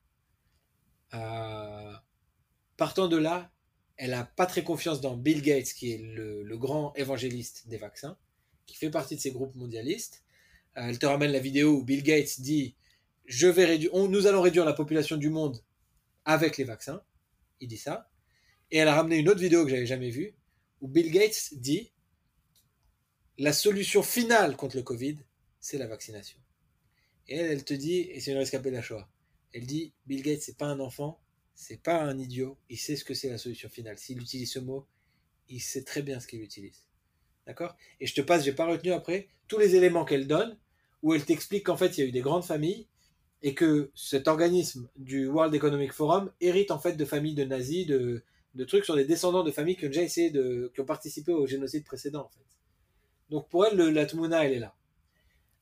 Euh, 1.16 1.94
partant 2.77 3.08
de 3.08 3.18
là, 3.18 3.52
elle 3.98 4.11
n'a 4.11 4.26
pas 4.26 4.45
très 4.45 4.64
confiance 4.64 5.02
dans 5.02 5.16
Bill 5.16 5.42
Gates, 5.42 5.74
qui 5.74 5.94
est 5.94 5.98
le, 5.98 6.58
grand 6.58 6.94
évangéliste 6.95 7.68
des 7.68 7.77
vaccins, 7.77 8.18
qui 8.66 8.76
fait 8.76 8.90
partie 8.90 9.16
de 9.16 9.22
ces 9.22 9.32
groupes 9.32 9.56
mondialistes. 9.56 10.24
Euh, 10.77 10.88
elle 10.90 11.00
te 11.00 11.06
ramène 11.06 11.32
la 11.32 11.40
vidéo 11.40 11.77
où 11.77 11.84
Bill 11.84 12.03
Gates 12.03 12.42
dit 12.42 12.76
je 13.26 13.48
vais 13.48 13.66
réduire, 13.66 13.92
nous 13.95 14.27
allons 14.27 14.42
réduire 14.42 14.66
la 14.66 14.74
population 14.74 15.18
du 15.18 15.30
monde 15.30 15.64
avec 16.26 16.58
les 16.58 16.64
vaccins. 16.64 17.02
Il 17.60 17.68
dit 17.68 17.77
ça. 17.77 18.11
Et 18.72 18.77
elle 18.77 18.88
a 18.88 18.95
ramené 18.95 19.18
une 19.18 19.30
autre 19.30 19.40
vidéo 19.40 19.64
que 19.64 19.69
j'avais 19.69 19.85
jamais 19.85 20.10
vue, 20.10 20.35
où 20.82 20.88
Bill 20.88 21.11
Gates 21.11 21.53
dit 21.53 21.92
la 23.38 23.53
solution 23.53 24.03
finale 24.03 24.56
contre 24.56 24.77
le 24.77 24.84
Covid, 24.84 25.18
c'est 25.60 25.77
la 25.77 25.88
vaccination. 25.88 26.40
Et 27.27 27.38
elle, 27.38 27.52
elle 27.52 27.64
te 27.64 27.74
dit, 27.74 28.02
et 28.02 28.19
c'est 28.19 28.32
une 28.32 28.38
rescapée 28.38 28.69
de 28.69 28.76
la 28.76 28.82
Shoah, 28.82 29.10
elle 29.56 29.66
dit 29.66 29.93
Bill 30.06 30.22
Gates, 30.22 30.42
c'est 30.42 30.58
pas 30.58 30.67
un 30.67 30.82
enfant, 30.82 31.19
c'est 31.53 31.82
pas 31.82 32.03
un 32.03 32.19
idiot, 32.19 32.58
il 32.69 32.77
sait 32.77 32.98
ce 32.98 33.06
que 33.06 33.14
c'est 33.14 33.30
la 33.30 33.38
solution 33.38 33.69
finale. 33.69 33.98
S'il 33.98 34.22
utilise 34.22 34.51
ce 34.51 34.59
mot, 34.59 34.85
il 35.48 35.61
sait 35.61 35.84
très 35.84 36.01
bien 36.01 36.19
ce 36.19 36.27
qu'il 36.27 36.42
utilise. 36.42 36.84
D'accord? 37.48 37.77
Et 38.01 38.06
je 38.06 38.14
te 38.14 38.22
passe, 38.22 38.43
j'ai 38.43 38.51
pas 38.53 38.66
retenu 38.66 38.92
après, 38.92 39.30
tous 39.48 39.58
les 39.58 39.75
éléments 39.75 40.03
qu'elle 40.03 40.27
donne, 40.27 40.58
où 41.03 41.14
elle 41.14 41.24
t'explique 41.24 41.67
qu'en 41.67 41.77
fait, 41.77 41.98
il 41.98 42.01
y 42.01 42.03
a 42.03 42.08
eu 42.08 42.11
des 42.11 42.19
grandes 42.19 42.43
familles, 42.43 42.88
et 43.43 43.53
que 43.53 43.92
cet 43.95 44.27
organisme 44.27 44.90
du 44.98 45.27
World 45.27 45.53
Economic 45.53 45.93
Forum 45.93 46.32
hérite 46.42 46.72
en 46.72 46.80
fait 46.80 46.93
de 46.93 47.06
familles 47.06 47.35
de 47.35 47.45
nazis, 47.45 47.85
de, 47.85 48.24
de 48.56 48.64
trucs 48.66 48.84
sur 48.84 48.95
des 48.95 49.06
descendants 49.06 49.43
de 49.43 49.51
familles 49.51 49.77
qui 49.77 49.85
ont 49.85 49.90
déjà 49.90 50.01
essayé 50.01 50.32
de, 50.32 50.72
qui 50.74 50.82
ont 50.82 50.85
participé 50.85 51.32
au 51.32 51.45
génocide 51.45 51.85
précédent 51.85 52.25
en 52.25 52.30
fait. 52.30 52.45
Donc 53.30 53.48
pour 53.50 53.66
elle, 53.66 53.77
le, 53.77 53.90
la 53.92 54.06
Tmouna, 54.06 54.45
elle 54.45 54.53
est 54.53 54.59
là. 54.59 54.75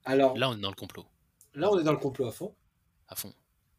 Alors 0.06 0.38
là, 0.38 0.50
on 0.50 0.58
est 0.58 0.62
dans 0.62 0.70
le 0.70 0.76
complot. 0.76 1.06
Là, 1.54 1.70
on 1.72 1.80
est 1.80 1.84
dans 1.84 1.92
le 1.92 1.98
complot 1.98 2.26
à 2.26 2.32
fond. 2.32 2.56
À 3.08 3.16
fond. 3.16 3.34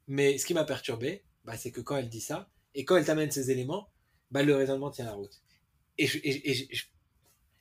Mais 0.06 0.38
ce 0.38 0.46
qui 0.46 0.54
m'a 0.54 0.64
perturbé, 0.64 1.24
bah, 1.44 1.56
c'est 1.56 1.70
que 1.70 1.80
quand 1.80 1.96
elle 1.96 2.08
dit 2.08 2.20
ça, 2.20 2.50
et 2.74 2.84
quand 2.84 2.96
elle 2.96 3.04
t'amène 3.04 3.30
ces 3.30 3.50
éléments, 3.50 3.88
bah, 4.30 4.42
le 4.42 4.54
raisonnement 4.54 4.90
tient 4.90 5.04
la 5.04 5.12
route. 5.12 5.42
Et, 5.98 6.08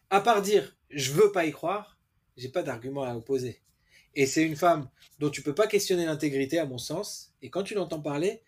à 0.10 0.22
part 0.22 0.42
dire 0.42 0.76
je 0.90 1.12
veux 1.12 1.32
pas 1.32 1.46
y 1.46 1.52
croire, 1.52 1.98
j'ai 2.38 2.50
pas 2.50 2.64
d'argument 2.64 3.04
à 3.04 3.16
opposer. 3.16 3.62
Et 4.16 4.26
c'est 4.26 4.44
une 4.44 4.56
femme 4.56 4.90
dont 5.20 5.30
tu 5.30 5.42
peux 5.42 5.56
pas 5.56 5.68
questionner 5.68 6.06
l'intégrité, 6.06 6.60
à 6.60 6.66
mon 6.66 6.78
sens. 6.78 7.34
Et 7.42 7.50
quand 7.50 7.64
tu 7.64 7.74
l'entends 7.74 8.02
parler, 8.02 8.42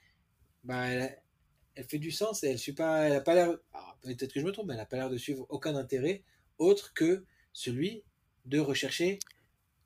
bah, 0.63 0.87
elle, 0.87 1.85
fait 1.87 1.97
du 1.97 2.11
sens 2.11 2.43
et 2.43 2.49
elle 2.49 2.59
suit 2.59 2.73
pas, 2.73 3.07
elle 3.07 3.13
a 3.13 3.21
pas 3.21 3.33
l'air, 3.33 3.57
peut-être 4.01 4.33
que 4.33 4.39
je 4.39 4.45
me 4.45 4.51
trompe, 4.51 4.67
mais 4.67 4.75
elle 4.75 4.79
a 4.79 4.85
pas 4.85 4.97
l'air 4.97 5.09
de 5.09 5.17
suivre 5.17 5.45
aucun 5.49 5.75
intérêt 5.75 6.23
autre 6.57 6.93
que 6.93 7.25
celui 7.51 8.03
de 8.45 8.59
rechercher 8.59 9.19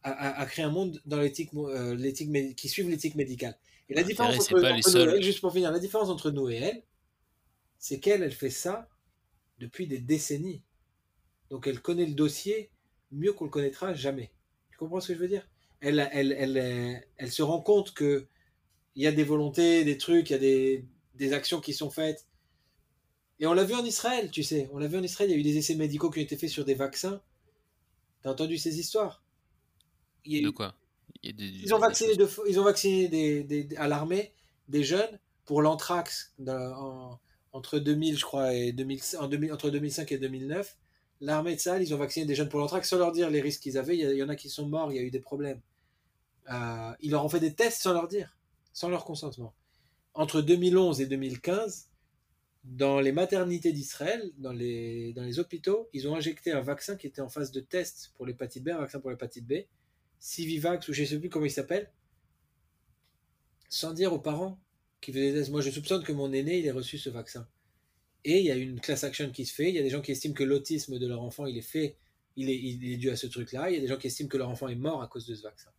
à, 0.03 0.45
créer 0.45 0.63
un 0.63 0.71
monde 0.71 1.01
dans 1.05 1.19
l'éthique, 1.19 1.51
euh, 1.53 2.11
qui 2.55 2.69
suive 2.69 2.89
l'éthique 2.89 3.15
médicale. 3.15 3.57
Et 3.89 3.95
la 3.95 4.03
différence 4.03 4.39
entre, 4.39 4.61
pas 4.61 4.73
entre 4.73 4.91
nous 4.91 4.97
et 4.97 5.15
elle, 5.15 5.23
juste 5.23 5.41
pour 5.41 5.51
finir, 5.51 5.71
la 5.71 5.79
différence 5.79 6.09
entre 6.09 6.31
nous 6.31 6.49
et 6.49 6.55
elle, 6.55 6.83
c'est 7.79 7.99
qu'elle, 7.99 8.23
elle 8.23 8.31
fait 8.31 8.49
ça 8.49 8.87
depuis 9.57 9.87
des 9.87 9.99
décennies. 9.99 10.63
Donc 11.49 11.65
elle 11.67 11.81
connaît 11.81 12.05
le 12.05 12.13
dossier 12.13 12.69
mieux 13.11 13.33
qu'on 13.33 13.45
le 13.45 13.49
connaîtra 13.49 13.93
jamais. 13.93 14.31
Tu 14.71 14.77
comprends 14.77 14.99
ce 14.99 15.09
que 15.09 15.15
je 15.15 15.19
veux 15.19 15.27
dire? 15.27 15.47
Elle, 15.81 16.07
elle, 16.11 16.33
elle, 16.33 17.03
elle, 17.17 17.31
se 17.31 17.41
rend 17.41 17.61
compte 17.61 17.93
que 17.93 18.27
il 18.95 19.03
y 19.03 19.07
a 19.07 19.11
des 19.11 19.23
volontés, 19.23 19.83
des 19.83 19.97
trucs, 19.97 20.29
il 20.29 20.33
y 20.33 20.35
a 20.35 20.39
des, 20.39 20.85
des 21.15 21.33
actions 21.33 21.61
qui 21.61 21.73
sont 21.73 21.89
faites. 21.89 22.27
Et 23.39 23.47
on 23.47 23.53
l'a 23.53 23.63
vu 23.63 23.73
en 23.73 23.85
Israël, 23.85 24.29
tu 24.29 24.43
sais. 24.43 24.69
On 24.73 24.77
l'a 24.77 24.87
vu 24.87 24.97
en 24.97 25.03
Israël, 25.03 25.29
il 25.29 25.33
y 25.33 25.37
a 25.37 25.39
eu 25.39 25.43
des 25.43 25.57
essais 25.57 25.75
médicaux 25.75 26.09
qui 26.09 26.19
ont 26.19 26.23
été 26.23 26.35
faits 26.35 26.49
sur 26.49 26.65
des 26.65 26.73
vaccins. 26.73 27.21
T'as 28.21 28.31
entendu 28.31 28.57
ces 28.57 28.79
histoires? 28.79 29.23
Il 30.25 30.33
y 30.33 30.39
a, 30.39 30.45
De 30.45 30.49
quoi? 30.49 30.75
Des, 31.23 31.33
ils, 31.45 31.73
ont 31.73 31.79
vacciné 31.79 32.15
de, 32.15 32.27
ils 32.47 32.59
ont 32.59 32.63
vacciné 32.63 33.07
des, 33.43 33.67
à 33.77 33.87
l'armée 33.87 34.33
des 34.67 34.83
jeunes 34.83 35.19
pour 35.45 35.61
l'anthrax 35.61 36.33
entre 37.51 37.79
2000, 37.79 38.17
je 38.17 38.25
crois, 38.25 38.53
et 38.53 38.71
2000, 38.71 38.99
en 39.19 39.27
2000, 39.27 39.53
entre 39.53 39.69
2005 39.69 40.11
et 40.11 40.17
2009. 40.17 40.77
L'armée 41.21 41.55
de 41.55 41.59
Sahel, 41.59 41.81
ils 41.81 41.93
ont 41.93 41.97
vacciné 41.97 42.25
des 42.25 42.35
jeunes 42.35 42.47
pour 42.47 42.59
l'anthrax 42.59 42.87
sans 42.87 42.97
leur 42.97 43.11
dire 43.11 43.29
les 43.29 43.41
risques 43.41 43.61
qu'ils 43.61 43.77
avaient. 43.77 43.95
Il 43.97 43.99
y, 43.99 44.05
a, 44.05 44.13
il 44.13 44.17
y, 44.17 44.23
en 44.23 44.29
a 44.29 44.35
qui 44.35 44.49
sont 44.49 44.67
morts, 44.67 44.91
il 44.91 44.95
y 44.95 44.99
a 44.99 45.01
eu 45.01 45.11
des 45.11 45.19
problèmes. 45.19 45.59
Euh, 46.51 46.91
ils 47.01 47.11
leur 47.11 47.25
ont 47.25 47.29
fait 47.29 47.39
des 47.39 47.53
tests 47.53 47.81
sans 47.81 47.93
leur 47.93 48.07
dire, 48.07 48.37
sans 48.71 48.89
leur 48.89 49.03
consentement. 49.03 49.53
Entre 50.13 50.41
2011 50.41 51.01
et 51.01 51.07
2015, 51.07 51.89
dans 52.63 52.99
les 52.99 53.11
maternités 53.11 53.73
d'Israël, 53.73 54.31
dans 54.37 54.51
les, 54.51 55.13
dans 55.13 55.23
les 55.23 55.39
hôpitaux, 55.39 55.89
ils 55.93 56.07
ont 56.07 56.15
injecté 56.15 56.51
un 56.51 56.61
vaccin 56.61 56.95
qui 56.95 57.07
était 57.07 57.21
en 57.21 57.29
phase 57.29 57.51
de 57.51 57.59
test 57.59 58.13
pour 58.15 58.25
l'hépatite 58.25 58.63
B, 58.63 58.69
un 58.69 58.77
vaccin 58.77 58.99
pour 58.99 59.09
l'hépatite 59.09 59.45
B, 59.45 59.53
Civivax 60.19 60.87
ou 60.87 60.93
je 60.93 61.03
sais 61.03 61.19
plus 61.19 61.29
comment 61.29 61.45
il 61.45 61.51
s'appelle, 61.51 61.91
sans 63.69 63.93
dire 63.93 64.13
aux 64.13 64.19
parents 64.19 64.59
qui 65.01 65.13
faisaient 65.13 65.31
des. 65.31 65.49
Moi, 65.49 65.61
je 65.61 65.69
soupçonne 65.69 66.03
que 66.03 66.11
mon 66.11 66.31
aîné, 66.33 66.59
il 66.59 66.65
ait 66.65 66.71
reçu 66.71 66.97
ce 66.97 67.09
vaccin. 67.09 67.47
Et 68.25 68.39
il 68.39 68.45
y 68.45 68.51
a 68.51 68.55
une 68.55 68.81
class 68.81 69.03
action 69.03 69.31
qui 69.31 69.45
se 69.45 69.53
fait. 69.53 69.69
Il 69.69 69.75
y 69.75 69.79
a 69.79 69.81
des 69.81 69.89
gens 69.89 70.01
qui 70.01 70.11
estiment 70.11 70.33
que 70.33 70.43
l'autisme 70.43 70.99
de 70.99 71.07
leur 71.07 71.21
enfant, 71.21 71.45
il 71.45 71.57
est 71.57 71.61
fait, 71.61 71.95
il 72.35 72.49
est, 72.49 72.57
il 72.57 72.91
est 72.91 72.97
dû 72.97 73.09
à 73.09 73.15
ce 73.15 73.27
truc-là. 73.27 73.69
Il 73.69 73.75
y 73.75 73.77
a 73.77 73.81
des 73.81 73.87
gens 73.87 73.97
qui 73.97 74.07
estiment 74.07 74.27
que 74.27 74.37
leur 74.37 74.49
enfant 74.49 74.67
est 74.67 74.75
mort 74.75 75.01
à 75.01 75.07
cause 75.07 75.25
de 75.25 75.35
ce 75.35 75.43
vaccin. 75.43 75.69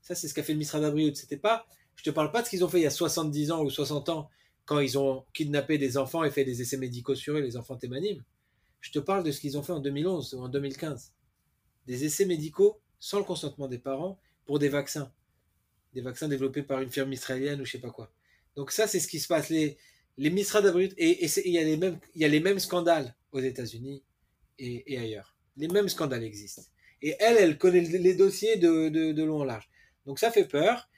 Ça, 0.00 0.14
c'est 0.14 0.28
ce 0.28 0.34
qu'a 0.34 0.44
fait 0.44 0.52
le 0.52 0.58
Misra 0.58 0.80
d'Abriout. 0.80 1.14
C'était 1.14 1.36
pas, 1.36 1.66
je 1.96 2.04
te 2.04 2.10
parle 2.10 2.30
pas 2.30 2.40
de 2.40 2.46
ce 2.46 2.50
qu'ils 2.50 2.64
ont 2.64 2.68
fait 2.68 2.78
il 2.78 2.84
y 2.84 2.86
a 2.86 2.90
70 2.90 3.50
ans 3.50 3.64
ou 3.64 3.70
60 3.70 4.08
ans 4.10 4.30
quand 4.64 4.78
ils 4.80 4.98
ont 4.98 5.24
kidnappé 5.32 5.78
des 5.78 5.96
enfants 5.96 6.24
et 6.24 6.30
fait 6.30 6.44
des 6.44 6.62
essais 6.62 6.76
médicaux 6.76 7.14
sur 7.14 7.34
eux, 7.36 7.40
les 7.40 7.56
enfants 7.56 7.76
témanimes. 7.76 8.22
Je 8.80 8.92
te 8.92 8.98
parle 8.98 9.24
de 9.24 9.32
ce 9.32 9.40
qu'ils 9.40 9.58
ont 9.58 9.62
fait 9.62 9.72
en 9.72 9.80
2011 9.80 10.34
ou 10.34 10.40
en 10.40 10.48
2015. 10.48 11.14
Des 11.86 12.04
essais 12.04 12.26
médicaux 12.26 12.78
sans 13.00 13.18
le 13.18 13.24
consentement 13.24 13.68
des 13.68 13.78
parents 13.78 14.18
pour 14.44 14.58
des 14.58 14.68
vaccins. 14.68 15.12
Des 15.94 16.00
vaccins 16.00 16.28
développés 16.28 16.62
par 16.62 16.80
une 16.80 16.90
firme 16.90 17.12
israélienne 17.12 17.60
ou 17.60 17.64
je 17.64 17.72
sais 17.72 17.80
pas 17.80 17.90
quoi. 17.90 18.10
Donc 18.56 18.72
ça, 18.72 18.86
c'est 18.86 19.00
ce 19.00 19.08
qui 19.08 19.20
se 19.20 19.28
passe. 19.28 19.48
Les, 19.50 19.78
les 20.16 20.30
Misra 20.30 20.60
d'Abrut, 20.60 20.92
et 20.98 21.24
il 21.24 21.52
y, 21.52 21.58
a 21.58 21.64
les 21.64 21.76
mêmes, 21.76 21.98
il 22.14 22.22
y 22.22 22.24
a 22.24 22.28
les 22.28 22.40
mêmes 22.40 22.58
scandales 22.58 23.14
aux 23.32 23.40
États-Unis 23.40 24.02
et, 24.58 24.92
et, 24.92 24.98
ailleurs. 24.98 25.36
Les 25.56 25.68
mêmes 25.68 25.88
scandales 25.88 26.24
existent. 26.24 26.62
Et 27.02 27.14
elle, 27.20 27.36
elle 27.36 27.56
connaît 27.56 27.80
les 27.80 28.14
dossiers 28.14 28.56
de, 28.56 28.88
de, 28.88 29.12
de 29.12 29.22
long 29.22 29.40
en 29.40 29.44
large. 29.44 29.68
Donc 30.06 30.18
ça 30.18 30.30
fait 30.30 30.46
peur. 30.46 30.88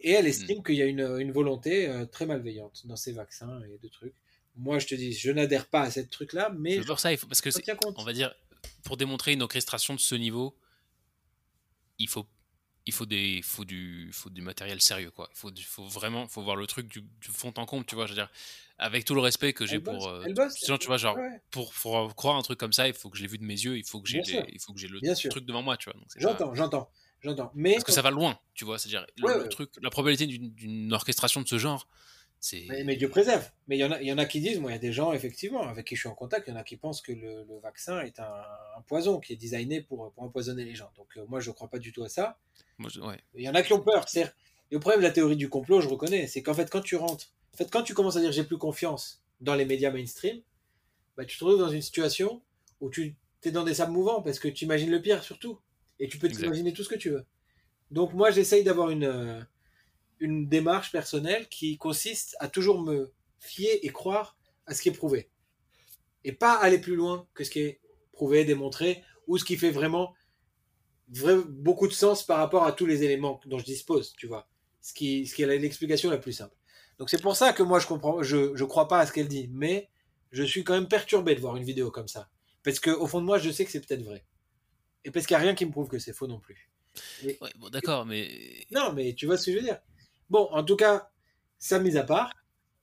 Et 0.00 0.12
elle 0.12 0.26
estime 0.26 0.62
qu'il 0.62 0.76
y 0.76 0.82
a 0.82 0.86
une, 0.86 1.00
une 1.18 1.32
volonté 1.32 1.88
euh, 1.88 2.04
très 2.04 2.26
malveillante 2.26 2.86
dans 2.86 2.96
ces 2.96 3.12
vaccins 3.12 3.60
et 3.62 3.78
de 3.78 3.88
trucs. 3.88 4.14
Moi, 4.54 4.78
je 4.78 4.86
te 4.86 4.94
dis, 4.94 5.12
je 5.12 5.30
n'adhère 5.30 5.66
pas 5.66 5.82
à 5.82 5.90
cette 5.90 6.10
truc-là, 6.10 6.54
mais. 6.56 6.80
pour 6.80 7.00
ça, 7.00 7.12
il 7.12 7.18
faut, 7.18 7.26
parce 7.26 7.40
que 7.40 7.50
on 7.98 8.04
va 8.04 8.12
dire, 8.12 8.34
pour 8.84 8.96
démontrer 8.96 9.32
une 9.32 9.42
orchestration 9.42 9.94
de 9.94 10.00
ce 10.00 10.14
niveau, 10.14 10.56
il 11.98 12.08
faut, 12.08 12.26
il 12.86 12.92
faut 12.92 13.06
des, 13.06 13.40
faut 13.42 13.64
du, 13.64 14.10
faut 14.12 14.30
du 14.30 14.42
matériel 14.42 14.80
sérieux, 14.80 15.10
quoi. 15.10 15.28
Il 15.32 15.36
faut, 15.36 15.50
faut 15.64 15.86
vraiment, 15.86 16.28
faut 16.28 16.42
voir 16.42 16.56
le 16.56 16.66
truc 16.66 16.88
du, 16.88 17.02
du 17.02 17.28
fond 17.28 17.52
en 17.56 17.66
comble, 17.66 17.84
tu 17.84 17.94
vois. 17.94 18.06
Je 18.06 18.12
veux 18.12 18.16
dire, 18.16 18.30
avec 18.78 19.04
tout 19.04 19.14
le 19.14 19.20
respect 19.20 19.52
que 19.52 19.66
j'ai 19.66 19.80
pour. 19.80 20.08
Euh, 20.08 20.24
bosse, 20.34 20.54
tu 20.54 20.86
vois, 20.86 20.96
genre, 20.96 21.16
ouais. 21.16 21.40
pour, 21.50 21.72
pour, 21.72 22.14
croire 22.14 22.36
un 22.36 22.42
truc 22.42 22.58
comme 22.58 22.72
ça, 22.72 22.86
il 22.86 22.94
faut 22.94 23.10
que 23.10 23.16
je 23.16 23.22
l'ai 23.22 23.28
vu 23.28 23.38
de 23.38 23.44
mes 23.44 23.54
yeux, 23.54 23.76
il 23.76 23.84
faut 23.84 24.00
que 24.00 24.08
j'ai, 24.08 24.22
il 24.52 24.60
faut 24.60 24.72
que 24.72 24.78
j'ai 24.78 24.88
le 24.88 25.00
Bien 25.00 25.14
truc 25.14 25.32
sûr. 25.32 25.42
devant 25.42 25.62
moi, 25.62 25.76
tu 25.76 25.90
vois. 25.90 25.98
J'entends, 26.16 26.50
pas... 26.50 26.54
j'entends. 26.54 26.90
J'entends. 27.22 27.50
Mais 27.54 27.72
parce 27.72 27.84
que 27.84 27.92
ça 27.92 28.02
va 28.02 28.10
loin, 28.10 28.38
tu 28.54 28.64
vois. 28.64 28.78
C'est-à-dire 28.78 29.06
ouais, 29.22 29.34
le, 29.34 29.42
ouais. 29.42 29.48
truc, 29.48 29.70
la 29.82 29.90
probabilité 29.90 30.26
d'une 30.26 30.92
orchestration 30.92 31.40
de 31.40 31.48
ce 31.48 31.58
genre, 31.58 31.88
c'est. 31.88 31.94
Mais, 32.68 32.84
mais, 32.84 32.96
Dieu 32.96 33.08
préserve. 33.08 33.50
Mais 33.66 33.76
il 33.76 33.80
y 33.80 33.84
en 33.84 33.90
a, 33.90 34.00
y 34.02 34.12
en 34.12 34.18
a 34.18 34.24
qui 34.24 34.40
disent, 34.40 34.60
moi, 34.60 34.70
il 34.70 34.74
y 34.74 34.76
a 34.76 34.80
des 34.80 34.92
gens 34.92 35.12
effectivement 35.12 35.62
avec 35.62 35.86
qui 35.86 35.96
je 35.96 36.00
suis 36.00 36.08
en 36.08 36.14
contact, 36.14 36.46
il 36.46 36.52
y 36.52 36.54
en 36.54 36.60
a 36.60 36.64
qui 36.64 36.76
pensent 36.76 37.00
que 37.00 37.12
le, 37.12 37.44
le 37.44 37.58
vaccin 37.58 38.00
est 38.02 38.20
un, 38.20 38.24
un, 38.76 38.82
poison 38.82 39.18
qui 39.18 39.32
est 39.32 39.36
designé 39.36 39.80
pour, 39.80 40.12
pour 40.12 40.22
empoisonner 40.22 40.64
les 40.64 40.74
gens. 40.74 40.90
Donc 40.96 41.08
euh, 41.16 41.24
moi, 41.28 41.40
je 41.40 41.50
crois 41.50 41.68
pas 41.68 41.78
du 41.78 41.92
tout 41.92 42.04
à 42.04 42.08
ça. 42.08 42.38
Moi, 42.78 42.90
je, 42.92 43.00
ouais. 43.00 43.18
Il 43.34 43.42
y 43.42 43.48
en 43.48 43.54
a 43.54 43.62
qui 43.62 43.72
ont 43.72 43.80
peur. 43.80 44.08
C'est 44.08 44.32
le 44.70 44.78
problème 44.78 45.00
de 45.00 45.06
la 45.06 45.12
théorie 45.12 45.36
du 45.36 45.48
complot, 45.48 45.80
je 45.80 45.88
reconnais, 45.88 46.26
c'est 46.26 46.42
qu'en 46.42 46.54
fait, 46.54 46.70
quand 46.70 46.82
tu 46.82 46.96
rentres, 46.96 47.32
en 47.54 47.56
fait, 47.56 47.70
quand 47.70 47.82
tu 47.82 47.94
commences 47.94 48.16
à 48.16 48.20
dire 48.20 48.32
j'ai 48.32 48.44
plus 48.44 48.58
confiance 48.58 49.22
dans 49.40 49.54
les 49.54 49.64
médias 49.64 49.90
mainstream, 49.90 50.40
bah, 51.16 51.24
tu 51.24 51.38
te 51.38 51.44
retrouves 51.44 51.60
dans 51.60 51.70
une 51.70 51.82
situation 51.82 52.42
où 52.80 52.90
tu 52.90 53.16
es 53.44 53.50
dans 53.50 53.64
des 53.64 53.74
sables 53.74 53.92
mouvants 53.92 54.22
parce 54.22 54.38
que 54.38 54.48
tu 54.48 54.64
imagines 54.64 54.90
le 54.90 55.00
pire 55.00 55.22
surtout. 55.22 55.58
Et 55.98 56.08
tu 56.08 56.18
peux 56.18 56.28
t'imaginer 56.28 56.74
tout 56.74 56.84
ce 56.84 56.90
que 56.90 56.94
tu 56.94 57.10
veux. 57.10 57.24
Donc 57.90 58.12
moi, 58.12 58.30
j'essaye 58.30 58.64
d'avoir 58.64 58.90
une, 58.90 59.46
une 60.20 60.48
démarche 60.48 60.92
personnelle 60.92 61.48
qui 61.48 61.76
consiste 61.78 62.36
à 62.40 62.48
toujours 62.48 62.80
me 62.80 63.12
fier 63.38 63.78
et 63.82 63.88
croire 63.88 64.36
à 64.66 64.74
ce 64.74 64.82
qui 64.82 64.88
est 64.88 64.92
prouvé. 64.92 65.30
Et 66.24 66.32
pas 66.32 66.54
aller 66.54 66.78
plus 66.78 66.96
loin 66.96 67.28
que 67.34 67.44
ce 67.44 67.50
qui 67.50 67.60
est 67.60 67.80
prouvé, 68.12 68.44
démontré, 68.44 69.02
ou 69.26 69.38
ce 69.38 69.44
qui 69.44 69.56
fait 69.56 69.70
vraiment 69.70 70.14
vrai, 71.08 71.36
beaucoup 71.48 71.86
de 71.86 71.92
sens 71.92 72.24
par 72.24 72.38
rapport 72.38 72.64
à 72.64 72.72
tous 72.72 72.86
les 72.86 73.02
éléments 73.02 73.40
dont 73.46 73.58
je 73.58 73.64
dispose, 73.64 74.14
tu 74.16 74.26
vois. 74.26 74.48
Ce 74.80 74.92
qui, 74.92 75.26
ce 75.26 75.34
qui 75.34 75.42
est 75.42 75.58
l'explication 75.58 76.10
la 76.10 76.18
plus 76.18 76.32
simple. 76.32 76.54
Donc 76.98 77.10
c'est 77.10 77.20
pour 77.20 77.36
ça 77.36 77.52
que 77.52 77.62
moi 77.62 77.78
je 77.78 77.86
comprends, 77.86 78.22
je, 78.22 78.56
je 78.56 78.64
crois 78.64 78.88
pas 78.88 79.00
à 79.00 79.06
ce 79.06 79.12
qu'elle 79.12 79.28
dit, 79.28 79.48
mais 79.52 79.90
je 80.32 80.42
suis 80.42 80.64
quand 80.64 80.74
même 80.74 80.88
perturbé 80.88 81.34
de 81.34 81.40
voir 81.40 81.56
une 81.56 81.64
vidéo 81.64 81.90
comme 81.90 82.08
ça. 82.08 82.28
Parce 82.62 82.80
que 82.80 82.90
au 82.90 83.06
fond 83.06 83.20
de 83.20 83.26
moi, 83.26 83.38
je 83.38 83.50
sais 83.50 83.64
que 83.64 83.70
c'est 83.70 83.80
peut-être 83.80 84.02
vrai. 84.02 84.24
Et 85.04 85.10
parce 85.10 85.26
qu'il 85.26 85.36
n'y 85.36 85.42
a 85.42 85.44
rien 85.44 85.54
qui 85.54 85.64
me 85.64 85.70
prouve 85.70 85.88
que 85.88 85.98
c'est 85.98 86.12
faux 86.12 86.26
non 86.26 86.40
plus. 86.40 86.70
Et, 87.22 87.38
ouais, 87.40 87.50
bon, 87.56 87.68
d'accord, 87.68 88.06
mais. 88.06 88.66
Non, 88.70 88.92
mais 88.92 89.14
tu 89.14 89.26
vois 89.26 89.36
ce 89.36 89.46
que 89.46 89.52
je 89.52 89.58
veux 89.58 89.62
dire. 89.62 89.78
Bon, 90.30 90.48
en 90.50 90.64
tout 90.64 90.76
cas, 90.76 91.10
ça 91.58 91.78
mise 91.78 91.96
à 91.96 92.04
part. 92.04 92.32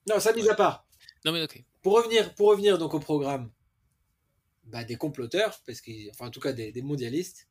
Non, 0.10 0.20
ça 0.20 0.34
mise 0.34 0.46
ouais. 0.46 0.52
à 0.52 0.56
part. 0.56 0.86
Non, 1.26 1.32
mais 1.32 1.44
ok. 1.44 1.64
Pour 1.82 1.96
revenir, 1.96 2.34
pour 2.36 2.50
revenir 2.50 2.78
donc 2.78 2.94
au 2.94 3.00
programme 3.00 3.52
bah, 4.66 4.84
des 4.84 4.96
comploteurs, 4.96 5.60
parce 5.66 5.82
qu'ils, 5.82 6.10
enfin 6.12 6.28
en 6.28 6.32
tout 6.32 6.40
cas 6.40 6.54
des, 6.54 6.72
des 6.72 6.82
mondialistes, 6.82 7.48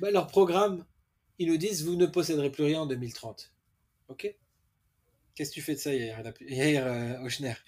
bah, 0.00 0.10
leur 0.10 0.26
programme, 0.26 0.84
ils 1.38 1.48
nous 1.48 1.56
disent 1.56 1.84
vous 1.84 1.96
ne 1.96 2.06
posséderez 2.06 2.50
plus 2.50 2.64
rien 2.64 2.82
en 2.82 2.86
2030. 2.86 3.52
Ok? 4.08 4.34
Qu'est-ce 5.34 5.50
que 5.50 5.54
tu 5.54 5.62
fais 5.62 5.74
de 5.74 5.78
ça, 5.78 5.94
Yair, 5.94 6.22
Yair 6.40 6.86
euh, 6.86 7.24
Ochner? 7.24 7.54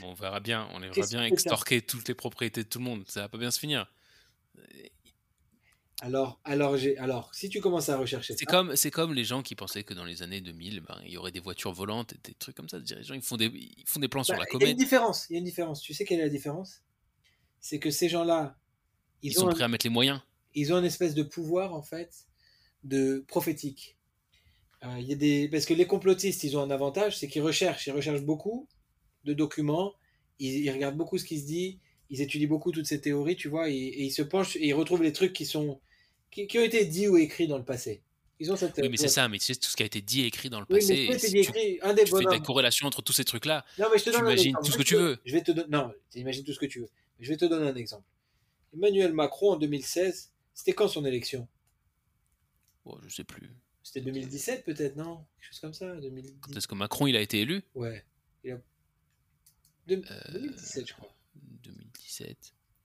Bon, 0.00 0.10
On 0.10 0.14
verra 0.14 0.38
bien, 0.38 0.68
on 0.72 0.78
verra 0.78 1.06
bien 1.08 1.24
extorquer 1.24 1.82
toutes 1.82 2.06
les 2.06 2.14
propriétés 2.14 2.62
de 2.62 2.68
tout 2.68 2.78
le 2.78 2.84
monde. 2.84 3.04
Ça 3.08 3.22
va 3.22 3.28
pas 3.28 3.38
bien 3.38 3.50
se 3.50 3.58
finir. 3.58 3.92
Alors, 6.00 6.40
alors, 6.44 6.76
alors, 6.98 7.34
si 7.34 7.48
tu 7.48 7.60
commences 7.60 7.88
à 7.88 7.98
rechercher 7.98 8.36
c'est 8.36 8.44
comme, 8.44 8.76
c'est 8.76 8.90
comme 8.92 9.14
les 9.14 9.24
gens 9.24 9.42
qui 9.42 9.56
pensaient 9.56 9.82
que 9.82 9.94
dans 9.94 10.04
les 10.04 10.22
années 10.22 10.40
2000, 10.40 10.80
ben, 10.80 10.96
il 11.04 11.10
y 11.10 11.16
aurait 11.16 11.32
des 11.32 11.40
voitures 11.40 11.72
volantes, 11.72 12.12
et 12.12 12.18
des 12.22 12.34
trucs 12.34 12.54
comme 12.54 12.68
ça. 12.68 12.78
Les 12.78 13.02
gens, 13.02 13.14
ils 13.14 13.22
font 13.22 13.36
des, 13.36 13.46
ils 13.46 13.84
font 13.84 13.98
des 13.98 14.06
plans 14.06 14.20
bah, 14.20 14.24
sur 14.24 14.36
la 14.36 14.44
Il 14.52 14.60
y 14.60 14.66
a 14.66 14.66
comète. 14.66 14.70
une 14.70 14.76
différence. 14.76 15.26
Il 15.28 15.32
y 15.32 15.36
a 15.36 15.38
une 15.40 15.44
différence. 15.44 15.80
Tu 15.80 15.94
sais 15.94 16.04
quelle 16.04 16.20
est 16.20 16.24
la 16.24 16.28
différence? 16.28 16.82
C'est 17.60 17.80
que 17.80 17.90
ces 17.90 18.08
gens-là, 18.08 18.56
Ils, 19.22 19.32
ils, 19.32 19.34
sont 19.34 19.48
ont, 19.48 19.50
prêts 19.50 19.62
un, 19.62 19.66
à 19.66 19.68
mettre 19.68 19.86
les 19.86 19.90
moyens. 19.90 20.20
ils 20.54 20.72
ont 20.72 20.78
une 20.78 20.84
espèce 20.84 21.14
de 21.14 21.24
pouvoir, 21.24 21.74
en 21.74 21.82
fait, 21.82 22.28
de 22.84 23.24
prophétique. 23.26 23.96
Euh, 24.84 24.94
il 25.00 25.08
y 25.08 25.12
a 25.12 25.16
des... 25.16 25.48
Parce 25.48 25.66
que 25.66 25.74
les 25.74 25.86
complotistes, 25.88 26.44
ils 26.44 26.56
ont 26.56 26.62
un 26.62 26.70
avantage, 26.70 27.18
c'est 27.18 27.26
qu'ils 27.26 27.42
recherchent, 27.42 27.88
ils 27.88 27.92
recherchent 27.92 28.22
beaucoup 28.22 28.68
de 29.24 29.32
documents, 29.34 29.94
ils, 30.38 30.58
ils 30.64 30.70
regardent 30.70 30.96
beaucoup 30.96 31.18
ce 31.18 31.24
qui 31.24 31.40
se 31.40 31.46
dit, 31.46 31.80
ils 32.08 32.20
étudient 32.20 32.46
beaucoup 32.46 32.70
toutes 32.70 32.86
ces 32.86 33.00
théories, 33.00 33.34
tu 33.34 33.48
vois, 33.48 33.68
et, 33.68 33.74
et 33.74 34.04
ils 34.04 34.12
se 34.12 34.22
penchent 34.22 34.54
et 34.54 34.68
ils 34.68 34.74
retrouvent 34.74 35.02
les 35.02 35.12
trucs 35.12 35.32
qui 35.32 35.44
sont 35.44 35.80
qui, 36.30 36.46
qui 36.46 36.58
ont 36.58 36.62
été 36.64 36.84
dits 36.84 37.08
ou 37.08 37.16
écrits 37.16 37.46
dans 37.48 37.58
le 37.58 37.64
passé. 37.64 38.02
Ils 38.40 38.52
ont 38.52 38.56
cette. 38.56 38.78
Oui, 38.78 38.88
mais 38.88 38.96
c'est 38.96 39.08
ça, 39.08 39.28
mais 39.28 39.38
tu 39.38 39.46
sais, 39.46 39.56
tout 39.56 39.68
ce 39.68 39.76
qui 39.76 39.82
a 39.82 39.86
été 39.86 40.00
dit 40.00 40.20
et 40.22 40.26
écrit 40.26 40.48
dans 40.48 40.60
le 40.60 40.66
Oui, 40.70 40.78
passé. 40.78 41.06
mais 41.10 41.18
si 41.18 41.26
dit 41.26 41.32
tu, 41.32 41.38
écrit. 41.40 41.78
Un 41.82 41.92
des 41.94 42.04
tu 42.04 42.16
fais 42.16 42.24
de 42.24 42.30
la 42.30 42.38
corrélation 42.38 42.86
entre 42.86 43.02
tous 43.02 43.12
ces 43.12 43.24
trucs-là. 43.24 43.64
Non, 43.78 43.86
mais 43.92 43.98
je 43.98 44.04
te 44.04 44.10
donne 44.10 44.20
un 44.22 44.26
imagines 44.30 44.50
exemple. 44.50 44.64
tout 44.66 44.72
ce 44.72 44.76
que 44.76 44.82
je 44.84 44.88
tu 44.88 44.94
veux. 44.96 45.18
Je 45.24 45.32
vais 45.32 45.42
te 45.42 45.50
donner. 45.52 45.68
Non, 45.70 45.92
imagines 46.14 46.44
tout 46.44 46.52
ce 46.52 46.58
que 46.60 46.66
tu 46.66 46.80
veux. 46.80 46.88
Je 47.18 47.28
vais 47.28 47.36
te 47.36 47.44
donner 47.46 47.68
un 47.68 47.74
exemple. 47.74 48.04
Emmanuel 48.72 49.12
Macron 49.12 49.52
en 49.52 49.56
2016, 49.56 50.30
c'était 50.54 50.72
quand 50.72 50.86
son 50.88 51.04
élection? 51.04 51.48
Bon, 52.84 52.96
je 53.06 53.12
sais 53.14 53.24
plus. 53.24 53.50
C'était 53.82 54.02
2017 54.02 54.64
peut-être, 54.64 54.94
non? 54.96 55.24
Quelque 55.40 55.48
chose 55.50 55.60
comme 55.60 55.74
ça 55.74 55.96
2010. 55.96 56.34
Quand 56.40 56.56
est-ce 56.56 56.68
que 56.68 56.74
Macron 56.76 57.06
il 57.08 57.16
a 57.16 57.20
été 57.20 57.40
élu? 57.40 57.62
Ouais. 57.74 58.04
Il 58.44 58.52
a... 58.52 58.60
Deux- 59.88 60.02
Euh, 60.10 60.32
2017, 60.32 60.86
je 60.88 60.92
crois. 60.92 61.12
2017. 61.64 62.36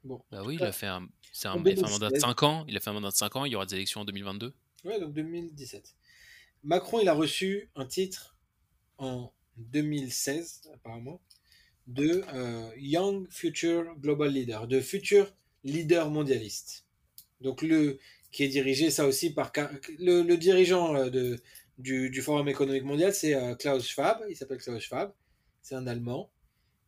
Bon. 0.04 0.22
Bah 0.32 0.44
oui, 0.46 0.58
il 0.60 0.64
a 0.64 0.72
fait 0.72 0.88
un, 0.88 0.98
un, 0.98 1.08
il 1.34 1.46
a 1.46 1.76
fait 1.76 1.84
un 1.84 1.90
mandat 1.90 2.08
de 2.08 2.16
2016. 2.16 2.22
5 2.22 2.44
ans. 2.44 2.66
Il 2.68 2.78
a 2.78 2.80
fait 2.80 2.90
un 2.90 2.94
mandat 2.94 3.10
de 3.10 3.16
5 3.16 3.36
ans. 3.36 3.46
Il 3.46 3.52
y 3.52 3.56
aura 3.56 3.66
des 3.66 3.76
élections 3.76 4.02
en 4.02 4.06
2022. 4.06 4.54
Ouais, 4.86 5.00
donc 5.00 5.14
2017. 5.14 5.96
Macron, 6.64 7.00
il 7.00 7.10
a 7.10 7.14
reçu 7.14 7.70
un 7.76 7.86
titre 7.86 8.36
en 8.98 9.34
2016, 9.58 10.70
apparemment, 10.74 11.22
de 11.88 12.24
euh, 12.34 12.70
Young 12.78 13.28
Future 13.30 13.96
Global 14.00 14.32
Leader, 14.32 14.68
de 14.68 14.80
futur 14.80 15.34
leader 15.64 16.10
mondialiste. 16.10 16.86
Donc, 17.42 17.62
le, 17.62 18.00
qui 18.32 18.44
est 18.44 18.48
dirigé, 18.50 18.92
ça 18.92 19.06
aussi, 19.06 19.34
par. 19.34 19.52
Le, 20.00 20.22
le 20.22 20.38
dirigeant 20.38 20.96
euh, 20.96 21.10
de, 21.10 21.40
du, 21.78 22.10
du 22.10 22.22
Forum 22.22 22.48
économique 22.48 22.84
mondial, 22.84 23.14
c'est 23.14 23.36
euh, 23.36 23.56
Klaus 23.56 23.86
Schwab. 23.86 24.24
Il 24.30 24.36
s'appelle 24.36 24.58
Klaus 24.60 24.82
Schwab. 24.82 25.14
C'est 25.62 25.76
un 25.76 25.88
Allemand. 25.88 26.30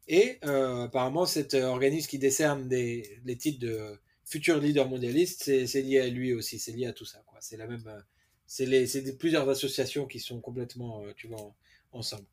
Et 0.08 0.40
euh, 0.46 0.84
apparemment, 0.86 1.26
cet 1.26 1.54
euh, 1.56 1.66
organisme 1.66 2.10
qui 2.10 2.20
décerne 2.20 2.68
des, 2.68 3.20
les 3.26 3.38
titres 3.38 3.60
de 3.60 3.98
futur 4.24 4.58
leader 4.60 4.88
mondialiste, 4.88 5.44
c'est 5.66 5.82
lié 5.82 6.00
à 6.00 6.08
lui 6.08 6.34
aussi. 6.34 6.60
C'est 6.60 6.72
lié 6.72 6.86
à 6.88 6.94
tout 6.94 7.06
ça. 7.06 7.24
C'est 7.40 7.58
la 7.58 7.68
même. 7.68 7.84
euh, 7.88 8.00
c'est 8.48 9.18
plusieurs 9.18 9.50
associations 9.50 10.06
qui 10.06 10.20
sont 10.20 10.40
complètement, 10.40 11.04
tu 11.18 11.28
vois, 11.28 11.42
en- 11.42 11.56
ensemble. 11.94 12.26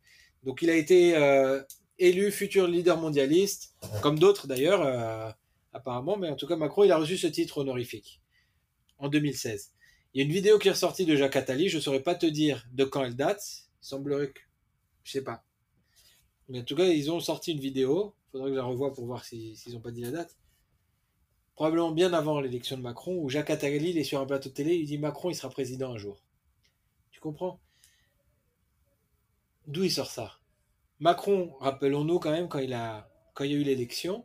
Donc 0.45 0.61
il 0.61 0.69
a 0.69 0.75
été 0.77 1.15
élu 1.99 2.31
futur 2.31 2.69
leader 2.69 2.99
mondialiste, 2.99 3.75
comme 4.03 4.19
d'autres 4.19 4.47
d'ailleurs, 4.47 5.35
apparemment, 5.73 6.19
mais 6.19 6.29
en 6.29 6.37
tout 6.37 6.47
cas 6.47 6.57
Macron, 6.57 6.85
il 6.85 6.93
a 6.93 6.99
reçu 6.99 7.17
ce 7.17 7.27
titre 7.29 7.59
honorifique 7.59 8.21
en 8.99 9.09
2016. 9.09 9.73
Il 10.15 10.19
y 10.21 10.23
a 10.23 10.27
une 10.27 10.33
vidéo 10.33 10.59
qui 10.59 10.69
est 10.69 10.73
ressortie 10.73 11.07
de 11.07 11.17
Jacques 11.17 11.37
Attali, 11.37 11.69
je 11.71 11.77
ne 11.79 11.83
saurais 11.83 12.03
pas 12.03 12.15
te 12.15 12.27
dire 12.27 12.67
de 12.73 12.85
quand 12.85 13.05
elle 13.05 13.17
date, 13.17 13.43
semblerait 13.81 14.29
que, 14.33 14.41
je 15.05 15.13
sais 15.13 15.25
pas. 15.25 15.45
Mais 16.49 16.61
en 16.61 16.65
tout 16.65 16.77
cas, 16.77 16.87
ils 16.87 17.11
ont 17.11 17.21
sorti 17.21 17.53
une 17.53 17.61
vidéo, 17.61 18.15
il 18.29 18.31
faudrait 18.33 18.49
que 18.51 18.55
je 18.55 18.59
la 18.61 18.65
revoie 18.65 18.93
pour 18.93 19.07
voir 19.07 19.25
si- 19.25 19.57
s'ils 19.57 19.75
n'ont 19.75 19.81
pas 19.81 19.91
dit 19.91 20.03
la 20.03 20.11
date. 20.11 20.37
Probablement 21.55 21.93
bien 21.93 22.13
avant 22.13 22.41
l'élection 22.41 22.77
de 22.77 22.83
Macron, 22.83 23.17
où 23.17 23.29
Jacques 23.29 23.51
Attali 23.51 23.91
il 23.91 23.99
est 23.99 24.05
sur 24.05 24.21
un 24.21 24.27
plateau 24.27 24.49
de 24.49 24.55
télé, 24.55 24.75
il 24.75 24.87
dit 24.87 24.99
Macron, 24.99 25.31
il 25.31 25.35
sera 25.35 25.49
président 25.51 25.93
un 25.93 25.99
jour. 25.99 26.23
Tu 27.11 27.21
comprends? 27.21 27.61
D'où 29.67 29.85
il 29.85 29.91
sort 29.93 30.11
ça? 30.11 30.39
Macron, 30.99 31.55
rappelons-nous 31.61 32.19
quand 32.19 32.31
même, 32.31 32.49
quand 32.49 32.59
il, 32.59 32.73
a, 32.73 33.09
quand 33.35 33.45
il 33.45 33.53
y 33.53 33.55
a 33.55 33.59
eu 33.59 33.63
l'élection, 33.65 34.25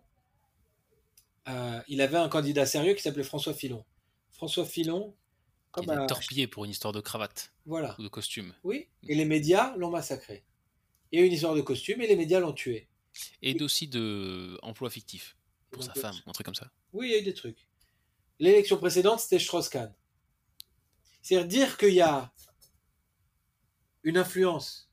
euh, 1.48 1.82
il 1.88 2.02
avait 2.02 2.18
un 2.18 2.30
candidat 2.30 2.66
sérieux 2.66 2.94
qui 2.94 3.02
s'appelait 3.02 3.24
François 3.24 3.54
Fillon. 3.54 3.84
François 4.32 4.66
Fillon, 4.66 5.14
comme 5.72 5.86
il 5.86 5.92
est 5.92 5.96
un- 5.96 6.06
torpillé 6.08 6.48
pour 6.48 6.66
une 6.66 6.72
histoire 6.72 6.94
de 6.94 7.00
cravate 7.02 7.52
Voilà. 7.66 7.96
ou 8.00 8.04
de 8.04 8.08
costume. 8.08 8.54
Oui, 8.64 8.88
et 9.08 9.16
les 9.16 9.26
médias 9.26 9.76
l'ont 9.78 9.90
massacré. 9.92 10.44
Il 11.11 11.19
y 11.19 11.22
a 11.22 11.26
eu 11.26 11.27
une 11.27 11.34
histoire 11.34 11.56
de 11.56 11.61
costume 11.61 12.02
et 12.02 12.08
les 12.08 12.16
médias 12.16 12.40
l'ont 12.40 12.53
tué. 12.53 12.88
Et 13.42 13.60
aussi 13.61 13.88
de 13.88 14.60
emploi 14.61 14.90
fictif 14.90 15.36
pour 15.72 15.84
sa 15.84 15.94
femme, 15.94 16.16
un 16.26 16.32
truc 16.32 16.45
comme 16.45 16.56
ça. 16.56 16.72
Oui, 16.94 17.08
il 17.08 17.11
y 17.11 17.16
a 17.16 17.19
eu 17.19 17.24
des 17.24 17.34
trucs. 17.34 17.68
L'élection 18.40 18.77
précédente, 18.77 19.19
c'était 19.19 19.40
Strauss-Kahn. 19.40 19.94
C'est-à-dire 21.22 21.48
dire 21.48 21.77
qu'il 21.77 21.94
y 21.94 22.02
a 22.02 22.32
une 24.03 24.18
influence 24.18 24.90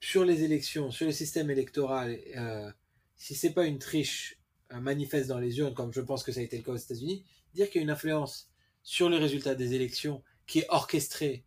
sur 0.00 0.24
les 0.24 0.44
élections, 0.44 0.90
sur 0.90 1.06
le 1.06 1.12
système 1.12 1.50
électoral, 1.50 2.18
euh, 2.36 2.70
si 3.16 3.34
c'est 3.34 3.52
pas 3.52 3.66
une 3.66 3.78
triche 3.78 4.38
euh, 4.72 4.80
manifeste 4.80 5.28
dans 5.28 5.38
les 5.38 5.58
urnes, 5.58 5.74
comme 5.74 5.92
je 5.92 6.00
pense 6.00 6.22
que 6.22 6.32
ça 6.32 6.40
a 6.40 6.42
été 6.42 6.56
le 6.56 6.62
cas 6.62 6.72
aux 6.72 6.76
États-Unis, 6.76 7.24
dire 7.52 7.68
qu'il 7.68 7.80
y 7.80 7.80
a 7.80 7.82
une 7.82 7.90
influence 7.90 8.50
sur 8.82 9.10
les 9.10 9.18
résultats 9.18 9.54
des 9.54 9.74
élections 9.74 10.22
qui 10.46 10.60
est 10.60 10.66
orchestrée 10.70 11.44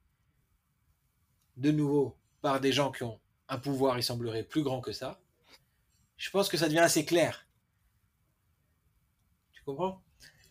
de 1.57 1.71
nouveau 1.71 2.17
par 2.41 2.59
des 2.59 2.71
gens 2.71 2.91
qui 2.91 3.03
ont 3.03 3.19
un 3.47 3.57
pouvoir, 3.57 3.97
il 3.97 4.03
semblerait, 4.03 4.43
plus 4.43 4.63
grand 4.63 4.81
que 4.81 4.91
ça, 4.91 5.19
je 6.17 6.29
pense 6.29 6.49
que 6.49 6.57
ça 6.57 6.67
devient 6.67 6.79
assez 6.79 7.05
clair. 7.05 7.47
Tu 9.53 9.61
comprends? 9.63 10.01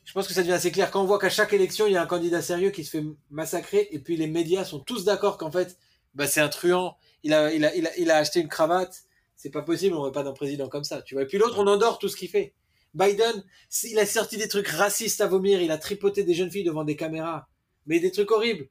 Je 0.05 0.13
pense 0.13 0.27
que 0.27 0.35
ça 0.35 0.43
devient 0.43 0.53
assez 0.53 0.73
clair 0.73 0.91
quand 0.91 1.03
on 1.03 1.07
voit 1.07 1.19
qu'à 1.19 1.31
chaque 1.31 1.53
élection, 1.53 1.87
il 1.87 1.93
y 1.93 1.97
a 1.97 2.03
un 2.03 2.07
candidat 2.07 2.43
sérieux 2.43 2.71
qui 2.71 2.85
se 2.85 2.91
fait 2.91 3.05
massacrer 3.31 3.89
et 3.93 4.01
puis 4.01 4.17
les 4.17 4.27
médias 4.27 4.65
sont 4.65 4.81
tous 4.81 5.05
d'accord 5.05 5.39
qu'en 5.39 5.51
fait, 5.51 5.79
bah, 6.15 6.27
c'est 6.27 6.41
un 6.41 6.49
truand, 6.49 6.97
il 7.23 7.33
a, 7.33 7.53
il, 7.53 7.65
a, 7.65 7.75
il, 7.75 7.87
a, 7.87 7.97
il 7.97 8.11
a 8.11 8.17
acheté 8.17 8.41
une 8.41 8.49
cravate, 8.49 9.05
c'est 9.37 9.51
pas 9.51 9.63
possible, 9.63 9.95
on 9.95 10.05
veut 10.05 10.13
pas 10.13 10.23
d'un 10.23 10.33
président 10.33 10.69
comme 10.69 10.85
ça, 10.85 11.03
tu 11.03 11.15
vois. 11.15 11.23
Et 11.23 11.27
puis 11.27 11.39
l'autre, 11.39 11.59
on 11.59 11.67
endort 11.67 11.99
tout 11.99 12.09
ce 12.09 12.17
qu'il 12.17 12.29
fait. 12.29 12.55
Biden, 12.95 13.45
il 13.85 13.99
a 13.99 14.07
sorti 14.07 14.37
des 14.37 14.49
trucs 14.49 14.69
racistes 14.69 15.21
à 15.21 15.27
vomir, 15.27 15.63
il 15.63 15.71
a 15.71 15.79
tripoté 15.79 16.25
des 16.25 16.35
jeunes 16.35 16.51
filles 16.51 16.65
devant 16.65 16.85
des 16.85 16.97
caméras, 16.97 17.49
mais 17.87 18.01
des 18.01 18.11
trucs 18.11 18.31
horribles. 18.33 18.69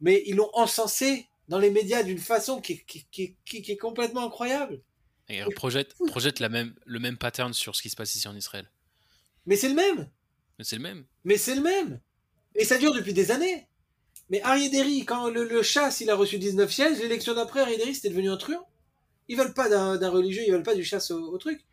Mais 0.00 0.22
ils 0.26 0.36
l'ont 0.36 0.50
encensé 0.52 1.26
dans 1.48 1.58
les 1.58 1.70
médias 1.70 2.02
d'une 2.02 2.18
façon 2.18 2.60
qui, 2.60 2.84
qui, 2.84 3.06
qui, 3.10 3.36
qui, 3.44 3.62
qui 3.62 3.72
est 3.72 3.76
complètement 3.76 4.26
incroyable. 4.26 4.80
Et 5.28 5.42
projette, 5.54 5.94
projette 6.06 6.40
la 6.40 6.48
même, 6.48 6.74
le 6.86 6.98
même 6.98 7.18
pattern 7.18 7.52
sur 7.52 7.76
ce 7.76 7.82
qui 7.82 7.90
se 7.90 7.96
passe 7.96 8.14
ici 8.14 8.28
en 8.28 8.36
Israël. 8.36 8.70
Mais 9.46 9.56
c'est 9.56 9.68
le 9.68 9.74
même. 9.74 10.08
Mais 10.58 10.64
c'est 10.64 10.76
le 10.76 10.82
même. 10.82 11.04
Mais 11.24 11.36
c'est 11.36 11.54
le 11.54 11.60
même. 11.60 12.00
Et 12.54 12.64
ça 12.64 12.78
dure 12.78 12.94
depuis 12.94 13.12
des 13.12 13.30
années. 13.30 13.66
Mais 14.30 14.42
Harry 14.42 14.70
Derry, 14.70 15.04
quand 15.04 15.28
le, 15.30 15.44
le 15.44 15.62
chasse, 15.62 16.00
il 16.00 16.10
a 16.10 16.14
reçu 16.14 16.38
19 16.38 16.70
sièges, 16.72 16.98
l'élection 16.98 17.34
d'après, 17.34 17.60
Harry 17.60 17.76
Derry, 17.76 17.94
c'était 17.94 18.10
devenu 18.10 18.30
un 18.30 18.36
truand. 18.36 18.66
Ils 19.28 19.36
veulent 19.36 19.54
pas 19.54 19.68
d'un 19.68 19.96
d'un 19.96 20.10
religieux, 20.10 20.42
ils 20.46 20.52
veulent 20.52 20.62
pas 20.62 20.74
du 20.74 20.84
chasse 20.84 21.10
au, 21.10 21.32
au 21.32 21.38
truc. 21.38 21.64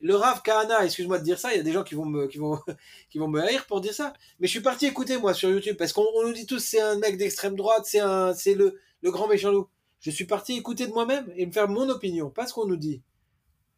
Le 0.00 0.14
Rav 0.14 0.42
Kahana, 0.42 0.84
excuse-moi 0.84 1.18
de 1.18 1.24
dire 1.24 1.38
ça, 1.38 1.54
il 1.54 1.56
y 1.56 1.60
a 1.60 1.62
des 1.62 1.72
gens 1.72 1.84
qui 1.84 1.94
vont 1.94 2.04
me, 2.04 2.26
qui 2.26 2.38
vont, 2.38 2.58
qui 3.10 3.18
vont 3.18 3.28
me 3.28 3.40
haïr 3.40 3.66
pour 3.66 3.80
dire 3.80 3.94
ça. 3.94 4.12
Mais 4.38 4.46
je 4.46 4.52
suis 4.52 4.60
parti 4.60 4.86
écouter, 4.86 5.16
moi, 5.16 5.34
sur 5.34 5.50
YouTube, 5.50 5.76
parce 5.76 5.92
qu'on 5.92 6.06
on 6.14 6.26
nous 6.26 6.32
dit 6.32 6.46
tous 6.46 6.58
c'est 6.58 6.80
un 6.80 6.98
mec 6.98 7.16
d'extrême 7.16 7.56
droite, 7.56 7.84
c'est 7.86 8.00
un, 8.00 8.34
c'est 8.34 8.54
le, 8.54 8.78
le 9.02 9.10
grand 9.10 9.28
méchant 9.28 9.50
loup. 9.50 9.68
Je 10.00 10.10
suis 10.10 10.26
parti 10.26 10.56
écouter 10.56 10.86
de 10.86 10.92
moi-même 10.92 11.32
et 11.36 11.46
me 11.46 11.52
faire 11.52 11.68
mon 11.68 11.88
opinion, 11.88 12.30
pas 12.30 12.46
ce 12.46 12.52
qu'on 12.52 12.66
nous 12.66 12.76
dit. 12.76 13.02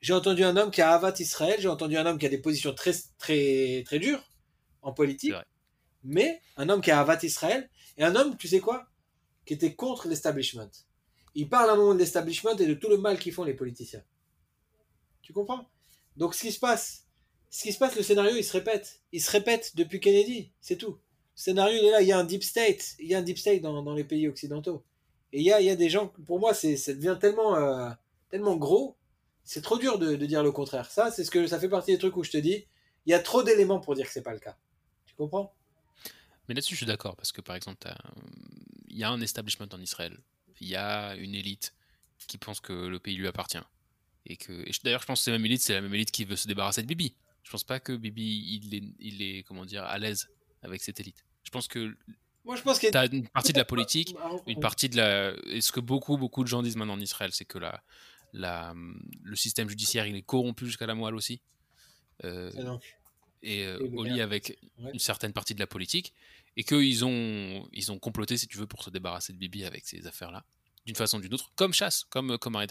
J'ai 0.00 0.12
entendu 0.12 0.44
un 0.44 0.56
homme 0.56 0.70
qui 0.70 0.82
a 0.82 0.92
avat 0.92 1.14
Israël, 1.18 1.56
j'ai 1.58 1.68
entendu 1.68 1.96
un 1.96 2.06
homme 2.06 2.18
qui 2.18 2.26
a 2.26 2.28
des 2.28 2.38
positions 2.38 2.74
très, 2.74 2.92
très, 3.18 3.82
très 3.84 3.98
dures 3.98 4.22
en 4.82 4.92
politique, 4.92 5.34
mais 6.04 6.40
un 6.56 6.68
homme 6.68 6.80
qui 6.80 6.90
a 6.90 7.00
avat 7.00 7.18
Israël 7.22 7.68
et 7.96 8.04
un 8.04 8.14
homme, 8.14 8.36
tu 8.36 8.46
sais 8.46 8.60
quoi, 8.60 8.86
qui 9.44 9.54
était 9.54 9.74
contre 9.74 10.08
l'establishment. 10.08 10.70
Il 11.34 11.48
parle 11.48 11.70
à 11.70 11.72
un 11.72 11.76
moment 11.76 11.94
de 11.94 11.98
l'establishment 11.98 12.56
et 12.56 12.66
de 12.66 12.74
tout 12.74 12.88
le 12.88 12.98
mal 12.98 13.18
qu'ils 13.18 13.32
font 13.32 13.44
les 13.44 13.54
politiciens. 13.54 14.02
Tu 15.22 15.32
comprends? 15.32 15.68
Donc 16.18 16.34
ce 16.34 16.42
qui 16.42 16.52
se 16.52 16.58
passe, 16.58 17.06
ce 17.48 17.62
qui 17.62 17.72
se 17.72 17.78
passe, 17.78 17.96
le 17.96 18.02
scénario, 18.02 18.36
il 18.36 18.44
se 18.44 18.52
répète. 18.52 19.00
Il 19.12 19.22
se 19.22 19.30
répète 19.30 19.74
depuis 19.76 20.00
Kennedy, 20.00 20.50
c'est 20.60 20.76
tout. 20.76 20.92
Le 20.92 21.40
scénario, 21.40 21.78
il 21.80 21.86
est 21.86 21.90
là. 21.90 22.02
Il 22.02 22.08
y 22.08 22.12
a 22.12 22.18
un 22.18 22.24
deep 22.24 22.42
state. 22.42 22.96
Il 22.98 23.06
y 23.06 23.14
a 23.14 23.18
un 23.18 23.22
deep 23.22 23.38
state 23.38 23.62
dans, 23.62 23.94
les 23.94 24.04
pays 24.04 24.28
occidentaux. 24.28 24.84
Et 25.32 25.40
il 25.40 25.46
y 25.46 25.52
a, 25.52 25.76
des 25.76 25.88
gens, 25.88 26.08
pour 26.08 26.40
moi, 26.40 26.54
c'est, 26.54 26.76
ça 26.76 26.92
devient 26.92 27.16
tellement, 27.20 27.54
euh, 27.54 27.90
tellement 28.30 28.56
gros. 28.56 28.96
C'est 29.44 29.62
trop 29.62 29.78
dur 29.78 29.98
de, 29.98 30.16
dire 30.16 30.42
le 30.42 30.52
contraire. 30.52 30.90
Ça, 30.90 31.10
c'est 31.10 31.24
ce 31.24 31.30
que 31.30 31.46
ça 31.46 31.60
fait 31.60 31.68
partie 31.68 31.92
des 31.92 31.98
trucs 31.98 32.16
où 32.16 32.24
je 32.24 32.30
te 32.30 32.38
dis, 32.38 32.66
il 33.06 33.10
y 33.10 33.14
a 33.14 33.20
trop 33.20 33.42
d'éléments 33.42 33.80
pour 33.80 33.94
dire 33.94 34.06
que 34.06 34.12
c'est 34.12 34.22
pas 34.22 34.34
le 34.34 34.40
cas. 34.40 34.56
Tu 35.06 35.14
comprends? 35.14 35.54
Mais 36.48 36.54
là-dessus, 36.54 36.74
je 36.74 36.78
suis 36.78 36.86
d'accord, 36.86 37.14
parce 37.14 37.30
que 37.30 37.40
par 37.40 37.56
exemple, 37.56 37.78
t'as- 37.80 37.96
il 38.88 38.98
y 38.98 39.04
a 39.04 39.10
un 39.10 39.20
establishment 39.20 39.68
en 39.72 39.80
Israël. 39.80 40.18
Il 40.60 40.68
y 40.68 40.76
a 40.76 41.14
une 41.14 41.34
élite 41.34 41.74
qui 42.26 42.36
pense 42.36 42.60
que 42.60 42.72
le 42.72 42.98
pays 42.98 43.16
lui 43.16 43.28
appartient. 43.28 43.58
Et 44.28 44.36
que, 44.36 44.52
et 44.52 44.70
d'ailleurs, 44.84 45.00
je 45.00 45.06
pense 45.06 45.20
que 45.20 45.24
c'est 45.24 45.30
la 45.30 45.38
même 45.38 45.46
élite, 45.46 45.62
c'est 45.62 45.72
la 45.72 45.80
même 45.80 45.94
élite 45.94 46.10
qui 46.10 46.24
veut 46.24 46.36
se 46.36 46.46
débarrasser 46.46 46.82
de 46.82 46.86
Bibi. 46.86 47.14
Je 47.42 47.50
pense 47.50 47.64
pas 47.64 47.80
que 47.80 47.96
Bibi, 47.96 48.60
il 48.62 48.74
est, 48.74 48.82
il 48.98 49.22
est 49.22 49.42
comment 49.42 49.64
dire, 49.64 49.84
à 49.84 49.98
l'aise 49.98 50.28
avec 50.62 50.82
cette 50.82 51.00
élite. 51.00 51.24
Je 51.44 51.50
pense 51.50 51.66
que 51.66 51.96
Moi, 52.44 52.56
je 52.56 52.62
pense 52.62 52.78
qu'il 52.78 52.86
y 52.86 52.96
a 52.96 53.08
tu 53.08 53.14
as 53.14 53.16
une 53.16 53.26
partie 53.28 53.52
de 53.54 53.58
la 53.58 53.64
politique, 53.64 54.14
une 54.46 54.60
partie 54.60 54.88
de 54.90 54.96
la. 54.96 55.34
Et 55.46 55.62
ce 55.62 55.72
que 55.72 55.80
beaucoup, 55.80 56.18
beaucoup 56.18 56.44
de 56.44 56.48
gens 56.48 56.62
disent 56.62 56.76
maintenant 56.76 56.94
en 56.94 57.00
Israël, 57.00 57.30
c'est 57.32 57.46
que 57.46 57.58
la, 57.58 57.82
la, 58.34 58.74
le 59.22 59.36
système 59.36 59.68
judiciaire, 59.68 60.06
il 60.06 60.14
est 60.14 60.22
corrompu 60.22 60.66
jusqu'à 60.66 60.86
la 60.86 60.94
moelle 60.94 61.14
aussi. 61.14 61.40
Euh, 62.24 62.50
Et 63.42 63.64
euh, 63.64 63.78
Et 63.80 63.96
au 63.96 64.04
lit 64.04 64.20
avec 64.20 64.58
ouais. 64.78 64.90
une 64.92 64.98
certaine 64.98 65.32
partie 65.32 65.54
de 65.54 65.60
la 65.60 65.66
politique, 65.66 66.12
et 66.56 66.64
qu'ils 66.64 67.04
ont, 67.04 67.68
ils 67.72 67.92
ont 67.92 67.98
comploté, 67.98 68.36
si 68.36 68.48
tu 68.48 68.58
veux, 68.58 68.66
pour 68.66 68.82
se 68.82 68.90
débarrasser 68.90 69.32
de 69.32 69.38
Bibi 69.38 69.64
avec 69.64 69.86
ces 69.86 70.06
affaires-là. 70.06 70.44
D'une 70.88 70.96
façon 70.96 71.18
ou 71.18 71.20
d'une 71.20 71.34
autre, 71.34 71.52
comme 71.54 71.74
Chasse, 71.74 72.06
comme, 72.08 72.38
comme 72.38 72.56
Harry 72.56 72.66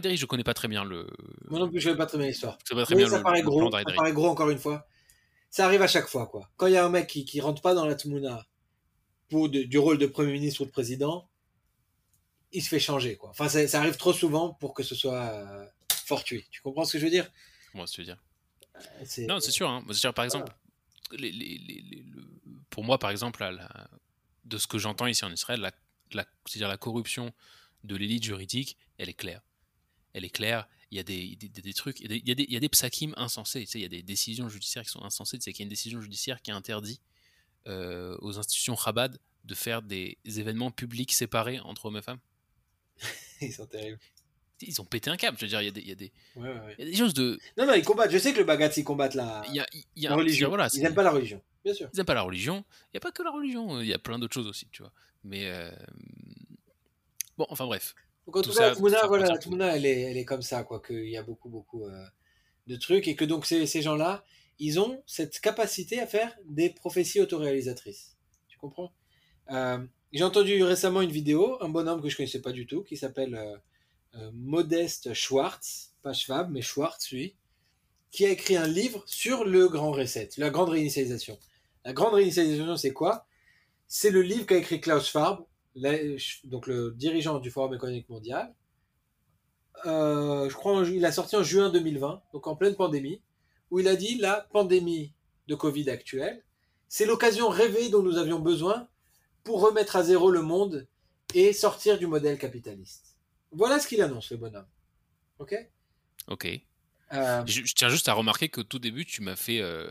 Derry. 0.00 0.16
je 0.16 0.26
connais 0.26 0.42
pas 0.42 0.54
très 0.54 0.66
bien 0.66 0.84
le. 0.84 1.06
Moi 1.48 1.60
non 1.60 1.68
plus, 1.68 1.80
je 1.80 1.88
ne 1.88 1.94
connais 1.94 2.04
pas 2.04 2.06
très 2.06 2.18
bien 2.18 2.26
l'histoire. 2.26 2.58
ça 2.64 2.74
paraît 3.22 3.42
gros, 3.42 3.70
ça 3.70 3.84
paraît 3.94 4.12
gros 4.12 4.28
encore 4.28 4.50
une 4.50 4.58
fois. 4.58 4.86
Ça 5.50 5.66
arrive 5.66 5.80
à 5.82 5.86
chaque 5.86 6.08
fois, 6.08 6.26
quoi. 6.26 6.50
Quand 6.56 6.66
il 6.66 6.72
y 6.72 6.76
a 6.76 6.84
un 6.84 6.88
mec 6.88 7.06
qui, 7.06 7.24
qui 7.24 7.40
rentre 7.40 7.62
pas 7.62 7.74
dans 7.74 7.86
la 7.86 7.94
Tmouna 7.94 8.44
pour 9.28 9.48
du 9.48 9.78
rôle 9.78 9.98
de 9.98 10.06
Premier 10.06 10.32
ministre 10.32 10.62
ou 10.62 10.64
de 10.64 10.70
président, 10.70 11.28
il 12.50 12.62
se 12.62 12.68
fait 12.68 12.80
changer, 12.80 13.16
quoi. 13.16 13.30
Enfin, 13.30 13.48
ça, 13.48 13.78
arrive 13.78 13.96
trop 13.96 14.12
souvent 14.12 14.54
pour 14.54 14.74
que 14.74 14.82
ce 14.82 14.96
soit 14.96 15.14
euh, 15.14 15.66
fortuit. 16.04 16.44
Tu 16.50 16.60
comprends 16.60 16.84
ce 16.84 16.94
que 16.94 16.98
je 16.98 17.04
veux 17.04 17.10
dire? 17.10 17.30
Moi, 17.74 17.86
ce 17.86 17.92
que 17.92 17.96
tu 17.96 18.00
veux 18.02 18.14
dire. 18.14 18.22
Euh, 18.76 19.26
non, 19.28 19.38
c'est 19.38 19.52
sûr. 19.52 19.68
Hein. 19.68 19.84
Par 20.14 20.24
exemple, 20.24 20.52
les, 21.12 21.30
les, 21.30 21.58
les, 21.58 22.04
pour 22.68 22.82
moi, 22.82 22.98
par 22.98 23.10
exemple, 23.10 23.48
de 24.44 24.58
ce 24.58 24.66
que 24.66 24.78
j'entends 24.78 25.06
ici 25.06 25.24
en 25.24 25.32
Israël, 25.32 25.60
la, 25.60 25.70
la, 26.12 26.24
c'est-à-dire 26.46 26.68
la 26.68 26.78
corruption 26.78 27.32
de 27.84 27.96
l'élite 27.96 28.24
juridique, 28.24 28.76
elle 28.98 29.08
est 29.08 29.14
claire. 29.14 29.42
Elle 30.12 30.24
est 30.24 30.30
claire. 30.30 30.68
Il 30.90 30.96
y 30.96 31.00
a 31.00 31.04
des, 31.04 31.36
des, 31.36 31.48
des 31.48 31.72
trucs, 31.72 32.00
il 32.00 32.04
y 32.04 32.06
a 32.06 32.34
des, 32.34 32.44
il 32.44 32.52
y 32.52 32.56
a 32.56 32.60
des, 32.60 32.68
psakim 32.68 33.14
insensés. 33.16 33.60
Tu 33.60 33.66
sais, 33.66 33.78
il 33.78 33.82
y 33.82 33.86
a 33.86 33.88
des 33.88 34.02
décisions 34.02 34.48
judiciaires 34.48 34.82
qui 34.82 34.90
sont 34.90 35.04
insensées. 35.04 35.38
C'est 35.40 35.52
qu'il 35.52 35.62
y 35.62 35.64
a 35.64 35.66
une 35.66 35.70
décision 35.70 36.00
judiciaire 36.00 36.42
qui 36.42 36.50
interdit 36.50 37.00
euh, 37.68 38.16
aux 38.20 38.38
institutions 38.38 38.76
Chabad 38.76 39.18
de 39.44 39.54
faire 39.54 39.82
des 39.82 40.18
événements 40.24 40.70
publics 40.70 41.12
séparés 41.12 41.60
entre 41.60 41.86
hommes 41.86 41.96
et 41.96 42.02
femmes. 42.02 42.18
Ils 43.40 43.52
sont 43.52 43.66
terribles. 43.66 43.98
Ils 44.62 44.78
ont 44.80 44.84
pété 44.84 45.08
un 45.08 45.16
câble, 45.16 45.38
je 45.38 45.46
veux 45.46 45.48
dire, 45.48 45.62
il 45.62 45.66
y 45.66 45.68
a 45.68 45.70
des, 45.70 45.80
il 45.80 45.88
y 45.88 45.92
a 45.92 45.94
des, 45.94 46.12
ouais, 46.36 46.48
ouais. 46.48 46.74
Il 46.78 46.84
y 46.84 46.88
a 46.88 46.90
des 46.90 46.96
choses 46.96 47.14
de. 47.14 47.38
Non, 47.56 47.66
non, 47.66 47.72
ils 47.72 47.82
combattent. 47.82 48.10
Je 48.10 48.18
sais 48.18 48.34
que 48.34 48.38
le 48.38 48.44
Bagat, 48.44 48.70
ils 48.76 48.84
combattent 48.84 49.14
la, 49.14 49.42
il 49.48 49.54
y 49.54 49.60
a, 49.60 49.66
il 49.72 50.02
y 50.02 50.06
a 50.06 50.10
la 50.10 50.16
religion. 50.16 50.48
Voilà, 50.50 50.68
ils 50.74 50.82
n'aiment 50.82 50.94
pas 50.94 51.02
la 51.02 51.12
religion, 51.12 51.40
bien 51.64 51.72
sûr. 51.72 51.88
Ils 51.90 51.96
n'aiment 51.96 52.04
pas 52.04 52.12
la 52.12 52.22
religion. 52.22 52.62
Il 52.88 52.96
n'y 52.96 52.98
a 52.98 53.00
pas 53.00 53.10
que 53.10 53.22
la 53.22 53.30
religion, 53.30 53.80
il 53.80 53.86
y 53.86 53.94
a 53.94 53.98
plein 53.98 54.18
d'autres 54.18 54.34
choses 54.34 54.46
aussi, 54.46 54.66
tu 54.70 54.82
vois. 54.82 54.92
Mais. 55.24 55.46
Euh... 55.46 55.70
Bon, 57.40 57.46
enfin 57.48 57.64
bref. 57.64 57.94
Donc, 58.26 58.36
en 58.36 58.42
tout, 58.42 58.52
cas, 58.52 58.74
Tmouna, 58.74 59.06
voilà, 59.06 59.38
Tmouna, 59.38 59.74
elle 59.74 59.86
est, 59.86 60.02
elle 60.02 60.18
est 60.18 60.26
comme 60.26 60.42
ça, 60.42 60.62
quoi, 60.62 60.78
qu'il 60.78 61.08
y 61.08 61.16
a 61.16 61.22
beaucoup, 61.22 61.48
beaucoup 61.48 61.86
euh, 61.86 62.04
de 62.66 62.76
trucs 62.76 63.08
et 63.08 63.16
que 63.16 63.24
donc 63.24 63.46
ces, 63.46 63.64
ces 63.64 63.80
gens-là, 63.80 64.24
ils 64.58 64.78
ont 64.78 65.02
cette 65.06 65.40
capacité 65.40 66.00
à 66.00 66.06
faire 66.06 66.36
des 66.44 66.68
prophéties 66.68 67.18
autoréalisatrices. 67.18 68.18
Tu 68.46 68.58
comprends? 68.58 68.92
Euh, 69.52 69.78
J'ai 70.12 70.22
entendu 70.22 70.62
récemment 70.62 71.00
une 71.00 71.12
vidéo, 71.12 71.56
un 71.62 71.70
bonhomme 71.70 72.02
que 72.02 72.10
je 72.10 72.16
connaissais 72.18 72.42
pas 72.42 72.52
du 72.52 72.66
tout, 72.66 72.82
qui 72.82 72.98
s'appelle 72.98 73.34
euh, 74.16 74.30
Modeste 74.34 75.14
Schwartz, 75.14 75.94
pas 76.02 76.12
Schwab, 76.12 76.50
mais 76.50 76.60
Schwartz, 76.60 77.10
lui, 77.10 77.36
qui 78.10 78.26
a 78.26 78.28
écrit 78.28 78.56
un 78.56 78.68
livre 78.68 79.02
sur 79.06 79.46
le 79.46 79.66
grand 79.66 79.92
reset, 79.92 80.28
la 80.36 80.50
grande 80.50 80.68
réinitialisation. 80.68 81.38
La 81.86 81.94
grande 81.94 82.12
réinitialisation, 82.12 82.76
c'est 82.76 82.92
quoi? 82.92 83.26
C'est 83.88 84.10
le 84.10 84.20
livre 84.20 84.44
qu'a 84.44 84.58
écrit 84.58 84.78
Klaus 84.78 85.08
Schwab, 85.08 85.46
donc 86.44 86.66
le 86.66 86.92
dirigeant 86.96 87.38
du 87.38 87.50
Forum 87.50 87.74
économique 87.74 88.08
mondial. 88.08 88.54
je 89.84 90.52
crois 90.52 90.84
qu'il 90.84 91.04
a 91.04 91.12
sorti 91.12 91.36
en 91.36 91.42
juin 91.42 91.70
2020, 91.70 92.22
donc 92.32 92.46
en 92.46 92.56
pleine 92.56 92.74
pandémie 92.74 93.20
où 93.70 93.78
il 93.78 93.88
a 93.88 93.96
dit 93.96 94.16
la 94.16 94.48
pandémie 94.52 95.12
de 95.46 95.54
Covid 95.54 95.90
actuelle, 95.90 96.42
c'est 96.88 97.06
l'occasion 97.06 97.48
rêvée 97.48 97.88
dont 97.88 98.02
nous 98.02 98.18
avions 98.18 98.40
besoin 98.40 98.88
pour 99.44 99.60
remettre 99.60 99.96
à 99.96 100.02
zéro 100.02 100.30
le 100.30 100.42
monde 100.42 100.86
et 101.34 101.52
sortir 101.52 101.98
du 101.98 102.06
modèle 102.06 102.38
capitaliste. 102.38 103.16
Voilà 103.52 103.78
ce 103.78 103.86
qu'il 103.86 104.02
annonce, 104.02 104.30
le 104.30 104.36
bonhomme. 104.36 104.66
Ok? 105.38 105.54
Ok. 106.28 106.60
Euh, 107.12 107.44
je, 107.46 107.62
tiens 107.74 107.88
juste 107.88 108.08
à 108.08 108.12
remarquer 108.12 108.48
qu'au 108.48 108.62
tout 108.62 108.78
début, 108.78 109.04
tu 109.04 109.22
m'as 109.22 109.34
fait, 109.34 109.60
euh, 109.60 109.90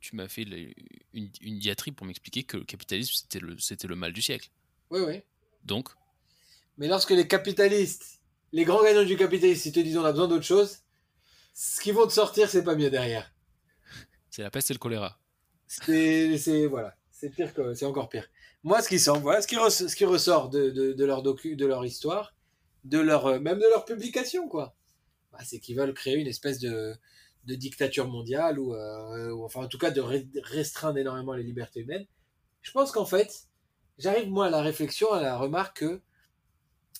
tu 0.00 0.14
m'as 0.14 0.28
fait 0.28 0.42
une, 1.12 1.30
une, 1.40 1.58
diatribe 1.58 1.96
pour 1.96 2.06
m'expliquer 2.06 2.44
que 2.44 2.58
le 2.58 2.64
capitalisme 2.64 3.12
c'était 3.14 3.40
le, 3.40 3.58
c'était 3.58 3.88
le 3.88 3.96
mal 3.96 4.12
du 4.12 4.22
siècle. 4.22 4.50
Oui, 4.92 5.00
oui. 5.00 5.22
Donc. 5.64 5.88
Mais 6.76 6.86
lorsque 6.86 7.10
les 7.10 7.26
capitalistes, 7.26 8.20
les 8.52 8.64
grands 8.64 8.84
gagnants 8.84 9.04
du 9.04 9.16
capitalisme, 9.16 9.70
ils 9.70 9.72
te 9.72 9.80
disent 9.80 9.96
on 9.96 10.04
a 10.04 10.12
besoin 10.12 10.28
d'autre 10.28 10.44
chose, 10.44 10.80
ce 11.54 11.80
qu'ils 11.80 11.94
vont 11.94 12.06
te 12.06 12.12
sortir, 12.12 12.50
c'est 12.50 12.62
pas 12.62 12.76
mieux 12.76 12.90
derrière. 12.90 13.32
C'est 14.28 14.42
la 14.42 14.50
peste 14.50 14.70
et 14.70 14.74
le 14.74 14.78
choléra. 14.78 15.18
C'est 15.66 16.66
voilà, 16.66 16.94
c'est 17.10 17.30
pire 17.30 17.54
que 17.54 17.72
c'est 17.72 17.86
encore 17.86 18.10
pire. 18.10 18.28
Moi, 18.64 18.82
ce 18.82 18.88
qui 18.90 18.98
sent, 18.98 19.18
voilà, 19.20 19.40
ce 19.40 19.46
qui, 19.46 19.56
ce 19.56 19.96
qui 19.96 20.04
ressort 20.04 20.50
de, 20.50 20.70
de, 20.70 21.04
leur 21.04 21.22
docu, 21.22 21.56
de 21.56 21.64
leur 21.64 21.86
histoire, 21.86 22.34
de 22.84 22.98
leur 22.98 23.26
euh, 23.26 23.40
même 23.40 23.58
de 23.58 23.68
leur 23.70 23.86
publication, 23.86 24.46
quoi. 24.46 24.76
Bah, 25.32 25.38
c'est 25.42 25.58
qu'ils 25.58 25.76
veulent 25.76 25.94
créer 25.94 26.16
une 26.16 26.26
espèce 26.26 26.58
de, 26.58 26.94
de 27.46 27.54
dictature 27.54 28.08
mondiale 28.08 28.58
ou, 28.58 28.74
euh, 28.74 29.34
enfin 29.42 29.62
en 29.62 29.68
tout 29.68 29.78
cas 29.78 29.90
de 29.90 30.02
restreindre 30.42 30.98
énormément 30.98 31.32
les 31.32 31.42
libertés 31.42 31.80
humaines. 31.80 32.06
Je 32.60 32.70
pense 32.72 32.92
qu'en 32.92 33.06
fait, 33.06 33.48
j'arrive 33.98 34.28
moi 34.28 34.46
à 34.46 34.50
la 34.50 34.60
réflexion, 34.60 35.12
à 35.12 35.20
la 35.20 35.36
remarque 35.36 35.78
que 35.78 36.00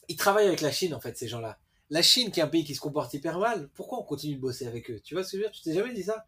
ils 0.09 0.17
travaillent 0.17 0.49
avec 0.49 0.61
la 0.61 0.73
Chine 0.73 0.95
en 0.95 1.01
fait 1.01 1.17
ces 1.17 1.29
gens-là 1.29 1.59
la 1.93 2.01
Chine, 2.01 2.31
qui 2.31 2.41
est 2.41 2.43
un 2.43 2.49
pays 2.49 2.65
qui 2.65 2.75
se 2.75 2.81
comporte 2.81 3.13
hyper 3.13 3.39
mal, 3.39 3.69
pourquoi 3.75 3.99
on 3.99 4.03
continue 4.03 4.37
de 4.37 4.41
bosser 4.41 4.67
avec 4.67 4.91
eux? 4.91 4.99
Tu 5.05 5.15
vois 5.15 5.25
ce 5.25 5.33
que 5.33 5.37
je 5.37 5.43
veux 5.43 5.49
dire? 5.49 5.53
Tu 5.53 5.63
t'es 5.63 5.75
jamais 5.75 5.93
dit 5.93 6.03
ça? 6.03 6.25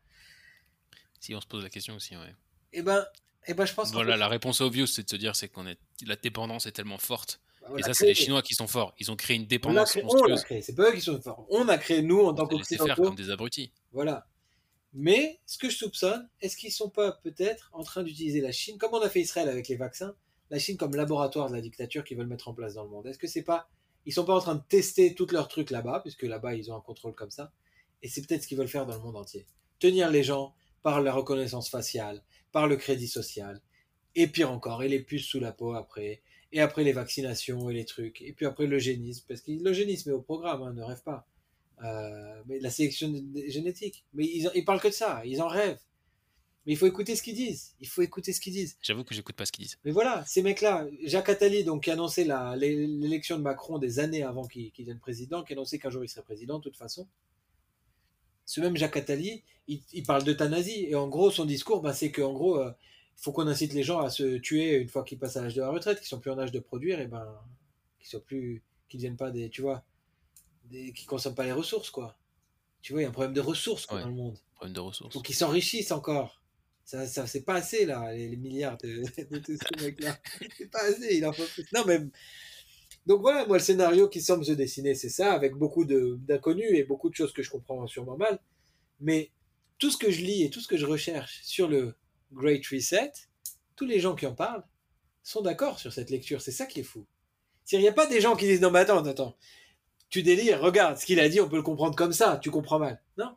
Si, 1.18 1.34
on 1.34 1.40
se 1.40 1.46
pose 1.46 1.62
la 1.62 1.70
question 1.70 1.96
aussi, 1.96 2.14
ouais. 2.14 2.34
Eh 2.74 2.82
ben, 2.82 3.02
eh 3.46 3.54
ben 3.54 3.64
je 3.64 3.72
pense 3.72 3.90
Voilà, 3.92 4.18
la 4.18 4.28
réponse 4.28 4.60
obvious, 4.60 4.86
c'est 4.86 5.04
de 5.04 5.08
se 5.08 5.16
dire 5.16 5.34
c'est 5.34 5.48
qu'on 5.48 5.66
est 5.66 5.78
la 6.06 6.16
dépendance 6.16 6.66
est 6.66 6.72
tellement 6.72 6.98
forte. 6.98 7.40
Bah, 7.62 7.76
et 7.78 7.82
ça, 7.82 7.94
c'est 7.94 8.04
les 8.04 8.14
Chinois 8.14 8.42
qui 8.42 8.54
sont 8.54 8.66
forts. 8.66 8.94
Ils 8.98 9.10
ont 9.10 9.16
créé 9.16 9.36
une 9.36 9.46
dépendance 9.46 9.92
créé, 9.92 10.02
monstrueuse. 10.02 10.44
C'est 10.60 10.74
pas 10.74 10.90
eux 10.90 10.92
qui 10.92 11.00
sont 11.00 11.18
forts. 11.22 11.46
On 11.48 11.66
a 11.68 11.78
créé, 11.78 12.02
nous, 12.02 12.20
en 12.20 12.34
tant 12.34 12.46
qu'Occidentaux. 12.46 12.86
faire 12.86 12.96
comme 12.96 13.14
des 13.14 13.30
abrutis. 13.30 13.72
Voilà. 13.92 14.26
Mais, 14.92 15.40
ce 15.46 15.56
que 15.56 15.70
je 15.70 15.78
soupçonne, 15.78 16.28
est-ce 16.42 16.58
qu'ils 16.58 16.72
sont 16.72 16.90
pas 16.90 17.12
peut-être 17.12 17.70
en 17.72 17.82
train 17.82 18.02
d'utiliser 18.02 18.42
la 18.42 18.52
Chine, 18.52 18.76
comme 18.76 18.92
on 18.92 19.00
a 19.00 19.08
fait 19.08 19.22
Israël 19.22 19.48
avec 19.48 19.68
les 19.68 19.76
vaccins, 19.76 20.14
la 20.50 20.58
Chine 20.58 20.76
comme 20.76 20.94
laboratoire 20.94 21.48
de 21.48 21.54
la 21.54 21.60
dictature 21.60 22.04
qu'ils 22.04 22.16
veulent 22.16 22.26
mettre 22.26 22.48
en 22.48 22.54
place 22.54 22.74
dans 22.74 22.84
le 22.84 22.90
monde 22.90 23.06
Est-ce 23.06 23.18
que 23.18 23.26
c'est 23.26 23.42
pas 23.42 23.68
ils 24.06 24.12
sont 24.12 24.24
pas 24.24 24.36
en 24.36 24.40
train 24.40 24.54
de 24.54 24.62
tester 24.68 25.14
tous 25.14 25.30
leurs 25.30 25.48
trucs 25.48 25.70
là-bas, 25.70 26.00
puisque 26.00 26.22
là-bas, 26.22 26.54
ils 26.54 26.70
ont 26.70 26.76
un 26.76 26.80
contrôle 26.80 27.14
comme 27.14 27.30
ça. 27.30 27.52
Et 28.02 28.08
c'est 28.08 28.26
peut-être 28.26 28.42
ce 28.42 28.48
qu'ils 28.48 28.58
veulent 28.58 28.68
faire 28.68 28.86
dans 28.86 28.94
le 28.94 29.00
monde 29.00 29.16
entier. 29.16 29.46
Tenir 29.78 30.10
les 30.10 30.22
gens 30.22 30.54
par 30.82 31.00
la 31.00 31.12
reconnaissance 31.12 31.70
faciale, 31.70 32.22
par 32.52 32.66
le 32.66 32.76
crédit 32.76 33.08
social, 33.08 33.62
et 34.14 34.26
pire 34.26 34.50
encore, 34.50 34.82
et 34.82 34.88
les 34.88 35.00
puces 35.00 35.26
sous 35.26 35.40
la 35.40 35.52
peau 35.52 35.72
après, 35.74 36.22
et 36.52 36.60
après 36.60 36.84
les 36.84 36.92
vaccinations 36.92 37.70
et 37.70 37.74
les 37.74 37.84
trucs, 37.84 38.22
et 38.22 38.32
puis 38.32 38.46
après 38.46 38.66
l'eugénisme, 38.66 39.24
parce 39.26 39.40
que 39.40 39.50
l'eugénisme 39.50 40.10
est 40.10 40.12
au 40.12 40.22
programme, 40.22 40.62
hein, 40.62 40.72
ne 40.72 40.82
rêve 40.82 41.02
pas. 41.02 41.26
Euh, 41.82 42.42
mais 42.46 42.60
la 42.60 42.70
sélection 42.70 43.12
génétique, 43.48 44.04
mais 44.12 44.24
ils, 44.26 44.48
ils 44.54 44.64
parlent 44.64 44.80
que 44.80 44.88
de 44.88 44.92
ça, 44.92 45.22
ils 45.24 45.42
en 45.42 45.48
rêvent. 45.48 45.80
Mais 46.66 46.72
il 46.72 46.76
faut 46.76 46.86
écouter 46.86 47.14
ce 47.14 47.22
qu'ils 47.22 47.34
disent. 47.34 47.74
Il 47.80 47.88
faut 47.88 48.00
écouter 48.00 48.32
ce 48.32 48.40
qu'ils 48.40 48.54
disent. 48.54 48.78
J'avoue 48.80 49.04
que 49.04 49.14
j'écoute 49.14 49.36
pas 49.36 49.44
ce 49.44 49.52
qu'ils 49.52 49.66
disent. 49.66 49.78
Mais 49.84 49.90
voilà, 49.90 50.24
ces 50.26 50.42
mecs-là, 50.42 50.86
Jacques 51.02 51.28
Attali, 51.28 51.62
donc, 51.62 51.84
qui 51.84 51.90
annonçait 51.90 52.24
l'élection 52.56 53.36
de 53.36 53.42
Macron 53.42 53.78
des 53.78 53.98
années 53.98 54.22
avant 54.22 54.46
qu'il 54.46 54.72
devienne 54.78 54.98
président, 54.98 55.42
qui 55.42 55.52
annonçait 55.52 55.78
qu'un 55.78 55.90
jour 55.90 56.02
il 56.04 56.08
serait 56.08 56.22
président, 56.22 56.58
de 56.58 56.62
toute 56.62 56.76
façon. 56.76 57.06
Ce 58.46 58.60
même 58.60 58.76
Jacques 58.76 58.96
Attali, 58.96 59.42
il, 59.68 60.02
parle 60.06 60.24
d'euthanasie. 60.24 60.86
Et 60.88 60.94
en 60.94 61.08
gros, 61.08 61.30
son 61.30 61.44
discours, 61.44 61.82
bah, 61.82 61.92
c'est 61.92 62.10
qu'en 62.10 62.32
gros, 62.32 62.56
euh, 62.56 62.72
il 63.18 63.22
faut 63.22 63.32
qu'on 63.32 63.46
incite 63.46 63.74
les 63.74 63.82
gens 63.82 64.00
à 64.00 64.08
se 64.08 64.38
tuer 64.38 64.76
une 64.76 64.88
fois 64.88 65.04
qu'ils 65.04 65.18
passent 65.18 65.36
à 65.36 65.42
l'âge 65.42 65.54
de 65.54 65.60
la 65.60 65.70
retraite, 65.70 65.98
qu'ils 65.98 66.08
sont 66.08 66.20
plus 66.20 66.30
en 66.30 66.38
âge 66.38 66.52
de 66.52 66.60
produire, 66.60 67.00
et 67.00 67.06
ben, 67.06 67.26
qu'ils 67.98 68.08
soient 68.08 68.24
plus, 68.24 68.62
qu'ils 68.88 69.00
deviennent 69.00 69.16
pas 69.16 69.30
des, 69.30 69.50
tu 69.50 69.60
vois, 69.60 69.84
des, 70.64 70.94
qui 70.94 71.04
consomment 71.04 71.34
pas 71.34 71.44
les 71.44 71.52
ressources, 71.52 71.90
quoi. 71.90 72.16
Tu 72.80 72.92
vois, 72.92 73.02
il 73.02 73.04
y 73.04 73.06
a 73.06 73.10
un 73.10 73.12
problème 73.12 73.34
de 73.34 73.40
ressources 73.40 73.86
dans 73.86 73.98
le 74.06 74.14
monde. 74.14 74.38
Problème 74.54 74.74
de 74.74 74.80
ressources. 74.80 75.14
Ou 75.14 75.22
qu'ils 75.22 75.34
s'enrichissent 75.34 75.92
encore. 75.92 76.42
Ça, 76.84 77.06
ça 77.06 77.26
c'est 77.26 77.44
pas 77.44 77.54
assez, 77.54 77.86
là, 77.86 78.12
les, 78.12 78.36
milliards 78.36 78.76
de, 78.78 79.02
tous 79.40 79.56
ces 79.56 79.84
mecs-là. 79.84 80.18
C'est 80.56 80.70
pas 80.70 80.82
assez, 80.82 81.16
il 81.16 81.26
en 81.26 81.32
faut 81.32 81.44
plus. 81.54 81.66
Non, 81.72 81.84
mais. 81.86 82.00
Donc 83.06 83.20
voilà, 83.20 83.46
moi, 83.46 83.58
le 83.58 83.62
scénario 83.62 84.08
qui 84.08 84.22
semble 84.22 84.44
se 84.44 84.52
dessiner, 84.52 84.94
c'est 84.94 85.10
ça, 85.10 85.32
avec 85.32 85.54
beaucoup 85.54 85.84
d'inconnus 85.84 86.70
et 86.72 86.84
beaucoup 86.84 87.10
de 87.10 87.14
choses 87.14 87.32
que 87.32 87.42
je 87.42 87.50
comprends 87.50 87.86
sûrement 87.86 88.16
mal. 88.16 88.38
Mais 89.00 89.30
tout 89.78 89.90
ce 89.90 89.98
que 89.98 90.10
je 90.10 90.22
lis 90.22 90.42
et 90.42 90.50
tout 90.50 90.60
ce 90.60 90.68
que 90.68 90.78
je 90.78 90.86
recherche 90.86 91.40
sur 91.42 91.68
le 91.68 91.94
Great 92.32 92.66
Reset, 92.66 93.12
tous 93.76 93.84
les 93.84 94.00
gens 94.00 94.14
qui 94.14 94.26
en 94.26 94.34
parlent 94.34 94.64
sont 95.22 95.42
d'accord 95.42 95.78
sur 95.78 95.92
cette 95.92 96.10
lecture. 96.10 96.40
C'est 96.40 96.52
ça 96.52 96.66
qui 96.66 96.80
est 96.80 96.84
fou. 96.84 97.06
Il 97.72 97.80
n'y 97.80 97.88
a 97.88 97.92
pas 97.92 98.06
des 98.06 98.20
gens 98.20 98.36
qui 98.36 98.46
disent 98.46 98.60
non, 98.60 98.70
mais 98.70 98.80
attends, 98.80 99.04
attends, 99.04 99.36
tu 100.10 100.22
délires, 100.22 100.60
regarde 100.60 100.98
ce 100.98 101.06
qu'il 101.06 101.18
a 101.18 101.28
dit, 101.28 101.40
on 101.40 101.48
peut 101.48 101.56
le 101.56 101.62
comprendre 101.62 101.96
comme 101.96 102.12
ça, 102.12 102.38
tu 102.42 102.50
comprends 102.50 102.78
mal. 102.78 103.02
Non. 103.18 103.34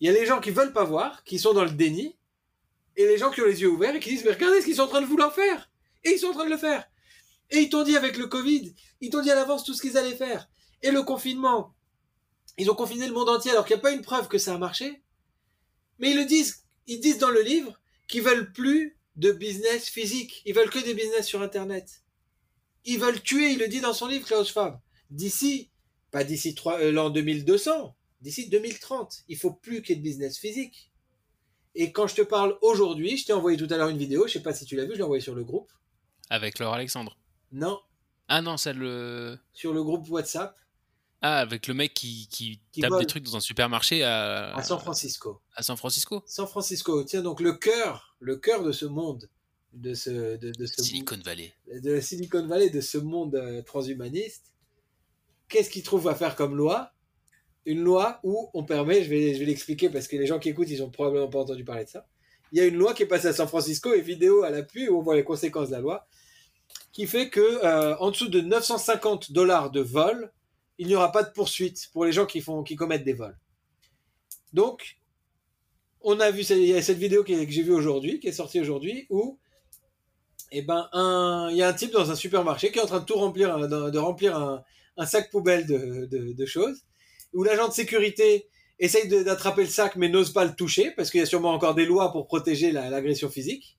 Il 0.00 0.06
y 0.06 0.10
a 0.10 0.12
les 0.12 0.26
gens 0.26 0.40
qui 0.40 0.50
veulent 0.50 0.72
pas 0.72 0.84
voir, 0.84 1.24
qui 1.24 1.38
sont 1.38 1.54
dans 1.54 1.64
le 1.64 1.70
déni, 1.70 2.16
et 2.96 3.06
les 3.06 3.18
gens 3.18 3.30
qui 3.30 3.40
ont 3.40 3.46
les 3.46 3.60
yeux 3.60 3.68
ouverts 3.68 3.94
et 3.94 4.00
qui 4.00 4.10
disent, 4.10 4.24
mais 4.24 4.32
regardez 4.32 4.60
ce 4.60 4.66
qu'ils 4.66 4.76
sont 4.76 4.82
en 4.82 4.88
train 4.88 5.00
de 5.00 5.06
vouloir 5.06 5.34
faire. 5.34 5.70
Et 6.04 6.10
ils 6.10 6.18
sont 6.18 6.28
en 6.28 6.32
train 6.32 6.44
de 6.44 6.50
le 6.50 6.56
faire. 6.56 6.84
Et 7.50 7.58
ils 7.58 7.68
t'ont 7.68 7.82
dit 7.82 7.96
avec 7.96 8.16
le 8.16 8.26
Covid, 8.26 8.74
ils 9.00 9.10
t'ont 9.10 9.22
dit 9.22 9.30
à 9.30 9.34
l'avance 9.34 9.64
tout 9.64 9.74
ce 9.74 9.82
qu'ils 9.82 9.98
allaient 9.98 10.16
faire. 10.16 10.48
Et 10.82 10.90
le 10.90 11.02
confinement, 11.02 11.74
ils 12.58 12.70
ont 12.70 12.74
confiné 12.74 13.06
le 13.06 13.12
monde 13.12 13.28
entier 13.28 13.50
alors 13.50 13.64
qu'il 13.64 13.76
n'y 13.76 13.80
a 13.80 13.82
pas 13.82 13.92
une 13.92 14.02
preuve 14.02 14.28
que 14.28 14.38
ça 14.38 14.54
a 14.54 14.58
marché. 14.58 15.02
Mais 15.98 16.10
ils 16.10 16.16
le 16.16 16.24
disent, 16.24 16.64
ils 16.86 17.00
disent 17.00 17.18
dans 17.18 17.30
le 17.30 17.42
livre 17.42 17.80
qu'ils 18.08 18.22
veulent 18.22 18.52
plus 18.52 18.98
de 19.16 19.32
business 19.32 19.88
physique. 19.88 20.42
Ils 20.46 20.54
veulent 20.54 20.70
que 20.70 20.78
des 20.78 20.94
business 20.94 21.26
sur 21.26 21.42
Internet. 21.42 22.02
Ils 22.84 22.98
veulent 22.98 23.22
tuer, 23.22 23.52
il 23.52 23.58
le 23.58 23.68
dit 23.68 23.80
dans 23.80 23.94
son 23.94 24.06
livre, 24.06 24.26
Klaus 24.26 24.50
Schwab. 24.50 24.80
D'ici, 25.10 25.70
pas 26.10 26.24
d'ici 26.24 26.54
euh, 26.66 26.90
l'an 26.90 27.10
2200, 27.10 27.94
d'ici 28.20 28.48
2030, 28.48 29.24
il 29.28 29.36
faut 29.36 29.52
plus 29.52 29.82
qu'il 29.82 29.96
y 29.96 29.98
ait 29.98 30.02
de 30.02 30.02
business 30.02 30.38
physique. 30.38 30.91
Et 31.74 31.92
quand 31.92 32.06
je 32.06 32.16
te 32.16 32.22
parle 32.22 32.58
aujourd'hui, 32.60 33.16
je 33.16 33.26
t'ai 33.26 33.32
envoyé 33.32 33.56
tout 33.56 33.68
à 33.70 33.76
l'heure 33.76 33.88
une 33.88 33.98
vidéo, 33.98 34.26
je 34.26 34.34
sais 34.34 34.42
pas 34.42 34.52
si 34.52 34.64
tu 34.64 34.76
l'as 34.76 34.84
vu, 34.84 34.92
je 34.92 34.98
l'ai 34.98 35.02
envoyé 35.02 35.22
sur 35.22 35.34
le 35.34 35.44
groupe. 35.44 35.72
Avec 36.28 36.58
Laure 36.58 36.74
Alexandre 36.74 37.16
Non. 37.50 37.80
Ah 38.28 38.42
non, 38.42 38.56
c'est 38.56 38.72
le. 38.72 39.38
Sur 39.52 39.72
le 39.72 39.82
groupe 39.82 40.08
WhatsApp. 40.08 40.56
Ah, 41.20 41.38
avec 41.38 41.68
le 41.68 41.74
mec 41.74 41.94
qui, 41.94 42.28
qui, 42.28 42.60
tape 42.80 42.98
des 42.98 43.06
trucs 43.06 43.22
dans 43.22 43.36
un 43.36 43.40
supermarché 43.40 44.02
à, 44.02 44.56
à 44.56 44.62
San 44.62 44.80
Francisco. 44.80 45.40
À 45.54 45.62
San 45.62 45.76
Francisco. 45.76 46.24
San 46.26 46.48
Francisco. 46.48 47.04
Tiens, 47.04 47.22
donc 47.22 47.40
le 47.40 47.52
cœur, 47.52 48.16
le 48.18 48.36
cœur 48.36 48.64
de 48.64 48.72
ce 48.72 48.86
monde, 48.86 49.30
de 49.72 49.94
ce, 49.94 50.36
de, 50.36 50.50
de 50.50 50.66
ce 50.66 50.82
Silicon 50.82 51.18
Valley. 51.24 51.54
De 51.80 52.00
Silicon 52.00 52.46
Valley, 52.46 52.70
de 52.70 52.80
ce 52.80 52.98
monde 52.98 53.36
euh, 53.36 53.62
transhumaniste. 53.62 54.52
Qu'est-ce 55.48 55.70
qu'il 55.70 55.84
trouve 55.84 56.08
à 56.08 56.14
faire 56.16 56.34
comme 56.34 56.56
loi? 56.56 56.92
Une 57.64 57.82
loi 57.82 58.18
où 58.24 58.50
on 58.54 58.64
permet, 58.64 59.04
je 59.04 59.10
vais, 59.10 59.32
l'expliquer 59.44 59.88
parce 59.88 60.08
que 60.08 60.16
les 60.16 60.26
gens 60.26 60.38
qui 60.38 60.48
écoutent, 60.48 60.70
ils 60.70 60.82
ont 60.82 60.90
probablement 60.90 61.28
pas 61.28 61.40
entendu 61.40 61.64
parler 61.64 61.84
de 61.84 61.90
ça. 61.90 62.06
Il 62.50 62.58
y 62.58 62.60
a 62.60 62.64
une 62.64 62.76
loi 62.76 62.92
qui 62.92 63.04
est 63.04 63.06
passée 63.06 63.28
à 63.28 63.32
San 63.32 63.48
Francisco 63.48 63.94
et 63.94 64.00
vidéo 64.00 64.42
à 64.42 64.50
l'appui 64.50 64.88
où 64.88 64.98
on 64.98 65.02
voit 65.02 65.16
les 65.16 65.24
conséquences 65.24 65.68
de 65.68 65.74
la 65.74 65.80
loi, 65.80 66.06
qui 66.92 67.06
fait 67.06 67.30
que 67.30 67.40
euh, 67.40 67.96
en 67.98 68.10
dessous 68.10 68.28
de 68.28 68.40
950 68.40 69.32
dollars 69.32 69.70
de 69.70 69.80
vol, 69.80 70.32
il 70.78 70.86
n'y 70.86 70.94
aura 70.94 71.12
pas 71.12 71.22
de 71.22 71.30
poursuite 71.30 71.88
pour 71.92 72.04
les 72.04 72.12
gens 72.12 72.26
qui, 72.26 72.42
commettent 72.76 73.04
des 73.04 73.12
vols. 73.12 73.38
Donc, 74.52 74.98
on 76.00 76.18
a 76.20 76.30
vu 76.30 76.42
il 76.42 76.66
y 76.66 76.74
a 76.74 76.82
cette 76.82 76.98
vidéo 76.98 77.22
que 77.22 77.32
j'ai 77.32 77.62
vue 77.62 77.72
aujourd'hui, 77.72 78.18
qui 78.20 78.28
est 78.28 78.32
sortie 78.32 78.60
aujourd'hui, 78.60 79.06
où 79.08 79.38
eh 80.50 80.62
ben, 80.62 80.88
il 81.50 81.56
y 81.56 81.62
a 81.62 81.68
un 81.68 81.72
type 81.72 81.92
dans 81.92 82.10
un 82.10 82.14
supermarché 82.14 82.70
qui 82.70 82.78
est 82.78 82.82
en 82.82 82.86
train 82.86 83.00
de 83.00 83.04
tout 83.04 83.14
remplir, 83.14 83.68
de, 83.68 83.98
remplir 83.98 84.36
un, 84.36 85.06
sac 85.06 85.30
poubelle 85.30 85.66
de, 85.66 86.46
choses, 86.46 86.82
où 87.32 87.42
l'agent 87.42 87.68
de 87.68 87.72
sécurité 87.72 88.48
essaye 88.78 89.08
d'attraper 89.08 89.62
le 89.62 89.68
sac 89.68 89.96
mais 89.96 90.08
n'ose 90.08 90.32
pas 90.32 90.44
le 90.44 90.54
toucher, 90.54 90.90
parce 90.90 91.10
qu'il 91.10 91.20
y 91.20 91.22
a 91.22 91.26
sûrement 91.26 91.52
encore 91.52 91.74
des 91.74 91.86
lois 91.86 92.12
pour 92.12 92.26
protéger 92.26 92.72
l'agression 92.72 93.28
physique. 93.28 93.78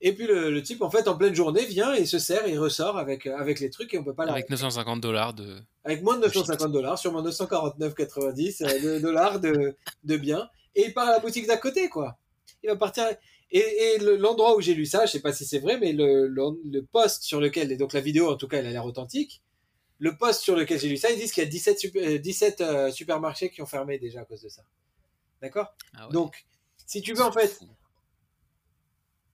Et 0.00 0.12
puis 0.12 0.26
le, 0.26 0.62
type, 0.62 0.82
en 0.82 0.90
fait, 0.90 1.08
en 1.08 1.16
pleine 1.16 1.34
journée, 1.34 1.64
vient 1.64 1.92
et 1.92 2.06
se 2.06 2.20
sert 2.20 2.46
et 2.46 2.56
ressort 2.56 2.98
avec, 2.98 3.26
avec 3.26 3.58
les 3.58 3.68
trucs 3.68 3.92
et 3.94 3.98
on 3.98 4.04
peut 4.04 4.14
pas 4.14 4.24
Avec 4.24 4.48
950 4.48 5.00
dollars 5.00 5.34
de. 5.34 5.56
Avec 5.84 6.02
moins 6.02 6.16
de 6.16 6.22
950 6.22 6.70
dollars, 6.70 6.98
sûrement 6.98 7.22
949,90 7.22 8.64
euh, 8.64 9.00
dollars 9.00 9.40
de, 9.40 9.74
de 10.04 10.16
biens. 10.16 10.48
Et 10.76 10.86
il 10.86 10.94
part 10.94 11.08
à 11.08 11.12
la 11.12 11.18
boutique 11.18 11.48
d'à 11.48 11.56
côté, 11.56 11.88
quoi. 11.88 12.16
Il 12.62 12.70
va 12.70 12.76
partir. 12.76 13.04
Et, 13.50 13.58
et 13.58 13.98
l'endroit 13.98 14.56
où 14.56 14.60
j'ai 14.60 14.74
lu 14.74 14.86
ça, 14.86 15.06
je 15.06 15.12
sais 15.12 15.20
pas 15.20 15.32
si 15.32 15.44
c'est 15.44 15.58
vrai, 15.58 15.78
mais 15.78 15.92
le, 15.92 16.28
le, 16.28 16.82
poste 16.82 17.24
sur 17.24 17.40
lequel, 17.40 17.72
et 17.72 17.76
donc 17.76 17.92
la 17.92 18.00
vidéo 18.00 18.30
en 18.30 18.36
tout 18.36 18.46
cas, 18.46 18.58
elle 18.58 18.66
a 18.66 18.70
l'air 18.70 18.84
authentique. 18.84 19.42
Le 19.98 20.16
poste 20.16 20.42
sur 20.42 20.54
lequel 20.54 20.78
j'ai 20.78 20.88
lu 20.88 20.96
ça, 20.96 21.10
ils 21.10 21.18
disent 21.18 21.32
qu'il 21.32 21.42
y 21.42 21.46
a 21.46 21.50
17, 21.50 22.20
17 22.20 22.60
euh, 22.60 22.64
euh, 22.64 22.90
supermarchés 22.92 23.50
qui 23.50 23.62
ont 23.62 23.66
fermé 23.66 23.98
déjà 23.98 24.20
à 24.20 24.24
cause 24.24 24.42
de 24.42 24.48
ça. 24.48 24.62
D'accord? 25.42 25.74
Ah 25.94 26.08
Donc, 26.12 26.46
si 26.86 27.02
tu 27.02 27.14
veux, 27.14 27.22
en 27.22 27.32
fait, 27.32 27.60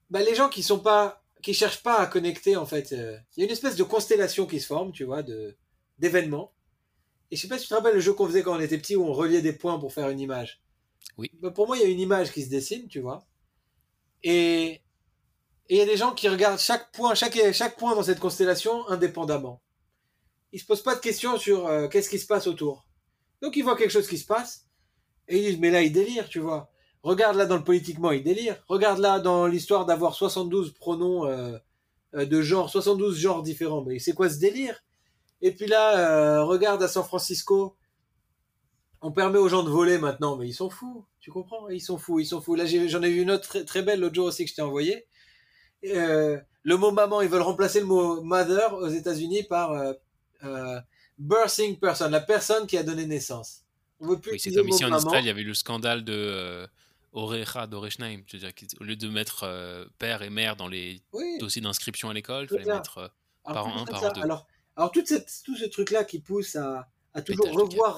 bah, 0.09 0.21
les 0.21 0.35
gens 0.35 0.49
qui 0.49 0.63
sont 0.63 0.79
pas, 0.79 1.23
qui 1.41 1.53
cherchent 1.53 1.83
pas 1.83 1.99
à 1.99 2.07
connecter, 2.07 2.55
en 2.55 2.65
fait, 2.65 2.93
euh, 2.93 3.17
il 3.35 3.41
y 3.41 3.43
a 3.43 3.45
une 3.45 3.51
espèce 3.51 3.75
de 3.75 3.83
constellation 3.83 4.47
qui 4.47 4.59
se 4.59 4.67
forme, 4.67 4.91
tu 4.91 5.03
vois, 5.03 5.23
de 5.23 5.55
d'événements. 5.99 6.51
Et 7.31 7.35
je 7.35 7.41
sais 7.41 7.47
pas 7.47 7.57
si 7.57 7.63
tu 7.63 7.69
te 7.69 7.73
rappelles 7.73 7.95
le 7.95 8.01
jeu 8.01 8.13
qu'on 8.13 8.27
faisait 8.27 8.43
quand 8.43 8.55
on 8.55 8.59
était 8.59 8.77
petit 8.77 8.95
où 8.95 9.05
on 9.05 9.13
reliait 9.13 9.41
des 9.41 9.53
points 9.53 9.79
pour 9.79 9.93
faire 9.93 10.09
une 10.09 10.19
image. 10.19 10.61
Oui. 11.17 11.31
Bah, 11.41 11.51
pour 11.51 11.67
moi, 11.67 11.77
il 11.77 11.83
y 11.83 11.85
a 11.85 11.89
une 11.89 11.99
image 11.99 12.31
qui 12.31 12.43
se 12.43 12.49
dessine, 12.49 12.87
tu 12.87 12.99
vois. 12.99 13.25
Et 14.23 14.81
il 15.69 15.77
y 15.77 15.81
a 15.81 15.85
des 15.85 15.97
gens 15.97 16.13
qui 16.13 16.27
regardent 16.27 16.59
chaque 16.59 16.91
point, 16.91 17.15
chaque, 17.15 17.37
chaque 17.53 17.77
point 17.77 17.95
dans 17.95 18.03
cette 18.03 18.19
constellation 18.19 18.87
indépendamment. 18.87 19.61
Ils 20.55 20.59
se 20.59 20.65
posent 20.65 20.83
pas 20.83 20.95
de 20.95 21.01
questions 21.01 21.37
sur 21.37 21.67
euh, 21.67 21.89
qu'est-ce 21.89 22.09
qui 22.09 22.17
se 22.17 22.25
passe 22.25 22.47
autour. 22.47 22.87
Donc 23.41 23.57
ils 23.57 23.61
voient 23.61 23.75
quelque 23.75 23.91
chose 23.91 24.07
qui 24.07 24.17
se 24.17 24.25
passe 24.25 24.65
et 25.27 25.37
ils 25.37 25.49
disent 25.49 25.59
mais 25.59 25.69
là 25.69 25.81
il 25.81 25.91
délire, 25.91 26.29
tu 26.29 26.39
vois. 26.39 26.71
Regarde 27.03 27.35
là 27.35 27.45
dans 27.45 27.57
le 27.57 27.63
politiquement, 27.65 28.13
il 28.13 28.23
délire. 28.23 28.63
Regarde 28.69 28.99
là 28.99 29.19
dans 29.19 29.47
l'histoire 29.47 29.85
d'avoir 29.85 30.15
72 30.15 30.71
pronoms 30.71 31.25
euh, 31.25 31.57
euh, 32.13 32.25
de 32.25 32.41
genre, 32.41 32.69
72 32.69 33.19
genres 33.19 33.43
différents. 33.43 33.83
Mais 33.83 33.99
c'est 33.99 34.13
quoi 34.13 34.29
ce 34.29 34.39
délire? 34.39 34.81
Et 35.41 35.51
puis 35.51 35.67
là, 35.67 36.41
regarde 36.43 36.81
à 36.81 36.87
San 36.87 37.03
Francisco, 37.03 37.75
on 39.01 39.11
permet 39.11 39.39
aux 39.39 39.49
gens 39.49 39.61
de 39.61 39.69
voler 39.69 39.97
maintenant, 39.97 40.37
mais 40.37 40.47
ils 40.47 40.53
sont 40.53 40.69
fous. 40.69 41.05
Tu 41.19 41.31
comprends? 41.31 41.67
Ils 41.67 41.81
sont 41.81 41.97
fous, 41.97 42.21
ils 42.21 42.25
sont 42.25 42.39
fous. 42.39 42.55
Là, 42.55 42.65
j'en 42.65 43.03
ai, 43.03 43.09
vu 43.09 43.23
une 43.23 43.31
autre 43.31 43.59
très, 43.59 43.81
belle 43.81 43.99
l'autre 43.99 44.15
jour 44.15 44.27
aussi 44.27 44.45
que 44.45 44.51
je 44.51 44.55
t'ai 44.55 44.61
envoyé. 44.61 45.05
le 45.83 46.75
mot 46.77 46.91
maman, 46.91 47.19
ils 47.19 47.27
veulent 47.27 47.41
remplacer 47.41 47.81
le 47.81 47.87
mot 47.87 48.21
mother 48.21 48.73
aux 48.75 48.87
États-Unis 48.87 49.43
par 49.43 49.73
birthing 51.17 51.77
person, 51.79 52.09
la 52.09 52.21
personne 52.21 52.67
qui 52.67 52.77
a 52.77 52.83
donné 52.83 53.05
naissance. 53.05 53.61
On 53.99 54.07
veut 54.07 54.19
plus 54.19 54.33
oui, 54.33 54.39
c'est 54.39 54.51
comme 54.51 54.67
ici 54.67 54.83
en 54.83 54.95
Israël, 54.95 55.23
il 55.23 55.27
y 55.27 55.29
avait 55.29 55.41
eu 55.41 55.45
le 55.45 55.53
scandale 55.53 56.03
de 56.03 56.67
Orecha 57.15 57.65
d'Oreshnaim. 57.65 58.21
Au 58.79 58.83
lieu 58.83 58.95
de 58.95 59.07
mettre 59.07 59.43
euh, 59.43 59.85
père 59.97 60.21
et 60.21 60.29
mère 60.29 60.55
dans 60.55 60.67
les 60.67 61.01
dossiers 61.39 61.61
d'inscription 61.61 62.09
à 62.09 62.13
l'école, 62.13 62.43
il 62.43 62.49
fallait 62.49 62.65
mettre 62.65 62.97
euh, 62.97 63.07
parent 63.45 63.83
1, 63.83 63.85
parent 63.85 64.11
2. 64.11 64.21
Alors, 64.21 64.45
alors 64.75 64.91
tout, 64.91 65.03
cette, 65.05 65.29
tout 65.45 65.55
ce 65.55 65.65
truc-là 65.65 66.03
qui 66.03 66.19
pousse 66.19 66.57
à, 66.57 66.89
à 67.13 67.21
toujours 67.21 67.47
revoir, 67.51 67.97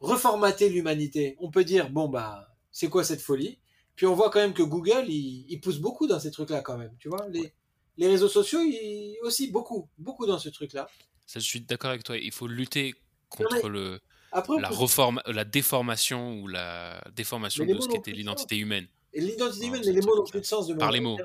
reformater 0.00 0.70
l'humanité. 0.70 1.36
On 1.40 1.50
peut 1.50 1.64
dire, 1.64 1.90
bon, 1.90 2.08
bah, 2.08 2.48
c'est 2.72 2.88
quoi 2.88 3.04
cette 3.04 3.20
folie? 3.20 3.58
Puis 3.94 4.06
on 4.06 4.14
voit 4.14 4.30
quand 4.30 4.40
même 4.40 4.54
que 4.54 4.62
Google, 4.62 5.04
il, 5.08 5.60
pousse 5.60 5.78
beaucoup 5.78 6.06
dans 6.06 6.18
ces 6.18 6.30
trucs-là 6.30 6.62
quand 6.62 6.78
même. 6.78 6.94
Tu 6.98 7.08
vois, 7.08 7.28
les, 7.28 7.52
les 7.98 8.08
réseaux 8.08 8.28
sociaux, 8.28 8.60
il, 8.62 9.18
aussi 9.22 9.50
beaucoup, 9.50 9.90
beaucoup 9.98 10.26
dans 10.26 10.38
ce 10.38 10.48
truc-là. 10.48 10.88
Je 11.34 11.38
suis 11.40 11.60
d'accord 11.60 11.90
avec 11.90 12.04
toi. 12.04 12.16
Il 12.16 12.32
faut 12.32 12.46
lutter 12.46 12.94
contre 13.28 13.68
le 13.68 14.00
la, 14.32 14.68
reforme, 14.68 15.22
la 15.26 15.44
déformation 15.44 16.40
ou 16.40 16.48
la 16.48 17.02
déformation 17.14 17.64
de 17.64 17.80
ce 17.80 17.88
qu'était 17.88 18.12
l'identité 18.12 18.58
humaine. 18.58 18.86
Et 19.12 19.20
l'identité 19.20 19.66
humaine, 19.66 19.82
mais 19.84 19.92
les 19.92 20.00
mots 20.02 20.16
n'ont 20.16 20.24
plus 20.24 20.40
de 20.40 20.46
sens 20.46 20.66
de 20.66 20.74
Par 20.74 20.92
les 20.92 21.00
mots. 21.00 21.18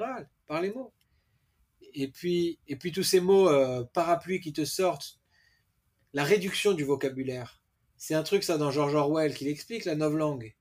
Par 0.48 0.62
les 0.62 0.72
mots. 0.72 0.94
Et 1.94 2.08
puis, 2.08 2.58
et 2.68 2.78
puis 2.78 2.92
tous 2.92 3.04
ces 3.04 3.20
mots 3.20 3.50
euh, 3.50 3.84
parapluies 3.84 4.40
qui 4.40 4.54
te 4.54 4.64
sortent, 4.64 5.20
la 6.14 6.24
réduction 6.24 6.72
du 6.74 6.86
vocabulaire. 6.86 7.62
C'est 7.98 8.14
un 8.14 8.24
truc, 8.24 8.44
ça, 8.44 8.58
dans 8.58 8.72
George 8.72 8.96
Orwell, 8.96 9.34
qu'il 9.34 9.48
explique, 9.48 9.86
la 9.86 9.96
novlangue. 9.96 10.56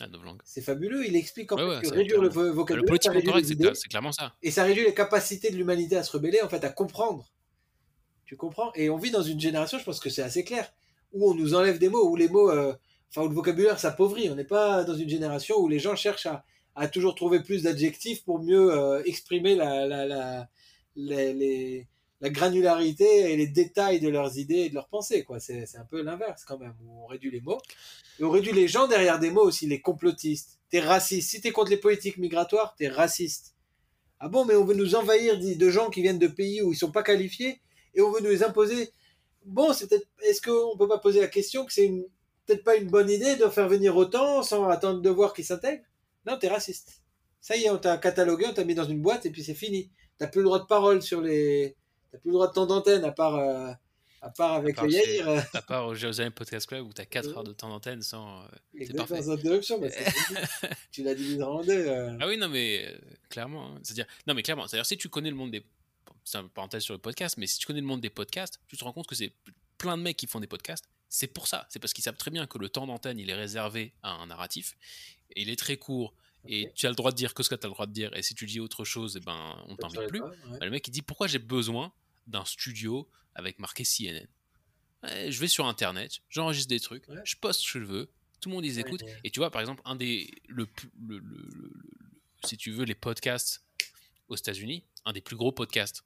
La 0.00 0.06
novlangue. 0.06 0.40
C'est 0.44 0.62
fabuleux. 0.62 1.04
Il 1.06 1.16
explique 1.16 1.50
en 1.50 1.56
fait 1.56 1.82
que 1.82 1.92
réduire 1.92 2.22
le 2.22 2.28
vocabulaire. 2.28 2.82
Le 2.82 2.86
politique 2.86 3.24
correct, 3.24 3.74
c'est 3.74 3.88
clairement 3.88 4.12
ça. 4.12 4.34
Et 4.42 4.52
ça 4.52 4.62
réduit 4.62 4.84
les 4.84 4.94
capacités 4.94 5.50
de 5.50 5.56
l'humanité 5.56 5.96
à 5.96 6.04
se 6.04 6.12
rebeller, 6.12 6.40
en 6.42 6.48
fait, 6.48 6.62
à 6.62 6.70
comprendre. 6.70 7.28
Tu 8.28 8.36
comprends? 8.36 8.70
Et 8.74 8.90
on 8.90 8.98
vit 8.98 9.10
dans 9.10 9.22
une 9.22 9.40
génération, 9.40 9.78
je 9.78 9.84
pense 9.84 10.00
que 10.00 10.10
c'est 10.10 10.20
assez 10.20 10.44
clair 10.44 10.70
où 11.14 11.30
on 11.30 11.34
nous 11.34 11.54
enlève 11.54 11.78
des 11.78 11.88
mots, 11.88 12.06
où 12.10 12.14
les 12.14 12.28
mots, 12.28 12.50
euh, 12.50 12.74
où 13.16 13.26
le 13.26 13.34
vocabulaire 13.34 13.80
s'appauvrit. 13.80 14.28
On 14.28 14.34
n'est 14.34 14.44
pas 14.44 14.84
dans 14.84 14.94
une 14.94 15.08
génération 15.08 15.56
où 15.56 15.66
les 15.66 15.78
gens 15.78 15.96
cherchent 15.96 16.28
à, 16.74 16.88
toujours 16.88 17.14
trouver 17.14 17.40
plus 17.42 17.62
d'adjectifs 17.62 18.22
pour 18.24 18.40
mieux 18.42 18.70
euh, 18.70 19.02
exprimer 19.06 19.56
la, 19.56 19.86
la, 19.86 20.04
la, 20.04 20.48
la 22.20 22.30
granularité 22.30 23.32
et 23.32 23.36
les 23.38 23.46
détails 23.46 23.98
de 23.98 24.10
leurs 24.10 24.36
idées 24.36 24.56
et 24.56 24.68
de 24.68 24.74
leurs 24.74 24.88
pensées. 24.88 25.24
Quoi. 25.24 25.40
C'est, 25.40 25.64
c'est 25.64 25.78
un 25.78 25.86
peu 25.86 26.02
l'inverse 26.02 26.44
quand 26.44 26.58
même, 26.58 26.74
où 26.84 27.04
on 27.04 27.06
réduit 27.06 27.30
les 27.30 27.40
mots. 27.40 27.62
Et 28.20 28.24
on 28.24 28.30
réduit 28.30 28.52
les 28.52 28.68
gens 28.68 28.88
derrière 28.88 29.18
des 29.18 29.30
mots 29.30 29.44
aussi, 29.44 29.66
les 29.66 29.80
complotistes. 29.80 30.58
T'es 30.68 30.80
raciste. 30.80 31.30
Si 31.30 31.40
t'es 31.40 31.50
contre 31.50 31.70
les 31.70 31.78
politiques 31.78 32.18
migratoires, 32.18 32.74
t'es 32.76 32.88
raciste. 32.88 33.54
Ah 34.20 34.28
bon, 34.28 34.44
mais 34.44 34.54
on 34.54 34.66
veut 34.66 34.74
nous 34.74 34.96
envahir 34.96 35.38
de 35.38 35.70
gens 35.70 35.88
qui 35.88 36.02
viennent 36.02 36.18
de 36.18 36.26
pays 36.26 36.60
où 36.60 36.72
ils 36.72 36.76
sont 36.76 36.92
pas 36.92 37.02
qualifiés 37.02 37.62
et 37.94 38.00
on 38.00 38.10
veut 38.10 38.20
nous 38.20 38.42
imposer 38.42 38.92
bon, 39.48 39.72
c'est 39.72 39.88
peut-être, 39.88 40.06
est-ce 40.22 40.40
qu'on 40.40 40.76
peut 40.76 40.88
pas 40.88 40.98
poser 40.98 41.20
la 41.20 41.26
question 41.26 41.64
que 41.64 41.72
c'est 41.72 41.90
peut-être 42.46 42.64
pas 42.64 42.76
une 42.76 42.88
bonne 42.88 43.10
idée 43.10 43.36
de 43.36 43.46
faire 43.48 43.68
venir 43.68 43.96
autant 43.96 44.42
sans 44.42 44.68
attendre 44.68 45.00
de 45.00 45.10
voir 45.10 45.34
qui 45.34 45.44
s'intègre? 45.44 45.82
Non, 46.26 46.38
t'es 46.38 46.48
raciste. 46.48 47.02
Ça 47.40 47.56
y 47.56 47.64
est, 47.64 47.70
on 47.70 47.78
t'a 47.78 47.96
catalogué, 47.98 48.46
on 48.48 48.54
t'a 48.54 48.64
mis 48.64 48.74
dans 48.74 48.84
une 48.84 49.00
boîte 49.00 49.26
et 49.26 49.30
puis 49.30 49.42
c'est 49.42 49.54
fini. 49.54 49.90
T'as 50.18 50.26
plus 50.26 50.40
le 50.40 50.46
droit 50.46 50.58
de 50.58 50.66
parole 50.66 51.02
sur 51.02 51.20
les, 51.20 51.76
t'as 52.12 52.18
plus 52.18 52.28
le 52.28 52.34
droit 52.34 52.48
de 52.48 52.52
temps 52.52 52.66
d'antenne 52.66 53.04
à 53.04 53.12
part, 53.12 53.36
euh, 53.36 53.70
à 54.20 54.30
part 54.30 54.54
avec 54.54 54.80
le 54.82 54.90
Yair. 54.90 55.28
Euh. 55.28 55.40
À 55.54 55.62
part 55.62 55.86
au 55.86 55.94
Jérusalem 55.94 56.32
Podcast 56.32 56.66
Club 56.66 56.86
où 56.86 56.92
t'as 56.92 57.04
4 57.04 57.36
heures 57.36 57.44
de 57.44 57.52
temps 57.52 57.68
d'antenne 57.68 58.02
sans. 58.02 58.42
Euh, 58.42 58.46
c'est 58.86 58.96
parfait. 58.96 59.20
Bah, 59.80 59.88
tu 60.90 61.02
l'as 61.04 61.14
divisé 61.14 61.42
en 61.42 61.62
deux. 61.62 61.88
Ah 62.20 62.26
oui, 62.26 62.36
non 62.36 62.48
mais 62.48 62.84
clairement, 63.30 63.68
hein. 63.68 63.80
c'est-à-dire, 63.82 64.06
non 64.26 64.34
mais 64.34 64.42
clairement, 64.42 64.66
c'est-à-dire 64.66 64.86
si 64.86 64.98
tu 64.98 65.08
connais 65.08 65.30
le 65.30 65.36
monde 65.36 65.52
des 65.52 65.64
c'est 66.28 66.38
une 66.38 66.48
parenthèse 66.48 66.82
sur 66.82 66.94
le 66.94 67.00
podcast, 67.00 67.36
mais 67.38 67.46
si 67.46 67.58
tu 67.58 67.66
connais 67.66 67.80
le 67.80 67.86
monde 67.86 68.00
des 68.00 68.10
podcasts, 68.10 68.60
tu 68.66 68.76
te 68.76 68.84
rends 68.84 68.92
compte 68.92 69.06
que 69.06 69.14
c'est 69.14 69.32
plein 69.78 69.96
de 69.96 70.02
mecs 70.02 70.16
qui 70.16 70.26
font 70.26 70.40
des 70.40 70.46
podcasts. 70.46 70.88
C'est 71.08 71.28
pour 71.28 71.48
ça. 71.48 71.66
C'est 71.70 71.78
parce 71.78 71.92
qu'ils 71.92 72.04
savent 72.04 72.16
très 72.16 72.30
bien 72.30 72.46
que 72.46 72.58
le 72.58 72.68
temps 72.68 72.86
d'antenne, 72.86 73.18
il 73.18 73.30
est 73.30 73.34
réservé 73.34 73.94
à 74.02 74.10
un 74.10 74.26
narratif. 74.26 74.76
Et 75.30 75.42
il 75.42 75.48
est 75.48 75.58
très 75.58 75.76
court. 75.76 76.14
Et 76.46 76.70
tu 76.74 76.86
as 76.86 76.90
le 76.90 76.94
droit 76.94 77.10
de 77.10 77.16
dire 77.16 77.34
que 77.34 77.42
ce 77.42 77.48
que 77.48 77.54
tu 77.54 77.64
as 77.64 77.68
le 77.68 77.74
droit 77.74 77.86
de 77.86 77.92
dire. 77.92 78.14
Et 78.14 78.22
si 78.22 78.34
tu 78.34 78.46
dis 78.46 78.60
autre 78.60 78.84
chose, 78.84 79.16
eh 79.16 79.24
ben, 79.24 79.56
on 79.68 79.76
t'invite 79.76 80.06
plus. 80.08 80.20
Bah, 80.20 80.58
le 80.60 80.70
mec, 80.70 80.86
il 80.86 80.90
dit 80.90 81.02
Pourquoi 81.02 81.26
j'ai 81.26 81.38
besoin 81.38 81.92
d'un 82.26 82.44
studio 82.44 83.08
avec 83.34 83.58
marqué 83.58 83.84
CNN 83.84 84.26
Je 85.02 85.40
vais 85.40 85.48
sur 85.48 85.66
Internet, 85.66 86.20
j'enregistre 86.28 86.68
des 86.68 86.80
trucs, 86.80 87.04
je 87.24 87.36
poste 87.36 87.60
ce 87.60 87.72
que 87.72 87.80
je 87.80 87.84
veux, 87.84 88.10
tout 88.40 88.50
le 88.50 88.54
monde 88.54 88.64
les 88.64 88.78
écoute. 88.78 89.02
Et 89.24 89.30
tu 89.30 89.40
vois, 89.40 89.50
par 89.50 89.60
exemple, 89.60 89.82
un 89.84 89.96
des. 89.96 90.30
Le, 90.46 90.66
si 92.44 92.56
tu 92.56 92.70
veux, 92.70 92.84
les 92.84 92.94
podcasts 92.94 93.64
aux 94.28 94.36
États-Unis, 94.36 94.84
un 95.04 95.12
des 95.12 95.20
plus 95.20 95.36
gros 95.36 95.52
podcasts 95.52 96.04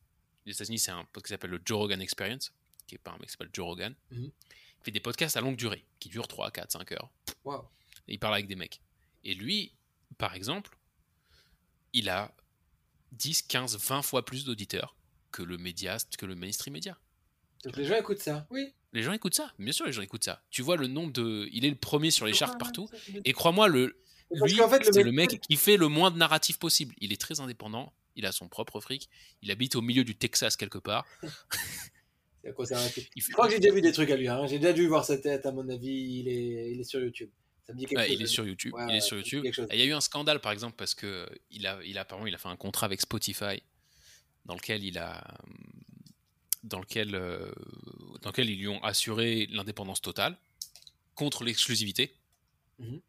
aux 0.50 0.50
États-Unis, 0.50 0.78
c'est 0.78 0.90
un 0.90 1.04
podcast 1.04 1.26
qui 1.26 1.30
s'appelle 1.30 1.50
le 1.50 1.60
Joe 1.64 1.78
Rogan 1.78 2.00
Experience, 2.00 2.52
qui 2.86 2.96
est 2.96 2.98
par 2.98 3.14
un 3.14 3.18
mec 3.18 3.26
qui 3.26 3.32
s'appelle 3.32 3.50
Joe 3.52 3.66
Rogan. 3.66 3.94
Mhm. 4.10 4.24
Il 4.24 4.84
fait 4.84 4.90
des 4.90 5.00
podcasts 5.00 5.36
à 5.36 5.40
longue 5.40 5.56
durée, 5.56 5.84
qui 6.00 6.08
durent 6.08 6.28
3, 6.28 6.50
4, 6.50 6.72
5 6.72 6.92
heures. 6.92 7.10
Et 8.08 8.14
il 8.14 8.18
parle 8.18 8.34
avec 8.34 8.46
des 8.48 8.56
mecs. 8.56 8.80
Et 9.24 9.34
lui, 9.34 9.72
par 10.18 10.34
exemple, 10.34 10.76
il 11.92 12.08
a 12.08 12.34
10, 13.12 13.42
15, 13.42 13.78
20 13.78 14.02
fois 14.02 14.24
plus 14.24 14.44
d'auditeurs 14.44 14.96
que 15.30 15.42
le 15.42 15.58
média, 15.58 15.96
que 16.18 16.26
le 16.26 16.34
mainstream 16.34 16.74
média. 16.74 16.98
Donc 17.64 17.76
les 17.76 17.84
gens 17.84 17.96
écoutent 17.96 18.20
ça, 18.20 18.46
oui. 18.50 18.74
Les 18.92 19.02
gens 19.02 19.12
écoutent 19.12 19.34
ça, 19.34 19.52
bien 19.58 19.72
sûr, 19.72 19.86
les 19.86 19.92
gens 19.92 20.02
écoutent 20.02 20.24
ça. 20.24 20.42
Tu 20.50 20.60
vois 20.62 20.76
le 20.76 20.86
nombre 20.86 21.12
de. 21.12 21.48
Il 21.52 21.64
est 21.64 21.70
le 21.70 21.76
premier 21.76 22.10
sur 22.10 22.26
les 22.26 22.34
charts 22.34 22.58
partout. 22.58 22.88
Et 23.24 23.32
crois-moi, 23.32 23.68
le... 23.68 23.96
lui, 24.30 24.58
c'est 24.82 25.02
le 25.02 25.12
mec 25.12 25.40
qui 25.40 25.56
fait 25.56 25.76
le 25.76 25.88
moins 25.88 26.10
de 26.10 26.18
narratif 26.18 26.58
possible. 26.58 26.94
Il 26.98 27.12
est 27.12 27.20
très 27.20 27.40
indépendant, 27.40 27.92
il 28.16 28.26
a 28.26 28.32
son 28.32 28.48
propre 28.48 28.80
fric, 28.80 29.08
il 29.42 29.50
habite 29.50 29.76
au 29.76 29.82
milieu 29.82 30.04
du 30.04 30.14
Texas 30.14 30.56
quelque 30.56 30.78
part. 30.78 31.06
c'est 32.42 33.10
Je 33.16 33.32
crois 33.32 33.46
que 33.46 33.52
j'ai 33.52 33.60
déjà 33.60 33.74
vu 33.74 33.80
des 33.80 33.92
trucs 33.92 34.10
à 34.10 34.16
lui, 34.16 34.28
hein. 34.28 34.46
j'ai 34.46 34.58
déjà 34.58 34.72
dû 34.72 34.86
voir 34.88 35.04
sa 35.04 35.18
tête, 35.18 35.46
à 35.46 35.52
mon 35.52 35.68
avis, 35.68 36.20
il 36.20 36.28
est, 36.28 36.72
il 36.72 36.80
est 36.80 36.84
sur 36.84 37.00
YouTube. 37.00 37.30
Ça 37.66 37.72
me 37.72 37.78
dit 37.78 37.86
quelque 37.86 38.00
chose, 38.00 38.12
il 38.12 38.22
est 38.22 38.26
sur 38.26 38.46
YouTube. 38.46 38.74
il 38.88 38.96
est 38.96 39.00
sur 39.00 39.16
YouTube. 39.16 39.44
Il 39.70 39.78
y 39.78 39.82
a 39.82 39.84
eu 39.84 39.92
un 39.92 40.00
scandale 40.00 40.40
par 40.40 40.50
exemple 40.50 40.74
parce 40.76 40.94
que 40.94 41.28
il 41.50 41.66
a, 41.66 41.78
il 41.84 41.96
a, 41.98 42.04
pardon, 42.04 42.26
il 42.26 42.34
a 42.34 42.38
fait 42.38 42.48
un 42.48 42.56
contrat 42.56 42.86
avec 42.86 43.00
Spotify 43.00 43.62
dans 44.44 44.54
lequel 44.54 44.82
il 44.82 44.98
a, 44.98 45.22
dans 46.64 46.80
lequel, 46.80 47.14
euh, 47.14 47.52
dans 48.22 48.30
lequel 48.30 48.50
ils 48.50 48.58
lui 48.58 48.68
ont 48.68 48.82
assuré 48.82 49.48
l'indépendance 49.50 50.00
totale 50.00 50.36
contre 51.14 51.44
l'exclusivité. 51.44 52.14
Mhm. 52.78 53.00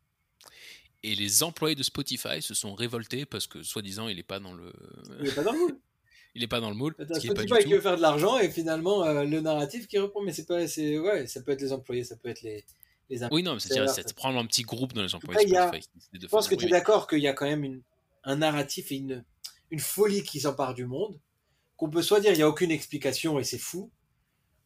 Et 1.04 1.16
les 1.16 1.44
employés 1.44 1.76
de 1.76 1.84
Spotify 1.84 2.42
se 2.42 2.54
sont 2.54 2.74
révoltés 2.74 3.26
parce 3.26 3.48
que, 3.48 3.62
soi-disant, 3.62 4.08
il 4.08 4.16
n'est 4.16 4.24
pas 4.24 4.40
dans 4.40 4.54
le. 4.54 4.72
Il 5.20 5.26
n'est 5.26 5.32
pas 5.32 5.44
dans 5.44 5.52
le 5.52 5.60
moule. 5.60 5.80
il 6.36 6.42
n'est 6.42 6.48
pas 6.48 6.60
dans 6.62 6.70
le 6.70 6.76
moule. 6.76 6.96
Spotify 7.00 7.64
qui 7.64 7.74
veut 7.74 7.82
faire 7.82 7.98
de 7.98 8.02
l'argent 8.02 8.40
et 8.40 8.50
finalement 8.50 9.04
euh, 9.04 9.24
le 9.24 9.42
narratif 9.42 9.88
qui 9.88 9.98
reprend. 9.98 10.22
Mais 10.22 10.34
c'est 10.34 10.46
pas, 10.46 10.68
c'est 10.68 10.98
ouais, 10.98 11.28
ça 11.28 11.42
peut 11.42 11.52
être 11.52 11.62
les 11.62 11.74
employés, 11.74 12.04
ça 12.04 12.16
peut 12.16 12.30
être 12.30 12.42
les. 12.42 12.64
les 13.10 13.20
oui, 13.32 13.44
non, 13.44 13.56
mais 13.56 13.60
c'est 13.60 14.14
prendre 14.16 14.40
un 14.40 14.46
petit 14.46 14.64
groupe 14.64 14.94
dans 14.94 15.04
les 15.04 15.14
employés. 15.14 15.48
Spotify, 15.48 15.86
je 16.14 16.28
pense 16.28 16.48
que 16.48 16.56
tu 16.56 16.66
es 16.66 16.70
d'accord 16.70 17.08
qu'il 17.08 17.20
y 17.20 17.28
a 17.28 17.34
quand 17.34 17.46
même 17.46 17.64
une, 17.64 17.82
un 18.24 18.38
narratif 18.38 18.92
et 18.92 18.96
une, 18.96 19.26
une 19.72 19.80
folie 19.80 20.24
qui 20.24 20.40
s'empare 20.40 20.74
du 20.74 20.86
monde 20.86 21.20
qu'on 21.76 21.90
peut 21.90 22.02
soit 22.02 22.20
dire 22.20 22.32
il 22.32 22.38
n'y 22.38 22.44
a 22.44 22.50
aucune 22.50 22.72
explication 22.72 23.40
et 23.40 23.44
c'est 23.44 23.58
fou, 23.58 23.92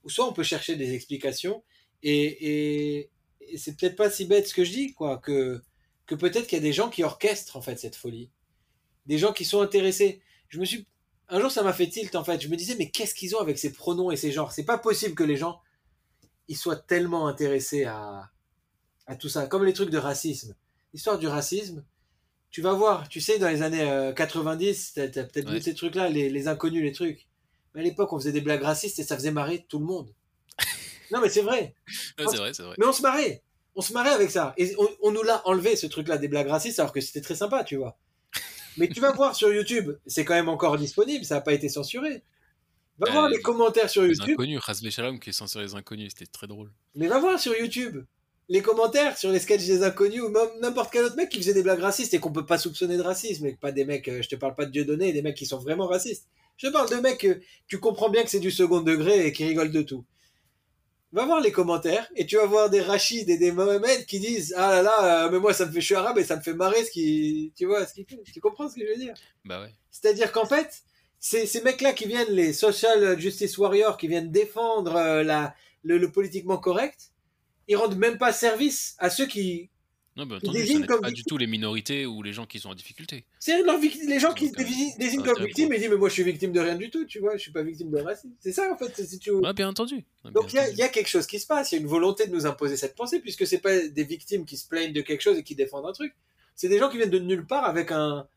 ou 0.03 0.09
soit 0.09 0.27
on 0.27 0.33
peut 0.33 0.43
chercher 0.43 0.75
des 0.75 0.93
explications 0.93 1.63
et, 2.03 2.99
et, 2.99 3.09
c'est 3.57 3.77
peut-être 3.77 3.95
pas 3.95 4.09
si 4.09 4.25
bête 4.25 4.47
ce 4.47 4.53
que 4.53 4.63
je 4.63 4.71
dis, 4.71 4.93
quoi, 4.93 5.17
que, 5.17 5.61
que 6.07 6.15
peut-être 6.15 6.47
qu'il 6.47 6.57
y 6.57 6.61
a 6.61 6.63
des 6.63 6.73
gens 6.73 6.89
qui 6.89 7.03
orchestrent 7.03 7.57
en 7.57 7.61
fait 7.61 7.77
cette 7.77 7.95
folie, 7.95 8.29
des 9.05 9.17
gens 9.17 9.33
qui 9.33 9.45
sont 9.45 9.61
intéressés. 9.61 10.21
Je 10.49 10.59
me 10.59 10.65
suis 10.65 10.87
un 11.29 11.39
jour 11.39 11.51
ça 11.51 11.61
m'a 11.61 11.73
fait 11.73 11.87
tilt 11.87 12.15
en 12.15 12.23
fait, 12.23 12.41
je 12.41 12.47
me 12.47 12.55
disais 12.55 12.75
mais 12.77 12.89
qu'est-ce 12.89 13.13
qu'ils 13.13 13.35
ont 13.35 13.39
avec 13.39 13.59
ces 13.59 13.73
pronoms 13.73 14.11
et 14.11 14.17
ces 14.17 14.31
genres? 14.31 14.51
C'est 14.51 14.65
pas 14.65 14.77
possible 14.77 15.13
que 15.13 15.23
les 15.23 15.37
gens 15.37 15.61
ils 16.47 16.57
soient 16.57 16.77
tellement 16.77 17.27
intéressés 17.27 17.83
à, 17.83 18.31
à 19.05 19.15
tout 19.15 19.29
ça, 19.29 19.47
comme 19.47 19.65
les 19.65 19.73
trucs 19.73 19.89
de 19.89 19.97
racisme. 19.97 20.55
L'histoire 20.93 21.17
du 21.17 21.27
racisme, 21.27 21.83
tu 22.49 22.61
vas 22.61 22.73
voir, 22.73 23.09
tu 23.09 23.21
sais, 23.21 23.39
dans 23.39 23.49
les 23.49 23.61
années 23.61 24.13
90, 24.15 24.93
tu 24.93 25.01
as, 25.01 25.07
peut-être 25.07 25.49
vu 25.49 25.61
ces 25.61 25.73
trucs-là, 25.73 26.09
les, 26.09 26.47
inconnus, 26.47 26.83
les 26.83 26.91
trucs. 26.91 27.27
Mais 27.73 27.81
à 27.81 27.83
l'époque, 27.83 28.13
on 28.13 28.19
faisait 28.19 28.31
des 28.31 28.41
blagues 28.41 28.63
racistes 28.63 28.99
et 28.99 29.03
ça 29.03 29.15
faisait 29.15 29.31
marrer 29.31 29.65
tout 29.67 29.79
le 29.79 29.85
monde. 29.85 30.13
non, 31.11 31.21
mais 31.21 31.29
c'est 31.29 31.41
vrai. 31.41 31.75
c'est 32.17 32.23
vrai, 32.23 32.53
c'est 32.53 32.63
vrai. 32.63 32.75
Mais 32.77 32.85
on 32.85 32.93
se 32.93 33.01
marrait. 33.01 33.43
On 33.77 33.81
se 33.81 33.93
marrait 33.93 34.11
avec 34.11 34.31
ça. 34.31 34.53
Et 34.57 34.75
on, 35.01 35.11
nous 35.11 35.23
l'a 35.23 35.41
enlevé, 35.47 35.75
ce 35.75 35.87
truc-là, 35.87 36.17
des 36.17 36.27
blagues 36.27 36.49
racistes, 36.49 36.79
alors 36.79 36.91
que 36.91 36.99
c'était 36.99 37.21
très 37.21 37.35
sympa, 37.35 37.63
tu 37.63 37.77
vois. 37.77 37.97
Mais 38.77 38.89
tu 38.89 38.99
vas 38.99 39.11
voir 39.11 39.35
sur 39.35 39.53
YouTube, 39.53 39.91
c'est 40.05 40.25
quand 40.25 40.33
même 40.33 40.49
encore 40.49 40.77
disponible, 40.77 41.23
ça 41.23 41.35
n'a 41.35 41.41
pas 41.41 41.53
été 41.53 41.69
censuré. 41.69 42.23
Va 42.97 43.11
voir 43.11 43.29
les 43.29 43.39
commentaires 43.39 43.89
sur 43.89 44.03
YouTube. 44.03 44.25
Les 44.25 44.33
inconnus, 44.33 44.59
Razvé 44.59 44.89
Shalom 44.91 45.19
qui 45.19 45.29
est 45.29 45.33
censuré 45.33 45.63
les 45.63 45.75
inconnus, 45.75 46.11
c'était 46.17 46.29
très 46.29 46.47
drôle. 46.47 46.71
Mais 46.95 47.07
va 47.07 47.19
voir 47.19 47.39
sur 47.39 47.55
YouTube 47.55 48.03
les 48.49 48.61
commentaires 48.61 49.17
sur 49.17 49.31
les 49.31 49.39
sketchs 49.39 49.65
des 49.65 49.83
inconnus 49.83 50.21
ou 50.21 50.29
même 50.29 50.47
n'importe 50.61 50.91
quel 50.91 51.05
autre 51.05 51.15
mec 51.15 51.29
qui 51.29 51.37
faisait 51.37 51.53
des 51.53 51.63
blagues 51.63 51.81
racistes 51.81 52.13
et 52.13 52.19
qu'on 52.19 52.31
peut 52.31 52.45
pas 52.45 52.57
soupçonner 52.57 52.97
de 52.97 53.01
racisme 53.01 53.45
et 53.45 53.53
pas 53.53 53.71
des 53.71 53.85
mecs, 53.85 54.07
euh, 54.07 54.21
je 54.21 54.29
te 54.29 54.35
parle 54.35 54.55
pas 54.55 54.65
de 54.65 54.71
Dieu 54.71 54.85
donné, 54.85 55.11
des 55.11 55.21
mecs 55.21 55.35
qui 55.35 55.45
sont 55.45 55.59
vraiment 55.59 55.85
racistes. 55.87 56.27
Je 56.57 56.67
te 56.67 56.73
parle 56.73 56.89
de 56.89 56.95
mecs 56.95 57.19
que 57.19 57.41
tu 57.67 57.79
comprends 57.79 58.09
bien 58.09 58.23
que 58.23 58.29
c'est 58.29 58.39
du 58.39 58.51
second 58.51 58.81
degré 58.81 59.27
et 59.27 59.31
qui 59.31 59.45
rigolent 59.45 59.71
de 59.71 59.81
tout. 59.81 60.05
Va 61.13 61.25
voir 61.25 61.39
les 61.39 61.51
commentaires 61.51 62.09
et 62.15 62.25
tu 62.25 62.35
vas 62.35 62.45
voir 62.45 62.69
des 62.69 62.81
Rachid 62.81 63.29
et 63.29 63.37
des 63.37 63.51
Mohamed 63.51 64.05
qui 64.05 64.19
disent 64.19 64.53
ah 64.57 64.71
là 64.71 64.81
là 64.81 65.25
euh, 65.25 65.31
mais 65.31 65.39
moi 65.39 65.53
ça 65.53 65.65
me 65.65 65.71
fait 65.71 65.79
je 65.79 65.85
suis 65.85 65.95
arabe 65.95 66.17
et 66.17 66.25
ça 66.25 66.35
me 66.35 66.41
fait 66.41 66.53
marrer 66.53 66.83
ce 66.83 66.91
qui 66.91 67.53
tu 67.55 67.65
vois 67.65 67.85
ce 67.85 67.93
qui 67.93 68.05
tu 68.05 68.41
comprends 68.41 68.67
ce 68.67 68.75
que 68.75 68.81
je 68.81 68.89
veux 68.91 68.97
dire? 68.97 69.13
Bah 69.45 69.61
ouais 69.61 69.73
c'est-à-dire 69.89 70.33
qu'en 70.33 70.45
fait 70.45 70.83
c'est 71.19 71.45
ces 71.45 71.61
mecs 71.61 71.81
là 71.81 71.93
qui 71.93 72.07
viennent 72.07 72.31
les 72.31 72.51
social 72.51 73.17
justice 73.17 73.57
warriors 73.57 73.97
qui 73.97 74.09
viennent 74.09 74.31
défendre 74.31 74.97
euh, 74.97 75.23
la 75.23 75.55
le 75.83 76.11
politiquement 76.11 76.57
correct 76.57 77.11
ils 77.67 77.75
rendent 77.75 77.97
même 77.97 78.17
pas 78.17 78.31
service 78.31 78.95
à 78.99 79.09
ceux 79.09 79.25
qui. 79.25 79.69
Non, 80.17 80.25
mais 80.25 80.35
entendu, 80.37 80.85
comme 80.87 81.01
pas 81.01 81.11
du 81.11 81.23
tout 81.23 81.37
les 81.37 81.45
minorités 81.45 82.07
ou 82.07 82.23
les 82.23 82.33
gens 82.33 82.47
qui 82.47 82.59
sont 82.59 82.69
en 82.69 82.75
difficulté. 82.75 83.23
C'est 83.37 83.61
les 84.07 84.19
gens 84.19 84.33
qui 84.33 84.49
se 84.49 84.97
désignent 84.97 85.23
comme 85.23 85.45
victimes 85.45 85.71
et 85.71 85.77
disent 85.77 85.89
mais 85.89 85.95
moi 85.95 86.09
je 86.09 86.13
suis 86.15 86.23
victime 86.23 86.51
de 86.51 86.59
rien 86.59 86.75
du 86.75 86.89
tout, 86.89 87.05
tu 87.05 87.19
vois, 87.19 87.37
je 87.37 87.41
suis 87.43 87.51
pas 87.51 87.61
victime 87.61 87.91
de 87.91 87.99
racisme. 87.99 88.33
C'est 88.39 88.51
ça 88.51 88.67
en 88.73 88.77
fait. 88.77 89.05
Si 89.05 89.19
tu... 89.19 89.31
bien 89.55 89.69
entendu. 89.69 90.03
Donc 90.33 90.53
il 90.53 90.75
y, 90.75 90.81
a 90.81 90.89
quelque 90.89 91.07
chose 91.07 91.27
qui 91.27 91.39
se 91.39 91.45
passe, 91.45 91.71
il 91.71 91.75
y 91.75 91.77
a 91.77 91.81
une 91.81 91.87
volonté 91.87 92.25
de 92.25 92.33
nous 92.33 92.47
imposer 92.47 92.77
cette 92.77 92.95
pensée 92.95 93.19
puisque 93.19 93.45
c'est 93.45 93.59
pas 93.59 93.77
des 93.79 94.03
victimes 94.03 94.45
qui 94.45 94.57
se 94.57 94.67
plaignent 94.67 94.91
de 94.91 95.01
quelque 95.01 95.21
chose 95.21 95.37
et 95.37 95.43
qui 95.43 95.53
défendent 95.53 95.85
un 95.85 95.93
truc. 95.93 96.15
C'est 96.55 96.67
des 96.67 96.79
gens 96.79 96.89
qui 96.89 96.97
viennent 96.97 97.11
de 97.11 97.19
nulle 97.19 97.45
part 97.45 97.65
avec 97.65 97.91
un 97.91 98.27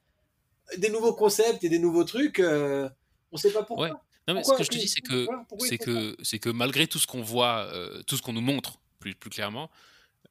des 0.77 0.91
nouveaux 0.91 1.15
concepts 1.15 1.65
et 1.65 1.71
des 1.71 1.79
nouveaux 1.79 2.05
trucs. 2.05 2.41
Euh, 2.41 2.91
on 3.33 3.39
sait 3.39 3.51
pas 3.51 3.63
pourquoi. 3.63 4.03
Non 4.29 4.35
mais 4.35 4.45
ce 4.45 4.53
que 4.53 4.63
je 4.63 4.69
te 4.69 4.77
dis 4.77 4.87
c'est 4.87 5.01
que 5.01 5.27
c'est 5.61 5.79
que 5.79 6.15
c'est 6.23 6.39
que 6.39 6.51
malgré 6.51 6.87
tout 6.87 6.99
ce 6.99 7.07
qu'on 7.07 7.23
voit, 7.23 7.71
euh, 7.73 8.03
tout 8.03 8.19
ce 8.19 8.23
qu'on 8.23 8.35
nous 8.35 8.43
montre 8.43 8.79
plus, 8.99 9.15
plus 9.15 9.31
clairement, 9.31 9.71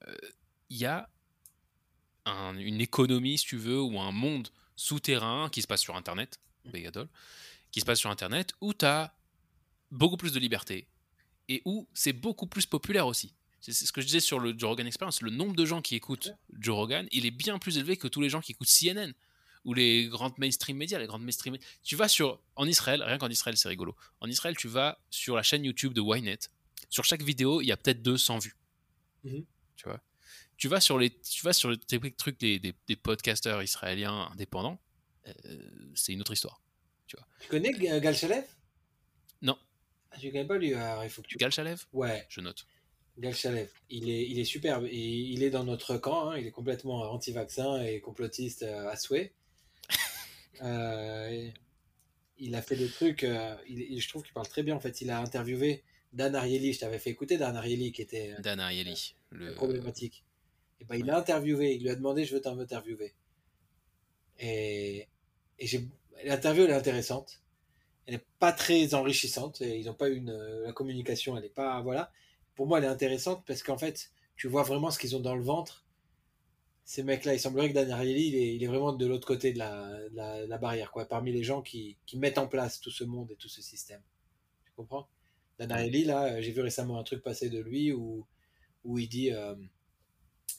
euh, 0.08 0.16
il 0.70 0.78
y 0.78 0.86
a 0.86 1.10
une 2.58 2.82
économie, 2.82 3.38
si 3.38 3.46
tu 3.46 3.58
veux, 3.58 3.82
ou 3.82 4.00
un 4.00 4.12
monde 4.12 4.50
souterrain 4.76 5.50
qui 5.52 5.62
se 5.62 5.68
passe 5.68 5.82
sur 5.82 5.96
Internet, 5.96 6.40
mmh. 6.66 6.72
qui 7.72 7.82
se 7.82 7.86
passe 7.86 8.00
sur 8.00 8.10
Internet, 8.10 8.54
où 8.62 8.74
tu 8.74 8.86
as 8.86 9.14
beaucoup 9.92 10.18
plus 10.18 10.32
de 10.32 10.40
liberté 10.40 10.88
et 11.48 11.62
où 11.66 11.88
c'est 11.94 12.14
beaucoup 12.14 12.48
plus 12.48 12.66
populaire 12.66 13.08
aussi. 13.08 13.34
C'est 13.62 13.74
ce 13.74 13.92
que 13.92 14.00
je 14.00 14.06
disais 14.06 14.22
sur 14.22 14.40
le 14.40 14.58
Joe 14.58 14.70
Rogan 14.70 14.88
Experience. 14.88 15.22
Le 15.22 15.32
nombre 15.32 15.56
de 15.56 15.66
gens 15.66 15.82
qui 15.82 15.96
écoutent 15.96 16.32
Joe 16.54 16.76
Rogan, 16.76 17.08
il 17.12 17.26
est 17.26 17.32
bien 17.32 17.60
plus 17.60 17.78
élevé 17.78 17.98
que 17.98 18.08
tous 18.08 18.22
les 18.22 18.30
gens 18.30 18.40
qui 18.40 18.54
écoutent 18.54 18.70
CNN 18.70 19.12
ou 19.66 19.74
les 19.74 20.08
grandes 20.08 20.38
mainstream 20.38 20.78
médias, 20.78 20.98
les 20.98 21.08
grandes 21.08 21.24
mainstream. 21.24 21.58
Tu 21.84 21.98
vas 21.98 22.08
sur 22.08 22.40
en 22.56 22.66
Israël, 22.66 23.04
rien 23.04 23.18
qu'en 23.18 23.28
Israël, 23.28 23.58
c'est 23.58 23.68
rigolo. 23.68 23.96
En 24.22 24.28
Israël, 24.28 24.56
tu 24.56 24.70
vas 24.70 24.98
sur 25.10 25.36
la 25.36 25.44
chaîne 25.44 25.66
YouTube 25.66 25.94
de 25.94 26.02
Ynet. 26.02 26.40
Sur 26.90 27.04
chaque 27.04 27.22
vidéo, 27.22 27.62
il 27.62 27.66
y 27.66 27.72
a 27.74 27.78
peut-être 27.78 28.02
200 28.02 28.40
vues. 28.40 28.56
Mhm. 29.26 29.46
Tu 29.76 29.84
vois? 29.84 30.02
Tu 30.60 30.68
vas 30.68 30.80
sur 30.80 31.00
les 31.00 31.10
tu 31.10 31.44
vas 31.44 31.54
sur 31.54 31.72
les 31.72 31.78
trucs 32.12 32.40
des, 32.40 32.60
des, 32.60 32.96
podcasteurs 32.96 33.64
israéliens 33.64 34.30
indépendants 34.32 34.80
euh, 35.28 35.34
c'est 35.96 36.14
une 36.14 36.22
autre 36.22 36.34
histoire 36.34 36.62
tu 37.08 37.18
vois. 37.18 37.26
Tu 37.40 37.48
connais 37.48 37.72
Gal 37.72 38.16
Shalev? 38.16 38.46
Non. 39.42 39.58
Ah, 40.12 40.18
je 40.22 40.30
connais 40.30 40.46
pas 40.46 40.60
lui 40.60 40.70
il 40.70 41.10
faut 41.10 41.24
que 41.24 41.28
tu 41.28 41.38
Gal 41.38 41.52
Shalev? 41.52 41.86
Ouais. 41.92 42.28
Je 42.30 42.40
note. 42.40 42.68
Gal 43.18 43.34
Shalev. 43.34 43.72
Il 43.90 44.12
est 44.12 44.30
il 44.30 44.38
est 44.38 44.46
superbe. 44.46 44.86
Et 44.86 44.96
il 44.96 45.42
est 45.42 45.50
dans 45.50 45.64
notre 45.64 45.98
camp 45.98 46.30
hein. 46.30 46.38
il 46.38 46.46
est 46.46 46.52
complètement 46.52 47.02
anti-vaccin 47.12 47.82
et 47.82 48.00
complotiste 48.00 48.62
euh, 48.62 48.90
à 48.90 48.96
souhait. 48.96 49.34
Euh, 50.62 51.50
il 52.38 52.54
a 52.54 52.62
fait 52.62 52.76
des 52.76 52.90
trucs 52.90 53.26
il, 53.70 54.02
je 54.02 54.10
trouve 54.10 54.24
qu'il 54.24 54.34
parle 54.34 54.50
très 54.50 54.62
bien 54.62 54.76
en 54.76 54.80
fait. 54.82 55.00
Il 55.00 55.10
a 55.10 55.22
interviewé 55.22 55.86
Dan 56.12 56.36
Ariely, 56.36 56.74
je 56.74 56.80
t'avais 56.80 57.00
fait 57.00 57.12
écouter 57.12 57.38
Dan 57.38 57.56
Ariely 57.56 57.92
qui 57.92 58.02
était 58.02 58.34
euh, 58.38 58.42
Dan 58.42 58.60
Ariely, 58.60 59.16
le... 59.30 59.54
problématique. 59.54 60.26
Et 60.82 60.86
ben, 60.86 60.96
il 60.96 61.06
l'a 61.06 61.18
interviewé, 61.18 61.76
il 61.76 61.84
lui 61.84 61.90
a 61.90 61.96
demandé 61.96 62.26
je 62.26 62.36
veux 62.36 62.42
t'interviewer. 62.42 63.14
Et, 64.40 65.08
et 65.60 65.68
l'interview 66.24 66.64
elle 66.64 66.72
est 66.72 66.74
intéressante. 66.74 67.42
Elle 68.06 68.16
n'est 68.16 68.26
pas 68.40 68.52
très 68.52 68.94
enrichissante. 68.94 69.62
Et 69.62 69.78
ils 69.80 69.86
n'ont 69.86 69.94
pas 69.94 70.10
une 70.10 70.34
la 70.64 70.74
communication, 70.74 71.36
elle 71.38 71.44
n'est 71.44 71.50
pas 71.50 71.82
voilà. 71.82 72.12
Pour 72.56 72.68
moi, 72.68 72.80
elle 72.80 72.86
est 72.86 72.88
intéressante 72.88 73.44
parce 73.46 73.64
qu'en 73.64 73.78
fait, 73.78 74.12
tu 74.36 74.48
vois 74.48 74.64
vraiment 74.64 74.92
ce 74.92 75.00
qu'ils 75.00 75.16
ont 75.16 75.22
dans 75.22 75.36
le 75.36 75.44
ventre. 75.44 75.86
Ces 76.84 77.04
mecs-là, 77.04 77.34
il 77.34 77.40
semblerait 77.40 77.70
que 77.70 77.74
Dan 77.74 77.92
Ariely, 77.92 78.28
il 78.30 78.36
est, 78.36 78.56
il 78.56 78.64
est 78.64 78.68
vraiment 78.68 78.94
de 78.94 79.06
l'autre 79.06 79.28
côté 79.28 79.54
de 79.54 79.60
la, 79.60 79.98
la, 80.12 80.58
barrière, 80.58 80.92
quoi, 80.92 81.06
parmi 81.06 81.32
les 81.32 81.44
gens 81.44 81.62
qui, 81.62 81.98
qui 82.06 82.18
mettent 82.18 82.38
en 82.38 82.48
place 82.48 82.82
tout 82.82 82.90
ce 82.90 83.04
monde 83.04 83.32
et 83.32 83.36
tout 83.36 83.48
ce 83.48 83.62
système. 83.62 84.02
Tu 84.66 84.72
comprends? 84.76 85.08
Dan 85.60 85.70
là, 85.70 86.34
euh, 86.34 86.42
j'ai 86.42 86.52
vu 86.52 86.62
récemment 86.62 86.98
un 87.00 87.04
truc 87.04 87.22
passer 87.22 87.50
de 87.50 87.60
lui 87.60 87.92
où, 87.92 88.26
où 88.86 88.98
il, 88.98 89.08
dit, 89.08 89.32
euh, 89.32 89.56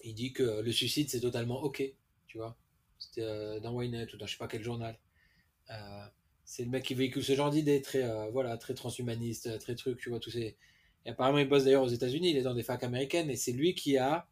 il 0.04 0.14
dit 0.14 0.32
que 0.32 0.60
le 0.60 0.72
suicide, 0.72 1.08
c'est 1.10 1.20
totalement 1.20 1.62
OK, 1.62 1.82
tu 2.26 2.38
vois. 2.38 2.56
C'était 2.98 3.22
euh, 3.22 3.60
dans 3.60 3.72
Waynet 3.72 4.12
ou 4.14 4.16
dans 4.16 4.26
je 4.26 4.32
sais 4.32 4.38
pas 4.38 4.48
quel 4.48 4.62
journal. 4.62 4.98
c'est 6.44 6.64
le 6.64 6.70
mec 6.70 6.84
qui 6.84 6.94
véhicule 6.94 7.24
ce 7.24 7.34
genre 7.34 7.50
d'idées, 7.50 7.80
très, 7.82 8.04
voilà, 8.30 8.56
très 8.56 8.74
transhumaniste, 8.74 9.58
très 9.60 9.74
truc, 9.74 9.98
tu 9.98 10.10
vois, 10.10 10.20
tous. 10.20 10.34
Et 10.36 10.56
apparemment, 11.06 11.38
il 11.38 11.48
bosse 11.48 11.64
d'ailleurs 11.64 11.84
aux 11.84 11.88
États-Unis, 11.88 12.30
il 12.30 12.36
est 12.36 12.42
dans 12.42 12.54
des 12.54 12.62
facs 12.62 12.82
américaines, 12.82 13.30
et 13.30 13.36
c'est 13.36 13.52
lui 13.52 13.74
qui 13.74 13.98
a 13.98 14.26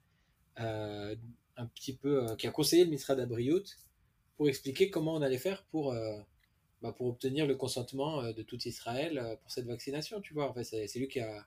un 0.56 1.66
petit 1.74 1.94
peu, 1.94 2.34
qui 2.36 2.46
a 2.46 2.50
conseillé 2.50 2.84
le 2.84 2.90
ministre 2.90 3.14
d'Abriout 3.14 3.64
pour 4.36 4.48
expliquer 4.48 4.90
comment 4.90 5.14
on 5.14 5.22
allait 5.22 5.38
faire 5.38 5.64
pour 5.70 5.94
bah, 6.80 6.92
pour 6.92 7.08
obtenir 7.08 7.46
le 7.46 7.56
consentement 7.56 8.22
euh, 8.22 8.32
de 8.32 8.42
tout 8.42 8.58
Israël 8.62 9.18
euh, 9.18 9.34
pour 9.36 9.50
cette 9.50 9.66
vaccination, 9.66 10.20
tu 10.20 10.32
vois. 10.32 10.48
En 10.48 10.54
fait, 10.54 10.62
c'est 10.62 10.98
lui 10.98 11.08
qui, 11.08 11.18
a, 11.18 11.46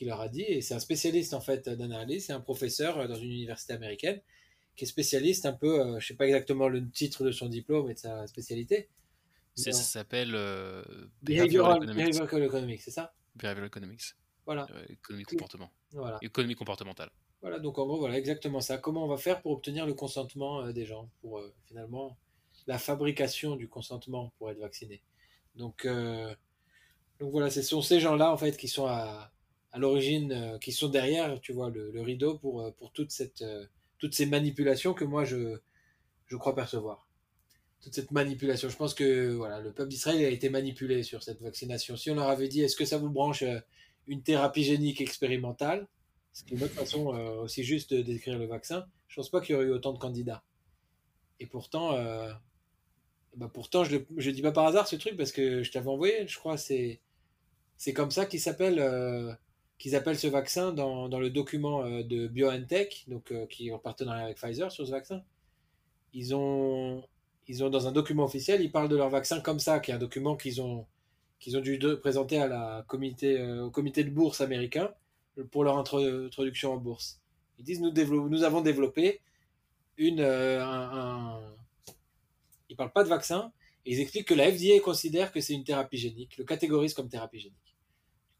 qui 0.00 0.06
leur 0.06 0.22
a 0.22 0.30
dit, 0.30 0.40
et 0.40 0.62
c'est 0.62 0.72
un 0.72 0.78
spécialiste 0.78 1.34
en 1.34 1.42
fait 1.42 1.68
d'analyse, 1.68 2.24
c'est 2.24 2.32
un 2.32 2.40
professeur 2.40 2.96
euh, 2.96 3.06
dans 3.06 3.16
une 3.16 3.32
université 3.32 3.74
américaine 3.74 4.18
qui 4.74 4.84
est 4.84 4.88
spécialiste 4.88 5.44
un 5.44 5.52
peu, 5.52 6.00
je 6.00 6.06
sais 6.06 6.14
pas 6.14 6.24
exactement 6.24 6.66
le 6.66 6.88
titre 6.88 7.22
de 7.22 7.32
son 7.32 7.50
diplôme 7.50 7.90
et 7.90 7.94
de 7.94 7.98
sa 7.98 8.26
spécialité. 8.26 8.88
Ça, 9.54 9.72
s'appelle 9.72 10.32
behavioral, 11.22 11.82
economics, 11.82 12.80
c'est 12.80 12.90
ça? 12.90 13.12
Behavioral 13.34 13.66
economics. 13.66 14.14
Voilà. 14.46 14.66
Euh, 14.70 14.86
économie 14.88 15.24
comportement. 15.24 15.70
Voilà. 15.92 16.16
Économie 16.22 16.54
comportementale. 16.54 17.10
Voilà, 17.42 17.58
donc 17.58 17.78
en 17.78 17.84
gros, 17.84 17.98
voilà 17.98 18.16
exactement 18.16 18.60
ça. 18.60 18.78
Comment 18.78 19.04
on 19.04 19.08
va 19.08 19.18
faire 19.18 19.42
pour 19.42 19.52
obtenir 19.52 19.84
le 19.84 19.92
consentement 19.92 20.62
euh, 20.62 20.72
des 20.72 20.86
gens, 20.86 21.10
pour 21.20 21.40
euh, 21.40 21.52
finalement 21.66 22.16
la 22.66 22.78
fabrication 22.78 23.54
du 23.56 23.68
consentement 23.68 24.32
pour 24.38 24.50
être 24.50 24.60
vacciné? 24.60 25.02
Donc, 25.56 25.84
euh, 25.84 26.34
donc 27.18 27.32
voilà, 27.32 27.50
ce 27.50 27.60
sont 27.60 27.82
ces 27.82 28.00
gens-là 28.00 28.32
en 28.32 28.38
fait 28.38 28.56
qui 28.56 28.68
sont 28.68 28.86
à, 28.86 29.30
à 29.72 29.78
l'origine, 29.78 30.32
euh, 30.32 30.58
qui 30.58 30.72
sont 30.72 30.88
derrière, 30.88 31.40
tu 31.40 31.52
vois, 31.52 31.70
le, 31.70 31.90
le 31.90 32.02
rideau 32.02 32.36
pour, 32.38 32.62
euh, 32.62 32.70
pour 32.72 32.92
toute 32.92 33.10
cette, 33.10 33.42
euh, 33.42 33.66
toutes 33.98 34.14
ces 34.14 34.26
manipulations 34.26 34.94
que 34.94 35.04
moi 35.04 35.24
je, 35.24 35.58
je 36.26 36.36
crois 36.36 36.54
percevoir. 36.54 37.06
Toute 37.80 37.94
cette 37.94 38.10
manipulation. 38.10 38.68
Je 38.68 38.76
pense 38.76 38.94
que 38.94 39.30
voilà, 39.30 39.60
le 39.60 39.72
peuple 39.72 39.90
d'Israël 39.90 40.24
a 40.24 40.28
été 40.28 40.50
manipulé 40.50 41.02
sur 41.02 41.22
cette 41.22 41.40
vaccination. 41.40 41.96
Si 41.96 42.10
on 42.10 42.14
leur 42.14 42.28
avait 42.28 42.48
dit, 42.48 42.60
est-ce 42.62 42.76
que 42.76 42.84
ça 42.84 42.98
vous 42.98 43.10
branche 43.10 43.42
une 44.06 44.22
thérapie 44.22 44.64
génique 44.64 45.00
expérimentale, 45.00 45.86
ce 46.32 46.44
qui 46.44 46.54
est 46.54 46.56
une 46.58 46.64
autre 46.64 46.74
façon 46.74 47.06
aussi 47.42 47.64
juste 47.64 47.94
de 47.94 48.02
décrire 48.02 48.38
le 48.38 48.46
vaccin, 48.46 48.84
je 49.08 49.16
pense 49.16 49.30
pas 49.30 49.40
qu'il 49.40 49.54
y 49.54 49.56
aurait 49.56 49.66
eu 49.66 49.70
autant 49.70 49.94
de 49.94 49.98
candidats. 49.98 50.42
Et 51.38 51.46
pourtant, 51.46 51.96
bah 53.36 53.50
pourtant 53.52 53.84
je 53.84 53.96
ne 53.96 54.30
dis 54.30 54.42
pas 54.42 54.52
par 54.52 54.66
hasard 54.66 54.86
ce 54.86 54.96
truc 54.96 55.16
parce 55.16 55.32
que 55.32 55.62
je 55.62 55.70
t'avais 55.70 55.88
envoyé, 55.88 56.28
je 56.28 56.38
crois, 56.38 56.58
c'est 56.58 57.00
c'est 57.80 57.94
comme 57.94 58.10
ça 58.10 58.26
qu'ils 58.26 58.40
s'appellent 58.40 58.78
euh, 58.78 59.32
qu'ils 59.80 59.96
appellent 59.96 60.20
ce 60.20 60.28
vaccin 60.28 60.72
dans, 60.72 61.10
dans 61.10 61.20
le 61.20 61.30
document 61.30 61.84
euh, 61.84 62.04
de 62.04 62.28
BioNTech, 62.28 63.06
donc 63.08 63.32
euh, 63.32 63.46
qui 63.48 63.68
est 63.70 63.72
en 63.72 63.80
partenariat 63.80 64.26
avec 64.26 64.38
Pfizer 64.38 64.72
sur 64.72 64.86
ce 64.86 64.92
vaccin. 64.92 65.22
Ils 66.12 66.34
ont 66.34 67.04
ils 67.48 67.64
ont 67.64 67.70
dans 67.70 67.88
un 67.88 67.92
document 67.92 68.24
officiel, 68.24 68.62
ils 68.62 68.70
parlent 68.70 68.88
de 68.88 68.96
leur 68.96 69.10
vaccin 69.10 69.40
comme 69.40 69.58
ça, 69.58 69.80
qui 69.80 69.90
est 69.90 69.94
un 69.94 69.98
document 69.98 70.36
qu'ils 70.36 70.60
ont 70.62 70.86
ont 71.56 71.60
dû 71.60 71.78
présenter 72.02 72.38
comité 72.88 73.40
euh, 73.40 73.66
au 73.66 73.70
comité 73.70 74.04
de 74.04 74.10
bourse 74.10 74.40
américain 74.42 74.92
pour 75.52 75.64
leur 75.64 75.78
intro- 75.78 76.26
introduction 76.26 76.74
en 76.74 76.78
bourse. 76.78 77.20
Ils 77.58 77.64
disent 77.64 77.80
nous 77.80 77.92
nous 78.28 78.44
avons 78.44 78.60
développé 78.62 79.20
une 79.98 80.20
un, 80.22 80.60
un- 81.40 81.54
ils 82.70 82.76
parlent 82.76 82.92
pas 82.92 83.04
de 83.04 83.08
vaccin 83.10 83.52
et 83.84 83.92
ils 83.92 84.00
expliquent 84.00 84.28
que 84.28 84.34
la 84.34 84.50
FDA 84.50 84.80
considère 84.80 85.32
que 85.32 85.40
c'est 85.42 85.52
une 85.54 85.64
thérapie 85.64 85.98
génique, 85.98 86.38
le 86.38 86.44
catégorise 86.44 86.94
comme 86.94 87.08
thérapie 87.10 87.38
génique. 87.40 87.69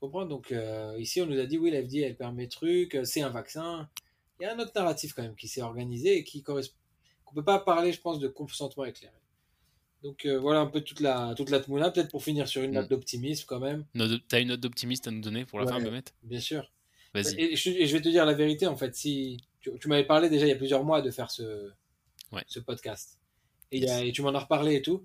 Comprends 0.00 0.24
Donc 0.24 0.50
euh, 0.52 0.96
ici 0.98 1.20
on 1.20 1.26
nous 1.26 1.38
a 1.38 1.46
dit 1.46 1.58
oui 1.58 1.70
la 1.70 1.82
FDA 1.82 2.06
elle 2.06 2.16
permet 2.16 2.46
truc, 2.48 2.94
euh, 2.94 3.04
c'est 3.04 3.20
un 3.20 3.28
vaccin. 3.28 3.88
Il 4.40 4.44
y 4.44 4.46
a 4.46 4.54
un 4.54 4.58
autre 4.58 4.72
narratif 4.74 5.12
quand 5.12 5.22
même 5.22 5.34
qui 5.36 5.48
s'est 5.48 5.62
organisé 5.62 6.16
et 6.16 6.24
qui 6.24 6.42
correspond. 6.42 6.76
qu'on 7.26 7.34
peut 7.34 7.44
pas 7.44 7.58
parler 7.60 7.92
je 7.92 8.00
pense 8.00 8.18
de 8.18 8.26
consentement 8.28 8.84
éclairé. 8.86 9.14
Donc 10.02 10.24
euh, 10.24 10.38
voilà 10.38 10.60
un 10.60 10.66
peu 10.66 10.80
toute 10.80 11.00
la 11.00 11.34
toute 11.36 11.50
la 11.50 11.60
tmouna, 11.60 11.90
peut-être 11.90 12.10
pour 12.10 12.24
finir 12.24 12.48
sur 12.48 12.62
une 12.62 12.72
note 12.72 12.86
Mm. 12.86 12.88
d'optimisme 12.88 13.44
quand 13.46 13.60
même, 13.60 13.84
Note- 13.94 14.22
T'as 14.26 14.40
une 14.40 14.48
note 14.48 14.60
d'optimiste 14.60 15.06
à 15.06 15.10
nous 15.10 15.20
donner 15.20 15.44
pour 15.44 15.58
la 15.60 15.66
Ouais. 15.66 15.72
fin, 15.72 15.78
Mehmet 15.80 16.04
bien 16.22 16.40
sûr. 16.40 16.72
Vas-y. 17.12 17.38
Et 17.38 17.56
je, 17.56 17.70
et 17.70 17.86
je 17.86 17.92
vais 17.96 18.00
te 18.00 18.08
dire 18.08 18.24
la 18.24 18.32
vérité, 18.34 18.66
en 18.68 18.76
fait, 18.76 18.94
si 18.94 19.36
tu, 19.60 19.70
tu 19.78 19.88
m'avais 19.88 20.04
parlé 20.06 20.30
déjà 20.30 20.46
il 20.46 20.48
y 20.48 20.52
a 20.52 20.56
plusieurs 20.56 20.84
mois 20.84 21.02
de 21.02 21.10
faire 21.10 21.30
ce, 21.30 21.70
Ouais. 22.32 22.42
ce 22.46 22.60
podcast, 22.60 23.18
et, 23.72 23.78
il 23.78 23.84
y 23.84 23.88
a- 23.90 24.02
et 24.04 24.12
tu 24.12 24.22
m'en 24.22 24.32
as 24.34 24.38
reparlé 24.38 24.76
et 24.76 24.82
tout, 24.82 25.04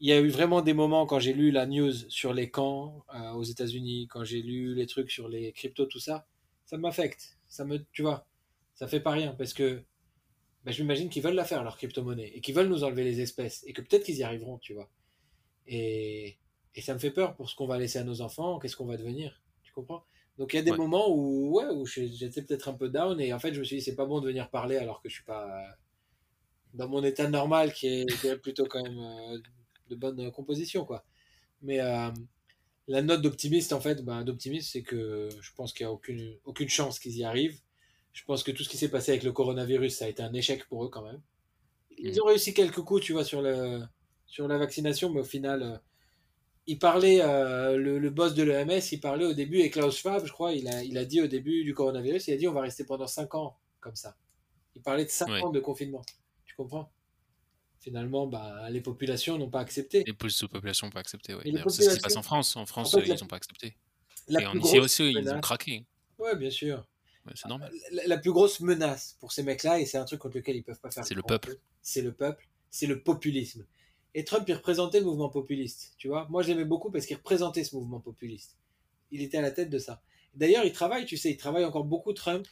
il 0.00 0.08
y 0.08 0.12
a 0.12 0.20
eu 0.20 0.28
vraiment 0.28 0.62
des 0.62 0.74
moments 0.74 1.06
quand 1.06 1.18
j'ai 1.18 1.32
lu 1.34 1.50
la 1.50 1.66
news 1.66 1.92
sur 2.08 2.32
les 2.34 2.50
camps 2.50 3.04
euh, 3.14 3.32
aux 3.32 3.42
États-Unis, 3.44 4.06
quand 4.08 4.24
j'ai 4.24 4.42
lu 4.42 4.74
les 4.74 4.86
trucs 4.86 5.10
sur 5.10 5.28
les 5.28 5.52
cryptos, 5.52 5.86
tout 5.86 6.00
ça, 6.00 6.26
ça 6.66 6.76
m'affecte. 6.78 7.38
Ça 7.48 7.64
me, 7.64 7.84
tu 7.92 8.02
vois, 8.02 8.26
ça 8.74 8.86
fait 8.88 9.00
pas 9.00 9.10
rien 9.12 9.34
parce 9.34 9.54
que 9.54 9.84
ben, 10.64 10.72
je 10.72 10.82
m'imagine 10.82 11.08
qu'ils 11.10 11.22
veulent 11.22 11.34
la 11.34 11.44
faire, 11.44 11.64
leur 11.64 11.76
crypto-monnaie, 11.76 12.28
et 12.34 12.40
qu'ils 12.40 12.54
veulent 12.54 12.68
nous 12.68 12.84
enlever 12.84 13.04
les 13.04 13.20
espèces, 13.20 13.64
et 13.66 13.72
que 13.72 13.80
peut-être 13.82 14.04
qu'ils 14.04 14.16
y 14.18 14.22
arriveront, 14.24 14.58
tu 14.58 14.74
vois. 14.74 14.90
Et, 15.66 16.38
et 16.74 16.82
ça 16.82 16.94
me 16.94 16.98
fait 17.00 17.10
peur 17.12 17.36
pour 17.36 17.50
ce 17.50 17.56
qu'on 17.56 17.66
va 17.66 17.78
laisser 17.78 17.98
à 17.98 18.04
nos 18.04 18.20
enfants, 18.22 18.58
qu'est-ce 18.58 18.76
qu'on 18.76 18.86
va 18.86 18.96
devenir, 18.96 19.42
tu 19.62 19.72
comprends? 19.72 20.04
Donc 20.38 20.52
il 20.52 20.56
y 20.56 20.60
a 20.60 20.62
des 20.62 20.72
Ouais. 20.72 20.76
moments 20.76 21.10
où, 21.10 21.56
ouais, 21.58 21.66
où 21.70 21.86
j'étais 21.86 22.42
peut-être 22.42 22.68
un 22.68 22.74
peu 22.74 22.88
down, 22.90 23.20
et 23.20 23.32
en 23.32 23.38
fait 23.40 23.54
je 23.54 23.60
me 23.60 23.64
suis 23.64 23.76
dit, 23.78 23.82
c'est 23.82 23.96
pas 23.96 24.06
bon 24.06 24.20
de 24.20 24.26
venir 24.28 24.50
parler 24.50 24.76
alors 24.78 25.02
que 25.02 25.08
je 25.08 25.14
suis 25.16 25.24
pas 25.24 25.46
euh, 25.46 25.72
dans 26.74 26.88
mon 26.88 27.02
état 27.04 27.28
normal, 27.28 27.72
qui 27.72 27.86
est, 27.88 28.16
qui 28.18 28.26
est 28.28 28.38
plutôt 28.38 28.66
quand 28.66 28.82
même 28.82 28.98
euh, 28.98 29.38
de 29.88 29.96
bonne 29.96 30.30
composition, 30.32 30.84
quoi. 30.84 31.04
Mais 31.62 31.80
euh, 31.80 32.10
la 32.88 33.02
note 33.02 33.22
d'optimiste, 33.22 33.72
en 33.72 33.80
fait, 33.80 34.04
ben, 34.04 34.24
d'optimiste, 34.24 34.70
c'est 34.72 34.82
que 34.82 35.28
je 35.40 35.52
pense 35.54 35.72
qu'il 35.72 35.86
n'y 35.86 35.90
a 35.90 35.92
aucune, 35.92 36.36
aucune 36.44 36.68
chance 36.68 36.98
qu'ils 36.98 37.16
y 37.18 37.24
arrivent. 37.24 37.60
Je 38.12 38.24
pense 38.24 38.42
que 38.42 38.50
tout 38.50 38.64
ce 38.64 38.68
qui 38.68 38.76
s'est 38.78 38.90
passé 38.90 39.12
avec 39.12 39.22
le 39.24 39.32
coronavirus, 39.32 39.96
ça 39.96 40.06
a 40.06 40.08
été 40.08 40.22
un 40.22 40.32
échec 40.34 40.66
pour 40.68 40.84
eux 40.84 40.88
quand 40.88 41.02
même. 41.04 41.20
Ils 41.98 42.20
ont 42.22 42.26
réussi 42.26 42.54
quelques 42.54 42.80
coups, 42.82 43.02
tu 43.02 43.12
vois, 43.12 43.24
sur, 43.24 43.42
le, 43.42 43.82
sur 44.26 44.48
la 44.48 44.58
vaccination, 44.58 45.10
mais 45.10 45.20
au 45.20 45.24
final, 45.24 45.62
euh, 45.62 45.76
il 46.66 46.78
parlait, 46.78 47.20
euh, 47.22 47.76
le, 47.76 47.98
le 47.98 48.10
boss 48.10 48.34
de 48.34 48.42
l'EMS, 48.42 48.80
il 48.92 49.00
parlait 49.00 49.24
au 49.24 49.32
début, 49.34 49.58
et 49.60 49.70
Klaus 49.70 49.96
Schwab, 49.98 50.24
je 50.26 50.32
crois, 50.32 50.52
il 50.52 50.68
a, 50.68 50.82
il 50.84 50.96
a 50.98 51.04
dit 51.04 51.20
au 51.22 51.26
début 51.26 51.64
du 51.64 51.74
coronavirus, 51.74 52.28
il 52.28 52.34
a 52.34 52.36
dit 52.36 52.46
on 52.48 52.52
va 52.52 52.60
rester 52.62 52.84
pendant 52.84 53.06
5 53.06 53.34
ans 53.34 53.56
comme 53.80 53.96
ça. 53.96 54.16
Il 54.76 54.82
parlait 54.82 55.04
de 55.04 55.10
5 55.10 55.28
Ouais. 55.28 55.42
ans 55.42 55.50
de 55.50 55.60
confinement. 55.60 56.02
Tu 56.44 56.54
comprends? 56.56 56.90
Finalement, 57.80 58.26
bah, 58.26 58.68
les 58.70 58.80
populations 58.80 59.38
n'ont 59.38 59.50
pas 59.50 59.60
accepté. 59.60 60.04
Les 60.06 60.12
population 60.12 60.86
n'ont 60.86 60.92
pas 60.92 61.00
accepté. 61.00 61.34
D'ailleurs, 61.44 61.70
c'est 61.70 61.84
ce 61.84 61.90
qui 61.90 61.96
se 61.96 62.00
passe 62.00 62.16
en 62.16 62.22
France. 62.22 62.56
En 62.56 62.66
France, 62.66 62.90
fait, 62.90 62.98
euh, 62.98 63.14
ils 63.14 63.20
n'ont 63.20 63.28
pas 63.28 63.36
accepté. 63.36 63.76
La 64.26 64.42
Et 64.42 64.46
en 64.46 64.54
grosse 64.54 64.74
aussi, 64.74 65.12
ils 65.12 65.28
ont 65.30 65.40
craqué. 65.40 65.84
Ouais, 66.18 66.36
bien 66.36 66.50
sûr. 66.50 66.86
Ouais, 67.24 67.32
c'est 67.34 67.48
normal. 67.48 67.70
La, 67.92 68.06
la 68.06 68.18
plus 68.18 68.32
grosse 68.32 68.60
menace 68.60 69.16
pour 69.20 69.32
ces 69.32 69.42
mecs-là, 69.42 69.80
et 69.80 69.86
c'est 69.86 69.98
un 69.98 70.04
truc 70.04 70.20
contre 70.20 70.36
lequel 70.36 70.56
ils 70.56 70.64
peuvent 70.64 70.80
pas 70.80 70.90
faire. 70.90 71.04
C'est 71.04 71.14
le 71.14 71.22
peuple. 71.22 71.56
C'est 71.80 72.02
le 72.02 72.12
peuple. 72.12 72.48
C'est 72.70 72.86
le 72.86 73.02
populisme. 73.02 73.64
Et 74.14 74.24
Trump, 74.24 74.44
il 74.48 74.54
représentait 74.54 74.98
le 74.98 75.06
mouvement 75.06 75.28
populiste. 75.28 75.94
Tu 75.98 76.08
vois, 76.08 76.26
moi, 76.28 76.42
je 76.42 76.48
l'aimais 76.48 76.64
beaucoup 76.64 76.90
parce 76.90 77.06
qu'il 77.06 77.16
représentait 77.16 77.62
ce 77.64 77.76
mouvement 77.76 78.00
populiste. 78.00 78.56
Il 79.10 79.22
était 79.22 79.38
à 79.38 79.42
la 79.42 79.50
tête 79.50 79.70
de 79.70 79.78
ça. 79.78 80.02
D'ailleurs, 80.34 80.64
il 80.64 80.72
travaille, 80.72 81.06
tu 81.06 81.16
sais, 81.16 81.30
il 81.30 81.36
travaille 81.36 81.64
encore 81.64 81.84
beaucoup, 81.84 82.12
Trump. 82.12 82.46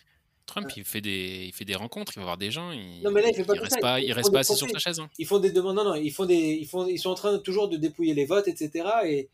Trump, 0.47 0.69
il 0.77 0.85
fait 0.85 1.01
des, 1.01 1.45
il 1.47 1.53
fait 1.53 1.65
des 1.65 1.75
rencontres, 1.75 2.13
il 2.17 2.21
va 2.21 2.25
voir 2.25 2.39
des 2.39 2.51
gens. 2.51 2.73
Il, 2.73 3.03
Non, 3.03 3.11
mais 3.11 3.21
là, 3.23 3.29
il 3.29 3.35
fait 3.35 3.45
pas 3.45 3.55
que 3.55 3.61
reste 3.61 3.75
ça, 3.75 3.81
pas, 3.81 4.01
il 4.01 4.07
il 4.07 4.13
reste 4.13 4.33
pas 4.33 4.39
assis 4.41 4.57
sur 4.57 4.71
sa 4.71 4.79
chaise. 4.79 5.01
hein. 5.01 5.09
Ils 5.19 5.27
font 5.27 5.39
des 5.39 5.51
demandes. 5.51 5.77
Non, 5.77 5.85
non, 5.85 5.95
ils 5.95 6.11
font 6.13 6.25
des, 6.27 6.59
ils 6.61 6.67
font, 6.67 6.87
ils 6.87 6.99
sont 6.99 7.11
en 7.11 7.15
train 7.15 7.37
toujours 7.39 7.69
de 7.69 7.77
dépouiller 7.77 8.15
les 8.15 8.25
votes, 8.25 8.49
etc. 8.49 8.87
Et 9.05 9.29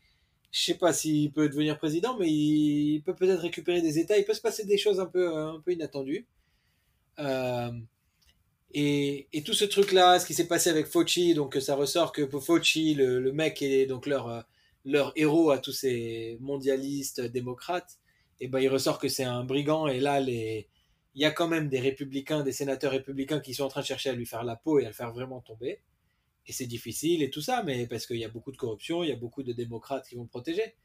je 0.51 0.59
sais 0.61 0.73
pas 0.75 0.91
s'il 0.93 1.31
peut 1.31 1.47
devenir 1.49 1.77
président, 1.77 2.17
mais 2.19 2.29
il 2.29 3.01
peut 3.05 3.15
peut-être 3.15 3.41
récupérer 3.41 3.81
des 3.81 3.97
États. 3.99 4.17
Il 4.17 4.25
peut 4.25 4.33
se 4.33 4.41
passer 4.41 4.65
des 4.65 4.77
choses 4.77 4.99
un 4.99 5.05
peu, 5.05 5.35
un 5.35 5.59
peu 5.63 5.71
inattendues. 5.71 6.25
Euh, 7.19 7.71
et, 8.73 9.27
et 9.33 9.43
tout 9.43 9.53
ce 9.53 9.65
truc-là, 9.65 10.19
ce 10.19 10.25
qui 10.25 10.33
s'est 10.33 10.47
passé 10.47 10.69
avec 10.69 10.87
Fauci, 10.87 11.33
donc 11.35 11.55
ça 11.61 11.75
ressort 11.75 12.11
que 12.11 12.27
Fauci, 12.27 12.95
le, 12.95 13.19
le 13.19 13.31
mec 13.31 13.61
est 13.61 13.85
donc 13.85 14.07
leur, 14.07 14.45
leur 14.85 15.13
héros 15.15 15.51
à 15.51 15.59
tous 15.59 15.71
ces 15.71 16.37
mondialistes 16.41 17.21
démocrates, 17.21 17.99
et 18.39 18.47
ben 18.47 18.59
il 18.59 18.67
ressort 18.69 18.97
que 18.97 19.07
c'est 19.09 19.23
un 19.23 19.43
brigand. 19.43 19.87
Et 19.87 19.99
là, 19.99 20.19
les, 20.19 20.67
il 21.15 21.21
y 21.21 21.25
a 21.25 21.31
quand 21.31 21.47
même 21.47 21.69
des 21.69 21.79
républicains, 21.79 22.43
des 22.43 22.51
sénateurs 22.51 22.91
républicains 22.91 23.39
qui 23.39 23.53
sont 23.53 23.63
en 23.63 23.67
train 23.67 23.81
de 23.81 23.85
chercher 23.85 24.09
à 24.09 24.13
lui 24.13 24.25
faire 24.25 24.43
la 24.43 24.55
peau 24.55 24.79
et 24.79 24.85
à 24.85 24.87
le 24.87 24.93
faire 24.93 25.11
vraiment 25.11 25.41
tomber. 25.41 25.81
Et 26.47 26.53
c'est 26.53 26.65
difficile 26.65 27.23
et 27.23 27.29
tout 27.29 27.41
ça, 27.41 27.63
mais 27.63 27.87
parce 27.87 28.05
qu'il 28.05 28.17
y 28.17 28.25
a 28.25 28.29
beaucoup 28.29 28.51
de 28.51 28.57
corruption, 28.57 29.03
il 29.03 29.09
y 29.09 29.13
a 29.13 29.15
beaucoup 29.15 29.43
de 29.43 29.53
démocrates 29.53 30.07
qui 30.07 30.15
vont 30.15 30.23
le 30.23 30.27
protéger. 30.27 30.75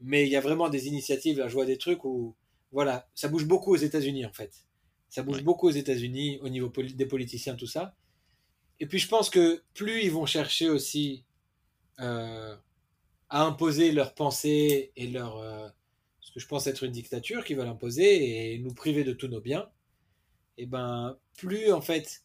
Mais 0.00 0.24
il 0.24 0.30
y 0.30 0.36
a 0.36 0.40
vraiment 0.40 0.68
des 0.68 0.88
initiatives, 0.88 1.38
là 1.38 1.48
je 1.48 1.54
vois 1.54 1.66
des 1.66 1.78
trucs 1.78 2.04
où, 2.04 2.34
voilà, 2.70 3.08
ça 3.14 3.28
bouge 3.28 3.46
beaucoup 3.46 3.72
aux 3.72 3.76
États-Unis 3.76 4.26
en 4.26 4.32
fait. 4.32 4.64
Ça 5.08 5.22
bouge 5.22 5.42
beaucoup 5.42 5.68
aux 5.68 5.72
États-Unis 5.72 6.38
au 6.42 6.48
niveau 6.48 6.70
poli- 6.70 6.94
des 6.94 7.06
politiciens, 7.06 7.54
tout 7.56 7.66
ça. 7.66 7.94
Et 8.80 8.86
puis 8.86 8.98
je 8.98 9.08
pense 9.08 9.30
que 9.30 9.62
plus 9.74 10.02
ils 10.02 10.10
vont 10.10 10.26
chercher 10.26 10.68
aussi 10.68 11.24
euh, 12.00 12.56
à 13.28 13.44
imposer 13.44 13.92
leurs 13.92 14.14
pensées 14.14 14.92
et 14.96 15.06
leur, 15.06 15.38
euh, 15.38 15.68
ce 16.32 16.36
que 16.36 16.40
je 16.40 16.48
pense 16.48 16.66
être 16.66 16.82
une 16.84 16.92
dictature 16.92 17.44
qu'ils 17.44 17.58
veulent 17.58 17.68
imposer 17.68 18.54
et 18.54 18.58
nous 18.58 18.72
priver 18.72 19.04
de 19.04 19.12
tous 19.12 19.28
nos 19.28 19.40
biens, 19.42 19.68
et 20.56 20.64
ben 20.64 21.18
plus 21.36 21.72
en 21.72 21.82
fait, 21.82 22.22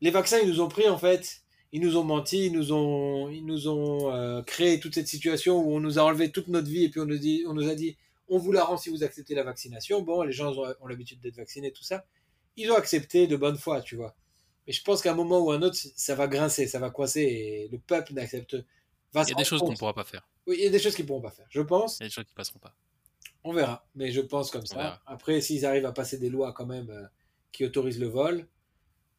les 0.00 0.10
vaccins 0.10 0.40
ils 0.40 0.48
nous 0.48 0.60
ont 0.60 0.66
pris 0.66 0.88
en 0.88 0.98
fait, 0.98 1.42
ils 1.70 1.80
nous 1.80 1.96
ont 1.96 2.02
menti, 2.02 2.46
ils 2.46 2.52
nous 2.52 2.72
ont, 2.72 3.28
ils 3.28 3.46
nous 3.46 3.68
ont 3.68 4.12
euh, 4.12 4.42
créé 4.42 4.80
toute 4.80 4.94
cette 4.94 5.06
situation 5.06 5.60
où 5.60 5.72
on 5.72 5.80
nous 5.80 6.00
a 6.00 6.02
enlevé 6.02 6.32
toute 6.32 6.48
notre 6.48 6.68
vie 6.68 6.84
et 6.84 6.88
puis 6.88 6.98
on 6.98 7.06
nous, 7.06 7.18
dit, 7.18 7.44
on 7.46 7.54
nous 7.54 7.68
a 7.68 7.76
dit 7.76 7.96
on 8.28 8.38
vous 8.38 8.50
la 8.50 8.64
rend 8.64 8.76
si 8.76 8.90
vous 8.90 9.04
acceptez 9.04 9.34
la 9.36 9.44
vaccination. 9.44 10.02
Bon, 10.02 10.22
les 10.22 10.32
gens 10.32 10.52
ont, 10.52 10.74
ont 10.80 10.86
l'habitude 10.88 11.20
d'être 11.20 11.36
vaccinés, 11.36 11.72
tout 11.72 11.84
ça. 11.84 12.04
Ils 12.56 12.70
ont 12.72 12.76
accepté 12.76 13.28
de 13.28 13.36
bonne 13.36 13.56
foi, 13.56 13.80
tu 13.82 13.94
vois. 13.94 14.16
Mais 14.66 14.72
je 14.72 14.82
pense 14.82 15.00
qu'à 15.00 15.12
un 15.12 15.14
moment 15.14 15.38
ou 15.38 15.52
un 15.52 15.62
autre, 15.62 15.76
ça 15.76 16.14
va 16.14 16.26
grincer, 16.26 16.66
ça 16.66 16.78
va 16.78 16.90
coincer 16.90 17.22
et 17.22 17.68
le 17.72 17.78
peuple 17.78 18.12
n'accepte. 18.12 18.56
va 19.14 19.22
Il 19.22 19.30
y 19.30 19.32
a 19.32 19.36
des 19.36 19.44
choses 19.44 19.60
qu'on 19.60 19.70
ne 19.70 19.76
pourra 19.76 19.94
pas 19.94 20.04
faire. 20.04 20.28
Oui, 20.46 20.56
il 20.58 20.64
y 20.64 20.66
a 20.66 20.70
des 20.70 20.78
choses 20.78 20.94
qu'ils 20.94 21.06
pourront 21.06 21.22
pas 21.22 21.30
faire. 21.30 21.46
Je 21.48 21.62
pense. 21.62 21.98
Il 22.00 22.02
y 22.02 22.06
a 22.06 22.08
des 22.08 22.14
choses 22.14 22.24
qui 22.24 22.34
passeront 22.34 22.58
pas. 22.58 22.74
On 23.44 23.52
verra, 23.52 23.86
mais 23.94 24.10
je 24.10 24.20
pense 24.20 24.50
comme 24.50 24.66
ça. 24.66 25.00
Après, 25.06 25.40
s'ils 25.40 25.64
arrivent 25.64 25.86
à 25.86 25.92
passer 25.92 26.18
des 26.18 26.28
lois 26.28 26.52
quand 26.52 26.66
même 26.66 26.90
euh, 26.90 27.06
qui 27.52 27.64
autorisent 27.64 28.00
le 28.00 28.08
vol, 28.08 28.46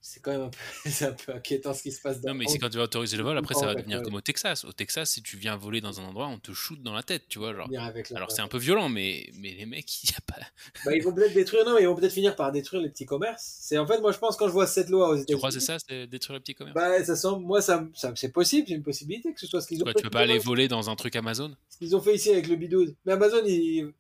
c'est 0.01 0.21
quand 0.21 0.31
même 0.31 0.41
un 0.41 0.49
peu, 0.49 0.57
c'est 0.89 1.05
un 1.05 1.11
peu 1.11 1.33
inquiétant 1.33 1.73
ce 1.73 1.83
qui 1.83 1.91
se 1.91 2.01
passe 2.01 2.21
dans 2.21 2.29
Non, 2.29 2.35
mais 2.35 2.45
c'est 2.47 2.57
quand 2.57 2.69
tu 2.69 2.77
vas 2.77 2.83
autoriser 2.83 3.17
le 3.17 3.23
vol, 3.23 3.37
après 3.37 3.53
ça 3.55 3.65
va 3.65 3.75
devenir 3.75 4.01
comme 4.01 4.15
au 4.15 4.21
Texas. 4.21 4.65
Au 4.65 4.71
Texas, 4.71 5.11
si 5.11 5.21
tu 5.21 5.37
viens 5.37 5.55
voler 5.57 5.81
dans 5.81 5.99
un 5.99 6.03
endroit, 6.03 6.27
on 6.27 6.39
te 6.39 6.51
shoot 6.51 6.81
dans 6.81 6.93
la 6.93 7.03
tête, 7.03 7.23
tu 7.27 7.39
vois. 7.39 7.53
Genre. 7.53 7.69
Alors 8.15 8.31
c'est 8.31 8.41
un 8.41 8.47
peu 8.47 8.57
violent, 8.57 8.89
mais, 8.89 9.29
mais 9.35 9.53
les 9.53 9.65
mecs, 9.65 10.03
il 10.03 10.11
a 10.17 10.21
pas. 10.21 10.39
Bah, 10.85 10.95
ils 10.95 11.03
vont 11.03 11.13
peut-être 11.13 11.33
détruire, 11.33 11.65
non, 11.65 11.77
ils 11.77 11.85
vont 11.85 11.95
peut-être 11.95 12.13
finir 12.13 12.35
par 12.35 12.51
détruire 12.51 12.81
les 12.81 12.89
petits 12.89 13.05
commerces. 13.05 13.57
C'est 13.61 13.77
en 13.77 13.85
fait, 13.85 13.99
moi 13.99 14.11
je 14.11 14.17
pense 14.17 14.37
quand 14.37 14.47
je 14.47 14.53
vois 14.53 14.67
cette 14.67 14.89
loi 14.89 15.09
aux 15.09 15.15
États-Unis. 15.15 15.25
Tu 15.27 15.37
crois 15.37 15.51
c'est 15.51 15.59
ça, 15.59 15.77
c'est 15.79 16.07
détruire 16.07 16.35
les 16.35 16.41
petits 16.41 16.55
commerces? 16.55 16.75
Bah, 16.75 17.03
ça 17.03 17.15
semble, 17.15 17.45
moi 17.45 17.61
ça, 17.61 17.85
ça 17.93 18.13
c'est 18.15 18.31
possible, 18.31 18.67
c'est 18.67 18.75
une 18.75 18.83
possibilité 18.83 19.33
que 19.33 19.39
ce 19.39 19.47
soit 19.47 19.61
ce 19.61 19.67
qu'ils 19.67 19.81
ont. 19.81 19.83
Quoi, 19.83 19.93
tu 19.93 20.03
peux 20.03 20.09
pas 20.09 20.21
aller 20.21 20.39
voler 20.39 20.67
dans 20.67 20.89
un 20.89 20.95
truc 20.95 21.15
Amazon? 21.15 21.55
Ce 21.69 21.77
qu'ils 21.77 21.95
ont 21.95 22.01
fait 22.01 22.15
ici 22.15 22.31
avec 22.31 22.47
le 22.47 22.55
bidou. 22.55 22.85
Mais 23.05 23.13
Amazon, 23.13 23.41
ils 23.45 23.91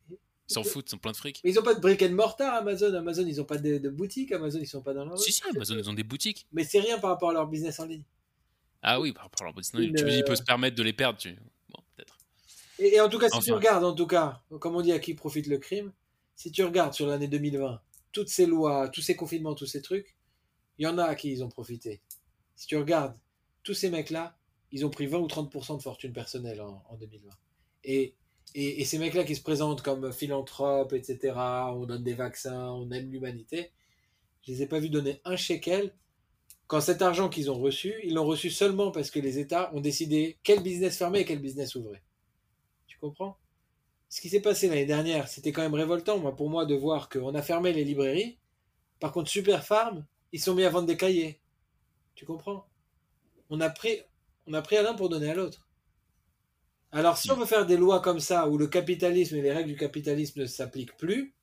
ils 0.49 0.53
s'en 0.53 0.63
foutent, 0.63 0.91
ils 0.91 0.95
ont 0.95 0.99
plein 0.99 1.11
de 1.11 1.17
fric. 1.17 1.41
Mais 1.43 1.51
ils 1.51 1.59
ont 1.59 1.63
pas 1.63 1.75
de 1.75 1.79
brick 1.79 2.01
and 2.01 2.11
mortar 2.11 2.55
Amazon. 2.55 2.93
Amazon, 2.95 3.25
ils 3.27 3.39
ont 3.39 3.45
pas 3.45 3.57
de, 3.57 3.77
de 3.77 3.89
boutique. 3.89 4.31
Amazon, 4.31 4.59
ils 4.59 4.67
sont 4.67 4.81
pas 4.81 4.93
dans 4.93 5.05
leur. 5.05 5.19
Si, 5.19 5.31
si, 5.31 5.43
Amazon, 5.47 5.75
ils 5.77 5.89
ont 5.89 5.93
des 5.93 6.03
boutiques. 6.03 6.47
Mais 6.51 6.63
c'est 6.63 6.79
rien 6.79 6.97
par 6.97 7.11
rapport 7.11 7.29
à 7.29 7.33
leur 7.33 7.47
business 7.47 7.79
en 7.79 7.85
ligne. 7.85 8.03
Ah 8.81 8.99
oui, 8.99 9.11
par 9.11 9.23
rapport 9.23 9.41
à 9.41 9.45
leur 9.45 9.53
business 9.53 9.75
en 9.75 9.77
ligne. 9.79 9.95
Tu 9.95 10.03
veux 10.03 10.09
dire, 10.09 10.19
ils 10.19 10.23
peuvent 10.23 10.35
se 10.35 10.43
permettre 10.43 10.75
de 10.75 10.83
les 10.83 10.93
perdre. 10.93 11.19
Tu... 11.19 11.35
Bon, 11.69 11.81
peut-être. 11.95 12.17
Et, 12.79 12.99
en 12.99 13.09
tout 13.09 13.19
cas, 13.19 13.29
si 13.29 13.39
tu 13.39 13.53
regardes, 13.53 13.83
en 13.83 13.93
tout 13.93 14.07
cas, 14.07 14.41
comme 14.59 14.75
on 14.75 14.81
dit, 14.81 14.91
à 14.91 14.99
qui 14.99 15.13
profite 15.13 15.47
le 15.47 15.59
crime, 15.59 15.91
si 16.35 16.51
tu 16.51 16.63
regardes 16.63 16.93
sur 16.93 17.05
l'année 17.05 17.27
2020, 17.27 17.79
toutes 18.11 18.29
ces 18.29 18.47
lois, 18.47 18.89
tous 18.89 19.01
ces 19.01 19.15
confinements, 19.15 19.53
tous 19.53 19.67
ces 19.67 19.81
trucs, 19.81 20.15
il 20.79 20.85
y 20.85 20.87
en 20.87 20.97
a 20.97 21.03
à 21.03 21.15
qui 21.15 21.31
ils 21.31 21.43
ont 21.43 21.49
profité. 21.49 22.01
Si 22.55 22.65
tu 22.65 22.75
regardes, 22.75 23.15
tous 23.63 23.75
ces 23.75 23.89
mecs-là, 23.89 24.35
ils 24.71 24.85
ont 24.85 24.89
pris 24.89 25.05
20 25.05 25.19
ou 25.19 25.27
30% 25.27 25.77
de 25.77 25.81
fortune 25.81 26.13
personnelle 26.13 26.61
en, 26.61 26.83
en 26.89 26.95
2020. 26.95 27.29
Et 27.83 28.15
et, 28.55 28.83
ces 28.85 28.97
mecs-là 28.97 29.23
qui 29.23 29.35
se 29.35 29.41
présentent 29.41 29.81
comme 29.81 30.11
philanthropes, 30.11 30.93
etc., 30.93 31.35
on 31.73 31.85
donne 31.85 32.03
des 32.03 32.13
vaccins, 32.13 32.71
on 32.71 32.89
aime 32.91 33.11
l'humanité, 33.11 33.71
je 34.41 34.51
les 34.51 34.63
ai 34.63 34.67
pas 34.67 34.79
vus 34.79 34.89
donner 34.89 35.21
un 35.25 35.35
shekel. 35.35 35.93
Quand 36.67 36.81
cet 36.81 37.01
argent 37.01 37.29
qu'ils 37.29 37.51
ont 37.51 37.59
reçu, 37.59 37.95
ils 38.03 38.13
l'ont 38.13 38.25
reçu 38.25 38.49
seulement 38.49 38.91
parce 38.91 39.11
que 39.11 39.19
les 39.19 39.39
États 39.39 39.73
ont 39.73 39.81
décidé 39.81 40.37
quel 40.43 40.61
business 40.61 40.97
fermer 40.97 41.19
et 41.19 41.25
quel 41.25 41.39
business 41.39 41.75
ouvrir. 41.75 41.99
Tu 42.87 42.97
comprends? 42.99 43.37
Ce 44.07 44.21
qui 44.21 44.29
s'est 44.29 44.41
passé 44.41 44.67
l'année 44.67 44.85
dernière, 44.85 45.27
c'était 45.27 45.51
quand 45.51 45.61
même 45.61 45.75
révoltant 45.75 46.17
moi, 46.17 46.35
pour 46.35 46.49
moi 46.49 46.65
de 46.65 46.75
voir 46.75 47.09
qu'on 47.09 47.35
a 47.35 47.41
fermé 47.41 47.73
les 47.73 47.83
librairies. 47.83 48.37
Par 48.99 49.11
contre, 49.11 49.29
Super 49.29 49.63
Farm, 49.63 50.05
ils 50.31 50.41
sont 50.41 50.55
mis 50.55 50.63
à 50.63 50.69
vendre 50.69 50.87
des 50.87 50.97
cahiers. 50.97 51.39
Tu 52.15 52.25
comprends? 52.25 52.67
On 53.49 53.61
a, 53.61 53.69
pris, 53.69 54.01
on 54.47 54.53
a 54.53 54.61
pris 54.61 54.77
à 54.77 54.81
l'un 54.81 54.93
pour 54.93 55.09
donner 55.09 55.29
à 55.29 55.35
l'autre. 55.35 55.68
Alors, 56.91 57.17
si 57.17 57.31
on 57.31 57.35
veut 57.35 57.45
faire 57.45 57.65
des 57.65 57.77
lois 57.77 58.01
comme 58.01 58.19
ça, 58.19 58.47
où 58.49 58.57
le 58.57 58.67
capitalisme 58.67 59.35
et 59.35 59.41
les 59.41 59.51
règles 59.51 59.69
du 59.69 59.75
capitalisme 59.75 60.41
ne 60.41 60.45
s'appliquent 60.45 60.97
plus, 60.97 61.35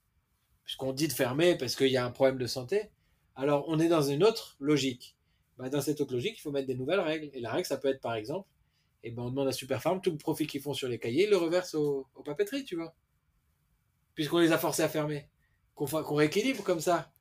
puisqu'on 0.64 0.92
dit 0.92 1.06
de 1.06 1.12
fermer 1.12 1.56
parce 1.56 1.76
qu'il 1.76 1.88
y 1.88 1.96
a 1.96 2.04
un 2.04 2.10
problème 2.10 2.38
de 2.38 2.46
santé, 2.46 2.90
alors 3.36 3.64
on 3.68 3.78
est 3.78 3.88
dans 3.88 4.02
une 4.02 4.24
autre 4.24 4.56
logique. 4.58 5.16
Bah, 5.56 5.70
dans 5.70 5.80
cette 5.80 6.00
autre 6.00 6.12
logique, 6.12 6.36
il 6.38 6.40
faut 6.40 6.50
mettre 6.50 6.66
des 6.66 6.74
nouvelles 6.74 7.00
règles. 7.00 7.30
Et 7.32 7.40
la 7.40 7.52
règle, 7.52 7.66
ça 7.66 7.76
peut 7.76 7.88
être 7.88 8.00
par 8.00 8.14
exemple, 8.14 8.48
et 9.02 9.08
eh 9.08 9.12
ben, 9.12 9.22
on 9.22 9.30
demande 9.30 9.46
à 9.46 9.52
Superfarm 9.52 10.00
tout 10.00 10.10
le 10.10 10.16
profit 10.16 10.48
qu'ils 10.48 10.60
font 10.60 10.74
sur 10.74 10.88
les 10.88 10.98
cahiers, 10.98 11.24
ils 11.24 11.30
le 11.30 11.36
reverse 11.36 11.74
aux, 11.74 12.08
papeteries, 12.24 12.64
tu 12.64 12.74
vois. 12.74 12.92
Puisqu'on 14.14 14.38
les 14.38 14.50
a 14.50 14.58
forcés 14.58 14.82
à 14.82 14.88
fermer. 14.88 15.28
Qu'on 15.76 15.86
rééquilibre 15.86 16.64
comme 16.64 16.80
ça. 16.80 17.12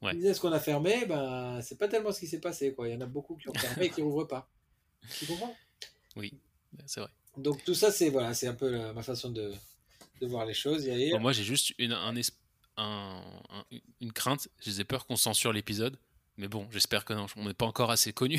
Ouais. 0.00 0.12
Ils 0.14 0.34
ce 0.34 0.40
qu'on 0.40 0.52
a 0.52 0.60
fermé, 0.60 1.04
ben, 1.04 1.60
c'est 1.60 1.76
pas 1.76 1.88
tellement 1.88 2.12
ce 2.12 2.20
qui 2.20 2.26
s'est 2.26 2.40
passé. 2.40 2.72
Quoi. 2.72 2.88
Il 2.88 2.94
y 2.94 2.96
en 2.96 3.00
a 3.02 3.06
beaucoup 3.06 3.36
qui 3.36 3.48
ont 3.50 3.54
fermé 3.54 3.86
et 3.86 3.90
qui 3.90 4.02
n'ouvrent 4.02 4.24
pas. 4.24 4.48
Tu 5.18 5.26
comprends? 5.26 5.54
Oui, 6.16 6.32
c'est 6.86 7.00
vrai. 7.00 7.10
Donc 7.36 7.64
tout 7.64 7.74
ça, 7.74 7.90
c'est 7.90 8.08
voilà, 8.08 8.34
c'est 8.34 8.46
un 8.46 8.54
peu 8.54 8.92
ma 8.92 9.02
façon 9.02 9.30
de, 9.30 9.52
de, 10.20 10.26
voir 10.26 10.46
les 10.46 10.54
choses. 10.54 10.88
moi, 11.20 11.32
j'ai 11.32 11.44
juste 11.44 11.72
une, 11.78 11.92
un, 11.92 12.14
un, 12.76 13.22
une 14.00 14.12
crainte. 14.12 14.48
J'ai 14.60 14.84
peur 14.84 15.06
qu'on 15.06 15.16
censure 15.16 15.52
l'épisode. 15.52 15.98
Mais 16.38 16.48
bon, 16.48 16.68
j'espère 16.70 17.04
que 17.06 17.14
non, 17.14 17.26
on 17.36 17.46
n'est 17.46 17.54
pas 17.54 17.64
encore 17.64 17.90
assez 17.90 18.12
connu. 18.12 18.38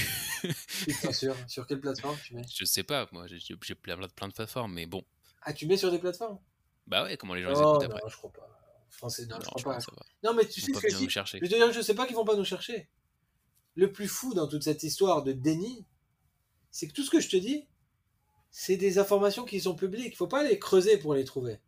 sûr. 1.12 1.36
Sur 1.48 1.66
quelle 1.66 1.80
plateforme 1.80 2.16
tu 2.24 2.36
mets? 2.36 2.44
Je 2.54 2.64
sais 2.64 2.84
pas, 2.84 3.08
moi 3.12 3.26
j'ai 3.28 3.56
plein, 3.76 3.98
plein 4.08 4.28
de 4.28 4.34
plateformes, 4.34 4.74
mais 4.74 4.86
bon. 4.86 5.04
Ah, 5.42 5.52
tu 5.54 5.66
mets 5.66 5.78
sur 5.78 5.90
des 5.90 5.98
plateformes? 5.98 6.38
Bah 6.86 7.04
ouais, 7.04 7.18
comment 7.18 7.34
les 7.34 7.42
gens 7.42 7.50
les 7.50 7.60
écoutent 7.60 7.84
après 7.84 8.02
Non, 8.04 8.10
je 8.10 8.18
crois 8.18 8.32
pas. 8.32 8.48
Français, 8.90 9.26
non, 9.26 9.38
je 9.42 9.46
crois 9.46 9.74
pas. 9.74 9.80
Non, 10.24 10.34
mais 10.34 10.46
tu 10.46 10.62
sais 10.62 10.74
ce 10.74 10.80
que 10.80 10.90
je. 10.90 10.98
Je, 10.98 11.40
te 11.40 11.46
dire, 11.46 11.72
je 11.72 11.82
sais 11.82 11.96
pas 11.96 12.06
qu'ils 12.06 12.16
vont 12.16 12.26
pas 12.26 12.36
nous 12.36 12.46
chercher. 12.46 12.88
Le 13.76 13.92
plus 13.92 14.08
fou 14.08 14.34
dans 14.34 14.48
toute 14.48 14.64
cette 14.64 14.84
histoire 14.84 15.24
de 15.24 15.34
déni, 15.34 15.86
c'est 16.72 16.88
que 16.88 16.94
tout 16.94 17.04
ce 17.04 17.10
que 17.10 17.20
je 17.20 17.30
te 17.30 17.38
dis, 17.38 17.66
c'est 18.60 18.76
des 18.76 18.98
informations 18.98 19.46
qui 19.46 19.62
sont 19.62 19.76
publiques. 19.76 20.14
Il 20.14 20.16
faut 20.16 20.26
pas 20.26 20.42
les 20.42 20.58
creuser 20.58 20.98
pour 20.98 21.14
les 21.14 21.24
trouver. 21.24 21.60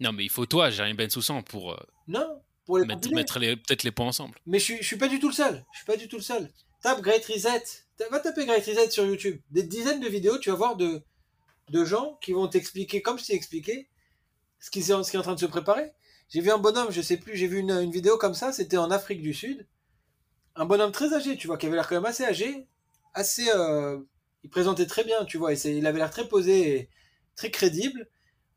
Non, 0.00 0.10
mais 0.12 0.24
il 0.24 0.28
faut 0.28 0.44
toi, 0.44 0.70
Jérémy 0.70 0.96
Bensoussan, 0.96 1.44
pour. 1.44 1.70
Euh, 1.72 1.76
non, 2.08 2.42
pour 2.64 2.78
les 2.78 2.84
mettre, 2.84 3.08
mettre 3.14 3.38
peut-être 3.38 3.84
les 3.84 3.92
points 3.92 4.08
ensemble. 4.08 4.40
Mais 4.44 4.58
je 4.58 4.64
suis, 4.64 4.82
suis 4.82 4.96
pas 4.96 5.06
du 5.06 5.20
tout 5.20 5.28
le 5.28 5.34
seul. 5.34 5.64
Je 5.70 5.78
suis 5.78 5.86
pas 5.86 5.96
du 5.96 6.08
tout 6.08 6.16
le 6.16 6.22
seul. 6.22 6.50
Tape 6.82 7.00
Great 7.00 7.24
Reset. 7.26 7.62
Va 8.10 8.18
taper 8.18 8.44
Great 8.44 8.66
Reset 8.66 8.90
sur 8.90 9.06
YouTube. 9.06 9.40
Des 9.52 9.62
dizaines 9.62 10.00
de 10.00 10.08
vidéos, 10.08 10.36
tu 10.38 10.50
vas 10.50 10.56
voir 10.56 10.74
de, 10.74 11.00
de 11.68 11.84
gens 11.84 12.18
qui 12.20 12.32
vont 12.32 12.48
t'expliquer, 12.48 13.00
comme 13.00 13.16
je 13.16 13.26
t'ai 13.26 13.34
expliqué, 13.34 13.88
ce 14.58 14.68
qui, 14.68 14.82
ce 14.82 15.10
qui 15.10 15.16
est 15.16 15.20
en 15.20 15.22
train 15.22 15.36
de 15.36 15.40
se 15.40 15.46
préparer. 15.46 15.92
J'ai 16.28 16.40
vu 16.40 16.50
un 16.50 16.58
bonhomme, 16.58 16.90
je 16.90 17.02
sais 17.02 17.18
plus, 17.18 17.36
j'ai 17.36 17.46
vu 17.46 17.58
une, 17.58 17.70
une 17.70 17.92
vidéo 17.92 18.18
comme 18.18 18.34
ça, 18.34 18.50
c'était 18.50 18.78
en 18.78 18.90
Afrique 18.90 19.22
du 19.22 19.32
Sud. 19.32 19.68
Un 20.56 20.64
bonhomme 20.64 20.90
très 20.90 21.14
âgé, 21.14 21.36
tu 21.36 21.46
vois, 21.46 21.56
qui 21.56 21.66
avait 21.66 21.76
l'air 21.76 21.88
quand 21.88 21.94
même 21.94 22.04
assez 22.04 22.24
âgé, 22.24 22.66
assez 23.14 23.48
euh, 23.54 24.00
il 24.44 24.50
présentait 24.50 24.86
très 24.86 25.04
bien, 25.04 25.24
tu 25.24 25.38
vois, 25.38 25.52
il 25.52 25.86
avait 25.86 25.98
l'air 25.98 26.10
très 26.10 26.28
posé 26.28 26.76
et 26.76 26.88
très 27.36 27.50
crédible, 27.50 28.08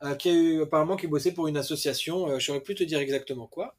euh, 0.04 0.16
qui 0.16 0.30
a 0.30 0.34
eu 0.34 0.62
apparemment 0.62 0.96
qui 0.96 1.08
bossait 1.08 1.34
pour 1.34 1.48
une 1.48 1.58
association, 1.58 2.30
euh, 2.30 2.40
je 2.40 2.46
saurais 2.46 2.62
plus 2.62 2.76
te 2.76 2.84
dire 2.84 3.00
exactement 3.00 3.48
quoi. 3.48 3.76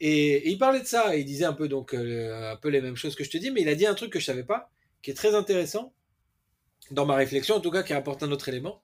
Et, 0.00 0.50
il 0.50 0.58
parlait 0.58 0.80
de 0.80 0.86
ça, 0.86 1.16
et 1.16 1.20
il 1.20 1.24
disait 1.24 1.44
un 1.44 1.52
peu 1.52 1.68
donc 1.68 1.94
euh, 1.94 2.52
un 2.52 2.56
peu 2.56 2.68
les 2.68 2.80
mêmes 2.80 2.96
choses 2.96 3.14
que 3.14 3.24
je 3.24 3.30
te 3.30 3.38
dis, 3.38 3.50
mais 3.50 3.62
il 3.62 3.68
a 3.68 3.74
dit 3.74 3.86
un 3.86 3.94
truc 3.94 4.12
que 4.12 4.18
je 4.18 4.24
savais 4.24 4.44
pas, 4.44 4.70
qui 5.02 5.10
est 5.10 5.14
très 5.14 5.34
intéressant 5.34 5.92
dans 6.90 7.06
ma 7.06 7.14
réflexion, 7.14 7.54
en 7.56 7.60
tout 7.60 7.70
cas, 7.70 7.82
qui 7.82 7.92
apporte 7.92 8.22
un 8.22 8.32
autre 8.32 8.48
élément, 8.48 8.82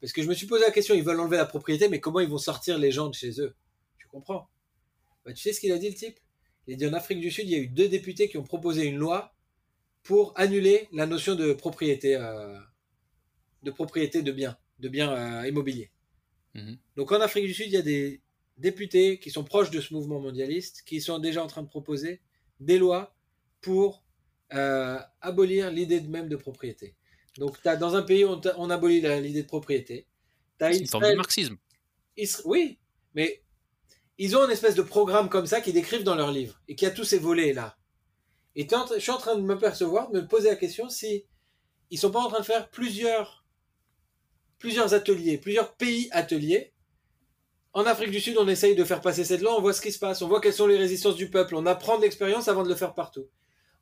parce 0.00 0.12
que 0.12 0.22
je 0.22 0.28
me 0.28 0.34
suis 0.34 0.46
posé 0.46 0.64
la 0.64 0.70
question, 0.72 0.94
ils 0.94 1.02
veulent 1.02 1.20
enlever 1.20 1.36
la 1.36 1.46
propriété, 1.46 1.88
mais 1.88 2.00
comment 2.00 2.20
ils 2.20 2.28
vont 2.28 2.38
sortir 2.38 2.78
les 2.78 2.90
gens 2.90 3.08
de 3.08 3.14
chez 3.14 3.40
eux? 3.40 3.54
Tu 3.98 4.06
comprends? 4.08 4.48
Bah, 5.24 5.32
Tu 5.32 5.42
sais 5.42 5.52
ce 5.52 5.60
qu'il 5.60 5.72
a 5.72 5.78
dit 5.78 5.88
le 5.88 5.94
type? 5.94 6.18
Il 6.66 6.74
a 6.74 6.76
dit 6.76 6.86
en 6.86 6.92
Afrique 6.94 7.20
du 7.20 7.30
Sud, 7.30 7.48
il 7.48 7.52
y 7.52 7.54
a 7.54 7.58
eu 7.58 7.68
deux 7.68 7.88
députés 7.88 8.28
qui 8.28 8.38
ont 8.38 8.42
proposé 8.42 8.84
une 8.84 8.96
loi 8.96 9.35
pour 10.06 10.32
annuler 10.36 10.88
la 10.92 11.06
notion 11.06 11.34
de 11.34 11.52
propriété, 11.52 12.14
euh, 12.14 12.56
de 13.64 13.70
propriété 13.72 14.22
de 14.22 14.30
biens, 14.30 14.56
de 14.78 14.88
biens 14.88 15.12
euh, 15.12 15.48
immobiliers. 15.48 15.90
Mhm. 16.54 16.78
Donc 16.96 17.10
en 17.10 17.20
Afrique 17.20 17.46
du 17.46 17.52
Sud, 17.52 17.66
il 17.66 17.72
y 17.72 17.76
a 17.76 17.82
des 17.82 18.20
députés 18.56 19.18
qui 19.18 19.30
sont 19.30 19.42
proches 19.42 19.70
de 19.70 19.80
ce 19.80 19.92
mouvement 19.92 20.20
mondialiste, 20.20 20.84
qui 20.86 21.00
sont 21.00 21.18
déjà 21.18 21.42
en 21.42 21.48
train 21.48 21.62
de 21.62 21.68
proposer 21.68 22.22
des 22.60 22.78
lois 22.78 23.16
pour 23.60 24.04
euh, 24.54 24.98
abolir 25.20 25.72
l'idée 25.72 26.00
même 26.00 26.28
de 26.28 26.36
propriété. 26.36 26.94
Donc 27.38 27.58
as, 27.66 27.76
dans 27.76 27.96
un 27.96 28.02
pays, 28.02 28.24
on, 28.24 28.40
on 28.58 28.70
abolit 28.70 29.00
l'idée 29.00 29.42
de 29.42 29.48
propriété. 29.48 30.06
C'est 30.60 30.78
une 30.78 30.86
forme 30.86 31.10
de 31.10 31.16
marxisme. 31.16 31.56
oui, 32.44 32.78
mais 33.14 33.42
ils 34.18 34.36
ont 34.36 34.44
une 34.44 34.52
espèce 34.52 34.76
de 34.76 34.82
programme 34.82 35.28
comme 35.28 35.46
ça 35.46 35.60
qu'ils 35.60 35.74
décrivent 35.74 36.04
dans 36.04 36.14
leur 36.14 36.30
livre 36.30 36.62
et 36.68 36.76
qui 36.76 36.86
a 36.86 36.90
tous 36.92 37.04
ces 37.04 37.18
volets 37.18 37.52
là. 37.52 37.76
Et 38.56 38.66
je 38.94 38.98
suis 38.98 39.10
en 39.10 39.18
train 39.18 39.36
de 39.36 39.42
me 39.42 39.58
percevoir, 39.58 40.10
de 40.10 40.22
me 40.22 40.26
poser 40.26 40.48
la 40.48 40.56
question 40.56 40.88
si 40.88 41.26
ils 41.90 41.98
sont 41.98 42.10
pas 42.10 42.20
en 42.20 42.28
train 42.28 42.40
de 42.40 42.44
faire 42.44 42.70
plusieurs, 42.70 43.44
plusieurs 44.58 44.94
ateliers, 44.94 45.36
plusieurs 45.36 45.74
pays 45.74 46.08
ateliers. 46.10 46.72
En 47.74 47.84
Afrique 47.84 48.10
du 48.10 48.20
Sud, 48.20 48.38
on 48.38 48.48
essaye 48.48 48.74
de 48.74 48.84
faire 48.84 49.02
passer 49.02 49.24
cette 49.24 49.42
loi, 49.42 49.54
on 49.58 49.60
voit 49.60 49.74
ce 49.74 49.82
qui 49.82 49.92
se 49.92 49.98
passe, 49.98 50.22
on 50.22 50.28
voit 50.28 50.40
quelles 50.40 50.54
sont 50.54 50.66
les 50.66 50.78
résistances 50.78 51.16
du 51.16 51.28
peuple, 51.28 51.54
on 51.54 51.66
apprend 51.66 51.98
de 51.98 52.02
l'expérience 52.02 52.48
avant 52.48 52.62
de 52.62 52.70
le 52.70 52.74
faire 52.74 52.94
partout. 52.94 53.28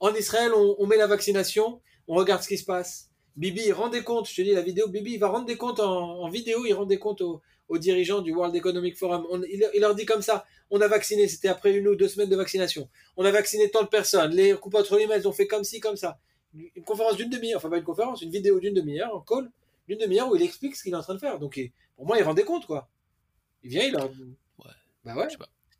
En 0.00 0.12
Israël, 0.12 0.52
on, 0.52 0.86
met 0.88 0.96
la 0.96 1.06
vaccination, 1.06 1.80
on 2.08 2.16
regarde 2.16 2.42
ce 2.42 2.48
qui 2.48 2.58
se 2.58 2.64
passe. 2.64 3.10
Bibi, 3.36 3.72
rend 3.72 3.88
des 3.88 4.04
comptes, 4.04 4.28
je 4.28 4.36
te 4.36 4.42
dis 4.42 4.52
la 4.52 4.62
vidéo, 4.62 4.88
Bibi, 4.88 5.14
il 5.14 5.18
va 5.18 5.28
rendre 5.28 5.46
des 5.46 5.56
comptes 5.56 5.80
en, 5.80 6.28
vidéo, 6.28 6.64
il 6.66 6.72
rend 6.72 6.86
des 6.86 6.98
comptes 6.98 7.20
aux, 7.20 7.42
dirigeants 7.78 8.20
du 8.20 8.32
World 8.32 8.54
Economic 8.54 8.96
Forum. 8.96 9.26
il, 9.50 9.80
leur 9.80 9.94
dit 9.96 10.06
comme 10.06 10.22
ça, 10.22 10.44
on 10.70 10.80
a 10.80 10.86
vacciné, 10.86 11.26
c'était 11.26 11.48
après 11.48 11.74
une 11.76 11.88
ou 11.88 11.96
deux 11.96 12.06
semaines 12.06 12.28
de 12.28 12.36
vaccination. 12.36 12.88
On 13.16 13.24
a 13.24 13.32
vacciné 13.32 13.70
tant 13.70 13.82
de 13.82 13.88
personnes. 13.88 14.30
Les 14.32 14.54
coupes 14.54 14.76
entre 14.76 14.96
les 14.96 15.04
ils 15.04 15.28
ont 15.28 15.32
fait 15.32 15.48
comme 15.48 15.64
ci, 15.64 15.80
comme 15.80 15.96
ça. 15.96 16.20
Une 16.54 16.84
conférence 16.84 17.16
d'une 17.16 17.30
demi-heure, 17.30 17.56
enfin 17.56 17.70
pas 17.70 17.78
une 17.78 17.84
conférence, 17.84 18.22
une 18.22 18.30
vidéo 18.30 18.60
d'une 18.60 18.74
demi-heure, 18.74 19.16
un 19.16 19.24
call 19.26 19.50
d'une 19.88 19.98
demi-heure 19.98 20.30
où 20.30 20.36
il 20.36 20.42
explique 20.42 20.76
ce 20.76 20.84
qu'il 20.84 20.92
est 20.92 20.96
en 20.96 21.02
train 21.02 21.14
de 21.14 21.18
faire. 21.18 21.40
Donc 21.40 21.58
pour 21.96 22.06
moi, 22.06 22.16
il 22.18 22.22
rendait 22.22 22.44
compte, 22.44 22.66
quoi. 22.66 22.88
Il 23.64 23.70
vient, 23.70 23.82
il 23.82 23.92
leur. 23.92 24.04
Ouais. 24.04 24.70
Bah 25.04 25.16
ouais. 25.16 25.26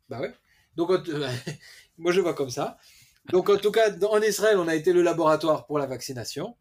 Bah 0.09 0.19
ouais. 0.19 0.33
Donc 0.75 0.89
moi, 1.97 2.11
je 2.11 2.19
vois 2.19 2.33
comme 2.33 2.49
ça. 2.49 2.77
Donc 3.31 3.49
en 3.49 3.57
tout 3.57 3.71
cas, 3.71 3.95
en 4.09 4.21
Israël, 4.21 4.57
on 4.57 4.67
a 4.67 4.75
été 4.75 4.91
le 4.91 5.01
laboratoire 5.01 5.65
pour 5.65 5.79
la 5.79 5.85
vaccination. 5.85 6.55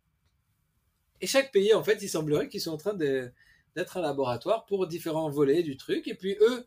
Et 1.24 1.26
chaque 1.26 1.52
pays, 1.52 1.72
en 1.72 1.82
fait, 1.82 2.02
il 2.02 2.08
semblerait 2.10 2.50
qu'ils 2.50 2.60
sont 2.60 2.72
en 2.72 2.76
train 2.76 2.92
d'être 2.92 3.96
un 3.96 4.02
laboratoire 4.02 4.66
pour 4.66 4.86
différents 4.86 5.30
volets 5.30 5.62
du 5.62 5.78
truc. 5.78 6.06
Et 6.06 6.14
puis 6.14 6.36
eux, 6.38 6.66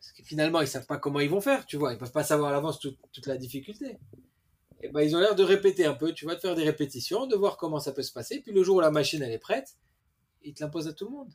parce 0.00 0.12
que 0.12 0.22
finalement, 0.22 0.62
ils 0.62 0.68
savent 0.68 0.86
pas 0.86 0.96
comment 0.96 1.20
ils 1.20 1.28
vont 1.28 1.42
faire, 1.42 1.66
tu 1.66 1.76
vois. 1.76 1.92
Ils 1.92 1.98
peuvent 1.98 2.10
pas 2.10 2.24
savoir 2.24 2.48
à 2.48 2.52
l'avance 2.54 2.80
toute, 2.80 3.26
la 3.26 3.36
difficulté. 3.36 3.98
Et 4.80 4.88
ben, 4.88 5.02
ils 5.02 5.14
ont 5.14 5.20
l'air 5.20 5.34
de 5.34 5.42
répéter 5.42 5.84
un 5.84 5.92
peu, 5.92 6.14
tu 6.14 6.24
vois, 6.24 6.34
de 6.34 6.40
faire 6.40 6.54
des 6.54 6.64
répétitions, 6.64 7.26
de 7.26 7.36
voir 7.36 7.58
comment 7.58 7.78
ça 7.78 7.92
peut 7.92 8.02
se 8.02 8.10
passer. 8.10 8.40
Puis 8.40 8.52
le 8.52 8.62
jour 8.62 8.76
où 8.76 8.80
la 8.80 8.90
machine, 8.90 9.20
elle 9.22 9.32
est 9.32 9.38
prête, 9.38 9.76
ils 10.42 10.54
te 10.54 10.64
l'imposent 10.64 10.88
à 10.88 10.94
tout 10.94 11.04
le 11.04 11.10
monde. 11.10 11.32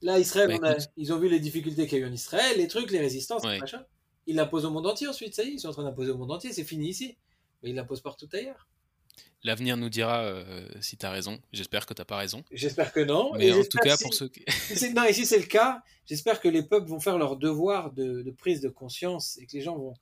Là, 0.00 0.18
Israël, 0.18 0.58
bah, 0.58 0.76
ils 0.96 1.12
ont 1.12 1.18
vu 1.18 1.28
les 1.28 1.40
difficultés 1.40 1.86
qu'il 1.86 1.98
y 1.98 2.02
a 2.02 2.06
eu 2.06 2.08
en 2.08 2.12
Israël, 2.14 2.56
les 2.56 2.68
trucs, 2.68 2.90
les 2.90 3.00
résistances, 3.00 3.44
les 3.44 3.58
machins. 3.58 3.84
il 4.26 4.36
l'impose 4.36 4.64
au 4.64 4.70
monde 4.70 4.86
entier 4.86 5.08
ensuite. 5.08 5.34
Ça 5.34 5.42
y 5.42 5.48
est, 5.48 5.52
ils 5.52 5.60
sont 5.60 5.68
en 5.68 5.72
train 5.72 5.84
d'imposer 5.84 6.10
au 6.10 6.16
monde 6.16 6.32
entier. 6.32 6.54
C'est 6.54 6.64
fini 6.64 6.88
ici. 6.88 7.18
Mais 7.62 7.68
il 7.68 7.76
l'impose 7.76 8.00
partout 8.00 8.30
ailleurs. 8.32 8.66
L'avenir 9.44 9.76
nous 9.76 9.88
dira 9.88 10.22
euh, 10.24 10.66
si 10.80 10.96
tu 10.96 11.06
as 11.06 11.10
raison. 11.10 11.38
J'espère 11.52 11.86
que 11.86 11.94
tu 11.94 12.00
n'as 12.00 12.04
pas 12.04 12.16
raison. 12.16 12.42
J'espère 12.50 12.92
que 12.92 13.00
non. 13.00 13.32
Mais 13.34 13.46
Et 13.48 13.52
en 13.52 13.62
tout 13.62 13.78
cas, 13.78 13.96
si- 13.96 14.02
pour 14.04 14.12
ceux 14.14 14.28
qui. 14.28 14.44
non, 14.94 15.04
et 15.04 15.12
si 15.12 15.24
c'est 15.24 15.38
le 15.38 15.44
cas, 15.46 15.82
j'espère 16.06 16.40
que 16.40 16.48
les 16.48 16.62
peuples 16.62 16.88
vont 16.88 16.98
faire 17.00 17.16
leur 17.18 17.36
devoir 17.36 17.92
de, 17.92 18.22
de 18.22 18.30
prise 18.32 18.60
de 18.60 18.68
conscience 18.68 19.38
et 19.38 19.46
que 19.46 19.52
les 19.52 19.60
gens 19.60 19.76
vont, 19.76 19.94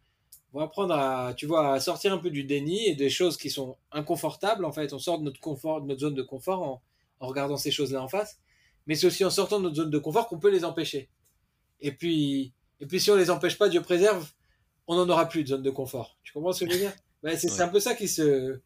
vont 0.52 0.60
apprendre 0.60 0.94
à, 0.94 1.34
tu 1.34 1.44
vois, 1.46 1.74
à 1.74 1.80
sortir 1.80 2.12
un 2.14 2.18
peu 2.18 2.30
du 2.30 2.44
déni 2.44 2.86
et 2.88 2.94
des 2.94 3.10
choses 3.10 3.36
qui 3.36 3.50
sont 3.50 3.76
inconfortables. 3.92 4.64
En 4.64 4.72
fait, 4.72 4.92
on 4.94 4.98
sort 4.98 5.18
de 5.18 5.24
notre 5.24 5.40
confort, 5.40 5.82
de 5.82 5.88
notre 5.88 6.00
zone 6.00 6.14
de 6.14 6.22
confort 6.22 6.62
en, 6.62 6.82
en 7.20 7.26
regardant 7.26 7.56
ces 7.58 7.70
choses-là 7.70 8.02
en 8.02 8.08
face. 8.08 8.38
Mais 8.86 8.94
c'est 8.94 9.06
aussi 9.06 9.24
en 9.24 9.30
sortant 9.30 9.58
de 9.58 9.64
notre 9.64 9.76
zone 9.76 9.90
de 9.90 9.98
confort 9.98 10.26
qu'on 10.28 10.38
peut 10.38 10.50
les 10.50 10.64
empêcher. 10.64 11.08
Et 11.80 11.92
puis, 11.92 12.52
et 12.80 12.86
puis 12.86 12.98
si 13.00 13.10
on 13.10 13.16
les 13.16 13.30
empêche 13.30 13.58
pas, 13.58 13.68
Dieu 13.68 13.82
préserve, 13.82 14.30
on 14.86 14.96
n'en 14.96 15.08
aura 15.08 15.28
plus 15.28 15.42
de 15.42 15.48
zone 15.48 15.62
de 15.62 15.70
confort. 15.70 16.16
Tu 16.22 16.32
comprends 16.32 16.52
ce 16.52 16.64
que 16.64 16.70
je 16.70 16.76
veux 16.76 16.80
dire? 16.80 16.92
Ben, 17.22 17.38
C'est 17.38 17.48
c'est 17.48 17.54
Ouais. 17.56 17.60
un 17.62 17.68
peu 17.68 17.80
ça 17.80 17.94
qui 17.94 18.06
se, 18.06 18.60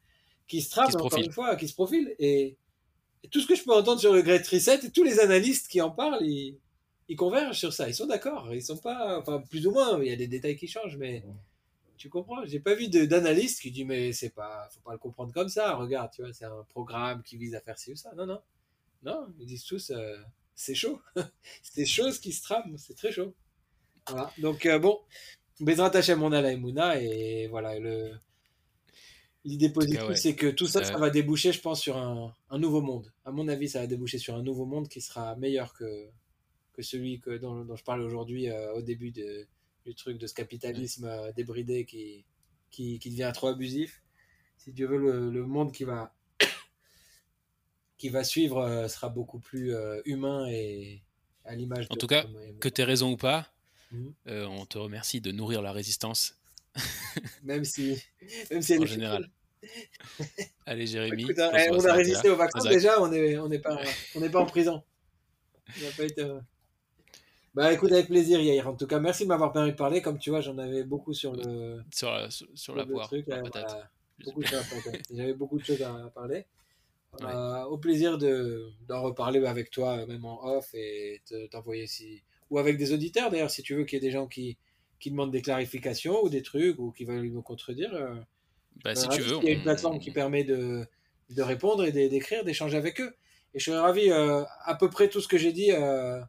qui 0.49 0.63
se 0.63 0.71
se 0.71 0.97
encore 0.97 1.17
une 1.17 1.31
fois, 1.31 1.55
qui 1.57 1.69
se 1.69 1.75
profile. 1.75 2.15
Et, 2.19 2.57
et 3.23 3.29
tout 3.29 3.41
ce 3.41 3.47
que 3.47 3.55
je 3.55 3.63
peux 3.63 3.75
entendre 3.75 4.01
sur 4.01 4.13
le 4.13 4.23
Great 4.23 4.47
Reset, 4.47 4.87
et 4.87 4.91
tous 4.91 5.05
les 5.05 5.21
analystes 5.21 5.69
qui 5.69 5.81
en 5.81 5.91
parlent, 5.91 6.25
ils, 6.25 6.59
ils 7.09 7.17
convergent 7.17 7.59
sur 7.59 7.73
ça. 7.73 7.89
Ils 7.89 7.95
sont 7.95 8.07
d'accord. 8.07 8.53
Ils 8.55 8.63
sont 8.63 8.79
pas, 8.79 9.19
enfin, 9.21 9.43
plus 9.49 9.67
ou 9.67 9.71
moins, 9.73 10.03
il 10.03 10.09
y 10.09 10.13
a 10.13 10.17
des 10.17 10.27
détails 10.27 10.57
qui 10.57 10.67
changent, 10.67 10.97
mais 10.97 11.23
tu 11.97 12.09
comprends. 12.09 12.45
J'ai 12.47 12.61
pas 12.61 12.75
vu 12.75 12.89
d'analyste 12.89 13.61
qui 13.61 13.71
dit, 13.71 13.85
mais 13.85 14.13
c'est 14.13 14.31
pas, 14.31 14.69
faut 14.73 14.81
pas 14.81 14.93
le 14.93 14.99
comprendre 14.99 15.33
comme 15.33 15.49
ça. 15.49 15.75
Regarde, 15.75 16.11
tu 16.13 16.23
vois, 16.23 16.33
c'est 16.33 16.47
un 16.47 16.65
programme 16.71 17.23
qui 17.23 17.37
vise 17.37 17.55
à 17.55 17.61
faire 17.61 17.79
ci 17.79 17.93
ou 17.93 17.97
ça. 17.97 18.13
Non, 18.17 18.27
non. 18.27 18.41
Non, 19.03 19.29
ils 19.39 19.47
disent 19.47 19.65
tous, 19.65 19.91
euh, 19.91 20.17
c'est 20.55 20.75
chaud. 20.75 21.01
c'est 21.63 21.87
chaud 21.87 22.11
ce 22.11 22.19
qui 22.21 22.33
se 22.33 22.43
trame. 22.43 22.77
C'est 22.79 22.97
très 22.97 23.13
chaud. 23.13 23.35
Voilà. 24.09 24.33
Donc, 24.39 24.67
euh, 24.67 24.79
bon. 24.79 24.99
Bezrat 25.61 25.91
Hashem, 25.97 26.23
on 26.23 26.31
a 26.31 26.41
la 26.41 26.53
Emouna, 26.53 27.01
et 27.01 27.49
voilà, 27.49 27.79
le. 27.79 28.13
L'idée 29.49 29.71
positive, 29.71 30.03
ouais. 30.09 30.17
c'est 30.17 30.35
que 30.37 30.47
tout 30.51 30.67
ça, 30.67 30.85
Ça- 30.85 30.93
ça 30.93 30.99
va 30.99 31.11
déboucher, 31.11 31.53
je 31.53 31.61
pense, 31.61 31.81
sur 31.81 31.97
un, 31.97 32.35
un 32.51 32.59
nouveau 32.59 32.81
monde. 32.83 33.13
À 33.25 33.31
mon 33.33 33.49
avis, 33.49 33.69
ça 33.69 33.81
va 33.81 33.87
déboucher 33.87 34.19
sur 34.19 34.35
un 34.35 34.43
nouveau 34.43 34.67
monde 34.67 34.89
qui 34.89 35.01
sera 35.01 35.35
meilleur 35.37 35.73
que, 35.75 36.09
que 36.75 36.83
celui 36.83 37.21
que, 37.21 37.37
dont, 37.39 37.65
dont 37.65 37.77
je 37.77 37.85
parlais 37.85 38.05
aujourd'hui 38.05 38.49
euh, 38.51 38.75
au 38.75 38.83
début 38.83 39.11
de, 39.11 39.47
du 39.87 39.95
truc 39.95 40.19
de 40.19 40.27
ce 40.27 40.35
capitalisme 40.35 41.05
euh, 41.07 41.33
débridé 41.33 41.85
qui, 41.85 42.25
qui, 42.71 42.99
qui 42.99 43.11
devient 43.11 43.31
trop 43.35 43.49
abusif. 43.49 44.03
Si 44.59 44.73
Dieu 44.73 44.87
veut, 44.87 44.99
le, 44.99 45.31
le 45.31 45.47
monde 45.47 45.73
qui 45.73 45.85
va, 45.85 46.13
qui 47.97 48.09
va 48.11 48.25
suivre 48.25 48.59
euh, 48.59 48.89
sera 48.89 49.09
beaucoup 49.09 49.39
plus 49.41 49.75
euh, 49.75 50.01
humain 50.05 50.47
et 50.49 51.03
à 51.45 51.55
l'image 51.55 51.87
En 51.91 51.95
de- 51.95 51.99
tout 52.01 52.07
cas, 52.07 52.27
Que 52.61 52.69
tu 52.69 52.83
raison 52.83 53.13
ou 53.13 53.17
pas, 53.17 53.51
Mhm. 53.91 54.13
euh, 54.27 54.47
on 54.47 54.67
te 54.67 54.77
remercie 54.77 55.23
de 55.23 55.33
nourrir 55.33 55.63
la 55.63 55.73
résistance 55.73 56.35
Même 57.43 57.65
si, 57.65 57.97
même 58.51 58.61
si 58.61 58.75
elle 58.75 58.81
en 58.81 58.83
est 58.83 58.87
général. 58.87 59.31
Allez, 60.67 60.87
Jérémy. 60.87 61.23
Écoute, 61.23 61.39
hein, 61.39 61.51
on 61.71 61.85
a 61.85 61.93
résisté 61.93 62.29
vacances 62.35 62.63
Isaac. 62.65 62.75
déjà, 62.75 63.03
on 63.03 63.09
n'est 63.09 63.37
on 63.39 63.49
pas, 63.61 63.79
on 64.15 64.21
n'est 64.21 64.31
pas 64.31 64.41
en 64.41 64.47
prison. 64.47 64.83
On 65.79 65.85
n'a 65.85 65.91
pas 65.97 66.05
été, 66.05 66.23
euh, 66.23 66.41
Bah 67.55 67.73
écoute, 67.73 67.93
avec 67.93 68.07
plaisir 68.07 68.41
Yair. 68.41 68.69
En 68.69 68.75
tout 68.75 68.87
cas, 68.87 68.99
merci 69.01 69.25
de 69.25 69.29
m'avoir 69.29 69.53
permis 69.53 69.73
de 69.73 69.77
parler. 69.77 70.01
Comme 70.03 70.19
tu 70.19 70.31
vois, 70.31 70.41
j'en 70.41 70.57
avais 70.59 70.85
beaucoup 70.85 71.13
sur 71.15 71.35
le, 71.35 71.83
Sur 71.93 72.11
la, 72.11 72.31
sur, 72.31 72.47
sur 72.55 72.75
la 72.77 72.85
le 72.85 72.93
poire, 72.93 73.07
truc, 73.07 73.27
la 73.27 73.37
euh, 73.37 73.43
patate. 73.43 73.65
voilà. 73.69 73.91
Beaucoup 74.25 74.43
sur 74.43 74.57
la 74.57 74.63
patate. 74.63 75.03
J'avais 75.13 75.35
beaucoup 75.35 75.59
de 75.59 75.65
choses 75.65 75.83
à 75.83 76.11
parler. 76.15 76.45
Euh, 77.23 77.63
au 77.65 77.79
plaisir 77.79 78.19
de- 78.19 78.71
d'en 78.87 79.01
reparler 79.03 79.45
avec 79.47 79.71
toi, 79.71 80.05
même 80.07 80.25
en 80.27 80.45
off, 80.45 80.69
et 80.75 81.23
te- 81.27 81.47
t'envoyer 81.49 81.87
si. 81.87 82.23
Ou 82.51 82.59
avec 82.59 82.77
des 82.77 82.93
auditeurs 82.93 83.31
d'ailleurs, 83.31 83.51
si 83.51 83.63
tu 83.63 83.75
veux 83.75 83.85
qu'il 83.85 83.97
y 83.97 84.05
ait 84.05 84.07
des 84.09 84.13
gens 84.13 84.27
qui, 84.27 84.57
qui 85.01 85.11
demandent 85.11 85.31
des 85.33 85.43
clarifications 85.43 86.23
ou 86.23 86.29
des 86.29 86.43
trucs 86.43 86.79
ou 86.79 86.93
qui 86.93 87.05
veulent 87.05 87.31
me 87.31 87.41
contredire. 87.43 87.95
euh, 87.95 88.15
Bah, 88.85 88.95
si 88.95 89.07
euh, 89.07 89.09
tu 89.11 89.21
veux, 89.23 89.37
Il 89.43 89.49
y 89.49 89.51
a 89.51 89.55
une 89.55 89.63
plateforme 89.63 89.99
qui 89.99 90.11
permet 90.11 90.45
de, 90.45 90.87
de 91.31 91.43
répondre 91.43 91.85
et 91.85 91.93
d'é- 91.93 92.09
d'écrire, 92.09 92.45
d'échanger 92.45 92.77
avec 92.77 93.01
eux. 93.01 93.15
Et 93.55 93.59
je 93.59 93.65
serais 93.65 93.81
ravi, 93.81 94.11
euh, 94.11 94.45
à 94.65 94.75
peu 94.75 94.91
près 94.91 95.09
tout 95.09 95.21
ce 95.21 95.29
que 95.29 95.39
j'ai 95.39 95.53
dit, 95.53 95.73
euh, 95.73 96.21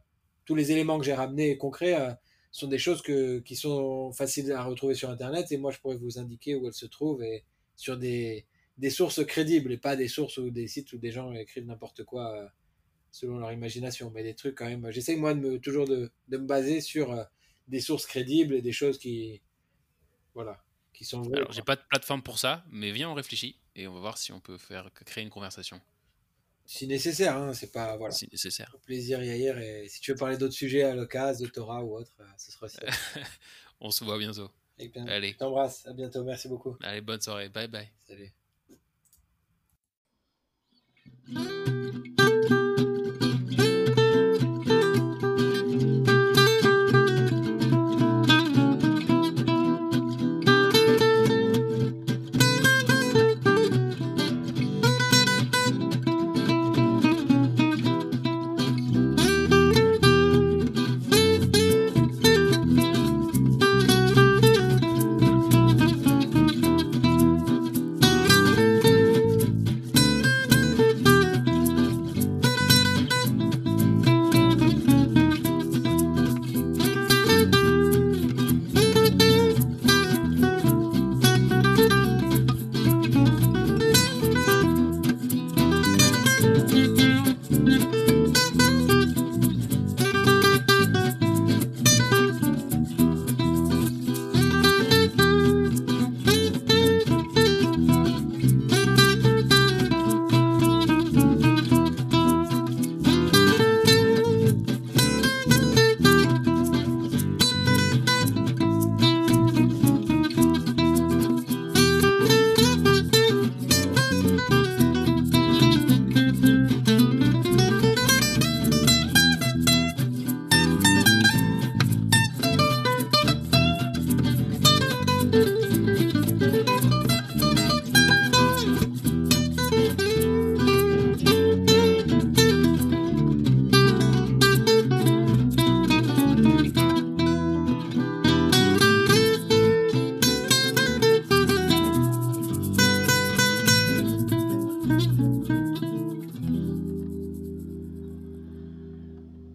tous 0.46 0.54
les 0.54 0.72
éléments 0.72 0.98
que 0.98 1.04
j'ai 1.04 1.14
ramenés 1.14 1.56
concrets, 1.56 2.00
euh, 2.00 2.12
sont 2.52 2.66
des 2.66 2.78
choses 2.78 3.02
que, 3.02 3.38
qui 3.38 3.54
sont 3.54 4.12
faciles 4.12 4.50
à 4.52 4.64
retrouver 4.64 4.94
sur 4.94 5.10
Internet. 5.10 5.52
Et 5.52 5.58
moi, 5.58 5.70
je 5.70 5.78
pourrais 5.78 5.96
vous 5.96 6.18
indiquer 6.18 6.56
où 6.56 6.66
elles 6.66 6.74
se 6.74 6.86
trouvent 6.86 7.22
et 7.22 7.44
sur 7.76 7.96
des, 7.96 8.44
des 8.78 8.90
sources 8.90 9.24
crédibles 9.24 9.70
et 9.72 9.78
pas 9.78 9.94
des 9.94 10.08
sources 10.08 10.38
ou 10.38 10.50
des 10.50 10.66
sites 10.66 10.92
où 10.92 10.98
des 10.98 11.12
gens 11.12 11.32
écrivent 11.32 11.66
n'importe 11.66 12.02
quoi 12.04 12.50
selon 13.12 13.38
leur 13.38 13.52
imagination. 13.52 14.10
Mais 14.12 14.24
des 14.24 14.34
trucs 14.34 14.56
quand 14.56 14.66
même. 14.68 14.90
J'essaye, 14.90 15.16
moi, 15.16 15.34
de 15.34 15.40
me, 15.40 15.58
toujours 15.60 15.86
de, 15.86 16.10
de 16.28 16.36
me 16.38 16.46
baser 16.46 16.80
sur 16.80 17.16
des 17.68 17.80
sources 17.80 18.06
crédibles 18.06 18.54
et 18.54 18.62
des 18.62 18.72
choses 18.72 18.98
qui. 18.98 19.40
Voilà. 20.34 20.60
Qui 21.00 21.06
sont 21.06 21.22
Alors, 21.32 21.50
j'ai 21.50 21.62
pas 21.62 21.76
de 21.76 21.80
plateforme 21.88 22.20
pour 22.20 22.38
ça, 22.38 22.62
mais 22.70 22.92
viens, 22.92 23.08
on 23.08 23.14
réfléchit 23.14 23.56
et 23.74 23.88
on 23.88 23.94
va 23.94 24.00
voir 24.00 24.18
si 24.18 24.32
on 24.32 24.40
peut 24.40 24.58
faire 24.58 24.90
créer 24.92 25.24
une 25.24 25.30
conversation 25.30 25.80
si 26.66 26.86
nécessaire, 26.86 27.36
hein, 27.38 27.54
c'est 27.54 27.72
pas 27.72 27.96
voilà. 27.96 28.12
si 28.14 28.28
nécessaire. 28.30 28.70
Au 28.74 28.78
plaisir 28.78 29.20
hier 29.22 29.58
et 29.58 29.88
si 29.88 30.00
tu 30.00 30.12
veux 30.12 30.16
parler 30.18 30.36
d'autres 30.36 30.54
sujets 30.54 30.82
à 30.82 30.94
l'occasion, 30.94 31.46
de 31.46 31.50
Torah 31.50 31.82
ou 31.82 31.96
autre, 31.96 32.12
euh, 32.20 32.24
ce 32.36 32.52
sera 32.52 32.66
aussi. 32.66 32.76
On 33.80 33.90
se 33.90 34.04
voit 34.04 34.18
bientôt. 34.18 34.50
Allez, 35.08 35.32
Je 35.32 35.38
t'embrasse, 35.38 35.86
à 35.86 35.94
bientôt, 35.94 36.22
merci 36.22 36.48
beaucoup. 36.48 36.76
allez, 36.82 37.00
bonne 37.00 37.22
soirée. 37.22 37.48
Bye 37.48 37.66
bye. 37.66 37.90
Salut. 38.06 38.30